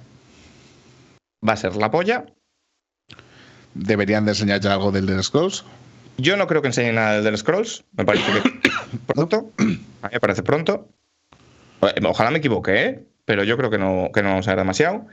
va 1.47 1.53
a 1.53 1.57
ser 1.57 1.75
la 1.75 1.89
polla. 1.89 2.25
Deberían 3.73 4.25
de 4.25 4.31
enseñar 4.31 4.59
ya 4.59 4.73
algo 4.73 4.91
del 4.91 5.09
Elder 5.09 5.23
Scrolls. 5.23 5.65
Yo 6.17 6.37
no 6.37 6.47
creo 6.47 6.61
que 6.61 6.67
enseñen 6.67 6.95
nada 6.95 7.21
del 7.21 7.37
Scrolls. 7.37 7.83
Me 7.97 8.05
parece 8.05 8.25
que 8.31 8.69
pronto. 9.13 9.51
A 10.01 10.07
mí 10.07 10.13
me 10.13 10.19
parece 10.19 10.43
pronto. 10.43 10.87
Eh, 11.81 12.01
Ojalá 12.05 12.31
me 12.31 12.37
equivoque, 12.37 12.85
¿eh? 12.85 13.03
Pero 13.25 13.43
yo 13.43 13.57
creo 13.57 13.69
que 13.69 13.77
no, 13.77 14.09
que 14.13 14.21
no 14.21 14.29
vamos 14.29 14.47
a 14.47 14.51
ver 14.51 14.59
demasiado. 14.59 15.07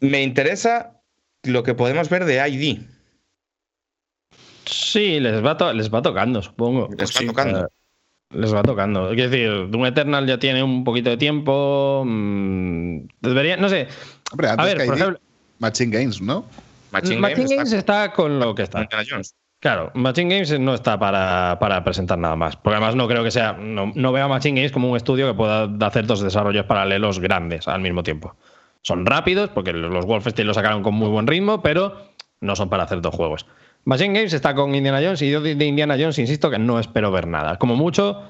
Me 0.00 0.22
interesa 0.22 1.00
lo 1.44 1.62
que 1.62 1.74
podemos 1.74 2.08
ver 2.08 2.24
de 2.24 2.46
ID. 2.48 2.80
Sí, 4.64 5.20
les 5.20 5.44
va, 5.44 5.56
to- 5.56 5.72
les 5.72 5.92
va 5.92 6.02
tocando, 6.02 6.42
supongo. 6.42 6.88
Les 6.96 7.10
va 7.10 7.18
Sí, 7.20 7.26
tocando. 7.26 7.68
les 8.30 8.54
va 8.54 8.62
tocando. 8.62 9.10
Es 9.12 9.30
decir, 9.30 9.68
Doom 9.70 9.86
Eternal 9.86 10.26
ya 10.26 10.38
tiene 10.38 10.62
un 10.62 10.82
poquito 10.84 11.10
de 11.10 11.16
tiempo. 11.16 12.02
mm, 12.06 13.06
debería, 13.20 13.56
no 13.56 13.68
sé. 13.68 13.88
Hombre, 14.30 14.48
A 14.48 14.52
antes 14.52 14.66
ver, 14.66 14.78
que 14.78 14.84
por 14.86 14.94
ID, 14.96 15.00
ejemplo, 15.00 15.20
Machine 15.58 15.96
Games, 15.98 16.20
¿no? 16.22 16.46
Machine, 16.90 17.20
Machine 17.20 17.40
Games 17.44 17.50
Games 17.56 17.72
está 17.72 18.12
con 18.12 18.38
lo 18.38 18.54
que 18.54 18.62
está 18.62 18.88
Jones. 19.08 19.34
Claro, 19.62 19.92
Machine 19.94 20.28
Games 20.34 20.58
no 20.58 20.74
está 20.74 20.98
para, 20.98 21.56
para 21.60 21.84
presentar 21.84 22.18
nada 22.18 22.34
más. 22.34 22.56
Porque 22.56 22.74
además 22.74 22.96
no 22.96 23.06
creo 23.06 23.22
que 23.22 23.30
sea. 23.30 23.52
No, 23.52 23.92
no 23.94 24.10
veo 24.10 24.24
a 24.24 24.28
Machine 24.28 24.56
Games 24.60 24.72
como 24.72 24.90
un 24.90 24.96
estudio 24.96 25.28
que 25.28 25.34
pueda 25.34 25.70
hacer 25.86 26.04
dos 26.04 26.20
desarrollos 26.20 26.66
paralelos 26.66 27.20
grandes 27.20 27.68
al 27.68 27.80
mismo 27.80 28.02
tiempo. 28.02 28.34
Son 28.82 29.06
rápidos, 29.06 29.50
porque 29.50 29.72
los 29.72 30.04
Wolfenstein 30.04 30.48
lo 30.48 30.54
sacaron 30.54 30.82
con 30.82 30.94
muy 30.94 31.08
buen 31.08 31.28
ritmo, 31.28 31.62
pero 31.62 32.08
no 32.40 32.56
son 32.56 32.68
para 32.70 32.82
hacer 32.82 33.00
dos 33.00 33.14
juegos. 33.14 33.46
Machine 33.84 34.12
Games 34.14 34.32
está 34.32 34.52
con 34.56 34.74
Indiana 34.74 34.98
Jones 35.00 35.22
y 35.22 35.30
yo 35.30 35.40
de 35.40 35.64
Indiana 35.64 35.94
Jones 35.96 36.18
insisto 36.18 36.50
que 36.50 36.58
no 36.58 36.80
espero 36.80 37.12
ver 37.12 37.28
nada. 37.28 37.56
Como 37.58 37.76
mucho, 37.76 38.20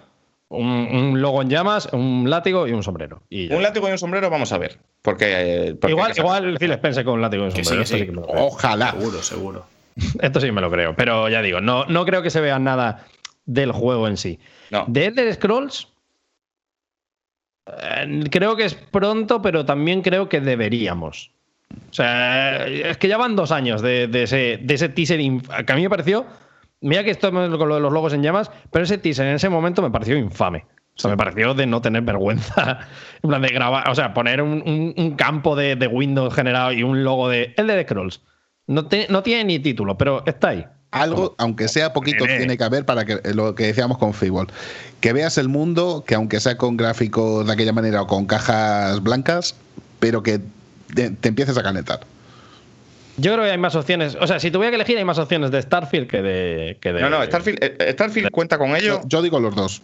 un, 0.48 0.66
un 0.68 1.22
logo 1.22 1.40
en 1.40 1.48
llamas, 1.48 1.88
un 1.94 2.28
látigo 2.28 2.68
y 2.68 2.72
un 2.72 2.82
sombrero. 2.82 3.22
Y. 3.30 3.50
Un 3.50 3.62
látigo 3.62 3.88
y 3.88 3.92
un 3.92 3.98
sombrero, 3.98 4.28
vamos 4.28 4.52
a 4.52 4.58
ver. 4.58 4.78
Porque. 5.00 5.24
eh, 5.68 5.74
porque 5.80 5.92
igual, 5.92 6.12
igual 6.14 6.58
Phil 6.58 6.72
Spencer 6.72 7.06
con 7.06 7.14
un 7.14 7.22
látigo 7.22 7.44
y 7.44 7.46
un 7.46 7.52
Que 7.54 7.64
sombrero. 7.64 7.86
sí, 7.86 7.94
Esto 7.94 7.96
que 7.96 8.04
sí 8.04 8.04
sí. 8.04 8.06
que 8.06 8.20
me 8.20 8.26
lo 8.26 8.32
creo. 8.34 8.46
Ojalá. 8.48 8.90
Seguro, 8.90 9.22
seguro. 9.22 9.71
Esto 10.20 10.40
sí 10.40 10.50
me 10.52 10.60
lo 10.60 10.70
creo, 10.70 10.94
pero 10.96 11.28
ya 11.28 11.42
digo, 11.42 11.60
no, 11.60 11.84
no 11.86 12.04
creo 12.06 12.22
que 12.22 12.30
se 12.30 12.40
vea 12.40 12.58
nada 12.58 13.04
del 13.44 13.72
juego 13.72 14.08
en 14.08 14.16
sí. 14.16 14.38
No. 14.70 14.84
De 14.88 15.06
Elder 15.06 15.32
Scrolls, 15.34 15.88
eh, 17.66 18.24
creo 18.30 18.56
que 18.56 18.64
es 18.64 18.74
pronto, 18.74 19.40
pero 19.42 19.64
también 19.64 20.02
creo 20.02 20.28
que 20.28 20.40
deberíamos. 20.40 21.30
O 21.90 21.92
sea, 21.94 22.66
es 22.66 22.98
que 22.98 23.08
ya 23.08 23.16
van 23.16 23.36
dos 23.36 23.50
años 23.52 23.80
de, 23.82 24.06
de 24.08 24.24
ese, 24.24 24.58
de 24.62 24.74
ese 24.74 24.88
teaser 24.90 25.18
que 25.64 25.72
a 25.72 25.76
mí 25.76 25.82
me 25.82 25.90
pareció. 25.90 26.26
Mira 26.80 27.04
que 27.04 27.10
esto 27.10 27.28
es 27.28 27.32
con 27.56 27.68
lo 27.68 27.76
de 27.76 27.80
los 27.80 27.92
logos 27.92 28.12
en 28.12 28.22
llamas, 28.22 28.50
pero 28.70 28.84
ese 28.84 28.98
teaser 28.98 29.26
en 29.28 29.36
ese 29.36 29.48
momento 29.48 29.82
me 29.82 29.90
pareció 29.90 30.16
infame. 30.16 30.66
O 30.94 30.98
sea, 31.00 31.10
me 31.10 31.16
pareció 31.16 31.54
de 31.54 31.66
no 31.66 31.80
tener 31.80 32.02
vergüenza. 32.02 32.80
En 33.22 33.30
plan 33.30 33.40
de 33.40 33.48
grabar, 33.48 33.88
o 33.88 33.94
sea, 33.94 34.12
poner 34.12 34.42
un, 34.42 34.62
un- 34.66 34.94
un 34.96 35.14
campo 35.16 35.54
de, 35.56 35.76
de 35.76 35.86
Windows 35.86 36.34
generado 36.34 36.72
y 36.72 36.82
un 36.82 37.04
logo 37.04 37.28
de 37.28 37.54
Elder 37.56 37.84
Scrolls. 37.86 38.20
No, 38.72 38.86
te- 38.86 39.06
no 39.08 39.22
tiene 39.22 39.44
ni 39.44 39.58
título, 39.58 39.96
pero 39.98 40.24
está 40.26 40.48
ahí. 40.48 40.64
Algo, 40.90 41.34
aunque 41.38 41.68
sea 41.68 41.92
poquito, 41.92 42.26
Nene. 42.26 42.38
tiene 42.38 42.58
que 42.58 42.64
haber 42.64 42.84
para 42.84 43.04
que 43.06 43.20
lo 43.32 43.54
que 43.54 43.66
decíamos 43.66 43.96
con 43.98 44.12
Fable. 44.12 44.46
Que 45.00 45.12
veas 45.14 45.38
el 45.38 45.48
mundo, 45.48 46.04
que 46.06 46.14
aunque 46.14 46.38
sea 46.38 46.56
con 46.58 46.76
gráficos 46.76 47.46
de 47.46 47.52
aquella 47.52 47.72
manera 47.72 48.02
o 48.02 48.06
con 48.06 48.26
cajas 48.26 49.02
blancas, 49.02 49.54
pero 50.00 50.22
que 50.22 50.40
te, 50.94 51.10
te 51.10 51.28
empieces 51.28 51.56
a 51.56 51.62
calentar. 51.62 52.00
Yo 53.16 53.32
creo 53.32 53.44
que 53.44 53.50
hay 53.52 53.58
más 53.58 53.74
opciones. 53.74 54.16
O 54.20 54.26
sea, 54.26 54.38
si 54.40 54.50
tuviera 54.50 54.70
que 54.70 54.76
elegir, 54.76 54.96
hay 54.98 55.04
más 55.04 55.18
opciones 55.18 55.50
de 55.50 55.62
Starfield 55.62 56.08
que 56.08 56.22
de. 56.22 56.78
Que 56.80 56.92
de 56.92 57.00
No, 57.00 57.08
no, 57.10 57.22
Starfield, 57.24 57.58
eh, 57.62 57.92
Starfield 57.92 58.30
cuenta 58.30 58.58
con 58.58 58.70
ello. 58.76 59.00
Yo, 59.02 59.08
yo 59.08 59.22
digo 59.22 59.40
los 59.40 59.54
dos. 59.54 59.82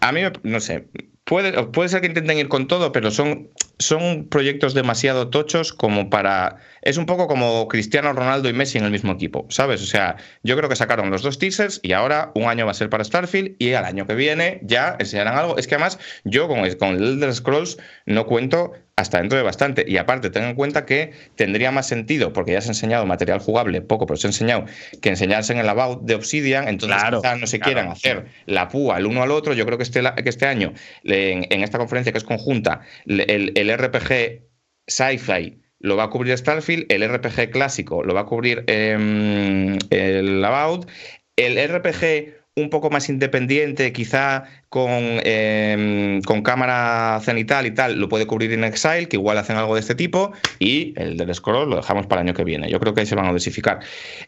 A 0.00 0.12
mí, 0.12 0.22
me- 0.22 0.32
no 0.42 0.60
sé. 0.60 0.86
Puede, 1.30 1.52
puede 1.68 1.88
ser 1.88 2.00
que 2.00 2.08
intenten 2.08 2.38
ir 2.38 2.48
con 2.48 2.66
todo, 2.66 2.90
pero 2.90 3.12
son, 3.12 3.50
son 3.78 4.26
proyectos 4.28 4.74
demasiado 4.74 5.28
tochos 5.30 5.72
como 5.72 6.10
para. 6.10 6.56
Es 6.82 6.96
un 6.96 7.06
poco 7.06 7.28
como 7.28 7.68
Cristiano 7.68 8.12
Ronaldo 8.12 8.48
y 8.48 8.52
Messi 8.52 8.78
en 8.78 8.84
el 8.84 8.90
mismo 8.90 9.12
equipo, 9.12 9.46
¿sabes? 9.48 9.80
O 9.80 9.86
sea, 9.86 10.16
yo 10.42 10.56
creo 10.56 10.68
que 10.68 10.74
sacaron 10.74 11.08
los 11.08 11.22
dos 11.22 11.38
teasers 11.38 11.78
y 11.84 11.92
ahora 11.92 12.32
un 12.34 12.46
año 12.48 12.64
va 12.64 12.72
a 12.72 12.74
ser 12.74 12.90
para 12.90 13.04
Starfield 13.04 13.54
y 13.60 13.74
al 13.74 13.84
año 13.84 14.08
que 14.08 14.16
viene 14.16 14.58
ya 14.64 14.96
enseñarán 14.98 15.38
algo. 15.38 15.56
Es 15.56 15.68
que 15.68 15.76
además, 15.76 16.00
yo 16.24 16.48
con, 16.48 16.68
con 16.80 16.96
Elder 16.96 17.32
Scrolls 17.32 17.78
no 18.06 18.26
cuento 18.26 18.72
hasta 19.00 19.18
dentro 19.18 19.38
de 19.38 19.44
bastante. 19.44 19.84
Y 19.86 19.96
aparte, 19.96 20.30
ten 20.30 20.44
en 20.44 20.54
cuenta 20.54 20.86
que 20.86 21.12
tendría 21.36 21.70
más 21.70 21.88
sentido, 21.88 22.32
porque 22.32 22.52
ya 22.52 22.60
se 22.60 22.68
ha 22.68 22.72
enseñado 22.72 23.06
material 23.06 23.40
jugable, 23.40 23.80
poco, 23.82 24.06
pero 24.06 24.16
se 24.16 24.26
ha 24.26 24.30
enseñado, 24.30 24.64
que 25.00 25.08
enseñarse 25.08 25.52
en 25.52 25.58
el 25.58 25.68
About 25.68 26.02
de 26.02 26.14
Obsidian, 26.14 26.68
entonces 26.68 26.98
quizás 27.10 27.40
no 27.40 27.46
se 27.46 27.60
quieran 27.60 27.88
hacer 27.88 28.26
la 28.46 28.68
púa 28.68 28.98
el 28.98 29.06
uno 29.06 29.22
al 29.22 29.30
otro. 29.30 29.54
Yo 29.54 29.66
creo 29.66 29.78
que 29.78 29.84
este, 29.84 30.02
que 30.02 30.28
este 30.28 30.46
año, 30.46 30.72
en, 31.04 31.62
esta 31.62 31.78
conferencia 31.78 32.12
que 32.12 32.18
es 32.18 32.24
conjunta, 32.24 32.80
el, 33.06 33.52
el 33.54 33.76
RPG 33.76 34.42
Sci-Fi 34.86 35.60
lo 35.80 35.96
va 35.96 36.04
a 36.04 36.10
cubrir 36.10 36.36
Starfield, 36.36 36.86
el 36.92 37.08
RPG 37.08 37.50
clásico 37.50 38.02
lo 38.04 38.14
va 38.14 38.20
a 38.20 38.26
cubrir 38.26 38.64
em, 38.66 39.78
el 39.88 40.44
About, 40.44 40.88
el 41.36 41.56
RPG 41.56 42.39
un 42.56 42.70
poco 42.70 42.90
más 42.90 43.08
independiente, 43.08 43.92
quizá 43.92 44.44
con, 44.68 44.90
em, 44.92 46.20
con 46.22 46.42
cámara 46.42 47.20
cenital 47.22 47.66
y 47.66 47.70
tal, 47.70 47.98
lo 47.98 48.08
puede 48.08 48.26
cubrir 48.26 48.52
en 48.52 48.64
Exile, 48.64 49.08
que 49.08 49.16
igual 49.16 49.38
hacen 49.38 49.56
algo 49.56 49.74
de 49.74 49.80
este 49.80 49.94
tipo, 49.94 50.32
y 50.58 50.92
el 50.96 51.16
del 51.16 51.34
Scroll 51.34 51.70
lo 51.70 51.76
dejamos 51.76 52.06
para 52.06 52.22
el 52.22 52.28
año 52.28 52.36
que 52.36 52.44
viene. 52.44 52.70
Yo 52.70 52.80
creo 52.80 52.94
que 52.94 53.00
ahí 53.00 53.06
se 53.06 53.14
van 53.14 53.26
a 53.26 53.32
dosificar. 53.32 53.80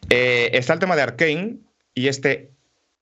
Eh, 0.09 0.49
está 0.53 0.73
el 0.73 0.79
tema 0.79 0.95
de 0.95 1.01
Arkane, 1.01 1.57
y 1.95 2.07
este 2.07 2.51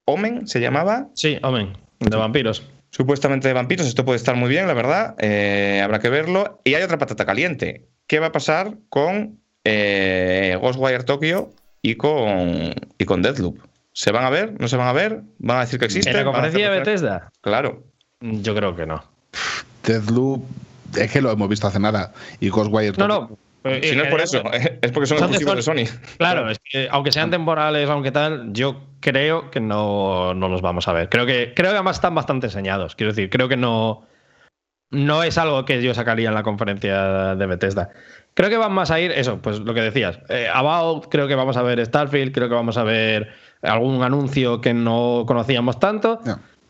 Omen 0.06 0.48
se 0.48 0.60
llamaba. 0.60 1.10
Sí, 1.14 1.38
Omen, 1.44 1.74
de 2.00 2.18
vampiros. 2.18 2.64
Supuestamente 2.90 3.48
de 3.48 3.54
vampiros, 3.54 3.88
esto 3.88 4.04
puede 4.04 4.18
estar 4.18 4.36
muy 4.36 4.50
bien, 4.50 4.68
la 4.68 4.74
verdad, 4.74 5.16
eh, 5.20 5.82
habrá 5.82 6.00
que 6.00 6.10
verlo. 6.10 6.60
Y 6.66 6.74
hay 6.74 6.84
otra 6.84 6.98
patata 6.98 7.26
caliente. 7.26 7.86
¿Qué 8.08 8.20
va 8.20 8.28
a 8.28 8.32
pasar 8.34 8.76
con 8.90 9.40
eh, 9.64 10.58
Ghostwire 10.60 11.04
Tokyo 11.04 11.52
y 11.82 11.96
con, 11.96 12.74
y 12.98 13.06
con 13.06 13.22
Deathloop? 13.22 13.71
¿Se 13.94 14.12
van 14.12 14.24
a 14.24 14.30
ver? 14.30 14.60
¿No 14.60 14.68
se 14.68 14.78
van 14.78 14.88
a 14.88 14.94
ver? 14.94 15.22
¿Van 15.40 15.58
a 15.58 15.62
decir 15.62 15.80
que 15.80 15.86
existen? 15.86 16.16
¿En 16.16 16.20
la 16.20 16.26
conferencia 16.26 16.70
de 16.70 16.80
Bethesda? 16.80 17.32
Claro. 17.42 17.84
Yo 18.22 18.56
creo 18.56 18.76
que 18.76 18.86
no. 18.86 19.04
Deathloop, 19.84 20.44
es 20.96 21.12
que 21.12 21.22
lo 21.22 21.32
hemos 21.32 21.50
visto 21.50 21.68
hace 21.68 21.80
nada. 21.80 22.14
Y 22.40 22.50
Ghostwire. 22.50 22.98
No, 22.98 23.08
no. 23.08 23.38
Si 23.64 23.96
no 23.96 24.04
es 24.04 24.10
por 24.10 24.22
eso, 24.22 24.42
es 24.82 24.92
porque 24.92 25.06
son 25.06 25.20
exclusivos 25.20 25.56
de 25.56 25.62
Sony. 25.62 26.00
Claro, 26.18 26.50
es 26.50 26.60
que 26.60 26.88
aunque 26.90 27.12
sean 27.12 27.30
temporales, 27.30 27.88
aunque 27.90 28.12
tal, 28.12 28.52
yo 28.54 28.82
creo 29.02 29.52
que 29.52 29.60
no, 29.60 30.34
no 30.34 30.50
los 30.50 30.64
vamos 30.64 30.88
a 30.88 30.94
ver. 30.94 31.10
Creo 31.10 31.28
que, 31.28 31.54
creo 31.56 31.70
que 31.70 31.76
además 31.76 31.98
están 31.98 32.16
bastante 32.16 32.48
enseñados. 32.48 32.96
Quiero 32.96 33.14
decir, 33.14 33.30
creo 33.30 33.48
que 33.48 33.58
no, 33.58 34.08
no 34.90 35.22
es 35.22 35.38
algo 35.38 35.64
que 35.66 35.80
yo 35.82 35.94
sacaría 35.94 36.30
en 36.30 36.36
la 36.36 36.42
conferencia 36.42 37.36
de 37.36 37.46
Bethesda. 37.46 37.90
Creo 38.34 38.50
que 38.50 38.58
van 38.58 38.72
más 38.72 38.90
a 38.90 39.00
ir, 39.00 39.12
eso, 39.12 39.40
pues 39.44 39.60
lo 39.60 39.76
que 39.76 39.82
decías. 39.82 40.20
Eh, 40.30 40.48
About, 40.52 41.08
creo 41.10 41.28
que 41.28 41.36
vamos 41.36 41.56
a 41.56 41.62
ver 41.62 41.86
Starfield, 41.86 42.34
creo 42.34 42.50
que 42.50 42.56
vamos 42.56 42.78
a 42.78 42.84
ver 42.84 43.32
algún 43.62 44.04
anuncio 44.04 44.62
que 44.62 44.74
no 44.74 45.24
conocíamos 45.28 45.80
tanto. 45.80 46.20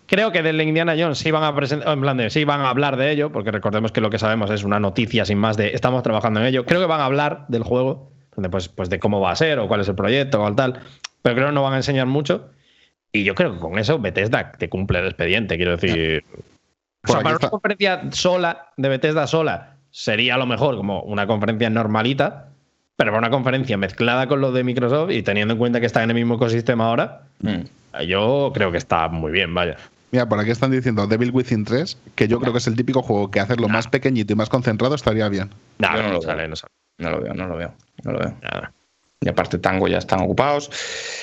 Creo 0.05 0.31
que 0.31 0.43
del 0.43 0.59
Indiana 0.59 0.95
Jones 0.97 1.19
sí 1.19 1.31
van 1.31 1.43
a 1.43 1.55
presentar, 1.55 1.93
en 1.93 2.01
plan 2.01 2.17
de 2.17 2.29
sí 2.29 2.43
van 2.43 2.61
a 2.61 2.69
hablar 2.69 2.97
de 2.97 3.11
ello, 3.11 3.31
porque 3.31 3.51
recordemos 3.51 3.91
que 3.91 4.01
lo 4.01 4.09
que 4.09 4.19
sabemos 4.19 4.49
es 4.49 4.63
una 4.63 4.79
noticia 4.79 5.23
sin 5.23 5.37
más 5.37 5.55
de 5.55 5.73
estamos 5.73 6.03
trabajando 6.03 6.41
en 6.41 6.47
ello. 6.47 6.65
Creo 6.65 6.81
que 6.81 6.85
van 6.85 6.99
a 6.99 7.05
hablar 7.05 7.45
del 7.47 7.63
juego, 7.63 8.11
pues, 8.51 8.67
pues 8.67 8.89
de 8.89 8.99
cómo 8.99 9.21
va 9.21 9.31
a 9.31 9.35
ser 9.35 9.59
o 9.59 9.67
cuál 9.67 9.81
es 9.81 9.87
el 9.87 9.95
proyecto 9.95 10.43
o 10.43 10.53
tal, 10.53 10.81
pero 11.21 11.35
creo 11.35 11.47
que 11.47 11.53
no 11.53 11.63
van 11.63 11.73
a 11.73 11.77
enseñar 11.77 12.07
mucho. 12.07 12.49
Y 13.13 13.23
yo 13.23 13.35
creo 13.35 13.53
que 13.53 13.59
con 13.59 13.77
eso 13.77 13.99
Bethesda 13.99 14.51
te 14.51 14.69
cumple 14.69 14.99
el 14.99 15.05
expediente, 15.05 15.55
quiero 15.55 15.77
decir. 15.77 16.25
O 17.07 17.11
sea, 17.11 17.21
para 17.21 17.37
una 17.37 17.49
conferencia 17.49 18.01
sola, 18.11 18.71
de 18.77 18.89
Bethesda 18.89 19.27
sola, 19.27 19.77
sería 19.91 20.35
a 20.35 20.37
lo 20.37 20.45
mejor 20.45 20.77
como 20.77 21.01
una 21.03 21.27
conferencia 21.27 21.69
normalita, 21.69 22.50
pero 23.01 23.13
para 23.13 23.27
una 23.27 23.31
conferencia 23.31 23.77
mezclada 23.77 24.27
con 24.27 24.41
lo 24.41 24.51
de 24.51 24.63
Microsoft 24.63 25.09
y 25.09 25.23
teniendo 25.23 25.55
en 25.55 25.57
cuenta 25.57 25.79
que 25.79 25.87
está 25.87 26.03
en 26.03 26.11
el 26.11 26.15
mismo 26.15 26.35
ecosistema 26.35 26.85
ahora, 26.85 27.23
mm. 27.39 28.03
yo 28.07 28.51
creo 28.53 28.71
que 28.71 28.77
está 28.77 29.07
muy 29.07 29.31
bien, 29.31 29.55
vaya. 29.55 29.75
Mira, 30.11 30.29
por 30.29 30.39
aquí 30.39 30.51
están 30.51 30.69
diciendo 30.69 31.07
Devil 31.07 31.31
Within 31.33 31.65
3, 31.65 31.97
que 32.13 32.27
yo 32.27 32.39
creo 32.39 32.53
que 32.53 32.59
es 32.59 32.67
el 32.67 32.75
típico 32.75 33.01
juego 33.01 33.31
que 33.31 33.39
hacerlo 33.39 33.67
más 33.69 33.87
pequeño 33.87 34.23
y 34.27 34.35
más 34.35 34.49
concentrado 34.49 34.93
estaría 34.93 35.27
bien. 35.29 35.49
No, 35.79 35.91
no, 35.99 36.11
lo 36.13 36.21
sale, 36.21 36.47
no 36.47 36.55
sale. 36.55 36.71
No 36.99 37.09
lo 37.09 37.21
veo, 37.21 37.33
no 37.33 37.47
lo 37.47 37.57
veo. 37.57 37.73
No 38.03 38.11
lo 38.11 38.19
veo. 38.19 38.37
Y 39.19 39.29
aparte 39.29 39.57
Tango 39.57 39.87
ya 39.87 39.97
están 39.97 40.21
ocupados. 40.21 40.69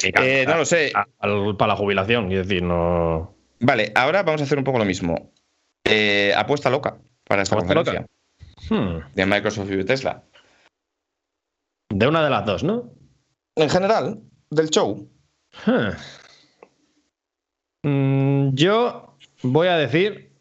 Eh, 0.02 0.46
no 0.48 0.56
lo 0.56 0.64
sé. 0.64 0.90
para 1.20 1.68
la 1.68 1.76
jubilación, 1.76 2.32
es 2.32 2.48
decir, 2.48 2.60
no. 2.60 3.36
Vale, 3.60 3.92
ahora 3.94 4.24
vamos 4.24 4.40
a 4.40 4.44
hacer 4.44 4.58
un 4.58 4.64
poco 4.64 4.80
lo 4.80 4.84
mismo. 4.84 5.30
Eh, 5.84 6.34
apuesta 6.36 6.70
loca 6.70 6.96
para 7.22 7.42
esta 7.42 7.54
conferencia. 7.54 8.04
Hmm. 8.68 8.98
De 9.14 9.26
Microsoft 9.26 9.70
y 9.70 9.84
Tesla. 9.84 10.24
De 11.90 12.06
una 12.06 12.22
de 12.22 12.30
las 12.30 12.44
dos, 12.44 12.64
¿no? 12.64 12.92
En 13.56 13.70
general, 13.70 14.20
del 14.50 14.70
show. 14.70 15.08
Mm, 17.82 18.54
yo 18.54 19.16
voy 19.42 19.68
a 19.68 19.76
decir 19.76 20.32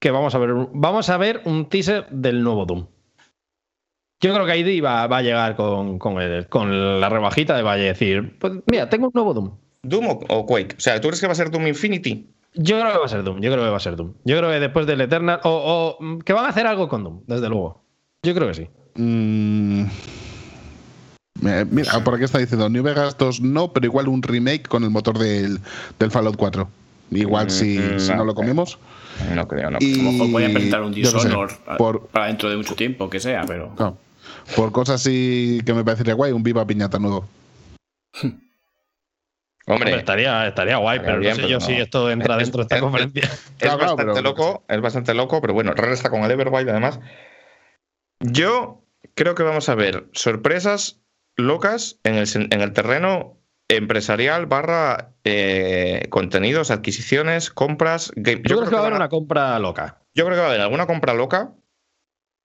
que 0.00 0.10
vamos 0.10 0.34
a 0.34 0.38
ver, 0.38 0.50
vamos 0.72 1.08
a 1.08 1.16
ver 1.16 1.42
un 1.44 1.68
teaser 1.68 2.08
del 2.10 2.42
nuevo 2.42 2.64
Doom. 2.66 2.86
Yo 4.22 4.34
creo 4.34 4.44
que 4.44 4.58
ID 4.58 4.84
va, 4.84 5.06
va 5.06 5.18
a 5.18 5.22
llegar 5.22 5.56
con, 5.56 5.98
con, 5.98 7.00
la 7.00 7.08
rebajita 7.08 7.56
de 7.56 7.62
Valle 7.62 7.84
decir, 7.84 8.38
pues 8.38 8.54
mira, 8.70 8.88
tengo 8.88 9.06
un 9.06 9.12
nuevo 9.14 9.32
Doom. 9.32 9.56
¿Doom 9.82 10.18
o, 10.28 10.46
Quake? 10.46 10.76
O 10.76 10.80
sea, 10.80 11.00
¿tú 11.00 11.08
crees 11.08 11.20
que 11.20 11.26
va 11.26 11.32
a 11.32 11.36
ser 11.36 11.50
Doom 11.50 11.68
Infinity? 11.68 12.28
Yo 12.54 12.78
creo 12.78 12.92
que 12.92 12.98
va 12.98 13.06
a 13.06 13.08
ser 13.08 13.22
Doom, 13.22 13.40
yo 13.40 13.50
creo 13.50 13.64
que 13.64 13.70
va 13.70 13.76
a 13.76 13.80
ser 13.80 13.96
Doom. 13.96 14.12
Yo 14.24 14.36
creo 14.36 14.50
que 14.50 14.60
después 14.60 14.86
del 14.86 15.00
Eternal, 15.00 15.40
o, 15.44 15.98
que 16.24 16.32
van 16.32 16.44
a 16.44 16.48
hacer 16.48 16.66
algo 16.66 16.88
con 16.88 17.04
Doom, 17.04 17.22
desde 17.26 17.48
luego. 17.48 17.82
Yo 18.22 18.34
creo 18.34 18.48
que 18.48 18.54
sí. 18.54 18.68
Mm, 18.96 19.84
Mira, 21.40 22.04
por 22.04 22.14
aquí 22.14 22.24
está 22.24 22.38
diciendo 22.38 22.68
New 22.68 22.82
Vegas 22.82 23.16
2 23.16 23.40
no, 23.40 23.72
pero 23.72 23.86
igual 23.86 24.08
un 24.08 24.22
remake 24.22 24.68
con 24.68 24.84
el 24.84 24.90
motor 24.90 25.18
del, 25.18 25.60
del 25.98 26.10
Fallout 26.10 26.36
4. 26.36 26.68
Igual 27.12 27.46
mm, 27.46 27.50
si, 27.50 27.98
si, 27.98 28.12
no 28.14 28.24
lo 28.24 28.34
comemos. 28.34 28.78
No 29.34 29.48
creo, 29.48 29.70
no. 29.70 29.78
a 29.78 29.80
lo 29.80 30.12
mejor 30.12 30.30
voy 30.30 30.44
a 30.44 30.50
presentar 30.50 30.82
un 30.82 30.92
Dishonor 30.92 31.50
por, 31.76 32.06
para 32.08 32.26
dentro 32.26 32.48
de 32.48 32.56
mucho 32.56 32.74
tiempo, 32.74 33.10
que 33.10 33.20
sea, 33.20 33.44
pero. 33.46 33.74
por 34.56 34.72
cosas 34.72 35.00
así 35.00 35.60
que 35.64 35.74
me 35.74 35.84
parecería 35.84 36.14
guay, 36.14 36.32
un 36.32 36.42
Viva 36.42 36.66
Piñata 36.66 36.98
nuevo. 36.98 37.28
Hombre, 39.66 39.94
estaría, 39.94 40.48
estaría 40.48 40.78
guay, 40.78 40.98
pero 41.00 41.20
no 41.20 41.34
sé 41.34 41.48
yo 41.48 41.60
si 41.60 41.72
esto 41.74 42.10
entra 42.10 42.36
dentro 42.38 42.58
de 42.58 42.62
esta 42.62 42.80
conferencia. 42.80 43.30
Es, 43.58 43.76
bastante 43.76 44.22
loco, 44.22 44.64
es 44.68 44.80
bastante 44.80 45.14
loco, 45.14 45.40
pero 45.40 45.54
bueno, 45.54 45.72
Rare 45.74 45.92
está 45.92 46.10
con 46.10 46.22
el 46.22 46.30
Everwild 46.30 46.70
además. 46.70 46.98
Yo 48.20 48.82
creo 49.14 49.34
que 49.34 49.42
vamos 49.42 49.68
a 49.68 49.74
ver 49.74 50.08
sorpresas 50.12 50.99
locas 51.40 51.98
en 52.04 52.14
el, 52.14 52.28
en 52.34 52.60
el 52.60 52.72
terreno 52.72 53.36
empresarial 53.68 54.46
barra 54.46 55.12
eh, 55.24 56.06
contenidos, 56.10 56.70
adquisiciones, 56.70 57.50
compras. 57.50 58.12
Game. 58.16 58.42
Yo, 58.44 58.58
creo, 58.58 58.68
que 58.68 58.74
va 58.74 58.82
a 58.82 58.86
haber 58.86 58.96
una 58.96 59.08
compra 59.08 59.58
loca. 59.58 59.98
Yo 60.14 60.24
creo 60.24 60.36
que 60.36 60.40
va 60.40 60.46
a 60.46 60.50
haber 60.50 60.60
alguna 60.60 60.86
compra 60.86 61.14
loca 61.14 61.52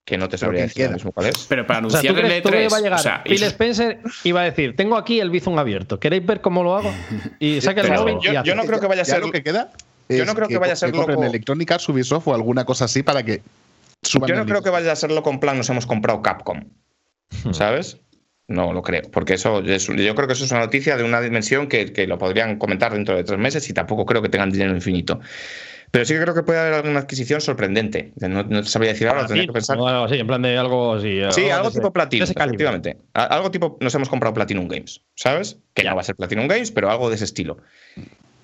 que 0.04 0.18
no 0.18 0.28
te 0.28 0.36
sabría 0.36 0.62
decir 0.62 0.90
mismo 0.90 1.12
cuál 1.12 1.28
es. 1.28 1.46
Pero 1.48 1.66
para 1.66 1.78
anunciar 1.78 2.12
o 2.12 2.16
sea, 2.16 2.26
el 2.26 2.42
E3, 2.42 2.72
va 2.72 2.76
a 2.76 2.80
llegar 2.80 3.00
o 3.00 3.02
sea, 3.02 3.22
Phil 3.24 3.42
Spencer 3.42 4.00
y 4.22 4.32
va 4.32 4.42
a 4.42 4.44
decir, 4.44 4.76
tengo 4.76 4.96
aquí 4.96 5.18
el 5.18 5.30
Bizum 5.30 5.58
abierto, 5.58 5.98
¿queréis 5.98 6.26
ver 6.26 6.42
cómo 6.42 6.62
lo 6.62 6.76
hago? 6.76 6.92
Y 7.38 7.60
saca 7.62 7.80
el 7.80 7.92
móvil 7.92 8.18
yo, 8.20 8.42
yo, 8.42 8.54
no 8.54 8.64
creo 8.64 8.80
que 8.80 8.86
vaya 8.86 9.02
a 9.02 9.06
ser 9.06 9.20
lo 9.20 9.32
que 9.32 9.42
queda. 9.42 9.72
Yo 10.10 10.26
no 10.26 10.34
creo 10.34 10.48
que, 10.48 10.58
vaya 10.58 10.74
a 10.74 10.76
ser 10.76 10.94
loco. 10.94 11.12
en 11.12 11.24
Electronic 11.24 11.70
Arts, 11.70 11.88
Ubisoft 11.88 12.28
o 12.28 12.34
alguna 12.34 12.66
cosa 12.66 12.84
así 12.84 13.02
para 13.02 13.22
que 13.22 13.40
suban 14.02 14.28
Yo 14.28 14.36
no 14.36 14.44
creo 14.44 14.62
que 14.62 14.68
vaya 14.68 14.92
a 14.92 14.96
ser 14.96 15.10
loco 15.10 15.30
en 15.30 15.40
plan 15.40 15.56
nos 15.56 15.70
hemos 15.70 15.86
comprado 15.86 16.20
Capcom. 16.20 16.60
Hmm. 17.42 17.54
¿Sabes? 17.54 17.98
No 18.46 18.72
lo 18.74 18.82
creo, 18.82 19.02
porque 19.10 19.34
eso 19.34 19.62
yo 19.62 20.14
creo 20.14 20.26
que 20.26 20.34
eso 20.34 20.44
es 20.44 20.50
una 20.50 20.60
noticia 20.60 20.96
de 20.98 21.04
una 21.04 21.20
dimensión 21.20 21.66
que, 21.66 22.06
lo 22.06 22.18
podrían 22.18 22.58
comentar 22.58 22.92
dentro 22.92 23.16
de 23.16 23.24
tres 23.24 23.38
meses 23.38 23.68
y 23.70 23.72
tampoco 23.72 24.04
creo 24.04 24.20
que 24.20 24.28
tengan 24.28 24.50
dinero 24.50 24.74
infinito. 24.74 25.20
Pero 25.90 26.04
sí 26.04 26.14
que 26.14 26.20
creo 26.20 26.34
que 26.34 26.42
puede 26.42 26.58
haber 26.58 26.74
alguna 26.74 27.00
adquisición 27.00 27.40
sorprendente. 27.40 28.12
No, 28.16 28.44
te 28.44 28.64
sabría 28.64 28.92
decir 28.92 29.08
ahora, 29.08 29.26
tendría 29.26 29.46
que 29.46 29.52
pensar. 29.52 29.78
algo 29.78 30.04
así, 30.04 30.16
en 30.16 30.26
plan 30.26 30.42
de 30.42 30.58
algo 30.58 30.94
así. 30.94 31.20
Sí, 31.30 31.48
algo, 31.48 31.70
tipo 31.70 31.92
Platinum, 31.92 32.28
efectivamente. 32.28 32.98
Algo 33.14 33.50
tipo, 33.50 33.78
nos 33.80 33.94
hemos 33.94 34.08
comprado 34.08 34.34
Platinum 34.34 34.68
Games, 34.68 35.00
¿sabes? 35.14 35.58
Que 35.72 35.84
ya. 35.84 35.90
no 35.90 35.96
va 35.96 36.02
a 36.02 36.04
ser 36.04 36.16
Platinum 36.16 36.48
Games, 36.48 36.70
pero 36.70 36.90
algo 36.90 37.08
de 37.08 37.14
ese 37.14 37.24
estilo. 37.24 37.58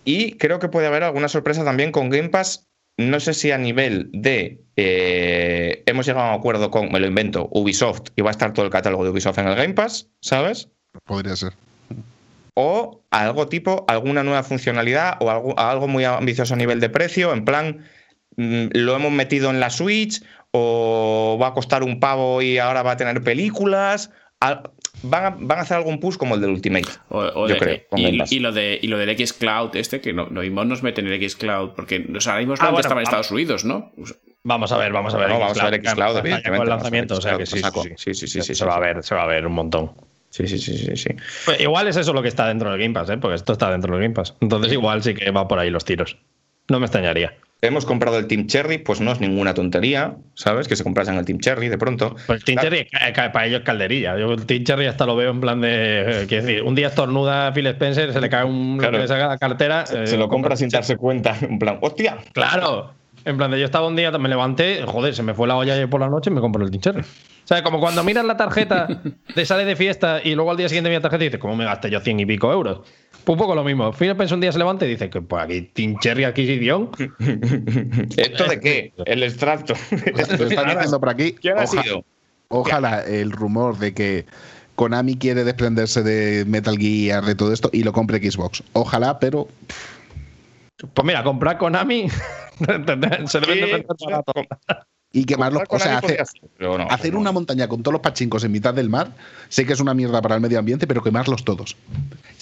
Y 0.04 0.38
creo 0.38 0.60
que 0.60 0.68
puede 0.68 0.86
haber 0.86 1.02
alguna 1.02 1.28
sorpresa 1.28 1.64
también 1.64 1.92
con 1.92 2.08
Game 2.08 2.30
Pass 2.30 2.69
no 2.96 3.20
sé 3.20 3.34
si 3.34 3.50
a 3.50 3.58
nivel 3.58 4.10
de 4.12 4.60
eh, 4.76 5.82
hemos 5.86 6.06
llegado 6.06 6.26
a 6.26 6.34
un 6.34 6.38
acuerdo 6.38 6.70
con, 6.70 6.90
me 6.92 7.00
lo 7.00 7.06
invento, 7.06 7.48
Ubisoft 7.52 8.08
y 8.16 8.22
va 8.22 8.30
a 8.30 8.32
estar 8.32 8.52
todo 8.52 8.64
el 8.64 8.70
catálogo 8.70 9.04
de 9.04 9.10
Ubisoft 9.10 9.38
en 9.38 9.48
el 9.48 9.56
Game 9.56 9.74
Pass, 9.74 10.08
¿sabes? 10.20 10.68
Podría 11.04 11.36
ser. 11.36 11.52
O 12.54 13.02
algo 13.10 13.48
tipo, 13.48 13.84
alguna 13.88 14.22
nueva 14.22 14.42
funcionalidad 14.42 15.16
o 15.20 15.30
algo, 15.30 15.58
algo 15.58 15.88
muy 15.88 16.04
ambicioso 16.04 16.54
a 16.54 16.56
nivel 16.56 16.80
de 16.80 16.88
precio, 16.88 17.32
en 17.32 17.44
plan, 17.44 17.84
mm, 18.36 18.66
lo 18.72 18.96
hemos 18.96 19.12
metido 19.12 19.50
en 19.50 19.60
la 19.60 19.70
Switch 19.70 20.22
o 20.52 21.38
va 21.40 21.48
a 21.48 21.54
costar 21.54 21.82
un 21.82 22.00
pavo 22.00 22.42
y 22.42 22.58
ahora 22.58 22.82
va 22.82 22.92
a 22.92 22.96
tener 22.96 23.22
películas. 23.22 24.10
Van 25.02 25.24
a, 25.24 25.30
van 25.38 25.58
a 25.58 25.62
hacer 25.62 25.76
algún 25.76 26.00
push 26.00 26.16
como 26.16 26.34
el 26.34 26.40
del 26.40 26.50
Ultimate. 26.50 26.88
O, 27.08 27.18
o 27.20 27.48
yo 27.48 27.54
de- 27.54 27.58
creo. 27.58 27.80
y, 28.30 28.38
lo 28.40 28.52
de, 28.52 28.78
y 28.80 28.86
lo 28.88 28.98
del 28.98 29.08
X 29.10 29.32
Cloud 29.32 29.74
este, 29.76 30.00
que 30.00 30.12
no, 30.12 30.26
mismo 30.26 30.64
nos 30.64 30.82
meten 30.82 31.06
en 31.06 31.12
el 31.12 31.16
X 31.18 31.36
Cloud, 31.36 31.70
porque 31.76 32.06
o 32.16 32.20
sea, 32.20 32.32
ahora 32.34 32.40
mismo 32.46 32.54
Ah, 32.60 32.66
bueno, 32.70 32.80
estaba 32.80 33.00
en 33.00 33.04
vamos. 33.04 33.08
Estados 33.08 33.30
Unidos, 33.30 33.64
¿no? 33.64 33.92
Vamos 34.42 34.72
a 34.72 34.78
ver, 34.78 34.92
vamos 34.92 35.14
a 35.14 35.18
ver. 35.18 35.28
No, 35.28 35.38
vamos 35.38 35.60
a 35.60 35.70
ver 35.70 35.80
Xcloud, 35.80 35.92
Xcloud, 35.94 36.16
evidentemente, 36.18 36.42
Con 36.44 36.54
el 36.54 36.58
vamos 36.58 36.60
a 36.60 36.64
ver 36.64 36.68
lanzamiento, 36.68 37.14
o 37.16 37.20
sea 37.20 37.36
que 37.38 37.46
sí, 37.46 37.58
Xcloud, 37.60 37.84
sí. 37.84 37.90
Sí, 37.96 38.14
sí, 38.14 38.26
sí, 38.26 38.40
sí, 38.42 38.42
Se 38.42 38.54
sí. 38.54 38.64
va 38.64 38.76
a 38.76 38.80
ver, 38.80 39.02
se 39.02 39.14
va 39.14 39.22
a 39.24 39.26
ver 39.26 39.46
un 39.46 39.52
montón. 39.52 39.92
Sí, 40.30 40.46
sí, 40.46 40.58
sí, 40.58 40.78
sí, 40.78 40.96
sí. 40.96 41.08
Pues 41.44 41.60
igual 41.60 41.88
es 41.88 41.96
eso 41.96 42.12
lo 42.12 42.22
que 42.22 42.28
está 42.28 42.46
dentro 42.46 42.70
del 42.70 42.80
Game 42.80 42.94
Pass, 42.94 43.10
¿eh? 43.10 43.18
porque 43.18 43.34
esto 43.34 43.52
está 43.52 43.70
dentro 43.70 43.92
del 43.92 44.02
Game 44.02 44.14
Pass. 44.14 44.36
Entonces 44.40 44.72
igual 44.72 45.02
sí 45.02 45.12
que 45.14 45.30
va 45.32 45.48
por 45.48 45.58
ahí 45.58 45.70
los 45.70 45.84
tiros. 45.84 46.16
No 46.70 46.80
me 46.80 46.86
extrañaría. 46.86 47.34
Hemos 47.62 47.84
comprado 47.84 48.16
el 48.18 48.26
Team 48.26 48.46
Cherry, 48.46 48.78
pues 48.78 49.02
no 49.02 49.12
es 49.12 49.20
ninguna 49.20 49.52
tontería, 49.52 50.14
¿sabes? 50.34 50.66
Que 50.66 50.76
se 50.76 50.82
comprasen 50.82 51.16
el 51.16 51.26
Team 51.26 51.40
Cherry 51.40 51.68
de 51.68 51.76
pronto. 51.76 52.16
Pues 52.26 52.38
el 52.38 52.44
Team 52.44 52.58
Claro. 52.58 52.74
Cherry, 52.76 53.30
para 53.32 53.46
ellos 53.46 53.58
es 53.60 53.66
calderilla. 53.66 54.18
Yo 54.18 54.32
el 54.32 54.46
Team 54.46 54.64
Cherry 54.64 54.86
hasta 54.86 55.04
lo 55.04 55.14
veo 55.14 55.30
en 55.30 55.40
plan 55.42 55.60
de. 55.60 56.22
eh, 56.22 56.26
Quiero 56.26 56.46
decir, 56.46 56.62
un 56.62 56.74
día 56.74 56.86
estornuda 56.88 57.48
a 57.48 57.52
Phil 57.52 57.66
Spencer, 57.66 58.14
se 58.14 58.20
le 58.22 58.30
cae 58.30 58.44
un. 58.44 58.78
Claro. 58.78 58.96
le 58.96 59.06
saca 59.06 59.28
la 59.28 59.36
cartera. 59.36 59.84
eh, 59.92 60.06
Se 60.06 60.16
lo 60.16 60.28
compra 60.30 60.56
sin 60.56 60.70
darse 60.70 60.96
cuenta, 60.96 61.36
en 61.42 61.58
plan, 61.58 61.76
¡hostia! 61.82 62.16
Claro. 62.32 62.94
En 63.26 63.36
plan 63.36 63.50
de 63.50 63.58
yo 63.58 63.66
estaba 63.66 63.86
un 63.86 63.96
día, 63.96 64.10
me 64.12 64.30
levanté, 64.30 64.82
joder, 64.86 65.14
se 65.14 65.22
me 65.22 65.34
fue 65.34 65.46
la 65.46 65.54
olla 65.56 65.74
ayer 65.74 65.90
por 65.90 66.00
la 66.00 66.08
noche 66.08 66.30
y 66.30 66.32
me 66.32 66.40
compré 66.40 66.64
el 66.64 66.70
Team 66.70 66.80
Cherry. 66.80 67.00
O 67.02 67.04
sea, 67.44 67.62
como 67.62 67.78
cuando 67.78 68.02
miras 68.04 68.24
la 68.24 68.38
tarjeta, 68.38 68.88
te 69.34 69.44
sale 69.44 69.66
de 69.66 69.76
fiesta 69.76 70.20
y 70.24 70.34
luego 70.34 70.50
al 70.52 70.56
día 70.56 70.68
siguiente 70.70 70.88
miras 70.88 71.02
la 71.02 71.10
tarjeta 71.10 71.24
y 71.24 71.28
dices, 71.28 71.40
¿cómo 71.40 71.54
me 71.56 71.66
gasté 71.66 71.90
yo 71.90 72.00
100 72.00 72.20
y 72.20 72.24
pico 72.24 72.50
euros? 72.50 72.80
Pues 73.24 73.34
un 73.34 73.38
poco 73.38 73.54
lo 73.54 73.62
mismo. 73.64 73.92
Phil 73.92 74.10
Spencer 74.10 74.34
un 74.34 74.40
día 74.40 74.52
se 74.52 74.58
levanta 74.58 74.86
y 74.86 74.90
dice 74.90 75.10
que 75.10 75.20
pues 75.20 75.42
aquí 75.44 75.62
Team 75.72 75.98
Cherry 76.00 76.24
adquisición. 76.24 76.90
¿Esto 78.16 78.44
de 78.44 78.60
qué? 78.60 78.92
El 79.06 79.22
extracto. 79.22 79.74
Lo 80.38 80.46
están 80.46 80.68
diciendo 80.70 80.98
por 81.00 81.08
aquí. 81.10 81.32
¿Quién 81.32 81.58
ha 81.58 81.64
Oja- 81.64 81.82
sido? 81.82 82.04
Ojalá 82.48 83.04
el 83.04 83.30
rumor 83.30 83.78
de 83.78 83.94
que 83.94 84.26
Konami 84.74 85.16
quiere 85.16 85.44
desprenderse 85.44 86.02
de 86.02 86.44
Metal 86.46 86.76
Gear, 86.76 87.24
de 87.24 87.34
todo 87.34 87.52
esto, 87.52 87.70
y 87.72 87.82
lo 87.84 87.92
compre 87.92 88.18
Xbox. 88.18 88.62
Ojalá, 88.72 89.18
pero 89.20 89.46
Pues 90.94 91.04
mira, 91.06 91.22
comprar 91.22 91.58
Konami 91.58 92.08
se 93.28 93.40
deben 93.40 93.60
de 93.60 93.86
barato. 94.04 94.32
y 95.12 95.24
quemarlos. 95.24 95.62
O 95.68 95.78
sea, 95.78 95.98
hacer, 95.98 96.24
no, 96.58 96.76
hacer 96.90 97.12
no. 97.12 97.20
una 97.20 97.30
montaña 97.32 97.68
con 97.68 97.82
todos 97.82 97.92
los 97.92 98.02
pachincos 98.02 98.42
en 98.44 98.52
mitad 98.52 98.72
del 98.74 98.88
mar, 98.88 99.12
sé 99.48 99.64
que 99.66 99.74
es 99.74 99.80
una 99.80 99.94
mierda 99.94 100.20
para 100.22 100.34
el 100.36 100.40
medio 100.40 100.58
ambiente, 100.58 100.86
pero 100.86 101.02
quemarlos 101.02 101.44
todos. 101.44 101.76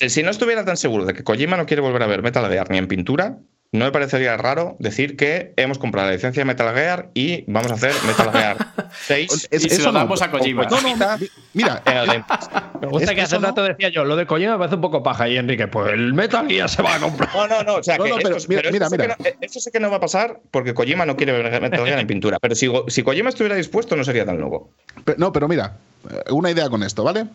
Si 0.07 0.23
no 0.23 0.31
estuviera 0.31 0.65
tan 0.65 0.77
seguro 0.77 1.05
de 1.05 1.15
que 1.15 1.25
Kojima 1.25 1.57
no 1.57 1.66
quiere 1.66 1.83
volver 1.83 2.03
a 2.03 2.07
ver 2.07 2.23
Metal 2.23 2.49
Gear 2.49 2.70
ni 2.70 2.79
en 2.79 2.87
pintura, 2.89 3.39
no 3.70 3.85
me 3.85 3.93
parecería 3.93 4.35
raro 4.39 4.77
decir 4.79 5.16
que 5.16 5.53
hemos 5.57 5.79
comprado 5.79 6.07
la 6.09 6.15
licencia 6.15 6.41
de 6.41 6.45
Metal 6.47 6.75
Gear 6.75 7.11
y 7.15 7.45
vamos 7.49 7.70
a 7.70 7.75
hacer 7.75 7.93
Metal 8.07 8.31
Gear 8.33 8.57
6 9.07 9.49
Es- 9.51 9.65
y 9.65 9.69
se 9.69 9.75
eso 9.75 9.87
lo 9.87 9.93
no, 9.93 9.99
damos 9.99 10.23
a 10.23 10.31
Kojima. 10.31 10.65
No, 10.65 10.81
no, 10.81 10.89
mi- 11.19 11.27
mira. 11.53 11.83
Me 12.81 12.87
gusta 12.87 13.11
Es- 13.11 13.15
que 13.16 13.23
hace 13.23 13.39
no- 13.41 13.49
rato 13.49 13.62
decía 13.65 13.89
yo, 13.91 14.05
lo 14.05 14.15
de 14.16 14.25
Kojima 14.27 14.53
me 14.53 14.59
parece 14.59 14.77
un 14.77 14.81
poco 14.81 15.03
paja 15.03 15.29
y 15.29 15.37
Enrique, 15.37 15.66
pues 15.66 15.93
el 15.93 16.15
Metal 16.15 16.47
Gear 16.49 16.69
se 16.69 16.81
va 16.81 16.95
a 16.95 17.01
comprar. 17.01 17.29
No, 17.35 17.47
no, 17.49 17.62
no. 17.65 17.75
O 17.77 17.83
sea, 17.83 17.99
No, 17.99 18.05
que 18.05 18.11
no, 18.11 18.16
pero 18.23 18.37
esto, 18.37 18.49
mira, 18.49 18.62
pero 18.62 18.73
mira, 18.73 18.89
sé 18.89 18.97
mira. 18.97 19.16
que 19.16 19.23
no- 19.33 19.37
esto 19.41 19.61
sé 19.61 19.70
que 19.73 19.81
no 19.81 19.91
va 19.91 19.97
a 19.97 20.01
pasar 20.01 20.41
porque 20.51 20.73
Kojima 20.75 21.05
no 21.05 21.16
quiere 21.16 21.33
ver 21.33 21.61
Metal 21.61 21.85
Gear 21.85 21.99
en 21.99 22.07
pintura. 22.07 22.39
Pero 22.41 22.55
si, 22.55 22.70
si 22.87 23.03
Kojima 23.03 23.29
estuviera 23.31 23.57
dispuesto, 23.57 23.97
no 23.97 24.05
sería 24.05 24.25
tan 24.25 24.39
loco. 24.41 24.70
No, 25.19 25.33
pero 25.33 25.49
mira, 25.49 25.77
eh, 26.09 26.31
una 26.33 26.51
idea 26.51 26.70
con 26.70 26.83
esto, 26.85 27.03
¿vale? 27.05 27.27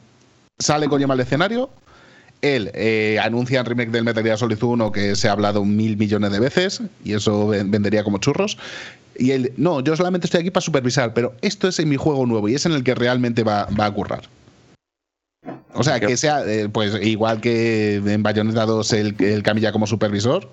Sale 0.58 0.88
Kojima 0.88 1.14
al 1.16 1.20
escenario, 1.20 1.70
él 2.44 2.70
eh, 2.76 3.18
anuncia 3.24 3.60
el 3.62 3.66
remake 3.66 3.90
del 3.90 4.04
Metal 4.04 4.24
Gear 4.24 4.38
Solid 4.38 4.62
1 4.62 4.92
que 4.92 5.16
se 5.16 5.28
ha 5.30 5.32
hablado 5.32 5.64
mil 5.66 5.98
millones 5.98 6.32
de 6.32 6.40
veces 6.40 6.82
y 7.04 7.14
eso 7.14 7.48
ven- 7.48 7.72
vendería 7.72 8.04
como 8.04 8.20
churros. 8.20 8.58
Y 9.18 9.32
él, 9.32 9.54
no, 9.58 9.80
yo 9.82 9.96
solamente 9.96 10.28
estoy 10.28 10.42
aquí 10.42 10.52
para 10.52 10.62
supervisar, 10.64 11.14
pero 11.14 11.34
esto 11.42 11.68
es 11.68 11.80
en 11.80 11.88
mi 11.90 11.96
juego 11.98 12.26
nuevo 12.26 12.50
y 12.50 12.56
es 12.56 12.66
en 12.66 12.74
el 12.74 12.84
que 12.84 12.96
realmente 12.96 13.44
va, 13.44 13.68
va 13.80 13.86
a 13.86 13.92
currar. 13.92 14.24
O 15.74 15.84
sea, 15.84 16.00
que 16.00 16.18
sea, 16.18 16.46
eh, 16.46 16.70
pues 16.70 16.96
igual 17.02 17.42
que 17.42 17.96
en 17.96 18.22
Bayonetta 18.24 18.66
2 18.66 18.94
el, 18.94 19.16
el 19.20 19.42
Camilla 19.44 19.72
como 19.72 19.88
supervisor, 19.88 20.50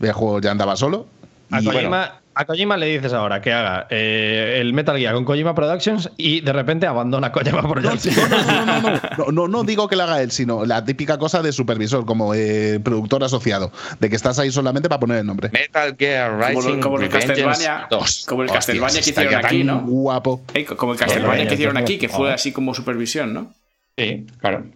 el 0.00 0.12
juego 0.12 0.40
ya 0.40 0.50
andaba 0.52 0.76
solo. 0.76 1.06
A 1.50 1.60
y 1.60 1.64
Kojima, 1.64 2.20
a 2.36 2.44
Kojima 2.44 2.76
le 2.76 2.86
dices 2.86 3.12
ahora 3.12 3.40
que 3.40 3.52
haga 3.52 3.86
eh, 3.90 4.58
el 4.60 4.72
Metal 4.74 4.96
Gear 4.98 5.14
con 5.14 5.24
Kojima 5.24 5.54
Productions 5.54 6.10
y 6.16 6.40
de 6.42 6.52
repente 6.52 6.86
abandona 6.86 7.32
Kojima 7.32 7.62
Productions. 7.62 8.16
No, 8.16 8.28
no, 8.28 8.42
no, 8.44 8.80
no, 8.80 9.00
no, 9.16 9.26
no, 9.32 9.48
no 9.48 9.64
digo 9.64 9.88
que 9.88 9.96
lo 9.96 10.02
haga 10.02 10.20
él, 10.22 10.30
sino 10.30 10.64
la 10.66 10.84
típica 10.84 11.18
cosa 11.18 11.42
de 11.42 11.50
supervisor, 11.52 12.04
como 12.04 12.34
eh, 12.34 12.78
productor 12.84 13.24
asociado, 13.24 13.72
de 14.00 14.10
que 14.10 14.16
estás 14.16 14.38
ahí 14.38 14.50
solamente 14.52 14.88
para 14.88 15.00
poner 15.00 15.18
el 15.18 15.26
nombre. 15.26 15.48
Metal 15.50 15.96
Gear 15.98 16.30
Como, 16.32 16.46
Rising 16.46 16.76
lo- 16.76 16.80
como 16.80 16.96
el 17.00 17.02
Revengeance 17.10 17.42
Castlevania, 17.42 17.86
2. 17.90 18.26
como 18.28 18.42
el 18.42 18.46
Hostia, 18.50 18.58
Castlevania 18.58 19.00
que 19.00 19.10
hicieron 19.10 19.34
aquí, 19.44 19.64
¿no? 19.64 19.80
Guapo. 19.86 20.42
Como 20.76 20.92
el 20.92 20.98
Castlevania 20.98 21.48
que 21.48 21.54
hicieron 21.54 21.76
aquí, 21.78 21.98
que 21.98 22.08
fue 22.08 22.32
así 22.32 22.52
como 22.52 22.74
supervisión, 22.74 23.32
¿no? 23.32 23.54
Sí, 23.98 24.26
claro. 24.38 24.66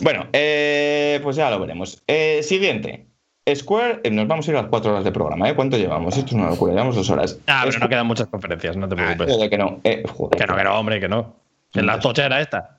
Bueno, 0.00 0.26
eh, 0.32 1.18
pues 1.24 1.34
ya 1.36 1.50
lo 1.50 1.58
veremos. 1.58 2.00
Eh, 2.06 2.40
siguiente. 2.44 3.07
Square, 3.54 4.00
eh, 4.04 4.10
nos 4.10 4.26
vamos 4.28 4.46
a 4.46 4.50
ir 4.50 4.56
a 4.56 4.62
las 4.62 4.70
cuatro 4.70 4.90
horas 4.92 5.04
de 5.04 5.12
programa, 5.12 5.48
¿eh? 5.48 5.54
¿Cuánto 5.54 5.76
llevamos? 5.76 6.16
Esto 6.16 6.26
es 6.28 6.32
una 6.34 6.50
locura, 6.50 6.72
llevamos 6.72 6.96
dos 6.96 7.08
horas. 7.10 7.38
Ah, 7.46 7.60
pero 7.64 7.66
no 7.66 7.72
Square- 7.72 7.88
quedan 7.90 8.06
muchas 8.06 8.26
conferencias, 8.28 8.76
no 8.76 8.88
te 8.88 8.94
Ah, 9.00 9.14
preocupes. 9.16 9.48
que 9.50 9.58
no. 9.58 9.80
Eh, 9.84 10.02
joder. 10.08 10.38
Que 10.38 10.46
no, 10.46 10.56
que 10.56 10.64
no, 10.64 10.78
hombre, 10.78 11.00
que 11.00 11.08
no. 11.08 11.34
En 11.74 11.86
la 11.86 11.98
tochera 12.00 12.40
esta. 12.40 12.78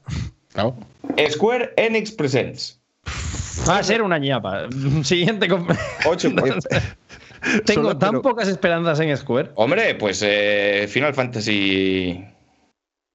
Claro. 0.54 0.76
Square 1.30 1.74
Enix 1.78 2.12
Presents. 2.12 2.80
Va 3.68 3.80
a 3.80 3.84
ser 3.84 4.02
una 4.02 4.18
ñapa. 4.18 4.68
Siguiente 5.04 5.48
conferencia. 5.48 5.88
Ocho- 6.10 6.30
Tengo 7.66 7.84
Solo, 7.84 7.98
tan 7.98 8.10
pero- 8.12 8.22
pocas 8.22 8.48
esperanzas 8.50 9.00
en 9.00 9.16
Square. 9.16 9.52
Hombre, 9.56 9.96
pues 9.96 10.22
eh, 10.26 10.88
Final 10.90 11.14
Fantasy 11.14 12.24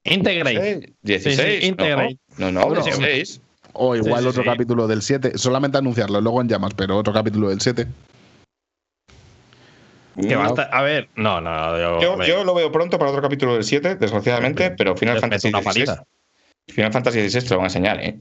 Integrate. 0.04 0.92
16. 1.02 1.36
Sí, 1.36 1.60
sí, 1.60 1.66
Integrate. 1.66 2.18
No, 2.38 2.50
no, 2.52 2.60
no 2.68 2.82
sí, 2.82 2.90
16. 2.90 3.40
O 3.74 3.94
igual 3.96 4.22
sí, 4.22 4.28
otro 4.28 4.42
sí. 4.42 4.48
capítulo 4.48 4.86
del 4.86 5.02
7, 5.02 5.36
solamente 5.36 5.78
anunciarlo, 5.78 6.20
luego 6.20 6.40
en 6.40 6.48
llamas, 6.48 6.72
pero 6.74 6.96
otro 6.96 7.12
capítulo 7.12 7.50
del 7.50 7.60
7. 7.60 7.86
Que 10.28 10.36
va 10.36 10.42
a 10.42 10.46
No. 10.46 10.50
estar- 10.54 10.68
a 10.72 10.82
ver, 10.82 11.08
no, 11.16 11.40
no. 11.40 12.00
Yo, 12.00 12.22
Yo, 12.22 12.44
lo 12.44 12.54
veo 12.54 12.70
pronto 12.70 12.98
para 12.98 13.10
otro 13.10 13.20
capítulo 13.22 13.54
del 13.54 13.64
7, 13.64 13.96
desgraciadamente, 13.96 14.70
pero 14.70 14.96
Final 14.96 15.18
Fantasy 15.18 15.48
meto 15.48 15.58
una 15.58 15.62
16. 15.64 15.86
paliza. 15.88 16.04
Final 16.68 16.92
Fantasy 16.92 17.18
16 17.20 17.44
te 17.44 17.50
lo 17.50 17.56
van 17.56 17.64
a 17.64 17.66
enseñar, 17.66 18.00
¿eh? 18.00 18.16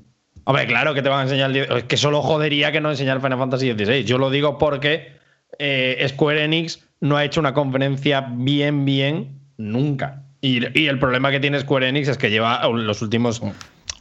Hombre, 0.46 0.66
claro 0.66 0.94
que 0.96 1.02
te 1.04 1.10
van 1.10 1.20
a 1.20 1.24
enseñar. 1.24 1.56
Es 1.56 1.84
que 1.84 1.98
solo 1.98 2.22
jodería 2.24 2.72
que 2.72 2.82
no 2.82 2.90
enseñar 2.90 3.22
Final 3.22 3.38
Fantasy 3.38 3.72
XVI. 3.74 4.04
Yo 4.04 4.18
lo 4.18 4.30
digo 4.32 4.58
porque 4.58 5.14
eh, 5.60 6.04
Square 6.10 6.44
Enix 6.44 6.84
no 7.00 7.16
ha 7.16 7.24
hecho 7.24 7.40
una 7.40 7.54
conferencia 7.54 8.22
bien, 8.32 8.84
bien 8.86 9.40
nunca. 9.58 10.24
Y, 10.42 10.78
y 10.78 10.88
el 10.88 10.98
problema 11.00 11.30
que 11.32 11.40
tiene 11.40 11.60
Square 11.62 11.88
Enix 11.88 12.08
es 12.10 12.18
que 12.18 12.30
lleva 12.32 12.68
los 12.68 13.02
últimos. 13.04 13.42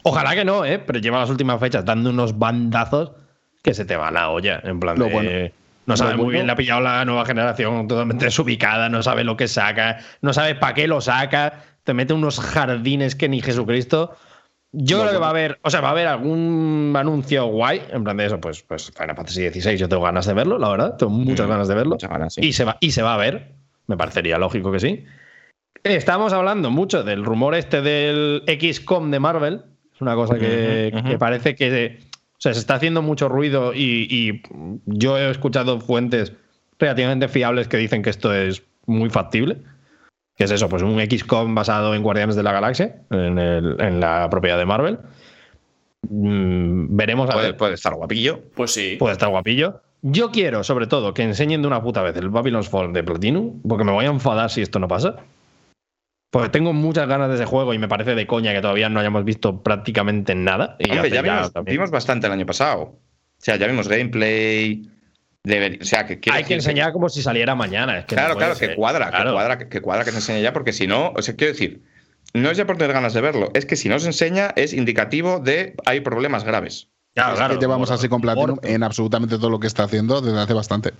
Ojalá 0.03 0.35
que 0.35 0.45
no, 0.45 0.65
¿eh? 0.65 0.79
Pero 0.79 0.99
lleva 0.99 1.19
las 1.19 1.29
últimas 1.29 1.59
fechas 1.59 1.83
dando 1.85 2.09
unos 2.09 2.37
bandazos 2.37 3.11
que 3.61 3.73
se 3.73 3.85
te 3.85 3.95
va 3.95 4.11
la 4.11 4.29
olla. 4.29 4.59
En 4.63 4.79
plan, 4.79 4.97
de- 4.97 5.03
bueno. 5.09 5.29
no 5.85 5.97
sabe 5.97 6.11
muy 6.15 6.25
bueno. 6.25 6.31
bien, 6.37 6.45
le 6.47 6.51
ha 6.53 6.55
pillado 6.55 6.81
la 6.81 7.03
nueva 7.05 7.25
generación 7.25 7.87
totalmente 7.87 8.25
desubicada, 8.25 8.89
no 8.89 9.01
sabe 9.03 9.23
lo 9.23 9.37
que 9.37 9.47
saca, 9.47 9.99
no 10.21 10.33
sabe 10.33 10.55
para 10.55 10.73
qué 10.73 10.87
lo 10.87 10.99
saca, 11.01 11.63
te 11.83 11.93
mete 11.93 12.13
unos 12.13 12.39
jardines 12.39 13.15
que 13.15 13.29
ni 13.29 13.41
Jesucristo. 13.41 14.15
Yo 14.75 15.01
creo 15.01 15.11
que 15.11 15.17
va 15.19 15.27
a 15.27 15.29
haber, 15.29 15.59
o 15.61 15.69
sea, 15.69 15.81
va 15.81 15.89
a 15.89 15.91
haber 15.91 16.07
algún 16.07 16.93
anuncio 16.97 17.45
guay, 17.45 17.83
en 17.91 18.03
plan 18.03 18.17
de 18.17 18.25
eso, 18.25 18.41
pues, 18.41 18.63
pues 18.63 18.91
Final 18.97 19.15
Fantasy 19.15 19.47
XVI, 19.51 19.77
yo 19.77 19.87
tengo 19.87 20.01
ganas 20.03 20.25
de 20.25 20.33
verlo, 20.33 20.57
la 20.57 20.67
verdad, 20.69 20.97
tengo 20.97 21.11
muchas 21.11 21.45
Mm, 21.45 21.49
ganas 21.51 21.67
de 21.67 21.75
verlo. 21.75 21.91
muchas 21.91 22.09
ganas, 22.09 22.33
sí. 22.33 22.41
y, 22.43 22.53
se 22.53 22.65
va, 22.65 22.77
y 22.79 22.89
se 22.91 23.03
va 23.03 23.13
a 23.13 23.17
ver, 23.17 23.51
me 23.85 23.95
parecería 23.97 24.39
lógico 24.39 24.71
que 24.71 24.79
sí. 24.79 25.05
Estamos 25.83 26.33
hablando 26.33 26.71
mucho 26.71 27.03
del 27.03 27.23
rumor 27.23 27.53
este 27.55 27.81
del 27.81 28.43
XCOM 28.47 29.11
de 29.11 29.19
Marvel, 29.19 29.61
es 29.95 30.01
una 30.01 30.15
cosa 30.15 30.37
que, 30.39 30.93
que 31.07 31.17
parece 31.17 31.55
que 31.55 31.99
o 32.09 32.41
sea, 32.43 32.53
se 32.53 32.59
está 32.59 32.75
haciendo 32.75 33.01
mucho 33.01 33.29
ruido 33.29 33.73
y, 33.73 34.07
y 34.09 34.41
yo 34.85 35.17
he 35.17 35.29
escuchado 35.29 35.79
fuentes 35.79 36.33
relativamente 36.79 37.27
fiables 37.27 37.67
que 37.67 37.77
dicen 37.77 38.01
que 38.01 38.09
esto 38.09 38.33
es 38.33 38.63
muy 38.85 39.09
factible. 39.09 39.57
¿Qué 40.35 40.45
es 40.45 40.51
eso? 40.51 40.67
Pues 40.67 40.81
un 40.81 40.99
XCOM 40.99 41.53
basado 41.55 41.93
en 41.95 42.01
Guardianes 42.03 42.35
de 42.35 42.43
la 42.43 42.51
Galaxia, 42.51 42.95
en, 43.11 43.37
el- 43.37 43.75
en 43.79 43.99
la 43.99 44.27
propiedad 44.29 44.57
de 44.57 44.65
Marvel. 44.65 44.97
Mm, 46.09 46.95
veremos 46.95 47.29
a 47.29 47.33
Puede, 47.33 47.47
ver. 47.47 47.57
puede 47.57 47.73
estar 47.75 47.93
guapillo. 47.93 48.41
Pues 48.55 48.71
sí. 48.71 48.95
Puede 48.99 49.13
estar 49.13 49.29
guapillo. 49.29 49.81
Yo 50.01 50.31
quiero, 50.31 50.63
sobre 50.65 50.87
todo, 50.87 51.13
que 51.13 51.23
enseñen 51.23 51.61
de 51.61 51.67
una 51.67 51.81
puta 51.81 52.01
vez 52.01 52.15
el 52.17 52.29
Babylon's 52.29 52.67
Fall 52.67 52.91
de 52.91 53.03
Platinum, 53.03 53.61
porque 53.67 53.85
me 53.85 53.91
voy 53.93 54.05
a 54.05 54.09
enfadar 54.09 54.49
si 54.49 54.61
esto 54.61 54.79
no 54.79 54.87
pasa. 54.89 55.15
Porque 56.33 56.49
tengo 56.49 56.73
muchas 56.73 57.07
ganas 57.07 57.29
de 57.29 57.35
ese 57.35 57.45
juego 57.45 57.75
y 57.75 57.77
me 57.77 57.87
parece 57.87 58.15
de 58.15 58.25
coña 58.25 58.53
que 58.53 58.59
todavía 58.61 58.89
no 58.89 58.99
hayamos 58.99 59.23
visto 59.23 59.61
prácticamente 59.61 60.33
nada. 60.33 60.75
Y 60.79 60.89
Hombre, 60.91 61.11
ya 61.11 61.21
vimos, 61.63 61.91
bastante 61.91 62.25
el 62.25 62.33
año 62.33 62.47
pasado. 62.47 62.81
O 62.81 62.99
sea, 63.37 63.55
ya 63.55 63.67
vimos 63.67 63.87
gameplay. 63.87 64.89
deber- 65.45 65.79
o 65.81 65.85
sea, 65.85 66.05
que 66.07 66.19
quiero 66.19 66.37
Hay 66.37 66.43
que 66.45 66.53
enseñar 66.55 66.91
como 66.91 67.07
si 67.09 67.21
saliera 67.21 67.53
mañana. 67.53 67.99
es 67.99 68.05
que 68.05 68.15
no 68.15 68.21
Claro, 68.21 68.35
claro, 68.37 68.55
que 68.57 68.73
cuadra, 68.75 69.09
Claro. 69.09 69.25
que 69.29 69.33
cuadra, 69.33 69.57
que, 69.59 69.67
que 69.69 69.81
cuadra 69.81 70.05
que 70.05 70.11
se 70.11 70.17
enseñe 70.17 70.41
ya, 70.41 70.53
porque 70.53 70.73
si 70.73 70.87
no, 70.87 71.11
o 71.15 71.21
sea, 71.21 71.35
quiero 71.35 71.53
decir, 71.53 71.83
no 72.33 72.49
es 72.49 72.57
ya 72.57 72.65
por 72.65 72.77
tener 72.77 72.93
ganas 72.93 73.13
de 73.13 73.21
verlo, 73.21 73.51
es 73.53 73.65
que 73.67 73.75
si 73.75 73.87
no 73.89 73.99
se 73.99 74.07
enseña 74.07 74.53
es 74.55 74.73
indicativo 74.73 75.39
de 75.39 75.75
hay 75.85 75.99
problemas 75.99 76.45
graves. 76.45 76.89
Claro, 77.13 77.33
es 77.33 77.37
claro, 77.39 77.53
que 77.55 77.59
llevamos 77.59 77.91
así 77.91 78.07
con 78.09 78.21
Platinum 78.21 78.57
en 78.63 78.81
absolutamente 78.83 79.35
todo 79.37 79.49
lo 79.51 79.59
que 79.59 79.67
está 79.67 79.83
haciendo 79.83 80.19
desde 80.21 80.39
hace 80.39 80.53
bastante. 80.53 80.93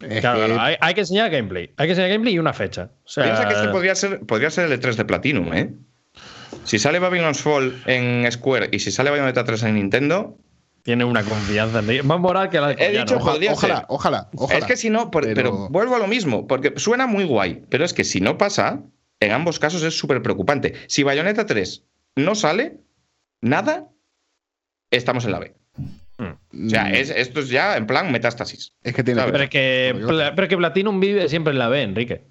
Es 0.00 0.20
Claro, 0.20 0.40
que- 0.40 0.46
claro, 0.46 0.60
hay, 0.60 0.76
hay 0.80 0.94
que 0.94 1.00
enseñar 1.00 1.30
gameplay. 1.30 1.72
Hay 1.76 1.86
que 1.88 1.92
enseñar 1.92 2.10
gameplay 2.10 2.34
y 2.34 2.38
una 2.38 2.52
fecha. 2.52 2.90
O 3.04 3.08
sea, 3.08 3.24
Piensa 3.24 3.48
que 3.48 3.54
este 3.54 3.68
podría 3.68 3.94
ser, 3.94 4.20
podría 4.20 4.50
ser 4.50 4.70
el 4.70 4.80
E3 4.80 4.94
de 4.94 5.04
Platinum, 5.04 5.52
¿eh? 5.54 5.74
Si 6.64 6.78
sale 6.78 6.98
Babylon's 6.98 7.40
Fall 7.40 7.82
en 7.86 8.30
Square 8.30 8.68
y 8.72 8.78
si 8.78 8.90
sale 8.92 9.10
Bayonetta 9.10 9.44
3 9.44 9.62
en 9.64 9.74
Nintendo, 9.74 10.36
Tiene 10.82 11.04
una 11.04 11.22
confianza 11.22 11.80
en 11.80 11.86
ti. 11.88 12.02
Más 12.02 12.18
moral 12.20 12.48
que 12.48 12.60
la 12.60 12.68
de 12.68 12.74
He 12.78 12.90
dicho- 12.98 13.16
Ojalá, 13.16 13.52
ojalá, 13.52 13.76
ser. 13.76 13.84
ojalá, 13.88 14.28
ojalá. 14.36 14.58
Es 14.58 14.64
que 14.64 14.76
si 14.76 14.88
no, 14.88 15.10
por- 15.10 15.24
pero... 15.24 15.34
Pero- 15.34 15.68
vuelvo 15.68 15.96
a 15.96 15.98
lo 15.98 16.06
mismo, 16.06 16.46
porque 16.46 16.72
suena 16.76 17.06
muy 17.06 17.24
guay, 17.24 17.62
pero 17.68 17.84
es 17.84 17.92
que 17.92 18.04
si 18.04 18.20
no 18.20 18.38
pasa, 18.38 18.80
en 19.20 19.32
ambos 19.32 19.58
casos 19.58 19.82
es 19.82 19.98
súper 19.98 20.22
preocupante. 20.22 20.74
Si 20.86 21.02
Bayonetta 21.02 21.44
3 21.44 21.84
no 22.16 22.34
sale, 22.34 22.78
nada, 23.42 23.88
estamos 24.90 25.24
en 25.26 25.32
la 25.32 25.40
B. 25.40 25.54
O 26.18 26.68
sea, 26.68 26.84
Mm, 26.86 26.94
es, 26.94 27.10
esto 27.10 27.40
es 27.40 27.48
ya 27.48 27.76
en 27.76 27.86
plan 27.86 28.10
metástasis. 28.10 28.72
es 28.82 28.94
que 28.94 29.04
tiene. 29.04 29.22
Pero 29.22 29.44
es 29.44 29.50
que, 29.50 29.94
pero 30.34 30.42
es 30.42 30.48
que 30.48 30.56
Platinum 30.56 30.98
vive 31.00 31.28
siempre 31.28 31.52
en 31.52 31.58
la 31.58 31.68
B, 31.68 31.82
Enrique. 31.82 32.24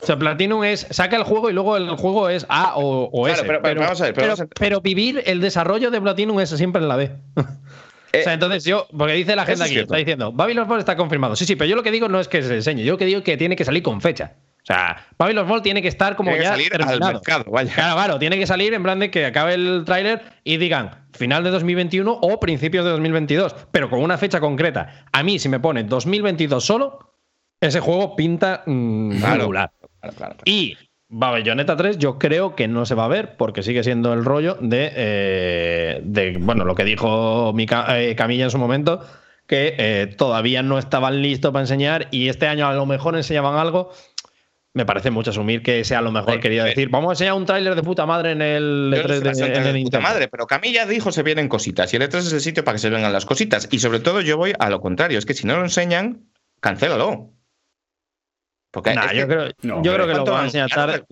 O 0.00 0.06
sea, 0.06 0.16
Platinum 0.16 0.62
es. 0.64 0.86
Saca 0.90 1.16
el 1.16 1.22
juego 1.24 1.50
y 1.50 1.52
luego 1.52 1.76
el 1.76 1.88
juego 1.90 2.28
es 2.28 2.46
A 2.48 2.76
o, 2.76 3.04
o 3.12 3.24
Claro, 3.24 3.38
S. 3.40 3.44
pero- 3.46 3.62
pero 3.62 3.80
vamos 3.80 4.00
a 4.00 4.04
ver, 4.04 4.14
pero 4.14 4.22
pero, 4.26 4.36
vamos 4.36 4.40
a- 4.40 4.60
pero 4.60 4.80
vivir 4.80 5.22
el 5.26 5.40
desarrollo 5.40 5.90
de 5.90 6.00
Platinum 6.00 6.38
es 6.40 6.50
siempre 6.50 6.82
en 6.82 6.88
la 6.88 6.96
B. 6.96 7.04
Eh, 7.04 7.10
o 8.20 8.22
sea, 8.24 8.32
entonces 8.34 8.64
yo, 8.64 8.86
porque 8.96 9.14
dice 9.14 9.34
la 9.36 9.42
gente 9.44 9.54
es 9.54 9.60
aquí, 9.62 9.70
cierto. 9.74 9.94
está 9.94 9.96
diciendo, 9.98 10.32
Babylon 10.32 10.66
Fall 10.68 10.78
está 10.80 10.96
confirmado. 10.96 11.34
Sí, 11.36 11.44
sí, 11.44 11.56
pero 11.56 11.68
yo 11.70 11.76
lo 11.76 11.82
que 11.82 11.90
digo 11.90 12.08
no 12.08 12.20
es 12.20 12.28
que 12.28 12.42
se 12.42 12.54
enseñe, 12.54 12.82
yo 12.84 12.92
lo 12.92 12.98
que 12.98 13.06
digo 13.06 13.18
es 13.18 13.24
que 13.24 13.36
tiene 13.36 13.56
que 13.56 13.64
salir 13.64 13.82
con 13.82 14.00
fecha. 14.00 14.34
O 14.62 14.64
sea, 14.64 15.08
Babylon 15.18 15.48
Fall 15.48 15.60
tiene 15.62 15.82
que 15.82 15.88
estar 15.88 16.14
como 16.14 16.30
Tiene 16.30 16.38
que 16.38 16.44
ya 16.44 16.50
salir 16.52 16.72
al 16.74 17.00
mercado, 17.14 17.44
vaya. 17.50 17.74
Claro, 17.74 17.94
claro, 17.96 18.18
tiene 18.20 18.38
que 18.38 18.46
salir 18.46 18.72
en 18.74 18.82
plan 18.84 19.00
de 19.00 19.10
que 19.10 19.26
acabe 19.26 19.54
el 19.54 19.82
tráiler 19.84 20.22
y 20.44 20.56
digan 20.56 21.06
final 21.12 21.42
de 21.42 21.50
2021 21.50 22.12
o 22.12 22.38
principios 22.38 22.84
de 22.84 22.92
2022, 22.92 23.56
pero 23.72 23.90
con 23.90 24.00
una 24.00 24.18
fecha 24.18 24.38
concreta. 24.38 25.04
A 25.12 25.24
mí, 25.24 25.40
si 25.40 25.48
me 25.48 25.58
pone 25.58 25.82
2022 25.82 26.64
solo, 26.64 27.16
ese 27.60 27.80
juego 27.80 28.14
pinta 28.14 28.62
mm, 28.66 29.18
Claro. 29.18 29.34
regular. 29.40 29.72
Claro. 30.16 30.36
Y 30.44 30.76
Bayonetta 31.08 31.76
3 31.76 31.98
yo 31.98 32.18
creo 32.20 32.54
que 32.54 32.68
no 32.68 32.86
se 32.86 32.94
va 32.94 33.06
a 33.06 33.08
ver 33.08 33.36
porque 33.36 33.62
sigue 33.64 33.82
siendo 33.82 34.12
el 34.12 34.24
rollo 34.24 34.56
de, 34.60 34.92
eh, 34.94 36.00
de 36.04 36.36
bueno, 36.40 36.64
lo 36.64 36.74
que 36.76 36.84
dijo 36.84 37.52
Mika- 37.52 38.00
eh, 38.00 38.14
Camilla 38.16 38.44
en 38.44 38.50
su 38.50 38.58
momento, 38.58 39.04
que 39.46 39.74
eh, 39.76 40.06
todavía 40.16 40.62
no 40.62 40.78
estaban 40.78 41.20
listos 41.20 41.50
para 41.52 41.62
enseñar 41.64 42.08
y 42.10 42.28
este 42.28 42.46
año 42.46 42.66
a 42.66 42.74
lo 42.74 42.86
mejor 42.86 43.16
enseñaban 43.16 43.56
algo. 43.58 43.90
Me 44.74 44.86
parece 44.86 45.10
mucho 45.10 45.30
asumir 45.30 45.62
que 45.62 45.84
sea 45.84 46.00
lo 46.00 46.10
mejor 46.10 46.34
Sí, 46.34 46.40
quería 46.40 46.62
sí. 46.62 46.70
decir, 46.70 46.88
vamos 46.88 47.10
a 47.10 47.12
enseñar 47.12 47.34
un 47.34 47.44
tráiler 47.44 47.74
de 47.74 47.82
puta 47.82 48.06
madre 48.06 48.32
en 48.32 48.40
el 48.40 48.90
Yo 48.96 49.02
E3 49.02 49.22
no 49.22 49.34
sé 49.34 49.48
de, 49.50 49.58
el 49.58 49.72
de 49.74 49.82
puta 49.82 50.00
madre, 50.00 50.28
pero 50.28 50.46
Camilla 50.46 50.86
dijo 50.86 51.12
se 51.12 51.22
vienen 51.22 51.48
cositas 51.48 51.92
y 51.92 51.96
el 51.96 52.02
E3 52.02 52.16
es 52.18 52.32
el 52.32 52.40
sitio 52.40 52.64
para 52.64 52.76
que 52.76 52.78
se 52.78 52.88
vengan 52.88 53.12
las 53.12 53.26
cositas. 53.26 53.68
Y 53.70 53.80
sobre 53.80 54.00
todo 54.00 54.22
yo 54.22 54.38
voy 54.38 54.54
a 54.58 54.70
lo 54.70 54.80
contrario, 54.80 55.18
es 55.18 55.26
que 55.26 55.34
si 55.34 55.46
no 55.46 55.56
lo 55.56 55.62
enseñan, 55.62 56.30
cancélalo. 56.60 57.34
Porque 58.70 58.94
Nah, 58.94 59.12
yo 59.12 59.28
que- 59.28 59.34
creo, 59.34 59.50
no, 59.62 59.82
yo 59.82 59.92
creo 59.92 60.06
que 60.06 60.12
lo 60.14 60.24
¿cuánto 60.24 60.32
van 60.32 60.40
a 60.40 60.44
enseñar 60.46 60.70
tarde. 60.70 61.04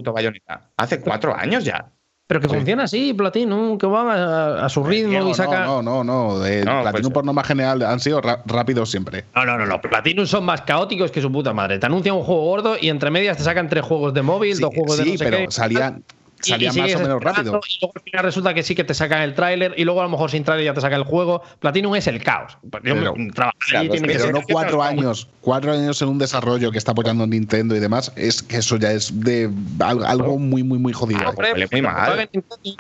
Hace 0.79 1.01
cuatro 1.03 1.37
años 1.37 1.63
ya. 1.63 1.93
Pero 2.31 2.41
que 2.41 2.47
funciona 2.49 2.85
así, 2.85 3.13
Platinum, 3.13 3.77
que 3.77 3.87
van 3.87 4.07
a, 4.09 4.65
a 4.65 4.69
su 4.69 4.85
ritmo 4.85 5.11
Diego, 5.11 5.31
y 5.31 5.35
sacan. 5.35 5.67
No, 5.67 5.83
no, 5.83 6.05
no. 6.05 6.39
no. 6.39 6.47
Eh, 6.47 6.63
No, 6.65 6.83
Platinum 6.83 7.03
pues- 7.11 7.15
por 7.15 7.25
norma 7.25 7.43
general 7.43 7.83
han 7.83 7.99
sido 7.99 8.21
rápidos 8.47 8.89
siempre. 8.89 9.25
No, 9.35 9.45
no, 9.45 9.59
no, 9.59 9.67
no. 9.67 9.81
Platinum 9.81 10.27
son 10.27 10.45
más 10.45 10.61
caóticos 10.63 11.11
que 11.11 11.21
su 11.21 11.33
puta 11.33 11.53
madre. 11.53 11.81
Te 11.81 11.87
anuncian 11.87 12.15
un 12.15 12.23
juego 12.23 12.43
gordo 12.43 12.77
y 12.81 12.89
entre 12.89 13.11
medias 13.11 13.37
te 13.37 13.43
sacan 13.43 13.69
tres 13.69 13.85
juegos 13.85 14.15
de 14.15 14.23
móvil, 14.23 14.55
Sí, 14.55 14.63
dos 14.63 14.73
juegos 14.73 14.99
de 14.99 15.03
sí, 15.03 15.11
no 15.15 15.19
sé 15.19 15.25
pero 15.25 15.39
qué. 15.39 15.47
salían, 15.51 16.05
Y- 16.43 16.49
y 16.49 16.51
salían 16.53 16.75
más 16.77 16.95
o 16.95 16.99
menos 17.01 17.23
rápido. 17.23 17.61
Y 17.69 17.79
luego 17.81 17.93
al 17.97 18.03
final 18.03 18.25
resulta 18.25 18.55
que 18.55 18.63
sí 18.63 18.75
que 18.75 18.85
te 18.85 18.95
sacan 18.95 19.23
el 19.23 19.35
tráiler 19.35 19.75
y 19.77 19.85
luego 19.85 20.01
a 20.01 20.05
lo 20.05 20.11
mejor 20.11 20.31
sin 20.31 20.43
tráiler 20.45 20.65
ya 20.67 20.75
te 20.75 20.81
saca 20.81 20.97
el 20.97 21.05
juego. 21.05 21.43
Platinum 21.59 21.95
es 21.97 22.07
el 22.07 22.23
caos. 22.23 22.57
Yo 22.63 22.71
Pero- 22.81 23.15
Claro, 23.69 23.91
que 23.93 24.33
no 24.33 24.41
cuatro 24.51 24.83
años. 24.83 25.29
Cuatro 25.41 25.73
años 25.73 26.01
en 26.03 26.09
un 26.09 26.19
desarrollo 26.19 26.71
que 26.71 26.79
está 26.79 26.93
apoyando 26.93 27.27
Nintendo 27.27 27.75
y 27.75 27.81
demás, 27.81 28.13
es 28.17 28.43
que 28.43 28.57
eso 28.59 28.77
ya 28.77 28.93
es 28.93 29.21
de 29.21 29.51
al- 29.81 30.05
algo 30.05 30.39
muy, 30.39 30.63
muy, 30.63 30.79
muy 30.79 30.93
jodido. 30.93 31.21
Ah, 31.25 31.33
muy 31.73 31.83
mal. 31.83 32.29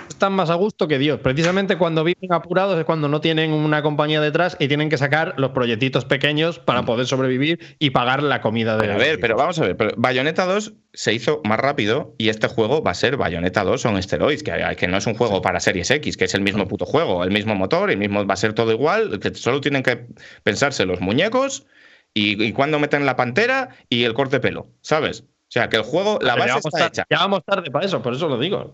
Están 0.09 0.32
más 0.35 0.51
a 0.51 0.55
gusto 0.55 0.87
que 0.89 0.99
Dios. 0.99 1.20
Precisamente 1.20 1.77
cuando 1.78 2.05
viven 2.05 2.32
apurados 2.32 2.78
es 2.78 2.85
cuando 2.85 3.09
no 3.09 3.20
tienen 3.20 3.53
una 3.53 3.82
compañía 3.82 4.20
detrás 4.20 4.57
y 4.61 4.69
tienen 4.69 4.89
que 4.91 4.99
sacar 4.99 5.35
los 5.39 5.51
proyectitos 5.51 6.05
pequeños 6.05 6.59
para 6.59 6.85
poder 6.85 7.07
sobrevivir 7.07 7.77
y 7.78 7.91
pagar 7.91 8.23
la 8.23 8.41
comida 8.41 8.77
de. 8.77 8.93
A 8.93 8.97
ver, 8.97 9.19
pero 9.20 9.37
vamos 9.37 9.59
a 9.59 9.62
ver, 9.62 9.77
pero 9.77 9.93
Bayonetta 9.97 10.45
2 10.45 10.74
se 10.93 11.15
hizo 11.15 11.41
más 11.45 11.59
rápido 11.59 12.15
y 12.19 12.28
este 12.28 12.47
juego 12.49 12.82
va 12.82 12.91
a 12.91 12.95
ser 12.95 13.16
Bayonetta 13.16 13.49
2 13.51 13.85
on 13.86 14.02
steroids, 14.02 14.43
que, 14.43 14.77
que 14.77 14.89
no 14.89 14.97
es 14.97 15.06
un 15.06 15.14
juego 15.14 15.43
para 15.43 15.60
Series 15.60 15.90
X, 15.90 16.16
que 16.16 16.24
es 16.24 16.35
el 16.35 16.43
mismo 16.43 16.66
puto 16.68 16.86
juego, 16.86 17.24
el 17.24 17.31
mismo 17.31 17.55
motor, 17.55 17.90
el 17.90 17.98
mismo 17.98 18.24
va 18.27 18.35
a 18.35 18.36
ser 18.36 18.52
todo 18.52 18.72
igual, 18.72 19.18
que 19.20 19.35
solo 19.35 19.60
tienen 19.60 19.82
que 19.82 20.06
pensarse 20.43 20.85
los 20.86 21.01
muñecos 21.01 21.66
y, 22.14 22.43
y 22.43 22.52
cuándo 22.52 22.78
meten 22.78 23.06
la 23.06 23.16
pantera 23.16 23.70
y 23.89 24.05
el 24.05 24.14
corte 24.14 24.40
pelo, 24.40 24.68
¿sabes? 24.81 25.22
O 25.22 25.52
sea, 25.52 25.68
que 25.68 25.77
el 25.77 25.82
juego, 25.82 26.18
la 26.22 26.35
Pero 26.35 26.55
base 26.55 26.68
está 26.68 26.86
hecha. 26.86 27.05
ya 27.10 27.18
vamos 27.18 27.44
tarde 27.44 27.70
para 27.70 27.85
eso, 27.85 28.01
por 28.01 28.14
eso 28.14 28.28
lo 28.28 28.39
digo. 28.39 28.72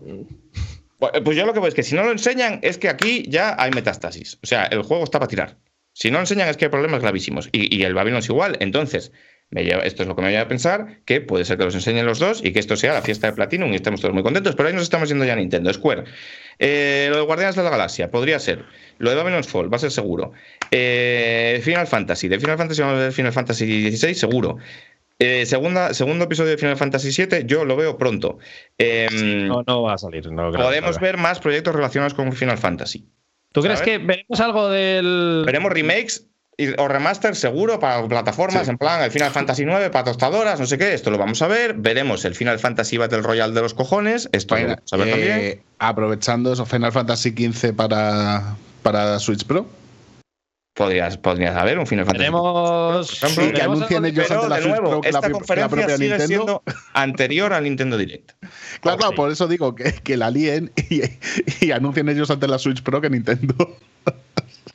Pues 0.99 1.11
pues 1.23 1.35
yo 1.35 1.45
lo 1.45 1.53
que 1.53 1.59
veo 1.59 1.67
es 1.67 1.73
que 1.73 1.83
si 1.83 1.95
no 1.95 2.03
lo 2.03 2.11
enseñan 2.11 2.59
es 2.61 2.77
que 2.77 2.89
aquí 2.89 3.25
ya 3.27 3.55
hay 3.57 3.71
metástasis. 3.71 4.37
O 4.43 4.45
sea, 4.47 4.65
el 4.65 4.83
juego 4.83 5.03
está 5.03 5.19
para 5.19 5.27
tirar. 5.27 5.57
Si 5.93 6.11
no 6.11 6.17
lo 6.17 6.21
enseñan 6.21 6.49
es 6.49 6.57
que 6.57 6.65
hay 6.65 6.71
problemas 6.71 7.01
gravísimos. 7.01 7.49
Y, 7.51 7.75
y 7.75 7.83
el 7.83 7.95
Babylon 7.95 8.19
es 8.19 8.29
igual. 8.29 8.57
Entonces, 8.59 9.11
me 9.49 9.63
lleva- 9.63 9.83
esto 9.83 10.03
es 10.03 10.09
lo 10.09 10.15
que 10.15 10.21
me 10.21 10.29
lleva 10.29 10.43
a 10.43 10.47
pensar 10.47 10.97
que 11.05 11.21
puede 11.21 11.45
ser 11.45 11.57
que 11.57 11.63
los 11.65 11.73
enseñen 11.75 12.05
los 12.05 12.19
dos 12.19 12.43
y 12.43 12.51
que 12.51 12.59
esto 12.59 12.75
sea 12.75 12.93
la 12.93 13.01
fiesta 13.01 13.27
de 13.27 13.33
Platinum 13.33 13.71
y 13.71 13.75
estemos 13.75 14.01
todos 14.01 14.13
muy 14.13 14.23
contentos. 14.23 14.55
Pero 14.55 14.67
ahí 14.69 14.73
nos 14.75 14.83
estamos 14.83 15.07
yendo 15.09 15.23
ya 15.25 15.33
a 15.33 15.35
Nintendo. 15.37 15.71
Square. 15.73 16.03
Eh, 16.59 17.07
lo 17.09 17.17
de 17.17 17.21
Guardianes 17.23 17.55
de 17.55 17.63
la 17.63 17.69
Galaxia 17.69 18.11
podría 18.11 18.39
ser. 18.39 18.65
Lo 18.97 19.09
de 19.09 19.15
Babylon's 19.15 19.47
Fall 19.47 19.71
va 19.71 19.77
a 19.77 19.79
ser 19.79 19.91
seguro. 19.91 20.33
Eh, 20.71 21.61
Final 21.63 21.87
Fantasy. 21.87 22.27
De 22.27 22.39
Final 22.39 22.57
Fantasy 22.57 22.81
vamos 22.81 22.97
a 22.97 22.99
ver 23.03 23.11
Final 23.13 23.31
Fantasy 23.33 23.91
XVI 23.95 24.13
seguro. 24.15 24.57
Eh, 25.19 25.45
segunda, 25.47 25.93
segundo 25.95 26.25
episodio 26.25 26.51
de 26.51 26.57
Final 26.57 26.77
Fantasy 26.77 27.09
VII, 27.25 27.45
yo 27.47 27.65
lo 27.65 27.75
veo 27.75 27.97
pronto. 27.97 28.37
Em, 28.77 29.47
No, 29.47 29.63
no 29.65 29.81
va 29.81 29.93
a 29.93 29.97
salir. 29.97 30.29
no 30.31 30.51
creo 30.51 30.63
Podemos 30.65 30.99
ver 30.99 31.17
más 31.17 31.39
proyectos 31.39 31.73
relacionados 31.73 32.13
con 32.13 32.31
Final 32.33 32.57
Fantasy. 32.59 33.05
¿Tú 33.51 33.61
crees 33.63 33.79
¿sabes? 33.79 33.97
que 33.99 34.05
veremos 34.05 34.39
algo 34.39 34.69
del. 34.69 35.41
Veremos 35.45 35.71
remakes 35.71 36.26
y- 36.57 36.69
o 36.79 36.87
remasters 36.87 37.37
seguro 37.39 37.79
para 37.79 38.07
plataformas, 38.07 38.65
Sí. 38.65 38.71
en 38.71 38.77
plan 38.77 39.01
el 39.03 39.11
Final 39.11 39.31
Fantasy 39.31 39.63
9 39.65 39.89
para 39.91 40.05
tostadoras, 40.05 40.59
no 40.59 40.65
sé 40.65 40.77
qué, 40.77 40.93
esto 40.93 41.11
lo 41.11 41.17
vamos 41.17 41.41
a 41.41 41.47
ver. 41.47 41.75
Veremos 41.75 42.25
el 42.25 42.33
Final 42.35 42.59
Fantasy 42.59 42.97
Battle 42.97 43.21
Royale 43.21 43.53
de 43.53 43.61
los 43.61 43.73
cojones, 43.73 44.27
esto 44.31 44.55
lo 44.55 44.61
Final- 44.61 44.75
vamos 44.77 44.93
a 44.93 44.97
ver 44.97 45.07
eh, 45.07 45.29
también. 45.29 45.61
aprovechando 45.79 46.51
eso, 46.53 46.65
Final 46.65 46.91
Fantasy 46.91 47.29
XV 47.31 47.73
para, 47.73 48.55
para 48.83 49.19
Switch 49.19 49.45
Pro. 49.45 49.67
Podrías, 50.75 51.17
podrías 51.17 51.55
haber 51.55 51.79
un 51.79 51.87
Final 51.87 52.05
Fantasy. 52.05 52.19
Veremos. 52.25 53.11
ejemplo, 53.23 53.45
Sí, 53.45 53.51
que 53.51 53.61
anuncien 53.63 53.97
algo 54.05 54.07
ellos 54.09 54.25
Pero, 54.27 54.41
ante 54.43 54.49
la 54.49 54.55
de 54.57 54.61
Switch 54.61 54.75
nuevo, 54.75 54.89
Pro 54.89 55.01
que 55.01 55.11
la, 55.11 55.17
esta 55.17 55.21
que 55.27 55.33
la 55.33 55.37
conferencia 55.39 55.69
propia 55.69 55.97
sigue 55.97 56.09
Nintendo. 56.09 56.27
siendo 56.27 56.63
anterior 56.93 57.53
al 57.53 57.63
Nintendo 57.63 57.97
Direct. 57.97 58.31
Claro, 58.81 58.97
claro, 58.99 59.09
sí. 59.09 59.15
por 59.15 59.31
eso 59.31 59.47
digo 59.47 59.73
que, 59.73 59.91
que 60.03 60.17
la 60.17 60.29
líen 60.29 60.71
y, 60.89 61.01
y 61.65 61.71
anuncien 61.71 62.09
ellos 62.09 62.29
ante 62.29 62.47
la 62.47 62.59
Switch 62.59 62.83
Pro 62.83 63.01
que 63.01 63.09
Nintendo. 63.09 63.55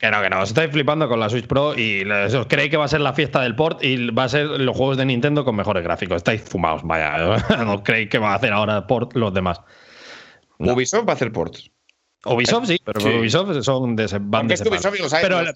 Que 0.03 0.11
no, 0.11 0.21
que 0.21 0.29
no, 0.29 0.41
os 0.41 0.49
estáis 0.49 0.69
flipando 0.69 1.07
con 1.07 1.17
la 1.17 1.29
Switch 1.29 1.47
Pro 1.47 1.79
y 1.79 2.03
os 2.11 2.45
creéis 2.47 2.69
que 2.69 2.75
va 2.75 2.83
a 2.83 2.87
ser 2.89 2.99
la 2.99 3.13
fiesta 3.13 3.39
del 3.39 3.55
port 3.55 3.81
y 3.81 4.09
va 4.11 4.25
a 4.25 4.27
ser 4.27 4.47
los 4.47 4.75
juegos 4.75 4.97
de 4.97 5.05
Nintendo 5.05 5.45
con 5.45 5.55
mejores 5.55 5.81
gráficos. 5.81 6.17
Estáis 6.17 6.41
fumados, 6.41 6.81
vaya. 6.83 7.37
No 7.65 7.81
creéis 7.81 8.09
que 8.09 8.17
va 8.19 8.33
a 8.33 8.35
hacer 8.35 8.51
ahora 8.51 8.85
port 8.85 9.15
los 9.15 9.33
demás. 9.33 9.61
No. 10.59 10.73
Ubisoft 10.73 11.07
va 11.07 11.13
a 11.13 11.15
hacer 11.15 11.31
ports. 11.31 11.71
Ubisoft 12.25 12.65
sí, 12.67 12.81
pero 12.83 12.99
Sí. 12.99 13.07
Ubisoft 13.07 13.61
son 13.61 13.95
de 13.95 14.03
ese 14.03 14.17
van 14.19 14.49
de 14.49 14.55
Ubisoft 14.55 14.93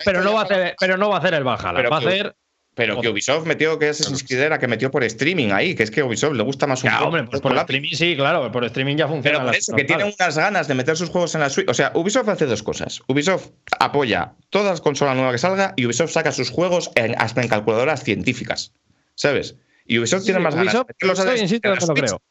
pero, 0.06 0.24
no 0.24 0.34
va 0.34 0.40
a 0.40 0.44
hacer, 0.46 0.76
pero 0.80 0.96
no 0.96 1.10
va 1.10 1.16
a 1.18 1.20
hacer 1.20 1.34
el 1.34 1.44
Valhalla, 1.44 1.74
Pero 1.76 1.90
va 1.90 1.98
a 1.98 2.00
que- 2.00 2.08
hacer 2.08 2.36
Pero 2.78 3.02
que 3.02 3.10
Ubisoft 3.10 3.46
metió 3.46 3.78
que 3.80 3.90
Assassin's 3.90 4.24
Creed 4.24 4.40
era 4.40 4.60
que 4.60 4.68
metió 4.68 4.90
por 4.92 5.04
streaming 5.04 5.50
ahí, 5.52 5.74
que 5.76 5.84
es 5.84 5.92
que 5.92 6.02
a 6.02 6.06
Ubisoft 6.06 6.36
le 6.36 6.44
gusta 6.44 6.68
más 6.68 6.84
un 6.84 6.92
port 6.92 7.02
hombre, 7.04 7.24
pues 7.24 7.42
por 7.42 7.54
la- 7.54 7.62
streaming 7.62 7.90
sí, 7.92 8.16
claro, 8.16 8.52
por 8.52 8.64
streaming 8.66 8.96
ya 8.96 9.08
funciona. 9.08 9.40
Pero 9.40 9.48
por 9.48 9.56
eso, 9.56 9.76
que 9.76 9.84
tienen 9.84 10.14
unas 10.18 10.38
ganas 10.38 10.68
de 10.68 10.76
meter 10.76 10.96
sus 10.96 11.10
juegos 11.10 11.34
en 11.36 11.42
la 11.42 11.50
Switch. 11.50 11.68
O 11.68 11.74
sea, 11.74 11.92
Ubisoft 11.96 12.30
hace 12.30 12.46
dos 12.46 12.62
cosas. 12.64 13.02
Ubisoft 13.08 13.48
apoya 13.80 14.34
todas 14.52 14.70
las 14.70 14.82
consolas 14.82 15.16
nuevas 15.16 15.34
que 15.34 15.40
salga 15.40 15.74
y 15.76 15.86
Ubisoft 15.88 16.12
saca 16.12 16.32
sus 16.32 16.50
juegos 16.52 16.92
en- 16.96 17.16
hasta 17.20 17.42
en 17.42 17.48
calculadoras 17.50 18.04
científicas. 18.04 18.72
¿Sabes? 19.16 19.56
Y 19.86 19.98
Ubisoft 19.98 20.24
tiene 20.26 20.40
Sí, 20.40 20.44
más 20.44 20.54
ganas. 20.56 20.74
Ubisoft, 20.76 20.88
meterlos 20.90 21.20
Ubisoft, 21.20 21.42
insisto, 21.42 21.70
lo 21.76 21.94
creo. 21.96 22.22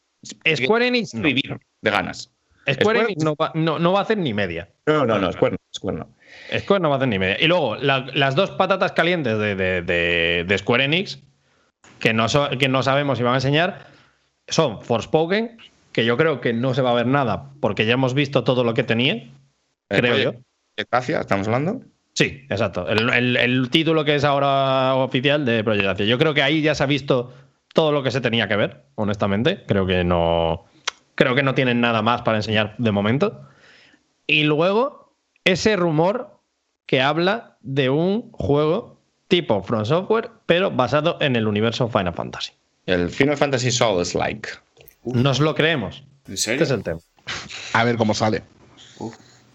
Square 0.55 0.87
Enix 0.87 1.13
no. 1.13 1.21
vivir 1.23 1.57
de 1.81 1.91
ganas. 1.91 2.31
Square 2.61 2.75
Square- 2.79 2.99
Enix 3.01 3.23
no 3.23 3.35
va, 3.35 3.51
no- 3.55 3.79
no 3.79 3.91
va 3.93 3.99
a 3.99 4.03
hacer 4.03 4.17
ni 4.17 4.33
media. 4.33 4.69
No, 4.85 5.05
no, 5.05 5.19
no, 5.19 5.31
Square 5.33 5.53
no. 5.53 5.57
Square 5.75 5.97
no. 5.97 6.16
Square 6.59 6.81
no 6.81 6.89
va 6.89 6.95
a 6.95 6.97
hacer 6.97 7.07
ni 7.09 7.19
media. 7.19 7.37
Y 7.39 7.47
luego, 7.47 7.75
la- 7.75 8.05
las 8.13 8.35
dos 8.35 8.51
patatas 8.51 8.91
calientes 8.93 9.37
de, 9.37 9.55
de- 9.55 9.81
de- 9.81 10.45
de 10.47 10.57
Square 10.57 10.85
Enix, 10.85 11.19
que 11.99 12.13
no, 12.13 12.29
so- 12.29 12.49
que 12.57 12.67
no 12.69 12.83
sabemos 12.83 13.17
si 13.17 13.23
van 13.23 13.33
a 13.33 13.37
enseñar, 13.37 13.87
son 14.47 14.81
Forspoken, 14.81 15.57
que 15.91 16.05
yo 16.05 16.15
creo 16.17 16.41
que 16.41 16.53
no 16.53 16.73
se 16.73 16.81
va 16.81 16.91
a 16.91 16.95
ver 16.95 17.07
nada, 17.07 17.49
porque 17.59 17.85
ya 17.85 17.93
hemos 17.93 18.13
visto 18.13 18.43
todo 18.43 18.63
lo 18.63 18.73
que 18.73 18.83
tenía, 18.83 19.29
creo 19.89 20.15
Eh, 20.15 20.23
yo. 20.23 20.29
oye, 20.29 20.39
Gracias, 20.91 21.21
estamos 21.21 21.47
hablando. 21.47 21.81
Sí, 22.13 22.45
exacto. 22.49 22.87
El, 22.87 23.09
el- 23.09 23.37
el 23.37 23.69
título 23.69 24.05
que 24.05 24.15
es 24.15 24.23
ahora 24.23 24.95
oficial 24.95 25.43
de 25.45 25.63
Project 25.63 25.87
Athia. 25.87 26.05
Yo 26.05 26.17
creo 26.17 26.33
que 26.33 26.43
ahí 26.43 26.61
ya 26.61 26.75
se 26.75 26.83
ha 26.83 26.87
visto 26.87 27.33
todo 27.73 27.91
lo 27.91 28.03
que 28.03 28.11
se 28.11 28.21
tenía 28.21 28.47
que 28.47 28.55
ver, 28.55 28.85
honestamente. 28.95 29.63
Creo 29.67 29.85
que 29.85 30.03
no. 30.03 30.65
Creo 31.15 31.33
que 31.35 31.41
no 31.43 31.53
tienen 31.55 31.81
nada 31.81 32.01
más 32.03 32.21
para 32.21 32.37
enseñar 32.37 32.75
de 32.77 32.91
momento. 32.91 33.41
Y 34.27 34.43
luego, 34.43 35.13
ese 35.45 35.75
rumor 35.75 36.36
que 36.87 37.01
habla 37.01 37.57
de 37.61 37.91
un 37.91 38.31
juego 38.31 38.99
tipo 39.27 39.61
From 39.61 39.85
Software, 39.85 40.31
pero 40.47 40.71
basado 40.71 41.17
en 41.21 41.35
el 41.35 41.47
universo 41.47 41.87
Final 41.89 42.13
Fantasy. 42.13 42.53
El 42.87 43.09
Final 43.09 43.37
Fantasy 43.37 43.69
Souls 43.71 44.15
like. 44.15 44.49
Nos 45.03 45.39
lo 45.39 45.53
creemos. 45.53 46.03
¿En 46.25 46.33
Este 46.33 46.37
serio? 46.37 46.63
es 46.63 46.71
el 46.71 46.81
tema. 46.83 46.99
A 47.73 47.83
ver 47.83 47.97
cómo 47.97 48.13
sale. 48.13 48.41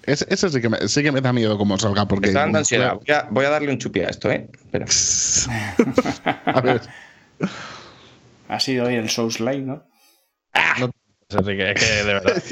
Ese, 0.05 0.27
ese 0.29 0.51
sí, 0.51 0.61
que 0.61 0.69
me, 0.69 0.89
sí 0.89 1.03
que 1.03 1.13
me 1.13 1.21
da 1.21 1.33
miedo 1.33 1.57
como 1.57 1.79
salga, 1.79 2.07
porque. 2.07 2.29
Está 2.29 2.41
dando 2.41 2.59
ansiedad. 2.59 2.95
Voy 2.95 3.15
a, 3.15 3.27
voy 3.31 3.45
a 3.47 3.51
darle 3.51 3.71
un 3.71 3.79
chupi 3.79 4.01
a 4.01 4.09
esto, 4.09 4.31
¿eh? 4.31 4.49
Espera. 4.53 4.87
A 6.47 6.61
ver, 6.61 6.81
Ha 8.49 8.61
sido 8.61 8.87
hoy 8.87 8.97
el 8.97 9.09
Souls 9.09 9.41
Line, 9.41 9.63
¿no? 9.63 9.85
Así 10.55 11.45
que, 11.57 11.71
es 11.71 11.81
que 11.81 12.05
de 12.05 12.15
verdad. 12.15 12.43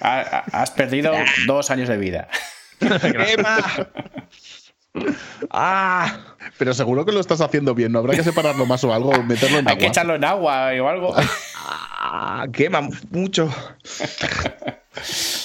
Has 0.52 0.70
perdido 0.72 1.12
dos 1.46 1.70
años 1.70 1.88
de 1.88 1.96
vida. 1.98 2.28
¡Emma! 2.80 3.58
¡Ah! 5.50 6.18
pero 6.58 6.72
seguro 6.72 7.04
que 7.04 7.12
lo 7.12 7.20
estás 7.20 7.40
haciendo 7.40 7.74
bien. 7.74 7.92
¿No 7.92 7.98
habrá 7.98 8.14
que 8.14 8.22
separarlo 8.22 8.64
más 8.66 8.82
o 8.84 8.92
algo? 8.94 9.12
Meterlo 9.24 9.58
en 9.58 9.68
Hay 9.68 9.76
que 9.76 9.84
agua. 9.84 9.92
echarlo 9.92 10.14
en 10.14 10.24
agua 10.24 10.68
o 10.82 10.88
algo. 10.88 11.14
¡Ah! 11.56 12.46
¡Quema 12.52 12.88
mucho! 13.10 13.50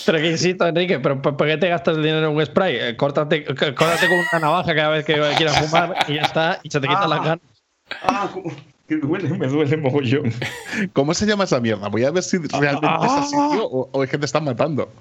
Pero 0.05 0.17
que 0.19 0.31
insisto, 0.31 0.65
Enrique, 0.65 0.99
¿pero 0.99 1.21
por 1.21 1.35
qué 1.45 1.57
te 1.57 1.67
gastas 1.67 1.97
el 1.97 2.03
dinero 2.03 2.29
en 2.29 2.35
un 2.37 2.45
spray? 2.45 2.75
Eh, 2.77 2.95
córtate, 2.95 3.43
córtate 3.45 4.07
con 4.07 4.17
una 4.31 4.39
navaja 4.39 4.73
cada 4.73 4.89
vez 4.89 5.05
que 5.05 5.13
quieras 5.37 5.59
fumar 5.59 5.95
y 6.07 6.15
ya 6.15 6.21
está, 6.21 6.59
y 6.63 6.69
se 6.71 6.79
te 6.79 6.87
quitan 6.87 7.09
las 7.09 7.19
ganas. 7.19 7.39
¡Ah! 8.03 8.29
cómo- 8.31 8.51
que 8.87 8.97
duele, 8.97 9.29
me 9.29 9.47
duele 9.47 9.77
mogollón. 9.77 10.33
¿Cómo 10.93 11.13
se 11.13 11.25
llama 11.25 11.45
esa 11.45 11.59
mierda? 11.61 11.87
Voy 11.87 12.03
a 12.03 12.11
ver 12.11 12.23
si 12.23 12.37
realmente 12.39 13.05
es 13.05 13.11
así, 13.11 13.35
tío, 13.51 13.65
o, 13.65 13.89
o 13.91 14.03
es 14.03 14.09
que 14.09 14.17
te 14.17 14.25
están 14.25 14.43
matando. 14.43 14.91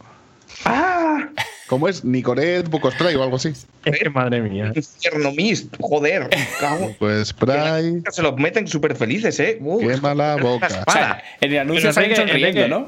¡Ah! 0.64 1.28
¿Cómo 1.70 1.86
es? 1.86 2.04
Nicoret, 2.04 2.68
Bucospray 2.68 3.14
o 3.14 3.22
algo 3.22 3.36
así. 3.36 3.50
Es 3.84 3.96
que 3.96 4.10
madre 4.10 4.40
mía. 4.40 4.72
Infierno 4.74 5.30
mist, 5.30 5.72
joder. 5.78 6.28
Cago. 6.58 6.96
Pues 6.98 7.28
spray, 7.28 8.02
Se 8.10 8.22
los 8.22 8.36
meten 8.38 8.66
súper 8.66 8.96
felices, 8.96 9.38
¿eh? 9.38 9.56
Uf. 9.60 9.80
quema 9.80 10.12
la 10.16 10.34
boca. 10.34 10.66
O 10.66 10.68
sea, 10.68 10.80
espada. 10.80 11.22
en 11.40 11.52
el 11.52 11.58
anuncio 11.60 11.92
salen 11.92 12.16
sonriendo, 12.16 12.66
¿no? 12.66 12.86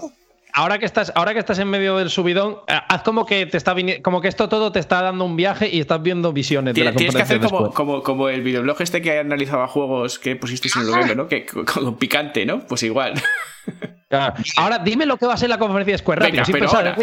Ahora 0.53 0.81
que 0.81 0.85
estás, 0.85 1.13
ahora 1.15 1.33
que 1.33 1.39
estás 1.39 1.61
en 1.61 1.69
medio 1.69 1.97
del 1.97 2.11
subidón, 2.11 2.57
eh, 2.67 2.75
haz 2.89 3.03
como 3.05 3.25
que 3.25 3.47
te 3.47 3.57
está 3.57 3.77
como 4.03 4.21
que 4.21 4.27
esto 4.27 4.49
todo 4.49 4.73
te 4.73 4.81
está 4.81 5.01
dando 5.01 5.27
un 5.27 5.37
viaje 5.37 5.69
y 5.73 5.79
estás 5.79 6.03
viendo 6.03 6.33
visiones 6.33 6.75
de 6.75 6.83
la 6.83 6.93
Tienes 6.93 7.15
tienes 7.15 7.15
que 7.15 7.23
hacer 7.23 7.41
como, 7.41 7.73
como, 7.73 8.03
como 8.03 8.29
el 8.31 8.43
videoblog 8.43 8.83
este 8.83 9.01
que 9.01 9.17
analizaba 9.17 9.69
juegos 9.69 10.19
que 10.19 10.35
pusisteis 10.35 10.75
en 10.75 10.83
el 10.83 10.89
noveno, 10.89 11.15
¿no? 11.15 11.29
Que 11.29 11.47
con, 11.65 11.65
con 11.65 11.97
picante, 11.99 12.45
¿no? 12.45 12.67
Pues 12.67 12.83
igual. 12.83 13.15
Claro. 14.13 14.35
Ahora 14.59 14.79
dime 14.79 15.07
lo 15.07 15.17
que 15.17 15.25
va 15.25 15.33
a 15.33 15.37
ser 15.39 15.49
la 15.49 15.57
conferencia 15.59 15.95
de 15.95 15.99
Square 15.99 16.23
Venga, 16.27 16.43
rápido, 16.43 16.69
sin 16.69 16.77
ahora. 16.77 16.97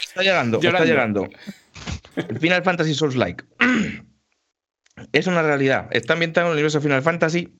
Está 0.00 0.22
llegando, 0.22 0.60
Llorando. 0.62 0.78
está 0.82 0.84
llegando. 0.84 1.28
El 2.16 2.38
Final 2.38 2.62
Fantasy 2.64 2.94
Souls 2.94 3.16
Like. 3.16 3.44
Es 5.12 5.26
una 5.26 5.42
realidad. 5.42 5.88
Está 5.90 6.14
ambientado 6.14 6.46
en 6.46 6.52
el 6.52 6.54
universo 6.54 6.80
Final 6.80 7.02
Fantasy, 7.02 7.52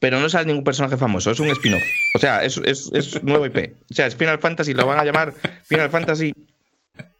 pero 0.00 0.18
no 0.18 0.28
sale 0.28 0.46
ningún 0.46 0.64
personaje 0.64 0.96
famoso. 0.96 1.30
Es 1.30 1.38
un 1.38 1.48
spin-off. 1.50 1.82
O 2.16 2.18
sea, 2.18 2.42
es, 2.42 2.56
es, 2.64 2.90
es 2.92 3.22
nuevo 3.22 3.46
IP. 3.46 3.76
O 3.90 3.94
sea, 3.94 4.06
es 4.06 4.16
Final 4.16 4.40
Fantasy, 4.40 4.74
lo 4.74 4.84
van 4.86 4.98
a 4.98 5.04
llamar 5.04 5.32
Final 5.64 5.90
Fantasy. 5.90 6.34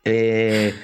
eh, 0.05 0.75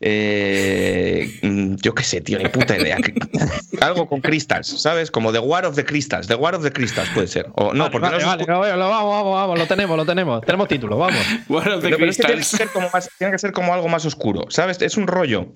eh, 0.00 1.38
mm, 1.42 1.74
yo 1.76 1.94
qué 1.94 2.02
sé, 2.02 2.20
tío, 2.20 2.38
ni 2.38 2.48
puta 2.48 2.76
idea. 2.78 2.96
Algo 3.80 4.08
con 4.08 4.20
crystals, 4.20 4.68
¿sabes? 4.80 5.10
Como 5.10 5.32
The 5.32 5.38
War 5.38 5.64
of 5.66 5.74
the 5.76 5.84
Crystals. 5.84 6.26
The 6.26 6.34
War 6.34 6.54
of 6.54 6.62
the 6.62 6.72
Crystals 6.72 7.08
puede 7.10 7.26
ser. 7.28 7.46
O 7.54 7.72
no, 7.72 7.84
Vale, 7.84 7.90
porque 7.90 8.02
vale, 8.04 8.12
no 8.16 8.18
es 8.20 8.26
vale, 8.26 8.44
lo- 8.46 8.76
lo- 8.76 8.88
vamos, 8.88 9.10
vamos, 9.14 9.34
vamos, 9.34 9.58
lo 9.58 9.66
tenemos, 9.66 9.96
lo 9.96 10.06
tenemos. 10.06 10.40
Tenemos 10.42 10.68
título, 10.68 10.96
vamos. 10.98 11.20
Bueno, 11.48 11.76
de 11.76 11.82
Pero, 11.82 11.96
pero 11.98 12.10
es 12.10 12.16
que 12.16 12.22
tiene 12.22 12.34
que, 12.34 12.38
Crystals. 12.40 12.58
ser 12.58 12.68
como 12.72 12.90
más- 12.92 13.10
tiene 13.18 13.32
que 13.32 13.38
ser 13.38 13.52
como 13.52 13.72
algo 13.74 13.88
más 13.88 14.04
oscuro, 14.04 14.46
¿sabes? 14.50 14.80
Es 14.82 14.96
un 14.96 15.06
rollo. 15.06 15.54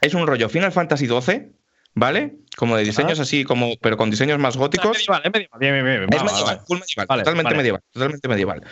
Es 0.00 0.14
un 0.14 0.26
rollo 0.26 0.48
Final 0.48 0.72
Fantasy 0.72 1.06
XII, 1.06 1.52
¿vale? 1.94 2.34
Como 2.56 2.76
de 2.76 2.84
diseños 2.84 3.20
así, 3.20 3.44
como, 3.44 3.74
pero 3.80 3.96
con 3.96 4.10
diseños 4.10 4.38
más 4.38 4.56
góticos. 4.56 4.96
Medieval, 4.96 5.22
es 5.24 5.32
medieval. 5.32 5.58
Bien, 5.60 5.72
bien, 5.74 5.84
bien. 5.84 6.02
Es 6.04 6.16
Vamos, 6.16 6.32
medieval, 6.32 6.54
vale. 6.56 6.66
full 6.66 6.78
medieval, 6.78 7.06
Vale, 7.06 7.22
totalmente 7.22 7.44
vale. 7.44 7.56
medieval, 7.58 7.80
totalmente 7.92 8.28
medieval. 8.28 8.62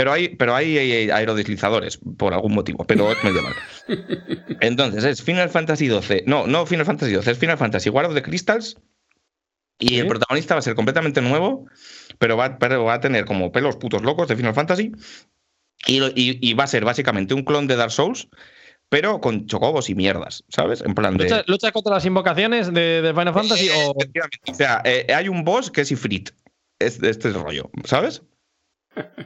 Pero 0.00 0.12
hay, 0.12 0.28
pero 0.30 0.54
hay, 0.54 0.78
hay 0.78 1.10
aerodeslizadores, 1.10 1.98
por 2.16 2.32
algún 2.32 2.54
motivo, 2.54 2.86
pero 2.86 3.12
es 3.12 3.22
medieval. 3.22 3.54
Entonces, 4.62 5.04
es 5.04 5.22
Final 5.22 5.50
Fantasy 5.50 5.90
XII. 5.90 6.22
No, 6.24 6.46
no 6.46 6.64
Final 6.64 6.86
Fantasy 6.86 7.14
XII, 7.14 7.32
es 7.32 7.38
Final 7.38 7.58
Fantasy 7.58 7.90
of 7.90 8.14
the 8.14 8.22
Crystals. 8.22 8.78
Y 9.78 9.98
el 9.98 10.06
protagonista 10.06 10.54
va 10.54 10.60
a 10.60 10.62
ser 10.62 10.74
completamente 10.74 11.20
nuevo, 11.20 11.66
pero 12.18 12.38
va, 12.38 12.58
pero 12.58 12.82
va 12.84 12.94
a 12.94 13.00
tener 13.00 13.26
como 13.26 13.52
pelos 13.52 13.76
putos 13.76 14.00
locos 14.00 14.26
de 14.28 14.36
Final 14.36 14.54
Fantasy. 14.54 14.90
Y, 15.86 16.00
lo- 16.00 16.08
y- 16.08 16.38
y 16.40 16.54
va 16.54 16.64
a 16.64 16.66
ser 16.66 16.82
básicamente 16.86 17.34
un 17.34 17.42
clon 17.44 17.66
de 17.66 17.76
Dark 17.76 17.90
Souls, 17.92 18.28
pero 18.88 19.20
con 19.20 19.46
chocobos 19.48 19.90
y 19.90 19.94
mierdas, 19.94 20.44
¿sabes? 20.48 20.80
En 20.80 20.94
plan 20.94 21.18
de. 21.18 21.24
¿Lucha, 21.24 21.44
lucha 21.46 21.72
contra 21.72 21.92
las 21.92 22.06
invocaciones 22.06 22.72
de, 22.72 23.02
de 23.02 23.12
Final 23.12 23.34
Fantasy 23.34 23.68
Eh, 23.68 23.72
o.? 23.74 23.94
efectivamente. 23.98 24.50
O 24.50 24.54
sea, 24.54 24.80
eh, 24.86 25.06
hay 25.14 25.28
un 25.28 25.44
boss 25.44 25.70
que 25.70 25.82
es 25.82 25.92
Ifrit. 25.92 26.30
Es 26.78 26.98
de 26.98 27.10
este 27.10 27.30
rollo, 27.32 27.70
¿sabes? 27.84 28.22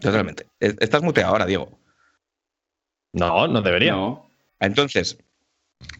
Totalmente. 0.00 0.46
Es- 0.60 0.76
Estás 0.80 1.02
muteado 1.02 1.30
ahora, 1.32 1.46
Diego. 1.46 1.78
No, 3.12 3.46
no 3.48 3.62
debería. 3.62 3.92
No. 3.92 4.30
Entonces, 4.60 5.18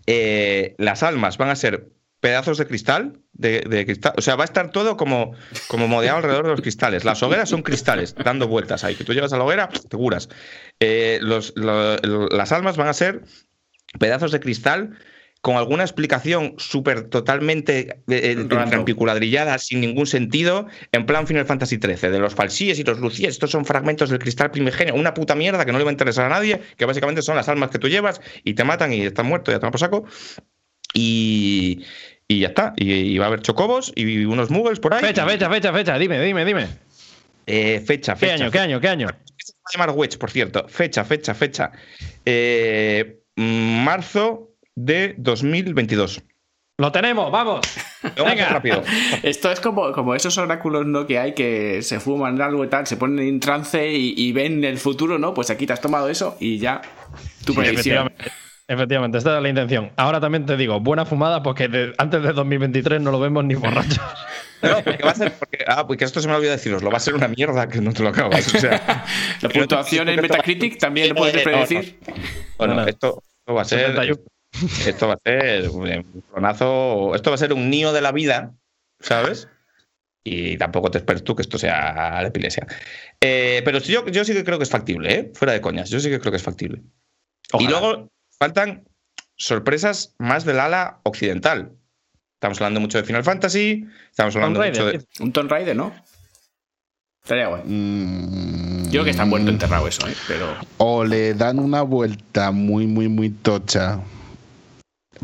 eh, 0.07 0.75
las 0.79 1.03
almas 1.03 1.39
van 1.39 1.51
a 1.51 1.57
ser 1.57 1.91
pedazos 2.21 2.57
de 2.59 2.67
cristal, 2.67 3.21
de, 3.33 3.61
de 3.61 3.85
cristal. 3.85 4.15
O 4.17 4.23
sea, 4.23 4.37
va 4.37 4.45
a 4.45 4.47
estar 4.47 4.71
todo 4.71 4.97
como, 4.97 5.35
como 5.69 5.89
modeado 5.89 6.17
alrededor 6.19 6.45
de 6.45 6.53
los 6.53 6.61
cristales. 6.63 7.05
Las 7.05 7.23
hogueras 7.23 7.51
son 7.51 7.63
cristales, 7.63 8.15
dando 8.15 8.49
vueltas 8.49 8.83
ahí. 8.85 8.95
Que 8.97 9.05
tú 9.05 9.13
llegas 9.13 9.33
a 9.33 9.39
la 9.39 9.45
hoguera, 9.45 9.69
te 9.69 9.97
curas. 9.97 10.29
Eh, 10.81 11.19
los- 11.21 11.53
lo- 11.57 11.97
lo- 11.99 12.29
las 12.29 12.53
almas 12.53 12.77
van 12.77 12.89
a 12.89 12.95
ser 12.95 13.23
pedazos 13.99 14.33
de 14.33 14.41
cristal 14.41 14.99
con 15.45 15.57
alguna 15.57 15.83
explicación 15.83 16.55
súper 16.57 17.03
totalmente 17.11 18.01
eh, 18.09 18.47
trampiculadrillada, 18.49 19.59
sin 19.59 19.83
ningún 19.83 20.07
sentido, 20.07 20.69
en 20.91 21.05
plan 21.05 21.27
Final 21.27 21.45
Fantasy 21.45 21.77
XIII, 21.77 22.11
de 22.11 22.19
los 22.19 22.35
falsíes 22.35 22.79
y 22.79 22.83
los 22.83 22.99
lucíes, 22.99 23.33
estos 23.33 23.51
son 23.51 23.67
fragmentos 23.67 24.09
del 24.09 24.21
cristal 24.21 24.51
primigenio, 24.51 24.95
una 24.95 25.13
puta 25.13 25.35
mierda 25.35 25.67
que 25.67 25.73
no 25.73 25.77
le 25.77 25.85
va 25.85 25.91
a 25.91 25.93
interesar 25.93 26.25
a 26.25 26.29
nadie, 26.31 26.63
que 26.79 26.87
básicamente 26.87 27.21
son 27.21 27.37
las 27.37 27.47
almas 27.51 27.69
que 27.69 27.79
tú 27.79 27.91
llevas 27.91 28.23
y 28.43 28.55
te 28.55 28.65
matan 28.65 28.95
y 28.95 29.03
estás 29.03 29.27
muerto, 29.27 29.53
ya 29.53 29.61
te 29.61 29.71
por 29.71 29.79
saco. 29.79 30.07
Y, 30.95 31.85
y 32.27 32.41
ya 32.41 32.49
está, 32.49 32.73
y, 32.79 32.91
y 32.91 33.19
va 33.19 33.27
a 33.27 33.29
haber 33.29 33.43
chocobos 33.43 33.93
y 33.95 34.25
unos 34.25 34.49
muggles 34.49 34.81
por 34.81 34.95
ahí. 34.95 35.05
Fecha, 35.05 35.27
fecha, 35.27 35.51
fecha, 35.51 35.75
fecha. 35.75 35.99
Dime, 35.99 36.23
dime, 36.23 36.47
dime. 36.47 36.69
Eh, 37.47 37.83
fecha, 37.87 38.15
¿Qué 38.15 38.29
fecha. 38.29 38.45
año, 38.45 38.51
qué 38.51 38.61
año, 38.61 38.81
qué 38.81 38.89
año? 38.89 39.09
Se 39.37 39.53
va 39.53 39.59
a 39.67 39.73
llamar 39.77 39.91
Wedge, 39.95 40.17
por 40.17 40.31
cierto. 40.31 40.67
Fecha, 40.69 41.05
fecha, 41.05 41.35
fecha. 41.35 41.71
Eh, 42.25 43.19
marzo 43.37 44.54
de 44.77 45.15
2022. 45.19 46.23
Lo 46.79 46.91
tenemos, 46.91 47.31
vamos. 47.33 47.61
Venga. 48.17 48.49
rápido. 48.49 48.83
Esto 49.23 49.51
es 49.53 49.61
como, 49.61 49.93
como 49.93 50.15
esos 50.15 50.37
oráculos 50.39 50.85
¿no? 50.87 51.07
que 51.07 51.19
hay 51.19 51.33
que 51.35 51.83
se 51.83 52.01
fuman 52.01 52.41
algo 52.43 52.65
y 52.65 52.69
tal, 52.69 52.87
se 52.87 52.97
ponen 52.97 53.27
en 53.27 53.41
trance 53.41 53.91
y, 53.93 54.15
y 54.17 54.33
ven 54.33 54.65
el 54.65 54.79
futuro, 54.79 55.19
¿no? 55.19 55.33
Pues 55.35 55.51
aquí 55.51 55.67
te 55.67 55.73
has 55.73 55.81
tomado 55.81 56.09
eso 56.09 56.37
y 56.41 56.59
ya 56.59 56.83
tu 57.45 57.53
Sí, 57.53 57.59
predicción. 57.61 57.77
efectivamente. 58.09 58.33
Efectivamente, 58.67 59.19
esta 59.19 59.37
es 59.37 59.43
la 59.43 59.49
intención. 59.51 59.93
Ahora 59.97 60.21
también 60.21 60.47
te 60.47 60.57
digo, 60.57 60.81
buena 60.81 61.05
fumada 61.05 61.43
porque 61.43 61.69
de- 61.69 61.93
antes 61.99 62.23
de 62.23 62.33
2023 62.33 62.99
no 63.01 63.11
lo 63.11 63.21
vemos 63.21 63.45
ni 63.45 63.55
borrachos. 63.55 64.01
No, 64.63 64.83
porque 64.83 65.03
va 65.05 65.11
a 65.11 65.15
ser. 65.15 65.33
Porque, 65.35 65.59
ah, 65.67 65.87
porque 65.87 66.05
esto 66.07 66.23
se 66.23 66.29
me 66.29 66.33
olvidó 66.35 66.53
deciros. 66.53 66.83
Lo 66.83 66.91
va 66.91 66.97
a 66.97 67.01
ser 67.01 67.13
una 67.15 67.29
mierda 67.29 67.69
que 67.69 67.83
no 67.83 67.93
te 67.93 68.03
lo 68.03 68.09
acabas. 68.09 68.55
O 68.55 68.59
sea, 68.59 69.05
La 69.43 69.51
puntuación 69.51 70.09
en 70.09 70.23
Metacritic 70.23 70.79
también 70.79 71.11
lo 71.11 71.17
puedes 71.17 71.35
no, 71.35 71.41
no. 71.41 71.45
predecir. 71.45 71.99
Bueno, 72.57 72.75
No, 72.75 72.81
no. 72.81 72.87
esto, 72.89 73.23
esto 73.41 73.53
va 73.55 73.61
a 73.61 73.65
ser. 73.67 73.81
71. 73.81 74.23
Esto 74.87 75.09
va 75.09 75.15
a 75.15 75.21
ser 75.25 75.69
un 75.69 76.23
clonazo. 76.33 77.15
Esto 77.15 77.31
va 77.31 77.35
a 77.35 77.39
ser 77.39 77.53
un 77.53 77.71
niño 77.71 77.93
de 77.93 78.01
la 78.01 78.13
vida, 78.13 78.55
¿sabes? 79.01 79.49
Y 80.25 80.57
tampoco 80.57 80.91
te 80.91 80.99
esperes 80.99 81.23
tú 81.23 81.37
que 81.37 81.43
esto 81.43 81.59
sea 81.59 82.23
la 82.23 82.29
epilepsia. 82.29 82.67
Eh, 83.21 83.63
pero 83.65 83.79
yo, 83.79 84.07
yo 84.07 84.25
sí 84.25 84.33
que 84.33 84.45
creo 84.45 84.59
que 84.59 84.65
es 84.65 84.71
factible, 84.71 85.15
¿eh? 85.15 85.33
Fuera 85.35 85.53
de 85.53 85.61
coñas. 85.61 85.91
Yo 85.91 86.01
sí 86.01 86.09
que 86.09 86.19
creo 86.19 86.31
que 86.31 86.39
es 86.39 86.43
factible. 86.43 86.83
Y 87.59 87.69
luego 87.69 88.09
faltan 88.39 88.89
sorpresas 89.37 90.15
más 90.19 90.45
del 90.45 90.61
ala 90.61 91.01
occidental. 91.03 91.73
Estamos 92.35 92.59
hablando 92.61 92.81
mucho 92.81 92.99
de 92.99 93.05
Final 93.05 93.25
Fantasy, 93.25 93.87
estamos 94.11 94.37
hablando 94.37 94.61
Tomb 94.61 94.71
mucho 94.71 94.87
de. 94.87 95.05
Un 95.21 95.33
Tomb 95.33 95.51
Raider, 95.51 95.77
¿no? 95.77 95.95
Estaría 97.23 97.47
guay. 97.49 97.63
Mm, 97.65 98.85
Yo 98.85 98.91
creo 98.91 99.05
que 99.05 99.11
está 99.11 99.25
muerto 99.25 99.51
enterrado 99.51 99.89
eso, 99.89 100.07
¿eh? 100.07 100.15
Pero 100.29 100.55
O 100.77 101.05
le 101.05 101.33
dan 101.35 101.59
una 101.59 101.81
vuelta 101.83 102.51
muy, 102.51 102.87
muy, 102.87 103.09
muy 103.09 103.31
tocha 103.31 104.01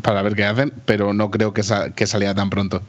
para 0.02 0.22
ver 0.22 0.34
qué 0.34 0.44
hacen, 0.44 0.72
pero 0.86 1.12
no 1.12 1.30
creo 1.30 1.52
que, 1.52 1.62
sa- 1.62 1.92
que 1.94 2.06
salga 2.06 2.34
tan 2.34 2.50
pronto. 2.50 2.82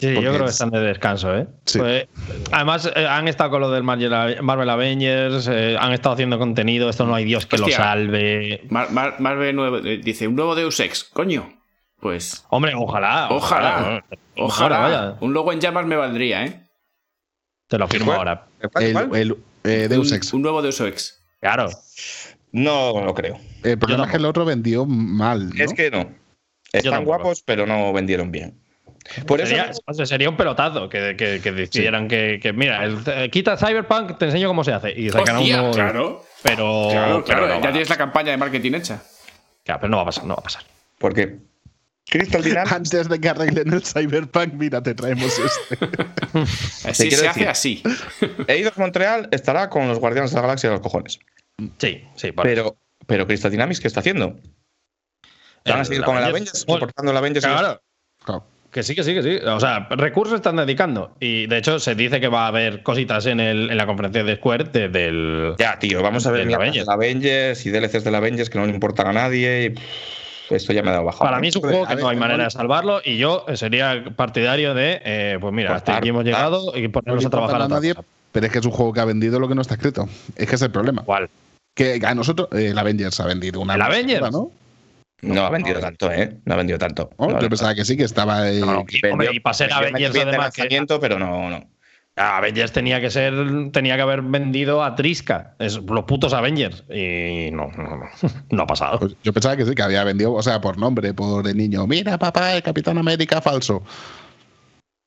Sí, 0.00 0.12
yo 0.12 0.20
creo 0.20 0.38
que 0.40 0.44
es- 0.46 0.50
están 0.52 0.70
de 0.70 0.80
descanso, 0.80 1.34
¿eh? 1.36 1.46
Sí. 1.64 1.78
Pues, 1.78 2.08
además, 2.52 2.90
eh, 2.94 3.06
han 3.06 3.28
estado 3.28 3.50
con 3.50 3.60
lo 3.60 3.70
del 3.70 3.82
Marvel, 3.84 4.68
Avengers, 4.70 5.48
eh, 5.50 5.76
han 5.80 5.92
estado 5.92 6.14
haciendo 6.14 6.38
contenido, 6.38 6.90
esto 6.90 7.06
no 7.06 7.14
hay 7.14 7.24
Dios 7.24 7.46
que 7.46 7.56
Hostia. 7.56 7.78
lo 7.78 7.84
salve. 7.84 8.62
Mar- 8.70 8.90
Mar- 8.90 9.16
Marvel 9.20 9.54
nuevo- 9.56 9.78
eh, 9.78 9.98
dice, 10.02 10.26
un 10.28 10.34
nuevo 10.36 10.54
Deus 10.54 10.78
Ex, 10.80 11.04
coño. 11.04 11.52
Pues 12.00 12.44
Hombre, 12.50 12.72
ojalá. 12.76 13.28
Ojalá. 13.30 14.04
ojalá. 14.36 14.78
vaya. 14.78 15.14
Un 15.20 15.32
logo 15.32 15.52
en 15.52 15.60
llamas 15.60 15.86
me 15.86 15.96
valdría, 15.96 16.44
¿eh? 16.44 16.60
Te 17.66 17.78
lo 17.78 17.88
firmo 17.88 18.06
¿Cuál? 18.06 18.18
ahora. 18.18 18.46
¿Cuál, 18.72 19.16
El, 19.16 19.36
eh, 19.64 19.86
Deus 19.88 20.10
un, 20.10 20.16
Ex. 20.18 20.32
un 20.34 20.42
nuevo 20.42 20.60
Deus 20.60 20.78
Ex. 20.80 21.18
Claro. 21.40 21.70
No 22.54 23.04
lo 23.04 23.14
creo. 23.14 23.38
El 23.62 23.78
problema 23.78 24.04
es 24.04 24.10
que 24.12 24.16
el 24.16 24.24
otro 24.26 24.44
vendió 24.44 24.86
mal. 24.86 25.50
¿no? 25.50 25.64
Es 25.64 25.74
que 25.74 25.90
no. 25.90 26.08
Están 26.72 27.04
guapos, 27.04 27.42
pero 27.42 27.66
no 27.66 27.92
vendieron 27.92 28.30
bien. 28.32 28.60
Por. 29.26 29.40
Sería, 29.46 30.28
un 30.30 30.36
pelotazo 30.36 30.88
que, 30.88 31.14
que- 31.16 31.40
que 31.42 31.52
decidieran 31.52 32.08
que, 32.08 32.38
que, 32.42 32.52
mira, 32.52 32.82
el- 32.84 32.98
eh, 33.06 33.28
quita 33.30 33.56
Cyberpunk, 33.56 34.16
te 34.18 34.24
enseño 34.26 34.48
cómo 34.48 34.64
se 34.64 34.72
hace. 34.72 34.92
Y 34.98 35.10
sacan 35.10 35.36
Hostia, 35.36 35.62
uno. 35.62 35.70
claro. 35.72 36.24
Pero. 36.42 36.88
Claro, 36.90 37.24
pero 37.26 37.38
claro, 37.40 37.48
no 37.48 37.60
ya 37.62 37.70
tienes 37.70 37.90
la 37.90 37.96
campaña 37.98 38.30
de 38.30 38.36
marketing 38.38 38.72
hecha. 38.74 39.02
Claro, 39.64 39.80
pero 39.80 39.90
no 39.90 39.96
va 39.98 40.02
a 40.04 40.06
pasar, 40.06 40.24
no 40.24 40.34
va 40.34 40.40
a 40.40 40.44
pasar. 40.44 40.62
Porque 40.98 41.36
Crystal 42.08 42.42
Dynamics. 42.44 42.72
Antes 42.72 43.08
de 43.08 43.20
que 43.20 43.28
arreglen 43.28 43.72
el 43.72 43.82
Cyberpunk, 43.84 44.54
mira, 44.54 44.82
te 44.82 44.94
traemos 44.94 45.38
este. 45.38 45.86
Así 46.88 47.10
se 47.10 47.16
decir- 47.16 47.28
hace 47.28 47.48
así. 47.48 47.82
Eidos 48.46 48.76
Montreal 48.78 49.28
estará 49.32 49.68
con 49.70 49.86
los 49.88 49.98
Guardianes 49.98 50.30
de 50.30 50.36
la 50.36 50.42
Galaxia 50.42 50.70
de 50.70 50.76
los 50.76 50.82
cojones. 50.82 51.18
Sí, 51.78 52.04
sí, 52.16 52.32
por 52.32 52.44
Pero, 52.44 52.76
pero 53.06 53.26
Crystal 53.26 53.50
Dynamics, 53.50 53.80
¿qué 53.80 53.88
está 53.88 54.00
haciendo? 54.00 54.36
¿Van 55.66 55.80
a 55.80 55.84
seguir 55.84 56.02
con 56.02 56.16
el 56.16 56.24
Avengers. 56.24 56.64
¿Soportando 56.68 57.10
el 57.10 57.16
Avengers? 57.16 57.46
Claro, 57.46 57.80
Claro. 58.24 58.44
que 58.70 58.82
sí, 58.82 58.94
que 58.94 59.02
sí, 59.04 59.14
que 59.14 59.22
sí. 59.22 59.36
O 59.46 59.60
sea, 59.60 59.86
recursos 59.90 60.34
están 60.34 60.56
dedicando. 60.56 61.12
Y 61.20 61.46
de 61.46 61.58
hecho, 61.58 61.78
se 61.78 61.94
dice 61.94 62.20
que 62.20 62.28
va 62.28 62.44
a 62.44 62.48
haber 62.48 62.82
cositas 62.82 63.24
en, 63.26 63.40
el, 63.40 63.70
en 63.70 63.76
la 63.76 63.86
conferencia 63.86 64.24
de 64.24 64.36
Square 64.36 64.64
desde 64.64 65.06
el. 65.06 65.54
Ya, 65.58 65.78
tío, 65.78 66.02
vamos 66.02 66.26
a 66.26 66.30
ver 66.32 66.40
Del 66.40 66.48
mierdas 66.48 66.62
Avengers. 66.68 66.86
del 66.86 66.94
Avengers 66.94 67.66
y 67.66 67.70
DLCs 67.70 68.04
del 68.04 68.14
Avengers 68.14 68.50
que 68.50 68.58
no 68.58 68.66
le 68.66 68.72
importan 68.72 69.06
a 69.06 69.12
nadie. 69.12 69.64
Y, 69.64 69.70
pff, 69.70 70.52
esto 70.52 70.72
ya 70.74 70.82
me 70.82 70.90
ha 70.90 70.94
dado 70.94 71.04
bajado. 71.04 71.24
Para 71.24 71.40
mí 71.40 71.48
es 71.48 71.56
un 71.56 71.62
juego 71.62 71.86
que 71.86 71.96
no 71.96 72.08
hay 72.08 72.16
manera 72.16 72.44
de 72.44 72.50
salvarlo 72.50 73.00
y 73.02 73.16
yo 73.16 73.46
sería 73.54 74.04
partidario 74.16 74.74
de, 74.74 75.00
eh, 75.02 75.38
pues 75.40 75.54
mira, 75.54 75.74
hasta 75.76 75.96
aquí 75.96 76.10
hemos 76.10 76.24
llegado 76.24 76.76
y 76.76 76.82
No 76.82 76.92
ponernos 76.92 77.24
a 77.24 77.30
trabajar 77.30 77.60
importa 77.62 77.76
a 77.76 77.80
nadie, 77.80 77.94
pero 78.32 78.46
es 78.46 78.52
que 78.52 78.58
es 78.58 78.66
un 78.66 78.72
juego 78.72 78.92
que 78.92 79.00
ha 79.00 79.06
vendido 79.06 79.38
lo 79.40 79.48
que 79.48 79.54
no 79.54 79.62
está 79.62 79.74
escrito. 79.74 80.06
Es 80.36 80.46
que 80.46 80.56
es 80.56 80.62
el 80.62 80.70
problema. 80.70 81.02
¿Cuál? 81.04 81.30
Que 81.74 82.00
a 82.04 82.14
nosotros, 82.14 82.48
eh, 82.52 82.68
el 82.68 82.78
Avengers 82.78 83.18
ha 83.20 83.26
vendido 83.26 83.60
una. 83.60 83.74
¿El 83.74 83.82
Avengers? 83.82 84.20
basura, 84.20 84.38
¿no? 84.42 84.52
No 85.22 85.46
ha 85.46 85.50
vendido 85.50 85.80
tanto, 85.80 86.12
¿eh? 86.12 86.36
No 86.44 86.54
ha 86.54 86.56
vendido 86.56 86.78
tanto. 86.78 87.10
Oh, 87.16 87.26
No, 87.26 87.36
yo 87.36 87.42
no, 87.42 87.48
pensaba 87.48 87.74
que 87.74 87.84
sí, 87.84 87.96
que 87.96 88.04
estaba. 88.04 88.50
eh, 88.50 88.60
No, 88.60 88.66
no, 88.66 88.84
y, 88.88 89.06
hombre, 89.06 89.30
y 89.32 89.40
para 89.40 89.54
ser 89.54 89.68
vendió 89.70 90.08
Avengers, 90.08 90.26
además, 90.26 90.52
que 90.52 90.86
pero 91.00 91.18
no, 91.18 91.50
no. 91.50 91.64
Avengers 92.16 92.70
tenía 92.70 93.00
que 93.00 93.10
ser, 93.10 93.34
tenía 93.72 93.96
que 93.96 94.02
haber 94.02 94.22
vendido 94.22 94.84
a 94.84 94.94
Triska, 94.94 95.54
es 95.58 95.78
los 95.78 96.04
putos 96.04 96.32
Avengers. 96.32 96.84
Y 96.88 97.50
no, 97.50 97.68
no, 97.76 97.96
no, 97.96 98.04
no 98.50 98.62
ha 98.62 98.66
pasado. 98.66 99.00
pues 99.00 99.16
yo 99.24 99.32
pensaba 99.32 99.56
que 99.56 99.64
sí, 99.66 99.74
que 99.74 99.82
había 99.82 100.04
vendido, 100.04 100.32
o 100.32 100.42
sea, 100.42 100.60
por 100.60 100.78
nombre, 100.78 101.12
por 101.12 101.48
el 101.48 101.56
niño. 101.56 101.86
Mira, 101.88 102.16
papá, 102.18 102.54
el 102.54 102.62
Capitán 102.62 102.98
América 102.98 103.40
falso. 103.40 103.82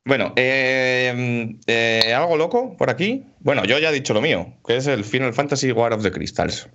Bueno, 0.08 0.32
eh, 0.38 1.58
eh, 1.68 2.14
¿algo 2.14 2.38
loco 2.38 2.78
por 2.78 2.90
aquí? 2.90 3.26
Bueno, 3.42 3.66
yo 3.66 3.78
ya 3.78 3.90
he 3.90 3.94
dicho 3.94 4.14
lo 4.14 4.22
mío, 4.22 4.54
que 4.66 4.78
es 4.78 4.88
el 4.88 5.04
Final 5.04 5.34
Fantasy 5.34 5.72
War 5.74 5.92
of 5.92 6.02
the 6.02 6.12
Crystals. 6.12 6.70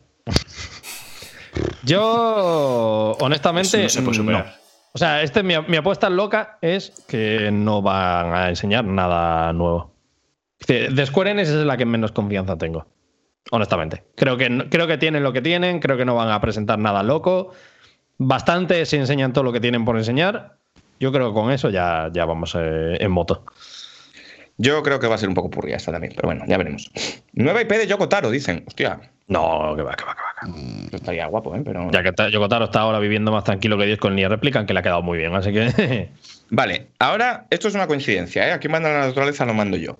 Yo, 1.82 3.16
honestamente, 3.20 3.86
Eso 3.86 4.02
no 4.02 4.12
se 4.12 4.22
puede 4.22 4.38
no. 4.38 4.44
O 4.94 4.98
sea, 4.98 5.22
este, 5.22 5.42
mi, 5.42 5.54
mi 5.66 5.78
apuesta 5.78 6.10
loca 6.10 6.58
es 6.60 6.92
que 7.08 7.50
no 7.50 7.80
van 7.80 8.34
a 8.34 8.48
enseñar 8.50 8.84
nada 8.84 9.50
nuevo. 9.54 9.94
De 10.68 11.06
Square 11.06 11.30
Enix 11.30 11.48
es 11.48 11.64
la 11.64 11.78
que 11.78 11.86
menos 11.86 12.12
confianza 12.12 12.58
tengo. 12.58 12.86
Honestamente. 13.50 14.04
Creo 14.14 14.36
que, 14.36 14.68
creo 14.70 14.86
que 14.86 14.98
tienen 14.98 15.22
lo 15.22 15.32
que 15.32 15.40
tienen, 15.40 15.80
creo 15.80 15.96
que 15.96 16.04
no 16.04 16.14
van 16.14 16.28
a 16.28 16.40
presentar 16.40 16.78
nada 16.78 17.02
loco. 17.02 17.52
Bastante 18.18 18.84
se 18.84 18.98
enseñan 18.98 19.32
todo 19.32 19.44
lo 19.44 19.52
que 19.52 19.60
tienen 19.60 19.86
por 19.86 19.96
enseñar. 19.96 20.58
Yo 21.02 21.10
creo 21.10 21.30
que 21.30 21.34
con 21.34 21.50
eso 21.50 21.68
ya, 21.68 22.08
ya 22.12 22.24
vamos 22.26 22.54
eh, 22.56 22.96
en 23.00 23.10
moto. 23.10 23.44
Yo 24.56 24.82
creo 24.84 25.00
que 25.00 25.08
va 25.08 25.16
a 25.16 25.18
ser 25.18 25.28
un 25.28 25.34
poco 25.34 25.50
purria 25.50 25.74
esta 25.76 25.90
también, 25.90 26.12
pero 26.14 26.28
bueno, 26.28 26.44
ya 26.46 26.56
veremos. 26.58 26.92
Nueva 27.32 27.60
IP 27.62 27.70
de 27.72 27.86
Yoko 27.88 28.08
Taro, 28.08 28.30
dicen. 28.30 28.62
Hostia, 28.68 29.00
No, 29.26 29.74
que 29.74 29.82
va, 29.82 29.94
que 29.96 30.04
va, 30.04 30.14
que 30.14 30.22
va. 30.22 30.34
que 30.40 30.46
va. 30.52 30.84
esto 30.84 30.96
estaría 30.96 31.26
guapo, 31.26 31.56
¿eh? 31.56 31.62
Pero... 31.64 31.90
Ya 31.90 32.04
que 32.04 32.12
ta- 32.12 32.28
Yokotaro 32.28 32.66
está 32.66 32.80
ahora 32.82 33.00
viviendo 33.00 33.32
más 33.32 33.42
tranquilo 33.42 33.76
que 33.78 33.86
Dios 33.86 33.98
con 33.98 34.14
Nier 34.14 34.30
Replican, 34.30 34.64
que 34.64 34.74
le 34.74 34.78
ha 34.78 34.82
quedado 34.84 35.02
muy 35.02 35.18
bien. 35.18 35.34
Así 35.34 35.52
que. 35.52 36.10
Vale, 36.50 36.86
ahora 37.00 37.46
esto 37.50 37.66
es 37.66 37.74
una 37.74 37.88
coincidencia, 37.88 38.46
¿eh? 38.48 38.52
Aquí 38.52 38.68
manda 38.68 38.92
la 38.92 39.06
naturaleza, 39.06 39.44
lo 39.44 39.54
mando 39.54 39.76
yo. 39.76 39.98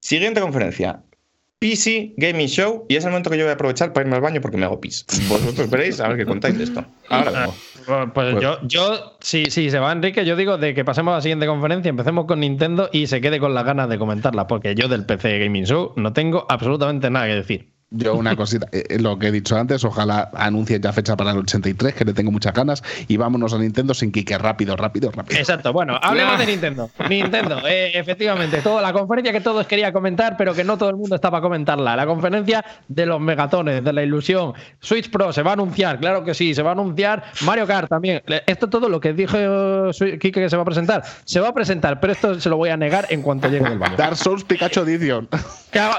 Siguiente 0.00 0.42
conferencia. 0.42 1.00
PC 1.64 2.12
Gaming 2.18 2.46
Show 2.48 2.84
y 2.90 2.96
es 2.96 3.04
el 3.06 3.10
momento 3.10 3.30
que 3.30 3.38
yo 3.38 3.44
voy 3.44 3.50
a 3.50 3.54
aprovechar 3.54 3.94
para 3.94 4.04
irme 4.04 4.16
al 4.16 4.20
baño 4.20 4.42
porque 4.42 4.58
me 4.58 4.66
hago 4.66 4.82
pis. 4.82 5.06
Vosotros 5.30 5.70
veréis 5.70 5.98
a 5.98 6.08
ver 6.08 6.18
qué 6.18 6.26
contáis 6.26 6.58
de 6.58 6.64
esto. 6.64 6.84
Ahora. 7.08 7.48
Pues, 7.86 8.08
pues 8.12 8.32
Pues- 8.32 8.42
yo, 8.42 8.58
yo 8.64 9.16
si, 9.20 9.46
si 9.46 9.70
se 9.70 9.78
va 9.78 9.90
Enrique, 9.92 10.26
yo 10.26 10.36
digo 10.36 10.58
de 10.58 10.74
que 10.74 10.84
pasemos 10.84 11.12
a 11.12 11.16
la 11.16 11.22
siguiente 11.22 11.46
conferencia, 11.46 11.88
empecemos 11.88 12.26
con 12.26 12.40
Nintendo 12.40 12.90
y 12.92 13.06
se 13.06 13.22
quede 13.22 13.40
con 13.40 13.54
las 13.54 13.64
ganas 13.64 13.88
de 13.88 13.96
comentarla, 13.96 14.46
porque 14.46 14.74
yo 14.74 14.88
del 14.88 15.06
PC 15.06 15.38
Gaming 15.38 15.64
Show 15.64 15.94
no 15.96 16.12
tengo 16.12 16.44
absolutamente 16.50 17.08
nada 17.08 17.28
que 17.28 17.34
decir. 17.34 17.73
Yo 17.90 18.14
una 18.16 18.34
cosita, 18.36 18.66
eh, 18.72 18.98
lo 18.98 19.18
que 19.18 19.28
he 19.28 19.32
dicho 19.32 19.56
antes, 19.56 19.84
ojalá 19.84 20.30
anuncien 20.34 20.82
ya 20.82 20.92
fecha 20.92 21.16
para 21.16 21.30
el 21.32 21.38
83, 21.38 21.94
que 21.94 22.04
le 22.04 22.12
tengo 22.12 22.30
muchas 22.32 22.52
ganas, 22.52 22.82
y 23.08 23.16
vámonos 23.16 23.52
a 23.54 23.58
Nintendo 23.58 23.94
sin 23.94 24.10
Kike, 24.10 24.36
rápido, 24.38 24.76
rápido, 24.76 25.10
rápido. 25.12 25.38
Exacto, 25.38 25.72
bueno, 25.72 25.98
hablemos 26.02 26.38
de 26.38 26.46
Nintendo. 26.46 26.90
Nintendo, 27.08 27.60
eh, 27.68 27.92
efectivamente, 27.94 28.58
toda 28.62 28.82
la 28.82 28.92
conferencia 28.92 29.32
que 29.32 29.40
todos 29.40 29.66
quería 29.66 29.92
comentar, 29.92 30.36
pero 30.36 30.54
que 30.54 30.64
no 30.64 30.76
todo 30.76 30.90
el 30.90 30.96
mundo 30.96 31.14
estaba 31.14 31.38
a 31.38 31.40
comentarla. 31.40 31.94
La 31.96 32.06
conferencia 32.06 32.64
de 32.88 33.06
los 33.06 33.20
megatones, 33.20 33.84
de 33.84 33.92
la 33.92 34.02
ilusión. 34.02 34.54
Switch 34.80 35.10
Pro 35.10 35.32
se 35.32 35.42
va 35.42 35.50
a 35.50 35.54
anunciar, 35.54 35.98
claro 36.00 36.24
que 36.24 36.34
sí, 36.34 36.54
se 36.54 36.62
va 36.62 36.70
a 36.70 36.72
anunciar. 36.72 37.22
Mario 37.42 37.66
Kart 37.66 37.88
también. 37.88 38.22
Esto 38.46 38.68
todo 38.68 38.88
lo 38.88 38.98
que 39.00 39.12
dijo 39.12 39.36
Swi- 39.36 40.18
Kike 40.18 40.40
que 40.42 40.50
se 40.50 40.56
va 40.56 40.62
a 40.62 40.66
presentar, 40.66 41.04
se 41.24 41.38
va 41.40 41.48
a 41.48 41.54
presentar, 41.54 42.00
pero 42.00 42.12
esto 42.12 42.40
se 42.40 42.48
lo 42.48 42.56
voy 42.56 42.70
a 42.70 42.76
negar 42.76 43.06
en 43.10 43.22
cuanto 43.22 43.48
llegue 43.48 43.68
del 43.68 43.78
baño. 43.78 43.96
Dark 43.96 44.16
Souls 44.16 44.42
Pikachu 44.44 44.80
Edition. 44.80 45.28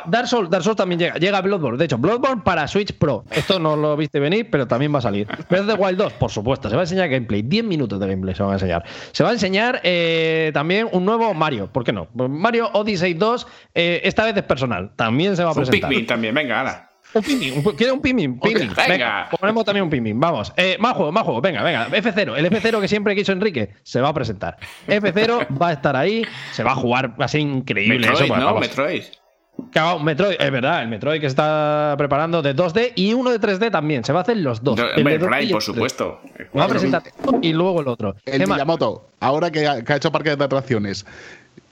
Dark 0.08 0.28
Souls, 0.28 0.50
Dark 0.50 0.64
Souls 0.64 0.78
también 0.78 1.00
llega. 1.00 1.16
Llega 1.16 1.42
Bloodborne. 1.42 1.75
De 1.78 1.86
hecho, 1.86 1.98
Bloodborne 1.98 2.42
para 2.44 2.68
Switch 2.68 2.94
Pro. 2.94 3.26
Esto 3.32 3.60
no 3.60 3.76
lo 3.76 3.96
viste 3.98 4.20
venir, 4.20 4.50
pero 4.50 4.68
también 4.68 4.94
va 4.94 5.00
a 5.00 5.02
salir. 5.02 5.28
Breath 5.50 5.62
of 5.70 5.76
the 5.76 5.82
Wild 5.82 5.98
2, 5.98 6.14
por 6.14 6.32
supuesto. 6.32 6.70
Se 6.70 6.76
va 6.76 6.82
a 6.82 6.86
enseñar 6.86 7.10
gameplay. 7.10 7.42
10 7.42 7.64
minutos 7.66 8.00
de 8.00 8.08
gameplay 8.08 8.36
se 8.36 8.44
van 8.44 8.52
a 8.52 8.56
enseñar. 8.56 8.84
Se 9.12 9.24
va 9.24 9.30
a 9.30 9.34
enseñar 9.34 9.82
eh, 9.84 10.52
también 10.54 10.88
un 10.92 11.06
nuevo 11.06 11.34
Mario. 11.34 11.72
¿Por 11.72 11.84
qué 11.84 11.92
no? 11.94 12.08
Mario 12.14 12.70
Odyssey 12.74 13.14
2, 13.14 13.48
eh, 13.74 14.02
esta 14.04 14.26
vez 14.26 14.36
es 14.38 14.44
personal. 14.44 14.92
También 14.96 15.36
se 15.36 15.44
va 15.44 15.50
a 15.50 15.54
Un 15.54 15.58
presentar. 15.58 15.90
Pikmin 15.90 16.06
también, 16.08 16.34
venga, 16.36 16.60
ahora. 16.60 16.92
Un 17.14 17.22
Pikmin. 17.22 17.54
un- 17.66 17.76
¿Quiere 17.76 17.94
un? 17.94 18.02
Pikmin. 18.02 18.40
venga. 18.40 18.74
Venga. 18.88 19.30
Ponemos 19.40 19.64
también 19.64 19.84
un 19.86 19.90
Pikmin. 19.90 20.20
Vamos. 20.20 20.52
Eh, 20.58 20.76
más 20.80 20.94
juego, 20.98 21.12
más 21.14 21.24
juego. 21.24 21.40
Venga, 21.40 21.64
venga. 21.64 21.88
F0. 21.90 22.36
El 22.36 22.46
F0 22.48 22.82
que 22.82 22.88
siempre 22.90 23.16
quiso 23.16 23.32
Enrique 23.32 23.74
se 23.84 24.02
va 24.02 24.10
a 24.10 24.14
presentar. 24.14 24.58
F0 24.88 25.48
va 25.62 25.70
a 25.70 25.74
estar 25.74 25.96
ahí. 25.96 26.26
Se 26.52 26.64
va 26.64 26.72
a 26.72 26.76
jugar. 26.76 27.20
Va 27.20 27.26
a 27.26 27.28
ser 27.30 27.40
increíble. 27.42 28.00
Metroid, 28.00 28.18
eso, 28.18 28.28
pues, 28.28 28.40
¿no? 28.40 28.46
vamos. 28.46 28.62
Metroid. 28.62 29.04
Claro, 29.72 30.00
Metroid, 30.00 30.36
es 30.40 30.52
verdad, 30.52 30.84
el 30.84 30.88
Metroid 30.90 31.20
que 31.20 31.28
se 31.28 31.32
está 31.34 31.96
preparando 31.98 32.42
de 32.42 32.56
2D 32.56 32.94
y 32.96 33.14
uno 33.14 33.30
de 33.32 33.40
3D 33.40 33.72
también. 33.72 34.04
Se 34.04 34.14
va 34.14 34.20
a 34.20 34.22
hacer 34.24 34.38
los 34.38 34.64
dos. 34.64 34.78
No, 34.78 34.84
el 34.86 34.98
hombre, 35.00 35.18
de 35.18 35.26
2D 35.26 35.28
y 35.28 35.28
Prime, 35.30 35.44
el 35.44 35.52
por 35.52 35.62
3D. 35.62 35.66
supuesto. 35.66 36.22
Va 36.58 36.64
a 36.64 36.68
presentar 36.68 37.04
uno 37.24 37.40
y 37.42 37.54
luego 37.54 37.82
el 37.82 37.88
otro. 37.88 38.16
El 38.26 38.40
¿Qué 38.40 38.48
más? 38.48 38.58
Miyamoto, 38.58 39.06
ahora 39.20 39.52
que 39.52 39.68
ha, 39.68 39.84
que 39.84 39.94
ha 39.94 39.96
hecho 39.98 40.12
parques 40.12 40.38
de 40.38 40.44
atracciones, 40.44 41.06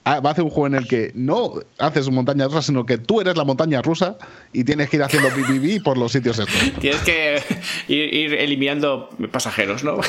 va 0.05 0.18
a 0.18 0.31
hacer 0.31 0.43
un 0.43 0.49
juego 0.49 0.68
en 0.68 0.76
el 0.76 0.88
que 0.88 1.11
no 1.15 1.53
haces 1.80 2.10
montaña 2.10 2.45
rusa, 2.47 2.61
sino 2.61 2.85
que 2.85 2.97
tú 2.97 3.22
eres 3.22 3.38
la 3.38 3.45
montaña 3.45 3.81
rusa 3.81 4.18
y 4.51 4.65
tienes 4.65 4.89
que 4.89 4.97
ir 4.97 5.03
haciendo 5.03 5.30
BBB 5.30 5.81
por 5.81 5.97
los 5.97 6.11
sitios 6.11 6.39
estos. 6.39 6.73
Tienes 6.81 7.01
que 7.03 7.41
ir, 7.88 8.14
ir 8.14 8.34
eliminando 8.34 9.10
pasajeros, 9.31 9.84
¿no? 9.85 9.99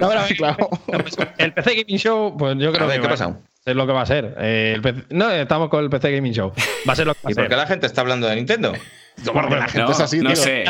Ahora, 0.00 0.22
a 0.24 0.26
ver, 0.26 0.36
Claro. 0.36 0.68
El 1.38 1.52
PC 1.52 1.82
Gaming 1.82 1.98
Show, 1.98 2.36
pues 2.36 2.56
yo 2.58 2.72
creo 2.72 2.84
A 2.84 2.88
ver, 2.88 2.96
que 2.96 3.02
¿qué 3.02 3.06
va 3.06 3.12
pasa? 3.12 3.38
Es 3.64 3.74
lo 3.74 3.86
que 3.86 3.92
va 3.92 4.02
a 4.02 4.06
ser. 4.06 4.34
Eh, 4.38 4.72
el 4.76 4.82
PC 4.82 5.04
no, 5.10 5.30
estamos 5.30 5.70
con 5.70 5.82
el 5.82 5.90
PC 5.90 6.12
Gaming 6.12 6.32
Show. 6.34 6.52
Va 6.88 6.92
a 6.92 6.96
ser 6.96 7.06
lo 7.06 7.14
que 7.14 7.20
va 7.24 7.30
¿Y 7.32 7.34
por 7.34 7.48
qué 7.48 7.56
la 7.56 7.66
gente 7.66 7.86
está 7.86 8.02
hablando 8.02 8.26
de 8.26 8.36
Nintendo? 8.36 8.72
Porque 9.32 9.54
la 9.54 9.68
gente 9.68 9.82
no, 9.82 9.90
es 9.92 10.00
así, 10.00 10.18
no 10.18 10.32
tío. 10.32 10.36
sé. 10.36 10.64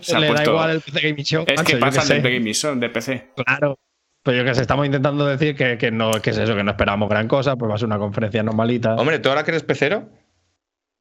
Se 0.00 0.18
Le 0.18 0.32
da 0.32 0.44
igual 0.44 0.70
el 0.70 0.80
PC 0.80 1.00
Gaming 1.00 1.24
Show. 1.24 1.44
Es 1.46 1.58
macho, 1.58 1.66
que 1.66 1.80
yo 1.80 1.90
qué 1.90 1.90
del 1.90 2.02
sé. 2.02 2.20
Gaming 2.20 2.54
Son, 2.54 2.80
de 2.80 2.88
PC. 2.90 3.30
Claro. 3.44 3.78
Pero 4.22 4.36
yo 4.38 4.44
que 4.44 4.54
sé, 4.54 4.60
estamos 4.60 4.84
intentando 4.84 5.26
decir 5.26 5.56
que, 5.56 5.78
que 5.78 5.90
no 5.90 6.10
que 6.20 6.30
es 6.30 6.38
eso, 6.38 6.54
que 6.54 6.62
no 6.62 6.72
esperamos 6.72 7.08
gran 7.08 7.26
cosa, 7.28 7.56
pues 7.56 7.70
va 7.70 7.76
a 7.76 7.78
ser 7.78 7.86
una 7.86 7.98
conferencia 7.98 8.42
normalita. 8.42 8.94
Hombre, 8.96 9.18
¿tú 9.20 9.30
ahora 9.30 9.42
que 9.42 9.52
eres 9.52 9.62
pecero? 9.62 10.08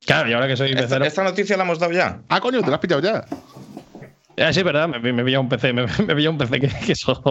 Claro, 0.05 0.29
y 0.29 0.33
ahora 0.33 0.47
que 0.47 0.55
soy 0.55 0.69
¿Esta, 0.69 0.83
pecero. 0.83 1.05
esta 1.05 1.23
noticia 1.23 1.57
la 1.57 1.63
hemos 1.63 1.79
dado 1.79 1.91
ya? 1.91 2.21
Ah, 2.29 2.39
coño, 2.39 2.61
te 2.61 2.67
lo 2.67 2.73
has 2.75 2.79
pillado 2.79 3.01
ya. 3.01 3.25
Ah, 4.39 4.53
sí, 4.53 4.61
verdad, 4.63 4.87
me, 4.87 4.99
me 5.13 5.23
pilla 5.23 5.39
un 5.39 5.49
PC, 5.49 5.73
me, 5.73 5.85
me 6.05 6.15
pilla 6.15 6.29
un 6.29 6.37
PC 6.37 6.59
que, 6.59 6.67
que 6.67 6.91
eso. 6.91 7.21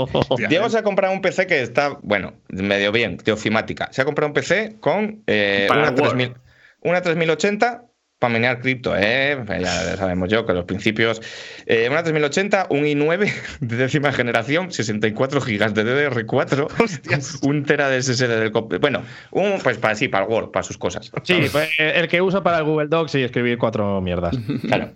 Diego 0.49 0.69
se 0.69 0.79
ha 0.79 0.83
comprado 0.83 1.13
un 1.15 1.21
PC 1.21 1.47
que 1.47 1.61
está, 1.63 1.99
bueno, 2.03 2.35
medio 2.49 2.91
bien, 2.93 3.17
de 3.19 3.33
ofimática. 3.33 3.89
Se 3.93 4.03
ha 4.03 4.05
comprado 4.05 4.29
un 4.29 4.35
PC 4.35 4.77
con 4.81 5.23
eh, 5.27 5.69
una, 5.71 5.89
el 5.89 5.95
Word. 5.95 6.11
3000 6.17 6.35
una 6.83 7.01
3080 7.03 7.85
para 8.19 8.33
minear 8.33 8.61
cripto, 8.61 8.95
¿eh? 8.97 9.37
Ya 9.61 9.97
sabemos 9.99 10.31
yo 10.31 10.47
que 10.47 10.53
los 10.55 10.65
principios. 10.65 11.21
eh, 11.67 11.87
una 11.91 12.03
3080, 12.03 12.69
un 12.71 12.85
i9 12.85 13.31
de 13.61 13.77
décima 13.77 14.11
generación, 14.13 14.73
64 14.73 15.41
GB 15.41 15.75
de 15.75 15.85
DDR4, 15.85 17.41
un 17.43 17.65
tera 17.65 17.89
de 17.91 18.03
SSD 18.03 18.29
del. 18.41 18.53
comp- 18.53 18.81
Bueno, 18.81 19.03
un, 19.33 19.59
pues 19.63 19.79
para 19.79 19.95
sí, 19.95 20.09
para 20.09 20.25
el 20.25 20.31
Word, 20.31 20.51
para 20.51 20.63
sus 20.63 20.79
cosas. 20.79 21.11
Sí, 21.25 21.47
pues, 21.53 21.69
el 21.79 22.09
que 22.09 22.23
uso 22.23 22.43
para 22.43 22.59
el 22.59 22.65
Google 22.65 22.89
Docs 22.89 23.15
y 23.17 23.23
escribir 23.23 23.59
cuatro 23.59 24.01
mierdas. 24.01 24.37
Claro. 24.67 24.93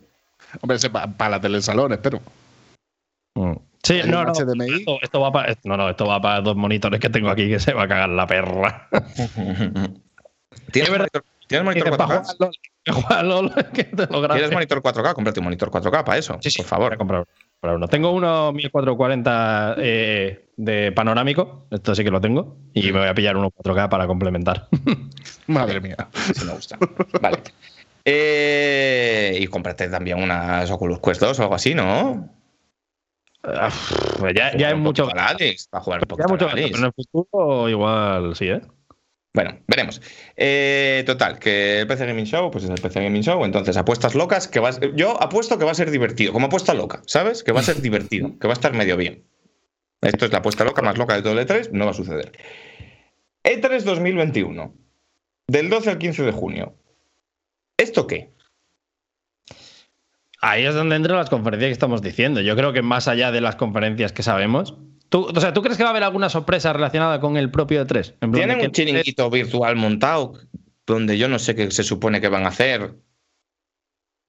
Hombre, 0.61 0.77
ese 0.77 0.91
pa- 0.91 1.07
para 1.07 1.31
la 1.33 1.41
tele 1.41 1.55
del 1.55 1.63
salón, 1.63 1.93
espero. 1.93 2.21
Mm. 3.35 3.53
Sí, 3.83 3.95
¿El 4.01 4.11
no, 4.11 4.25
no. 4.25 4.33
HDMI? 4.35 4.81
Esto, 4.81 4.99
esto 5.01 5.21
va 5.21 5.33
para, 5.33 5.57
no, 5.65 5.77
no, 5.77 5.89
esto 5.89 6.07
va 6.07 6.21
para 6.21 6.41
dos 6.43 6.55
monitores 6.57 7.01
que 7.01 7.09
tengo 7.09 7.31
aquí 7.31 7.49
que 7.49 7.59
se 7.61 7.73
va 7.73 7.85
a 7.85 7.89
cagar 7.89 8.11
la 8.11 8.27
perra. 8.27 8.89
¿Tienes 10.73 10.91
monitor, 10.91 11.25
¿tienes 11.47 11.65
monitor 11.65 11.87
Dice, 11.91 11.97
para 11.99 12.23
4K? 12.23 12.25
jugar 12.25 12.37
LOL, 12.39 12.55
para 12.85 13.01
jugar 13.01 13.25
LOL, 13.25 13.55
que 13.73 13.85
te 13.85 14.07
lo 14.07 14.21
grabe. 14.21 14.41
¿Quieres 14.41 14.53
monitor 14.53 14.83
4K? 14.83 15.15
Cómprate 15.15 15.41
un 15.41 15.45
monitor 15.45 15.71
4K 15.71 16.05
para 16.05 16.19
eso, 16.19 16.39
Sí, 16.43 16.51
sí, 16.51 16.59
por 16.59 16.67
favor. 16.67 16.89
voy 16.89 16.95
a 16.95 16.99
comprar, 16.99 17.25
comprar 17.61 17.77
uno. 17.77 17.89
Tengo 17.89 18.13
uno 18.13 18.53
1440 18.53 19.75
eh, 19.79 20.51
de 20.57 20.93
panorámico, 20.93 21.67
esto 21.71 21.95
sí 21.95 22.05
que 22.05 22.11
lo 22.11 22.21
tengo, 22.21 22.57
y 22.75 22.93
me 22.93 22.99
voy 23.01 23.09
a 23.09 23.15
pillar 23.15 23.37
uno 23.37 23.51
4K 23.51 23.89
para 23.89 24.07
complementar. 24.07 24.69
Madre 25.47 25.81
mía. 25.81 25.97
si 26.35 26.45
me 26.45 26.53
gusta. 26.53 26.79
Vale. 27.21 27.39
Eh, 28.05 29.39
y 29.41 29.47
cómprate 29.47 29.89
también 29.89 30.23
unas 30.23 30.71
Oculus 30.71 31.01
Quest 31.01 31.21
2 31.21 31.39
o 31.39 31.43
algo 31.43 31.55
así, 31.55 31.75
¿no? 31.75 32.29
Ah, 33.43 33.71
pues 34.19 34.35
ya, 34.35 34.57
ya 34.57 34.69
hay 34.69 34.75
mucho. 34.75 35.09
Para 35.09 35.83
jugar 35.83 36.01
un 36.01 36.19
Ya 36.19 36.27
mucho 36.29 36.47
gasto, 36.47 36.61
pero 36.63 36.79
en 36.79 36.85
el 36.85 36.93
futuro 36.93 37.69
igual 37.69 38.37
sí, 38.37 38.49
¿eh? 38.49 38.61
Bueno, 39.33 39.59
veremos. 39.69 40.03
Eh, 40.37 41.05
total, 41.07 41.39
que 41.39 41.81
el 41.81 41.87
PC 41.87 42.05
Gaming 42.05 42.25
Show, 42.25 42.51
pues 42.51 42.65
es 42.65 42.71
el 42.71 42.81
PC 42.81 43.03
Gaming 43.03 43.23
Show. 43.23 43.45
Entonces, 43.45 43.77
apuestas 43.77 44.15
locas, 44.15 44.49
que 44.49 44.59
vas. 44.59 44.81
Yo 44.97 45.23
apuesto 45.23 45.57
que 45.57 45.65
va 45.65 45.71
a 45.71 45.75
ser 45.75 45.91
divertido. 45.91 46.33
Como 46.33 46.47
apuesta 46.47 46.75
loca, 46.75 47.03
¿sabes? 47.07 47.45
Que 47.45 47.53
va 47.53 47.61
a 47.61 47.63
ser 47.63 47.77
divertido, 47.83 48.39
que 48.39 48.49
va 48.49 48.53
a 48.53 48.55
estar 48.55 48.73
medio 48.75 48.97
bien. 48.97 49.25
Esto 50.01 50.25
es 50.25 50.33
la 50.33 50.39
apuesta 50.39 50.65
loca 50.65 50.83
más 50.83 50.99
loca 50.99 51.15
de 51.15 51.23
todo 51.23 51.39
el 51.39 51.47
E3, 51.47 51.71
no 51.73 51.85
va 51.85 51.91
a 51.93 51.95
suceder. 51.95 52.33
E3 53.45 53.83
2021, 53.83 54.75
del 55.47 55.71
12 55.71 55.91
al 55.91 55.99
15 55.99 56.23
de 56.25 56.33
junio. 56.33 56.75
¿Esto 57.81 58.07
qué? 58.07 58.35
Ahí 60.43 60.65
es 60.65 60.75
donde 60.75 60.97
entran 60.97 61.19
las 61.19 61.29
conferencias 61.31 61.69
que 61.69 61.73
estamos 61.73 62.01
diciendo. 62.03 62.41
Yo 62.41 62.57
creo 62.57 62.73
que 62.73 62.83
más 62.83 63.09
allá 63.09 63.31
de 63.31 63.41
las 63.41 63.57
conferencias 63.57 64.13
que 64.13 64.23
sabemos. 64.23 64.75
¿Tú, 65.11 65.27
o 65.35 65.41
sea, 65.41 65.53
¿tú 65.53 65.61
crees 65.61 65.77
que 65.77 65.83
va 65.83 65.91
a 65.91 65.93
haber 65.93 66.05
alguna 66.05 66.29
sorpresa 66.31 66.73
relacionada 66.73 67.21
con 67.21 67.37
el 67.37 67.51
propio 67.51 67.85
E3? 67.85 68.17
En 68.21 68.33
Tienen 68.33 68.57
un 68.57 68.63
que- 68.67 68.73
chiringuito 68.73 69.29
virtual 69.29 69.77
montado 69.77 70.35
donde 70.87 71.19
yo 71.19 71.29
no 71.29 71.39
sé 71.39 71.55
qué 71.55 71.71
se 71.71 71.83
supone 71.83 72.21
que 72.21 72.29
van 72.29 72.45
a 72.45 72.49
hacer. 72.49 72.95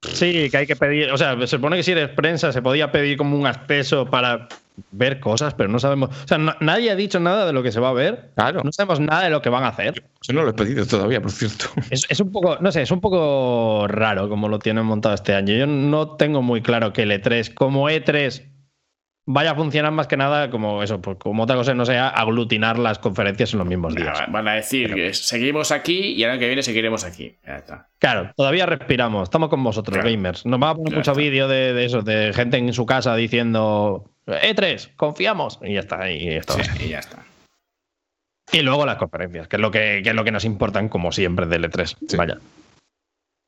Sí, 0.02 0.48
que 0.50 0.56
hay 0.56 0.66
que 0.66 0.76
pedir. 0.76 1.10
O 1.12 1.16
sea, 1.18 1.38
se 1.40 1.46
supone 1.46 1.76
que 1.76 1.82
si 1.82 1.92
eres 1.92 2.08
prensa 2.10 2.52
se 2.52 2.60
podía 2.62 2.90
pedir 2.92 3.16
como 3.16 3.36
un 3.38 3.46
acceso 3.46 4.06
para 4.10 4.48
ver 4.90 5.20
cosas, 5.20 5.54
pero 5.54 5.68
no 5.68 5.78
sabemos. 5.78 6.10
O 6.24 6.28
sea, 6.28 6.38
no- 6.38 6.54
nadie 6.60 6.90
ha 6.90 6.96
dicho 6.96 7.20
nada 7.20 7.46
de 7.46 7.52
lo 7.52 7.62
que 7.62 7.72
se 7.72 7.80
va 7.80 7.90
a 7.90 7.92
ver. 7.92 8.30
Claro. 8.36 8.62
No 8.64 8.72
sabemos 8.72 9.00
nada 9.00 9.24
de 9.24 9.30
lo 9.30 9.42
que 9.42 9.48
van 9.50 9.64
a 9.64 9.68
hacer. 9.68 10.02
Yo 10.22 10.32
no 10.34 10.42
lo 10.42 10.50
he 10.50 10.54
pedido 10.54 10.86
todavía, 10.86 11.20
por 11.20 11.30
cierto. 11.30 11.66
Es, 11.90 12.06
es 12.08 12.20
un 12.20 12.32
poco, 12.32 12.56
no 12.60 12.72
sé, 12.72 12.82
es 12.82 12.90
un 12.90 13.00
poco 13.00 13.86
raro 13.88 14.28
como 14.28 14.48
lo 14.48 14.58
tienen 14.58 14.84
montado 14.84 15.14
este 15.14 15.34
año. 15.34 15.54
Yo 15.54 15.66
no 15.66 16.16
tengo 16.16 16.42
muy 16.42 16.62
claro 16.62 16.92
que 16.92 17.02
el 17.02 17.10
E3, 17.12 17.52
como 17.54 17.88
E3, 17.90 18.48
vaya 19.24 19.52
a 19.52 19.54
funcionar 19.54 19.92
más 19.92 20.08
que 20.08 20.16
nada 20.16 20.50
como 20.50 20.82
eso, 20.82 21.00
pues 21.00 21.16
como 21.18 21.44
otra 21.44 21.54
cosa 21.54 21.74
no 21.74 21.86
sea 21.86 22.08
aglutinar 22.08 22.76
las 22.78 22.98
conferencias 22.98 23.52
en 23.52 23.60
los 23.60 23.68
mismos 23.68 23.94
días. 23.94 24.18
Van 24.30 24.48
a 24.48 24.54
decir 24.54 24.92
que 24.94 25.14
seguimos 25.14 25.70
aquí 25.70 25.98
y 26.14 26.24
el 26.24 26.30
año 26.30 26.40
que 26.40 26.46
viene 26.48 26.62
seguiremos 26.62 27.04
aquí. 27.04 27.36
Ya 27.46 27.56
está. 27.58 27.88
Claro, 27.98 28.32
todavía 28.36 28.66
respiramos, 28.66 29.24
estamos 29.24 29.48
con 29.48 29.62
vosotros, 29.62 29.94
Claro. 29.96 30.10
gamers. 30.10 30.44
Nos 30.44 30.60
va 30.60 30.70
a 30.70 30.74
poner 30.74 30.92
Ya 30.92 30.98
mucho 30.98 31.14
vídeo 31.14 31.46
de, 31.46 31.72
de 31.72 31.84
eso, 31.84 32.02
de 32.02 32.32
gente 32.34 32.56
en 32.56 32.72
su 32.72 32.84
casa 32.84 33.14
diciendo 33.14 34.11
E3, 34.26 34.94
confiamos. 34.96 35.58
Y 35.62 35.74
ya 35.74 35.80
está, 35.80 36.10
y 36.10 36.28
esto. 36.28 36.54
Sí, 36.54 36.84
y 36.84 36.88
ya 36.90 37.00
está. 37.00 37.24
Y 38.52 38.60
luego 38.60 38.84
las 38.84 38.96
conferencias, 38.96 39.48
que 39.48 39.56
es 39.56 39.62
lo 39.62 39.70
que, 39.70 40.00
que 40.04 40.10
es 40.10 40.14
lo 40.14 40.24
que 40.24 40.30
nos 40.32 40.44
importan, 40.44 40.88
como 40.88 41.10
siempre, 41.12 41.46
del 41.46 41.64
E3. 41.64 41.96
Sí. 42.08 42.16
Vaya. 42.16 42.38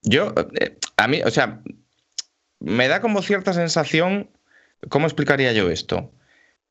Yo, 0.03 0.33
eh, 0.61 0.79
a 0.97 1.09
mí, 1.09 1.21
o 1.23 1.31
sea, 1.31 1.61
me 2.61 2.89
da 2.89 3.01
como 3.01 3.23
cierta 3.23 3.53
sensación, 3.53 4.31
¿cómo 4.89 5.07
explicaría 5.07 5.53
yo 5.53 5.71
esto? 5.71 6.13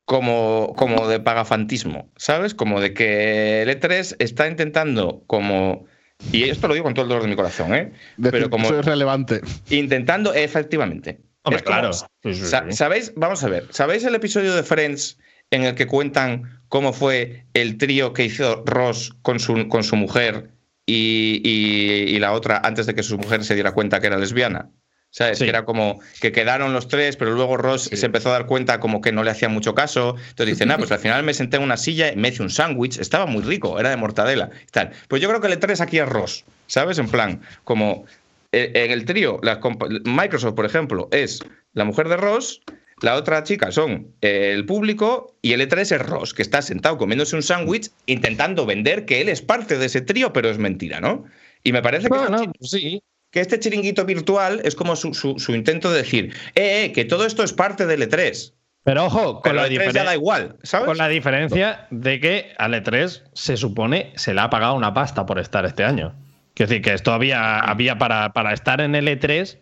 Como, 0.05 0.73
como 0.75 1.07
de 1.07 1.19
pagafantismo, 1.19 2.11
¿sabes? 2.17 2.53
Como 2.55 2.81
de 2.81 2.93
que 2.93 3.61
el 3.61 3.69
E3 3.69 4.17
está 4.19 4.47
intentando 4.47 5.23
como... 5.27 5.85
Y 6.31 6.43
esto 6.49 6.67
lo 6.67 6.73
digo 6.73 6.85
con 6.85 6.93
todo 6.93 7.03
el 7.03 7.09
dolor 7.09 7.23
de 7.23 7.29
mi 7.29 7.35
corazón, 7.35 7.73
¿eh? 7.73 7.91
Decir 8.17 8.31
Pero 8.31 8.49
como 8.49 8.65
eso 8.65 8.79
es 8.79 8.85
relevante. 8.85 9.41
intentando, 9.69 10.33
efectivamente. 10.33 11.19
Hombre, 11.43 11.63
como- 11.63 11.77
claro. 11.77 11.93
Sí, 11.93 12.33
sí, 12.33 12.45
Sa- 12.45 12.65
sí. 12.69 12.75
¿Sabéis? 12.75 13.13
Vamos 13.15 13.43
a 13.43 13.49
ver. 13.49 13.67
¿Sabéis 13.71 14.03
el 14.03 14.15
episodio 14.15 14.55
de 14.55 14.63
Friends 14.63 15.17
en 15.51 15.63
el 15.63 15.75
que 15.75 15.87
cuentan 15.87 16.61
cómo 16.69 16.93
fue 16.93 17.45
el 17.53 17.77
trío 17.77 18.13
que 18.13 18.25
hizo 18.25 18.63
Ross 18.65 19.13
con 19.21 19.39
su, 19.39 19.67
con 19.67 19.83
su 19.83 19.95
mujer 19.95 20.49
y, 20.85 21.41
y- 21.43 22.15
y 22.15 22.19
la 22.19 22.33
otra 22.33 22.61
antes 22.63 22.85
de 22.85 22.95
que 22.95 23.03
su 23.03 23.17
mujer 23.17 23.43
se 23.43 23.53
diera 23.55 23.71
cuenta 23.73 23.99
que 23.99 24.07
era 24.07 24.17
lesbiana? 24.17 24.69
¿Sabes? 25.15 25.37
Que 25.37 25.47
era 25.49 25.63
como 25.63 25.99
que 26.21 26.31
quedaron 26.31 26.73
los 26.73 26.87
tres, 26.87 27.17
pero 27.17 27.35
luego 27.35 27.55
Ross 27.55 27.83
se 27.93 28.03
empezó 28.03 28.29
a 28.29 28.31
dar 28.31 28.47
cuenta 28.47 28.79
como 28.79 28.99
que 28.99 29.11
no 29.11 29.23
le 29.23 29.29
hacía 29.29 29.47
mucho 29.47 29.75
caso. 29.75 30.15
Entonces 30.29 30.55
dice, 30.57 30.65
nah, 30.65 30.77
pues 30.79 30.91
al 30.91 30.97
final 30.97 31.21
me 31.21 31.35
senté 31.35 31.57
en 31.57 31.63
una 31.63 31.77
silla 31.77 32.11
y 32.11 32.15
me 32.15 32.29
hice 32.29 32.41
un 32.41 32.49
sándwich. 32.49 32.97
Estaba 32.97 33.27
muy 33.27 33.43
rico, 33.43 33.79
era 33.79 33.91
de 33.91 33.97
mortadela. 33.97 34.49
y 34.63 34.71
Tal. 34.71 34.89
Pues 35.07 35.21
yo 35.21 35.29
creo 35.29 35.39
que 35.39 35.45
el 35.47 35.59
E3 35.59 35.81
aquí 35.81 35.99
es 35.99 36.09
Ross, 36.09 36.45
¿sabes? 36.65 36.97
En 36.97 37.07
plan, 37.09 37.41
como 37.63 38.05
en 38.53 38.91
el 38.91 39.05
trío, 39.05 39.39
la 39.43 39.59
compa- 39.59 39.87
Microsoft, 40.05 40.53
por 40.55 40.65
ejemplo, 40.65 41.09
es 41.11 41.39
la 41.73 41.83
mujer 41.85 42.07
de 42.09 42.17
Ross, 42.17 42.61
la 43.01 43.15
otra 43.15 43.43
chica 43.43 43.71
son 43.71 44.13
eh, 44.21 44.51
el 44.53 44.65
público 44.65 45.35
y 45.41 45.53
el 45.53 45.61
E3 45.67 45.79
es 45.81 45.99
Ross, 46.05 46.33
que 46.33 46.41
está 46.41 46.61
sentado 46.61 46.97
comiéndose 46.97 47.35
un 47.35 47.43
sándwich 47.43 47.89
intentando 48.05 48.65
vender 48.65 49.05
que 49.05 49.19
él 49.21 49.29
es 49.29 49.41
parte 49.41 49.77
de 49.77 49.87
ese 49.87 50.01
trío, 50.01 50.31
pero 50.31 50.49
es 50.49 50.57
mentira, 50.57 51.01
¿no? 51.01 51.25
Y 51.63 51.73
me 51.73 51.81
parece 51.81 52.07
que, 52.09 52.17
Bueno, 52.17 52.51
sí. 52.61 53.01
que 53.31 53.39
este 53.39 53.59
chiringuito 53.59 54.05
virtual 54.05 54.61
es 54.63 54.75
como 54.75 54.95
su, 54.95 55.13
su- 55.13 55.39
su 55.39 55.53
intento 55.55 55.91
de 55.91 55.97
decir, 56.03 56.33
eh, 56.55 56.85
eh, 56.85 56.91
que 56.93 57.03
todo 57.05 57.25
esto 57.25 57.43
es 57.43 57.51
parte 57.53 57.85
del 57.87 58.07
E3. 58.09 58.53
Pero 58.85 59.05
ojo, 59.05 59.35
con 59.35 59.43
Pero 59.43 59.55
la, 59.55 59.67
E3 59.69 59.91
ya 59.93 60.03
da 60.03 60.13
igual, 60.13 60.57
¿sabes? 60.63 60.85
con 60.87 60.97
la 60.97 61.07
diferencia 61.07 61.87
de 61.89 62.19
que 62.19 62.53
al 62.57 62.73
E3 62.73 63.23
se 63.33 63.57
supone 63.57 64.11
se 64.17 64.33
le 64.33 64.41
ha 64.41 64.49
pagado 64.49 64.75
una 64.75 64.93
pasta 64.93 65.25
por 65.25 65.39
estar 65.39 65.65
este 65.65 65.83
año. 65.83 66.13
Quiero 66.53 66.69
decir 66.69 66.81
que 66.81 66.93
esto 66.93 67.13
había, 67.13 67.59
había 67.59 67.97
para, 67.97 68.33
para 68.33 68.53
estar 68.53 68.81
en 68.81 68.95
el 68.95 69.07
E3 69.07 69.59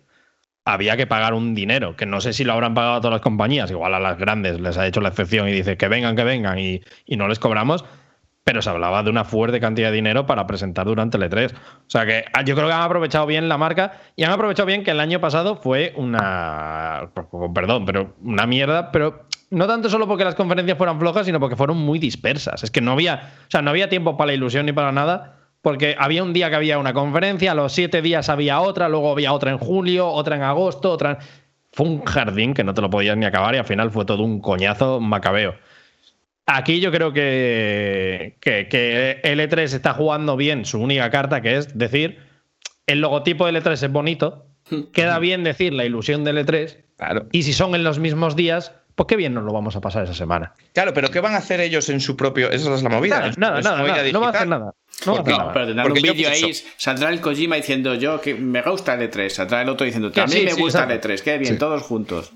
había 0.66 0.96
que 0.96 1.08
pagar 1.08 1.34
un 1.34 1.56
dinero, 1.56 1.96
que 1.96 2.06
no 2.06 2.22
sé 2.22 2.34
si 2.34 2.44
lo 2.44 2.54
habrán 2.54 2.76
pagado 2.76 2.96
a 2.96 3.02
todas 3.02 3.14
las 3.14 3.22
compañías, 3.22 3.72
igual 3.72 3.96
a 3.96 4.00
las 4.00 4.18
grandes 4.18 4.60
les 4.60 4.78
ha 4.78 4.86
hecho 4.86 5.02
la 5.02 5.10
excepción 5.10 5.48
y 5.48 5.52
dice 5.54 5.76
que 5.76 5.88
vengan, 5.88 6.16
que 6.16 6.24
vengan 6.24 6.60
y, 6.60 6.82
y 7.06 7.18
no 7.18 7.28
les 7.28 7.40
cobramos, 7.40 7.84
pero 8.44 8.62
se 8.62 8.70
hablaba 8.70 9.04
de 9.04 9.10
una 9.10 9.24
fuerte 9.24 9.60
cantidad 9.60 9.90
de 9.90 9.96
dinero 9.96 10.26
para 10.26 10.48
presentar 10.48 10.86
durante 10.86 11.18
el 11.18 11.24
E3. 11.24 11.54
O 11.54 11.90
sea 11.90 12.06
que 12.06 12.26
ah, 12.34 12.44
yo 12.44 12.56
creo 12.56 12.68
que 12.68 12.74
han 12.74 12.82
aprovechado 12.82 13.26
bien 13.26 13.48
la 13.48 13.58
marca 13.58 13.94
y 14.16 14.24
han 14.24 14.32
aprovechado 14.32 14.66
bien 14.66 14.84
que 14.84 14.92
el 14.92 15.00
año 15.00 15.20
pasado 15.20 15.58
fue 15.58 15.94
una. 15.96 17.12
Perdón, 17.54 17.86
pero 17.86 18.16
una 18.24 18.48
mierda, 18.48 18.92
pero 18.92 19.26
no 19.52 19.68
tanto 19.68 19.90
solo 19.90 20.08
porque 20.08 20.24
las 20.24 20.36
conferencias 20.36 20.78
fueran 20.78 21.00
flojas, 21.00 21.26
sino 21.26 21.40
porque 21.40 21.56
fueron 21.56 21.78
muy 21.78 22.00
dispersas. 22.00 22.64
Es 22.64 22.72
que 22.72 22.82
no 22.82 22.94
había, 22.94 23.32
o 23.48 23.52
sea, 23.52 23.62
no 23.62 23.70
había 23.70 23.90
tiempo 23.90 24.18
para 24.18 24.28
la 24.28 24.34
ilusión 24.34 24.66
ni 24.66 24.72
para 24.74 24.92
nada. 24.92 25.41
Porque 25.62 25.96
había 25.98 26.24
un 26.24 26.34
día 26.34 26.50
que 26.50 26.56
había 26.56 26.80
una 26.80 26.94
conferencia, 26.94 27.52
a 27.52 27.56
los 27.56 27.72
siete 27.74 28.02
días 28.02 28.30
había 28.30 28.62
otra, 28.62 28.90
luego 28.90 29.12
había 29.12 29.32
otra 29.34 29.52
en 29.52 29.58
julio, 29.60 30.08
otra 30.10 30.36
en 30.36 30.42
agosto, 30.44 30.92
otra. 30.92 31.12
en- 31.12 31.18
Fue 31.74 31.86
un 31.86 32.04
jardín 32.04 32.54
que 32.54 32.64
no 32.64 32.74
te 32.74 32.82
lo 32.82 32.90
podías 32.90 33.16
ni 33.16 33.26
acabar 33.26 33.56
y 33.56 33.58
al 33.60 33.66
final 33.66 33.92
fue 33.92 34.04
todo 34.06 34.24
un 34.24 34.42
coñazo 34.42 35.00
macabeo. 35.00 35.56
Aquí 36.48 36.80
yo 36.82 36.92
creo 36.92 37.14
que, 37.14 38.36
que, 38.42 38.68
que 38.68 39.22
el 39.24 39.40
E3 39.40 39.74
está 39.74 39.94
jugando 39.94 40.36
bien 40.36 40.66
su 40.66 40.80
única 40.82 41.10
carta, 41.10 41.42
que 41.42 41.56
es 41.58 41.78
decir, 41.78 42.18
el 42.88 43.00
logotipo 43.00 43.46
del 43.46 43.56
E3 43.58 43.72
es 43.84 43.92
bonito, 43.92 44.48
queda 44.92 45.20
bien 45.20 45.44
decir 45.44 45.74
la 45.74 45.86
ilusión 45.86 46.24
del 46.24 46.40
E3, 46.40 46.78
Claro. 46.98 47.28
y 47.32 47.44
si 47.44 47.54
son 47.54 47.74
en 47.76 47.84
los 47.84 48.00
mismos 48.00 48.36
días, 48.36 48.74
pues 49.04 49.08
qué 49.10 49.16
bien 49.16 49.34
nos 49.34 49.44
lo 49.44 49.52
vamos 49.52 49.76
a 49.76 49.82
pasar 49.82 50.04
esa 50.04 50.14
semana. 50.14 50.54
Claro, 50.74 50.94
pero 50.94 51.10
¿qué 51.10 51.20
van 51.20 51.34
a 51.34 51.38
hacer 51.38 51.60
ellos 51.60 51.90
en 51.90 52.00
su 52.02 52.16
propio...? 52.16 52.50
Esa 52.52 52.74
es 52.76 52.84
la 52.84 52.90
movida. 52.90 53.20
Nada, 53.20 53.34
nada, 53.38 53.62
nada, 53.62 53.78
movida 53.78 53.96
nada, 53.98 54.12
no 54.12 54.22
va 54.22 54.28
a 54.28 54.30
hacer 54.30 54.48
nada. 54.48 54.74
No 55.06 55.14
va 55.14 55.20
a 55.20 55.24
¿Por 55.24 55.32
hacer 55.32 55.34
qué? 55.34 55.38
nada. 55.40 55.54
Pero 55.54 55.66
tendrán 55.66 55.86
Porque 55.88 56.00
un 56.02 56.06
yo 56.06 56.14
vídeo 56.14 56.30
ahí, 56.30 56.54
saldrá 56.78 57.10
el 57.10 57.22
Kojima 57.22 57.56
diciendo 57.56 57.96
yo 57.96 58.22
que 58.22 58.36
me 58.36 58.62
gusta 58.62 58.94
el 58.94 59.10
E3, 59.12 59.30
saldrá 59.30 59.62
el 59.64 59.70
otro 59.70 59.86
diciendo 59.86 60.12
Que 60.12 60.22
a 60.22 60.26
mí 60.28 60.32
sí, 60.34 60.44
me 60.46 60.52
sí, 60.52 60.62
gusta 60.62 60.84
el 60.84 60.92
exacto. 60.92 61.10
E3, 61.10 61.22
qué 61.22 61.38
bien, 61.38 61.54
Sí. 61.54 61.60
todos 61.60 61.82
juntos. 61.82 62.32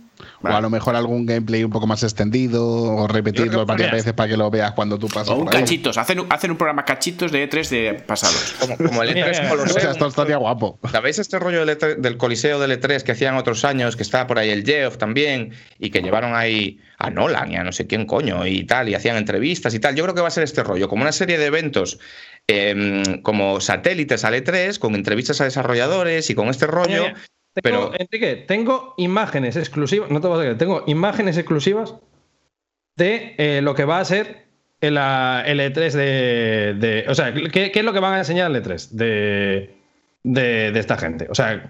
O 0.53 0.57
a 0.57 0.61
lo 0.61 0.69
mejor 0.69 0.95
algún 0.95 1.25
gameplay 1.25 1.63
un 1.63 1.71
poco 1.71 1.87
más 1.87 2.03
extendido 2.03 2.65
o 2.67 3.07
repetirlo 3.07 3.65
varias 3.65 3.91
veces 3.91 4.13
para 4.13 4.29
que 4.29 4.37
lo 4.37 4.49
veas 4.51 4.71
cuando 4.73 4.97
tú 4.99 5.07
pasas 5.07 5.29
O 5.29 5.35
un 5.37 5.45
por 5.45 5.55
ahí. 5.55 5.61
cachitos, 5.61 5.97
hacen, 5.97 6.19
un- 6.21 6.27
hacen 6.29 6.51
un 6.51 6.57
programa 6.57 6.85
cachitos 6.85 7.31
de 7.31 7.49
E3 7.49 7.69
de 7.69 7.93
pasados. 8.05 8.55
Como, 8.59 8.77
como 8.77 9.03
el 9.03 9.13
Mira, 9.13 9.27
E3 9.27 9.37
mira, 9.39 9.49
con 9.49 9.57
los 9.59 9.71
O 9.75 9.79
sea, 9.79 9.91
esto 9.91 10.07
estaría 10.07 10.37
guapo. 10.37 10.79
¿Sabéis 10.91 11.19
este 11.19 11.39
rollo 11.39 11.65
del, 11.65 11.77
E3 11.77 11.97
del 11.97 12.17
coliseo 12.17 12.59
del 12.59 12.79
E3 12.79 13.01
que 13.03 13.11
hacían 13.11 13.35
otros 13.37 13.65
años, 13.65 13.95
que 13.95 14.03
estaba 14.03 14.27
por 14.27 14.39
ahí 14.39 14.49
el 14.49 14.63
Geoff 14.65 14.97
también, 14.97 15.51
y 15.79 15.89
que 15.89 16.01
llevaron 16.01 16.35
ahí 16.35 16.79
a 16.97 17.09
Nolan 17.09 17.51
y 17.51 17.55
a 17.57 17.63
no 17.63 17.71
sé 17.71 17.87
quién 17.87 18.05
coño 18.05 18.45
y 18.47 18.63
tal, 18.65 18.87
y 18.89 18.95
hacían 18.95 19.17
entrevistas 19.17 19.73
y 19.73 19.79
tal? 19.79 19.95
Yo 19.95 20.03
creo 20.03 20.15
que 20.15 20.21
va 20.21 20.27
a 20.27 20.31
ser 20.31 20.43
este 20.43 20.63
rollo, 20.63 20.87
como 20.89 21.01
una 21.01 21.11
serie 21.11 21.37
de 21.37 21.45
eventos 21.45 21.99
em, 22.47 23.21
como 23.21 23.59
satélites 23.59 24.23
al 24.23 24.35
E3, 24.35 24.77
con 24.79 24.95
entrevistas 24.95 25.41
a 25.41 25.45
desarrolladores 25.45 26.29
y 26.29 26.35
con 26.35 26.47
este 26.49 26.67
rollo. 26.67 27.05
Pero- 27.61 27.91
Enrique, 27.97 28.35
tengo 28.47 28.93
imágenes 28.97 29.55
exclusivas, 29.55 30.09
no 30.11 30.19
te 30.21 30.27
vas 30.27 30.39
a 30.39 30.41
creer, 30.41 30.57
tengo 30.57 30.83
imágenes 30.87 31.37
exclusivas 31.37 31.95
de 32.97 33.35
eh, 33.37 33.61
lo 33.61 33.75
que 33.75 33.85
va 33.85 33.99
a 33.99 34.05
ser 34.05 34.45
el, 34.81 34.97
ah, 34.97 35.43
el 35.45 35.59
E3 35.59 35.91
de, 35.91 36.73
de- 36.77 37.05
O 37.07 37.15
sea, 37.15 37.33
¿qué, 37.33 37.71
qué 37.71 37.79
es 37.79 37.85
lo 37.85 37.93
que 37.93 37.99
van 37.99 38.13
a 38.13 38.19
enseñar 38.19 38.51
el 38.51 38.61
E3 38.63 38.89
de, 38.91 39.75
de, 40.23 40.71
de 40.71 40.79
esta 40.79 40.97
gente? 40.97 41.27
O 41.29 41.35
sea, 41.35 41.69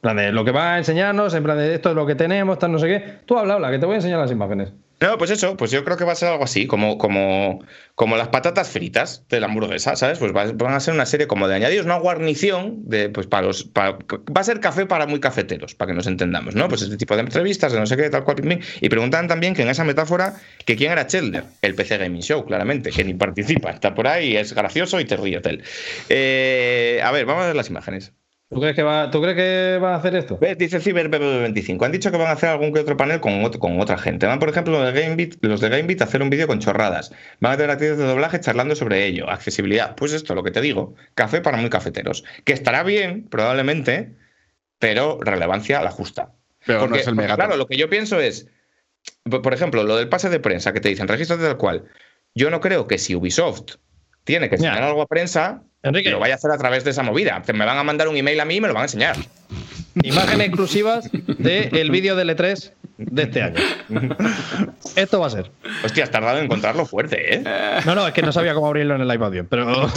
plan 0.00 0.16
de 0.16 0.32
lo 0.32 0.44
que 0.44 0.50
van 0.50 0.74
a 0.74 0.78
enseñarnos, 0.78 1.34
en 1.34 1.42
plan 1.42 1.56
de 1.58 1.74
esto 1.74 1.90
es 1.90 1.96
lo 1.96 2.06
que 2.06 2.14
tenemos, 2.14 2.58
tal, 2.58 2.72
no 2.72 2.78
sé 2.78 2.86
qué. 2.88 3.18
Tú 3.26 3.38
habla, 3.38 3.54
habla, 3.54 3.70
que 3.70 3.78
te 3.78 3.86
voy 3.86 3.94
a 3.94 3.96
enseñar 3.96 4.18
las 4.20 4.30
imágenes. 4.30 4.72
No, 5.00 5.18
pues 5.18 5.30
eso, 5.30 5.56
pues 5.56 5.70
yo 5.70 5.84
creo 5.84 5.96
que 5.96 6.04
va 6.04 6.12
a 6.12 6.16
ser 6.16 6.28
algo 6.30 6.44
así, 6.44 6.66
como, 6.66 6.96
como, 6.98 7.62
como 7.94 8.16
las 8.16 8.28
patatas 8.28 8.70
fritas 8.70 9.24
de 9.28 9.40
la 9.40 9.46
hamburguesa, 9.46 9.96
¿sabes? 9.96 10.18
Pues 10.18 10.34
va- 10.34 10.50
van 10.52 10.72
a 10.72 10.80
ser 10.80 10.94
una 10.94 11.04
serie 11.04 11.26
como 11.26 11.46
de 11.48 11.56
añadidos, 11.56 11.84
una 11.84 11.98
guarnición 11.98 12.88
de, 12.88 13.10
pues 13.10 13.26
para 13.26 13.46
los, 13.46 13.64
para- 13.64 13.92
va 13.92 14.40
a 14.40 14.44
ser 14.44 14.60
café 14.60 14.86
para 14.86 15.06
muy 15.06 15.20
cafeteros, 15.20 15.74
para 15.74 15.90
que 15.90 15.96
nos 15.96 16.06
entendamos, 16.06 16.54
¿no? 16.54 16.68
Pues 16.68 16.80
este 16.82 16.96
tipo 16.96 17.14
de 17.16 17.22
entrevistas, 17.22 17.72
de 17.72 17.80
no 17.80 17.86
sé 17.86 17.96
qué, 17.96 18.08
tal 18.08 18.24
cual, 18.24 18.36
y 18.80 18.88
preguntaban 18.88 19.28
también 19.28 19.52
que 19.54 19.62
en 19.62 19.68
esa 19.68 19.84
metáfora, 19.84 20.40
que 20.64 20.76
quién 20.76 20.92
era 20.92 21.06
Chelder, 21.06 21.44
el 21.60 21.74
PC 21.74 21.98
Gaming 21.98 22.22
Show, 22.22 22.44
claramente, 22.46 22.90
que 22.90 23.04
ni 23.04 23.14
participa, 23.14 23.70
está 23.72 23.94
por 23.94 24.06
ahí, 24.06 24.36
es 24.36 24.54
gracioso 24.54 25.00
y 25.00 25.04
te 25.04 25.16
ríes 25.16 25.42
de 25.42 25.50
él. 25.50 25.64
Eh, 26.08 27.00
a 27.04 27.10
ver, 27.10 27.26
vamos 27.26 27.42
a 27.44 27.46
ver 27.48 27.56
las 27.56 27.68
imágenes. 27.68 28.12
¿Tú 28.54 28.60
crees 28.60 28.76
que 28.76 28.84
va, 28.84 29.10
¿tú 29.10 29.20
crees 29.20 29.36
que 29.36 29.78
va 29.82 29.94
a 29.94 29.96
hacer 29.96 30.14
esto? 30.14 30.38
¿Ves? 30.38 30.56
Dice 30.56 30.78
CyberBB25. 30.78 31.84
Han 31.84 31.90
dicho 31.90 32.12
que 32.12 32.16
van 32.16 32.28
a 32.28 32.32
hacer 32.32 32.50
algún 32.50 32.72
que 32.72 32.78
otro 32.78 32.96
panel 32.96 33.18
con, 33.18 33.50
con 33.50 33.80
otra 33.80 33.98
gente. 33.98 34.26
Van, 34.26 34.38
por 34.38 34.48
ejemplo, 34.48 34.80
los 34.80 34.94
de 34.94 35.02
GameBit, 35.02 35.44
los 35.44 35.60
de 35.60 35.70
GameBit 35.70 36.00
a 36.00 36.04
hacer 36.04 36.22
un 36.22 36.30
vídeo 36.30 36.46
con 36.46 36.60
chorradas. 36.60 37.12
Van 37.40 37.52
a 37.52 37.56
tener 37.56 37.72
actrices 37.72 37.98
de 37.98 38.04
doblaje 38.04 38.38
charlando 38.38 38.76
sobre 38.76 39.06
ello. 39.06 39.28
Accesibilidad. 39.28 39.96
Pues 39.96 40.12
esto, 40.12 40.36
lo 40.36 40.44
que 40.44 40.52
te 40.52 40.60
digo. 40.60 40.94
Café 41.16 41.40
para 41.40 41.56
muy 41.56 41.68
cafeteros. 41.68 42.22
Que 42.44 42.52
estará 42.52 42.84
bien, 42.84 43.26
probablemente, 43.28 44.14
pero 44.78 45.18
relevancia 45.20 45.80
a 45.80 45.82
la 45.82 45.90
justa. 45.90 46.30
Pero 46.64 46.78
no 46.78 46.86
Porque, 46.86 47.00
es 47.00 47.08
el 47.08 47.16
porque, 47.16 47.34
claro, 47.34 47.56
lo 47.56 47.66
que 47.66 47.76
yo 47.76 47.90
pienso 47.90 48.20
es, 48.20 48.46
por 49.24 49.52
ejemplo, 49.52 49.82
lo 49.82 49.96
del 49.96 50.08
pase 50.08 50.30
de 50.30 50.38
prensa 50.38 50.72
que 50.72 50.80
te 50.80 50.90
dicen, 50.90 51.08
regístrate 51.08 51.42
tal 51.42 51.56
cual. 51.56 51.86
Yo 52.36 52.50
no 52.50 52.60
creo 52.60 52.86
que 52.86 52.98
si 52.98 53.16
Ubisoft 53.16 53.78
tiene 54.22 54.48
que 54.48 54.54
enseñar 54.54 54.84
algo 54.84 55.02
a 55.02 55.08
prensa, 55.08 55.64
Enrique. 55.84 56.10
lo 56.10 56.18
vaya 56.18 56.34
a 56.34 56.36
hacer 56.36 56.50
a 56.50 56.58
través 56.58 56.82
de 56.84 56.90
esa 56.90 57.02
movida. 57.02 57.42
Me 57.52 57.64
van 57.64 57.78
a 57.78 57.84
mandar 57.84 58.08
un 58.08 58.16
email 58.16 58.40
a 58.40 58.44
mí 58.44 58.56
y 58.56 58.60
me 58.60 58.68
lo 58.68 58.74
van 58.74 58.82
a 58.82 58.84
enseñar. 58.86 59.16
Imágenes 60.02 60.48
exclusivas 60.48 61.08
del 61.38 61.90
vídeo 61.92 62.16
del 62.16 62.30
E3 62.30 62.72
de 62.96 63.22
este 63.22 63.42
año. 63.42 63.60
Esto 64.96 65.20
va 65.20 65.26
a 65.28 65.30
ser. 65.30 65.52
Hostia, 65.84 66.04
has 66.04 66.10
tardado 66.10 66.38
en 66.38 66.46
encontrarlo 66.46 66.84
fuerte, 66.84 67.36
¿eh? 67.36 67.44
No, 67.86 67.94
no, 67.94 68.06
es 68.08 68.12
que 68.12 68.22
no 68.22 68.32
sabía 68.32 68.54
cómo 68.54 68.66
abrirlo 68.66 68.96
en 68.96 69.02
el 69.02 69.14
iPad 69.14 69.30
bien, 69.30 69.46
pero. 69.46 69.88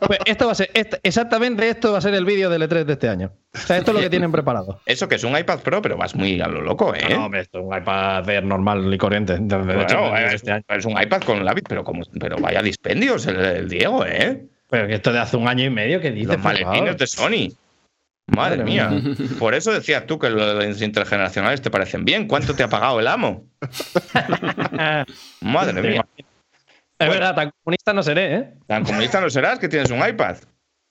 Pues 0.00 0.18
esto 0.24 0.46
va 0.46 0.52
a 0.52 0.54
ser. 0.56 0.70
exactamente 1.02 1.68
esto 1.68 1.92
va 1.92 1.98
a 1.98 2.00
ser 2.00 2.14
el 2.14 2.24
vídeo 2.24 2.50
del 2.50 2.62
E3 2.62 2.84
de 2.84 2.92
este 2.94 3.08
año. 3.08 3.32
O 3.54 3.58
sea, 3.58 3.78
esto 3.78 3.92
es 3.92 3.94
lo 3.96 4.00
que 4.00 4.10
tienen 4.10 4.32
preparado. 4.32 4.80
Eso 4.86 5.08
que 5.08 5.14
es 5.16 5.24
un 5.24 5.36
iPad 5.36 5.60
Pro, 5.60 5.80
pero 5.82 5.96
vas 5.96 6.14
muy 6.14 6.40
a 6.40 6.48
lo 6.48 6.60
loco, 6.60 6.94
¿eh? 6.94 7.06
No, 7.10 7.26
hombre, 7.26 7.42
esto 7.42 7.58
es 7.60 7.64
un 7.64 7.76
iPad 7.76 8.28
Air 8.28 8.44
normal 8.44 8.92
y 8.92 8.98
corriente. 8.98 9.34
De, 9.34 9.58
de 9.58 9.74
Bueno, 9.76 10.16
es, 10.16 10.34
este 10.34 10.52
año. 10.52 10.64
es 10.68 10.84
un 10.84 11.00
iPad 11.00 11.22
con 11.22 11.44
lápiz, 11.44 11.62
pero 11.68 11.84
como, 11.84 12.02
pero 12.18 12.36
vaya 12.38 12.62
dispendios 12.62 13.26
el, 13.26 13.36
el 13.36 13.68
Diego, 13.68 14.04
¿eh? 14.06 14.48
Pero 14.70 14.86
que 14.86 14.94
esto 14.94 15.12
de 15.12 15.18
hace 15.18 15.36
un 15.36 15.48
año 15.48 15.64
y 15.64 15.70
medio 15.70 16.00
que 16.00 16.10
dices. 16.10 16.28
Los 16.34 16.38
maletines 16.44 16.96
de 16.96 17.06
Sony. 17.06 17.48
Madre 18.26 18.58
Madre 18.58 18.64
mía. 18.64 18.88
mía. 18.90 19.14
Por 19.38 19.54
eso 19.54 19.72
decías 19.72 20.06
tú 20.06 20.18
que 20.18 20.28
los 20.28 20.82
intergeneracionales 20.82 21.62
te 21.62 21.70
parecen 21.70 22.04
bien. 22.04 22.26
¿Cuánto 22.28 22.54
te 22.54 22.62
ha 22.62 22.68
pagado 22.68 23.00
el 23.00 23.06
amo? 23.08 23.46
Madre 25.40 25.80
mía. 25.82 26.06
Es 26.98 27.08
verdad, 27.08 27.34
tan 27.34 27.50
comunista 27.62 27.92
no 27.92 28.02
seré, 28.02 28.34
¿eh? 28.34 28.54
Tan 28.66 28.84
comunista 28.84 29.20
no 29.20 29.30
serás 29.30 29.58
que 29.58 29.68
tienes 29.68 29.90
un 29.90 30.06
iPad. 30.06 30.36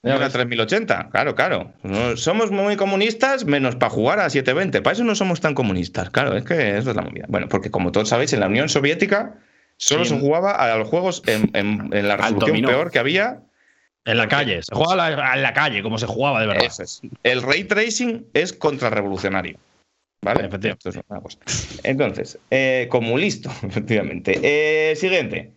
Una 0.03 0.17
ves. 0.17 0.31
3080. 0.31 1.09
Claro, 1.11 1.35
claro. 1.35 1.73
No- 1.83 2.15
Somos 2.15 2.49
muy 2.49 2.77
comunistas 2.77 3.43
menos 3.45 3.75
para 3.75 3.89
jugar 3.89 4.19
a 4.19 4.30
720. 4.30 4.81
Para 4.81 4.93
eso 4.93 5.03
no 5.03 5.15
somos 5.15 5.41
tan 5.41 5.53
comunistas. 5.53 6.09
Claro, 6.11 6.38
es 6.38 6.45
que 6.45 6.77
eso 6.77 6.91
es 6.91 6.95
la 6.95 7.01
movida. 7.01 7.25
Bueno, 7.27 7.49
porque 7.49 7.72
como 7.72 7.91
todos 7.91 8.07
sabéis, 8.09 8.31
en 8.33 8.39
la 8.39 8.47
Unión 8.47 8.69
Soviética 8.69 9.35
solo 9.77 10.06
Sí. 10.06 10.11
se 10.15 10.19
jugaba 10.19 10.51
a 10.53 10.77
los 10.77 10.88
juegos 10.88 11.23
en, 11.27 11.49
en- 11.53 11.89
en 11.93 12.07
la 12.07 12.15
resolución 12.17 12.61
peor 12.61 12.89
que 12.89 12.99
había. 12.99 13.41
En 14.07 14.17
la 14.17 14.27
calle. 14.27 14.63
Se 14.63 14.73
juega 14.73 14.95
la- 14.95 15.33
en 15.35 15.43
la 15.43 15.53
calle, 15.53 15.83
como 15.83 15.97
se 15.99 16.05
jugaba 16.07 16.41
de 16.41 16.47
verdad. 16.47 16.65
Es. 16.65 17.01
El 17.23 17.41
ray 17.43 17.65
tracing 17.65 18.25
es 18.33 18.53
contrarrevolucionario. 18.53 19.57
¿Vale? 20.21 20.45
Efectivamente. 20.47 20.89
Esto 20.89 20.99
es 20.99 21.05
una 21.09 21.21
cosa. 21.21 21.37
Entonces, 21.83 22.39
eh, 22.49 22.87
como 22.89 23.17
listo, 23.17 23.51
efectivamente. 23.63 24.39
Eh, 24.41 24.95
siguiente. 24.95 25.53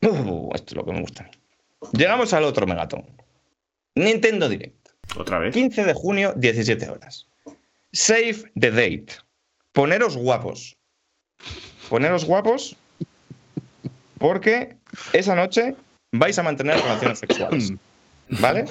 Esto 0.00 0.52
es 0.66 0.74
lo 0.74 0.84
que 0.84 0.92
me 0.92 1.00
gusta. 1.00 1.24
a 1.24 1.26
mí. 1.26 1.32
Llegamos 1.92 2.32
al 2.32 2.44
otro 2.44 2.66
megatón. 2.66 3.04
Nintendo 3.96 4.48
Direct. 4.48 4.88
Otra 5.16 5.38
vez. 5.38 5.52
15 5.54 5.84
de 5.84 5.94
junio, 5.94 6.32
17 6.36 6.88
horas. 6.88 7.26
Save 7.92 8.50
the 8.58 8.70
date. 8.70 9.06
Poneros 9.72 10.16
guapos. 10.16 10.76
Poneros 11.88 12.24
guapos 12.24 12.76
porque 14.18 14.76
esa 15.12 15.34
noche 15.34 15.74
vais 16.12 16.38
a 16.38 16.42
mantener 16.42 16.76
relaciones 16.76 17.18
sexuales. 17.18 17.72
¿Vale? 18.28 18.64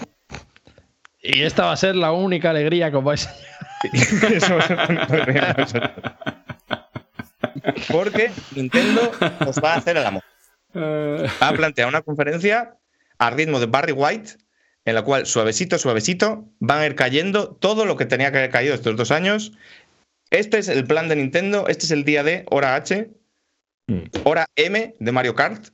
Y 1.22 1.44
esta 1.44 1.66
va 1.66 1.72
a 1.72 1.78
ser 1.78 1.96
la 1.96 2.12
única 2.12 2.50
alegría 2.50 2.92
que 2.92 2.98
os 2.98 3.04
vais 3.04 3.28
a. 3.28 3.36
Eso 4.34 4.58
Porque 7.92 8.32
Nintendo 8.56 9.12
os 9.46 9.58
va 9.64 9.74
a 9.74 9.78
hacer 9.78 9.98
el 9.98 10.06
amor. 10.06 10.24
Ha 10.74 11.54
planteado 11.54 11.90
una 11.90 12.02
conferencia 12.02 12.78
a 13.20 13.30
ritmo 13.30 13.60
de 13.60 13.68
Barry 13.68 13.94
White, 13.94 14.32
en 14.86 14.96
la 14.96 15.04
cual 15.04 15.26
suavecito, 15.26 15.78
suavecito, 15.78 16.46
van 16.60 16.80
a 16.80 16.86
ir 16.86 16.96
cayendo 16.96 17.56
todo 17.56 17.86
lo 17.86 17.96
que 17.96 18.06
tenía 18.06 18.32
que 18.32 18.40
haber 18.40 18.50
caído 18.50 18.74
estos 18.74 18.96
dos 18.96 19.12
años. 19.12 19.54
Este 20.30 20.58
es 20.58 20.68
el 20.68 20.86
plan 20.86 21.08
de 21.08 21.16
Nintendo, 21.16 21.68
este 21.68 21.86
es 21.86 21.92
el 21.92 22.04
día 22.04 22.24
D, 22.24 22.46
hora 22.50 22.76
H, 22.76 23.12
hora 24.24 24.46
M 24.56 24.96
de 25.00 25.12
Mario 25.12 25.36
Kart. 25.36 25.68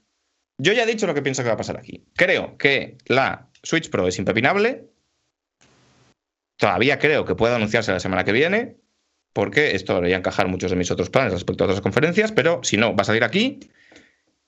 Yo 0.58 0.74
ya 0.74 0.83
he 0.83 0.88
dicho 0.88 1.08
lo 1.08 1.14
que 1.14 1.22
pienso 1.22 1.41
que 1.41 1.48
va 1.48 1.53
a 1.53 1.58
pasar 1.58 1.77
aquí. 1.77 2.06
Creo 2.16 2.58
que 2.58 2.98
la 3.06 3.49
Switch 3.63 3.89
Pro 3.89 4.07
es 4.07 4.17
impepinable. 4.19 4.89
Todavía 6.57 6.99
creo 6.99 7.25
que 7.25 7.35
puede 7.35 7.55
anunciarse 7.55 7.91
la 7.91 7.99
semana 7.99 8.23
que 8.23 8.31
viene, 8.31 8.77
porque 9.33 9.75
esto 9.75 9.95
debería 9.95 10.17
encajar 10.17 10.47
muchos 10.47 10.71
de 10.71 10.77
mis 10.77 10.91
otros 10.91 11.09
planes 11.09 11.33
respecto 11.33 11.63
a 11.63 11.67
otras 11.67 11.81
conferencias, 11.81 12.31
pero 12.31 12.61
si 12.63 12.77
no, 12.77 12.95
va 12.95 13.01
a 13.01 13.05
salir 13.05 13.23
aquí 13.23 13.59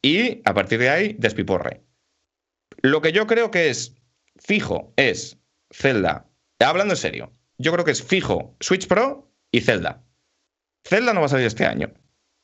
y 0.01 0.41
a 0.43 0.53
partir 0.53 0.80
de 0.80 0.90
ahí 0.90 1.15
despiporre. 1.17 1.81
Lo 2.81 3.01
que 3.01 3.11
yo 3.11 3.27
creo 3.27 3.51
que 3.51 3.69
es 3.69 3.95
fijo 4.38 4.93
es 4.98 5.38
Zelda. 5.72 6.25
Hablando 6.59 6.93
en 6.93 6.98
serio, 6.98 7.31
yo 7.57 7.72
creo 7.72 7.85
que 7.85 7.91
es 7.91 8.03
fijo 8.03 8.56
Switch 8.59 8.88
Pro 8.88 9.31
y 9.51 9.61
Zelda. 9.61 10.03
Zelda 10.85 11.14
no 11.14 11.19
va 11.22 11.27
a 11.27 11.30
salir 11.30 11.45
este 11.45 11.65
año, 11.65 11.93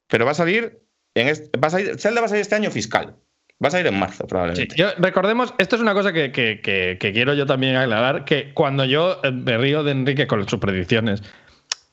pero 0.07 0.25
va 0.25 0.31
a 0.31 0.35
salir 0.35 0.83
en 1.15 1.27
este- 1.27 1.57
va 1.57 1.67
a 1.67 1.71
salir- 1.71 1.97
Zelda 1.99 2.21
va 2.21 2.25
a 2.27 2.29
salir 2.29 2.41
este 2.41 2.55
año 2.55 2.69
fiscal. 2.71 3.17
Va 3.63 3.69
a 3.69 3.71
salir 3.71 3.87
en 3.87 3.97
marzo, 3.99 4.23
Sí, 4.23 4.27
probablemente. 4.29 4.75
yo- 4.75 4.89
recordemos, 4.99 5.53
esto 5.57 5.75
es 5.77 5.81
una 5.81 5.93
cosa 5.95 6.13
que, 6.13 6.31
que- 6.31 6.61
que- 6.61 6.97
que 6.99 7.11
quiero 7.13 7.33
yo 7.33 7.45
también 7.47 7.75
aclarar, 7.75 8.23
que 8.23 8.53
cuando 8.53 8.85
yo 8.85 9.19
eh, 9.23 9.31
me 9.31 9.57
río 9.57 9.83
de 9.83 9.91
Enrique 9.91 10.27
con 10.27 10.47
sus 10.47 10.59
predicciones, 10.59 11.23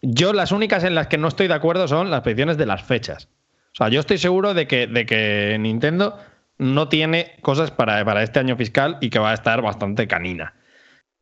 yo 0.03 0.35
las 0.35 0.53
únicas 0.53 0.85
en 0.85 0.95
las 0.95 1.07
que 1.07 1.17
no 1.17 1.29
estoy 1.29 1.49
de 1.49 1.55
acuerdo 1.55 1.89
son 1.89 2.11
las 2.11 2.21
predicciones 2.21 2.59
de 2.59 2.67
las 2.67 2.83
fechas. 2.83 3.29
O 3.73 3.77
sea, 3.77 3.89
yo 3.89 4.01
estoy 4.01 4.19
seguro 4.19 4.53
de 4.53 4.67
que, 4.67 4.87
de 4.87 5.07
que 5.07 5.57
Nintendo 5.59 6.19
no 6.59 6.89
tiene 6.89 7.33
cosas 7.41 7.71
para, 7.71 8.05
para 8.05 8.23
este 8.23 8.39
año 8.41 8.57
fiscal 8.57 8.99
y 9.01 9.09
que 9.11 9.19
va 9.19 9.31
a 9.31 9.35
estar 9.35 9.63
bastante 9.63 10.07
canina. 10.07 10.55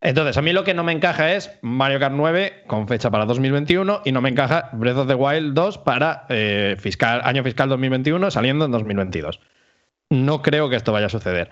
Entonces, 0.00 0.36
a 0.36 0.42
mí 0.42 0.52
lo 0.52 0.64
que 0.64 0.74
no 0.74 0.82
me 0.82 0.90
encaja 0.92 1.32
es 1.34 1.52
Mario 1.62 2.00
Kart 2.00 2.14
9 2.16 2.64
con 2.66 2.88
fecha 2.88 3.08
para 3.12 3.24
2021 3.24 4.02
y 4.04 4.10
no 4.10 4.20
me 4.20 4.30
encaja 4.30 4.68
Breath 4.72 4.96
of 4.96 5.06
the 5.06 5.14
Wild 5.14 5.54
2 5.54 5.78
para 5.78 6.26
eh, 6.28 6.74
fiscal, 6.80 7.20
año 7.24 7.44
fiscal 7.44 7.68
2021 7.68 8.28
saliendo 8.32 8.64
en 8.64 8.72
2022. 8.72 9.38
No 10.12 10.42
creo 10.42 10.68
que 10.68 10.76
esto 10.76 10.92
vaya 10.92 11.06
a 11.06 11.08
suceder. 11.08 11.48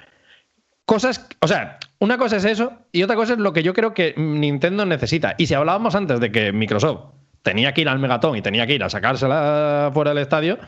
Cosas, 0.84 1.26
o 1.40 1.48
sea, 1.48 1.78
una 1.98 2.18
cosa 2.18 2.36
es 2.36 2.44
eso 2.44 2.72
y 2.92 3.02
otra 3.02 3.16
cosa 3.16 3.32
es 3.32 3.39
lo 3.39 3.55
que 3.55 3.62
yo 3.62 3.72
creo 3.72 3.94
que 3.94 4.12
Nintendo 4.18 4.84
necesita. 4.84 5.34
Y 5.39 5.47
si 5.47 5.55
hablábamos 5.55 5.94
antes 5.94 6.20
de 6.20 6.30
que 6.30 6.52
Microsoft 6.52 7.14
tenía 7.42 7.72
que 7.72 7.80
ir 7.80 7.89
al 7.89 7.98
Megatón 7.98 8.36
y 8.36 8.42
tenía 8.42 8.66
que 8.66 8.74
ir 8.74 8.84
a 8.84 8.90
sacársela 8.90 9.90
fuera 9.94 10.10
del 10.10 10.18
estadio, 10.22 10.58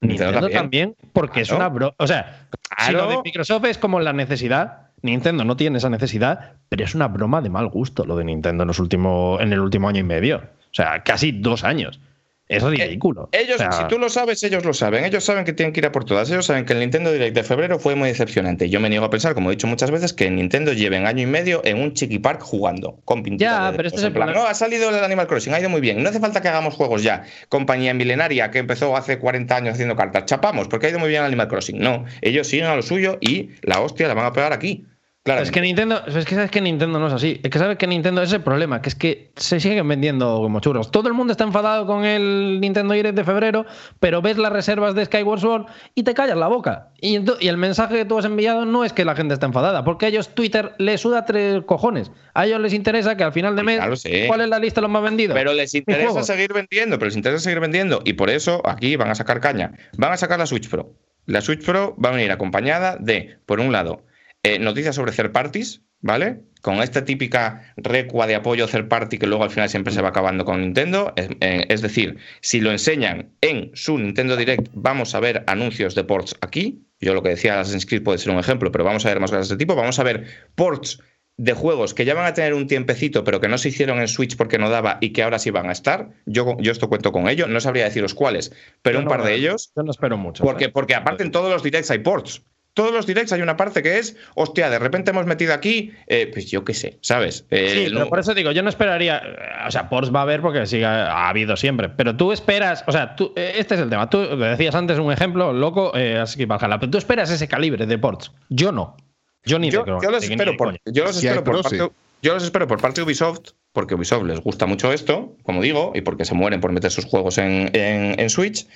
Nintendo 0.00 0.32
Nintendo 0.32 0.48
también. 0.50 0.96
porque 1.12 1.40
es 1.40 1.50
una 1.50 1.68
bro. 1.68 1.94
O 1.98 2.06
sea, 2.06 2.46
si 2.78 2.92
lo 2.92 3.08
de. 3.08 3.16
Microsoft 3.24 3.64
es 3.64 3.78
como 3.78 3.98
la 3.98 4.12
necesidad, 4.12 4.90
Nintendo 5.02 5.44
no 5.44 5.56
tiene 5.56 5.78
esa 5.78 5.90
necesidad, 5.90 6.52
pero 6.68 6.84
es 6.84 6.94
una 6.94 7.08
broma 7.08 7.40
de 7.40 7.50
mal 7.50 7.68
gusto 7.68 8.04
lo 8.04 8.16
de 8.16 8.24
Nintendo 8.24 8.62
en, 8.62 8.68
los 8.68 8.78
últimos, 8.78 9.40
en 9.40 9.52
el 9.52 9.58
último 9.58 9.88
año 9.88 9.98
y 9.98 10.04
medio. 10.04 10.36
O 10.36 10.74
sea, 10.74 11.02
casi 11.02 11.32
dos 11.32 11.64
años. 11.64 11.98
Es 12.46 12.62
ridículo. 12.62 13.30
Ellos, 13.32 13.56
O 13.56 13.58
sea, 13.58 13.72
si 13.72 13.84
tú 13.88 13.98
lo 13.98 14.10
sabes, 14.10 14.42
ellos 14.42 14.64
lo 14.66 14.74
saben. 14.74 15.04
Ellos 15.04 15.24
saben 15.24 15.44
que 15.44 15.54
tienen 15.54 15.72
que 15.72 15.80
ir 15.80 15.86
a 15.86 15.92
por 15.92 16.04
todas. 16.04 16.30
Ellos 16.30 16.44
saben 16.44 16.66
que 16.66 16.74
el 16.74 16.80
Nintendo 16.80 17.10
Direct 17.10 17.34
de 17.34 17.42
febrero 17.42 17.78
fue 17.78 17.94
muy 17.94 18.08
decepcionante. 18.08 18.68
Yo 18.68 18.80
me 18.80 18.90
niego 18.90 19.06
a 19.06 19.10
pensar, 19.10 19.34
como 19.34 19.50
he 19.50 19.54
dicho 19.54 19.66
muchas 19.66 19.90
veces, 19.90 20.12
que 20.12 20.30
Nintendo 20.30 20.74
lleven 20.74 21.06
año 21.06 21.22
y 21.22 21.26
medio 21.26 21.62
en 21.64 21.80
un 21.80 21.94
Chiqui 21.94 22.18
Park 22.18 22.42
jugando 22.42 23.00
con 23.06 23.22
pintura. 23.22 23.50
Ya, 23.50 23.70
de 23.70 23.76
pero 23.78 23.88
este 23.88 24.00
es 24.00 24.04
el 24.04 24.12
plan, 24.12 24.26
problema. 24.26 24.44
No, 24.44 24.50
ha 24.50 24.54
salido 24.54 24.90
el 24.90 25.02
Animal 25.02 25.26
Crossing, 25.26 25.54
ha 25.54 25.60
ido 25.60 25.70
muy 25.70 25.80
bien. 25.80 26.02
No 26.02 26.10
hace 26.10 26.20
falta 26.20 26.42
que 26.42 26.48
hagamos 26.48 26.74
juegos 26.74 27.02
ya. 27.02 27.24
Compañía 27.48 27.94
milenaria 27.94 28.50
que 28.50 28.58
empezó 28.58 28.94
hace 28.94 29.18
40 29.18 29.56
años 29.56 29.74
haciendo 29.74 29.96
cartas. 29.96 30.26
Chapamos, 30.26 30.68
porque 30.68 30.88
ha 30.88 30.90
ido 30.90 30.98
muy 30.98 31.08
bien 31.08 31.22
el 31.22 31.26
Animal 31.28 31.48
Crossing. 31.48 31.78
No, 31.78 32.04
ellos 32.20 32.46
siguen 32.46 32.66
a 32.66 32.76
lo 32.76 32.82
suyo 32.82 33.16
y 33.22 33.50
la 33.62 33.80
hostia 33.80 34.06
la 34.06 34.14
van 34.14 34.26
a 34.26 34.32
pegar 34.34 34.52
aquí. 34.52 34.84
Claro. 35.24 35.40
Es 35.40 35.50
que 35.50 35.62
Nintendo, 35.62 36.02
es 36.06 36.26
que 36.26 36.34
sabes 36.34 36.50
que 36.50 36.60
Nintendo 36.60 36.98
no 36.98 37.06
es 37.06 37.14
así. 37.14 37.40
Es 37.42 37.48
que 37.48 37.58
sabes 37.58 37.78
que 37.78 37.86
Nintendo 37.86 38.20
es 38.20 38.30
el 38.34 38.42
problema, 38.42 38.82
que 38.82 38.90
es 38.90 38.94
que 38.94 39.32
se 39.36 39.58
siguen 39.58 39.88
vendiendo 39.88 40.36
como 40.42 40.60
churros. 40.60 40.90
Todo 40.90 41.08
el 41.08 41.14
mundo 41.14 41.30
está 41.32 41.44
enfadado 41.44 41.86
con 41.86 42.04
el 42.04 42.60
Nintendo 42.60 42.92
Direct 42.92 43.16
de 43.16 43.24
febrero, 43.24 43.64
pero 44.00 44.20
ves 44.20 44.36
las 44.36 44.52
reservas 44.52 44.94
de 44.94 45.06
Skyward 45.06 45.40
Sword 45.40 45.66
y 45.94 46.02
te 46.02 46.12
callas 46.12 46.36
la 46.36 46.48
boca. 46.48 46.90
Y, 47.00 47.20
y 47.40 47.48
el 47.48 47.56
mensaje 47.56 47.96
que 47.96 48.04
tú 48.04 48.18
has 48.18 48.26
enviado 48.26 48.66
no 48.66 48.84
es 48.84 48.92
que 48.92 49.06
la 49.06 49.16
gente 49.16 49.32
esté 49.32 49.46
enfadada, 49.46 49.82
porque 49.82 50.04
a 50.04 50.08
ellos 50.10 50.34
Twitter 50.34 50.72
les 50.76 51.00
suda 51.00 51.24
tres 51.24 51.62
cojones. 51.64 52.10
A 52.34 52.44
ellos 52.44 52.60
les 52.60 52.74
interesa 52.74 53.16
que 53.16 53.24
al 53.24 53.32
final 53.32 53.56
de 53.56 53.62
Sí, 53.62 53.66
mes, 53.66 53.76
claro, 53.78 53.96
sí. 53.96 54.24
¿cuál 54.26 54.42
es 54.42 54.48
la 54.48 54.58
lista 54.58 54.82
de 54.82 54.82
los 54.82 54.90
más 54.90 55.04
vendidos? 55.04 55.34
Pero 55.34 55.54
les 55.54 55.74
interesa 55.74 56.22
seguir 56.22 56.52
vendiendo, 56.52 56.98
pero 56.98 57.06
les 57.06 57.16
interesa 57.16 57.42
seguir 57.42 57.60
vendiendo. 57.60 58.02
Y 58.04 58.12
por 58.12 58.28
eso 58.28 58.60
aquí 58.66 58.96
van 58.96 59.08
a 59.08 59.14
sacar 59.14 59.40
caña. 59.40 59.72
Van 59.96 60.12
a 60.12 60.18
sacar 60.18 60.38
la 60.38 60.44
Switch 60.44 60.68
Pro. 60.68 60.92
La 61.24 61.40
Switch 61.40 61.64
Pro 61.64 61.96
va 61.96 62.10
a 62.10 62.12
venir 62.12 62.30
acompañada 62.30 62.98
de, 63.00 63.38
por 63.46 63.60
un 63.60 63.72
lado, 63.72 64.02
eh, 64.44 64.58
noticias 64.60 64.94
sobre 64.94 65.10
third 65.12 65.32
parties, 65.32 65.82
¿vale? 66.00 66.42
Con 66.62 66.76
esta 66.76 67.04
típica 67.04 67.74
recua 67.76 68.26
de 68.26 68.36
apoyo 68.36 68.66
third 68.68 68.88
party 68.88 69.18
que 69.18 69.26
luego 69.26 69.42
al 69.44 69.50
final 69.50 69.68
siempre 69.68 69.92
se 69.92 70.00
va 70.00 70.10
acabando 70.10 70.44
con 70.44 70.60
Nintendo. 70.60 71.12
Es, 71.16 71.28
eh, 71.40 71.66
es 71.68 71.82
decir, 71.82 72.16
si 72.40 72.60
lo 72.60 72.70
enseñan 72.70 73.32
en 73.40 73.70
su 73.74 73.98
Nintendo 73.98 74.36
Direct, 74.36 74.68
vamos 74.74 75.14
a 75.14 75.20
ver 75.20 75.44
anuncios 75.46 75.94
de 75.94 76.04
ports 76.04 76.36
aquí. 76.40 76.86
Yo 77.00 77.12
lo 77.12 77.22
que 77.22 77.30
decía 77.30 77.60
Assassin's 77.60 77.84
Creed 77.84 78.02
puede 78.02 78.18
ser 78.18 78.32
un 78.32 78.38
ejemplo, 78.38 78.70
pero 78.70 78.84
vamos 78.84 79.04
a 79.04 79.08
ver 79.08 79.20
más 79.20 79.30
cosas 79.30 79.48
de 79.48 79.54
este 79.54 79.62
tipo. 79.62 79.74
Vamos 79.74 79.98
a 79.98 80.04
ver 80.04 80.24
ports 80.54 81.00
de 81.36 81.52
juegos 81.52 81.94
que 81.94 82.04
ya 82.04 82.14
van 82.14 82.26
a 82.26 82.32
tener 82.32 82.54
un 82.54 82.66
tiempecito, 82.68 83.24
pero 83.24 83.40
que 83.40 83.48
no 83.48 83.58
se 83.58 83.68
hicieron 83.70 83.98
en 83.98 84.06
Switch 84.08 84.36
porque 84.36 84.56
no 84.56 84.70
daba 84.70 84.98
y 85.00 85.10
que 85.12 85.22
ahora 85.22 85.38
sí 85.40 85.50
van 85.50 85.68
a 85.68 85.72
estar. 85.72 86.10
Yo, 86.26 86.56
yo 86.60 86.70
esto 86.72 86.88
cuento 86.88 87.10
con 87.12 87.28
ello. 87.28 87.46
No 87.48 87.60
sabría 87.60 87.84
deciros 87.84 88.14
cuáles, 88.14 88.52
pero 88.82 88.94
Yo 88.94 88.98
un 89.00 89.04
no- 89.06 89.10
par 89.10 89.24
de 89.24 89.34
ellos. 89.34 89.72
Yo 89.76 89.82
no 89.82 89.90
espero 89.90 90.16
mucho. 90.16 90.44
Porque, 90.44 90.64
¿sabes? 90.66 90.72
porque 90.74 90.94
aparte 90.94 91.24
en 91.24 91.30
todos 91.32 91.50
los 91.50 91.62
directs 91.62 91.90
hay 91.90 91.98
ports. 91.98 92.42
Todos 92.74 92.92
los 92.92 93.06
directs 93.06 93.32
hay 93.32 93.40
una 93.40 93.56
parte 93.56 93.82
que 93.82 93.98
es, 93.98 94.16
hostia, 94.34 94.68
de 94.68 94.80
repente 94.80 95.12
hemos 95.12 95.26
metido 95.26 95.54
aquí, 95.54 95.92
eh, 96.08 96.28
pues 96.32 96.50
yo 96.50 96.64
qué 96.64 96.74
sé, 96.74 96.98
¿sabes? 97.02 97.46
Eh, 97.50 97.84
Sí, 97.86 97.92
no- 97.92 98.00
pero 98.00 98.08
por 98.10 98.18
eso 98.18 98.34
digo, 98.34 98.50
yo 98.50 98.62
no 98.62 98.68
esperaría. 98.68 99.18
eh, 99.24 99.66
O 99.68 99.70
sea, 99.70 99.88
Ports 99.88 100.12
va 100.12 100.18
a 100.18 100.22
haber 100.22 100.40
porque 100.42 100.66
sí 100.66 100.82
ha, 100.82 101.06
ha 101.12 101.28
habido 101.28 101.56
siempre. 101.56 101.88
Pero 101.88 102.16
tú 102.16 102.32
esperas. 102.32 102.82
O 102.88 102.92
sea, 102.92 103.14
tú, 103.14 103.32
este 103.36 103.76
es 103.76 103.80
el 103.80 103.88
tema. 103.90 104.10
Tú 104.10 104.18
decías 104.36 104.74
antes 104.74 104.98
un 104.98 105.12
ejemplo 105.12 105.52
loco, 105.52 105.96
eh, 105.96 106.18
así 106.18 106.36
que 106.36 106.46
Valhalla. 106.46 106.78
Pero 106.80 106.90
tú 106.90 106.98
esperas 106.98 107.30
ese 107.30 107.46
calibre 107.48 107.86
de 107.86 107.96
Ports. 107.96 108.32
Yo 108.48 108.72
no. 108.72 108.96
Yo 109.44 109.58
ni 109.60 109.70
yo, 109.70 109.84
de- 109.84 109.92
yo 110.02 110.10
los 110.10 110.24
espero 110.24 110.56
por, 110.56 110.76
yo 110.86 111.04
los 111.04 111.16
Si 111.16 111.26
espero 111.26 111.44
por 111.44 111.62
parte, 111.62 111.78
sí. 111.78 111.84
yo 112.22 112.34
los 112.34 112.42
espero 112.42 112.66
por 112.66 112.80
parte 112.80 113.00
de 113.00 113.04
Ubisoft, 113.04 113.50
porque 113.72 113.94
a 113.94 113.96
Ubisoft 113.96 114.24
les 114.24 114.40
gusta 114.40 114.66
mucho 114.66 114.92
esto, 114.92 115.36
como 115.44 115.62
digo, 115.62 115.92
y 115.94 116.00
porque 116.00 116.24
se 116.24 116.34
mueren 116.34 116.60
por 116.60 116.72
meter 116.72 116.90
sus 116.90 117.04
juegos 117.04 117.38
en, 117.38 117.70
en- 117.74 118.18
en 118.18 118.30
Switch. 118.30 118.66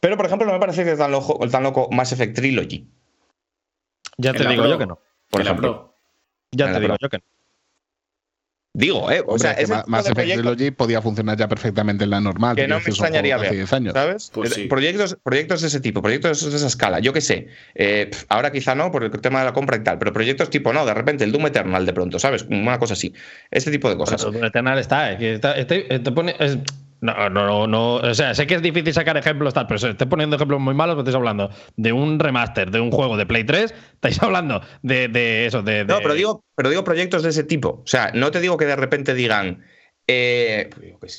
Pero, 0.00 0.16
por 0.16 0.26
ejemplo, 0.26 0.46
no 0.46 0.52
me 0.54 0.58
parece 0.60 0.82
que 0.84 0.92
es 0.92 0.98
tan 0.98 1.12
loco, 1.12 1.38
tan 1.48 1.62
loco 1.62 1.88
Mass 1.92 2.12
Effect 2.12 2.36
Trilogy, 2.36 2.86
Ya 4.18 4.32
te 4.32 4.46
digo 4.46 4.62
Pro. 4.62 4.70
yo 4.70 4.78
que 4.78 4.86
no. 4.86 5.00
por 5.30 5.40
ejemplo. 5.40 5.72
Pro. 5.72 5.94
Ya 6.52 6.66
te 6.72 6.80
digo 6.80 6.88
Pro. 6.94 6.96
yo 7.00 7.08
que 7.08 7.18
no. 7.18 7.24
Digo, 8.74 9.10
¿eh? 9.10 9.20
O 9.20 9.32
Hombre, 9.32 9.38
sea, 9.40 9.56
que 9.56 9.66
Ma- 9.66 9.76
tipo 9.78 9.90
Mass 9.90 10.04
de 10.04 10.10
Effect 10.12 10.16
proyectos- 10.28 10.56
Trilogy 10.56 10.70
podía 10.70 11.02
funcionar 11.02 11.36
ya 11.36 11.48
perfectamente 11.48 12.04
en 12.04 12.10
la 12.10 12.20
normal. 12.20 12.54
que 12.54 12.68
no 12.68 12.76
me 12.78 12.82
extrañaría 12.84 13.36
ver, 13.36 13.46
hace 13.46 13.56
10 13.56 13.72
años. 13.72 13.92
¿sabes? 13.94 14.30
Pues 14.32 14.52
sí. 14.54 14.66
proyectos, 14.66 15.16
proyectos 15.22 15.62
de 15.62 15.66
ese 15.68 15.80
tipo, 15.80 16.00
proyectos 16.00 16.48
de 16.48 16.56
esa 16.56 16.66
escala, 16.66 17.00
yo 17.00 17.12
qué 17.12 17.20
sé. 17.20 17.48
Eh, 17.74 18.10
ahora 18.28 18.52
quizá 18.52 18.74
no, 18.76 18.92
por 18.92 19.02
el 19.02 19.10
tema 19.20 19.40
de 19.40 19.46
la 19.46 19.52
compra 19.52 19.76
y 19.78 19.82
tal, 19.82 19.98
pero 19.98 20.12
proyectos 20.12 20.50
tipo, 20.50 20.72
no, 20.72 20.86
de 20.86 20.94
repente 20.94 21.24
el 21.24 21.32
Doom 21.32 21.46
Eternal 21.46 21.84
de 21.86 21.92
pronto, 21.92 22.18
¿sabes? 22.20 22.44
Una 22.50 22.78
cosa 22.78 22.92
así. 22.92 23.12
Este 23.50 23.70
tipo 23.72 23.88
de 23.88 23.96
cosas. 23.96 24.24
Pero 24.24 24.46
Eternal 24.46 24.78
está, 24.78 25.12
eh, 25.12 25.18
que 25.18 25.34
está- 25.34 25.56
este- 25.56 25.92
eh, 25.92 25.98
te 25.98 26.12
pone- 26.12 26.36
es- 26.38 26.58
no, 27.00 27.30
no, 27.30 27.46
no, 27.46 27.66
no, 27.66 27.94
o 27.96 28.14
sea, 28.14 28.34
sé 28.34 28.46
que 28.46 28.54
es 28.54 28.62
difícil 28.62 28.92
sacar 28.92 29.16
ejemplos 29.16 29.54
tal, 29.54 29.66
pero 29.66 29.78
si 29.78 29.86
estoy 29.86 30.06
poniendo 30.08 30.36
ejemplos 30.36 30.60
muy 30.60 30.74
malos, 30.74 30.98
estáis 30.98 31.14
hablando 31.14 31.50
de 31.76 31.92
un 31.92 32.18
remaster 32.18 32.70
de 32.70 32.80
un 32.80 32.90
juego 32.90 33.16
de 33.16 33.26
Play 33.26 33.44
3, 33.44 33.72
estáis 33.94 34.22
hablando 34.22 34.60
de, 34.82 35.08
de 35.08 35.46
eso, 35.46 35.62
de, 35.62 35.84
No, 35.84 35.98
pero 36.02 36.14
digo, 36.14 36.44
pero 36.56 36.70
digo 36.70 36.84
proyectos 36.84 37.22
de 37.22 37.30
ese 37.30 37.44
tipo. 37.44 37.68
O 37.84 37.86
sea, 37.86 38.10
no 38.14 38.30
te 38.30 38.40
digo 38.40 38.56
que 38.56 38.66
de 38.66 38.76
repente 38.76 39.14
digan. 39.14 39.64
eh, 40.10 40.70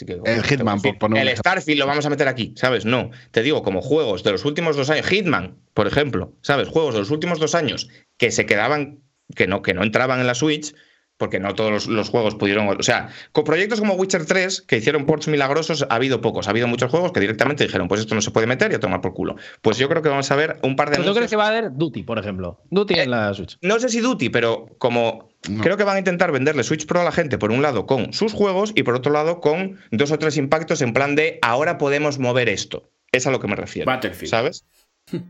que- 0.06 0.14
El 0.26 0.44
Hitman, 0.44 0.82
por 0.82 1.16
El. 1.18 1.38
Starfield 1.38 1.80
lo 1.80 1.86
vamos 1.88 2.06
a 2.06 2.10
meter 2.10 2.28
aquí, 2.28 2.54
¿sabes? 2.58 2.86
No. 2.86 3.12
Te 3.32 3.44
digo, 3.44 3.62
como 3.64 3.82
juegos 3.82 4.24
de 4.24 4.32
los 4.32 4.46
últimos 4.46 4.76
dos 4.76 4.90
años. 4.90 5.06
Hitman, 5.08 5.58
por 5.74 5.86
ejemplo, 5.88 6.34
¿sabes? 6.42 6.68
Juegos 6.68 6.96
de 6.96 7.02
los 7.02 7.12
últimos 7.12 7.40
dos 7.40 7.54
años 7.56 7.88
que 8.18 8.32
se 8.32 8.46
quedaban, 8.46 9.00
que 9.36 9.46
no, 9.48 9.62
que 9.62 9.74
no 9.76 9.84
entraban 9.84 10.20
en 10.20 10.28
la 10.28 10.34
Switch, 10.34 10.74
porque 11.20 11.38
no 11.42 11.54
todos 11.54 11.70
los, 11.70 11.88
los 11.88 12.10
juegos 12.10 12.36
pudieron. 12.36 12.66
O 12.70 12.82
sea, 12.82 13.10
con 13.34 13.44
proyectos 13.44 13.80
como 13.80 13.94
Witcher 13.96 14.26
3, 14.26 14.62
que 14.62 14.78
hicieron 14.78 15.06
ports 15.06 15.28
milagrosos, 15.28 15.86
ha 15.90 15.96
habido 15.96 16.22
pocos. 16.22 16.48
Ha 16.48 16.52
habido 16.52 16.68
muchos 16.68 16.90
juegos 16.90 17.12
que 17.12 17.20
directamente 17.20 17.66
dijeron, 17.66 17.90
pues 17.90 18.00
esto 18.00 18.16
no 18.16 18.22
se 18.22 18.32
puede 18.32 18.48
meter 18.48 18.72
y 18.72 18.76
a 18.76 18.80
tomar 18.80 19.02
por 19.02 19.14
culo. 19.14 19.36
Pues 19.62 19.78
yo 19.78 19.90
creo 19.90 20.02
que 20.02 20.08
vamos 20.08 20.32
a 20.32 20.36
ver 20.38 20.58
un 20.64 20.78
par 20.78 20.90
de 20.90 20.96
¿Pero 20.96 21.10
¿Tú 21.10 21.16
crees 21.16 21.30
que 21.30 21.36
va 21.36 21.46
a 21.46 21.50
haber 21.50 21.74
Duty, 21.74 22.04
por 22.04 22.18
ejemplo? 22.20 22.62
Duty 22.72 22.94
Eh, 22.94 23.04
en 23.04 23.12
la 23.12 23.34
Switch. 23.34 23.58
no 23.62 23.80
sé 23.80 23.90
si 23.90 24.00
Duty, 24.00 24.30
pero 24.30 24.68
como 24.78 25.30
No. 25.50 25.62
creo 25.62 25.76
que 25.76 25.84
van 25.84 25.98
a 25.98 26.00
intentar 26.00 26.32
venderle 26.32 26.64
Switch 26.64 26.86
Pro 26.86 27.02
a 27.02 27.04
la 27.04 27.12
gente, 27.12 27.38
por 27.38 27.52
un 27.52 27.62
lado 27.62 27.86
con 27.86 28.14
sus 28.14 28.32
juegos 28.32 28.72
y 28.76 28.84
por 28.84 28.96
otro 28.96 29.12
lado 29.12 29.42
con 29.42 29.78
dos 29.92 30.12
o 30.12 30.20
tres 30.20 30.38
impactos 30.38 30.82
en 30.82 30.94
plan 30.94 31.16
de 31.16 31.38
ahora 31.42 31.78
podemos 31.78 32.18
mover 32.18 32.48
esto. 32.48 32.90
Es 33.12 33.28
a 33.28 33.32
lo 33.32 33.40
que 33.42 33.48
me 33.48 33.56
refiero. 33.58 33.88
Battlefield. 33.92 34.30
¿Sabes? 34.30 34.66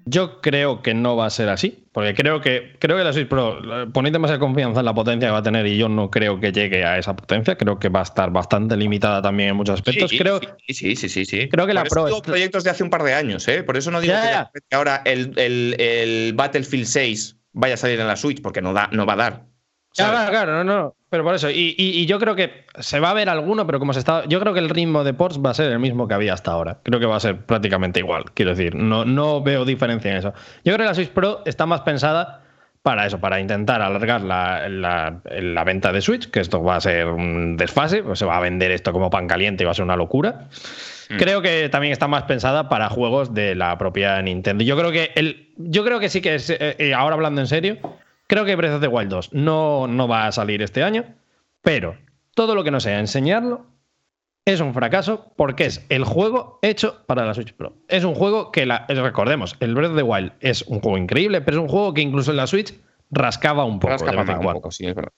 Yo 0.06 0.41
creo 0.41 0.82
que 0.82 0.93
no 0.93 1.16
va 1.16 1.25
a 1.25 1.30
ser 1.30 1.49
así, 1.49 1.85
porque 1.91 2.14
creo 2.14 2.41
que 2.41 2.75
creo 2.80 2.98
que 2.98 3.03
la 3.03 3.14
Switch 3.14 3.27
Pro 3.27 3.59
ponéis 3.93 4.14
demasiada 4.14 4.40
confianza 4.40 4.80
en 4.80 4.85
la 4.85 4.93
potencia 4.93 5.27
que 5.27 5.32
va 5.32 5.38
a 5.40 5.43
tener 5.43 5.66
y 5.67 5.77
yo 5.77 5.88
no 5.90 6.09
creo 6.09 6.40
que 6.40 6.51
llegue 6.51 6.83
a 6.85 6.98
esa 6.98 7.16
potencia. 7.16 7.56
Creo 7.58 7.80
que 7.80 7.90
va 7.90 7.99
a 8.01 8.03
estar 8.03 8.32
bastante 8.32 8.75
limitada 8.77 9.22
también 9.22 9.49
en 9.49 9.56
muchos 9.56 9.75
aspectos. 9.75 10.09
Sí, 10.09 10.17
creo 10.17 10.40
sí, 10.67 10.95
sí, 10.95 11.09
sí, 11.09 11.25
sí. 11.25 11.49
Creo 11.49 11.66
que 11.67 11.74
la 11.74 11.83
Pro 11.85 12.08
es- 12.08 12.22
proyectos 12.22 12.64
de 12.64 12.69
hace 12.72 12.83
un 12.83 12.90
par 12.90 13.03
de 13.03 13.14
años, 13.14 13.48
¿eh? 13.48 13.64
Por 13.64 13.77
eso 13.77 13.91
no 13.91 14.01
digo 14.01 14.14
que 14.69 14.75
ahora 14.75 15.01
el, 15.06 15.33
el- 15.38 15.75
el 15.80 16.33
Battlefield 16.33 16.85
6 16.85 17.38
vaya 17.53 17.74
a 17.75 17.77
salir 17.77 17.99
en 17.99 18.08
la 18.08 18.16
Switch, 18.16 18.41
porque 18.41 18.61
no, 18.61 18.74
da, 18.74 18.90
no 18.91 19.06
va 19.06 19.14
a 19.14 19.17
dar. 19.17 19.45
Claro, 19.95 20.30
claro, 20.30 20.64
no, 20.64 20.64
no. 20.64 20.95
Pero 21.09 21.23
por 21.23 21.33
eso. 21.33 21.49
Y, 21.49 21.75
y- 21.77 21.99
y 22.01 22.05
yo 22.05 22.19
creo 22.19 22.35
que 22.35 22.65
se 22.79 22.99
va 22.99 23.09
a 23.09 23.13
ver 23.13 23.29
alguno, 23.29 23.65
pero 23.65 23.79
como 23.79 23.93
se 23.93 23.99
está. 23.99 24.25
Yo 24.27 24.39
creo 24.39 24.53
que 24.53 24.59
el 24.59 24.69
ritmo 24.69 25.03
de 25.03 25.13
ports 25.13 25.39
va 25.43 25.49
a 25.49 25.53
ser 25.53 25.71
el 25.71 25.79
mismo 25.79 26.07
que 26.07 26.13
había 26.13 26.33
hasta 26.33 26.51
ahora. 26.51 26.77
Creo 26.83 26.99
que 26.99 27.05
va 27.07 27.15
a 27.15 27.19
ser 27.19 27.38
prácticamente 27.38 27.99
igual. 27.99 28.25
Quiero 28.33 28.51
decir, 28.51 28.75
no, 28.75 29.05
no 29.05 29.41
veo 29.41 29.65
diferencia 29.65 30.11
en 30.11 30.17
eso. 30.17 30.33
Yo 30.63 30.73
creo 30.73 30.77
que 30.77 30.83
la 30.85 30.93
Switch 30.93 31.09
Pro 31.09 31.41
está 31.45 31.65
más 31.65 31.81
pensada 31.81 32.43
para 32.83 33.05
eso, 33.07 33.19
para 33.19 33.39
intentar 33.41 33.81
alargar 33.81 34.21
la, 34.21 34.69
la- 34.69 35.19
la 35.25 35.63
venta 35.63 35.91
de 35.91 35.99
Switch, 36.01 36.29
que 36.29 36.39
esto 36.39 36.63
va 36.63 36.75
a 36.77 36.81
ser 36.81 37.07
un 37.07 37.57
desfase, 37.57 38.03
pues 38.03 38.19
se 38.19 38.25
va 38.25 38.38
a 38.38 38.39
vender 38.39 38.71
esto 38.71 38.91
como 38.93 39.09
pan 39.09 39.27
caliente 39.27 39.63
y 39.63 39.65
va 39.65 39.71
a 39.71 39.75
ser 39.75 39.83
una 39.85 39.95
locura. 39.97 40.47
Creo 41.17 41.41
que 41.41 41.69
también 41.69 41.91
está 41.91 42.07
más 42.07 42.23
pensada 42.23 42.69
para 42.69 42.88
juegos 42.88 43.33
de 43.33 43.55
la 43.55 43.77
propia 43.79 44.21
Nintendo. 44.21 44.63
Yo 44.63 44.77
creo 44.77 44.91
que 44.91 45.11
el, 45.15 45.47
yo 45.57 45.83
creo 45.83 45.99
que 45.99 46.07
sí 46.07 46.21
que 46.21 46.35
es, 46.35 46.51
eh, 46.51 46.75
eh, 46.77 46.93
ahora 46.93 47.15
hablando 47.15 47.41
en 47.41 47.47
serio, 47.47 47.77
creo 48.30 48.45
que 48.45 48.56
Breath 48.56 48.75
of 48.75 48.82
the 48.82 48.88
Wild 48.88 49.09
2 49.09 49.33
no, 49.33 49.88
no 49.88 50.08
va 50.08 50.27
a 50.27 50.32
salir 50.32 50.61
este 50.61 50.83
año, 50.83 51.03
pero 51.61 51.98
todo 52.35 52.56
lo 52.56 52.64
que 52.64 52.72
no 52.72 52.80
sea 52.80 52.99
enseñarlo 52.99 53.66
es 54.45 54.61
un 54.61 54.74
fracaso 54.74 55.33
porque 55.35 55.66
es 55.66 55.85
el 55.90 56.06
juego 56.06 56.59
hecho 56.61 57.03
para 57.08 57.25
la 57.25 57.33
Switch 57.33 57.53
Pro. 57.53 57.74
Es 57.88 58.03
un 58.03 58.16
juego 58.16 58.51
que, 58.51 58.66
la, 58.66 58.85
recordemos, 58.88 59.56
el 59.59 59.74
Breath 59.74 59.91
of 59.91 59.98
the 59.98 60.03
Wild 60.03 60.32
es 60.40 60.61
un 60.61 60.80
juego 60.80 60.98
increíble, 60.98 61.41
pero 61.41 61.58
es 61.58 61.64
un 61.64 61.69
juego 61.69 61.93
que 61.93 62.01
incluso 62.01 62.32
en 62.32 62.38
la 62.38 62.48
Switch 62.48 62.74
rascaba 63.09 63.66
un 63.66 63.80
poco. 63.80 63.93
Rasca 63.93 64.11
de 64.11 64.17
vez 64.17 64.22
en 64.22 64.27
patada 64.27 64.48
un 64.48 64.53
poco, 64.53 64.72
sí, 64.72 64.85
es 64.85 64.95
verdad. 64.95 65.11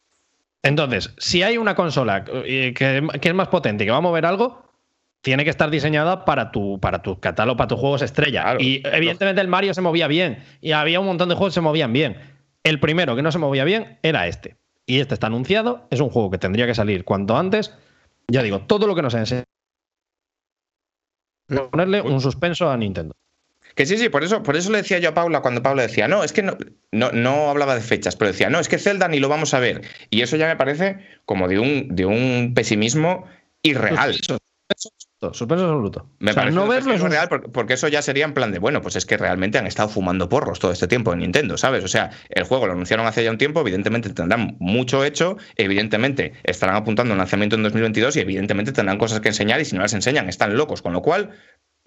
Entonces, 0.64 1.14
si 1.18 1.44
hay 1.44 1.58
una 1.58 1.76
consola 1.76 2.24
que, 2.24 2.74
que 2.74 3.30
es 3.30 3.34
más 3.34 3.48
potente 3.50 3.84
y 3.84 3.88
que 3.88 3.92
va 3.92 3.98
a 3.98 4.02
mover 4.02 4.26
algo, 4.26 4.64
tiene 5.22 5.44
que 5.44 5.50
estar 5.50 5.70
diseñada 5.70 6.26
para 6.26 6.52
tu, 6.52 6.80
para 6.80 7.02
tu 7.02 7.20
catálogo, 7.20 7.58
para 7.58 7.68
tus 7.68 7.80
juegos 7.80 8.02
estrella. 8.02 8.42
Claro, 8.42 8.60
y 8.60 8.82
evidentemente 8.86 9.42
el 9.42 9.48
Mario 9.48 9.74
se 9.74 9.82
movía 9.82 10.08
bien 10.08 10.44
y 10.62 10.72
había 10.72 11.00
un 11.00 11.06
montón 11.06 11.30
de 11.30 11.36
juegos 11.36 11.54
que 11.54 11.56
se 11.56 11.62
movían 11.62 11.94
bien. 11.94 12.18
El 12.64 12.80
primero 12.80 13.16
que 13.16 13.22
no 13.22 13.32
se 13.32 13.40
movía 13.40 13.64
bien 13.64 14.00
era 14.04 14.28
este. 14.28 14.58
Y 14.86 15.00
este 15.00 15.14
está 15.14 15.28
anunciado, 15.28 15.88
es 15.90 16.00
un 16.00 16.10
juego 16.10 16.32
que 16.32 16.38
tendría 16.38 16.68
que 16.68 16.76
salir 16.76 17.06
cuanto 17.06 17.38
antes. 17.38 17.74
Ya 18.28 18.44
digo, 18.44 18.62
todo 18.62 18.88
lo 18.88 18.96
que 18.96 19.02
nos 19.02 19.14
enseña. 19.14 19.44
Ponerle 21.48 22.02
un 22.02 22.22
suspenso 22.22 22.70
a 22.70 22.78
Nintendo. 22.78 23.14
Que 23.76 23.86
sí, 23.86 23.98
sí, 23.98 24.10
por 24.10 24.24
eso, 24.24 24.44
por 24.44 24.56
eso 24.58 24.72
le 24.72 24.80
decía 24.80 25.00
yo 25.00 25.10
a 25.10 25.14
Paula 25.14 25.42
cuando 25.42 25.64
Paula 25.64 25.84
decía, 25.84 26.08
no, 26.08 26.24
es 26.24 26.34
que 26.34 26.44
no, 26.44 26.58
no, 26.92 27.12
no 27.12 27.50
hablaba 27.50 27.76
de 27.76 27.82
fechas, 27.82 28.16
pero 28.16 28.32
decía, 28.32 28.50
no, 28.50 28.60
es 28.60 28.68
que 28.68 28.78
Zelda 28.78 29.08
ni 29.08 29.20
lo 29.20 29.30
vamos 29.30 29.54
a 29.54 29.60
ver. 29.60 29.82
Y 30.10 30.22
eso 30.22 30.36
ya 30.36 30.48
me 30.48 30.58
parece 30.58 31.00
como 31.26 31.48
de 31.48 31.60
un, 31.60 31.96
de 31.96 32.06
un 32.06 32.54
pesimismo 32.54 33.26
irreal. 33.64 34.20
Suspenso, 35.22 35.33
suspenso 35.38 35.66
absoluto. 35.66 36.08
Me 36.19 36.32
O 36.32 36.33
sea, 36.33 36.41
parece 36.43 36.56
no 36.56 36.67
verlo 36.67 36.93
es 36.93 37.01
real 37.01 37.30
porque, 37.51 37.74
eso 37.75 37.88
ya 37.88 38.01
sería 38.01 38.25
en 38.25 38.33
plan 38.33 38.51
de, 38.51 38.59
bueno, 38.59 38.82
pues 38.82 38.95
es 38.95 39.06
que 39.06 39.17
realmente 39.17 39.58
han 39.58 39.67
estado 39.67 39.88
fumando 39.90 40.27
porros 40.30 40.59
todo 40.59 40.72
este 40.72 40.88
tiempo 40.88 41.14
en 41.14 41.19
Nintendo, 41.19 41.58
¿sabes? 41.58 41.83
O 41.83 41.88
sea, 41.88 42.09
el 42.30 42.43
juego 42.43 42.66
lo 42.67 42.74
anunciaron 42.74 43.06
hace 43.06 43.24
ya 43.24 43.32
un 43.32 43.38
tiempo, 43.38 43.61
evidentemente 43.61 44.09
tendrán 44.11 44.58
mucho 44.59 45.06
hecho, 45.06 45.38
evidentemente 45.56 46.33
estarán 46.43 46.75
apuntando 46.75 47.14
a 47.14 47.16
un 47.16 47.19
lanzamiento 47.19 47.56
en 47.56 47.64
2022 47.64 48.16
y 48.17 48.19
evidentemente 48.22 48.72
tendrán 48.72 48.98
cosas 48.98 49.19
que 49.22 49.30
enseñar 49.30 49.61
y 49.61 49.66
si 49.66 49.75
no 49.75 49.82
las 49.82 49.93
enseñan 49.93 50.27
están 50.27 50.56
locos, 50.58 50.82
con 50.82 50.93
lo 50.93 51.01
cual 51.01 51.32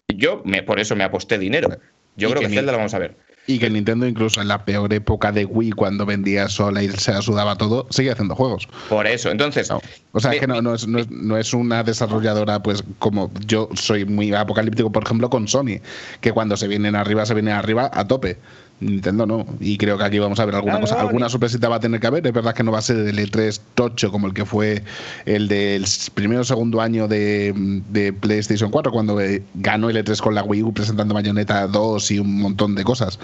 yo 0.08 0.42
me, 0.44 0.62
por 0.62 0.78
eso 0.78 0.94
me 0.96 1.04
aposté 1.04 1.38
dinero. 1.38 1.68
Yo 2.16 2.28
creo 2.30 2.40
que 2.40 2.46
que, 2.46 2.50
ni- 2.50 2.56
Zelda 2.56 2.72
lo 2.72 2.78
vamos 2.78 2.94
a 2.94 2.98
ver. 2.98 3.16
Y 3.47 3.58
que 3.58 3.68
Nintendo, 3.68 4.06
incluso 4.06 4.40
en 4.40 4.48
la 4.48 4.64
peor 4.64 4.92
época 4.94 5.31
de 5.31 5.44
Wii, 5.44 5.73
cuando 5.73 6.06
vendía 6.06 6.48
sola 6.48 6.82
y 6.82 6.89
se 6.89 7.20
sudaba 7.20 7.56
todo, 7.56 7.86
sigue 7.90 8.10
haciendo 8.10 8.34
juegos. 8.34 8.66
Por 8.89 9.06
eso, 9.06 9.31
entonces, 9.31 9.68
No. 9.70 9.81
O 10.12 10.20
sea, 10.20 10.31
Me- 10.31 10.36
es 10.36 10.40
que 10.40 10.47
no, 10.47 10.62
no 10.62 10.74
es, 10.74 10.86
no, 10.86 10.98
es, 11.00 11.10
no 11.10 11.36
es 11.36 11.52
una 11.52 11.82
desarrolladora, 11.82 12.62
pues 12.62 12.84
como 12.98 13.31
yo 13.47 13.68
soy 13.74 14.05
muy 14.06 14.32
apocalíptico, 14.32 14.90
por 14.92 15.02
ejemplo, 15.05 15.28
con 15.28 15.47
Sony, 15.48 15.81
que 16.20 16.32
cuando 16.32 16.56
se 16.56 16.68
vienen 16.68 16.94
arriba, 16.97 17.26
se 17.26 17.34
vienen 17.34 17.52
arriba 17.55 17.90
a 17.92 18.06
tope. 18.06 18.39
Nintendo 18.81 19.25
no. 19.27 19.47
Y 19.61 19.78
creo 19.78 19.97
que 19.97 20.05
aquí 20.05 20.19
vamos 20.19 20.39
a 20.41 20.44
ver 20.44 20.57
alguna 20.57 20.75
Claro, 20.75 20.86
cosa. 20.86 20.94
no, 20.97 21.09
Alguna 21.09 21.27
ni- 21.27 21.31
sorpresita 21.33 21.69
va 21.69 21.77
a 21.77 21.81
tener 21.81 22.01
que 22.01 22.07
haber. 22.07 22.27
Es 22.27 22.33
verdad 22.33 22.55
que 22.55 22.62
no 22.62 22.73
va 22.73 22.78
a 22.78 22.83
ser 22.83 22.97
el 22.99 23.19
E3 23.19 23.61
tocho 23.75 24.11
como 24.11 24.27
el 24.27 24.35
que 24.35 24.44
fue 24.44 24.83
el 25.27 25.49
del 25.49 25.85
primero 26.15 26.43
o 26.43 26.44
segundo 26.44 26.81
año 26.81 27.09
de, 27.09 27.53
de 27.91 28.12
PlayStation 28.12 28.70
4, 28.70 28.93
cuando 28.93 29.20
eh, 29.20 29.43
ganó 29.55 29.89
el 29.91 29.97
E3 29.97 30.20
con 30.20 30.35
la 30.35 30.43
Wii 30.43 30.62
U 30.65 30.75
presentando 30.75 31.15
Bayonetta 31.15 31.67
2 31.67 32.11
y 32.11 32.19
un 32.19 32.41
montón 32.41 32.75
de 32.75 32.85
cosas. 32.85 33.19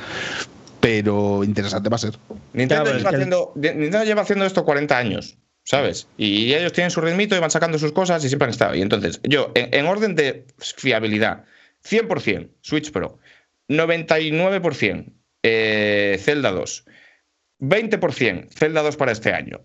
Pero 0.81 1.45
interesante 1.45 1.89
va 1.91 1.97
a 1.97 1.99
ser. 1.99 2.15
Nintendo, 2.55 2.85
Claro, 2.85 2.99
lleva 2.99 2.99
es 2.99 3.03
que 3.03 3.09
el- 3.09 3.15
haciendo, 3.17 3.53
Nintendo 3.57 4.05
lleva 4.05 4.23
haciendo 4.23 4.47
esto 4.47 4.65
40 4.65 4.97
años, 4.97 5.37
¿sabes? 5.65 6.07
Y 6.17 6.55
ellos 6.55 6.73
tienen 6.73 6.91
su 6.91 7.03
ritmito 7.03 7.37
y 7.37 7.39
van 7.39 7.51
sacando 7.51 7.79
sus 7.79 7.93
cosas 7.93 8.25
y 8.25 8.29
siempre 8.29 8.47
han 8.47 8.51
estado. 8.53 8.75
Y 8.75 8.81
entonces, 8.81 9.21
yo, 9.25 9.53
en, 9.55 9.75
en 9.75 9.87
orden 9.87 10.15
de 10.15 10.47
fiabilidad, 10.59 11.45
100% 11.87 12.49
Switch 12.63 12.93
Pro, 12.93 13.19
99% 13.69 15.13
eh, 15.43 16.17
Zelda 16.21 16.51
2, 16.53 16.85
20% 17.61 18.49
Zelda 18.51 18.83
2 18.83 18.97
para 18.97 19.13
este 19.13 19.33
año, 19.33 19.61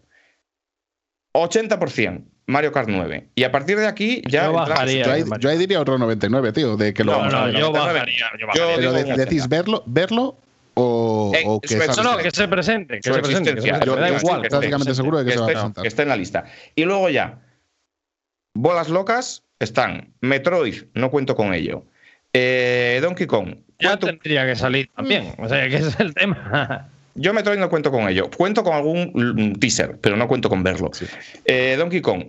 80% 1.35 2.23
Mario 2.47 2.71
Kart 2.71 2.87
9. 2.89 3.29
Y 3.35 3.43
a 3.43 3.51
partir 3.51 3.77
de 3.77 3.87
aquí 3.87 4.21
ya. 4.29 4.45
Yo 4.45 4.53
bajaría. 4.53 5.03
Yo 5.05 5.11
ahí, 5.11 5.23
yo 5.39 5.49
ahí 5.49 5.57
diría 5.57 5.81
otro 5.81 5.97
99, 5.97 6.51
tío, 6.53 6.77
de 6.77 6.93
que 6.93 7.03
lo 7.03 7.13
No, 7.13 7.17
vamos 7.17 7.33
a 7.33 7.39
No, 7.39 7.45
ver. 7.47 7.53
yo 7.55 7.59
99. 7.71 7.93
bajaría. 7.93 8.25
Yo 8.39 8.47
bajaría. 8.47 8.75
Pero 8.77 8.91
de- 8.93 9.03
decís 9.25 9.41
80. 9.43 9.47
verlo, 9.47 9.83
verlo 9.87 10.37
o, 10.75 11.31
Eh, 11.35 11.41
o 11.45 11.59
que 11.59 11.75
No, 11.75 12.03
no, 12.03 12.17
que 12.17 12.29
se 12.31 12.47
presente. 12.47 12.99
Que 12.99 13.11
se 13.11 13.19
presente. 13.19 13.55
que 13.55 13.61
se 13.61 13.69
existencia. 13.69 13.79
presente, 13.79 13.85
Yo- 13.87 13.95
da 13.95 14.07
yo 14.09 14.15
estoy 14.15 14.29
igual. 14.29 14.47
prácticamente 14.49 14.93
seguro 14.95 15.17
de 15.17 15.23
que 15.25 15.31
que 15.31 15.33
se 15.33 15.39
va 15.39 15.45
a 15.45 15.49
esté, 15.49 15.53
presentar. 15.59 15.81
que 15.81 15.87
esté 15.87 16.01
en 16.03 16.09
la 16.09 16.15
lista. 16.17 16.43
Y 16.75 16.83
luego 16.85 17.09
ya, 17.09 17.41
bolas 18.53 18.89
locas 18.89 19.43
están 19.59 20.13
Metroid, 20.21 20.83
no 20.93 21.09
cuento 21.09 21.35
con 21.35 21.53
ello. 21.53 21.85
Eh, 22.33 22.99
Donkey 23.01 23.25
Kong, 23.25 23.55
Ya 23.79 23.89
cuento- 23.89 24.07
tendría 24.07 24.45
que 24.45 24.55
salir 24.55 24.89
también. 24.95 25.33
O 25.39 25.47
sea, 25.49 25.67
que 25.69 25.75
ese 25.77 25.89
es 25.89 25.99
el 25.99 26.13
tema. 26.13 26.89
yo 27.15 27.33
Metroid 27.33 27.59
no 27.59 27.69
cuento 27.69 27.91
con 27.91 28.07
ello. 28.09 28.29
Cuento 28.35 28.63
con 28.63 28.73
algún 28.73 29.11
mm, 29.13 29.59
teaser, 29.59 29.97
pero 29.99 30.15
no 30.17 30.27
cuento 30.27 30.49
con 30.49 30.63
verlo. 30.63 30.91
Sí. 30.93 31.05
Eh, 31.45 31.75
Donkey 31.77 32.01
Kong, 32.01 32.25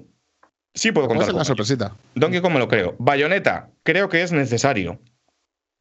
sí 0.74 0.92
puedo 0.92 1.08
contar 1.08 1.24
ser 1.26 1.32
con 1.32 1.36
una 1.36 1.42
ello. 1.42 1.46
sorpresita. 1.48 1.94
Donkey 2.14 2.40
Kong 2.40 2.52
me 2.52 2.58
lo 2.58 2.68
creo. 2.68 2.94
Bayonetta, 2.98 3.70
creo 3.82 4.08
que 4.08 4.22
es 4.22 4.32
necesario. 4.32 5.00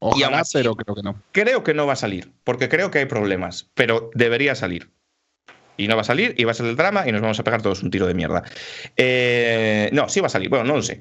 Y 0.01 0.05
aún 0.05 0.13
Ojalá, 0.23 0.39
así- 0.41 0.57
pero 0.59 0.75
creo 0.75 0.95
que 0.95 1.01
no. 1.03 1.21
Creo 1.31 1.63
que 1.63 1.73
no 1.73 1.87
va 1.87 1.93
a 1.93 1.97
salir, 1.97 2.31
porque 2.43 2.69
creo 2.69 2.91
que 2.91 2.99
hay 2.99 3.05
problemas, 3.05 3.69
pero 3.73 4.11
debería 4.13 4.53
salir. 4.53 4.91
Y 5.77 5.87
no 5.87 5.95
va 5.95 6.01
a 6.01 6.05
salir, 6.05 6.33
y 6.37 6.43
va 6.45 6.51
a 6.51 6.53
ser 6.53 6.67
el 6.67 6.75
drama, 6.75 7.03
y 7.07 7.11
nos 7.11 7.21
vamos 7.21 7.39
a 7.39 7.43
pegar 7.43 7.61
todos 7.61 7.83
un 7.83 7.91
tiro 7.91 8.07
de 8.07 8.13
mierda. 8.13 8.43
Eh, 8.95 9.89
no, 9.91 10.07
sí 10.09 10.19
va 10.21 10.27
a 10.27 10.29
salir, 10.29 10.49
bueno, 10.49 10.65
no 10.65 10.75
lo 10.75 10.81
sé. 10.81 10.99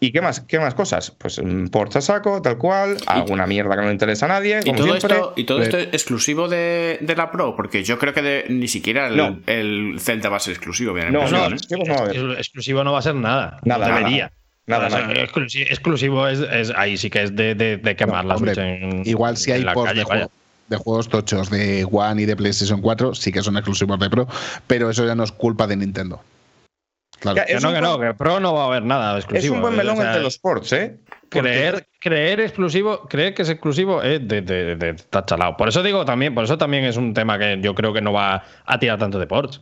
¿Y 0.00 0.10
qué 0.12 0.20
más, 0.22 0.40
qué 0.40 0.58
más 0.58 0.74
cosas? 0.74 1.10
Pues 1.10 1.38
mm, 1.42 1.66
porta 1.66 2.00
saco, 2.00 2.40
tal 2.42 2.56
cual, 2.58 2.96
alguna 3.06 3.46
mierda 3.46 3.74
que 3.74 3.80
no 3.82 3.86
le 3.88 3.92
interesa 3.92 4.26
a 4.26 4.28
nadie, 4.30 4.60
Y 4.60 4.64
como 4.64 4.78
todo, 4.78 4.86
siempre. 4.98 5.14
esto, 5.16 5.32
y 5.36 5.44
todo 5.44 5.62
esto 5.62 5.78
es 5.78 5.88
exclusivo 5.92 6.48
de, 6.48 6.98
de 7.00 7.16
la 7.16 7.30
Pro, 7.30 7.54
porque 7.54 7.84
yo 7.84 7.98
creo 7.98 8.14
que 8.14 8.22
de- 8.22 8.44
ni 8.48 8.68
siquiera 8.68 9.08
el, 9.08 9.16
No. 9.16 9.38
el 9.46 9.96
Zelda 10.00 10.28
va 10.30 10.38
a 10.38 10.40
ser 10.40 10.54
exclusivo. 10.54 10.96
la 10.96 11.10
No, 11.10 11.28
no, 11.28 11.44
¿eh? 11.46 11.52
exclusivos 11.52 11.88
no 11.88 11.94
va 11.94 12.00
a 12.00 12.04
haber. 12.04 12.38
Exclusivo 12.38 12.84
no 12.84 12.92
va 12.92 12.98
a 13.00 13.02
ser 13.02 13.14
nada. 13.14 13.58
Nada, 13.64 13.86
no 13.86 13.92
nada. 13.92 13.98
debería. 14.00 14.32
Nada, 14.66 14.86
O 14.86 14.90
sea, 14.90 15.00
nada. 15.02 15.14
exclusi- 15.14 15.62
exclusivo 15.68 16.26
es, 16.26 16.40
es- 16.40 16.72
ahí 16.74 16.96
sí 16.96 17.10
que 17.10 17.22
es 17.22 17.36
de, 17.36 17.54
de- 17.54 17.76
de 17.76 17.96
quemar 17.96 18.24
la 18.24 18.34
Hombre, 18.36 18.52
en, 18.56 19.02
Igual 19.06 19.36
si 19.36 19.50
en 19.50 19.58
hay 19.58 19.62
la 19.62 19.74
ports 19.74 19.90
calle, 19.90 20.00
de, 20.00 20.04
vaya. 20.06 20.20
juego- 20.24 20.32
de 20.68 20.76
juegos 20.76 21.08
tochos 21.08 21.50
de 21.50 21.86
One 21.90 22.22
y 22.22 22.24
de 22.26 22.36
PlayStation 22.36 22.80
4, 22.80 23.14
sí 23.14 23.32
que 23.32 23.42
son 23.42 23.56
exclusivos 23.56 23.98
de 23.98 24.10
Pro, 24.10 24.26
pero 24.66 24.90
eso 24.90 25.06
ya 25.06 25.14
no 25.14 25.24
es 25.24 25.32
culpa 25.32 25.66
de 25.66 25.76
Nintendo. 25.76 26.20
Claro. 27.20 27.42
Que 27.46 27.54
Es 27.54 27.62
no, 27.62 27.72
que 27.72 27.80
no, 27.80 27.98
que 27.98 28.12
Pro 28.14 28.40
no 28.40 28.52
va 28.54 28.64
a 28.64 28.66
haber 28.66 28.82
nada 28.82 29.12
Es 29.16 29.24
exclusivo. 29.24 29.54
un 29.56 29.60
buen 29.62 29.74
eh, 29.74 29.76
melón 29.78 29.94
o 29.94 30.00
sea, 30.00 30.08
entre 30.08 30.22
los 30.22 30.38
ports, 30.38 30.72
¿eh? 30.72 30.98
Porque- 31.30 31.40
Creer, 31.50 31.86
creer 32.00 32.40
exclusivo, 32.40 33.00
creer 33.08 33.34
que 33.34 33.42
es 33.42 33.48
exclusivo 33.48 34.02
es 34.02 34.26
de, 34.28 34.42
de, 34.42 34.76
de- 34.76 34.90
está 34.90 35.24
chalado. 35.24 35.56
Por 35.56 35.68
eso 35.68 35.82
digo 35.82 36.04
también, 36.04 36.34
por 36.34 36.44
eso 36.44 36.58
también 36.58 36.84
es 36.84 36.96
un 36.96 37.14
tema 37.14 37.38
que 37.38 37.58
yo 37.62 37.74
creo 37.74 37.92
que 37.92 38.00
no 38.02 38.12
va 38.12 38.44
a 38.64 38.78
tirar 38.78 38.98
tanto 38.98 39.18
de 39.18 39.26
ports. 39.26 39.60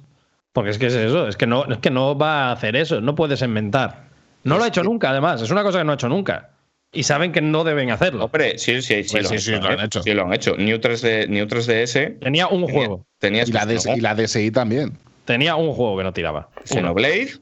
Porque 0.52 0.70
es 0.70 0.78
que 0.78 0.86
es 0.86 0.94
eso, 0.94 1.26
es 1.28 1.36
que 1.36 1.47
no, 1.47 1.65
es 1.65 1.78
que 1.78 1.91
no 1.91 2.16
va 2.18 2.49
a 2.49 2.52
hacer 2.52 2.76
eso, 2.76 3.00
no 3.00 3.15
puedes 3.15 3.41
inventar. 3.42 4.05
No 4.44 4.58
lo 4.58 4.65
ha 4.65 4.68
hecho 4.68 4.83
nunca, 4.83 5.10
además, 5.10 5.41
es 5.41 5.50
una 5.50 5.62
cosa 5.62 5.78
que 5.78 5.84
no 5.84 5.92
ha 5.92 5.94
hecho 5.97 6.08
nunca. 6.08 6.50
Y 6.94 7.02
saben 7.02 7.32
que 7.32 7.40
no 7.40 7.64
deben 7.64 7.90
hacerlo. 7.90 8.24
Hombre, 8.26 8.58
sí, 8.58 8.81
sí, 8.82 9.02
sí, 9.05 9.10
Pues 9.12 9.24
lo, 9.24 9.28
sí, 9.31 9.34
han 9.34 9.40
sí, 9.40 9.52
hecho, 9.55 9.60
lo 9.62 9.68
han 9.73 9.81
¿eh? 9.81 9.84
hecho. 9.84 10.02
Sí, 10.02 10.14
lo 10.14 10.23
han 10.26 10.32
hecho. 10.32 10.56
New 10.56 10.78
3D, 10.78 11.28
New 11.28 11.47
3DS 11.47 12.18
Tenía 12.20 12.47
un 12.48 12.66
tenía, 12.66 12.74
juego, 12.74 13.06
tenía 13.18 13.42
Y 13.44 13.52
la, 13.52 13.66
DS 13.66 13.86
¿no? 13.86 13.97
y 13.97 14.00
la 14.00 14.14
DSi 14.14 14.50
también. 14.50 14.98
tenía 15.24 15.56
un 15.56 15.73
juego 15.73 15.97
que 15.98 16.05
no 16.05 16.12
tiraba. 16.12 16.48
Uno. 16.56 16.62
Xenoblade, 16.64 17.32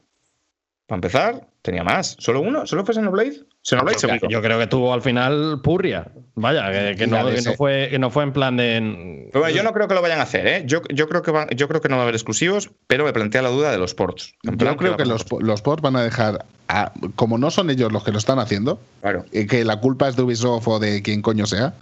para 0.87 0.97
empezar, 0.97 1.47
tenía 1.61 1.83
más. 1.83 2.15
¿Solo 2.19 2.41
uno? 2.41 2.65
¿Solo 2.65 2.83
fue 2.85 2.93
Xenoblade? 2.95 3.43
Yo, 3.63 4.41
creo 4.41 4.59
que 4.59 4.67
tuvo 4.67 4.93
al 4.93 5.01
final 5.01 5.61
Purria. 5.63 6.07
Vaya, 6.35 6.95
que, 6.95 7.07
no, 7.07 7.25
que 7.25 7.31
DS. 7.35 7.45
no 7.45 7.53
fue, 7.53 7.87
que 7.89 7.97
no 7.99 8.09
fue 8.09 8.23
en 8.23 8.33
plan 8.33 8.57
de. 8.57 9.29
Pero 9.31 9.43
bueno, 9.43 9.55
yo 9.55 9.63
no 9.63 9.71
creo 9.71 9.87
que 9.87 9.93
lo 9.93 10.01
vayan 10.01 10.19
a 10.19 10.23
hacer, 10.23 10.45
¿eh? 10.47 10.63
Yo, 10.65 10.81
yo, 10.89 11.07
creo 11.07 11.21
que 11.21 11.31
va- 11.31 11.47
yo 11.55 11.67
creo 11.69 11.79
que 11.79 11.87
no 11.87 11.95
va 11.95 12.01
a 12.01 12.03
haber 12.03 12.15
exclusivos, 12.15 12.71
pero 12.87 13.05
me 13.05 13.13
plantea 13.13 13.41
la 13.41 13.49
duda 13.49 13.71
de 13.71 13.77
los 13.77 13.93
ports. 13.93 14.33
Yo 14.43 14.75
creo 14.77 14.97
que 14.97 15.05
los, 15.05 15.25
los 15.39 15.61
ports 15.61 15.81
van 15.81 15.95
a 15.95 16.03
dejar, 16.03 16.45
a- 16.67 16.91
como 17.15 17.37
no 17.37 17.51
son 17.51 17.69
ellos 17.69 17.91
los 17.93 18.03
que 18.03 18.11
lo 18.11 18.17
están 18.17 18.39
haciendo, 18.39 18.81
Claro. 19.01 19.25
y 19.31 19.47
que 19.47 19.63
la 19.63 19.79
culpa 19.79 20.09
es 20.09 20.15
de 20.17 20.23
Ubisoft 20.23 20.67
o 20.67 20.79
de 20.79 21.01
quien 21.01 21.21
coño 21.21 21.45
sea, 21.45 21.73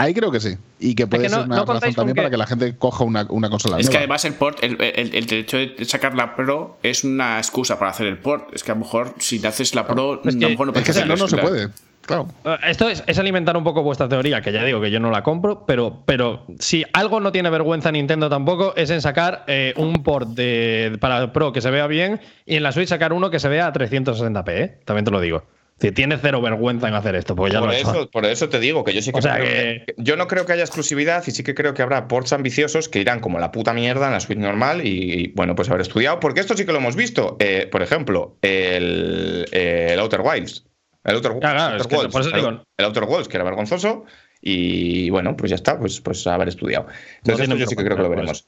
ahí 0.00 0.14
creo 0.14 0.30
que 0.30 0.40
sí. 0.40 0.56
Y 0.78 0.94
que 0.94 1.06
puede 1.06 1.24
que 1.24 1.28
no- 1.28 1.36
ser 1.36 1.46
una 1.46 1.56
no 1.56 1.64
razón 1.64 1.94
también 1.94 2.14
que- 2.14 2.20
para 2.22 2.30
que 2.30 2.36
la 2.36 2.46
gente 2.46 2.76
coja 2.76 3.04
una, 3.04 3.26
una 3.28 3.50
consola 3.50 3.78
Es 3.78 3.90
que 3.90 3.98
además 3.98 4.24
el 4.24 4.34
port, 4.34 4.58
el, 4.62 4.76
el, 4.80 5.14
el 5.14 5.32
hecho 5.32 5.56
de 5.58 5.76
sacar 5.84 6.14
la 6.14 6.34
Pro 6.36 6.78
es 6.82 7.04
una 7.04 7.38
excusa 7.38 7.78
para 7.78 7.90
hacer 7.90 8.06
el 8.06 8.18
port. 8.18 8.54
Es 8.54 8.62
que 8.64 8.72
a 8.72 8.74
lo 8.74 8.80
mejor 8.80 9.14
si 9.18 9.38
te 9.40 9.46
haces 9.48 9.74
la 9.74 9.86
Pro, 9.86 10.22
Es 10.24 10.34
que- 10.36 10.44
a 10.44 10.48
lo 10.48 10.50
mejor 10.50 10.66
no 10.68 10.72
Es 10.74 10.84
que 10.84 10.92
si 10.92 11.04
no, 11.04 11.16
no 11.16 11.28
se 11.28 11.36
puede. 11.36 11.68
Claro. 12.02 12.28
Eh, 12.44 12.56
Esto 12.68 12.88
es, 12.88 13.04
es 13.06 13.18
alimentar 13.18 13.56
un 13.56 13.62
poco 13.62 13.82
vuestra 13.82 14.08
teoría, 14.08 14.40
que 14.40 14.50
ya 14.52 14.64
digo 14.64 14.80
que 14.80 14.90
yo 14.90 14.98
no 14.98 15.10
la 15.10 15.22
compro, 15.22 15.64
pero, 15.66 16.02
pero 16.06 16.44
si 16.58 16.82
algo 16.94 17.20
no 17.20 17.30
tiene 17.30 17.50
vergüenza 17.50 17.92
Nintendo 17.92 18.28
tampoco 18.30 18.74
es 18.74 18.88
en 18.90 19.02
sacar 19.02 19.44
eh, 19.46 19.74
un 19.76 19.92
port 20.02 20.30
de, 20.30 20.96
para 20.98 21.18
el 21.18 21.30
Pro 21.30 21.52
que 21.52 21.60
se 21.60 21.70
vea 21.70 21.86
bien 21.86 22.18
y 22.46 22.56
en 22.56 22.62
la 22.62 22.72
Switch 22.72 22.88
sacar 22.88 23.12
uno 23.12 23.30
que 23.30 23.38
se 23.38 23.48
vea 23.48 23.66
a 23.66 23.72
360p, 23.72 24.48
¿eh? 24.48 24.78
también 24.86 25.04
te 25.04 25.10
lo 25.10 25.20
digo. 25.20 25.44
Si 25.80 25.92
tiene 25.92 26.18
cero 26.20 26.42
vergüenza 26.42 26.88
en 26.88 26.94
hacer 26.94 27.14
esto, 27.14 27.34
porque 27.34 27.52
ya 27.54 27.60
Por 27.60 27.68
lo 27.70 27.74
he 27.74 27.80
hecho. 27.80 27.90
eso, 27.90 28.10
por 28.10 28.26
eso 28.26 28.48
te 28.50 28.60
digo 28.60 28.84
que 28.84 28.92
yo 28.92 29.00
sí 29.00 29.12
que, 29.12 29.18
O 29.18 29.22
sea 29.22 29.36
creo 29.36 29.46
que- 29.46 29.94
Yo 29.96 30.16
no 30.16 30.26
creo 30.28 30.44
que 30.44 30.52
haya 30.52 30.62
exclusividad 30.62 31.24
y 31.26 31.30
sí 31.30 31.42
que 31.42 31.54
creo 31.54 31.72
que 31.72 31.80
habrá 31.82 32.06
ports 32.06 32.32
ambiciosos 32.34 32.88
que 32.90 32.98
irán 33.00 33.20
como 33.20 33.38
la 33.38 33.50
puta 33.50 33.72
mierda 33.72 34.06
en 34.08 34.12
la 34.12 34.20
suite 34.20 34.40
normal 34.42 34.86
y, 34.86 34.90
y, 34.90 35.28
bueno, 35.28 35.54
pues 35.54 35.70
haber 35.70 35.80
estudiado. 35.80 36.20
Porque 36.20 36.40
esto 36.40 36.54
sí 36.56 36.66
que 36.66 36.72
lo 36.72 36.78
hemos 36.78 36.96
visto. 36.96 37.36
Eh, 37.40 37.66
por 37.72 37.82
ejemplo, 37.82 38.36
el, 38.42 39.46
eh, 39.52 39.88
el 39.92 40.00
Outer 40.00 40.20
Wilds. 40.20 40.66
El 41.02 41.14
Outer, 41.16 41.32
Ya, 41.32 41.38
claro, 41.38 41.60
Outer 41.62 41.80
es 41.80 41.86
que 41.86 41.94
Worlds, 41.96 42.12
por 42.12 42.20
eso 42.20 42.30
el- 42.30 42.36
digo- 42.36 42.64
el 42.76 42.84
Outer 42.84 43.04
Worlds, 43.04 43.28
que 43.28 43.36
era 43.38 43.44
vergonzoso. 43.44 44.04
Y 44.42 45.08
bueno, 45.08 45.34
pues 45.36 45.48
ya 45.50 45.56
está, 45.56 45.78
pues, 45.78 46.00
pues 46.02 46.26
haber 46.26 46.48
estudiado. 46.48 46.88
Entonces, 47.18 47.44
esto 47.44 47.56
yo 47.56 47.66
sí 47.66 47.74
que 47.76 47.84
creo 47.84 47.96
que 47.96 48.02
lo 48.02 48.10
veremos. 48.10 48.46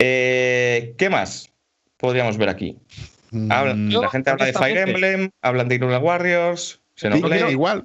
Eh, 0.00 0.94
¿Qué 0.98 1.08
más 1.08 1.50
podríamos 1.96 2.36
ver 2.36 2.48
aquí? 2.48 2.76
Hablan- 3.34 3.88
Mm, 3.88 4.00
la 4.00 4.10
gente 4.10 4.30
habla 4.30 4.44
de 4.46 4.52
Fire 4.52 4.78
Emblem, 4.78 5.30
hablan 5.42 5.68
de 5.68 5.74
Hyrule 5.76 5.98
Warriors, 5.98 6.80
Xenoblade. 6.96 7.34
Pikmin 7.36 7.50
igual. 7.52 7.84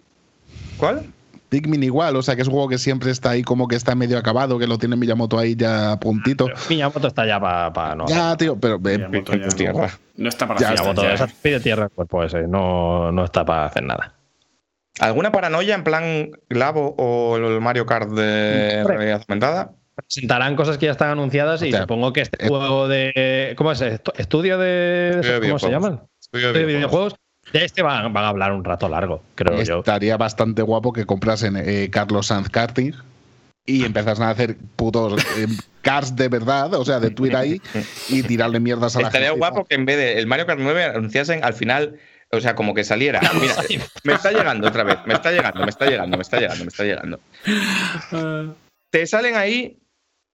¿Cuál? 0.78 1.06
Pikmin 1.50 1.82
igual, 1.84 2.16
o 2.16 2.22
sea 2.22 2.36
que 2.36 2.44
es 2.44 2.48
un 2.48 2.54
juego 2.54 2.70
que 2.70 2.78
siempre 2.78 3.10
está 3.10 3.32
ahí 3.32 3.42
como 3.42 3.68
que 3.68 3.76
está 3.76 3.96
medio 3.96 4.20
acabado, 4.20 4.60
que 4.60 4.68
lo 4.68 4.78
tiene 4.78 4.96
Miyamoto 4.96 5.40
ahí 5.40 5.56
ya 5.56 5.94
a 5.94 6.00
puntito. 6.00 6.48
Miyamoto 6.70 7.08
está 7.08 7.26
ya 7.26 7.40
para 7.40 7.96
no. 7.96 8.06
ya, 8.08 8.38
tío, 8.38 8.56
pero 8.60 8.76
eh, 8.76 8.98
Miyamoto 9.00 9.34
ya 9.34 9.42
Pues 9.42 9.56
tierra. 9.56 9.88
no, 9.88 10.24
no 10.24 10.30
está 10.30 10.48
para 10.48 10.60
Ya, 10.60 10.72
Miyamoto 10.72 11.02
ya. 11.02 11.14
esa- 11.16 11.28
pide 11.42 11.60
tierra 11.60 11.86
al 11.86 11.90
cuerpo 11.90 12.24
ese, 12.24 12.48
no, 12.48 13.12
no 13.12 13.26
está 13.26 13.44
para 13.46 13.66
hacer 13.66 13.82
nada. 13.84 14.14
¿Alguna 15.00 15.32
paranoia 15.32 15.74
en 15.76 15.84
plan 15.84 16.30
Labo 16.50 16.94
o 16.98 17.38
el 17.38 17.60
Mario 17.62 17.86
Kart 17.88 18.10
de 18.12 18.84
realidad 18.84 19.24
aumentada? 19.28 19.72
Presentarán 20.02 20.56
cosas 20.56 20.78
que 20.78 20.86
ya 20.88 20.92
están 20.92 21.10
anunciadas 21.10 21.62
y 21.64 21.72
supongo 21.72 22.14
que 22.14 22.22
este 22.22 22.46
Eh. 22.46 22.48
juego 22.48 22.88
de. 22.88 23.54
¿Cómo 23.58 23.72
es? 23.72 23.82
Estu- 23.82 24.14
¿Estudio 24.18 24.58
de. 24.58 25.10
Estudio 25.16 25.40
de 25.40 25.48
¿Cómo 25.48 25.60
se 25.60 25.70
llaman? 25.72 26.02
de 26.32 26.66
videojuegos. 26.66 27.16
De 27.54 27.66
este 27.66 27.82
van, 27.82 28.14
van 28.14 28.26
a 28.26 28.28
hablar 28.28 28.52
un 28.54 28.64
rato 28.64 28.88
largo, 28.88 29.24
creo 29.34 29.60
yo. 29.64 29.80
estaría 29.80 30.18
bastante 30.18 30.62
guapo 30.62 30.94
que 30.94 31.06
comprasen 31.08 31.58
eh, 31.58 31.90
Carlos 31.92 32.28
Sanz 32.28 32.48
Karting 32.50 32.94
y 33.66 33.86
empezasen 33.86 34.24
a 34.26 34.30
hacer 34.30 34.56
putos 34.76 35.20
eh, 35.38 35.48
cars 35.82 36.16
de 36.16 36.28
verdad, 36.28 36.72
o 36.76 36.86
sea, 36.86 37.00
de 37.00 37.10
Twitter 37.10 37.38
ahí 37.38 37.60
y 38.10 38.22
tirarle 38.22 38.60
mierdas 38.60 38.96
a 38.96 39.02
la 39.02 39.08
Estaría 39.08 39.30
gente. 39.30 39.40
guapo 39.40 39.66
que 39.66 39.74
en 39.76 39.86
vez 39.86 39.98
de 39.98 40.20
el 40.20 40.28
Mario 40.28 40.46
Kart 40.46 40.60
9 40.62 40.84
anunciasen 40.84 41.44
al 41.44 41.54
final, 41.56 41.98
o 42.32 42.40
sea, 42.40 42.54
como 42.54 42.76
que 42.76 42.84
saliera. 42.84 43.20
Mira, 43.42 43.56
me 44.04 44.14
está 44.14 44.32
llegando 44.32 44.68
otra 44.68 44.84
vez, 44.84 44.98
me 45.08 45.16
está 45.16 45.32
llegando, 45.32 45.62
me 45.64 45.70
está 45.72 45.88
llegando, 45.88 46.18
me 46.18 46.22
está 46.22 46.38
llegando, 46.40 46.64
me 46.66 46.70
está 46.70 46.84
llegando. 46.84 47.20
Te 48.92 49.06
salen 49.08 49.36
ahí 49.36 49.78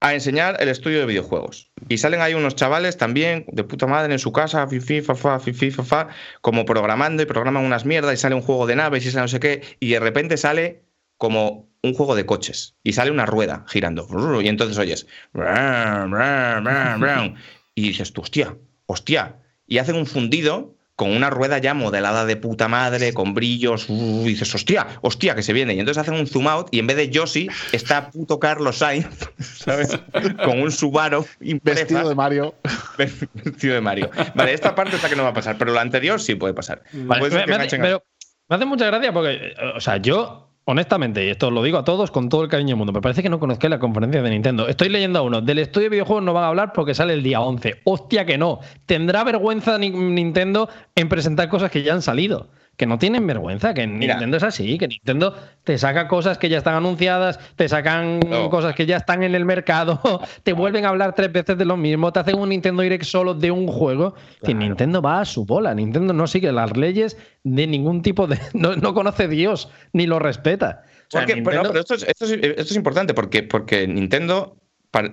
a 0.06 0.14
enseñar 0.14 0.58
el 0.60 0.70
estudio 0.70 1.00
de 1.00 1.08
videojuegos. 1.08 1.72
Y 1.90 1.98
salen 1.98 2.22
ahí 2.22 2.36
unos 2.36 2.54
chavales 2.54 2.96
también 2.96 3.44
de 3.52 3.64
puta 3.64 3.88
madre 3.88 4.14
en 4.14 4.20
su 4.20 4.32
casa, 4.32 4.68
fifi, 4.68 5.02
fa, 5.02 5.40
fifi, 5.40 5.72
fa, 5.72 5.84
fa, 5.84 6.10
como 6.42 6.64
programando 6.64 7.24
y 7.24 7.26
programan 7.26 7.66
unas 7.66 7.86
mierdas 7.86 8.14
y 8.14 8.18
sale 8.18 8.36
un 8.36 8.44
juego 8.44 8.68
de 8.68 8.76
naves 8.76 9.04
y 9.04 9.10
sale 9.10 9.24
no 9.24 9.28
sé 9.28 9.40
qué, 9.40 9.64
y 9.80 9.90
de 9.90 10.00
repente 10.00 10.38
sale 10.38 10.84
como 11.18 11.72
un 11.82 11.96
juego 11.96 12.14
de 12.14 12.28
coches 12.28 12.76
y 12.84 12.94
sale 12.94 13.10
una 13.10 13.26
rueda 13.26 13.66
girando. 13.68 14.08
Y 14.44 14.48
entonces 14.48 14.78
oyes. 14.78 15.08
Y 17.78 17.82
dices, 17.82 18.14
tú, 18.14 18.22
hostia, 18.22 18.56
hostia. 18.86 19.38
Y 19.68 19.80
hacen 19.80 19.96
un 19.96 20.06
fundido 20.06 20.76
con 20.96 21.12
una 21.12 21.30
rueda 21.30 21.58
ya 21.58 21.74
modelada 21.74 22.26
de 22.26 22.36
puta 22.38 22.68
madre, 22.68 23.14
con 23.14 23.34
brillos. 23.34 23.90
uh, 23.90 24.22
y 24.26 24.30
dices, 24.30 24.54
hostia, 24.56 24.88
hostia, 25.02 25.36
que 25.36 25.44
se 25.44 25.54
viene. 25.54 25.74
Y 25.74 25.80
entonces 25.80 26.02
hacen 26.02 26.16
un 26.16 26.28
zoom 26.28 26.48
out 26.48 26.68
y 26.72 26.80
en 26.80 26.88
vez 26.88 26.98
de 26.98 27.10
Yoshi 27.10 27.50
está 27.72 28.10
puto 28.10 28.40
Carlos 28.40 28.78
Sainz, 28.78 29.08
¿sabes? 29.40 29.98
Con 30.44 30.62
un 30.62 30.72
Subaru 30.72 31.26
impresa, 31.42 31.82
Vestido 31.82 32.10
de 32.10 32.16
Mario. 32.16 32.56
vestido 32.98 33.76
de 33.76 33.82
Mario. 33.82 34.10
Vale, 34.36 34.54
esta 34.54 34.74
parte 34.74 34.96
es 34.96 35.04
la 35.04 35.10
que 35.10 35.16
no 35.16 35.24
va 35.24 35.30
a 35.30 35.34
pasar, 35.34 35.58
pero 35.58 35.74
la 35.74 35.82
anterior 35.82 36.20
sí 36.22 36.36
puede 36.36 36.54
pasar. 36.54 36.84
Vale, 36.94 37.20
Puede 37.20 37.32
ser 37.32 37.48
me, 37.50 37.58
me 37.58 37.68
pero 37.68 38.04
me 38.48 38.56
hace 38.56 38.66
mucha 38.66 38.86
gracia 38.86 39.12
porque, 39.12 39.34
eh, 39.34 39.56
o 39.76 39.80
sea, 39.80 39.98
yo, 39.98 40.45
honestamente, 40.66 41.26
y 41.26 41.30
esto 41.30 41.52
lo 41.52 41.64
digo 41.64 41.78
a 41.78 41.84
todos 41.84 42.12
con 42.12 42.30
todo 42.30 42.44
el 42.44 42.50
cariño 42.50 42.70
del 42.70 42.78
mundo, 42.78 42.94
me 42.94 43.02
parece 43.02 43.22
que 43.24 43.30
no 43.30 43.40
conozcáis 43.40 43.70
la 43.70 43.80
conferencia 43.80 44.22
de 44.22 44.30
Nintendo. 44.30 44.68
Estoy 44.68 44.90
leyendo 44.90 45.20
a 45.20 45.22
uno. 45.22 45.42
Del 45.42 45.60
estudio 45.60 45.86
de 45.86 45.90
videojuegos 45.92 46.24
no 46.24 46.34
van 46.34 46.44
a 46.44 46.48
hablar 46.48 46.74
porque 46.74 46.94
sale 46.94 47.14
el 47.14 47.24
día 47.24 47.42
11. 47.42 47.82
Hostia 47.84 48.26
que 48.26 48.38
no. 48.38 48.60
Tendrá 48.86 49.24
vergüenza 49.24 49.78
ni- 49.78 49.90
Nintendo 49.92 50.68
en 50.96 51.08
presentar 51.10 51.50
cosas 51.50 51.72
que 51.72 51.84
ya 51.84 51.94
han 51.94 52.02
salido. 52.02 52.50
Que 52.78 52.86
no 52.86 52.98
tienen 53.00 53.26
vergüenza, 53.26 53.74
que 53.74 53.88
Mira. 53.88 54.16
Nintendo 54.16 54.38
es 54.38 54.44
así, 54.44 54.78
que 54.78 54.88
Nintendo 54.88 55.34
te 55.64 55.78
saca 55.78 56.08
cosas 56.10 56.38
que 56.38 56.50
ya 56.50 56.58
están 56.58 56.76
anunciadas, 56.76 57.40
te 57.56 57.70
sacan 57.70 58.20
No. 58.20 58.50
cosas 58.50 58.76
que 58.76 58.86
ya 58.86 58.98
están 58.98 59.24
en 59.24 59.34
el 59.34 59.46
mercado, 59.46 60.00
te 60.44 60.52
vuelven 60.54 60.86
a 60.86 60.90
hablar 60.90 61.16
tres 61.16 61.32
veces 61.32 61.58
de 61.58 61.64
lo 61.66 61.78
mismo, 61.78 62.12
te 62.12 62.20
hacen 62.20 62.38
un 62.38 62.50
Nintendo 62.50 62.82
Direct 62.84 63.06
solo 63.06 63.34
de 63.34 63.50
un 63.52 63.68
juego. 63.68 64.16
Que 64.44 64.54
Nintendo 64.54 65.02
va 65.02 65.22
a 65.22 65.26
su 65.26 65.46
bola, 65.46 65.74
Nintendo 65.74 66.14
no 66.14 66.28
sigue 66.28 66.52
las 66.52 66.76
leyes 66.76 67.18
de 67.44 67.66
ningún 67.68 68.02
tipo 68.02 68.28
de. 68.28 68.38
No, 68.54 68.76
no 68.76 68.94
conoce 68.94 69.28
Dios 69.28 69.70
ni 69.94 70.06
lo 70.08 70.20
respeta. 70.20 70.84
O 71.08 71.12
sea, 71.12 71.22
Porque- 71.22 71.36
pero, 71.44 71.64
Nintendo- 71.64 71.70
pero 71.70 71.80
esto, 71.82 71.94
es, 71.96 72.04
esto 72.04 72.26
es- 72.26 72.32
esto 72.34 72.62
es 72.62 72.76
importante 72.76 73.14
porque, 73.14 73.44
porque 73.44 73.88
Nintendo, 73.88 74.58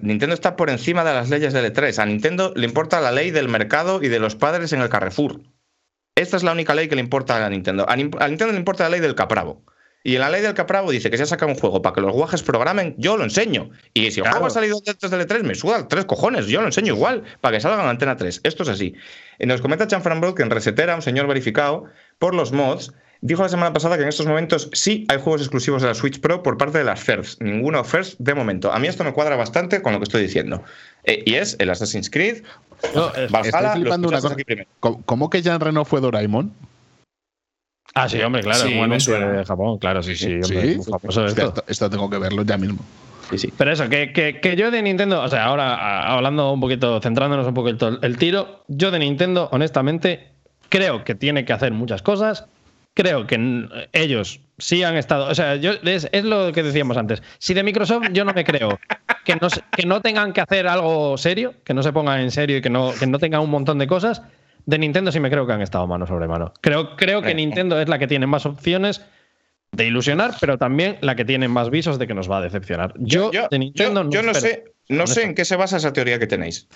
Nintendo 0.01 0.35
está 0.35 0.57
por 0.57 0.71
encima 0.71 1.05
de 1.05 1.13
las 1.13 1.29
leyes 1.31 1.53
del 1.53 1.73
E3. 1.73 1.99
A 1.99 2.07
Nintendo 2.07 2.53
le 2.57 2.67
importa 2.67 3.01
la 3.01 3.13
ley 3.13 3.31
del 3.31 3.49
mercado 3.49 4.03
y 4.03 4.09
de 4.09 4.19
los 4.19 4.35
padres 4.37 4.73
en 4.73 4.81
el 4.81 4.89
Carrefour. 4.89 5.41
Esta 6.15 6.37
es 6.37 6.43
la 6.43 6.53
única 6.53 6.75
ley 6.75 6.89
que 6.89 6.95
le 6.95 7.01
importa 7.01 7.45
a 7.45 7.49
Nintendo. 7.49 7.89
A, 7.89 7.97
Nin- 7.97 8.17
a 8.21 8.29
Nintendo 8.29 8.53
le 8.53 8.59
importa 8.59 8.85
la 8.85 8.91
ley 8.91 9.01
del 9.01 9.15
Capravo. 9.15 9.63
Y 10.05 10.15
en 10.17 10.21
la 10.21 10.31
ley 10.31 10.43
del 10.43 10.53
Capravo 10.53 10.91
dice 10.91 11.11
que 11.11 11.17
si 11.17 11.23
ha 11.23 11.27
sacado 11.27 11.51
un 11.53 11.57
juego 11.59 11.81
para 11.81 11.95
que 11.95 12.01
los 12.01 12.13
guajes 12.13 12.43
programen, 12.43 12.95
yo 12.99 13.17
lo 13.17 13.23
enseño. 13.25 13.71
Y 13.95 14.11
si 14.11 14.19
el 14.19 14.25
Claro. 14.25 14.33
juego 14.33 14.47
ha 14.49 14.51
salido 14.51 14.79
antes 14.87 15.11
del 15.11 15.21
E3, 15.27 15.43
me 15.45 15.55
suda 15.55 15.87
tres 15.89 16.05
cojones, 16.05 16.49
yo 16.49 16.61
lo 16.61 16.67
enseño 16.67 16.95
igual, 16.95 17.23
para 17.41 17.57
que 17.57 17.61
salga 17.61 17.83
en 17.83 17.89
Antena 17.89 18.17
3. 18.17 18.41
Esto 18.43 18.65
es 18.65 18.69
así. 18.69 18.95
Y 19.39 19.47
nos 19.47 19.63
comenta 19.63 19.87
Chanfranbro 19.87 20.35
que 20.35 20.43
en 20.43 20.51
Resetera, 20.51 20.97
un 20.97 21.03
señor 21.03 21.29
verificado 21.29 21.85
por 22.19 22.35
los 22.35 22.51
mods, 22.53 22.93
dijo 23.23 23.43
la 23.43 23.49
semana 23.49 23.73
pasada 23.73 23.97
que 23.97 24.03
en 24.03 24.09
estos 24.11 24.27
momentos 24.27 24.69
sí 24.75 25.07
hay 25.09 25.19
juegos 25.19 25.41
exclusivos 25.41 25.81
de 25.81 25.89
la 25.89 25.95
Switch 25.95 26.21
Pro 26.21 26.43
por 26.43 26.59
parte 26.59 26.77
de 26.79 26.85
las 26.85 27.01
FIRST. 27.01 27.41
Ninguno 27.41 27.83
FIRST 27.85 28.19
de 28.19 28.35
momento. 28.35 28.71
A 28.73 28.79
mí 28.79 28.89
esto 28.89 29.05
me 29.05 29.13
cuadra 29.15 29.37
bastante 29.37 29.81
con 29.81 29.93
lo 29.95 29.99
que 30.01 30.05
estoy 30.05 30.21
diciendo. 30.23 30.63
Eh, 31.05 31.23
y 31.25 31.35
es 31.35 31.57
el 31.59 31.71
Assassin's 31.71 32.11
Creed, 32.11 32.43
No, 32.95 33.11
Valhalla, 33.31 33.75
Estoy 33.75 33.95
una 34.05 34.21
cosa. 34.21 34.35
aquí 34.35 34.45
primero. 34.45 34.69
¿Cómo, 34.81 35.31
que 35.31 35.41
Jean 35.41 35.61
Reno 35.61 35.85
fue 35.85 36.01
Doraemon? 36.01 36.53
Ah, 37.95 38.09
sí, 38.09 38.21
hombre, 38.23 38.43
claro. 38.43 38.59
Sí, 38.67 39.01
suena. 39.01 39.29
de 39.33 39.45
Japón, 39.45 39.79
claro, 39.79 40.03
sí, 40.03 40.17
sí. 40.17 40.35
hombre, 40.35 40.49
Sí. 40.73 40.77
muy 40.77 40.85
famoso 40.87 41.25
Hostia, 41.25 41.27
esto. 41.27 41.47
esto, 41.61 41.65
esto 41.69 41.91
tengo 41.91 42.09
que 42.11 42.19
verlo 42.19 42.43
ya 42.43 42.57
mismo. 42.57 42.79
Sí, 43.31 43.39
sí. 43.39 43.53
Pero 43.57 43.71
eso, 43.73 43.89
que, 43.89 44.13
que- 44.13 44.41
que 44.41 44.57
yo 44.57 44.71
de 44.71 44.83
Nintendo, 44.83 45.23
o 45.23 45.29
sea, 45.29 45.45
ahora 45.45 46.03
hablando 46.15 46.53
un 46.53 46.61
poquito, 46.61 47.01
centrándonos 47.01 47.47
un 47.47 47.55
poquito 47.55 47.89
el, 47.89 47.99
el 48.03 48.17
tiro, 48.19 48.65
yo 48.69 48.91
de 48.91 48.99
Nintendo, 48.99 49.49
honestamente, 49.53 50.31
creo 50.71 51.05
que 51.05 51.15
tiene 51.15 51.45
que 51.45 51.53
hacer 51.53 51.73
muchas 51.73 52.03
cosas. 52.03 52.47
Creo 52.95 53.27
que 53.27 53.69
ellos 53.93 54.41
sí 54.59 54.83
han 54.83 54.97
estado. 54.97 55.27
O 55.29 55.35
sea, 55.35 55.57
yo, 55.57 55.73
es, 55.83 56.09
es 56.13 56.25
lo 56.25 56.53
que 56.53 56.63
decíamos 56.63 56.97
antes. 56.97 57.23
Si 57.39 57.55
de 57.55 57.63
Microsoft 57.63 58.09
yo 58.13 58.25
no 58.25 58.35
me 58.35 58.45
creo 58.45 58.79
que 59.25 59.37
no, 59.37 59.49
se- 59.49 59.63
que 59.75 59.87
no 59.87 60.03
tengan 60.03 60.33
que 60.33 60.43
hacer 60.43 60.67
algo 60.69 61.17
serio, 61.17 61.55
que 61.65 61.73
no 61.75 61.83
se 61.83 61.93
pongan 61.93 62.21
en 62.21 62.31
serio 62.31 62.59
y 62.59 62.61
que 62.61 62.69
no, 62.71 62.93
que 62.99 63.07
no 63.07 63.19
tengan 63.19 63.41
un 63.41 63.51
montón 63.51 63.79
de 63.79 63.87
cosas, 63.87 64.23
de 64.67 64.79
Nintendo 64.79 65.11
sí 65.11 65.21
me 65.21 65.31
creo 65.31 65.47
que 65.47 65.53
han 65.55 65.63
estado 65.63 65.87
mano 65.87 66.07
sobre 66.07 66.29
mano. 66.29 66.53
Creo, 66.61 66.95
creo 66.97 67.23
que 67.23 67.31
Eh, 67.31 67.35
Nintendo 67.35 67.81
es 67.81 67.89
la 67.89 67.99
que 67.99 68.07
tiene 68.07 68.27
más 68.27 68.45
opciones 68.47 69.03
de 69.73 69.87
ilusionar, 69.87 70.35
pero 70.39 70.59
también 70.59 70.99
la 71.01 71.17
que 71.17 71.25
tiene 71.25 71.49
más 71.49 71.71
visos 71.71 71.99
de 71.99 72.07
que 72.07 72.13
nos 72.13 72.31
va 72.31 72.39
a 72.39 72.41
decepcionar. 72.43 72.93
Yo, 72.99 73.31
de 73.51 73.59
Nintendo 73.59 74.03
yo- 74.05 74.11
yo 74.11 74.23
no 74.23 74.35
sé, 74.35 74.65
no 74.91 75.07
sé 75.07 75.23
en 75.25 75.35
qué 75.35 75.47
se 75.47 75.57
basa 75.57 75.79
esa 75.79 75.95
teoría 75.95 76.19
que 76.19 76.27
tenéis. 76.27 76.69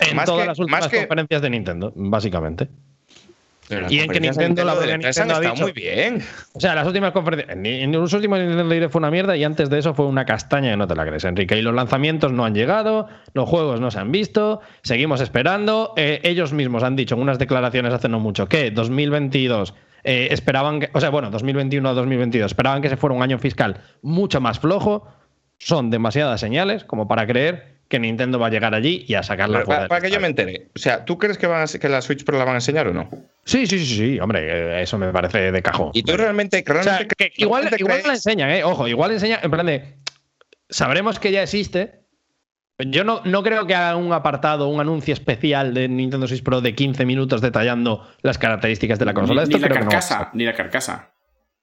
En 0.00 0.16
más 0.16 0.26
todas 0.26 0.42
que- 0.42 0.48
las 0.48 0.58
últimas 0.58 0.80
más 0.80 0.90
que- 0.90 0.98
conferencias 0.98 1.40
de 1.40 1.50
Nintendo, 1.50 1.92
básicamente. 1.94 2.68
Pero 3.68 3.86
Y 3.90 3.98
en 4.00 4.10
que 4.10 4.20
Nintendo, 4.20 4.64
la 4.64 4.74
de 4.76 4.78
propia 4.92 4.94
E3 5.10 5.20
han 5.20 5.28
Nintendo 5.28 5.34
ha 5.34 5.40
dicho- 5.52 5.62
muy 5.62 5.72
bien. 5.72 6.22
O 6.52 6.60
sea, 6.60 6.74
las 6.74 6.86
últimas 6.86 7.12
conferencias. 7.12 7.56
En, 7.56 7.66
en 7.66 7.92
los 7.92 8.12
últimos 8.12 8.38
Nintendo 8.38 8.68
Direct 8.72 8.92
fue 8.92 9.00
una 9.00 9.10
mierda 9.10 9.36
y 9.36 9.44
antes 9.44 9.68
de 9.70 9.78
eso 9.78 9.92
fue 9.94 10.06
una 10.06 10.24
castaña 10.24 10.70
que 10.70 10.76
no 10.76 10.86
te 10.86 10.94
la 10.94 11.04
crees, 11.04 11.24
Enrique. 11.24 11.56
Y 11.58 11.62
los 11.62 11.74
lanzamientos 11.74 12.32
no 12.32 12.44
han 12.44 12.54
llegado, 12.54 13.08
los 13.34 13.48
juegos 13.48 13.80
no 13.80 13.90
se 13.90 13.98
han 13.98 14.12
visto, 14.12 14.60
seguimos 14.82 15.20
esperando. 15.20 15.94
Eh, 15.96 16.20
ellos 16.22 16.52
mismos 16.52 16.82
han 16.84 16.94
dicho 16.96 17.16
en 17.16 17.22
unas 17.22 17.38
declaraciones 17.38 17.92
hace 17.92 18.08
no 18.08 18.20
mucho 18.20 18.48
que 18.48 18.70
2022 18.70 19.74
eh, 20.04 20.28
esperaban 20.30 20.78
que. 20.80 20.90
O 20.92 21.00
sea, 21.00 21.10
bueno, 21.10 21.30
2021 21.30 21.88
a 21.88 21.92
2022 21.94 22.52
esperaban 22.52 22.82
que 22.82 22.88
se 22.88 22.96
fuera 22.96 23.16
un 23.16 23.22
año 23.22 23.38
fiscal 23.38 23.78
mucho 24.02 24.40
más 24.40 24.60
flojo. 24.60 25.08
Son 25.58 25.90
demasiadas 25.90 26.38
señales 26.40 26.84
como 26.84 27.08
para 27.08 27.26
creer 27.26 27.75
que 27.88 27.98
Nintendo 27.98 28.38
va 28.38 28.48
a 28.48 28.50
llegar 28.50 28.74
allí 28.74 29.04
y 29.06 29.14
a 29.14 29.22
sacarla 29.22 29.62
para, 29.64 29.86
para 29.88 30.00
que 30.00 30.10
yo 30.10 30.18
me 30.20 30.26
entere. 30.26 30.68
O 30.74 30.78
sea, 30.78 31.04
¿tú 31.04 31.18
crees 31.18 31.38
que, 31.38 31.46
van 31.46 31.62
a- 31.62 31.78
que 31.78 31.88
la 31.88 32.02
Switch 32.02 32.24
Pro 32.24 32.36
la 32.38 32.44
van 32.44 32.54
a 32.54 32.58
enseñar 32.58 32.88
o 32.88 32.92
no? 32.92 33.08
Sí, 33.44 33.66
sí, 33.66 33.78
sí, 33.78 33.96
sí, 33.96 34.20
hombre, 34.20 34.40
eh, 34.78 34.82
eso 34.82 34.98
me 34.98 35.12
parece 35.12 35.52
de 35.52 35.62
cajón. 35.62 35.90
Y 35.94 36.02
tú 36.02 36.16
realmente, 36.16 36.64
O 36.68 36.72
sea, 36.72 36.82
realmente 36.82 37.14
que 37.16 37.32
igual, 37.36 37.62
realmente 37.62 37.82
igual 37.82 37.92
crees- 37.98 38.06
la 38.06 38.14
enseñan, 38.14 38.50
¿eh? 38.50 38.64
Ojo, 38.64 38.88
igual 38.88 39.12
enseñan, 39.12 39.40
en 39.42 39.50
plan 39.50 39.66
de. 39.66 39.94
Sabremos 40.68 41.18
que 41.20 41.30
ya 41.30 41.42
existe. 41.42 42.00
Yo 42.78 43.04
no, 43.04 43.22
no 43.24 43.42
creo 43.42 43.66
que 43.66 43.74
haga 43.74 43.96
un 43.96 44.12
apartado, 44.12 44.68
un 44.68 44.80
anuncio 44.80 45.14
especial 45.14 45.72
de 45.72 45.88
Nintendo 45.88 46.26
Switch 46.26 46.42
Pro 46.42 46.60
de 46.60 46.74
15 46.74 47.06
minutos 47.06 47.40
detallando 47.40 48.06
las 48.20 48.36
características 48.36 48.98
de 48.98 49.04
la 49.06 49.14
consola. 49.14 49.42
Ni, 49.42 49.54
Esto 49.54 49.56
ni 49.56 49.62
la 49.62 49.68
creo, 49.68 49.78
que 49.78 49.84
no 49.84 49.90
va 49.90 49.96
a 49.96 50.00
carcasa, 50.00 50.18
pasar. 50.18 50.34
ni 50.36 50.44
la 50.44 50.54
carcasa. 50.54 51.10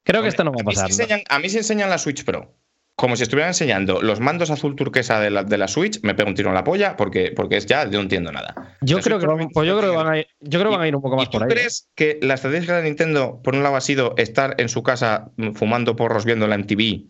creo 0.04 0.22
que 0.24 0.30
esto 0.30 0.44
no 0.44 0.52
va 0.52 0.58
a 0.58 0.62
a 0.62 0.64
mí, 0.64 0.74
pasar. 0.74 0.90
enseñan, 0.90 1.22
a 1.30 1.38
mí 1.40 1.50
sí 1.50 1.58
enseñan 1.58 1.90
la 1.92 1.98
Switch 2.00 2.24
Pro. 2.26 2.56
Como 2.96 3.16
si 3.16 3.24
estuvieran 3.24 3.50
enseñando 3.50 4.02
los 4.04 4.20
mandos 4.20 4.52
azul 4.52 4.76
turquesa 4.76 5.20
de 5.20 5.32
la, 5.32 5.44
de 5.44 5.58
la 5.58 5.68
Switch, 5.68 6.00
me 6.04 6.14
pego 6.14 6.30
un 6.30 6.36
tiro 6.36 6.50
en 6.50 6.56
la 6.56 6.64
polla 6.64 6.96
porque, 6.96 7.34
porque 7.36 7.58
es 7.58 7.66
ya, 7.66 7.86
yo 7.86 7.94
no 7.94 8.02
entiendo 8.02 8.32
nada. 8.32 8.78
Yo 8.82 9.00
creo 9.00 9.18
que, 9.20 9.26
van- 9.26 9.50
pues 9.50 9.68
yo 9.68 9.78
creo 9.80 9.92
que 9.92 9.98
van 9.98 10.08
a 10.14 10.18
ir, 10.20 10.28
yo 10.42 10.60
creo 10.60 10.72
que 10.72 10.78
van 10.78 10.86
a 10.86 10.88
ir 10.88 10.96
un 10.96 11.02
poco 11.02 11.16
más 11.16 11.26
¿Y 11.26 11.32
tú 11.32 11.40
por 11.40 11.44
ahí. 11.44 11.52
¿eh? 11.52 11.56
crees 11.56 11.90
que 11.96 12.20
la 12.22 12.36
estrategia 12.36 12.76
de 12.78 12.84
Nintendo, 12.84 13.42
por 13.44 13.56
un 13.56 13.64
lado, 13.64 13.76
ha 13.76 13.82
sido 13.82 14.14
estar 14.18 14.54
en 14.60 14.70
su 14.70 14.84
casa 14.84 15.32
mm, 15.38 15.54
fumando 15.54 15.96
porros 15.96 16.24
viendo 16.24 16.48
la 16.48 16.56
MTV 16.56 17.06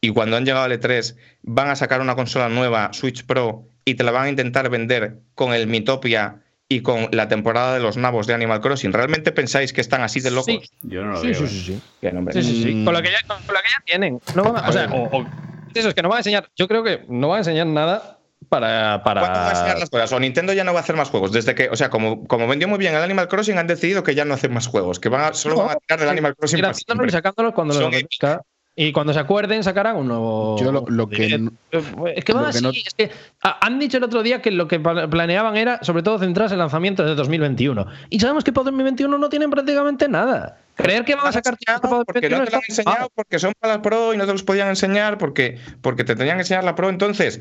y 0.00 0.08
cuando 0.12 0.36
han 0.36 0.44
llegado 0.44 0.64
al 0.64 0.72
E3 0.72 1.16
van 1.42 1.68
a 1.68 1.76
sacar 1.76 2.00
una 2.00 2.16
consola 2.16 2.48
nueva, 2.48 2.92
Switch 2.92 3.24
Pro, 3.24 3.68
y 3.84 3.94
te 3.94 4.02
la 4.02 4.10
van 4.10 4.24
a 4.24 4.28
intentar 4.30 4.68
vender 4.68 5.18
con 5.34 5.52
el 5.54 5.66
Mitopia 5.68 6.42
y 6.72 6.82
con 6.82 7.08
la 7.10 7.26
temporada 7.26 7.74
de 7.74 7.80
los 7.80 7.96
nabos 7.96 8.28
de 8.28 8.32
Animal 8.34 8.60
Crossing? 8.60 8.92
¿Realmente 8.92 9.32
pensáis 9.32 9.72
que 9.72 9.80
están 9.80 10.02
así 10.02 10.20
de 10.20 10.30
locos? 10.30 10.46
Sí. 10.46 10.60
Yo 10.82 11.02
no 11.02 11.12
lo 11.12 11.20
Sí, 11.20 11.26
veo. 11.26 11.34
sí, 11.34 11.44
¿eh? 11.44 11.48
sí, 11.48 11.60
sí. 11.64 11.82
Bien. 12.00 12.28
Sí, 12.32 12.42
sí, 12.44 12.62
sí. 12.62 12.74
Mm. 12.76 12.84
Con 12.84 12.94
lo 12.94 13.02
que 13.02 13.10
ya, 13.10 13.18
con 13.26 13.36
lo 13.38 13.60
que 13.60 13.68
ya 13.68 13.84
tienen. 13.84 14.20
No 14.36 14.44
van 14.44 14.64
a- 14.64 14.68
o 14.68 14.72
sea, 14.72 14.86
o- 14.86 15.18
o- 15.18 15.26
eso 15.74 15.88
es 15.88 15.94
que 15.94 16.02
no 16.02 16.08
van 16.08 16.16
a 16.16 16.20
enseñar. 16.20 16.48
Yo 16.56 16.68
creo 16.68 16.84
que 16.84 17.04
no 17.08 17.26
van 17.28 17.36
a 17.36 17.40
enseñar 17.40 17.66
nada 17.66 18.18
para. 18.48 19.02
para 19.02 19.20
¿Cuándo 19.20 19.38
van 19.40 19.48
a 19.48 19.50
enseñar 19.50 19.78
las 19.80 19.90
cosas? 19.90 20.12
O 20.12 20.20
Nintendo 20.20 20.52
ya 20.52 20.62
no 20.62 20.72
va 20.72 20.78
a 20.78 20.82
hacer 20.82 20.94
más 20.94 21.10
juegos. 21.10 21.32
Desde 21.32 21.56
que, 21.56 21.68
o 21.70 21.74
sea, 21.76 21.90
como, 21.90 22.26
como 22.28 22.46
vendió 22.46 22.68
muy 22.68 22.78
bien 22.78 22.94
el 22.94 23.02
Animal 23.02 23.26
Crossing, 23.26 23.58
han 23.58 23.66
decidido 23.66 24.04
que 24.04 24.14
ya 24.14 24.24
no 24.24 24.34
hacen 24.34 24.52
más 24.54 24.68
juegos, 24.68 25.00
que 25.00 25.08
van 25.08 25.22
a- 25.24 25.34
solo 25.34 25.56
No, 25.56 25.62
van 25.64 25.76
a 25.76 25.80
tirar 25.80 25.98
del 25.98 26.08
Animal 26.08 26.36
Crossing 26.36 26.60
para 26.60 26.74
sacándolos 27.10 27.52
cuando 27.52 27.74
Son 27.74 27.90
conozca. 27.90 28.42
Y 28.76 28.92
cuando 28.92 29.12
se 29.12 29.18
acuerden, 29.18 29.62
sacarán 29.62 29.96
un 29.96 30.08
nuevo. 30.08 30.56
Yo 30.58 30.72
lo- 30.72 30.84
lo 30.88 31.08
que 31.08 31.26
Es 31.26 32.24
que 32.24 32.32
van 32.32 32.44
lo 32.44 32.50
que 32.50 32.56
así. 32.56 32.62
no- 32.62 32.70
Es 32.70 32.94
que 32.96 33.10
han 33.42 33.78
dicho 33.78 33.98
el 33.98 34.04
otro 34.04 34.22
día 34.22 34.40
que 34.40 34.50
lo 34.50 34.68
que 34.68 34.78
pla- 34.80 35.08
planeaban 35.10 35.56
era, 35.56 35.82
sobre 35.82 36.02
todo, 36.02 36.18
centrarse 36.18 36.54
en 36.54 36.60
lanzamientos 36.60 37.04
de 37.06 37.14
2021. 37.14 37.86
Y 38.08 38.20
sabemos 38.20 38.44
que 38.44 38.52
para 38.52 38.64
2021 38.66 39.18
no 39.18 39.28
tienen 39.28 39.50
prácticamente 39.50 40.08
nada. 40.08 40.58
Creer 40.76 41.04
que 41.04 41.14
van 41.14 41.26
a 41.26 41.32
sacar 41.32 41.56
para 41.66 42.04
porque 42.04 42.30
no 42.30 42.38
2021 42.38 42.44
te 42.46 42.50
lo 42.52 42.56
han 42.56 42.62
enseñado, 42.68 42.98
mal. 43.00 43.08
porque 43.14 43.38
son 43.38 43.52
para 43.58 43.74
la 43.74 43.82
Pro 43.82 44.14
y 44.14 44.16
no 44.16 44.24
te 44.24 44.32
los 44.32 44.42
podían 44.44 44.68
enseñar 44.68 45.18
porque, 45.18 45.58
porque 45.82 46.04
te 46.04 46.14
tenían 46.16 46.36
que 46.36 46.42
enseñar 46.42 46.64
la 46.64 46.74
Pro. 46.74 46.88
Entonces, 46.88 47.40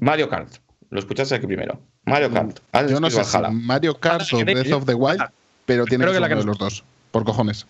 Mario 0.00 0.28
Kart. 0.28 0.54
Lo 0.88 0.98
escuchaste 0.98 1.36
aquí 1.36 1.46
primero. 1.46 1.78
Mario 2.04 2.32
Kart. 2.32 2.58
Haz 2.72 2.90
Yo 2.90 2.98
no 2.98 3.10
sé 3.10 3.22
si. 3.22 3.38
Mario 3.52 3.94
Kart 4.00 4.22
o. 4.32 4.38
Breath 4.44 4.72
of 4.72 4.86
the 4.86 4.94
Wild, 4.94 5.22
pero 5.66 5.84
tiene 5.84 6.04
que 6.06 6.10
ser 6.12 6.20
uno 6.22 6.28
de 6.36 6.44
los 6.44 6.58
dos. 6.58 6.84
Por 7.12 7.22
cojones. 7.24 7.66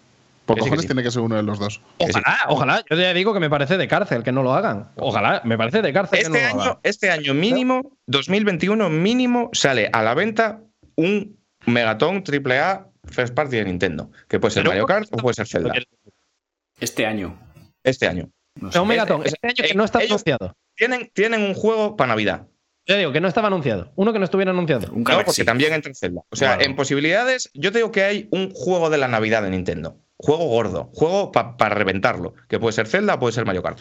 Por 0.50 0.56
Que 0.56 0.60
sí, 0.62 0.64
que 0.64 0.70
cojones 0.70 0.82
sí. 0.82 0.86
tiene 0.88 1.02
que 1.02 1.10
ser 1.10 1.22
uno 1.22 1.36
de 1.36 1.42
los 1.42 1.58
dos. 1.58 1.80
Ojalá, 1.98 2.38
ojalá. 2.48 2.84
Yo 2.90 2.96
ya 2.96 3.14
digo 3.14 3.32
que 3.32 3.40
me 3.40 3.48
parece 3.50 3.76
de 3.76 3.86
cárcel 3.88 4.22
que 4.22 4.32
no 4.32 4.42
lo 4.42 4.52
hagan. 4.52 4.90
Ojalá, 4.96 5.42
me 5.44 5.56
parece 5.56 5.80
de 5.82 5.92
cárcel 5.92 6.18
que 6.22 6.28
no 6.28 6.34
Este 6.36 6.40
lo 6.42 6.48
hagan. 6.54 6.60
año, 6.68 6.80
este 6.82 7.10
año 7.10 7.34
mínimo, 7.34 7.96
2021 8.06 8.90
mínimo, 8.90 9.50
sale 9.52 9.88
a 9.92 10.02
la 10.02 10.14
venta 10.14 10.60
un 10.96 11.38
Megatón 11.66 12.22
AAA 12.24 12.88
First 13.04 13.34
Party 13.34 13.56
de 13.58 13.64
Nintendo. 13.64 14.10
Que 14.28 14.40
puede 14.40 14.52
ser 14.52 14.62
Pero- 14.62 14.70
Mario 14.72 14.86
Kart 14.86 15.08
o 15.12 15.16
puede 15.18 15.34
ser 15.34 15.46
Zelda. 15.46 15.72
Este 16.80 17.06
año. 17.06 17.38
Este 17.84 18.06
año. 18.08 18.30
No 18.60 18.68
Es 18.70 18.76
un 18.76 18.82
sé. 18.82 18.88
megatón. 18.88 19.22
Es- 19.24 19.34
Este 19.34 19.46
año 19.46 19.68
que 19.68 19.74
no 19.74 19.84
está 19.84 19.98
anunciado. 20.00 20.56
Tienen, 20.74 21.10
tienen 21.14 21.42
un 21.42 21.54
juego 21.54 21.96
para 21.96 22.08
Navidad. 22.08 22.46
Yo 22.86 22.96
digo 22.96 23.12
que 23.12 23.20
no 23.20 23.28
estaba 23.28 23.48
anunciado. 23.48 23.92
Uno 23.94 24.12
que 24.12 24.18
no 24.18 24.24
estuviera 24.24 24.50
anunciado. 24.50 24.90
Un 24.92 25.04
No, 25.04 25.22
porque 25.24 25.44
también 25.44 25.72
entra 25.74 25.90
en 25.90 25.94
Zelda. 25.94 26.22
O 26.30 26.36
sea, 26.36 26.56
Claro. 26.56 26.64
en 26.70 26.76
posibilidades, 26.76 27.50
yo 27.54 27.70
te 27.72 27.78
digo 27.78 27.92
que 27.92 28.02
hay 28.02 28.28
un 28.32 28.50
juego 28.52 28.90
de 28.90 28.98
la 28.98 29.06
Navidad 29.06 29.42
de 29.42 29.50
Nintendo. 29.50 29.96
Juego 30.22 30.44
gordo. 30.46 30.90
Juego 30.94 31.32
para 31.32 31.74
reventarlo. 31.74 32.34
Que 32.48 32.58
puede 32.58 32.72
ser 32.72 32.86
Zelda 32.86 33.14
o 33.14 33.18
puede 33.18 33.32
ser 33.32 33.46
Mario 33.46 33.62
Kart. 33.62 33.78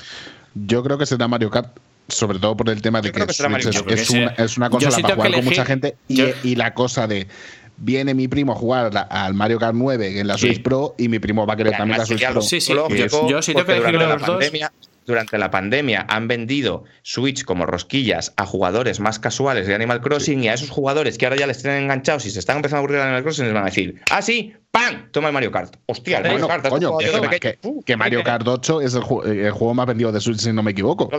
Yo 0.56 0.84
creo 0.84 0.98
que 0.98 1.06
será 1.06 1.28
Mario 1.28 1.50
Kart, 1.50 1.78
sobre 2.08 2.40
todo 2.40 2.56
por 2.58 2.70
el 2.70 2.82
tema 2.82 3.02
de 3.02 3.10
Yo 3.10 3.14
que, 3.14 3.34
Switch 3.34 3.66
es, 3.92 4.10
una, 4.10 4.28
es 4.38 4.56
consola 4.70 4.98
para 5.02 5.16
jugar 5.16 5.32
con 5.34 5.46
mucha 5.46 5.66
gente 5.66 5.96
y, 6.08 6.16
yo- 6.16 6.26
y 6.44 6.56
la 6.56 6.74
cosa 6.74 7.08
de 7.08 7.28
viene 7.78 8.14
mi 8.14 8.28
primo 8.28 8.54
a 8.54 8.56
jugar 8.56 8.94
la- 8.94 9.02
al 9.02 9.34
Mario 9.34 9.60
Kart 9.60 9.74
9 9.76 10.20
en 10.20 10.28
la 10.28 10.38
Sí. 10.38 10.48
Switch 10.48 10.64
Pro 10.64 10.96
y 10.98 11.08
mi 11.10 11.20
primo 11.20 11.46
va 11.46 11.54
a 11.54 11.58
querer 11.58 11.76
también 11.78 11.98
la 12.00 12.06
Switch 12.06 12.26
Pro. 12.28 12.42
Sí, 12.42 12.60
sí, 12.62 12.74
yo- 12.74 12.88
yo 13.30 13.42
sí 13.42 13.54
tengo 13.54 13.66
que 13.66 13.72
elegir 13.74 13.92
durante 13.94 14.08
la 14.08 14.14
los 14.18 14.26
dos. 14.28 14.36
pandemia- 14.38 14.72
Durante 15.06 15.40
la 15.40 15.50
pandemia 15.50 16.06
han 16.08 16.28
vendido 16.28 16.84
Switch 17.02 17.44
como 17.44 17.66
rosquillas 17.66 18.32
a 18.38 18.46
jugadores 18.46 19.00
más 19.00 19.18
casuales 19.18 19.66
de 19.66 19.74
Animal 19.74 20.02
Crossing 20.02 20.44
y 20.44 20.50
a 20.50 20.54
esos 20.54 20.70
jugadores 20.70 21.18
que 21.18 21.26
ahora 21.26 21.36
ya 21.36 21.48
les 21.48 21.64
tienen 21.64 21.86
enganchados 21.86 22.28
y 22.28 22.30
se 22.30 22.38
están 22.38 22.58
empezando 22.58 22.78
a 22.78 22.80
aburrir 22.82 22.98
de 22.98 23.04
Animal 23.06 23.24
Crossing 23.24 23.46
les 23.46 23.54
van 23.56 23.64
a 23.64 23.68
decir, 23.68 24.00
ah, 24.12 24.22
sí, 24.22 24.54
¡pam! 24.72 25.10
Toma 25.12 25.28
el 25.30 25.34
Mario 25.34 25.52
Kart. 25.52 25.76
Hostia, 25.88 26.18
el 26.20 26.24
Mario 26.32 26.48
Kart. 26.48 26.70
coño, 26.70 26.92
que, 27.86 27.98
Mario 27.98 28.24
Kart 28.24 28.48
8 28.48 28.82
es 28.82 28.94
el, 28.96 29.02
ju- 29.02 29.26
el 29.26 29.52
juego 29.52 29.74
más 29.74 29.88
vendido 29.88 30.12
de 30.12 30.20
Switch, 30.22 30.40
si 30.40 30.54
no 30.54 30.62
me 30.64 30.72
equivoco. 30.72 31.10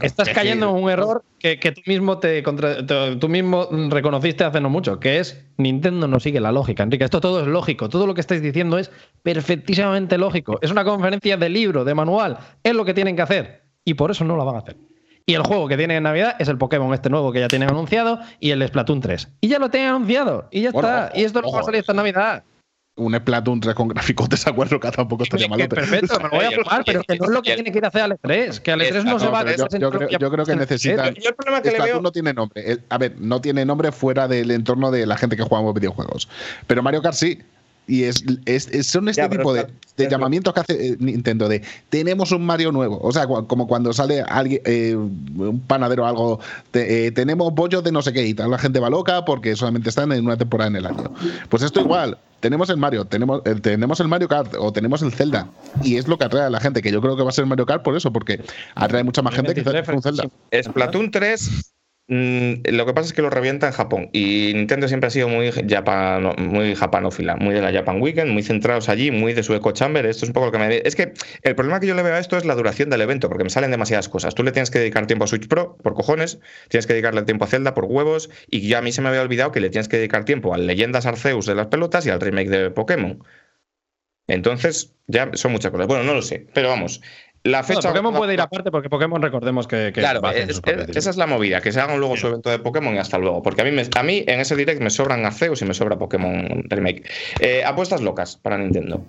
Estás 0.00 0.28
Es 0.28 0.34
cayendo 0.34 0.70
en 0.76 0.82
un 0.84 0.90
error 0.90 1.24
que, 1.38 1.58
que 1.58 1.72
tú 1.72 1.80
mismo 1.86 2.18
te, 2.18 2.42
contra- 2.42 2.84
te- 2.86 3.16
tú 3.16 3.28
mismo 3.28 3.68
reconociste 3.88 4.44
hace 4.44 4.60
no 4.60 4.70
mucho, 4.70 5.00
que 5.00 5.18
es 5.18 5.42
Nintendo 5.56 6.06
no 6.08 6.20
sigue 6.20 6.40
la 6.40 6.52
lógica, 6.52 6.82
Enrique. 6.82 7.04
Esto 7.04 7.20
todo 7.20 7.40
es 7.40 7.46
lógico. 7.46 7.88
Todo 7.88 8.06
lo 8.06 8.14
que 8.14 8.20
estáis 8.20 8.42
diciendo 8.42 8.78
es 8.78 8.90
perfectísimamente 9.22 10.18
lógico. 10.18 10.58
Es 10.62 10.70
una 10.70 10.84
conferencia 10.84 11.36
de 11.36 11.48
libro, 11.48 11.84
de 11.84 11.94
manual. 11.94 12.38
Es 12.62 12.74
lo 12.74 12.84
que 12.84 12.94
tienen 12.94 13.16
que 13.16 13.22
hacer. 13.22 13.62
Y 13.84 13.94
por 13.94 14.10
eso 14.10 14.24
no 14.24 14.36
la 14.36 14.44
van 14.44 14.56
a 14.56 14.58
hacer. 14.58 14.76
Y 15.26 15.34
el 15.34 15.42
juego 15.42 15.68
que 15.68 15.76
tienen 15.76 15.98
en 15.98 16.02
Navidad 16.04 16.36
es 16.38 16.48
el 16.48 16.58
Pokémon 16.58 16.92
este 16.92 17.08
nuevo 17.10 17.32
que 17.32 17.40
ya 17.40 17.48
tienen 17.48 17.70
anunciado 17.70 18.18
y 18.40 18.50
el 18.50 18.66
Splatoon 18.66 19.00
3. 19.00 19.28
Y 19.40 19.48
ya 19.48 19.58
lo 19.58 19.70
tienen 19.70 19.90
anunciado. 19.90 20.48
Y 20.50 20.62
ya 20.62 20.70
Bueno, 20.72 20.88
está. 20.88 21.06
ojo, 21.06 21.18
y 21.18 21.24
esto 21.24 21.42
no 21.42 21.52
va 21.52 21.60
a 21.60 21.62
salir 21.62 21.80
esta 21.80 21.92
Navidad. 21.94 22.42
Un 22.96 23.14
Splatoon 23.14 23.60
3 23.60 23.74
con 23.74 23.88
gráficos 23.88 24.28
a 24.46 24.52
4K 24.52 24.94
tampoco 24.94 25.22
estaría 25.22 25.48
malo. 25.48 25.68
perfecto, 25.68 26.18
me 26.18 26.24
lo 26.24 26.30
voy 26.30 26.44
a 26.44 26.50
fumar, 26.62 26.82
pero 26.84 27.02
que 27.02 27.16
no 27.16 27.24
es 27.24 27.30
lo 27.30 27.42
que 27.42 27.54
tiene 27.54 27.72
que 27.72 27.78
ir 27.78 27.84
a 27.84 27.88
hacer 27.88 28.02
al 28.02 28.12
E3. 28.18 28.58
Que 28.58 28.72
al 28.72 28.80
E3 28.80 29.04
no 29.04 29.18
se 29.18 29.28
va 29.28 29.40
a 29.40 29.56
yo, 29.56 29.66
yo 29.78 29.90
creo, 29.90 30.08
yo 30.08 30.30
creo 30.30 30.44
que 30.44 30.56
necesitan. 30.56 31.14
Yo 31.14 31.30
el 31.30 31.34
problema 31.34 31.62
que 31.62 31.70
le 31.70 31.74
Splatoon 31.76 31.94
veo. 31.96 32.02
no 32.02 32.12
tiene 32.12 32.34
nombre. 32.34 32.72
Eh, 32.72 32.78
A 32.88 32.98
ver, 32.98 33.14
no 33.18 33.40
tiene 33.40 33.64
nombre 33.64 33.90
fuera 33.92 34.28
del 34.28 34.50
entorno 34.50 34.90
de 34.90 35.06
la 35.06 35.16
gente 35.16 35.36
que 35.36 35.42
jugamos 35.42 35.72
videojuegos. 35.74 36.28
Pero 36.66 36.82
Mario 36.82 37.00
Kart 37.00 37.14
sí. 37.16 37.38
Y 37.90 38.04
es, 38.04 38.22
es- 38.44 38.68
es- 38.68 38.86
son 38.86 39.08
este 39.08 39.22
Ya, 39.22 39.28
tipo 39.28 39.52
de, 39.52 39.60
está- 39.62 39.72
de 39.96 40.04
es- 40.04 40.10
llamamientos 40.10 40.54
que 40.54 40.60
hace 40.60 40.86
eh, 40.92 40.96
Nintendo 41.00 41.48
de 41.48 41.60
tenemos 41.88 42.30
un 42.30 42.46
Mario 42.46 42.70
nuevo. 42.70 43.00
O 43.02 43.12
sea, 43.12 43.26
como 43.26 43.66
cuando 43.66 43.92
sale 43.92 44.22
alguien, 44.22 44.62
eh, 44.64 44.94
un 44.94 45.60
panadero 45.66 46.04
o 46.04 46.06
algo, 46.06 46.40
te- 46.70 47.06
eh, 47.06 47.10
tenemos 47.10 47.52
bollos 47.52 47.82
de 47.82 47.90
no 47.90 48.00
sé 48.00 48.12
qué 48.12 48.24
y 48.24 48.32
tal. 48.34 48.50
La 48.50 48.58
gente 48.58 48.78
va 48.78 48.88
loca 48.90 49.24
porque 49.24 49.56
solamente 49.56 49.88
están 49.88 50.12
en 50.12 50.24
una 50.24 50.36
temporada 50.36 50.68
en 50.68 50.76
el 50.76 50.86
año. 50.86 51.12
Pues 51.48 51.64
esto 51.64 51.80
igual. 51.80 52.16
Tenemos 52.38 52.70
el 52.70 52.76
Mario, 52.78 53.04
tenemos 53.04 53.42
el, 53.44 53.60
tenemos 53.60 54.00
el 54.00 54.08
Mario 54.08 54.26
Kart 54.28 54.54
o 54.58 54.72
tenemos 54.72 55.02
el 55.02 55.12
Zelda. 55.12 55.48
Y 55.82 55.96
es 55.96 56.06
lo 56.08 56.16
que 56.16 56.24
atrae 56.24 56.44
a 56.44 56.50
la 56.50 56.60
gente, 56.60 56.80
que 56.80 56.90
yo 56.92 57.02
creo 57.02 57.16
que 57.16 57.22
va 57.22 57.28
a 57.28 57.32
ser 57.32 57.44
Mario 57.44 57.66
Kart 57.66 57.82
por 57.82 57.94
eso, 57.96 58.12
porque 58.12 58.40
atrae 58.76 59.02
mucha 59.04 59.20
más 59.20 59.34
gente 59.34 59.52
que 59.52 59.62
23 59.62 59.96
un 59.96 60.02
Zelda. 60.02 60.24
Splatoon 60.62 61.10
3, 61.10 61.50
mm, 61.50 61.60
lo 62.10 62.86
que 62.86 62.92
pasa 62.92 63.06
es 63.06 63.12
que 63.12 63.22
lo 63.22 63.30
revienta 63.30 63.68
en 63.68 63.72
Japón. 63.72 64.10
Y 64.12 64.50
Nintendo 64.54 64.88
siempre 64.88 65.06
ha 65.06 65.10
sido 65.10 65.28
muy, 65.28 65.52
muy 66.38 66.74
japanófila, 66.74 67.36
muy 67.36 67.54
de 67.54 67.62
la 67.62 67.72
Japan 67.72 68.02
Weekend, 68.02 68.32
muy 68.32 68.42
centrados 68.42 68.88
allí, 68.88 69.12
muy 69.12 69.32
de 69.32 69.44
su 69.44 69.54
eco 69.54 69.70
chamber. 69.70 70.06
Esto 70.06 70.24
es 70.24 70.30
un 70.30 70.32
poco 70.32 70.46
lo 70.46 70.52
que 70.52 70.58
me. 70.58 70.82
Es 70.84 70.96
que 70.96 71.12
el 71.42 71.54
problema 71.54 71.78
que 71.78 71.86
yo 71.86 71.94
le 71.94 72.02
veo 72.02 72.14
a 72.14 72.18
esto 72.18 72.36
es 72.36 72.44
la 72.44 72.56
duración 72.56 72.90
del 72.90 73.00
evento, 73.02 73.28
porque 73.28 73.44
me 73.44 73.50
salen 73.50 73.70
demasiadas 73.70 74.08
cosas. 74.08 74.34
Tú 74.34 74.42
le 74.42 74.50
tienes 74.50 74.72
que 74.72 74.80
dedicar 74.80 75.06
tiempo 75.06 75.24
a 75.24 75.28
Switch 75.28 75.46
Pro, 75.46 75.76
por 75.84 75.94
cojones, 75.94 76.40
tienes 76.68 76.88
que 76.88 76.94
dedicarle 76.94 77.22
tiempo 77.22 77.44
a 77.44 77.48
Zelda, 77.48 77.74
por 77.74 77.84
huevos, 77.84 78.28
y 78.50 78.66
ya 78.66 78.78
a 78.78 78.82
mí 78.82 78.90
se 78.90 79.02
me 79.02 79.08
había 79.08 79.22
olvidado 79.22 79.52
que 79.52 79.60
le 79.60 79.70
tienes 79.70 79.86
que 79.86 79.98
dedicar 79.98 80.24
tiempo 80.24 80.52
al 80.52 80.66
Leyendas 80.66 81.06
Arceus 81.06 81.46
de 81.46 81.54
las 81.54 81.68
pelotas 81.68 82.06
y 82.06 82.10
al 82.10 82.20
remake 82.20 82.48
de 82.48 82.70
Pokémon. 82.72 83.22
Entonces, 84.26 84.94
ya 85.06 85.30
son 85.34 85.52
muchas 85.52 85.70
cosas. 85.70 85.86
Bueno, 85.86 86.04
no 86.04 86.14
lo 86.14 86.22
sé, 86.22 86.46
pero 86.54 86.68
vamos. 86.68 87.00
La 87.42 87.62
fecha. 87.62 87.88
Pokémon 87.88 88.12
puede 88.14 88.34
ir 88.34 88.40
aparte 88.40 88.70
porque 88.70 88.90
Pokémon 88.90 89.22
recordemos 89.22 89.66
que, 89.66 89.92
que 89.94 90.00
Claro, 90.00 90.20
va 90.20 90.28
a 90.28 90.32
hacer 90.32 90.42
es- 90.50 90.56
sus 90.56 90.56
es- 90.56 90.60
propias 90.74 90.96
esa 90.96 91.10
es 91.10 91.16
la 91.16 91.26
movida, 91.26 91.60
que 91.62 91.72
se 91.72 91.80
hagan 91.80 91.98
luego 91.98 92.16
su 92.16 92.26
evento 92.26 92.50
de 92.50 92.58
Pokémon 92.58 92.94
y 92.94 92.98
hasta 92.98 93.16
luego. 93.16 93.42
Porque 93.42 93.62
a 93.62 93.64
mí, 93.64 93.70
me- 93.70 93.88
a 93.96 94.02
mí 94.02 94.24
en 94.26 94.40
ese 94.40 94.56
direct 94.56 94.82
me 94.82 94.90
sobran 94.90 95.24
Arceus 95.24 95.62
y 95.62 95.64
me 95.64 95.72
sobra 95.72 95.96
Pokémon 95.98 96.64
Remake. 96.68 97.04
Eh, 97.40 97.64
apuestas 97.64 98.02
locas 98.02 98.36
para 98.36 98.58
Nintendo. 98.58 99.02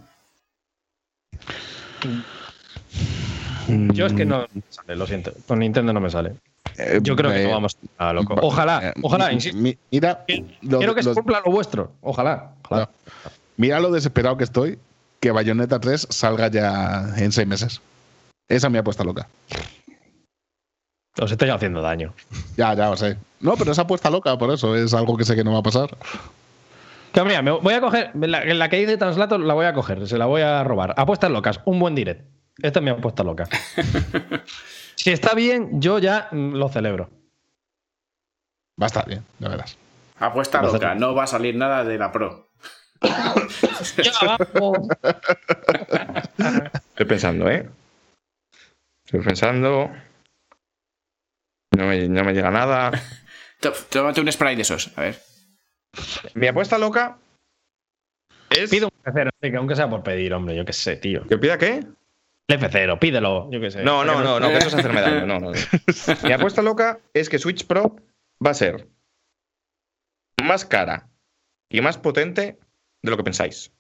Yo 3.68 4.06
es 4.06 4.14
que 4.14 4.26
no 4.26 4.48
me 4.54 4.62
sale, 4.70 4.96
lo 4.96 5.08
siento. 5.08 5.34
Con 5.48 5.60
Nintendo 5.60 5.94
no 5.94 6.00
me 6.02 6.10
sale. 6.10 6.34
Eh, 6.78 7.00
Yo 7.02 7.16
creo 7.16 7.32
que 7.32 7.42
eh, 7.42 7.48
no 7.48 7.52
vamos 7.52 7.78
a 7.98 8.14
loco. 8.14 8.36
Ojalá, 8.42 8.94
ojalá, 9.02 9.32
insisto. 9.32 9.58
Mira, 9.92 10.26
lo- 10.62 10.78
Quiero 10.80 10.96
que 10.96 11.04
se 11.04 11.10
los- 11.10 11.18
cumpla 11.18 11.42
lo 11.46 11.52
vuestro. 11.52 11.92
Ojalá. 12.02 12.52
ojalá. 12.66 12.90
mira 13.58 13.80
lo 13.80 13.92
desesperado 13.92 14.38
que 14.38 14.44
estoy 14.46 14.80
que 15.20 15.32
Bayonetta 15.32 15.80
3 15.80 16.08
salga 16.10 16.48
ya 16.50 17.14
en 17.18 17.32
seis 17.32 17.48
meses. 17.48 17.82
Esa 18.52 18.68
es 18.68 18.72
mi 18.72 18.80
apuesta 18.80 19.04
loca. 19.06 19.30
Os 21.20 21.32
estoy 21.32 21.50
haciendo 21.50 21.82
daño. 21.82 22.14
Ya, 22.58 22.74
ya 22.74 22.90
lo 22.90 22.98
sé. 22.98 23.18
No, 23.40 23.56
pero 23.56 23.72
esa 23.72 23.84
apuesta 23.84 24.10
loca, 24.10 24.38
por 24.38 24.52
eso 24.52 24.76
es 24.76 24.94
algo 24.94 25.16
que 25.16 25.24
sé 25.24 25.36
que 25.36 25.44
no 25.44 25.54
va 25.54 25.60
a 25.60 25.64
pasar. 25.64 25.96
Que, 27.14 27.24
mira, 27.24 27.42
me 27.42 27.52
voy 27.52 27.74
a 27.74 27.80
coger. 27.80 28.12
La, 28.16 28.44
la 28.44 28.70
que 28.70 28.78
dice 28.78 28.98
Translator 28.98 29.40
la 29.40 29.54
voy 29.54 29.66
a 29.66 29.74
coger, 29.74 30.06
se 30.06 30.18
la 30.18 30.26
voy 30.26 30.42
a 30.42 30.64
robar. 30.66 30.94
Apuestas 30.98 31.32
locas, 31.32 31.62
un 31.66 31.80
buen 31.80 31.96
direct. 31.96 32.26
Esta 32.62 32.80
es 32.80 32.84
mi 32.84 32.92
apuesta 32.92 33.24
loca. 33.24 33.48
si 34.96 35.12
está 35.12 35.34
bien, 35.34 35.82
yo 35.82 36.00
ya 36.00 36.28
mm, 36.32 36.56
lo 36.56 36.68
celebro. 36.68 37.10
Va 38.82 38.86
a 38.86 38.88
estar 38.88 39.08
bien, 39.08 39.24
ya 39.40 39.48
verás. 39.48 39.78
Apuesta 40.20 40.62
loca, 40.62 40.94
no 40.96 41.16
va 41.16 41.24
a 41.24 41.28
salir 41.28 41.56
nada 41.56 41.86
de 41.86 41.98
la 41.98 42.12
Pro. 42.12 42.50
Estoy 46.92 47.06
pensando, 47.08 47.50
¿eh? 47.50 47.70
Estoy 49.12 49.22
pensando. 49.26 49.92
No 51.76 51.86
me, 51.88 52.08
no 52.08 52.24
me 52.24 52.34
llega 52.34 52.50
nada. 52.50 52.92
Tó- 53.60 53.74
Tómate 53.90 54.22
un 54.22 54.32
spray 54.32 54.56
de 54.56 54.62
esos, 54.62 54.98
a 54.98 55.02
ver. 55.02 55.22
Mi 56.34 56.48
apuesta 56.48 56.78
loca 56.78 57.18
es. 58.50 58.70
Pide 58.70 58.86
un 58.86 58.92
F0, 59.04 59.30
que 59.42 59.56
aunque 59.58 59.76
sea 59.76 59.90
por 59.90 60.02
pedir, 60.04 60.34
hombre, 60.34 60.56
yo 60.56 60.64
qué 60.64 60.72
sé, 60.74 60.96
tío. 60.96 61.26
¿Que 61.28 61.38
pida 61.38 61.58
qué? 61.58 61.84
El 62.48 62.60
F0, 62.60 63.00
pídelo, 63.00 63.50
yo 63.52 63.60
qué 63.60 63.70
sé. 63.72 63.84
No, 63.84 64.04
no, 64.06 64.22
no, 64.24 64.40
no, 64.40 64.48
que 64.48 64.58
eso 64.58 64.68
es 64.70 64.76
hacerme 64.76 65.02
daño. 65.02 65.26
No, 65.26 65.40
no. 65.40 65.52
Mi 66.24 66.32
apuesta 66.32 66.62
loca 66.62 67.00
es 67.14 67.30
que 67.30 67.38
Switch 67.40 67.66
Pro 67.68 67.98
va 68.46 68.52
a 68.52 68.56
ser 68.56 68.88
más 70.42 70.66
cara 70.66 71.10
y 71.70 71.82
más 71.82 71.98
potente 71.98 72.60
de 73.02 73.12
lo 73.12 73.18
que 73.18 73.24
pensáis. 73.24 73.72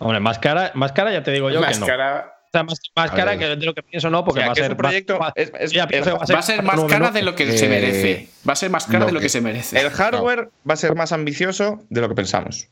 Hombre, 0.00 0.18
más 0.20 0.38
cara, 0.38 0.72
más 0.74 0.92
cara 0.92 1.12
ya 1.12 1.22
te 1.22 1.30
digo 1.32 1.50
yo 1.50 1.60
Más 1.60 1.74
que 1.74 1.80
no. 1.80 1.86
cara- 1.86 2.36
O 2.52 2.52
sea, 2.52 2.64
más, 2.64 2.80
cara 3.12 3.36
ver. 3.36 3.38
que 3.38 3.46
de 3.56 3.64
lo 3.66 3.74
que 3.74 3.82
pienso 3.84 4.10
no, 4.10 4.24
porque 4.24 4.40
O 4.40 4.42
sea, 4.42 4.46
va 4.48 4.52
a 4.52 4.56
ser 4.56 4.70
un 4.72 4.76
proyecto- 4.76 5.18
más- 5.20 5.32
es- 5.36 5.52
es- 5.58 5.70
ya 5.70 5.86
pienso 5.86 6.18
que 6.18 6.24
es- 6.24 6.30
Va 6.34 6.38
a 6.40 6.42
ser 6.42 6.62
más 6.64 6.84
cara 6.86 7.10
de 7.12 7.22
lo 7.22 7.34
que 7.36 7.44
Eh, 7.44 7.56
se 7.58 7.68
merece. 7.68 8.28
Va 8.48 8.54
a 8.54 8.56
ser 8.56 8.70
más 8.70 8.86
cara 8.86 9.06
de 9.06 9.12
lo 9.12 9.20
que- 9.20 9.26
que 9.26 9.28
se 9.28 9.40
merece. 9.40 9.80
El 9.80 9.90
hardware 9.90 10.50
va 10.68 10.74
a 10.74 10.76
ser 10.76 10.96
más 10.96 11.12
ambicioso 11.12 11.84
de 11.90 12.00
lo 12.00 12.08
que 12.08 12.16
pensamos. 12.16 12.68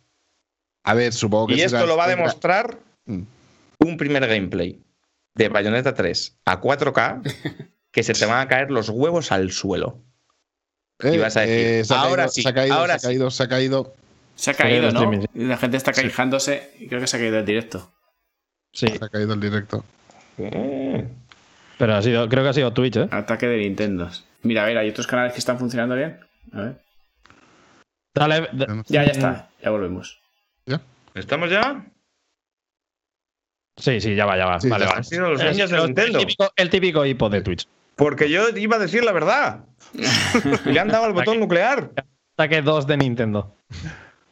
A 0.84 0.94
ver, 0.94 1.12
supongo 1.12 1.46
que 1.48 1.54
Y 1.54 1.60
esto 1.60 1.86
lo 1.86 1.96
va 1.96 2.06
a 2.06 2.08
demostrar 2.08 2.78
Mm. 3.06 3.22
un 3.80 3.96
primer 3.96 4.26
gameplay 4.26 4.80
de 5.36 5.48
Bayonetta 5.48 5.94
3 5.94 6.36
a 6.44 6.60
4K 6.60 7.20
que 7.92 8.02
se 8.02 8.14
te 8.14 8.26
van 8.26 8.40
a 8.40 8.48
caer 8.48 8.72
los 8.72 8.88
huevos 8.88 9.30
al 9.30 9.52
suelo. 9.52 10.02
Eh, 11.00 11.12
y 11.14 11.18
vas 11.18 11.36
a 11.36 11.42
decir, 11.42 11.66
eh, 11.66 11.84
se 11.84 11.94
ha 11.94 12.00
ahora 12.00 12.22
caído, 12.24 12.32
sí, 12.32 12.42
se 12.42 12.48
ha 12.48 12.54
caído, 12.54 12.74
ahora 12.74 12.98
se 12.98 13.06
ha 13.06 13.10
caído, 13.10 13.30
se 13.30 13.42
ha 13.44 13.48
caído. 13.48 13.94
Se 14.34 14.50
ha 14.50 14.54
caído, 14.54 14.88
el 14.88 14.94
¿no? 14.94 15.10
La 15.34 15.56
gente 15.56 15.76
está 15.76 15.92
quejándose 15.92 16.72
y 16.80 16.88
creo 16.88 17.00
que 17.00 17.06
se 17.06 17.16
ha 17.16 17.20
caído 17.20 17.38
el 17.38 17.44
directo. 17.44 17.92
Sí, 18.72 18.86
Se 18.88 19.04
ha 19.04 19.08
caído 19.08 19.34
el 19.34 19.40
directo. 19.40 19.84
pero 21.78 21.94
ha 21.94 22.02
sido, 22.02 22.28
creo 22.28 22.42
que 22.44 22.48
ha 22.50 22.52
sido 22.52 22.72
Twitch, 22.72 22.96
¿eh? 22.96 23.08
Ataque 23.10 23.46
de 23.46 23.58
Nintendo. 23.58 24.08
Mira, 24.42 24.62
a 24.62 24.66
ver, 24.66 24.78
hay 24.78 24.90
otros 24.90 25.06
canales 25.06 25.32
que 25.32 25.38
están 25.40 25.58
funcionando 25.58 25.94
bien. 25.96 26.18
A 26.52 26.60
ver. 26.60 26.82
Dale, 28.14 28.48
da- 28.52 28.82
Ya, 28.88 29.04
ya 29.04 29.10
está. 29.12 29.50
Ya 29.62 29.70
volvemos. 29.70 30.20
¿Estamos 31.14 31.50
ya? 31.50 31.84
Sí, 33.76 34.00
sí, 34.00 34.14
ya 34.14 34.24
va, 34.26 34.36
ya 34.36 34.46
va. 34.46 34.60
Sí, 34.60 34.68
vale, 34.68 34.84
ya 34.84 34.88
vale. 34.90 34.98
Han 34.98 35.04
sido 35.04 35.30
los 35.30 35.42
niños 35.42 35.70
de 35.70 35.76
el, 35.78 35.84
Nintendo. 35.86 36.18
típico, 36.20 36.52
el 36.56 36.70
típico 36.70 37.04
hipo 37.06 37.28
de 37.28 37.40
Twitch. 37.42 37.66
Porque 37.96 38.30
yo 38.30 38.48
iba 38.50 38.76
a 38.76 38.78
decir 38.78 39.02
la 39.02 39.10
verdad. 39.12 39.64
Y 39.94 40.70
le 40.72 40.78
han 40.78 40.88
dado 40.88 41.06
al 41.06 41.12
botón 41.12 41.40
nuclear. 41.40 41.90
Ataque 42.36 42.62
2 42.62 42.86
de 42.86 42.96
Nintendo. 42.98 43.56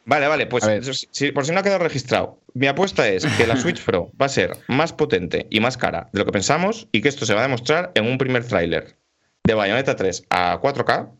Vale, 0.07 0.27
vale, 0.27 0.47
pues 0.47 0.63
si- 1.11 1.31
por 1.33 1.45
si 1.45 1.51
no 1.51 1.59
ha 1.59 1.63
quedado 1.63 1.83
registrado, 1.83 2.39
mi 2.53 2.65
apuesta 2.67 3.07
es 3.09 3.25
que 3.37 3.45
la 3.45 3.55
Switch 3.57 3.83
Pro 3.83 4.09
va 4.19 4.25
a 4.25 4.29
ser 4.29 4.57
más 4.67 4.93
potente 4.93 5.45
y 5.49 5.59
más 5.59 5.77
cara 5.77 6.09
de 6.13 6.19
lo 6.19 6.25
que 6.25 6.31
pensamos 6.31 6.87
y 6.91 7.01
que 7.01 7.09
esto 7.09 7.25
se 7.25 7.33
va 7.33 7.41
a 7.41 7.43
demostrar 7.43 7.91
en 7.93 8.05
un 8.07 8.17
primer 8.17 8.45
tráiler 8.47 8.95
de 9.43 9.53
Bayonetta 9.53 9.95
3 9.95 10.23
a 10.29 10.59
4K, 10.61 11.11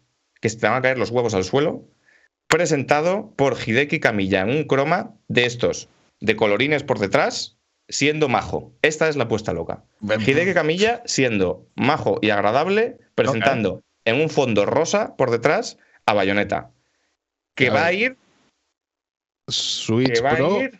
que 0.41 0.49
se 0.49 0.57
te 0.57 0.67
van 0.67 0.77
a 0.77 0.81
caer 0.81 0.97
los 0.97 1.11
huevos 1.11 1.33
al 1.33 1.43
suelo, 1.43 1.83
presentado 2.47 3.33
por 3.35 3.57
Hideki 3.65 3.99
Kamiya 3.99 4.41
en 4.41 4.49
un 4.49 4.63
croma 4.63 5.13
de 5.27 5.45
estos, 5.45 5.89
de 6.21 6.35
colorines 6.35 6.83
por 6.83 6.99
detrás, 6.99 7.57
siendo 7.89 8.27
majo. 8.29 8.71
Esta 8.81 9.07
es 9.09 9.15
la 9.15 9.25
apuesta 9.25 9.53
loca. 9.53 9.83
Hideki 10.31 10.53
Kamiya 10.53 11.01
siendo 11.05 11.67
majo 11.75 12.19
y 12.21 12.29
agradable, 12.29 12.97
presentando 13.15 13.81
en 14.05 14.21
un 14.21 14.29
fondo 14.29 14.65
rosa 14.65 15.15
por 15.17 15.31
detrás 15.31 15.77
a 16.05 16.13
Bayonetta. 16.13 16.71
Que 17.55 17.67
A 17.67 17.73
va 17.73 17.85
a 17.85 17.93
ir 17.93 18.17
Switch 19.49 20.13
que 20.13 20.21
va 20.21 20.35
Pro. 20.35 20.55
a 20.59 20.63
ir. 20.63 20.79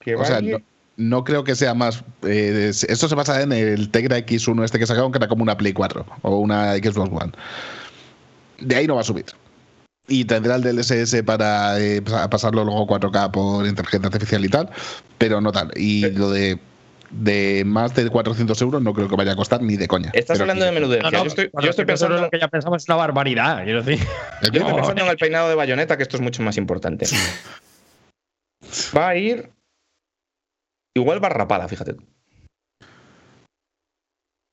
Que 0.00 0.14
O 0.16 0.18
va 0.18 0.24
sea, 0.26 0.36
a 0.36 0.42
ir. 0.42 0.52
no, 0.52 0.62
no 0.96 1.24
creo 1.24 1.44
que 1.44 1.54
sea 1.54 1.74
más. 1.74 2.02
eh, 2.22 2.66
es- 2.70 2.84
esto 2.84 3.08
se 3.08 3.14
basa 3.14 3.40
en 3.42 3.52
el 3.52 3.90
Tegra 3.90 4.18
X1 4.18 4.64
este 4.64 4.78
que 4.78 4.86
sacaron, 4.86 5.12
que 5.12 5.18
era 5.18 5.28
como 5.28 5.42
una 5.42 5.56
Play 5.56 5.72
4 5.72 6.04
o 6.22 6.36
una 6.38 6.74
Xbox 6.74 7.10
One. 7.10 7.32
De 8.60 8.76
ahí 8.76 8.86
no 8.86 8.94
va 8.96 9.00
a 9.00 9.04
subir. 9.04 9.26
Y 10.08 10.24
tendrá 10.24 10.56
el 10.56 10.62
DLSS 10.62 11.22
para 11.22 11.78
eh, 11.80 12.02
pa- 12.02 12.28
pasarlo 12.28 12.64
luego 12.64 12.86
4K 12.86 13.30
por 13.30 13.66
inteligencia 13.66 14.06
artificial 14.08 14.44
y 14.44 14.48
tal, 14.48 14.68
pero 15.18 15.40
no 15.40 15.52
tal. 15.52 15.70
Y 15.76 16.10
lo 16.10 16.30
de, 16.30 16.58
de 17.12 17.62
más 17.66 17.94
de 17.94 18.08
400 18.08 18.60
euros 18.62 18.82
no 18.82 18.92
creo 18.94 19.08
que 19.08 19.16
vaya 19.16 19.32
a 19.32 19.36
costar 19.36 19.62
ni 19.62 19.76
de 19.76 19.86
coña. 19.86 20.10
Estás 20.14 20.38
Pero 20.38 20.44
hablando 20.44 20.64
de 20.64 20.72
menudencia. 20.72 21.10
No, 21.10 21.18
no, 21.18 21.24
yo 21.24 21.28
estoy, 21.28 21.50
yo 21.62 21.70
estoy 21.70 21.84
pensando, 21.84 22.18
lo 22.20 22.30
que 22.30 22.38
ya 22.40 22.48
pensamos 22.48 22.82
es 22.82 22.88
una 22.88 22.96
barbaridad, 22.96 23.62
quiero 23.64 23.82
decir. 23.82 24.06
¿El 24.42 24.50
qué? 24.50 24.58
yo 24.58 24.64
estoy 24.64 24.74
pensando 24.76 25.02
en 25.04 25.08
el 25.10 25.16
peinado 25.18 25.48
de 25.48 25.54
bayoneta, 25.54 25.96
que 25.96 26.02
esto 26.02 26.16
es 26.16 26.22
mucho 26.22 26.42
más 26.42 26.56
importante. 26.56 27.06
Va 28.96 29.08
a 29.08 29.16
ir. 29.16 29.50
Igual 30.96 31.22
va 31.22 31.28
rapada, 31.28 31.68
fíjate. 31.68 31.94
tú. 31.94 32.04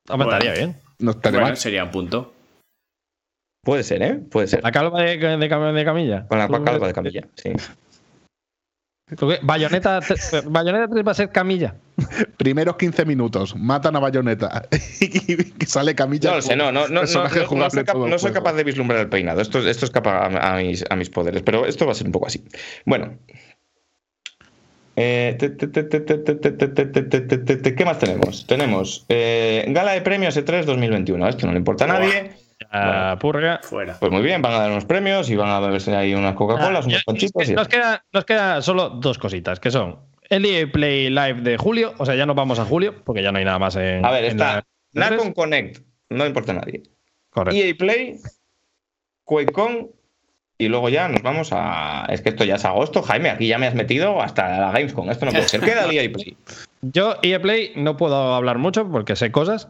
Bueno. 0.07 0.23
estaría 0.23 0.53
bien. 0.53 0.75
No 0.99 1.11
estaría 1.11 1.39
Bueno, 1.39 1.47
mal. 1.51 1.57
sería 1.57 1.83
un 1.83 1.91
punto. 1.91 2.33
Puede 3.63 3.83
ser, 3.83 4.01
¿eh? 4.01 4.15
Puede 4.15 4.47
ser. 4.47 4.63
La 4.63 4.71
calva 4.71 5.01
de, 5.01 5.17
de, 5.17 5.49
Cam- 5.49 5.73
de 5.73 5.85
Camilla. 5.85 6.27
Con 6.27 6.39
la 6.39 6.47
calva 6.47 6.87
de 6.87 6.93
camilla. 6.93 7.27
Sí. 7.35 7.51
Bayoneta, 9.41 9.99
Bayoneta 10.45 10.87
3 10.87 11.07
va 11.07 11.11
a 11.11 11.15
ser 11.15 11.31
Camilla. 11.31 11.75
Primeros 12.37 12.77
15 12.77 13.05
minutos, 13.05 13.55
matan 13.55 13.95
a 13.95 13.99
Bayoneta 13.99 14.67
y 15.01 15.65
sale 15.65 15.95
Camilla. 15.95 16.29
No 16.29 16.35
lo 16.37 16.41
sé, 16.41 16.55
no, 16.55 16.71
no, 16.71 16.87
no, 16.87 17.01
no, 17.01 17.07
soy, 17.07 18.31
capaz 18.31 18.53
de 18.53 18.63
vislumbrar 18.63 18.99
el 18.99 19.09
peinado. 19.09 19.41
Esto, 19.41 19.59
esto 19.67 19.85
escapa 19.85 20.27
a, 20.27 20.53
a, 20.53 20.57
mis, 20.57 20.85
a 20.89 20.95
mis 20.95 21.09
poderes, 21.09 21.41
pero 21.41 21.65
esto 21.65 21.85
va 21.85 21.93
a 21.93 21.95
ser 21.95 22.05
un 22.07 22.13
poco 22.13 22.27
así. 22.27 22.43
Bueno. 22.85 23.17
¿Qué 24.95 25.35
más 27.85 27.99
tenemos? 27.99 28.45
Tenemos 28.47 29.05
Gala 29.07 29.91
de 29.93 30.01
Premios 30.01 30.37
E3 30.37 30.65
2021. 30.65 31.29
Esto 31.29 31.47
no 31.47 31.53
le 31.53 31.57
importa 31.57 31.85
a 31.85 31.87
nadie. 31.87 32.33
Ah, 32.71 33.17
purga. 33.19 33.59
Fuera. 33.63 33.97
Pues 33.99 34.11
muy 34.11 34.21
bien, 34.21 34.41
van 34.41 34.53
a 34.53 34.59
dar 34.59 34.71
unos 34.71 34.85
premios 34.85 35.29
y 35.29 35.35
van 35.35 35.49
a 35.49 35.59
beberse 35.59 35.95
ahí 35.95 36.13
unas 36.13 36.35
Coca-Colas, 36.35 36.85
Ah, 36.85 37.01
unos 37.07 37.23
y- 37.49 37.53
nos, 37.53 37.67
queda, 37.67 38.03
nos 38.11 38.25
queda 38.25 38.61
solo 38.61 38.89
dos 38.89 39.17
cositas, 39.17 39.59
que 39.59 39.71
son 39.71 39.99
el 40.29 40.45
EA 40.45 40.71
Play 40.71 41.09
Live 41.09 41.41
de 41.41 41.57
julio, 41.57 41.93
o 41.97 42.05
sea, 42.05 42.15
ya 42.15 42.25
nos 42.25 42.35
vamos 42.35 42.59
a 42.59 42.65
julio, 42.65 42.95
porque 43.03 43.23
ya 43.23 43.31
no 43.31 43.37
hay 43.39 43.45
nada 43.45 43.59
más 43.59 43.75
en. 43.75 44.05
A 44.05 44.11
ver, 44.11 44.25
en 44.25 44.31
está 44.31 44.63
la- 44.93 45.09
Nacon 45.09 45.33
Connect, 45.33 45.79
no 46.09 46.25
importa 46.25 46.51
a 46.51 46.55
nadie. 46.55 46.83
Correcto. 47.31 47.59
EA 47.59 47.73
Play, 47.77 48.17
QuakeCon 49.23 49.91
y 50.57 50.67
luego 50.67 50.89
ya 50.89 51.07
nos 51.07 51.21
vamos 51.21 51.49
a. 51.53 52.05
Es 52.09 52.21
que 52.21 52.29
esto 52.29 52.43
ya 52.43 52.55
es 52.55 52.65
agosto, 52.65 53.01
Jaime, 53.01 53.29
aquí 53.29 53.47
ya 53.47 53.57
me 53.57 53.67
has 53.67 53.75
metido 53.75 54.21
hasta 54.21 54.59
la 54.59 54.71
Gamescom. 54.71 55.09
Esto 55.09 55.25
no 55.25 55.31
puede 55.31 55.47
ser. 55.47 55.61
Queda 55.61 55.85
el 55.85 55.97
EA 55.97 56.11
Play. 56.11 56.37
Yo, 56.81 57.15
EA 57.21 57.41
Play, 57.41 57.71
no 57.75 57.97
puedo 57.97 58.33
hablar 58.35 58.57
mucho 58.57 58.89
porque 58.91 59.15
sé 59.15 59.31
cosas, 59.31 59.69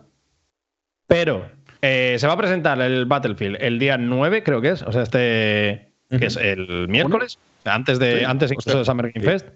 pero 1.08 1.52
eh, 1.82 2.16
se 2.20 2.28
va 2.28 2.34
a 2.34 2.38
presentar 2.38 2.82
el 2.82 3.06
Battlefield 3.06 3.58
el 3.62 3.80
día 3.80 3.98
9, 3.98 4.44
creo 4.44 4.62
que 4.62 4.70
es, 4.70 4.82
o 4.82 4.92
sea, 4.92 5.04
este. 5.04 5.90
que 6.10 6.26
es 6.26 6.36
el 6.38 6.88
miércoles, 6.88 7.40
antes 7.66 8.00
de 8.00 8.20
Sí, 8.20 8.26
antes 8.26 8.52
incluso 8.52 8.80
de 8.80 8.86
Summer 8.86 9.12
Game 9.12 9.26
Sí. 9.26 9.32
Fest. 9.32 9.48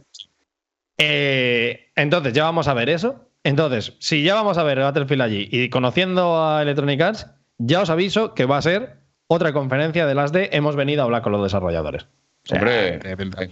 Eh, 0.97 1.89
entonces, 1.95 2.33
ya 2.33 2.43
vamos 2.43 2.67
a 2.67 2.73
ver 2.73 2.89
eso. 2.89 3.29
Entonces, 3.43 3.93
si 3.99 4.23
ya 4.23 4.35
vamos 4.35 4.57
a 4.57 4.63
ver 4.63 4.77
el 4.77 4.83
Battlefield 4.85 5.21
allí 5.21 5.49
y 5.51 5.69
conociendo 5.69 6.41
a 6.41 6.61
Electronic 6.61 7.01
Arts, 7.01 7.27
ya 7.57 7.81
os 7.81 7.89
aviso 7.89 8.33
que 8.33 8.45
va 8.45 8.57
a 8.57 8.61
ser 8.61 8.97
otra 9.27 9.51
conferencia 9.51 10.05
de 10.05 10.15
las 10.15 10.31
de 10.31 10.49
hemos 10.53 10.75
venido 10.75 11.01
a 11.01 11.05
hablar 11.05 11.21
con 11.21 11.31
los 11.33 11.43
desarrolladores. 11.43 12.03
O 12.03 12.47
sea, 12.47 12.59
Hombre, 12.59 12.99
De 12.99 12.99
repente 12.99 13.49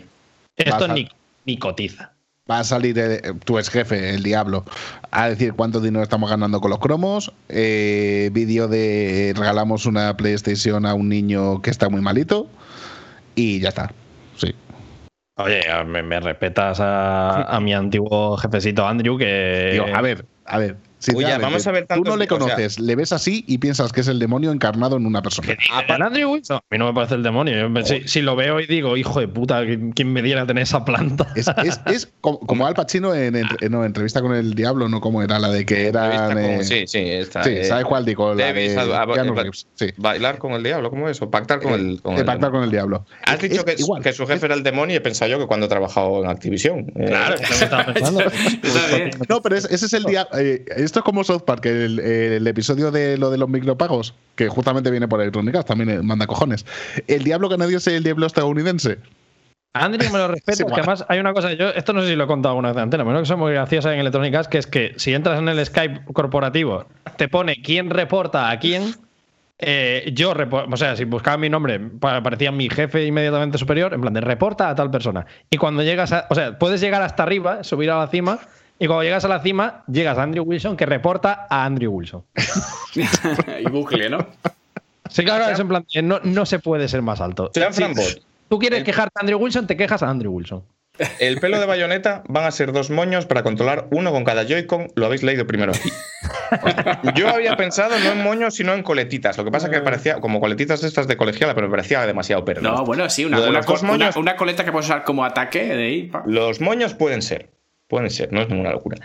esto 0.56 0.88
ni, 0.88 1.10
ni 1.46 1.58
cotiza. 1.58 2.14
Va 2.52 2.60
a 2.60 2.64
salir 2.66 3.00
eh, 3.00 3.22
tu 3.46 3.58
ex 3.58 3.70
jefe, 3.70 4.10
el 4.14 4.24
diablo, 4.24 4.66
a 5.12 5.30
decir 5.30 5.54
cuánto 5.54 5.80
dinero 5.80 6.04
estamos 6.04 6.30
ganando 6.30 6.60
con 6.60 6.70
los 6.70 6.80
cromos. 6.80 7.32
eh, 7.48 8.30
vídeo 8.34 8.68
de 8.68 9.34
regalamos 9.38 9.86
una 9.86 10.18
PlayStation 10.18 10.86
a 10.86 10.94
un 10.94 11.08
niño 11.08 11.62
que 11.62 11.70
está 11.70 11.88
muy 11.88 12.02
malito. 12.02 12.50
Y 13.36 13.62
ya 13.62 13.70
está. 13.70 13.94
Sí. 14.36 14.54
Oye, 15.38 15.62
me, 15.86 16.04
me 16.04 16.20
respetas 16.20 16.82
a, 16.82 17.44
a 17.44 17.60
mi 17.62 17.74
antiguo 17.74 18.36
jefecito 18.36 18.86
Andrew 18.86 19.18
que. 19.18 19.70
Digo, 19.72 19.86
a 19.96 20.02
ver, 20.02 20.26
a 20.46 20.58
ver. 20.58 20.76
Vamos 21.40 21.68
a 21.68 21.72
ver 21.72 21.88
Tú 21.88 22.04
no 22.04 22.16
le 22.18 22.26
o 22.26 22.28
sea- 22.28 22.38
conoces, 22.38 22.80
le 22.80 22.96
ves 22.96 23.12
así 23.12 23.44
y 23.48 23.58
piensas 23.58 23.92
que 23.92 24.02
es 24.02 24.08
el 24.08 24.20
demonio 24.20 24.52
encarnado 24.52 24.98
en 24.98 25.06
una 25.06 25.22
persona. 25.22 25.56
¿El 25.88 26.02
Andrew 26.02 26.32
Wilson? 26.34 26.58
A 26.58 26.64
mí 26.72 26.78
no 26.78 26.86
me 26.88 26.94
parece 26.94 27.16
el 27.16 27.24
demonio. 27.24 27.70
Yo 27.74 27.86
si, 27.86 28.08
si 28.08 28.22
lo 28.22 28.36
veo 28.36 28.60
y 28.60 28.68
digo, 28.68 28.98
hijo 28.98 29.20
de 29.20 29.28
puta, 29.28 29.62
¿quién 29.96 30.14
me 30.14 30.22
diera 30.22 30.46
tener 30.46 30.64
esa 30.64 30.86
planta? 30.86 31.28
Es, 31.36 31.48
es, 31.64 31.80
es 31.88 32.14
como, 32.22 32.40
como 32.40 32.68
Al 32.68 32.74
Pacino 32.74 33.14
en, 33.16 33.36
entre- 33.36 33.70
no, 33.70 33.84
entrevista 33.86 34.22
con 34.22 34.34
el 34.36 34.54
diablo, 34.54 34.88
no 34.90 35.02
como 35.02 35.22
era 35.24 35.40
la 35.40 35.50
de 35.50 35.66
que 35.66 35.92
con- 35.92 36.38
eh, 36.38 36.64
sí, 36.64 36.84
sí, 36.88 37.00
esta, 37.00 37.44
sí, 37.44 37.50
eh, 37.52 37.64
¿sabes 37.66 37.86
cuál 37.86 38.06
digo? 38.06 38.34
La 38.34 38.54
de 38.54 38.78
a- 38.78 39.02
a- 39.02 39.08
Keanu 39.14 39.34
a- 39.34 39.36
Reeves, 39.44 39.68
sí. 39.76 39.88
Bailar 39.98 40.38
con 40.38 40.54
el 40.54 40.64
diablo, 40.64 40.90
¿cómo 40.90 41.08
es 41.10 41.18
eso? 41.18 41.30
Pactar 41.30 41.62
con 41.62 41.74
el. 41.74 42.02
Con 42.02 42.16
Eh, 42.16 42.20
el 42.20 42.26
pactar 42.26 42.52
con 42.52 42.64
el 42.64 42.72
diablo. 42.72 43.06
Has 43.26 43.36
Es- 43.36 43.42
dicho 43.50 43.64
es 43.66 43.76
que, 43.76 43.82
igual. 43.82 44.02
que 44.04 44.14
su 44.14 44.26
jefe 44.28 44.46
era 44.46 44.56
el 44.56 44.64
demonio 44.64 44.94
y 44.94 44.98
he 44.98 45.02
pensado 45.02 45.30
yo 45.32 45.40
que 45.40 45.48
cuando 45.48 45.66
he 45.66 45.70
trabajado 45.70 46.24
en 46.24 46.30
Activision. 46.30 46.80
eh, 46.96 47.06
Claro, 47.08 47.36
que 47.36 47.44
no 47.44 47.50
me 47.50 47.56
estaba 47.64 47.86
pensando. 47.94 48.20
Está 48.64 48.96
bien. 48.96 49.10
No, 49.30 49.42
pero 49.42 49.56
es- 49.56 49.66
ese 49.66 49.86
es 49.86 49.94
el 49.94 50.04
día. 50.04 50.28
Esto 50.92 51.00
es 51.00 51.06
como 51.06 51.24
South 51.24 51.44
Park, 51.46 51.66
el, 51.66 52.00
el 52.00 52.46
episodio 52.48 52.92
de 52.92 53.18
lo 53.18 53.30
de 53.32 53.38
los 53.38 53.48
micropagos, 53.50 54.14
que 54.36 54.50
justamente 54.50 54.92
viene 54.92 55.08
por 55.08 55.22
Electronic 55.22 55.56
Arts, 55.56 55.68
también 55.68 56.06
manda 56.06 56.28
cojones. 56.28 56.66
El 57.08 57.24
diablo 57.24 57.50
canadiense 57.50 57.92
y 57.92 57.96
el 57.96 58.04
diablo 58.04 58.26
estadounidense. 58.28 58.98
Andrew 59.74 60.12
me 60.12 60.18
lo 60.20 60.28
respeto, 60.28 60.64
es 60.68 60.74
que 60.74 60.80
además 60.82 61.06
hay 61.08 61.20
una 61.20 61.34
cosa, 61.34 61.54
yo 61.54 61.70
esto 61.70 61.94
no 61.94 62.02
sé 62.02 62.10
si 62.10 62.16
lo 62.16 62.26
he 62.26 62.28
contado 62.28 62.52
alguna 62.52 62.70
vez 62.70 62.76
de 62.76 62.82
antena, 62.82 63.04
pero 63.04 63.12
una 63.12 63.20
cosa 63.22 63.38
muy 63.38 63.54
graciosa 63.54 63.94
en 63.94 64.00
Electronic 64.02 64.36
Arts, 64.36 64.48
que 64.50 64.58
es 64.58 64.68
que 64.68 64.94
si 64.98 65.14
entras 65.14 65.40
en 65.40 65.48
el 65.48 65.66
Skype 65.66 66.02
corporativo, 66.14 66.86
te 67.18 67.30
pone 67.30 67.62
quién 67.62 67.90
reporta 67.90 68.50
a 68.52 68.60
quién. 68.60 68.94
eh, 69.60 70.12
yo, 70.14 70.34
o 70.72 70.76
sea, 70.78 70.96
si 70.98 71.06
buscaba 71.06 71.38
mi 71.38 71.48
nombre, 71.50 71.80
pa- 71.80 72.18
aparecía 72.18 72.52
mi 72.52 72.68
jefe 72.70 73.06
inmediatamente 73.06 73.58
superior, 73.58 73.94
en 73.94 74.02
plan 74.02 74.14
de 74.14 74.20
reporta 74.22 74.70
a 74.70 74.76
tal 74.76 74.92
persona. 74.92 75.26
Y 75.50 75.58
cuando 75.58 75.84
llegas 75.84 76.12
a, 76.12 76.28
o 76.30 76.36
sea, 76.36 76.58
puedes 76.60 76.82
llegar 76.82 77.02
hasta 77.04 77.24
arriba, 77.24 77.64
subir 77.64 77.92
a 77.92 78.00
la 78.00 78.08
cima, 78.08 78.40
y 78.84 78.88
cuando 78.88 79.04
llegas 79.04 79.24
a 79.24 79.28
la 79.28 79.40
cima, 79.42 79.84
llegas 79.88 80.18
a 80.18 80.24
Andrew 80.24 80.44
Wilson, 80.44 80.76
que 80.76 80.86
reporta 80.86 81.46
a 81.50 81.64
Andrew 81.66 81.92
Wilson. 81.92 82.24
y 83.60 83.70
bucle, 83.70 84.10
¿no? 84.10 84.26
Sí, 85.10 85.24
claro, 85.24 85.46
es 85.52 85.60
en 85.60 85.68
plan, 85.68 85.86
de, 85.94 86.02
no, 86.02 86.20
no 86.24 86.46
se 86.46 86.60
puede 86.60 86.88
ser 86.88 87.02
más 87.02 87.22
alto. 87.22 87.52
Sean 87.54 87.74
Si 87.74 87.82
Frambot. 87.84 88.24
tú 88.50 88.60
quieres 88.60 88.80
El- 88.80 88.86
quejarte 88.86 89.12
a 89.16 89.22
Andrew 89.22 89.40
Wilson, 89.40 89.68
te 89.68 89.78
quejas 89.78 90.02
a 90.04 90.10
Andrew 90.10 90.32
Wilson. 90.32 90.64
El 91.20 91.40
pelo 91.40 91.60
de 91.60 91.66
bayoneta 91.66 92.22
van 92.28 92.44
a 92.46 92.52
ser 92.52 92.74
dos 92.74 92.90
moños 92.90 93.26
para 93.26 93.44
controlar 93.44 93.88
uno 93.92 94.12
con 94.12 94.24
cada 94.24 94.44
Joy-Con. 94.46 94.88
Lo 94.96 95.06
habéis 95.06 95.24
leído 95.24 95.48
primero 95.48 95.72
aquí. 95.72 95.90
Yo 97.16 97.30
había 97.30 97.56
pensado 97.56 97.98
no 98.00 98.12
en 98.12 98.22
moños, 98.22 98.56
sino 98.56 98.74
en 98.74 98.84
coletitas. 98.84 99.38
Lo 99.38 99.46
que 99.46 99.52
pasa 99.52 99.68
es 99.68 99.74
que 99.74 99.80
parecía 99.82 100.20
como 100.20 100.40
coletitas 100.40 100.84
estas 100.84 101.08
de 101.08 101.18
colegiala, 101.18 101.56
pero 101.56 101.68
me 101.68 101.72
parecía 101.72 102.06
demasiado 102.06 102.44
perro. 102.46 102.62
No, 102.62 102.84
bueno, 102.84 103.10
sí, 103.10 103.26
una, 103.26 103.40
una, 103.42 103.62
co- 103.62 103.74
una- 103.82 103.84
moños- 103.94 104.16
una 104.18 104.36
coleta 104.36 104.66
que 104.66 104.72
puedes 104.72 104.88
usar 104.88 105.04
como 105.04 105.24
ataque 105.26 105.64
de 105.76 105.84
ahí. 105.84 106.04
pa. 106.08 106.24
Los 106.26 106.62
moños 106.62 106.94
pueden 106.94 107.22
ser. 107.22 107.50
Pueden 107.92 108.10
ser, 108.10 108.32
no 108.32 108.42
es 108.42 108.48
ninguna 108.48 108.72
locura. 108.72 108.98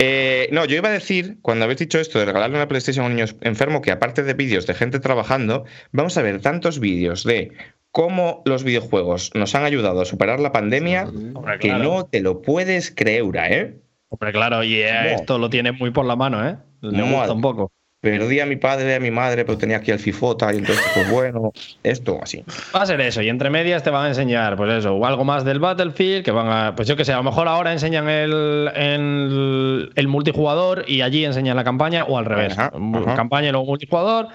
Eh, 0.00 0.48
no, 0.50 0.64
yo 0.64 0.74
iba 0.76 0.88
a 0.88 0.92
decir, 0.92 1.36
cuando 1.40 1.64
habéis 1.64 1.78
dicho 1.78 2.00
esto 2.00 2.18
de 2.18 2.24
regalarle 2.24 2.56
una 2.56 2.66
PlayStation 2.66 3.04
a 3.04 3.08
un 3.08 3.14
niño 3.14 3.26
enfermo, 3.42 3.80
que 3.80 3.92
aparte 3.92 4.24
de 4.24 4.34
vídeos 4.34 4.66
de 4.66 4.74
gente 4.74 4.98
trabajando, 4.98 5.64
vamos 5.92 6.18
a 6.18 6.22
ver 6.22 6.40
tantos 6.40 6.80
vídeos 6.80 7.22
de 7.22 7.52
cómo 7.92 8.42
los 8.44 8.64
videojuegos 8.64 9.30
nos 9.34 9.54
han 9.54 9.62
ayudado 9.62 10.00
a 10.00 10.04
superar 10.04 10.40
la 10.40 10.50
pandemia 10.50 11.04
Hombre, 11.04 11.60
que 11.60 11.68
claro. 11.68 11.84
no 11.84 12.06
te 12.06 12.22
lo 12.22 12.42
puedes 12.42 12.90
creer, 12.90 13.22
¿eh? 13.36 13.76
Hombre, 14.08 14.32
claro, 14.32 14.64
y 14.64 14.80
eh, 14.82 14.90
No. 15.04 15.08
esto 15.10 15.38
lo 15.38 15.48
tiene 15.48 15.70
muy 15.70 15.92
por 15.92 16.04
la 16.04 16.16
mano, 16.16 16.44
¿eh? 16.44 16.56
No, 16.82 17.04
gusta 17.06 17.22
al- 17.22 17.30
un 17.30 17.40
poco. 17.40 17.70
Perdí 18.04 18.38
a 18.38 18.46
mi 18.46 18.56
padre, 18.56 18.94
a 18.94 19.00
mi 19.00 19.10
madre, 19.10 19.44
pero 19.44 19.56
tenía 19.58 19.78
aquí 19.78 19.90
al 19.90 19.98
Fifota 19.98 20.52
y 20.52 20.58
entonces, 20.58 20.84
pues 20.94 21.10
bueno, 21.10 21.52
esto 21.82 22.20
así. 22.22 22.44
Va 22.76 22.82
a 22.82 22.86
ser 22.86 23.00
eso, 23.00 23.22
y 23.22 23.28
entre 23.30 23.48
medias 23.50 23.82
te 23.82 23.88
van 23.90 24.04
a 24.04 24.08
enseñar, 24.08 24.56
pues 24.56 24.70
eso, 24.72 24.94
o 24.94 25.06
algo 25.06 25.24
más 25.24 25.44
del 25.44 25.58
Battlefield, 25.58 26.24
que 26.24 26.30
van 26.30 26.48
a, 26.48 26.76
pues 26.76 26.86
yo 26.86 26.96
que 26.96 27.04
sé, 27.04 27.12
a 27.14 27.16
lo 27.16 27.22
mejor 27.22 27.48
ahora 27.48 27.72
enseñan 27.72 28.08
el, 28.08 28.70
el, 28.74 29.90
el 29.94 30.08
multijugador 30.08 30.84
y 30.86 31.00
allí 31.00 31.24
enseñan 31.24 31.56
la 31.56 31.64
campaña, 31.64 32.04
o 32.04 32.18
al 32.18 32.26
revés, 32.26 32.58
Ajá, 32.58 32.72
Mu- 32.78 32.98
ajá. 32.98 33.14
campaña 33.16 33.48
y 33.48 33.52
luego 33.52 33.66
multijugador. 33.66 34.28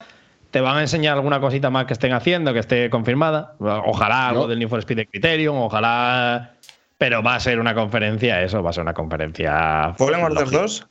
Te 0.51 0.61
van 0.61 0.77
a 0.77 0.81
enseñar 0.81 1.13
alguna 1.13 1.39
cosita 1.39 1.69
más 1.69 1.85
que 1.85 1.93
estén 1.93 2.11
haciendo, 2.11 2.51
que 2.53 2.59
esté 2.59 2.89
confirmada. 2.89 3.53
Ojalá 3.59 4.29
algo 4.29 4.41
No. 4.41 4.47
del 4.47 4.57
Need 4.57 4.69
for 4.69 4.79
Speed 4.79 4.97
de 4.97 5.05
Criterion, 5.05 5.55
ojalá. 5.57 6.53
Pero 6.97 7.21
va 7.21 7.35
a 7.35 7.39
ser 7.39 7.59
una 7.59 7.75
conferencia, 7.75 8.41
eso, 8.41 8.63
va 8.63 8.71
a 8.71 8.73
ser 8.73 8.81
una 8.81 8.95
conferencia. 8.95 9.93
¿Fallen 9.95 10.23
Order 10.23 10.41
lógica. 10.45 10.61
2? 10.63 10.87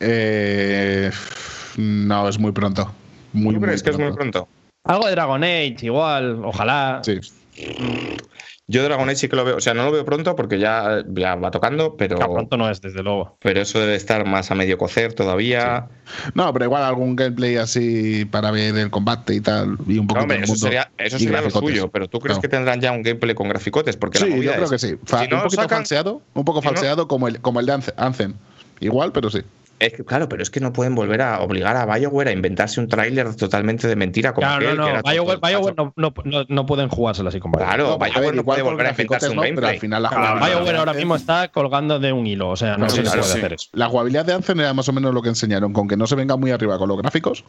Eh, 0.00 1.10
no, 1.76 2.28
es 2.28 2.38
muy 2.38 2.52
pronto. 2.52 2.90
Muy, 3.32 3.54
¿Tú 3.54 3.60
muy 3.60 3.66
crees 3.68 3.82
que 3.82 3.90
es 3.90 3.98
muy 3.98 4.12
pronto? 4.12 4.48
Algo 4.84 5.06
de 5.06 5.12
Dragon 5.12 5.42
Age, 5.42 5.76
igual, 5.82 6.44
ojalá. 6.44 7.00
Sí. 7.04 7.18
Yo 8.68 8.82
Dragon 8.82 9.08
Age 9.08 9.16
sí 9.16 9.28
que 9.28 9.36
lo 9.36 9.44
veo, 9.44 9.56
o 9.56 9.60
sea, 9.60 9.74
no 9.74 9.84
lo 9.84 9.92
veo 9.92 10.04
pronto 10.04 10.34
porque 10.34 10.58
ya, 10.58 11.04
ya 11.08 11.36
va 11.36 11.52
tocando, 11.52 11.96
pero, 11.96 12.18
Que 12.18 12.24
pronto 12.24 12.56
no 12.56 12.68
es, 12.68 12.80
desde 12.80 13.00
luego. 13.02 13.36
pero 13.40 13.60
eso 13.60 13.78
debe 13.78 13.94
estar 13.94 14.26
más 14.26 14.50
a 14.50 14.56
medio 14.56 14.76
cocer 14.76 15.12
todavía. 15.12 15.86
No, 16.34 16.52
pero 16.52 16.64
igual 16.64 16.82
algún 16.82 17.14
gameplay 17.14 17.56
así 17.56 18.24
para 18.24 18.50
ver 18.50 18.76
el 18.76 18.90
combate 18.90 19.34
y 19.34 19.40
tal. 19.40 19.76
Y 19.86 19.98
un 19.98 20.06
No, 20.06 20.08
poquito 20.08 20.22
hombre, 20.22 20.38
eso 20.38 20.46
mundo 20.52 20.66
sería, 20.66 20.90
eso 20.98 21.18
sería 21.18 21.40
lo 21.42 21.50
suyo, 21.50 21.88
pero 21.92 22.08
¿tú 22.08 22.18
crees 22.18 22.40
que 22.40 22.48
tendrán 22.48 22.80
ya 22.80 22.90
un 22.90 23.02
gameplay 23.02 23.36
con 23.36 23.48
graficotes? 23.48 23.96
Porque 23.96 24.18
Sí, 24.18 24.28
la 24.30 24.36
yo 24.36 24.52
creo 24.52 24.64
es, 24.64 24.70
que 24.70 24.78
sí. 24.78 24.94
Fa- 25.04 25.22
si 25.22 25.28
no 25.28 25.36
un 25.36 25.42
poquito 25.44 25.62
sacan- 25.62 25.78
falseado, 25.78 26.22
un 26.34 26.44
poco 26.44 26.60
si 26.60 26.66
no- 26.66 26.72
falseado 26.74 27.06
como, 27.06 27.28
el, 27.28 27.40
como 27.40 27.60
el 27.60 27.66
de 27.66 27.80
Anthem. 27.96 28.34
Igual, 28.80 29.12
pero 29.12 29.30
sí. 29.30 29.42
Es 29.78 29.92
que, 29.92 30.04
claro, 30.06 30.26
pero 30.26 30.42
es 30.42 30.48
que 30.48 30.58
no 30.60 30.72
pueden 30.72 30.94
volver 30.94 31.20
a 31.20 31.40
obligar 31.42 31.76
a 31.76 31.84
BioWare 31.84 32.28
a 32.28 32.32
inventarse 32.32 32.80
un 32.80 32.88
tráiler 32.88 33.34
totalmente 33.36 33.86
de 33.86 33.94
mentira 33.94 34.32
como 34.32 34.46
Claro, 34.46 34.64
aquel, 34.66 34.76
no, 34.78 34.82
que 34.84 34.88
no. 34.88 34.94
era 34.94 35.02
todo 35.02 35.12
BioWare, 35.12 35.38
BioWare 35.42 35.74
no, 35.76 35.92
no, 35.96 36.14
no, 36.24 36.44
no 36.48 36.66
pueden 36.66 36.88
jugárselo 36.88 37.28
así 37.28 37.40
con 37.40 37.52
BioWare. 37.52 37.68
Claro, 37.76 37.98
BioWare 37.98 38.20
ver, 38.26 38.34
no 38.36 38.44
puede 38.44 38.62
volver 38.62 38.86
a 38.86 38.90
inventarse 38.90 39.28
un 39.28 39.36
gameplay. 39.36 39.74
al 39.74 39.80
final 39.80 40.02
la 40.02 40.08
Claro, 40.08 40.24
jugabilidad, 40.24 40.56
BioWare 40.56 40.72
de 40.72 40.78
ahora 40.78 40.94
mismo 40.94 41.16
está 41.16 41.48
colgando 41.48 41.98
de 41.98 42.12
un 42.12 42.26
hilo, 42.26 42.48
o 42.48 42.56
sea, 42.56 42.78
no 42.78 42.88
Sí, 42.88 42.96
se 42.96 43.02
claro, 43.02 43.20
puede 43.20 43.32
sí. 43.34 43.38
hacer 43.38 43.52
eso. 43.52 43.68
la 43.72 43.86
jugabilidad 43.88 44.24
de 44.24 44.32
Anthem 44.32 44.60
era 44.60 44.72
más 44.72 44.88
o 44.88 44.92
menos 44.94 45.12
lo 45.12 45.20
que 45.20 45.28
enseñaron, 45.28 45.74
con 45.74 45.86
que 45.88 45.96
no 45.98 46.06
se 46.06 46.14
venga 46.14 46.36
muy 46.38 46.50
arriba 46.52 46.78
con 46.78 46.88
los 46.88 46.96
gráficos. 46.96 47.44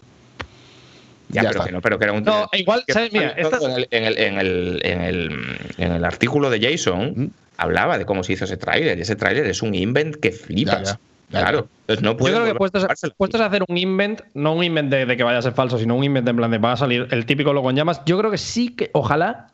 Ya, 1.29 1.43
Ya 1.43 1.49
pero 1.51 1.63
que 1.65 1.71
no, 1.71 1.81
pero 1.81 1.97
que 1.99 2.03
era 2.05 2.13
un 2.13 2.23
No, 2.23 2.49
igual, 2.53 2.83
que 2.85 2.93
¿sabes? 2.93 3.11
Mira, 3.11 3.29
estas- 3.37 3.63
en, 3.63 3.71
el, 3.71 3.87
en, 3.91 4.03
el, 4.05 4.17
en, 4.17 4.37
el, 4.39 4.81
en, 4.83 5.01
el, 5.01 5.57
en 5.77 5.91
el 5.93 6.05
artículo 6.05 6.49
de 6.49 6.59
Jason 6.61 7.13
¿Mm? 7.15 7.25
hablaba 7.57 7.97
de 7.97 8.05
cómo 8.05 8.23
se 8.23 8.33
hizo 8.33 8.45
ese 8.45 8.55
tráiler. 8.57 8.97
Y 8.97 9.01
ese 9.01 9.15
tráiler 9.17 9.45
es 9.45 9.61
un 9.61 9.75
invent 9.75 10.15
que 10.17 10.31
flipas. 10.31 10.79
Ya, 10.79 10.83
ya, 10.93 10.99
claro. 11.29 11.67
Entonces 11.81 12.03
no 12.03 12.11
Yo 12.11 12.17
pueden 12.17 12.37
creo 12.41 12.53
que 12.53 12.57
puestos 12.57 12.83
a, 12.83 12.87
puestos 13.17 13.41
a 13.41 13.45
hacer 13.45 13.63
un 13.67 13.77
invent, 13.77 14.21
no 14.33 14.53
un 14.53 14.63
invent 14.63 14.89
de, 14.89 15.05
de 15.05 15.17
que 15.17 15.23
vaya 15.23 15.37
a 15.39 15.41
ser 15.41 15.53
falso, 15.53 15.77
sino 15.77 15.95
un 15.95 16.03
invent 16.03 16.27
en 16.27 16.35
plan 16.35 16.51
de 16.51 16.57
va 16.57 16.73
a 16.73 16.77
salir 16.77 17.07
el 17.11 17.25
típico 17.25 17.53
logo 17.53 17.69
en 17.69 17.75
llamas, 17.75 18.01
yo 18.05 18.17
creo 18.17 18.31
que 18.31 18.37
sí 18.37 18.75
que, 18.75 18.89
ojalá, 18.93 19.47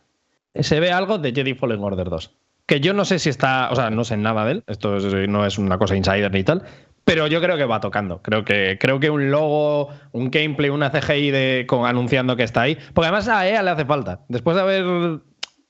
se 0.55 0.79
ve 0.79 0.91
algo 0.91 1.17
de 1.17 1.31
Jedi 1.33 1.53
Fallen 1.55 1.83
Order 1.83 2.09
2. 2.09 2.31
Que 2.65 2.79
yo 2.79 2.93
no 2.93 3.03
sé 3.05 3.19
si 3.19 3.29
está, 3.29 3.69
o 3.71 3.75
sea, 3.75 3.89
no 3.89 4.03
sé 4.03 4.15
nada 4.17 4.45
de 4.45 4.51
él, 4.53 4.63
esto 4.67 4.97
es- 4.97 5.29
no 5.29 5.45
es 5.45 5.57
una 5.57 5.77
cosa 5.77 5.95
insider 5.97 6.31
ni 6.31 6.43
tal, 6.43 6.63
pero 7.03 7.27
yo 7.27 7.41
creo 7.41 7.57
que 7.57 7.65
va 7.65 7.81
tocando. 7.81 8.21
Creo 8.21 8.45
que, 8.45 8.77
creo 8.79 8.99
que 9.01 9.09
un 9.09 9.29
logo, 9.29 9.89
un 10.13 10.31
gameplay, 10.31 10.69
una 10.69 10.89
CGI 10.89 11.31
de, 11.31 11.65
con, 11.67 11.85
anunciando 11.85 12.37
que 12.37 12.43
está 12.43 12.61
ahí. 12.61 12.77
Porque 12.93 13.07
además 13.07 13.27
a 13.27 13.45
EA 13.47 13.61
le 13.61 13.71
hace 13.71 13.83
falta. 13.83 14.21
Después 14.29 14.55
de 14.55 14.61
haber 14.61 15.19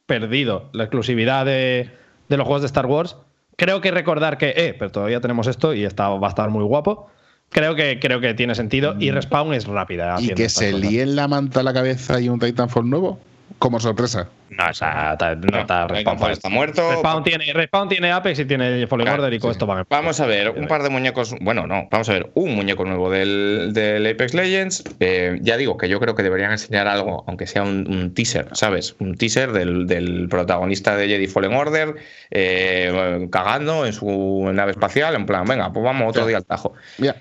perdido 0.05 0.69
la 0.73 0.83
exclusividad 0.83 1.45
de, 1.45 1.89
de 2.29 2.37
los 2.37 2.45
juegos 2.45 2.61
de 2.61 2.67
Star 2.67 2.85
Wars, 2.85 3.17
creo 3.63 3.79
que 3.79 3.91
recordar 3.91 4.37
que, 4.37 4.53
eh, 4.57 4.75
pero 4.77 4.91
todavía 4.91 5.21
tenemos 5.21 5.47
esto 5.47 5.73
y 5.73 5.85
está, 5.85 6.09
va 6.09 6.27
a 6.27 6.29
estar 6.29 6.49
muy 6.49 6.65
guapo. 6.65 7.09
Creo 7.47 7.75
que, 7.75 7.97
creo 7.97 8.19
que 8.19 8.33
tiene 8.33 8.55
sentido 8.55 8.95
y 8.99 9.11
Respawn 9.11 9.53
es 9.53 9.67
rápida. 9.67 10.17
¿Y 10.19 10.29
que 10.29 10.49
se 10.49 10.71
cosas. 10.71 10.81
líen 10.81 11.15
la 11.15 11.29
manta 11.29 11.61
a 11.61 11.63
la 11.63 11.73
cabeza 11.73 12.19
y 12.19 12.27
un 12.27 12.39
Titanfall 12.39 12.89
nuevo? 12.89 13.19
Como 13.59 13.79
sorpresa. 13.79 14.27
No, 14.49 14.65
o 14.69 14.73
sea, 14.73 15.15
no, 15.19 15.59
está 15.59 15.87
Respawn. 15.87 16.31
Está 16.31 16.49
muerto. 16.49 16.89
Respawn 16.91 17.23
tiene, 17.23 17.53
Respawn 17.53 17.87
tiene 17.87 18.11
Apex 18.11 18.39
y 18.39 18.45
tiene 18.45 18.85
Fallen 18.87 19.05
Claro, 19.05 19.23
Order 19.23 19.33
y 19.33 19.39
con 19.39 19.51
sí. 19.51 19.55
esto 19.55 19.65
van 19.65 19.79
a 19.79 19.85
Vamos 19.89 20.19
a 20.19 20.25
ver, 20.25 20.49
un 20.49 20.67
par 20.67 20.83
de 20.83 20.89
muñecos. 20.89 21.33
Bueno, 21.39 21.65
no, 21.65 21.87
vamos 21.89 22.09
a 22.09 22.13
ver, 22.13 22.29
un 22.33 22.55
muñeco 22.55 22.83
nuevo 22.83 23.09
del, 23.09 23.71
del 23.73 24.05
Apex 24.05 24.33
Legends. 24.33 24.83
Eh, 24.99 25.39
ya 25.41 25.55
digo 25.57 25.77
que 25.77 25.87
yo 25.87 25.99
creo 25.99 26.13
que 26.13 26.23
deberían 26.23 26.51
enseñar 26.51 26.87
algo, 26.87 27.23
aunque 27.27 27.47
sea 27.47 27.63
un, 27.63 27.87
un 27.89 28.13
teaser, 28.13 28.49
¿sabes? 28.53 28.95
Un 28.99 29.15
teaser 29.15 29.53
del, 29.53 29.87
del 29.87 30.27
protagonista 30.29 30.95
de 30.97 31.07
Jedi 31.07 31.27
Fallen 31.27 31.53
Order 31.53 31.95
eh, 32.31 33.27
cagando 33.31 33.85
en 33.85 33.93
su 33.93 34.49
nave 34.53 34.71
espacial. 34.71 35.15
En 35.15 35.25
plan, 35.25 35.45
venga, 35.45 35.71
pues 35.71 35.85
vamos 35.85 36.09
otro 36.09 36.23
Ya. 36.23 36.27
día 36.27 36.37
al 36.37 36.45
tajo. 36.45 36.73
Mira, 36.97 37.15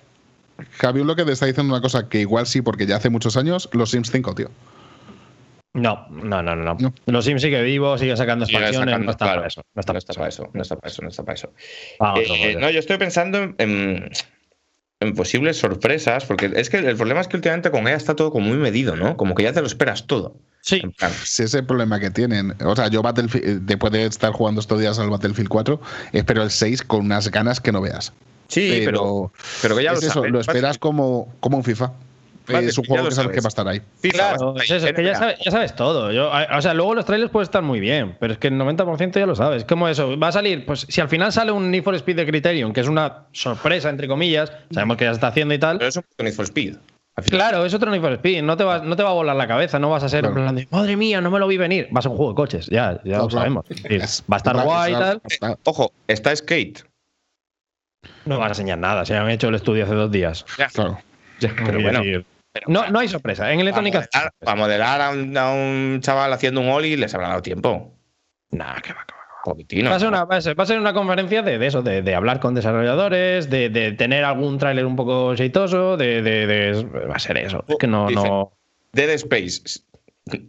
Javi 0.79 1.05
lo 1.05 1.15
que 1.17 1.25
te 1.25 1.33
está 1.33 1.47
diciendo 1.47 1.73
una 1.73 1.83
cosa 1.83 2.09
que 2.09 2.21
igual 2.21 2.47
sí, 2.47 2.63
porque 2.63 2.87
ya 2.87 2.97
hace 2.97 3.11
muchos 3.11 3.37
años, 3.37 3.69
los 3.73 3.91
Sims 3.91 4.11
5, 4.11 4.35
tío. 4.35 4.51
No, 5.75 6.07
no, 6.11 6.43
no, 6.43 6.55
no. 6.55 6.75
No. 6.79 6.95
Los 7.07 7.25
Sims 7.25 7.41
sigue 7.43 7.63
vivo, 7.63 7.97
sigue 7.97 8.15
sacando 8.17 8.45
expansiones, 8.45 8.99
no 9.07 9.11
está 9.11 9.25
para 9.37 9.47
eso. 9.47 9.63
No 9.75 9.81
está, 9.81 9.93
No 9.95 9.99
está 9.99 10.13
para 10.15 10.29
eso, 10.29 10.51
no 10.53 10.63
está 10.63 10.77
para 10.77 10.89
eso, 10.93 11.03
no 11.03 11.09
está 11.09 11.23
para 11.25 11.35
eso. 11.35 11.53
No, 12.61 12.71
yo 12.71 12.79
estoy 12.79 12.99
pensando 12.99 13.39
en, 13.39 13.55
en- 13.59 14.11
en 15.01 15.15
posibles 15.15 15.57
sorpresas, 15.59 16.27
porque 16.27 16.53
es 16.55 16.71
que 16.71 16.77
el 16.77 16.97
problema 16.97 17.21
es 17.23 17.27
que 17.29 17.37
últimamente 17.37 17.71
con 17.73 17.89
ella 17.89 17.97
está 17.97 18.15
todo 18.15 18.31
como 18.31 18.47
muy 18.49 18.57
medido, 18.59 18.95
¿no? 18.97 19.17
Como 19.17 19.35
que 19.35 19.43
ya 19.43 19.53
te 19.53 19.61
lo 19.61 19.67
esperas 19.67 20.07
todo. 20.07 20.37
Sí, 20.61 20.81
Si 21.25 21.43
ese 21.43 21.45
es 21.45 21.55
el 21.55 21.67
problema 21.67 21.99
que 21.99 22.11
tienen. 22.11 22.55
O 22.65 22.77
sea, 22.77 22.87
yo 22.87 23.03
Battlefield, 23.03 23.45
eh, 23.45 23.59
después 23.63 23.93
de 23.93 24.05
estar 24.05 24.31
jugando 24.31 24.61
estos 24.61 24.79
días 24.79 25.01
al 25.01 25.11
Battlefield 25.11 25.49
4, 25.49 25.81
espero 26.13 26.43
el 26.45 26.51
6 26.53 26.83
con 26.83 27.01
unas 27.07 27.29
ganas 27.33 27.61
que 27.61 27.73
no 27.73 27.81
veas. 27.81 28.13
sí, 28.47 28.83
pero, 28.85 29.33
pero 29.61 29.77
que 29.77 29.83
ya 29.83 29.93
es 29.93 30.03
lo 30.03 30.09
eso, 30.09 30.25
lo 30.27 30.39
esperas 30.41 30.79
como, 30.79 31.35
como 31.41 31.57
un 31.57 31.65
FIFA. 31.65 31.93
Vale, 32.49 32.67
es 32.69 32.79
un 32.79 32.85
ya 32.85 32.89
juego 32.89 33.09
que 33.09 33.15
sabes 33.15 33.33
que 33.33 33.41
va 33.41 33.47
a 33.47 33.49
estar 33.49 33.69
ahí. 33.69 33.81
Claro, 34.11 34.53
vas 34.55 34.65
es 34.65 34.71
eso, 34.71 34.87
es 34.87 34.93
que 34.95 35.05
ya 35.05 35.15
sabes, 35.15 35.39
ya 35.45 35.51
sabes 35.51 35.77
todo. 35.77 36.11
Yo, 36.13 36.31
o 36.31 36.63
sea, 36.63 36.75
luego 36.75 36.95
los 36.95 37.05
trailers 37.05 37.31
pueden 37.31 37.45
estar 37.45 37.63
muy 37.63 37.79
bien, 37.81 38.17
pero 38.19 38.33
es 38.33 38.39
que 38.39 38.49
el 38.49 38.55
90% 38.55 39.13
ya 39.19 39.27
lo 39.27 39.35
sabes. 39.37 39.65
Como 39.65 39.89
eso, 39.89 40.19
va 40.19 40.29
a 40.29 40.33
salir, 40.33 40.65
pues 40.67 40.87
si 40.89 41.01
al 41.01 41.09
final 41.09 41.33
sale 41.33 41.53
un 41.53 41.71
Need 41.71 41.83
for 41.85 41.95
Speed 41.95 42.17
de 42.17 42.27
Criterion, 42.27 42.73
que 42.73 42.81
es 42.81 42.89
una 42.89 43.27
sorpresa, 43.33 43.91
entre 43.91 44.09
comillas, 44.09 44.53
sabemos 44.71 44.97
que 44.97 45.05
ya 45.05 45.11
se 45.11 45.15
está 45.17 45.29
haciendo 45.29 45.55
y 45.55 45.59
tal. 45.59 45.79
Pero 45.79 45.89
es 45.89 45.97
un 45.97 46.05
Need 46.19 46.35
for 46.35 46.45
Speed. 46.47 46.77
Claro, 47.27 47.67
es 47.67 47.75
otro 47.75 47.91
Need 47.91 48.01
for 48.01 48.13
Speed, 48.15 48.43
no 48.43 48.57
te, 48.57 48.65
va, 48.65 48.79
no 48.79 48.97
te 48.97 49.03
va 49.03 49.11
a 49.11 49.13
volar 49.13 49.37
la 49.37 49.47
cabeza, 49.47 49.79
no 49.79 49.91
vas 49.91 50.03
a 50.03 50.09
ser 50.09 50.25
en 50.25 50.33
Claro. 50.33 50.45
plan 50.47 50.57
de, 50.57 50.67
madre 50.71 50.97
mía, 50.97 51.21
no 51.21 51.31
me 51.31 51.39
lo 51.39 51.47
vi 51.47 51.59
venir. 51.59 51.89
Va 51.95 51.99
a 51.99 52.03
ser 52.03 52.11
un 52.11 52.17
juego 52.17 52.33
de 52.33 52.37
coches, 52.37 52.67
ya, 52.69 53.01
ya 53.05 53.19
No, 53.19 53.23
lo 53.25 53.29
claro. 53.29 53.31
sabemos. 53.31 53.67
Es 53.85 54.25
va 54.33 54.37
a 54.37 54.39
estar 54.39 54.57
es- 54.57 54.63
guay 54.65 54.93
y 54.93 54.97
tal. 54.97 55.21
está- 55.29 55.59
Ojo, 55.65 55.93
está 56.09 56.35
Skate. 56.35 56.85
No 58.25 58.39
van 58.39 58.47
a 58.47 58.51
enseñar 58.53 58.79
nada, 58.79 59.05
se 59.05 59.15
han 59.17 59.29
hecho 59.31 59.49
el 59.49 59.55
estudio 59.57 59.85
hace 59.85 59.95
dos 59.95 60.11
días. 60.11 60.45
Claro. 60.57 60.99
Pero 61.41 61.55
Quiero 61.57 61.83
bueno, 61.83 61.99
decir, 62.01 62.25
no, 62.67 62.89
no 62.91 62.99
hay 62.99 63.09
sorpresa. 63.09 63.53
En 63.53 63.61
Electronic 63.61 63.95
para 63.95 64.07
modelar, 64.07 64.33
para 64.41 64.57
modelar 64.57 65.01
a, 65.01 65.11
un, 65.11 65.37
a 65.37 65.53
un 65.53 66.01
chaval 66.01 66.33
haciendo 66.33 66.61
un 66.61 66.69
Oli 66.69 66.97
les 66.97 67.15
habrá 67.15 67.29
dado 67.29 67.43
tiempo. 67.43 67.95
Nah, 68.51 68.75
que 68.81 68.93
va, 68.93 69.05
que 69.07 69.15
va. 69.15 69.23
Poquitino. 69.45 69.91
Va 69.91 69.97
a, 69.97 69.99
ser 69.99 70.09
una, 70.09 70.25
va, 70.25 70.37
a 70.37 70.41
ser, 70.41 70.59
va 70.59 70.63
a 70.63 70.67
ser 70.67 70.79
una 70.79 70.93
conferencia 70.93 71.43
de, 71.43 71.59
de 71.59 71.67
eso, 71.67 71.83
de, 71.83 72.03
de 72.03 72.15
hablar 72.15 72.39
con 72.39 72.55
desarrolladores, 72.55 73.51
de, 73.51 73.71
de 73.71 73.93
tener 73.93 74.25
algún 74.25 74.59
tráiler 74.59 74.87
un 74.87 74.95
poco 74.95 75.33
aceitoso, 75.33 75.97
de, 75.97 76.87
Va 77.11 77.17
a 77.17 77.19
ser 77.19 77.39
eso. 77.39 77.65
Es 77.67 77.77
que 77.77 77.87
no. 77.89 78.07
Dice- 78.07 78.23
no... 78.23 78.53
Dead 78.93 79.09
Space. 79.11 79.81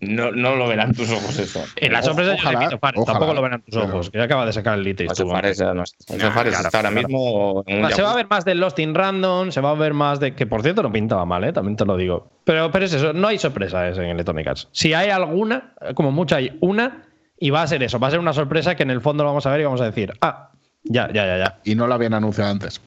No, 0.02 0.32
no 0.32 0.56
lo 0.56 0.68
verán 0.68 0.94
tus 0.94 1.10
ojos 1.12 1.40
eso. 1.40 1.64
En 1.78 1.94
la 1.94 2.04
sorpresa 2.04 2.34
yo 2.36 2.38
Ojalá, 2.38 2.60
Fares, 2.80 2.80
ojalá. 3.00 3.06
tampoco 3.06 3.34
lo 3.34 3.42
verán 3.42 3.62
tus 3.64 3.74
Pero- 3.74 3.88
ojos, 3.88 4.12
que 4.12 4.22
acaba 4.22 4.46
de 4.46 4.54
sacar 4.54 4.76
el 4.76 4.82
Elite. 4.82 5.08
José 5.08 5.26
Fares 5.26 5.58
ya 5.58 5.74
no 5.74 5.84
Nah, 5.84 6.30
Fares 6.32 6.54
claro, 6.54 6.66
está 6.68 6.78
ahora 6.78 6.92
mismo 6.92 7.64
en 7.66 7.84
un 7.84 7.92
Se 7.92 8.04
va 8.04 8.12
a 8.12 8.16
ver 8.16 8.28
más 8.30 8.46
de 8.46 8.54
Lost 8.54 8.78
in 8.78 8.94
Random, 8.94 9.52
se 9.52 9.62
va 9.62 9.72
a 9.72 9.74
ver 9.74 9.96
más 9.96 10.20
de. 10.20 10.36
Que 10.36 10.46
por 10.46 10.62
cierto 10.62 10.84
no 10.84 10.92
pintaba 10.92 11.26
mal, 11.26 11.44
¿eh? 11.44 11.54
también 11.54 11.76
te 11.76 11.86
lo 11.86 11.98
digo. 11.98 12.30
Pero, 12.44 12.70
pero 12.72 12.86
es 12.86 12.94
eso, 12.94 13.14
no 13.14 13.28
hay 13.28 13.40
sorpresas 13.40 13.98
en 13.98 14.06
Electronic 14.06 14.46
Arts. 14.48 14.68
Si 14.72 14.94
hay 14.94 15.10
alguna, 15.10 15.74
como 15.96 16.12
mucho 16.12 16.36
hay 16.36 16.56
una, 16.62 17.06
y 17.40 17.50
va 17.50 17.64
a 17.64 17.68
ser 17.68 17.82
eso, 17.82 17.98
va 18.00 18.10
a 18.10 18.12
ser 18.12 18.20
una 18.20 18.34
sorpresa 18.34 18.76
que 18.76 18.84
en 18.84 18.92
el 18.92 19.02
fondo 19.02 19.24
lo 19.24 19.30
vamos 19.32 19.46
a 19.48 19.52
ver 19.52 19.62
y 19.62 19.64
vamos 19.64 19.82
a 19.82 19.86
decir, 19.86 20.14
ah, 20.22 20.52
ya, 20.84 21.08
ya, 21.12 21.26
ya, 21.26 21.38
ya. 21.40 21.60
Y 21.64 21.74
no 21.74 21.88
lo 21.88 21.96
habían 21.96 22.14
anunciado 22.14 22.52
antes. 22.52 22.80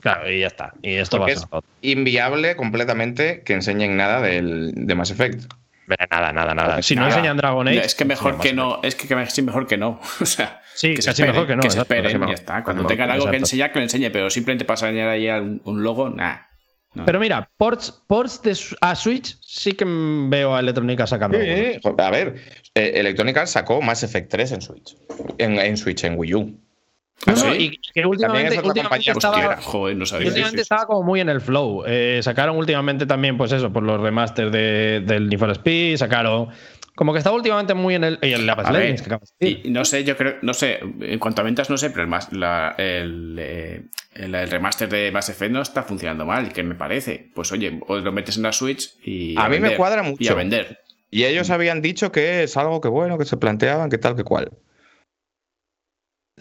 Claro, 0.00 0.30
y 0.30 0.40
ya 0.40 0.48
está. 0.48 0.74
Y 0.82 0.94
esto 0.94 1.18
Porque 1.18 1.32
va 1.32 1.34
a 1.34 1.34
es 1.34 1.40
ser 1.40 1.48
todo. 1.50 1.62
inviable 1.82 2.56
completamente 2.56 3.42
que 3.44 3.52
enseñen 3.54 3.96
nada 3.96 4.20
del, 4.20 4.72
de 4.74 4.94
Mass 4.96 5.10
Effect. 5.12 5.52
Nada, 6.10 6.32
nada, 6.32 6.54
nada. 6.54 6.82
Si 6.82 6.94
no 6.94 7.02
Nada. 7.02 7.14
enseñan 7.14 7.36
Dragon 7.36 7.68
Age. 7.68 7.84
es 7.84 7.94
que 7.94 8.04
mejor 8.04 8.38
que 8.38 8.52
no, 8.52 8.80
es 8.82 8.94
que 8.94 9.06
casi 9.06 9.42
mejor 9.42 9.66
que 9.66 9.76
no. 9.76 10.00
O 10.20 10.26
sea, 10.26 10.60
Sí, 10.74 10.94
que 10.94 11.02
se 11.02 11.08
casi 11.10 11.22
esperen, 11.22 11.32
mejor 11.32 11.46
que 11.46 11.56
no, 11.56 11.62
Que 11.62 11.70
se 11.70 11.78
esperen, 11.78 12.26
ya 12.26 12.34
está. 12.34 12.62
Cuando 12.62 12.86
tengan 12.86 13.10
algo 13.10 13.30
que 13.30 13.36
enseñar, 13.36 13.72
que 13.72 13.78
lo 13.78 13.84
enseñe, 13.84 14.10
pero 14.10 14.28
simplemente 14.30 14.64
para 14.64 14.78
enseñar 14.80 15.08
ahí 15.08 15.28
un, 15.28 15.60
un 15.64 15.82
logo, 15.82 16.10
nah. 16.10 16.36
No. 16.94 17.04
Pero 17.04 17.20
mira, 17.20 17.50
ports, 17.58 17.92
ports 18.06 18.40
de, 18.42 18.56
a 18.80 18.94
Switch 18.94 19.36
sí 19.42 19.72
que 19.72 19.84
veo 19.86 20.54
a 20.56 20.60
Electrónica 20.60 21.06
sacando. 21.06 21.38
Sí, 21.38 21.78
a 21.98 22.10
ver, 22.10 22.36
eh, 22.74 22.92
Electronic 22.94 23.36
Arts 23.36 23.50
sacó 23.50 23.82
Mass 23.82 24.02
Effect 24.02 24.30
3 24.30 24.52
en 24.52 24.62
Switch. 24.62 24.96
En, 25.36 25.58
en 25.58 25.76
Switch, 25.76 26.04
en 26.04 26.18
Wii 26.18 26.34
U. 26.34 26.65
No, 27.26 27.32
¿Ah, 27.32 27.36
no, 27.36 27.52
sí? 27.54 27.58
y 27.58 27.92
que 27.92 28.06
últimamente, 28.06 28.54
estaba, 28.54 29.38
Hostia, 29.38 29.56
joder, 29.62 29.96
no 29.96 30.06
sabía. 30.06 30.28
últimamente 30.28 30.60
estaba 30.62 30.86
como 30.86 31.02
muy 31.02 31.20
en 31.20 31.28
el 31.28 31.40
flow. 31.40 31.82
Eh, 31.86 32.20
sacaron 32.22 32.56
últimamente 32.56 33.06
también, 33.06 33.36
pues 33.38 33.50
eso, 33.52 33.72
por 33.72 33.82
los 33.82 34.00
remasters 34.00 34.52
de, 34.52 35.02
del 35.04 35.28
Need 35.28 35.38
for 35.38 35.50
Speed, 35.50 35.96
sacaron. 35.96 36.48
Como 36.94 37.12
que 37.12 37.18
estaba 37.18 37.34
últimamente 37.36 37.74
muy 37.74 37.94
en 37.94 38.04
el. 38.04 38.18
Y 38.22 38.32
el 38.32 38.48
Apex 38.48 38.68
A 38.68 38.72
ver, 38.72 38.96
que. 39.40 39.48
Y 39.48 39.70
no 39.70 39.84
sé, 39.84 40.04
yo 40.04 40.16
creo, 40.16 40.36
no 40.42 40.54
sé, 40.54 40.78
en 41.00 41.18
cuanto 41.18 41.40
a 41.40 41.44
ventas 41.44 41.68
no 41.68 41.76
sé, 41.76 41.90
pero 41.90 42.04
el, 42.04 42.10
la- 42.40 42.74
eh, 42.78 43.00
el- 43.02 44.34
el 44.34 44.50
remaster 44.50 44.88
de 44.88 45.10
Mass 45.12 45.28
Effect 45.28 45.52
no 45.52 45.60
está 45.62 45.82
funcionando 45.82 46.24
mal, 46.26 46.52
que 46.52 46.62
me 46.62 46.74
parece. 46.74 47.30
Pues 47.34 47.50
oye, 47.52 47.80
os 47.86 48.02
lo 48.02 48.12
metes 48.12 48.36
en 48.36 48.44
la 48.44 48.52
Switch 48.52 48.94
y. 49.04 49.34
A 49.38 49.48
mí 49.48 49.58
me 49.58 49.74
cuadra 49.76 50.02
Y 50.02 50.06
a 50.06 50.08
mucho. 50.10 50.36
vender. 50.36 50.78
Y 51.10 51.24
ellos 51.24 51.50
habían 51.50 51.82
dicho 51.82 52.12
que 52.12 52.42
es 52.44 52.56
algo 52.56 52.80
que 52.80 52.88
bueno, 52.88 53.18
que 53.18 53.24
se 53.24 53.36
planteaban, 53.36 53.90
que 53.90 53.98
tal, 53.98 54.16
que 54.16 54.24
cual. 54.24 54.50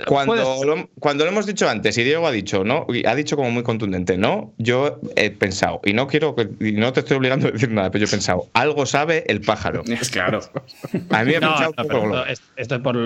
Cuando 0.07 0.65
lo, 0.65 0.89
cuando 0.99 1.23
lo 1.23 1.31
hemos 1.31 1.45
dicho 1.45 1.69
antes 1.69 1.97
y 1.97 2.03
Diego 2.03 2.27
ha 2.27 2.31
dicho, 2.31 2.65
¿no? 2.65 2.85
Y 2.89 3.07
ha 3.07 3.15
dicho 3.15 3.37
como 3.37 3.49
muy 3.51 3.63
contundente, 3.63 4.17
¿no? 4.17 4.53
Yo 4.57 4.99
he 5.15 5.31
pensado, 5.31 5.79
y 5.85 5.93
no 5.93 6.07
quiero 6.07 6.35
que, 6.35 6.49
y 6.59 6.73
no 6.73 6.91
te 6.91 6.99
estoy 6.99 7.15
obligando 7.15 7.47
a 7.47 7.51
decir 7.51 7.71
nada, 7.71 7.91
pero 7.91 8.03
yo 8.03 8.07
he 8.09 8.11
pensado, 8.11 8.47
algo 8.53 8.85
sabe 8.85 9.23
el 9.27 9.39
pájaro. 9.39 9.83
Es 9.87 10.09
claro. 10.09 10.41
A 11.11 11.23
mí 11.23 11.31
me 11.31 11.37
ha 11.37 11.39
No, 11.77 12.25
esto, 12.25 12.25
es- 12.25 12.41
esto 12.57 12.75
es 12.75 12.81
por, 12.81 12.97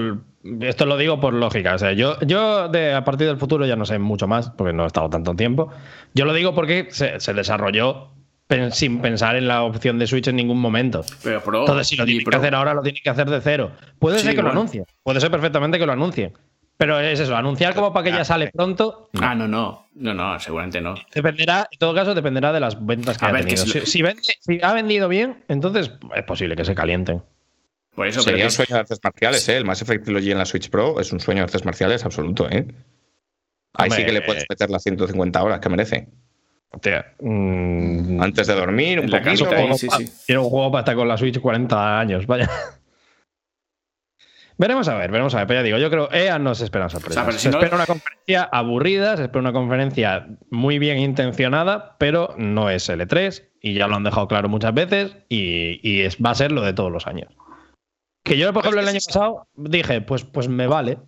esto 0.61 0.85
lo 0.87 0.97
digo 0.97 1.19
por 1.19 1.35
lógica. 1.35 1.75
O 1.75 1.77
sea, 1.77 1.93
yo, 1.93 2.19
yo 2.21 2.69
de, 2.69 2.93
a 2.93 3.03
partir 3.03 3.27
del 3.27 3.37
futuro 3.37 3.67
ya 3.67 3.75
no 3.75 3.85
sé 3.85 3.99
mucho 3.99 4.27
más, 4.27 4.49
porque 4.49 4.73
no 4.73 4.83
he 4.83 4.87
estado 4.87 5.11
tanto 5.11 5.35
tiempo. 5.35 5.69
Yo 6.15 6.25
lo 6.25 6.33
digo 6.33 6.55
porque 6.55 6.87
se, 6.89 7.19
se 7.19 7.33
desarrolló 7.35 8.09
pen- 8.47 8.71
sin 8.71 8.99
pensar 8.99 9.35
en 9.35 9.47
la 9.47 9.61
opción 9.61 9.99
de 9.99 10.07
Switch 10.07 10.27
en 10.27 10.37
ningún 10.37 10.59
momento. 10.59 11.05
Pero 11.23 11.43
Pro. 11.43 11.59
Entonces, 11.59 11.87
si 11.87 11.95
lo 11.97 12.03
y 12.05 12.07
tienen 12.07 12.25
que 12.25 12.35
hacer 12.35 12.55
ahora, 12.55 12.73
lo 12.73 12.81
tienen 12.81 13.03
que 13.03 13.09
hacer 13.11 13.29
de 13.29 13.41
cero. 13.41 13.73
Puede 13.99 14.17
Sí, 14.17 14.25
ser 14.25 14.35
que 14.35 14.41
lo 14.41 14.49
anuncie. 14.49 14.85
Puede 15.03 15.21
ser 15.21 15.29
perfectamente 15.29 15.77
que 15.77 15.85
lo 15.85 15.91
anuncie. 15.93 16.33
Pero 16.79 16.97
es 17.01 17.19
eso, 17.19 17.35
anunciar 17.35 17.75
como 17.75 17.91
para 17.91 18.05
que 18.05 18.11
ya 18.11 18.23
sale 18.23 18.51
pronto. 18.51 19.09
Ah, 19.19 19.35
no, 19.35 19.49
no. 19.49 19.87
No, 19.95 20.13
no, 20.13 20.39
seguramente 20.39 20.79
no. 20.79 20.95
Dependerá, 21.13 21.67
en 21.69 21.77
todo 21.77 21.93
caso, 21.93 22.15
dependerá 22.15 22.53
de 22.53 22.61
las 22.61 22.83
ventas 22.85 23.17
que 23.17 23.25
A 23.25 23.27
haya 23.27 23.37
ver, 23.39 23.47
que 23.47 23.55
tenido. 23.55 23.65
si 23.65 23.71
Si, 23.73 23.79
lo- 23.79 23.85
si 23.85 24.01
vende- 24.01 24.37
si 24.39 24.59
ha 24.63 24.71
vendido 24.73 25.09
bien, 25.09 25.43
entonces 25.49 25.91
es 26.15 26.23
posible 26.23 26.55
que 26.55 26.63
se 26.63 26.73
calienten. 26.73 27.21
Por 27.95 28.07
eso, 28.07 28.21
Sería 28.21 28.37
pero 28.37 28.45
un 28.45 28.49
que- 28.51 28.55
sueño 28.55 28.75
de 28.75 28.79
artes 28.79 28.99
marciales, 29.03 29.49
¿eh? 29.49 29.57
El 29.57 29.65
Mass 29.65 29.81
Effect 29.81 30.05
Trilogy 30.05 30.31
en 30.31 30.37
la 30.37 30.45
Switch 30.45 30.69
Pro 30.69 31.01
es 31.01 31.11
un 31.11 31.19
sueño 31.19 31.39
de 31.39 31.43
artes 31.43 31.65
marciales 31.65 32.05
absoluto, 32.05 32.49
¿eh? 32.49 32.65
Ahí 33.73 33.91
sí 33.91 34.05
que 34.05 34.13
le 34.13 34.21
puedes 34.21 34.45
meter 34.49 34.69
las 34.69 34.81
150 34.81 35.43
horas 35.43 35.59
que 35.59 35.67
merece. 35.69 36.07
Hostia, 36.71 37.13
mm, 37.19 38.21
Antes 38.21 38.47
de 38.47 38.55
dormir, 38.55 39.01
un 39.01 39.09
poquito. 39.09 39.49
sí, 39.77 39.87
sí. 39.97 40.09
Quiero 40.27 40.43
un 40.43 40.49
juego 40.49 40.71
para 40.71 40.79
estar 40.83 40.95
con 40.95 41.09
la 41.09 41.17
Switch 41.17 41.39
40 41.41 41.99
años, 41.99 42.25
vaya. 42.25 42.49
Veremos 44.59 44.87
a 44.89 44.95
ver, 44.95 45.09
veremos 45.09 45.33
a 45.33 45.37
ver. 45.39 45.47
Pero 45.47 45.59
ya 45.61 45.63
digo, 45.63 45.77
yo 45.77 45.89
creo 45.89 46.11
EA 46.11 46.37
no 46.37 46.53
se 46.53 46.65
esperan 46.65 46.89
sorpresas. 46.89 47.25
O 47.25 47.31
sea, 47.31 47.39
si 47.39 47.39
se 47.45 47.49
no- 47.49 47.57
espera 47.57 47.75
una 47.77 47.85
conferencia 47.85 48.43
aburrida, 48.43 49.15
se 49.17 49.23
espera 49.23 49.39
una 49.39 49.53
conferencia 49.53 50.27
muy 50.51 50.77
bien 50.79 50.99
intencionada, 50.99 51.95
pero 51.97 52.35
no 52.37 52.69
es 52.69 52.89
L3 52.89 53.51
y 53.61 53.73
ya 53.73 53.87
lo 53.87 53.95
han 53.95 54.03
dejado 54.03 54.27
claro 54.27 54.49
muchas 54.49 54.73
veces 54.73 55.15
y, 55.29 55.79
y 55.81 56.01
es, 56.01 56.17
va 56.17 56.31
a 56.31 56.35
ser 56.35 56.51
lo 56.51 56.61
de 56.61 56.73
todos 56.73 56.91
los 56.91 57.07
años. 57.07 57.29
Que 58.23 58.37
yo, 58.37 58.51
por 58.53 58.63
ejemplo, 58.63 58.81
el 58.81 58.87
año 58.89 58.99
pasado 59.03 59.47
dije, 59.55 60.01
pues, 60.01 60.25
pues 60.25 60.49
me 60.49 60.67
vale. 60.67 60.99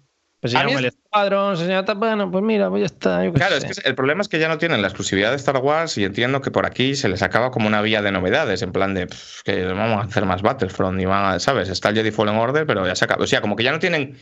Pues 0.41 0.55
A 0.55 0.63
mí 0.63 0.71
enseñaron 0.73 0.85
es- 0.85 0.93
el 0.93 0.99
Squadron, 1.07 1.57
se 1.57 1.93
bueno, 1.93 2.31
pues 2.31 2.43
mira, 2.43 2.69
pues 2.69 2.79
ya 2.81 2.85
está. 2.87 3.23
yo 3.23 3.31
Claro, 3.33 3.59
sé. 3.59 3.67
es 3.67 3.79
que 3.79 3.87
el 3.87 3.93
problema 3.95 4.21
es 4.23 4.27
que 4.27 4.39
ya 4.39 4.47
no 4.47 4.57
tienen 4.57 4.81
la 4.81 4.87
exclusividad 4.87 5.29
de 5.29 5.35
Star 5.35 5.57
Wars 5.57 5.97
y 5.99 6.03
entiendo 6.03 6.41
que 6.41 6.49
por 6.49 6.65
aquí 6.65 6.95
se 6.95 7.09
les 7.09 7.21
acaba 7.21 7.51
como 7.51 7.67
una 7.67 7.81
vía 7.83 8.01
de 8.01 8.11
novedades, 8.11 8.63
en 8.63 8.71
plan 8.71 8.95
de 8.95 9.05
pff, 9.05 9.43
que 9.43 9.65
vamos 9.65 10.03
a 10.03 10.07
hacer 10.07 10.25
más 10.25 10.41
Battlefront 10.41 10.99
y 10.99 11.05
van 11.05 11.35
a, 11.35 11.39
¿sabes? 11.39 11.69
Está 11.69 11.89
el 11.89 11.95
Jedi 11.95 12.09
Fallen 12.11 12.35
Order, 12.37 12.65
pero 12.65 12.85
ya 12.87 12.95
se 12.95 13.05
acaba. 13.05 13.23
O 13.23 13.27
sea, 13.27 13.41
como 13.41 13.55
que 13.55 13.63
ya 13.63 13.71
no 13.71 13.77
tienen. 13.79 14.19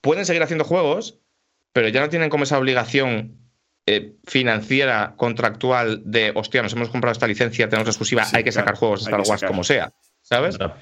Pueden 0.00 0.24
seguir 0.24 0.42
haciendo 0.42 0.64
juegos, 0.64 1.18
pero 1.72 1.88
ya 1.88 2.00
no 2.00 2.08
tienen 2.08 2.30
como 2.30 2.44
esa 2.44 2.56
obligación 2.56 3.36
eh, 3.86 4.12
financiera, 4.28 5.14
contractual 5.16 6.02
de, 6.04 6.32
hostia, 6.36 6.62
nos 6.62 6.74
hemos 6.74 6.90
comprado 6.90 7.12
esta 7.12 7.26
licencia, 7.26 7.68
tenemos 7.68 7.88
exclusiva, 7.88 8.24
Sí, 8.24 8.36
hay 8.36 8.44
que 8.44 8.52
sacar 8.52 8.74
claro, 8.74 8.78
juegos 8.78 9.04
de 9.04 9.10
Star 9.10 9.28
Wars 9.28 9.42
como 9.44 9.64
sea, 9.64 9.92
¿sabes? 10.22 10.56
Claro. 10.58 10.76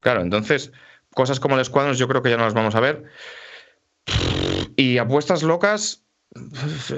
Claro, 0.00 0.20
entonces, 0.22 0.72
cosas 1.10 1.38
como 1.38 1.56
el 1.56 1.64
Squadrons 1.64 1.96
yo 1.98 2.08
creo 2.08 2.22
que 2.22 2.30
ya 2.30 2.36
no 2.36 2.44
las 2.44 2.54
vamos 2.54 2.74
a 2.74 2.80
ver. 2.80 3.04
Y 4.76 4.98
apuestas 4.98 5.42
locas. 5.42 6.04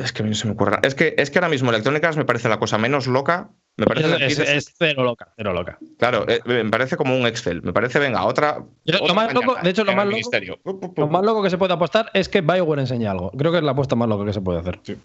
Es 0.00 0.12
que 0.12 0.22
a 0.22 0.24
mí 0.24 0.30
no 0.30 0.34
se 0.36 0.46
me 0.46 0.54
ocurre. 0.54 0.78
Es 0.82 0.94
que, 0.94 1.14
es 1.18 1.30
que 1.30 1.38
ahora 1.38 1.48
mismo 1.50 1.70
Electronic 1.70 2.02
Arts 2.04 2.16
me 2.16 2.24
parece 2.24 2.48
la 2.48 2.58
cosa 2.58 2.78
menos 2.78 3.06
loca. 3.06 3.50
Me 3.78 3.84
parece 3.84 4.24
Es, 4.24 4.38
es 4.38 4.74
cero 4.78 5.04
loca, 5.04 5.34
cero 5.36 5.52
loca. 5.52 5.78
Claro, 5.98 6.24
eh, 6.26 6.40
me 6.46 6.70
parece 6.70 6.96
como 6.96 7.14
un 7.14 7.26
Excel. 7.26 7.60
Me 7.62 7.74
parece, 7.74 7.98
venga, 7.98 8.24
otra. 8.24 8.64
Yo- 8.86 8.96
lo 8.98 9.02
otra 9.04 9.14
más 9.14 9.34
loco- 9.34 9.46
mañana 9.48 9.62
de 9.62 9.70
hecho, 9.70 9.84
lo 9.84 9.92
más 9.92 10.06
loco-. 10.06 10.92
Lo 10.96 11.06
más 11.08 11.22
loco 11.22 11.42
que 11.42 11.50
se 11.50 11.58
puede 11.58 11.74
apostar 11.74 12.10
es 12.14 12.30
que 12.30 12.40
BioWare 12.40 12.80
enseña 12.80 13.10
algo. 13.10 13.30
Creo 13.32 13.52
que 13.52 13.58
es 13.58 13.64
la 13.64 13.72
apuesta 13.72 13.94
más 13.94 14.08
loca 14.08 14.24
que 14.24 14.32
se 14.32 14.40
puede 14.40 14.60
hacer. 14.60 14.80
Sí, 14.82 14.96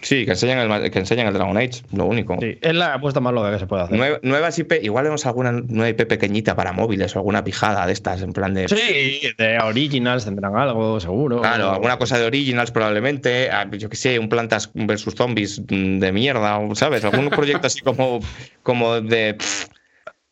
Sí, 0.00 0.24
que 0.24 0.30
enseñan, 0.32 0.70
el, 0.70 0.90
que 0.90 0.98
enseñan 1.00 1.26
el 1.26 1.34
Dragon 1.34 1.56
Age, 1.56 1.82
lo 1.92 2.04
único. 2.06 2.36
es 2.40 2.74
la 2.74 2.94
apuesta 2.94 3.20
más 3.20 3.32
loca 3.34 3.50
que 3.52 3.58
se 3.58 3.66
puede 3.66 3.82
hacer. 3.82 3.98
Nue- 3.98 4.20
nuevas 4.22 4.58
IP, 4.58 4.74
igual 4.82 5.04
vemos 5.04 5.26
alguna 5.26 5.50
nueva 5.52 5.88
IP 5.88 6.06
pequeñita 6.06 6.54
para 6.54 6.72
móviles 6.72 7.16
o 7.16 7.18
alguna 7.18 7.42
pijada 7.42 7.86
de 7.86 7.92
estas, 7.92 8.22
en 8.22 8.32
plan 8.32 8.54
de. 8.54 8.68
Sí, 8.68 9.20
de 9.36 9.58
Originals 9.58 10.24
tendrán 10.24 10.56
algo, 10.56 11.00
seguro. 11.00 11.40
Claro, 11.40 11.70
alguna 11.70 11.98
cosa 11.98 12.18
de 12.18 12.26
Originals 12.26 12.70
probablemente, 12.70 13.50
ah, 13.50 13.66
yo 13.72 13.88
que 13.88 13.96
sé, 13.96 14.18
un 14.18 14.28
Plantas 14.28 14.70
versus 14.74 15.14
Zombies 15.14 15.60
mm, 15.68 15.98
de 15.98 16.12
mierda, 16.12 16.60
¿sabes? 16.74 17.04
Algún 17.04 17.28
proyecto 17.30 17.66
así 17.66 17.80
como, 17.80 18.20
como 18.62 19.00
de... 19.00 19.34
pff, 19.34 19.66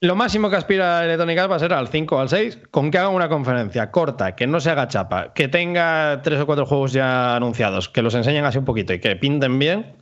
Lo 0.00 0.14
máximo 0.14 0.50
que 0.50 0.56
aspira 0.56 1.04
Electronic 1.04 1.38
Arts 1.38 1.50
va 1.52 1.56
a 1.56 1.60
ser 1.60 1.72
al 1.72 1.88
5 1.88 2.16
o 2.16 2.18
al 2.18 2.28
6, 2.28 2.58
con 2.70 2.90
que 2.90 2.98
hagan 2.98 3.14
una 3.14 3.30
conferencia 3.30 3.90
corta, 3.90 4.36
que 4.36 4.46
no 4.46 4.60
se 4.60 4.70
haga 4.70 4.88
chapa, 4.88 5.32
que 5.32 5.48
tenga 5.48 6.20
tres 6.22 6.38
o 6.40 6.44
cuatro 6.46 6.66
juegos 6.66 6.92
ya 6.92 7.34
anunciados, 7.34 7.88
que 7.88 8.02
los 8.02 8.14
enseñen 8.14 8.44
así 8.44 8.58
un 8.58 8.66
poquito 8.66 8.92
y 8.92 9.00
que 9.00 9.16
pinten 9.16 9.58
bien, 9.58 9.96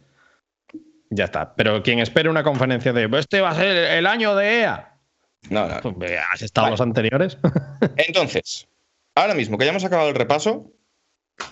ya 1.11 1.25
está. 1.27 1.55
Pero 1.55 1.83
quien 1.85 2.01
espere 2.01 2.29
una 2.29 2.43
conferencia 2.43 2.93
de 2.93 3.09
"Pues 3.09 3.21
este 3.21 3.41
va 3.41 3.51
a 3.51 3.55
ser 3.55 3.77
el 3.77 4.07
año 4.09 4.35
de 4.35 4.61
EA, 4.63 4.97
No, 5.51 5.69
no. 5.69 5.81
pues, 5.95 6.13
¿has 6.33 6.43
estado 6.43 6.65
Vale. 6.65 6.73
los 6.73 6.81
anteriores? 6.81 7.39
Entonces, 7.97 8.67
ahora 9.15 9.35
mismo 9.35 9.59
que 9.59 9.65
ya 9.65 9.71
hemos 9.71 9.85
acabado 9.85 10.09
el 10.09 10.17
repaso, 10.17 10.73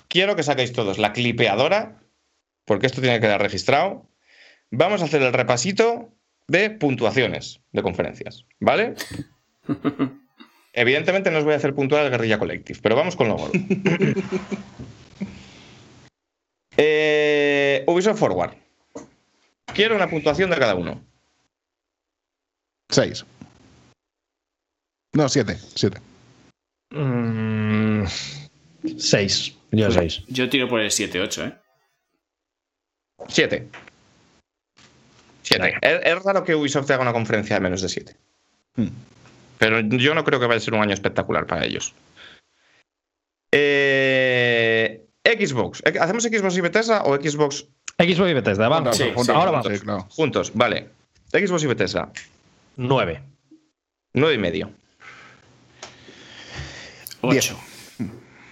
quiero 0.09 0.35
que 0.35 0.43
saquéis 0.43 0.73
todos 0.73 0.99
la 0.99 1.13
clipeadora, 1.13 2.01
porque 2.65 2.87
esto 2.87 3.01
tiene 3.01 3.17
que 3.21 3.27
quedar 3.27 3.41
registrado. 3.41 4.09
Vamos 4.73 5.01
a 5.01 5.05
hacer 5.05 5.23
el 5.23 5.33
repasito 5.33 6.09
de 6.49 6.71
puntuaciones 6.71 7.61
de 7.73 7.83
conferencias, 7.83 8.45
¿vale? 8.61 8.95
Evidentemente 10.73 11.31
no 11.31 11.39
os 11.39 11.45
voy 11.45 11.53
a 11.53 11.57
hacer 11.57 11.75
puntuar 11.75 12.05
el 12.05 12.11
Guerrilla 12.11 12.39
Collective, 12.39 12.79
pero 12.83 12.97
vamos 12.97 13.17
con 13.17 13.29
lo 13.29 13.37
gordo. 13.37 13.53
Eh, 16.75 17.85
Ubisoft 17.87 18.19
Forward. 18.19 18.55
Quiero 19.75 19.95
una 19.95 20.09
puntuación 20.09 20.49
de 20.49 20.57
cada 20.57 20.75
uno. 20.75 21.05
6. 22.89 23.27
No, 25.13 25.29
7. 25.29 25.59
7. 25.75 26.01
Mm, 26.93 28.05
seis. 28.99 29.57
Yo 29.71 29.91
seis. 29.91 30.23
Yo 30.29 30.49
tiro 30.51 30.69
por 30.69 30.81
el 30.81 30.91
7-8, 30.91 31.49
¿eh? 31.49 31.59
Siete. 33.29 33.69
Siete. 35.53 35.79
Es, 35.83 36.01
es 36.05 36.23
raro 36.23 36.45
que 36.45 36.55
Ubisoft 36.55 36.91
haga 36.91 37.03
una 37.03 37.13
conferencia 37.13 37.57
de 37.57 37.61
menos 37.61 37.83
de 37.83 37.89
siete. 37.89 38.17
Hmm. 38.77 38.89
Pero 39.59 39.81
yo 39.81 40.15
no 40.15 40.25
creo 40.25 40.41
que 40.41 40.47
vaya 40.47 40.59
a 40.59 40.61
ser 40.61 40.75
un 40.75 40.81
año 40.83 40.95
espectacular 40.95 41.47
para 41.47 41.65
ellos. 41.65 41.95
Eh, 43.53 45.05
Xbox. 45.25 45.83
¿Hacemos 46.01 46.25
Xbox 46.25 46.57
y 46.57 46.61
Bethesda 46.61 47.03
o 47.05 47.15
Xbox 47.17 47.67
Xbox 47.99 48.31
y 48.31 48.35
Bethesda, 48.35 48.69
vamos. 48.69 48.97
Sí, 48.97 49.05
sí, 49.05 49.11
Ahora 49.11 49.15
juntos. 49.15 49.53
vamos. 49.53 49.67
Sí, 49.69 49.79
claro. 49.85 50.07
juntos? 50.11 50.53
Vale. 50.55 50.89
Xbox 51.31 51.63
y 51.63 51.67
Bethesda. 51.67 52.11
Nueve. 52.77 53.23
Nueve 54.15 54.35
y 54.35 54.39
medio. 54.39 54.71
8. 57.21 57.59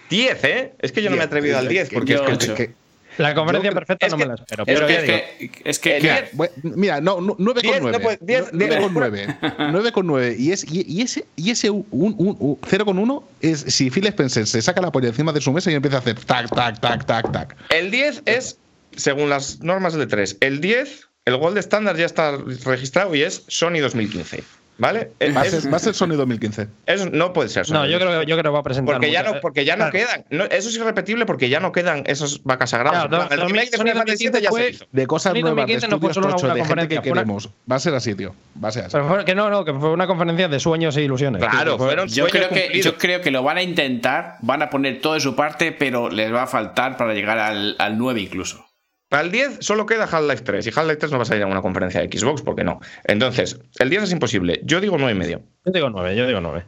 Diez, 0.08 0.44
¿eh? 0.44 0.74
Es 0.78 0.92
que 0.92 1.02
yo 1.02 1.10
no 1.10 1.16
me 1.16 1.22
he 1.22 1.24
atrevido 1.24 1.58
al 1.58 1.68
10 1.68 1.90
porque 1.90 2.12
Yo 2.12 2.24
es 2.24 2.38
que. 2.38 2.54
Que- 2.54 2.79
La 3.18 3.34
conferencia 3.34 3.70
Yo- 3.70 3.74
perfecta 3.74 4.06
es 4.06 4.12
no 4.12 4.18
que- 4.18 4.24
me 4.24 4.28
la 4.28 4.34
espero. 4.34 4.64
es 4.66 4.66
Pero 4.80 4.86
Es 4.88 5.04
que, 5.04 5.60
es 5.64 5.78
que, 5.78 5.96
El 5.96 6.02
que- 6.02 6.08
diez- 6.08 6.28
Bueno, 6.32 6.52
Mira, 6.62 7.00
no, 7.00 7.20
no, 7.20 7.34
9 7.38 7.60
Diez, 7.60 7.74
con 7.74 7.82
9. 7.82 7.98
no 7.98 8.02
puede- 8.04 8.18
diez, 8.22 8.44
9 8.52 8.66
diez. 8.74 8.80
con 8.84 8.94
9. 8.94 9.36
9 9.72 9.92
con 9.92 10.06
9. 10.06 10.36
Y, 10.38 10.52
es, 10.52 10.64
y, 10.64 10.84
y 10.86 11.02
ese, 11.02 11.26
y 11.36 11.50
ese 11.50 11.70
un, 11.70 11.86
un, 11.90 12.14
un 12.38 12.58
0 12.68 12.84
con 12.84 12.98
1 12.98 13.24
es 13.40 13.60
si 13.60 13.90
Phil 13.90 14.06
Spencer 14.06 14.46
se 14.46 14.62
saca 14.62 14.80
la 14.80 14.90
polla 14.92 15.08
encima 15.08 15.32
de 15.32 15.40
su 15.40 15.52
mesa 15.52 15.70
y 15.70 15.74
empieza 15.74 15.96
a 15.98 16.00
hacer 16.00 16.14
tac, 16.24 16.48
tac, 16.54 16.80
tac, 16.80 17.04
tac, 17.04 17.32
tac. 17.32 17.56
El 17.70 17.90
10 17.90 18.22
es, 18.26 18.58
según 18.96 19.28
las 19.28 19.60
normas 19.60 19.94
del 19.94 20.06
3, 20.08 20.36
el 20.40 20.60
10, 20.60 21.08
el 21.26 21.36
Gold 21.36 21.58
Standard 21.58 21.96
ya 21.98 22.06
está 22.06 22.36
registrado 22.64 23.14
y 23.14 23.22
es 23.22 23.44
Sony 23.48 23.80
2015. 23.80 24.42
¿Vale? 24.80 25.12
Va 25.36 25.42
a 25.42 25.44
Es- 25.44 25.50
ser, 25.62 25.72
va 25.72 25.76
a 25.76 25.80
ser 25.80 25.94
Sony 25.94 26.16
2015. 26.16 26.66
Eso 26.86 27.08
no 27.12 27.32
puede 27.32 27.48
ser. 27.50 27.66
Sony. 27.66 27.74
No, 27.74 27.86
yo 27.86 27.98
creo, 27.98 28.22
yo 28.22 28.34
creo 28.36 28.42
que 28.42 28.48
va 28.48 28.58
a 28.60 28.62
presentar. 28.62 28.94
Porque 28.96 29.10
ya 29.12 29.22
no, 29.22 29.40
porque 29.40 29.64
ya 29.64 29.76
no 29.76 29.90
quedan. 29.90 30.24
no, 30.30 30.44
eso 30.44 30.68
es 30.70 30.76
irrepetible 30.76 31.26
porque 31.26 31.48
ya 31.48 31.60
no 31.60 31.70
quedan 31.70 32.02
esas 32.06 32.42
vacas 32.44 32.70
sagradas. 32.70 33.06
Claro, 33.08 33.28
el 33.30 33.40
remake 33.42 33.70
de 33.70 33.76
Sony 33.76 33.82
Final 33.84 33.96
Fantasy 33.98 34.24
2015 34.24 34.30
VII 34.38 34.42
ya 34.42 34.50
se 34.50 34.56
fue- 34.56 34.70
hizo. 34.70 34.84
De 34.90 35.06
cosas 35.06 35.32
Sony 35.32 35.40
nuevas, 35.42 35.56
de 35.66 35.72
2015 35.74 35.88
no 35.88 36.00
fue 36.00 36.14
solo 36.14 36.26
una 36.28 36.54
de 36.54 36.64
gente 36.64 36.88
que 36.88 36.94
una- 36.94 37.02
queremos. 37.02 37.50
Va 37.70 37.76
a 37.76 37.78
ser 37.78 37.94
así, 37.94 38.14
tío. 38.14 38.34
Va 38.62 38.68
a 38.68 38.72
ser 38.72 38.84
así. 38.84 38.92
Pero 38.92 39.06
fue- 39.08 39.24
que 39.24 39.34
no, 39.34 39.50
no, 39.50 39.64
que 39.64 39.74
fue 39.74 39.90
una 39.92 40.06
conferencia 40.06 40.48
de 40.48 40.58
sueños 40.58 40.96
e 40.96 41.02
ilusiones. 41.02 41.42
Claro, 41.42 41.76
fue- 41.76 41.86
fueron 41.88 42.08
yo, 42.08 42.26
sueños 42.26 42.48
creo 42.48 42.70
que, 42.70 42.80
yo 42.82 42.96
creo 42.96 43.20
que 43.20 43.30
lo 43.30 43.42
van 43.42 43.58
a 43.58 43.62
intentar, 43.62 44.36
van 44.40 44.62
a 44.62 44.70
poner 44.70 45.00
todo 45.00 45.14
de 45.14 45.20
su 45.20 45.36
parte, 45.36 45.72
pero 45.72 46.08
les 46.08 46.32
va 46.32 46.44
a 46.44 46.46
faltar 46.46 46.96
para 46.96 47.12
llegar 47.12 47.38
al, 47.38 47.76
al 47.78 47.98
9 47.98 48.20
incluso. 48.22 48.64
Para 49.10 49.24
el 49.24 49.30
10 49.32 49.58
solo 49.60 49.84
queda 49.86 50.04
Half-Life 50.04 50.44
3 50.44 50.66
y 50.66 50.70
Half-Life 50.70 50.96
3 50.96 51.12
no 51.12 51.18
va 51.18 51.22
a 51.22 51.26
salir 51.26 51.42
a 51.42 51.46
una 51.46 51.60
conferencia 51.60 52.00
de 52.00 52.06
Xbox 52.18 52.40
porque 52.42 52.64
no. 52.64 52.80
Entonces, 53.04 53.60
el 53.78 53.90
10 53.90 54.04
es 54.04 54.12
imposible. 54.12 54.60
Yo 54.64 54.80
digo 54.80 54.96
9 54.96 55.12
y 55.12 55.18
medio. 55.18 55.42
Yo 55.66 55.72
digo 55.72 55.90
nueve, 55.90 56.14
yo 56.16 56.26
digo 56.26 56.40
nueve. 56.40 56.64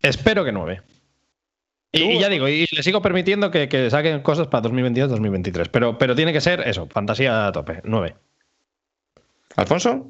Espero 0.00 0.44
que 0.44 0.52
nueve. 0.52 0.80
Y, 1.92 2.02
y 2.04 2.18
ya 2.20 2.28
digo, 2.28 2.48
y 2.48 2.66
le 2.70 2.82
sigo 2.84 3.02
permitiendo 3.02 3.50
que, 3.50 3.68
que 3.68 3.90
saquen 3.90 4.22
cosas 4.22 4.46
para 4.46 4.68
2022-2023. 4.70 5.68
Pero, 5.72 5.98
pero 5.98 6.14
tiene 6.14 6.32
que 6.32 6.40
ser 6.40 6.60
eso, 6.66 6.86
fantasía 6.86 7.48
a 7.48 7.52
tope, 7.52 7.80
nueve. 7.84 8.14
¿Alfonso? 9.56 10.06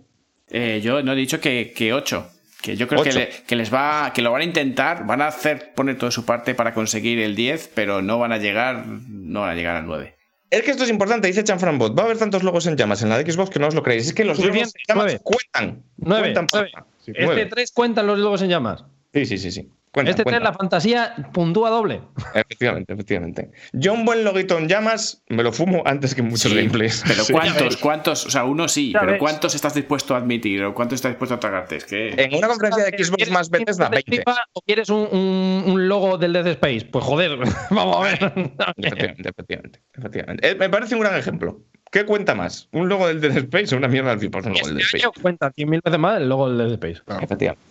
Eh, 0.51 0.81
yo 0.83 1.03
no 1.03 1.13
he 1.13 1.17
dicho 1.17 1.41
que, 1.41 1.73
que 1.75 1.93
8. 1.95 2.31
Que 2.61 2.77
yo 2.77 2.87
creo 2.87 3.03
que, 3.03 3.13
le- 3.15 3.31
que 3.47 3.57
les 3.57 3.73
va, 3.73 4.13
que 4.13 4.21
lo 4.21 4.31
van 4.33 4.43
a 4.43 4.45
intentar, 4.45 5.07
van 5.07 5.23
a 5.23 5.29
hacer 5.29 5.73
poner 5.75 5.97
todo 5.97 6.07
de 6.07 6.13
su 6.13 6.27
parte 6.27 6.55
para 6.55 6.75
conseguir 6.75 7.19
el 7.21 7.35
10, 7.35 7.71
pero 7.75 8.03
no 8.03 8.19
van 8.19 8.33
a 8.33 8.37
llegar, 8.37 8.85
no 8.87 9.41
van 9.41 9.51
a 9.51 9.55
llegar 9.55 9.77
al 9.77 9.87
9. 9.87 10.15
Es 10.51 10.63
que 10.63 10.73
esto 10.73 10.83
es 10.85 10.91
importante, 10.91 11.29
dice 11.29 11.45
Chanfranbot. 11.45 11.97
Va 11.97 12.03
a 12.03 12.05
haber 12.07 12.19
tantos 12.19 12.43
logos 12.43 12.67
en 12.67 12.77
llamas 12.77 13.03
en 13.03 13.09
la 13.09 13.19
de 13.23 13.31
Xbox 13.31 13.51
que 13.51 13.59
no 13.61 13.69
os 13.69 13.75
lo 13.75 13.83
creéis. 13.83 14.07
Es 14.09 14.13
que 14.15 14.25
los 14.25 14.39
logos 14.39 14.57
en 14.57 14.63
llamas 14.89 15.05
nueve. 15.05 15.21
cuentan. 15.23 15.83
Nueve, 15.97 16.23
Cuentan 16.35 16.47
nueve. 16.53 16.71
pasta. 16.73 16.91
Sí, 17.05 17.13
Este 17.13 17.25
Nueve. 17.25 17.47
3 17.47 17.73
cuentan 17.73 18.07
los 18.07 18.19
lobos 18.19 18.43
en 18.43 18.49
llamas. 18.51 18.85
Sí, 19.15 19.27
sí, 19.27 19.39
sí, 19.39 19.51
sí. 19.53 19.71
Este 19.93 20.13
3, 20.13 20.23
cuentan. 20.23 20.43
la 20.45 20.53
fantasía 20.53 21.15
puntúa 21.33 21.69
doble. 21.69 22.01
Efectivamente, 22.35 22.93
efectivamente. 22.93 23.51
Yo 23.73 23.93
un 23.93 24.05
buen 24.05 24.23
loguito 24.23 24.57
en 24.57 24.69
llamas 24.69 25.25
me 25.29 25.43
lo 25.43 25.53
fumo 25.53 25.83
antes 25.85 26.15
que 26.15 26.23
muchos 26.23 26.53
Sí, 26.53 26.57
gameplays. 26.57 27.03
Pero 27.09 27.25
Sí. 27.25 27.33
¿cuántos? 27.33 27.77
¿Cuántos? 27.77 28.27
O 28.27 28.31
sea, 28.31 28.45
uno 28.45 28.69
sí, 28.69 28.93
Ya 28.93 29.01
pero 29.01 29.13
ves. 29.13 29.19
¿cuántos 29.21 29.55
estás 29.57 29.75
dispuesto 29.75 30.15
a 30.15 30.19
admitir 30.19 30.63
o 30.63 30.75
cuántos 30.75 30.95
estás 30.97 31.11
dispuesto 31.11 31.35
a 31.35 31.41
tragarte? 31.41 31.75
Es 31.77 31.85
que. 31.85 32.11
En 32.17 32.35
una 32.37 32.47
conferencia 32.47 32.85
de 32.85 32.91
Xbox 32.91 33.17
¿Quieres 33.17 33.33
más 33.35 33.51
Bethesda, 33.51 33.89
de 33.89 33.97
20. 33.97 34.17
FIFA 34.19 34.37
¿O 34.53 34.61
quieres 34.63 34.89
un, 34.91 35.09
un- 35.11 35.65
un 35.67 35.89
logo 35.89 36.19
del 36.19 36.35
Dead 36.35 36.47
Space? 36.47 36.85
Pues 36.91 37.05
joder, 37.05 37.37
vamos 37.71 37.97
a 37.97 38.01
ver. 38.03 38.33
Efectivamente, 38.77 39.29
efectivamente, 39.29 39.81
efectivamente. 39.99 40.49
Eh, 40.51 40.55
me 40.55 40.69
parece 40.71 40.95
un 40.95 41.01
gran 41.01 41.17
ejemplo. 41.17 41.61
¿Qué 41.91 42.05
cuenta 42.05 42.37
más? 42.37 42.69
¿Un 42.71 42.89
logo 42.89 43.09
del 43.09 43.21
Dead 43.21 43.37
Space 43.39 43.75
o 43.75 43.79
una 43.79 43.89
mierda 43.89 44.11
del 44.11 44.21
FIFA? 44.21 44.39
Un 44.39 44.45
logo 44.45 44.67
del 44.69 44.77
Dead 44.77 44.85
Este 44.85 44.99
Space. 44.99 45.21
cuenta 45.21 45.51
100.000 45.53 45.81
veces 45.83 45.99
más 45.99 46.19
el 46.21 46.29
logo 46.29 46.49
del 46.49 46.59
Dead 46.59 46.73
Space. 46.75 47.03
Efectivamente. 47.25 47.70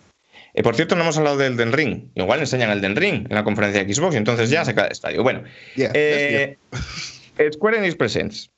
Eh, 0.54 0.62
por 0.62 0.74
cierto, 0.74 0.96
no 0.96 1.02
hemos 1.02 1.16
hablado 1.18 1.36
del 1.36 1.56
Den 1.56 1.72
Ring. 1.72 2.10
Igual 2.14 2.40
enseñan 2.40 2.70
el 2.70 2.80
Den 2.80 2.96
Ring 2.96 3.26
en 3.28 3.34
la 3.34 3.44
conferencia 3.44 3.84
de 3.84 3.94
Xbox 3.94 4.14
y 4.14 4.18
entonces 4.18 4.50
ya 4.50 4.64
se 4.64 4.74
cae 4.74 4.86
el 4.86 4.92
estadio. 4.92 5.22
Bueno, 5.22 5.44
Diez, 5.76 5.90
eh, 5.94 6.58
Square 7.52 7.78
Enix 7.78 7.94
Presents. 7.96 8.50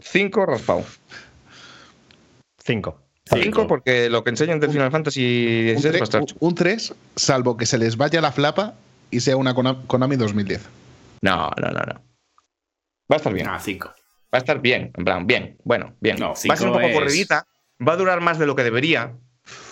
5 0.00 0.46
raspado. 0.46 0.84
5. 2.64 3.02
5 3.30 3.66
porque 3.66 4.08
lo 4.08 4.24
que 4.24 4.30
enseñan 4.30 4.58
de 4.60 4.68
Final 4.68 4.90
Fantasy 4.90 5.72
Un 5.76 5.82
XVI 5.82 5.90
va 5.92 5.98
a 6.00 6.02
estar 6.04 6.24
3, 6.24 6.36
un 6.40 6.54
3, 6.54 6.94
salvo 7.16 7.56
que 7.56 7.66
se 7.66 7.76
les 7.78 7.96
vaya 7.96 8.20
la 8.20 8.32
flapa 8.32 8.74
y 9.10 9.20
sea 9.20 9.36
una 9.36 9.54
Kona- 9.54 9.82
Konami 9.86 10.16
2010. 10.16 10.62
No, 11.22 11.50
no, 11.60 11.68
no, 11.68 11.80
no. 11.80 11.94
Va 13.10 13.14
a 13.14 13.16
estar 13.16 13.32
bien. 13.32 13.46
Ah, 13.48 13.58
5. 13.60 13.88
Va 13.88 13.94
a 14.32 14.38
estar 14.38 14.60
bien, 14.60 14.92
en 14.96 15.04
plan, 15.04 15.26
bien, 15.26 15.56
bueno, 15.64 15.94
bien. 16.00 16.16
No, 16.18 16.28
va 16.28 16.32
a 16.32 16.36
ser 16.36 16.50
un 16.52 16.56
cinco 16.58 16.72
poco 16.74 16.86
es- 16.88 16.94
corridita, 16.94 17.46
va 17.86 17.92
a 17.92 17.96
durar 17.96 18.20
más 18.20 18.38
de 18.38 18.46
lo 18.46 18.54
que 18.56 18.62
debería. 18.64 19.14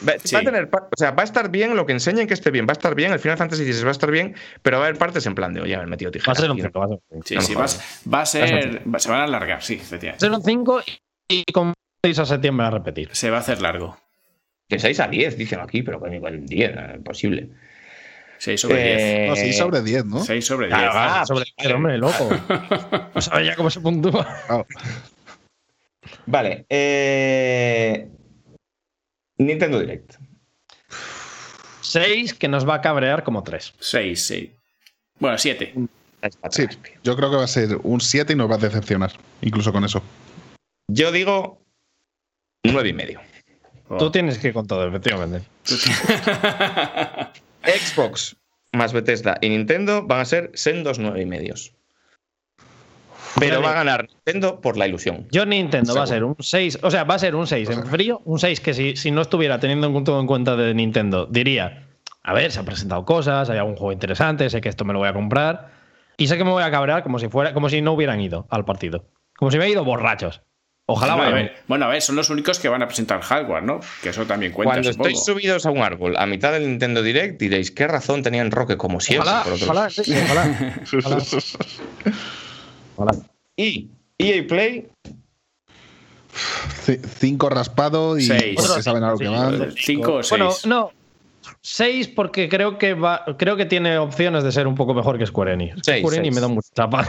Va, 0.06 0.14
Sí. 0.22 0.34
va 0.34 0.40
a 0.40 0.44
tener, 0.44 0.68
o 0.72 0.96
sea, 0.96 1.10
va 1.12 1.22
a 1.22 1.24
estar 1.24 1.50
bien 1.50 1.74
lo 1.76 1.86
que 1.86 1.92
enseñen 1.92 2.26
que 2.26 2.34
esté 2.34 2.50
bien, 2.50 2.66
va 2.66 2.70
a 2.70 2.72
estar 2.72 2.94
bien, 2.94 3.12
el 3.12 3.18
Final 3.18 3.38
Fantasy 3.38 3.64
XVI 3.72 3.82
va 3.84 3.88
a 3.88 3.92
estar 3.92 4.10
bien, 4.10 4.34
pero 4.62 4.78
va 4.78 4.84
a 4.84 4.88
haber 4.88 4.98
partes 4.98 5.24
en 5.26 5.34
plan 5.34 5.52
de, 5.54 5.60
oye, 5.62 5.74
haber 5.74 5.88
metido 5.88 6.10
Va 6.10 6.12
tijera. 6.12 6.32
a 6.32 6.34
ser 6.34 6.50
un 6.50 6.56
tío. 6.58 6.66
5. 6.66 6.78
Va 6.80 6.84
a 6.84 6.88
ser 6.88 6.98
un 7.10 7.22
5. 7.22 7.24
Sí, 7.26 7.34
No 7.34 7.40
me 7.40 7.46
sí, 7.46 7.54
va, 7.54 7.60
a- 7.64 7.68
jodas. 7.68 8.02
va 8.14 8.20
a 8.20 8.26
ser. 8.26 8.82
va- 8.94 8.98
se 8.98 9.08
van 9.10 9.20
a 9.20 9.24
alargar, 9.24 9.62
sí, 9.62 9.76
Va 9.76 9.80
a 9.80 9.84
efectivamente. 9.84 10.20
ser 10.26 10.32
un 10.32 10.42
5 10.42 10.82
y 11.28 11.44
con 11.52 11.72
6 12.04 12.18
a 12.18 12.26
septiembre 12.26 12.66
a 12.66 12.70
repetir. 12.70 13.08
Se 13.12 13.30
va 13.30 13.38
a 13.38 13.40
hacer 13.40 13.60
largo. 13.62 13.96
De 14.68 14.78
6 14.78 14.98
a 15.00 15.08
10, 15.08 15.36
dicen 15.38 15.60
aquí, 15.60 15.82
pero 15.82 15.98
con 16.00 16.12
igual 16.12 16.44
10, 16.44 16.70
eh, 16.76 16.92
imposible. 16.96 17.48
6 18.38 18.60
sobre 18.60 18.82
10. 18.82 19.00
Eh, 19.00 19.26
No, 19.30 19.36
6 19.36 19.56
sobre 19.56 19.80
10, 19.82 20.04
¿no? 20.04 20.18
6 20.24 20.44
sobre 20.44 20.66
10. 20.66 20.78
Claro, 20.78 20.92
Ah, 20.94 21.20
Ah, 21.22 21.26
sobre 21.26 21.44
pues, 21.56 21.66
el 21.66 21.72
hombre, 21.74 21.96
loco. 21.98 22.28
No 23.14 23.20
sabes 23.22 23.46
ya 23.46 23.56
cómo 23.56 23.70
se 23.70 23.80
puntúa. 23.80 24.26
Claro. 24.46 24.66
Vale, 26.26 26.66
eh, 26.68 28.08
Nintendo 29.38 29.80
Direct. 29.80 30.16
6 31.80 32.34
que 32.34 32.48
nos 32.48 32.68
va 32.68 32.76
a 32.76 32.80
cabrear 32.80 33.22
como 33.22 33.42
3. 33.42 33.74
6, 33.78 34.26
sí. 34.26 34.52
Bueno, 35.18 35.38
7. 35.38 35.74
Sí, 36.50 36.66
yo 37.04 37.16
creo 37.16 37.30
que 37.30 37.36
va 37.36 37.44
a 37.44 37.48
ser 37.48 37.78
un 37.82 38.00
7 38.00 38.32
y 38.32 38.36
nos 38.36 38.50
va 38.50 38.56
a 38.56 38.58
decepcionar, 38.58 39.12
incluso 39.42 39.72
con 39.72 39.84
eso. 39.84 40.02
Yo 40.88 41.12
digo 41.12 41.62
9 42.64 42.88
y 42.88 42.92
medio. 42.92 43.20
Tú 43.98 44.10
tienes 44.10 44.38
que 44.38 44.48
ir 44.48 44.54
con 44.54 44.66
todo, 44.66 44.88
efectivamente. 44.88 45.46
Xbox 47.62 48.36
más 48.72 48.92
Bethesda 48.92 49.38
y 49.40 49.48
Nintendo 49.48 50.02
van 50.02 50.20
a 50.20 50.24
ser 50.24 50.50
sendos 50.54 50.98
9 50.98 51.22
y 51.22 51.26
medios. 51.26 51.72
Pero 53.38 53.62
va 53.62 53.70
a 53.70 53.74
ganar 53.74 54.08
Nintendo 54.08 54.60
por 54.60 54.76
la 54.76 54.86
ilusión. 54.86 55.26
Yo 55.30 55.44
Nintendo 55.46 55.94
va 55.94 56.02
a 56.04 56.06
ser 56.06 56.24
un 56.24 56.36
6, 56.38 56.78
o 56.82 56.90
sea, 56.90 57.04
va 57.04 57.14
a 57.14 57.18
ser 57.18 57.34
un 57.34 57.46
6 57.46 57.68
en 57.70 57.86
frío, 57.86 58.22
un 58.24 58.38
6 58.38 58.60
que 58.60 58.74
si, 58.74 58.96
si 58.96 59.10
no 59.10 59.22
estuviera 59.22 59.58
teniendo 59.60 59.86
en 59.88 60.04
todo 60.04 60.20
en 60.20 60.26
cuenta 60.26 60.56
de 60.56 60.72
Nintendo, 60.74 61.26
diría, 61.26 61.86
a 62.22 62.32
ver, 62.32 62.50
se 62.52 62.58
han 62.58 62.64
presentado 62.64 63.04
cosas, 63.04 63.50
hay 63.50 63.58
algún 63.58 63.76
juego 63.76 63.92
interesante, 63.92 64.48
sé 64.50 64.60
que 64.60 64.68
esto 64.68 64.84
me 64.84 64.92
lo 64.92 65.00
voy 65.00 65.08
a 65.08 65.12
comprar 65.12 65.70
y 66.16 66.26
sé 66.28 66.38
que 66.38 66.44
me 66.44 66.50
voy 66.50 66.62
a 66.62 66.70
cabrear 66.70 67.02
como 67.02 67.18
si 67.18 67.28
fuera 67.28 67.52
como 67.52 67.68
si 67.68 67.82
no 67.82 67.92
hubieran 67.92 68.20
ido 68.20 68.46
al 68.50 68.64
partido. 68.64 69.04
Como 69.36 69.50
si 69.50 69.58
me 69.58 69.64
hubieran 69.64 69.82
ido 69.82 69.84
borrachos. 69.84 70.42
Ojalá 70.88 71.16
bueno, 71.16 71.30
a 71.30 71.34
ver, 71.34 71.52
bueno, 71.66 71.84
a 71.86 71.88
ver, 71.88 72.00
son 72.00 72.14
los 72.14 72.30
únicos 72.30 72.60
que 72.60 72.68
van 72.68 72.80
a 72.80 72.86
presentar 72.86 73.20
hardware, 73.20 73.64
¿no? 73.64 73.80
Que 74.04 74.10
eso 74.10 74.24
también 74.24 74.52
cuenta. 74.52 74.72
Cuando 74.74 74.92
supongo. 74.92 75.08
estéis 75.08 75.24
subidos 75.24 75.66
a 75.66 75.72
un 75.72 75.78
árbol 75.82 76.16
a 76.16 76.26
mitad 76.26 76.52
del 76.52 76.62
Nintendo 76.68 77.02
Direct 77.02 77.40
diréis 77.40 77.72
qué 77.72 77.88
razón 77.88 78.22
tenían 78.22 78.52
Roque 78.52 78.76
como 78.76 79.00
siempre. 79.00 79.28
Ojalá, 79.28 79.42
por 79.42 79.52
otros- 79.54 79.68
ojalá, 79.68 79.90
sí, 79.90 80.14
ojalá. 80.24 80.74
Ojalá. 81.04 81.18
Y 83.56 83.88
EA 84.18 84.46
Play, 84.46 84.88
C- 86.84 87.00
Cinco 87.18 87.48
raspado 87.48 88.18
y 88.18 88.22
Seis. 88.22 88.60
saben 88.82 89.02
a 89.04 89.10
lo 89.12 89.18
que 89.18 89.28
van. 89.28 89.72
Cinco 89.76 90.14
o 90.16 90.22
seis. 90.22 90.30
Bueno, 90.30 90.54
no. 90.66 90.90
6 91.62 92.08
porque 92.08 92.48
creo 92.48 92.76
que 92.78 92.94
va, 92.94 93.24
creo 93.38 93.56
que 93.56 93.66
tiene 93.66 93.98
opciones 93.98 94.42
de 94.44 94.50
ser 94.52 94.66
un 94.66 94.74
poco 94.74 94.94
mejor 94.94 95.16
que 95.18 95.26
Square 95.26 95.52
Enix. 95.54 95.76
Seis, 95.82 96.00
Square 96.00 96.16
Enix 96.18 96.34
seis. 96.34 96.34
me 96.34 96.40
da 96.40 96.48
mucha 96.48 96.68
chapa. 96.74 97.06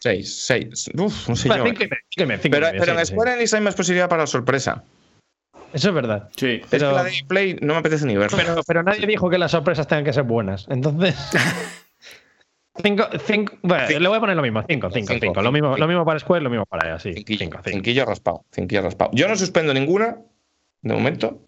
6, 0.00 0.36
6. 0.46 0.90
Uf, 0.98 1.28
no 1.28 1.36
sé 1.36 1.48
yo. 1.48 1.54
Pero, 1.54 1.66
en. 1.66 3.06
Square 3.06 3.34
Enix 3.34 3.54
hay 3.54 3.60
más 3.60 3.74
posibilidad 3.74 4.08
para 4.08 4.22
la 4.22 4.26
sorpresa. 4.26 4.82
Eso 5.72 5.88
es 5.88 5.94
verdad. 5.94 6.30
Sí. 6.36 6.60
Es 6.62 6.66
Pero- 6.70 6.90
que 6.90 6.94
la 6.94 7.04
de 7.04 7.10
EA 7.16 7.24
Play 7.26 7.56
no 7.60 7.74
me 7.74 7.78
apetece 7.80 8.06
ni 8.06 8.16
verla. 8.16 8.36
Pero, 8.38 8.60
pero 8.66 8.82
nadie 8.82 9.06
dijo 9.06 9.28
que 9.28 9.38
las 9.38 9.50
sorpresas 9.50 9.86
tengan 9.86 10.04
que 10.04 10.12
ser 10.12 10.22
buenas. 10.24 10.66
Entonces. 10.68 11.14
Cinco, 12.82 13.08
cinco, 13.26 13.54
bueno, 13.62 13.84
Cinco. 13.86 14.00
le 14.00 14.08
voy 14.08 14.16
a 14.16 14.20
poner 14.20 14.36
lo 14.36 14.42
mismo. 14.42 14.62
Cinco, 14.68 14.90
cinco, 14.90 15.06
Cinco, 15.12 15.20
cinco. 15.26 15.42
Lo 15.42 15.52
mismo, 15.52 15.76
lo 15.76 15.86
mismo 15.88 16.04
para 16.04 16.18
Square, 16.18 16.42
lo 16.42 16.50
mismo 16.50 16.66
para 16.66 16.88
ella. 16.90 16.98
Sí, 16.98 17.12
Cinquillo, 17.14 17.48
cinquillo 17.64 18.04
raspado. 18.04 18.44
Cinquillo 18.52 18.82
raspado. 18.82 19.10
Yo 19.14 19.28
no 19.28 19.36
suspendo 19.36 19.72
ninguna, 19.72 20.18
de 20.82 20.94
momento. 20.94 21.40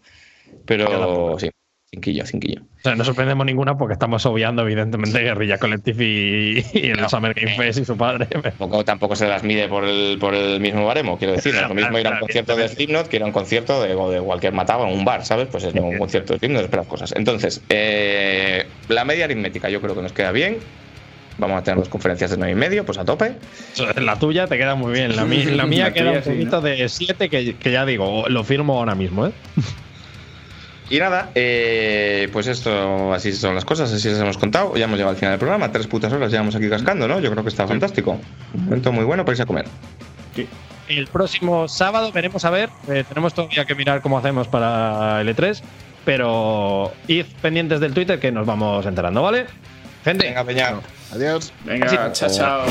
Pero 0.64 1.38
sí, 1.38 1.50
cinquillo, 1.90 2.24
cinquillo. 2.26 2.62
O 2.62 2.80
sea, 2.82 2.94
no 2.94 3.04
sorprendemos 3.04 3.44
ninguna 3.44 3.76
porque 3.76 3.92
estamos 3.94 4.24
obviando, 4.26 4.62
evidentemente, 4.62 5.18
Guerrilla 5.20 5.58
Collective 5.58 6.04
y, 6.04 6.64
y 6.72 6.90
el 6.90 7.00
No. 7.00 7.08
Summer 7.08 7.34
Game 7.34 7.56
Fest 7.56 7.80
y 7.80 7.84
su 7.84 7.96
padre. 7.96 8.26
Tampoco, 8.26 8.84
tampoco 8.84 9.16
se 9.16 9.26
las 9.28 9.42
mide 9.42 9.68
por 9.68 9.84
el, 9.84 10.16
por 10.18 10.34
el 10.34 10.60
mismo 10.60 10.86
baremo, 10.86 11.18
quiero 11.18 11.34
decir. 11.34 11.54
No 11.54 11.60
es 11.62 11.68
lo 11.68 11.74
mismo 11.74 11.98
ir 11.98 12.06
a 12.06 12.10
un 12.10 12.14
Claro, 12.14 12.20
concierto 12.26 12.56
de 12.56 12.68
Slipknot 12.68 13.08
que 13.08 13.16
ir 13.16 13.22
a 13.22 13.26
un 13.26 13.32
concierto 13.32 13.82
de, 13.82 13.88
de 13.88 14.20
cualquier 14.22 14.52
mataba 14.54 14.88
en 14.88 14.96
un 14.98 15.04
bar, 15.04 15.24
¿sabes? 15.26 15.48
Pues 15.48 15.64
es 15.64 15.74
un 15.74 15.98
concierto 15.98 16.32
de 16.34 16.38
Slipknot, 16.38 16.62
esperas 16.62 16.86
cosas. 16.86 17.12
Entonces, 17.16 17.62
eh, 17.68 18.66
la 18.88 19.04
media 19.04 19.24
aritmética 19.26 19.68
yo 19.68 19.80
creo 19.80 19.94
que 19.94 20.02
nos 20.02 20.12
queda 20.12 20.32
bien. 20.32 20.58
Vamos 21.38 21.58
a 21.60 21.62
tener 21.62 21.78
dos 21.78 21.88
conferencias 21.88 22.30
de 22.32 22.36
9 22.36 22.52
y 22.52 22.54
medio, 22.56 22.84
pues 22.84 22.98
a 22.98 23.04
tope. 23.04 23.34
La 23.96 24.18
tuya 24.18 24.46
te 24.46 24.58
queda 24.58 24.74
muy 24.74 24.92
bien. 24.92 25.14
La, 25.16 25.24
mía 25.24 25.44
La 25.50 25.66
queda 25.92 25.92
tuya 25.92 26.18
un 26.18 26.22
sí, 26.24 26.30
poquito 26.30 26.56
¿no? 26.56 26.62
de 26.62 26.88
7 26.88 27.28
que, 27.28 27.54
que 27.56 27.72
ya 27.72 27.86
digo, 27.86 28.24
lo 28.28 28.44
firmo 28.44 28.78
ahora 28.78 28.94
mismo, 28.94 29.26
¿eh? 29.26 29.32
Y 30.90 30.98
nada, 30.98 31.30
eh, 31.34 32.28
pues 32.32 32.46
esto, 32.46 33.12
así 33.12 33.32
son 33.32 33.54
las 33.54 33.64
cosas, 33.66 33.92
así 33.92 34.08
les 34.08 34.18
hemos 34.18 34.38
contado. 34.38 34.74
Ya 34.76 34.84
hemos 34.86 34.96
llegado 34.96 35.10
al 35.10 35.16
final 35.16 35.32
del 35.32 35.38
programa, 35.38 35.70
tres 35.70 35.86
putas 35.86 36.12
horas 36.12 36.30
llevamos 36.30 36.54
aquí 36.54 36.68
cascando, 36.68 37.06
¿no? 37.06 37.20
Yo 37.20 37.30
creo 37.30 37.42
que 37.42 37.50
está 37.50 37.66
fantástico. 37.68 38.18
Un 38.54 38.64
momento 38.64 38.90
muy 38.90 39.04
bueno 39.04 39.24
para 39.24 39.34
irse 39.34 39.42
a 39.42 39.46
comer. 39.46 39.66
Sí. 40.34 40.48
El 40.88 41.06
próximo 41.08 41.68
sábado 41.68 42.10
veremos 42.12 42.46
a 42.46 42.50
ver. 42.50 42.70
eh, 42.88 43.04
tenemos 43.06 43.34
todavía 43.34 43.66
que 43.66 43.74
mirar 43.74 44.00
cómo 44.00 44.16
hacemos 44.18 44.48
para 44.48 45.20
el 45.20 45.28
E3. 45.28 45.60
Pero 46.06 46.90
id 47.06 47.26
pendientes 47.42 47.80
del 47.80 47.92
Twitter 47.92 48.18
que 48.18 48.32
nos 48.32 48.46
vamos 48.46 48.86
enterando, 48.86 49.20
¿vale? 49.20 49.44
Gente, 50.04 50.26
Venga, 50.26 50.42
Peña. 50.44 50.80
Adiós. 51.12 51.52
Venga, 51.64 52.10
chao, 52.10 52.28
chao. 52.30 52.66